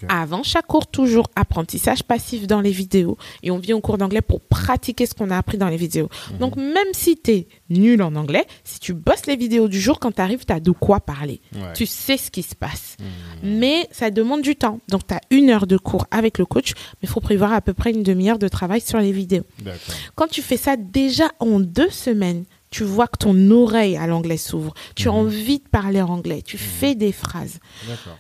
Avant 0.09 0.43
chaque 0.43 0.67
cours, 0.67 0.87
toujours 0.87 1.29
apprentissage 1.37 2.03
passif 2.03 2.47
dans 2.47 2.61
les 2.61 2.71
vidéos. 2.71 3.17
Et 3.43 3.51
on 3.51 3.59
vient 3.59 3.77
au 3.77 3.81
cours 3.81 3.99
d'anglais 3.99 4.21
pour 4.21 4.41
pratiquer 4.41 5.07
ce 5.07 5.15
qu'on 5.15 5.31
a 5.31 5.39
appris 5.39 5.59
dans 5.59 5.69
les 5.69 5.77
vidéos. 5.77 6.09
Mhm. 6.33 6.39
Donc, 6.39 6.57
même 6.57 6.93
si 6.93 7.17
tu 7.17 7.31
es 7.31 7.49
nul 7.71 8.03
en 8.03 8.15
anglais, 8.15 8.45
si 8.65 8.79
tu 8.79 8.95
bosses 8.95 9.27
les 9.27 9.37
vidéos 9.37 9.69
du 9.69 9.81
jour, 9.81 9.99
quand 10.01 10.13
tu 10.13 10.21
arrives, 10.21 10.45
tu 10.45 10.53
as 10.53 10.61
de 10.61 10.71
quoi 10.71 11.01
parler. 11.01 11.41
Ouais. 11.55 11.73
Tu 11.75 11.87
sais 11.87 12.17
ce 12.17 12.31
qui 12.31 12.43
se 12.43 12.55
passe. 12.55 12.97
Mhm. 12.99 13.59
Mais 13.59 13.89
ça 13.91 14.11
demande 14.11 14.43
du 14.43 14.57
temps. 14.57 14.81
Donc, 14.89 15.07
tu 15.07 15.15
as 15.15 15.21
une 15.31 15.51
heure 15.51 15.67
de 15.67 15.77
cours 15.77 16.07
avec 16.11 16.39
le 16.39 16.47
coach, 16.47 16.73
mais 16.75 17.05
il 17.05 17.09
faut 17.09 17.21
prévoir 17.21 17.53
à 17.53 17.61
peu 17.61 17.75
près 17.75 17.91
une 17.91 18.03
demi-heure 18.03 18.39
de 18.39 18.49
travail 18.49 18.81
sur 18.81 18.99
les 18.99 19.13
vidéos. 19.13 19.45
Quand 20.15 20.29
tu 20.29 20.43
fais 20.43 20.57
ça 20.57 20.77
déjà 20.77 21.31
en 21.41 21.61
deux 21.61 21.91
semaines, 21.91 22.45
tu 22.75 22.83
vois 22.83 23.07
que 23.07 23.19
ton 23.19 23.51
oreille 23.53 23.97
à 23.97 24.09
l'anglais 24.09 24.37
s'ouvre. 24.37 24.75
Tu 24.97 25.07
as 25.09 25.13
Mhm. 25.13 25.19
envie 25.19 25.59
de 25.61 25.69
parler 25.69 26.03
anglais. 26.03 26.43
Tu 26.43 26.59
fais 26.59 26.97
des 26.97 27.13
phrases. 27.13 27.61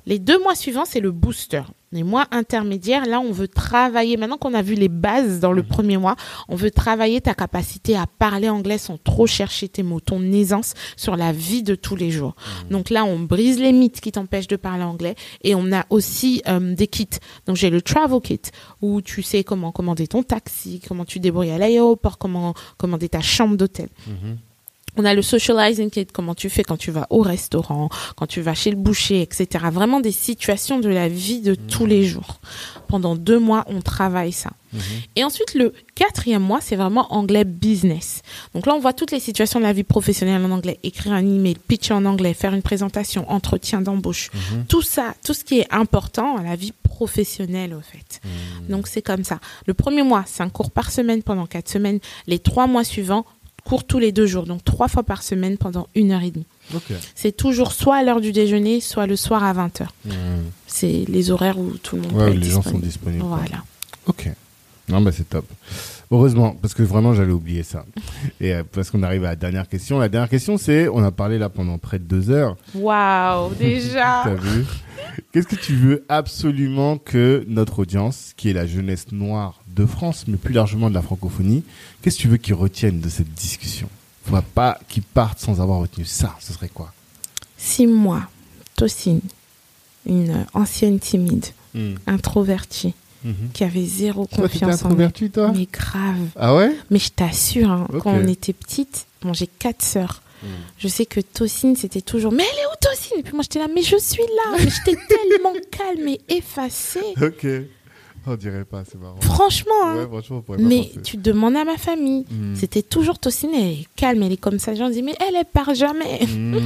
Les 0.07 0.21
deux 0.21 0.41
mois 0.41 0.55
suivants, 0.55 0.85
c'est 0.85 1.01
le 1.01 1.11
booster. 1.11 1.63
Les 1.95 2.03
mois 2.03 2.27
intermédiaires, 2.33 3.07
là, 3.07 3.21
on 3.21 3.31
veut 3.31 3.47
travailler. 3.47 4.17
Maintenant 4.17 4.37
qu'on 4.37 4.53
a 4.53 4.63
vu 4.63 4.75
les 4.75 4.89
bases 4.89 5.39
dans 5.39 5.53
le 5.53 5.63
Mhm. 5.63 5.69
premier 5.69 5.97
mois, 5.97 6.17
on 6.49 6.57
veut 6.57 6.73
travailler 6.73 7.21
ta 7.21 7.35
capacité 7.35 7.97
à 7.97 8.07
parler 8.07 8.49
anglais 8.49 8.79
sans 8.79 8.99
trop 8.99 9.29
chercher 9.29 9.69
tes 9.69 9.85
mots, 9.85 10.01
ton 10.01 10.21
aisance 10.33 10.75
sur 10.97 11.17
la 11.17 11.31
vie 11.31 11.63
de 11.63 11.77
tous 11.77 11.95
les 11.95 12.11
jours. 12.11 12.35
Mhm. 12.65 12.69
Donc 12.71 12.91
là, 12.91 13.05
on 13.05 13.21
brise 13.21 13.61
les 13.61 13.71
mythes 13.73 14.01
qui 14.01 14.11
t'empêchent 14.11 14.49
de 14.49 14.57
parler 14.57 14.83
anglais 14.83 15.15
et 15.45 15.55
on 15.55 15.73
a 15.73 15.87
aussi 15.89 16.43
euh, 16.49 16.75
des 16.75 16.89
kits. 16.89 17.07
Donc 17.47 17.55
j'ai 17.57 17.71
le 17.71 17.81
travel 17.81 18.21
kit 18.21 18.41
où 18.83 19.01
tu 19.01 19.23
sais 19.23 19.45
comment 19.45 19.71
commander 19.71 20.09
ton 20.09 20.25
taxi, 20.25 20.81
comment 20.89 21.05
tu 21.05 21.21
débrouilles 21.21 21.53
à 21.53 21.59
l'aéroport, 21.59 22.19
comment 22.19 22.55
commander 22.77 23.09
ta 23.09 23.21
chambre 23.21 23.57
d'hôtel. 23.57 23.89
Mhm. 24.09 24.37
On 24.97 25.05
a 25.05 25.15
le 25.15 25.23
socializing 25.23 25.91
kit, 25.91 26.07
comment 26.07 26.35
tu 26.35 26.49
fais 26.49 26.63
quand 26.63 26.77
tu 26.77 26.91
vas 26.91 27.07
au 27.11 27.21
restaurant, 27.21 27.89
quand 28.17 28.27
tu 28.27 28.41
vas 28.41 28.55
chez 28.55 28.71
le 28.71 28.77
boucher, 28.77 29.23
etc. 29.23 29.67
Vraiment 29.73 30.01
des 30.01 30.13
situations 30.13 30.79
de 30.79 30.89
la 30.89 31.09
vie 31.09 31.41
de 31.41 31.55
tous 31.55 31.87
les 31.87 32.05
jours. 32.05 32.39
Pendant 32.89 33.17
deux 33.17 33.39
mois, 33.39 33.65
on 33.69 33.81
travaille 33.81 34.33
ça. 34.33 34.51
Mhm. 34.73 34.81
Et 35.17 35.25
ensuite, 35.25 35.55
le 35.55 35.73
quatrième 35.95 36.43
mois, 36.43 36.61
c'est 36.61 36.77
vraiment 36.77 37.13
anglais 37.13 37.45
business. 37.45 38.23
Donc 38.55 38.67
là, 38.67 38.75
on 38.75 38.81
voit 38.81 38.93
toutes 38.93 39.11
les 39.11 39.21
situations 39.21 39.59
de 39.59 39.65
la 39.65 39.73
vie 39.73 39.85
professionnelle 39.85 40.45
en 40.45 40.51
anglais. 40.51 40.79
Écrire 40.83 41.13
un 41.13 41.25
email, 41.25 41.57
pitcher 41.57 41.95
en 41.95 42.05
anglais, 42.05 42.35
faire 42.35 42.55
une 42.55 42.63
présentation, 42.63 43.31
entretien 43.31 43.81
d'embauche. 43.81 44.31
Mhm. 44.33 44.67
Tout 44.67 44.83
ça, 44.83 45.15
tout 45.25 45.35
ce 45.35 45.45
qui 45.45 45.61
est 45.61 45.73
important 45.73 46.37
à 46.37 46.43
la 46.43 46.57
vie 46.57 46.73
professionnelle, 46.83 47.75
au 47.75 47.81
fait. 47.81 48.21
Mhm. 48.25 48.69
Donc 48.69 48.87
c'est 48.87 49.03
comme 49.03 49.25
ça. 49.25 49.41
Le 49.67 49.75
premier 49.75 50.03
mois, 50.03 50.25
c'est 50.27 50.43
un 50.43 50.49
cours 50.49 50.71
par 50.71 50.91
semaine 50.91 51.23
pendant 51.23 51.47
quatre 51.47 51.69
semaines. 51.69 52.01
Les 52.27 52.39
trois 52.39 52.67
mois 52.67 52.85
suivants, 52.85 53.25
cours 53.65 53.85
tous 53.85 53.99
les 53.99 54.13
deux 54.13 54.27
jours. 54.27 54.45
Donc 54.47 54.63
trois 54.65 54.89
fois 54.89 55.03
par 55.03 55.23
semaine 55.23 55.57
pendant 55.59 55.89
une 55.95 56.13
heure 56.13 56.23
et 56.23 56.31
demie. 56.31 56.47
C'est 57.15 57.37
toujours 57.37 57.73
soit 57.73 57.97
à 57.97 58.03
l'heure 58.03 58.21
du 58.21 58.33
déjeuner, 58.33 58.81
soit 58.81 59.07
le 59.07 59.17
soir 59.17 59.43
à 59.45 59.53
20h. 59.53 59.87
Mhm. 60.05 60.15
C'est 60.67 61.05
les 61.09 61.31
horaires 61.31 61.59
où 61.59 61.71
tout 61.83 61.97
le 61.97 62.03
monde 62.03 62.13
Ouais, 62.13 62.31
peut 62.33 62.37
les 62.39 62.51
gens 62.51 62.63
sont 62.63 62.79
disponible. 62.79 62.87
disponibles. 62.89 63.25
Voilà. 63.25 63.63
Ok. 64.07 64.31
Non, 64.89 65.01
bah 65.01 65.13
c'est 65.13 65.29
top. 65.29 65.47
Heureusement, 66.11 66.57
parce 66.61 66.75
que 66.75 66.83
vraiment, 66.83 67.15
j'allais 67.15 67.33
oublier 67.33 67.63
ça. 67.63 67.85
Et 68.41 68.55
euh, 68.55 68.63
parce 68.71 68.91
qu'on 68.91 69.03
arrive 69.03 69.25
à 69.25 69.29
la 69.29 69.37
dernière 69.37 69.69
question. 69.69 69.99
La 69.99 70.09
dernière 70.09 70.29
question, 70.29 70.59
c'est, 70.59 70.89
on 70.89 71.03
a 71.03 71.11
parlé 71.11 71.39
là 71.39 71.49
pendant 71.49 71.79
près 71.79 71.99
de 71.99 72.05
deux 72.05 72.31
heures. 72.31 72.57
Waouh, 72.75 73.55
déjà. 73.59 74.23
T'as 74.25 74.35
vu? 74.35 74.65
Qu'est-ce 75.33 75.47
que 75.47 75.57
tu 75.57 75.75
veux 75.75 76.05
absolument 76.09 76.99
que 76.99 77.45
notre 77.49 77.81
audience, 77.81 78.33
qui 78.37 78.51
est 78.51 78.53
la 78.53 78.67
jeunesse 78.67 79.13
noire 79.13 79.61
de 79.69 79.87
France, 79.87 80.25
mais 80.29 80.37
plus 80.37 80.55
largement 80.55 80.89
de 80.89 80.95
la 80.95 81.03
francophonie, 81.03 81.65
qu'est-ce 82.03 82.17
que 82.17 82.23
tu 82.23 82.29
veux 82.29 82.37
qu'ils 82.37 82.55
retiennent 82.55 83.01
de 83.01 83.09
cette 83.09 83.33
discussion? 83.33 83.89
Faut 84.25 84.37
pas 84.55 84.79
qu'ils 84.89 85.03
partent 85.03 85.39
sans 85.39 85.61
avoir 85.61 85.81
retenu 85.81 86.05
ça. 86.05 86.35
Ce 86.41 86.53
serait 86.53 86.69
quoi? 86.69 86.93
Six 87.59 87.87
mois, 87.87 88.23
Tocine, 88.77 89.21
une 90.07 90.47
ancienne 90.55 90.99
timide, 90.99 91.47
introvertie, 92.07 92.95
Mhm. 93.25 93.51
qui 93.55 93.65
avait 93.65 93.85
zéro 93.85 94.27
Toi, 94.27 94.49
confiance 94.49 94.83
en 94.83 94.87
introverti, 94.87 95.31
toi 95.31 95.53
Mais 95.55 95.67
grave. 95.73 96.29
Ah 96.37 96.55
ouais 96.55 96.77
Mais 96.91 96.99
je 96.99 97.11
t'assure, 97.11 97.71
hein, 97.71 97.87
quand 98.03 98.13
on 98.13 98.27
était 98.29 98.53
petite, 98.53 99.07
bon, 99.23 99.33
j'ai 99.33 99.47
quatre 99.47 99.83
sœurs. 99.83 100.21
Je 100.79 100.89
sais 100.89 101.07
que 101.07 101.21
Tocine, 101.21 101.75
c'était 101.75 102.03
toujours 102.03 102.31
Mais 102.31 102.43
elle 102.43 102.59
est 102.59 102.67
où 102.67 102.77
Tocine 102.79 103.19
Et 103.21 103.23
puis 103.23 103.33
moi, 103.33 103.43
j'étais 103.43 103.61
là, 103.61 103.67
mais 103.75 103.83
je 103.83 103.97
suis 103.97 104.23
là. 104.23 104.59
Mais 104.59 104.69
j'étais 104.71 104.99
tellement 105.09 105.55
calme 105.71 106.07
et 106.09 106.21
effacée. 106.29 107.01
Ok. 107.21 107.47
On 108.27 108.37
dirait 108.37 108.65
pas, 108.65 108.83
c'est 108.91 108.99
marrant. 109.01 109.21
Franchement, 109.21 109.73
hein. 109.85 109.97
Ouais, 109.97 110.07
franchement, 110.07 110.37
on 110.39 110.41
pourrait 110.43 110.59
pas 110.59 110.65
Mais 110.65 110.91
tu 111.03 111.19
demandes 111.19 111.57
à 111.57 111.65
ma 111.65 111.77
famille. 111.77 112.25
Mhm. 112.31 112.57
C'était 112.57 112.83
toujours 112.83 113.19
Tocine, 113.19 113.51
elle 113.55 113.65
est 113.65 113.89
calme, 113.97 114.23
elle 114.23 114.33
est 114.33 114.37
comme 114.39 114.59
ça. 114.59 114.75
Gens 114.75 114.89
disent, 114.89 115.03
mais 115.03 115.15
elle, 115.27 115.35
elle 115.37 115.45
part 115.45 115.75
jamais. 115.75 116.21
Mhm. 116.27 116.61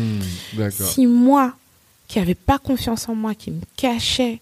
D'accord. 0.55 0.87
Si 0.87 1.07
moi, 1.07 1.55
qui 2.07 2.19
avait 2.21 2.35
pas 2.37 2.59
confiance 2.59 3.09
en 3.09 3.15
moi, 3.15 3.35
qui 3.35 3.51
me 3.51 3.61
cachait 3.77 4.41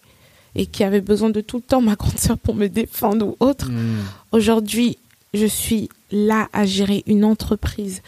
et 0.57 0.67
qui 0.67 0.83
avait 0.85 1.01
besoin 1.03 1.31
de 1.31 1.41
tout 1.41 1.59
le 1.59 1.63
temps 1.63 1.81
ma 1.83 1.95
grande 2.01 2.19
sœur 2.19 2.39
pour 2.39 2.55
me 2.55 2.67
défendre 2.69 3.27
ou 3.27 3.37
autre, 3.41 3.69
Mhm. 3.71 4.03
aujourd'hui, 4.33 4.99
je 5.35 5.47
suis 5.47 5.89
là 6.11 6.49
à 6.53 6.65
gérer 6.67 7.03
une 7.07 7.25
entreprise 7.25 8.01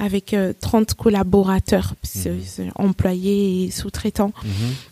avec 0.00 0.32
euh, 0.32 0.52
30 0.60 0.94
collaborateurs, 0.94 1.94
c'est 2.04 2.30
employés 2.76 3.64
et 3.64 3.70
sous-traitants, 3.72 4.32
Mhm. 4.44 4.50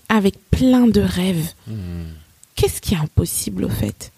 avec 0.08 0.34
plein 0.50 0.88
de 0.88 1.00
rêves. 1.00 1.52
Qu'est-ce 2.56 2.80
qui 2.80 2.94
est 2.94 2.98
impossible 2.98 3.64
au 3.64 3.68
fait? 3.68 4.10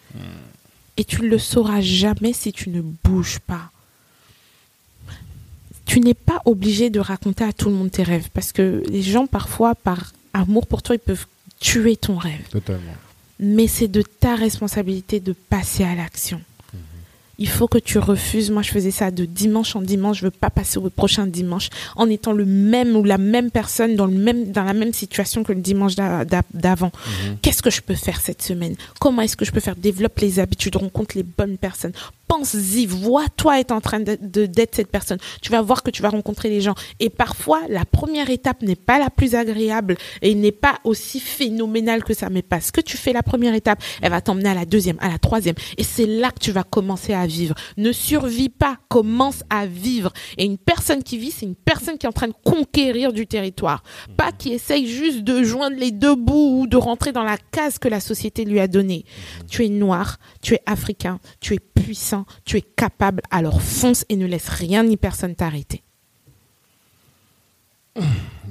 Et 0.97 1.05
tu 1.05 1.23
ne 1.23 1.29
le 1.29 1.39
sauras 1.39 1.81
jamais 1.83 2.33
si 2.33 2.53
tu 2.53 2.71
ne 2.71 2.81
bouges 2.81 3.39
pas. 3.41 3.71
Tu 5.85 6.01
n'es 6.01 6.15
pas 6.15 6.41
obligé 6.45 6.91
de 6.91 7.01
raconter 7.01 7.45
à 7.45 7.53
tout 7.53 7.69
le 7.69 7.75
monde 7.75 7.91
tes 7.91 8.03
rêves 8.03 8.29
parce 8.35 8.53
que 8.53 8.83
les 8.89 9.03
gens 9.03 9.27
parfois 9.27 9.75
par 9.75 10.13
amour 10.35 10.67
pour 10.67 10.83
toi 10.83 10.97
ils 10.97 10.99
peuvent 11.01 11.27
tuer 11.61 11.97
ton 11.97 12.17
rêve. 12.17 12.49
Totalement. 12.51 12.95
Mais 13.41 13.67
c'est 13.67 13.89
de 13.89 14.03
ta 14.03 14.35
responsabilité 14.35 15.21
de 15.21 15.33
passer 15.33 15.85
à 15.85 15.95
l'action. 15.95 16.41
Il 17.41 17.49
faut 17.49 17.69
que 17.69 17.79
tu 17.79 17.99
refuses. 17.99 18.51
Moi, 18.51 18.63
je 18.63 18.71
faisais 18.71 18.91
ça 18.91 19.11
de 19.13 19.25
dimanche 19.25 19.77
en 19.77 19.81
dimanche. 19.81 20.19
Je 20.19 20.25
veux 20.25 20.31
pas 20.33 20.51
passer 20.51 20.79
au 20.79 20.91
prochain 20.91 21.27
dimanche 21.27 21.69
en 21.95 22.11
étant 22.11 22.33
le 22.33 22.45
même 22.45 22.97
ou 22.97 23.05
la 23.05 23.17
même 23.19 23.51
personne 23.53 23.95
dans 23.95 24.07
le 24.07 24.15
même 24.19 24.51
dans 24.51 24.65
la 24.65 24.73
même 24.75 24.93
situation 24.93 25.45
que 25.45 25.53
le 25.53 25.61
dimanche 25.61 25.95
d'a- 25.95 26.25
d'a- 26.25 26.43
d'avant. 26.53 26.91
Qu'est-ce 27.43 27.63
que 27.63 27.71
je 27.71 27.81
peux 27.81 27.95
faire 27.95 28.21
cette 28.21 28.43
semaine? 28.43 28.75
Comment 28.99 29.23
est-ce 29.23 29.37
que 29.37 29.45
je 29.45 29.53
peux 29.53 29.61
faire? 29.61 29.77
Développe 29.77 30.19
les 30.19 30.41
habitudes, 30.41 30.75
rencontre 30.77 31.17
les 31.17 31.23
bonnes 31.23 31.59
personnes. 31.59 31.93
Pense-y, 32.27 32.85
vois-toi 32.85 33.59
être 33.61 33.73
en 33.73 33.81
train 33.81 34.01
de- 34.01 34.19
de- 34.21 34.45
d'être 34.45 34.75
cette 34.75 34.91
personne. 34.91 35.17
Tu 35.41 35.51
vas 35.51 35.63
voir 35.63 35.83
que 35.83 35.91
tu 35.91 36.03
vas 36.03 36.11
rencontrer 36.11 36.51
les 36.51 36.61
gens. 36.61 36.75
Et 37.01 37.09
parfois, 37.09 37.61
la 37.71 37.87
première 37.87 38.29
étape 38.29 38.61
n'est 38.61 38.77
pas 38.77 38.99
la 38.99 39.09
plus 39.09 39.35
agréable 39.35 39.97
et 40.21 40.35
n'est 40.35 40.53
pas 40.53 40.79
aussi 40.85 41.21
phénoménale 41.21 42.05
que 42.05 42.13
ça. 42.13 42.29
Mais 42.29 42.43
parce 42.43 42.71
que 42.71 42.83
tu 42.83 42.99
fais 42.99 43.15
la 43.15 43.23
première 43.23 43.55
étape, 43.55 43.83
elle 44.03 44.11
va 44.11 44.21
t'emmener 44.21 44.51
à 44.51 44.55
la 44.55 44.67
deuxième, 44.67 44.99
à 45.01 45.09
la 45.09 45.19
troisième. 45.19 45.55
Et 45.79 45.85
c'est 45.85 46.05
là 46.05 46.31
que 46.31 46.41
tu 46.41 46.53
vas 46.53 46.65
commencer 46.65 47.15
à 47.15 47.27
vivre. 47.29 47.55
Ne 47.77 47.93
survis 47.93 48.49
pas, 48.49 48.79
commence 48.89 49.45
à 49.51 49.67
vivre. 49.67 50.13
Et 50.37 50.45
une 50.45 50.59
personne 50.59 51.03
qui 51.03 51.19
vit, 51.19 51.31
c'est 51.31 51.47
une 51.47 51.55
personne 51.55 51.99
qui 51.99 52.07
est 52.07 52.09
en 52.09 52.13
train 52.13 52.29
de 52.29 52.35
conquérir 52.45 53.13
du 53.13 53.27
territoire. 53.27 53.83
Pas 54.17 54.33
qui 54.33 54.53
essaye 54.53 54.87
juste 54.87 55.21
de 55.21 55.43
joindre 55.43 55.77
les 55.77 55.91
deux 55.91 56.15
bouts 56.15 56.61
ou 56.61 56.67
de 56.67 56.77
rentrer 56.77 57.13
dans 57.13 57.25
la 57.25 57.39
case 57.39 57.79
que 57.79 57.89
la 57.89 58.01
société 58.01 58.45
lui 58.45 58.61
a 58.61 58.69
donnée. 58.69 59.05
Tu 59.49 59.65
es 59.65 59.69
noir, 59.69 60.19
tu 60.43 60.55
es 60.55 60.63
africain, 60.67 61.21
tu 61.41 61.55
es 61.55 61.59
puissant, 61.59 62.25
tu 62.45 62.57
es 62.57 62.63
capable, 62.63 63.23
alors 63.31 63.63
fonce 63.63 64.05
et 64.09 64.17
ne 64.17 64.27
laisse 64.27 64.49
rien 64.49 64.83
ni 64.83 64.97
personne 64.97 65.35
t'arrêter. 65.35 65.83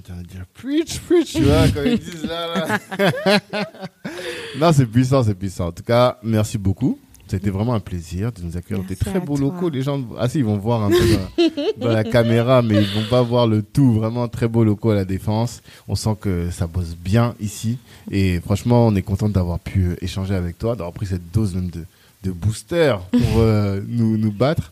On 0.09 0.13
va 0.13 0.23
dire 0.23 0.45
preach, 0.53 0.99
preach, 0.99 1.33
tu 1.33 1.41
vois, 1.41 1.67
comme 1.69 1.87
ils 1.87 1.99
disent 1.99 2.25
là. 2.25 2.79
là. 2.97 3.39
non, 4.59 4.71
c'est 4.73 4.85
puissant, 4.85 5.23
c'est 5.23 5.35
puissant. 5.35 5.67
En 5.67 5.71
tout 5.71 5.83
cas, 5.83 6.17
merci 6.23 6.57
beaucoup. 6.57 6.99
C'était 7.29 7.49
vraiment 7.49 7.73
un 7.73 7.79
plaisir 7.79 8.31
de 8.31 8.41
nous 8.41 8.57
accueillir 8.57 8.83
dans 8.83 8.87
tes 8.87 8.95
très 8.95 9.19
beaux 9.19 9.37
toi. 9.37 9.47
locaux. 9.47 9.69
Les 9.69 9.81
gens, 9.81 10.01
ah 10.17 10.29
si, 10.29 10.39
ils 10.39 10.45
vont 10.45 10.57
voir 10.57 10.83
un 10.83 10.89
peu 10.89 11.43
dans, 11.77 11.89
la 11.89 12.03
caméra, 12.05 12.61
mais 12.61 12.81
ils 12.81 12.89
vont 12.89 13.09
pas 13.09 13.21
voir 13.21 13.47
le 13.47 13.61
tout. 13.61 13.93
Vraiment 13.93 14.27
très 14.27 14.47
beaux 14.47 14.63
locaux 14.63 14.91
à 14.91 14.95
la 14.95 15.05
Défense. 15.05 15.61
On 15.87 15.95
sent 15.95 16.15
que 16.19 16.49
ça 16.51 16.67
bosse 16.67 16.95
bien 16.95 17.35
ici. 17.39 17.77
Et 18.11 18.39
franchement, 18.39 18.87
on 18.87 18.95
est 18.95 19.01
content 19.01 19.29
d'avoir 19.29 19.59
pu 19.59 19.87
euh, 19.87 19.95
échanger 20.01 20.35
avec 20.35 20.57
toi, 20.57 20.75
d'avoir 20.75 20.93
pris 20.93 21.07
cette 21.07 21.31
dose 21.31 21.55
même 21.55 21.69
de, 21.69 21.83
de 22.23 22.31
booster 22.31 22.95
pour 23.11 23.39
euh, 23.39 23.81
nous, 23.87 24.17
nous 24.17 24.31
battre. 24.31 24.71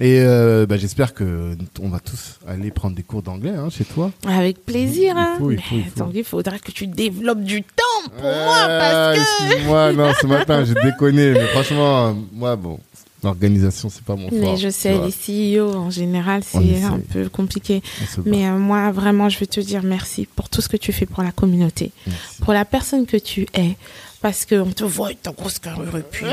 Et 0.00 0.20
euh, 0.20 0.66
bah, 0.66 0.76
j'espère 0.76 1.14
que 1.14 1.56
on 1.80 1.88
va 1.88 2.00
tous 2.00 2.40
aller 2.48 2.70
prendre 2.72 2.96
des 2.96 3.04
cours 3.04 3.22
d'anglais 3.22 3.54
hein, 3.56 3.68
chez 3.70 3.84
toi. 3.84 4.10
Avec 4.26 4.64
plaisir, 4.64 5.14
Il 5.16 5.18
hein. 5.18 5.34
faut, 5.38 5.50
il 5.52 5.56
Mais 5.56 5.62
faut, 5.62 5.74
il 5.76 5.84
faut. 5.84 6.02
attends, 6.02 6.10
il 6.12 6.24
faudra 6.24 6.58
que 6.58 6.72
tu 6.72 6.86
développes 6.88 7.42
du 7.42 7.62
temps 7.62 8.10
pour 8.16 8.24
moi 8.24 8.66
parce 8.66 9.16
que. 9.16 9.22
Excuse-moi, 9.22 9.92
non, 9.92 10.12
ce 10.20 10.26
matin 10.26 10.64
j'ai 10.64 10.74
déconné, 10.74 11.32
mais 11.32 11.46
franchement, 11.46 12.08
euh, 12.08 12.12
moi, 12.32 12.56
bon, 12.56 12.78
L'organisation, 13.24 13.88
c'est 13.88 14.04
pas 14.04 14.16
mon 14.16 14.28
fort. 14.28 14.38
Mais 14.38 14.56
je 14.58 14.68
sais, 14.68 14.98
les 14.98 15.56
CEO, 15.58 15.74
en 15.74 15.88
général, 15.90 16.42
c'est 16.44 16.82
un 16.82 17.00
peu 17.00 17.30
compliqué. 17.30 17.82
Mais 18.26 18.46
euh, 18.46 18.58
moi, 18.58 18.92
vraiment, 18.92 19.30
je 19.30 19.38
veux 19.38 19.46
te 19.46 19.60
dire 19.60 19.82
merci 19.82 20.28
pour 20.36 20.50
tout 20.50 20.60
ce 20.60 20.68
que 20.68 20.76
tu 20.76 20.92
fais 20.92 21.06
pour 21.06 21.22
la 21.22 21.32
communauté, 21.32 21.90
pour 22.42 22.52
la 22.52 22.66
personne 22.66 23.06
que 23.06 23.16
tu 23.16 23.46
es, 23.54 23.76
parce 24.24 24.46
qu'on 24.46 24.70
te 24.70 24.84
voit 24.84 25.08
avec 25.08 25.20
ta 25.20 25.32
grosse 25.32 25.58
carrure 25.58 25.98
et 25.98 26.02
puis... 26.02 26.24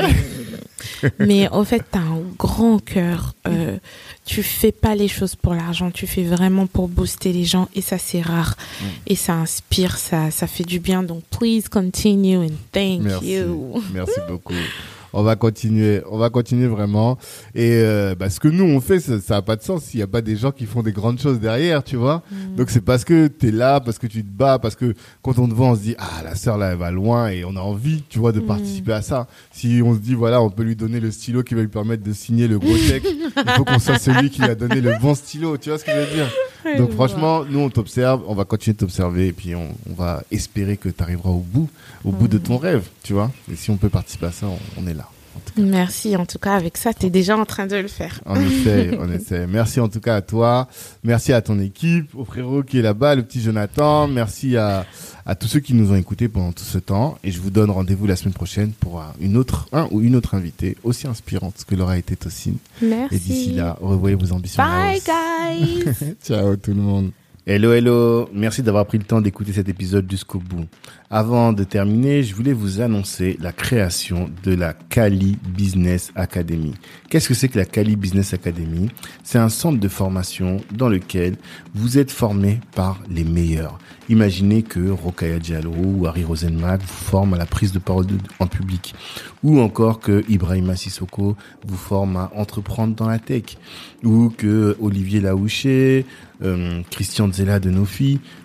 Mais 1.18 1.46
au 1.50 1.62
fait, 1.62 1.84
tu 1.92 1.98
as 1.98 2.00
un 2.00 2.22
grand 2.38 2.78
cœur. 2.82 3.34
Euh, 3.46 3.76
tu 4.24 4.42
fais 4.42 4.72
pas 4.72 4.94
les 4.94 5.08
choses 5.08 5.36
pour 5.36 5.52
l'argent, 5.52 5.90
tu 5.90 6.06
fais 6.06 6.22
vraiment 6.22 6.66
pour 6.66 6.88
booster 6.88 7.34
les 7.34 7.44
gens 7.44 7.68
et 7.74 7.82
ça, 7.82 7.98
c'est 7.98 8.22
rare. 8.22 8.56
Mm. 8.80 8.84
Et 9.08 9.14
ça 9.14 9.34
inspire, 9.34 9.98
ça, 9.98 10.30
ça 10.30 10.46
fait 10.46 10.64
du 10.64 10.80
bien. 10.80 11.02
Donc, 11.02 11.22
please 11.38 11.64
continue 11.70 12.38
and 12.38 12.56
thank 12.72 13.02
you. 13.22 13.82
Merci 13.92 14.20
beaucoup 14.26 14.54
on 15.12 15.22
va 15.22 15.36
continuer, 15.36 16.02
on 16.10 16.18
va 16.18 16.30
continuer 16.30 16.66
vraiment. 16.66 17.18
Et 17.54 17.72
euh, 17.74 18.14
bah, 18.14 18.30
ce 18.30 18.40
que 18.40 18.48
nous 18.48 18.64
on 18.64 18.80
fait, 18.80 19.00
ça, 19.00 19.20
ça 19.20 19.36
a 19.36 19.42
pas 19.42 19.56
de 19.56 19.62
sens 19.62 19.84
s'il 19.84 20.00
y 20.00 20.02
a 20.02 20.06
pas 20.06 20.22
des 20.22 20.36
gens 20.36 20.52
qui 20.52 20.66
font 20.66 20.82
des 20.82 20.92
grandes 20.92 21.20
choses 21.20 21.40
derrière, 21.40 21.84
tu 21.84 21.96
vois. 21.96 22.22
Mm. 22.30 22.56
Donc 22.56 22.70
c'est 22.70 22.80
parce 22.80 23.04
que 23.04 23.26
tu 23.26 23.48
es 23.48 23.50
là, 23.50 23.80
parce 23.80 23.98
que 23.98 24.06
tu 24.06 24.22
te 24.22 24.30
bats, 24.30 24.58
parce 24.58 24.76
que 24.76 24.94
quand 25.22 25.38
on 25.38 25.48
te 25.48 25.54
voit, 25.54 25.68
on 25.68 25.76
se 25.76 25.80
dit 25.80 25.94
ah 25.98 26.22
la 26.24 26.34
sœur 26.34 26.58
là 26.58 26.72
elle 26.72 26.78
va 26.78 26.90
loin 26.90 27.28
et 27.28 27.44
on 27.44 27.56
a 27.56 27.60
envie, 27.60 28.02
tu 28.08 28.18
vois, 28.18 28.32
de 28.32 28.40
mm. 28.40 28.46
participer 28.46 28.92
à 28.92 29.02
ça. 29.02 29.26
Si 29.52 29.80
on 29.84 29.94
se 29.94 30.00
dit 30.00 30.14
voilà, 30.14 30.42
on 30.42 30.50
peut 30.50 30.62
lui 30.62 30.76
donner 30.76 31.00
le 31.00 31.10
stylo 31.10 31.42
qui 31.42 31.54
va 31.54 31.60
lui 31.60 31.68
permettre 31.68 32.02
de 32.02 32.12
signer 32.12 32.48
le 32.48 32.58
gros 32.58 32.76
chèque, 32.76 33.04
il 33.04 33.50
faut 33.56 33.64
qu'on 33.64 33.78
soit 33.78 33.98
celui 33.98 34.30
qui 34.30 34.42
lui 34.42 34.50
a 34.50 34.54
donné 34.54 34.80
le 34.80 34.94
bon 35.00 35.14
stylo, 35.14 35.56
tu 35.58 35.70
vois 35.70 35.78
ce 35.78 35.84
que 35.84 35.90
je 35.90 35.96
veux 35.96 36.14
dire? 36.14 36.30
Donc 36.78 36.92
franchement, 36.92 37.44
nous 37.44 37.60
on 37.60 37.70
t'observe, 37.70 38.22
on 38.26 38.34
va 38.34 38.44
continuer 38.44 38.74
de 38.74 38.78
t'observer 38.78 39.28
et 39.28 39.32
puis 39.32 39.54
on, 39.54 39.68
va 39.94 40.22
espérer 40.30 40.76
que 40.76 40.88
tu 40.88 41.02
arriveras 41.02 41.30
au 41.30 41.44
bout, 41.44 41.68
au 42.04 42.12
bout 42.12 42.28
de 42.28 42.38
ton 42.38 42.56
rêve, 42.56 42.88
tu 43.02 43.12
vois. 43.12 43.30
Et 43.50 43.56
si 43.56 43.70
on 43.70 43.76
peut 43.76 43.88
participer 43.88 44.26
à 44.26 44.32
ça, 44.32 44.46
on, 44.76 44.86
est 44.86 44.94
là. 44.94 45.08
Merci, 45.56 46.16
en 46.16 46.24
tout 46.24 46.38
cas, 46.38 46.54
avec 46.54 46.76
ça, 46.76 46.94
tu 46.94 47.06
es 47.06 47.10
déjà 47.10 47.36
en 47.36 47.44
train 47.44 47.66
de 47.66 47.76
le 47.76 47.88
faire. 47.88 48.20
On 48.26 48.36
essaie, 48.36 48.96
on 48.98 49.10
essaie. 49.10 49.46
Merci 49.46 49.80
en 49.80 49.88
tout 49.88 50.00
cas 50.00 50.16
à 50.16 50.22
toi. 50.22 50.68
Merci 51.04 51.32
à 51.32 51.40
ton 51.42 51.58
équipe, 51.60 52.14
au 52.14 52.24
frérot 52.24 52.62
qui 52.62 52.78
est 52.78 52.82
là-bas, 52.82 53.14
le 53.14 53.22
petit 53.22 53.40
Jonathan. 53.40 54.08
Merci 54.08 54.56
à, 54.56 54.86
à 55.26 55.34
tous 55.34 55.48
ceux 55.48 55.60
qui 55.60 55.74
nous 55.74 55.92
ont 55.92 55.96
écoutés 55.96 56.28
pendant 56.28 56.52
tout 56.52 56.64
ce 56.64 56.78
temps. 56.78 57.18
Et 57.24 57.30
je 57.30 57.40
vous 57.40 57.50
donne 57.50 57.70
rendez-vous 57.70 58.06
la 58.06 58.16
semaine 58.16 58.34
prochaine 58.34 58.72
pour 58.72 59.02
une 59.20 59.36
autre, 59.36 59.68
un 59.72 59.88
ou 59.90 60.00
une 60.00 60.16
autre 60.16 60.34
invitée 60.34 60.76
aussi 60.84 61.06
inspirante 61.06 61.64
que 61.66 61.74
l'aura 61.74 61.98
été 61.98 62.16
Tossine. 62.16 62.56
Merci. 62.80 63.14
Et 63.14 63.18
d'ici 63.18 63.50
là, 63.52 63.76
revoyez 63.80 64.16
vos 64.16 64.32
ambitions. 64.32 64.62
Bye, 64.62 65.00
guys. 65.00 66.14
Ciao, 66.24 66.56
tout 66.56 66.72
le 66.72 66.80
monde. 66.80 67.10
Hello, 67.44 67.72
hello. 67.72 68.28
Merci 68.32 68.62
d'avoir 68.62 68.86
pris 68.86 68.98
le 68.98 69.04
temps 69.04 69.20
d'écouter 69.20 69.52
cet 69.52 69.68
épisode 69.68 70.08
jusqu'au 70.08 70.38
bout. 70.38 70.66
Avant 71.14 71.52
de 71.52 71.62
terminer, 71.62 72.22
je 72.22 72.34
voulais 72.34 72.54
vous 72.54 72.80
annoncer 72.80 73.36
la 73.38 73.52
création 73.52 74.30
de 74.44 74.54
la 74.54 74.72
Kali 74.72 75.36
Business 75.46 76.10
Academy. 76.14 76.72
Qu'est-ce 77.10 77.28
que 77.28 77.34
c'est 77.34 77.50
que 77.50 77.58
la 77.58 77.66
Kali 77.66 77.96
Business 77.96 78.32
Academy? 78.32 78.88
C'est 79.22 79.36
un 79.36 79.50
centre 79.50 79.78
de 79.78 79.88
formation 79.88 80.56
dans 80.74 80.88
lequel 80.88 81.36
vous 81.74 81.98
êtes 81.98 82.10
formé 82.10 82.60
par 82.74 82.98
les 83.10 83.24
meilleurs. 83.24 83.78
Imaginez 84.08 84.62
que 84.62 84.88
Rokaya 84.88 85.38
Diallo 85.38 85.74
ou 85.76 86.06
Harry 86.06 86.24
Rosenmack 86.24 86.80
vous 86.80 86.86
forment 86.86 87.34
à 87.34 87.38
la 87.38 87.46
prise 87.46 87.72
de 87.72 87.78
parole 87.78 88.06
en 88.38 88.46
public. 88.46 88.94
Ou 89.42 89.60
encore 89.60 90.00
que 90.00 90.24
Ibrahima 90.30 90.76
Sissoko 90.76 91.36
vous 91.66 91.76
forme 91.76 92.16
à 92.16 92.32
entreprendre 92.34 92.96
dans 92.96 93.06
la 93.06 93.18
tech. 93.18 93.58
Ou 94.02 94.30
que 94.30 94.78
Olivier 94.80 95.20
Laouché, 95.20 96.06
euh, 96.42 96.80
Christian 96.90 97.30
Zella 97.30 97.60
de 97.60 97.68
Nofi 97.68 98.18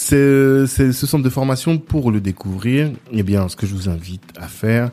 C'est 0.00 0.92
ce 0.92 1.06
centre 1.06 1.24
de 1.24 1.28
formation 1.28 1.76
pour 1.76 2.12
le 2.12 2.20
découvrir. 2.20 2.92
Eh 3.10 3.24
bien, 3.24 3.48
ce 3.48 3.56
que 3.56 3.66
je 3.66 3.74
vous 3.74 3.88
invite 3.88 4.22
à 4.36 4.46
faire, 4.46 4.92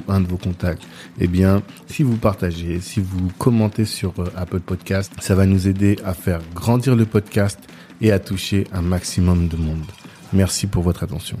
un 0.07 0.21
de 0.21 0.27
vos 0.27 0.37
contacts, 0.37 0.83
eh 1.19 1.27
bien, 1.27 1.61
si 1.87 2.03
vous 2.03 2.17
partagez, 2.17 2.79
si 2.79 2.99
vous 2.99 3.29
commentez 3.37 3.85
sur 3.85 4.13
euh, 4.19 4.31
Apple 4.35 4.59
Podcast, 4.59 5.11
ça 5.19 5.35
va 5.35 5.45
nous 5.45 5.67
aider 5.67 5.97
à 6.03 6.13
faire 6.13 6.41
grandir 6.53 6.95
le 6.95 7.05
podcast 7.05 7.59
et 8.01 8.11
à 8.11 8.19
toucher 8.19 8.67
un 8.73 8.81
maximum 8.81 9.47
de 9.47 9.57
monde. 9.57 9.85
Merci 10.33 10.67
pour 10.67 10.83
votre 10.83 11.03
attention. 11.03 11.37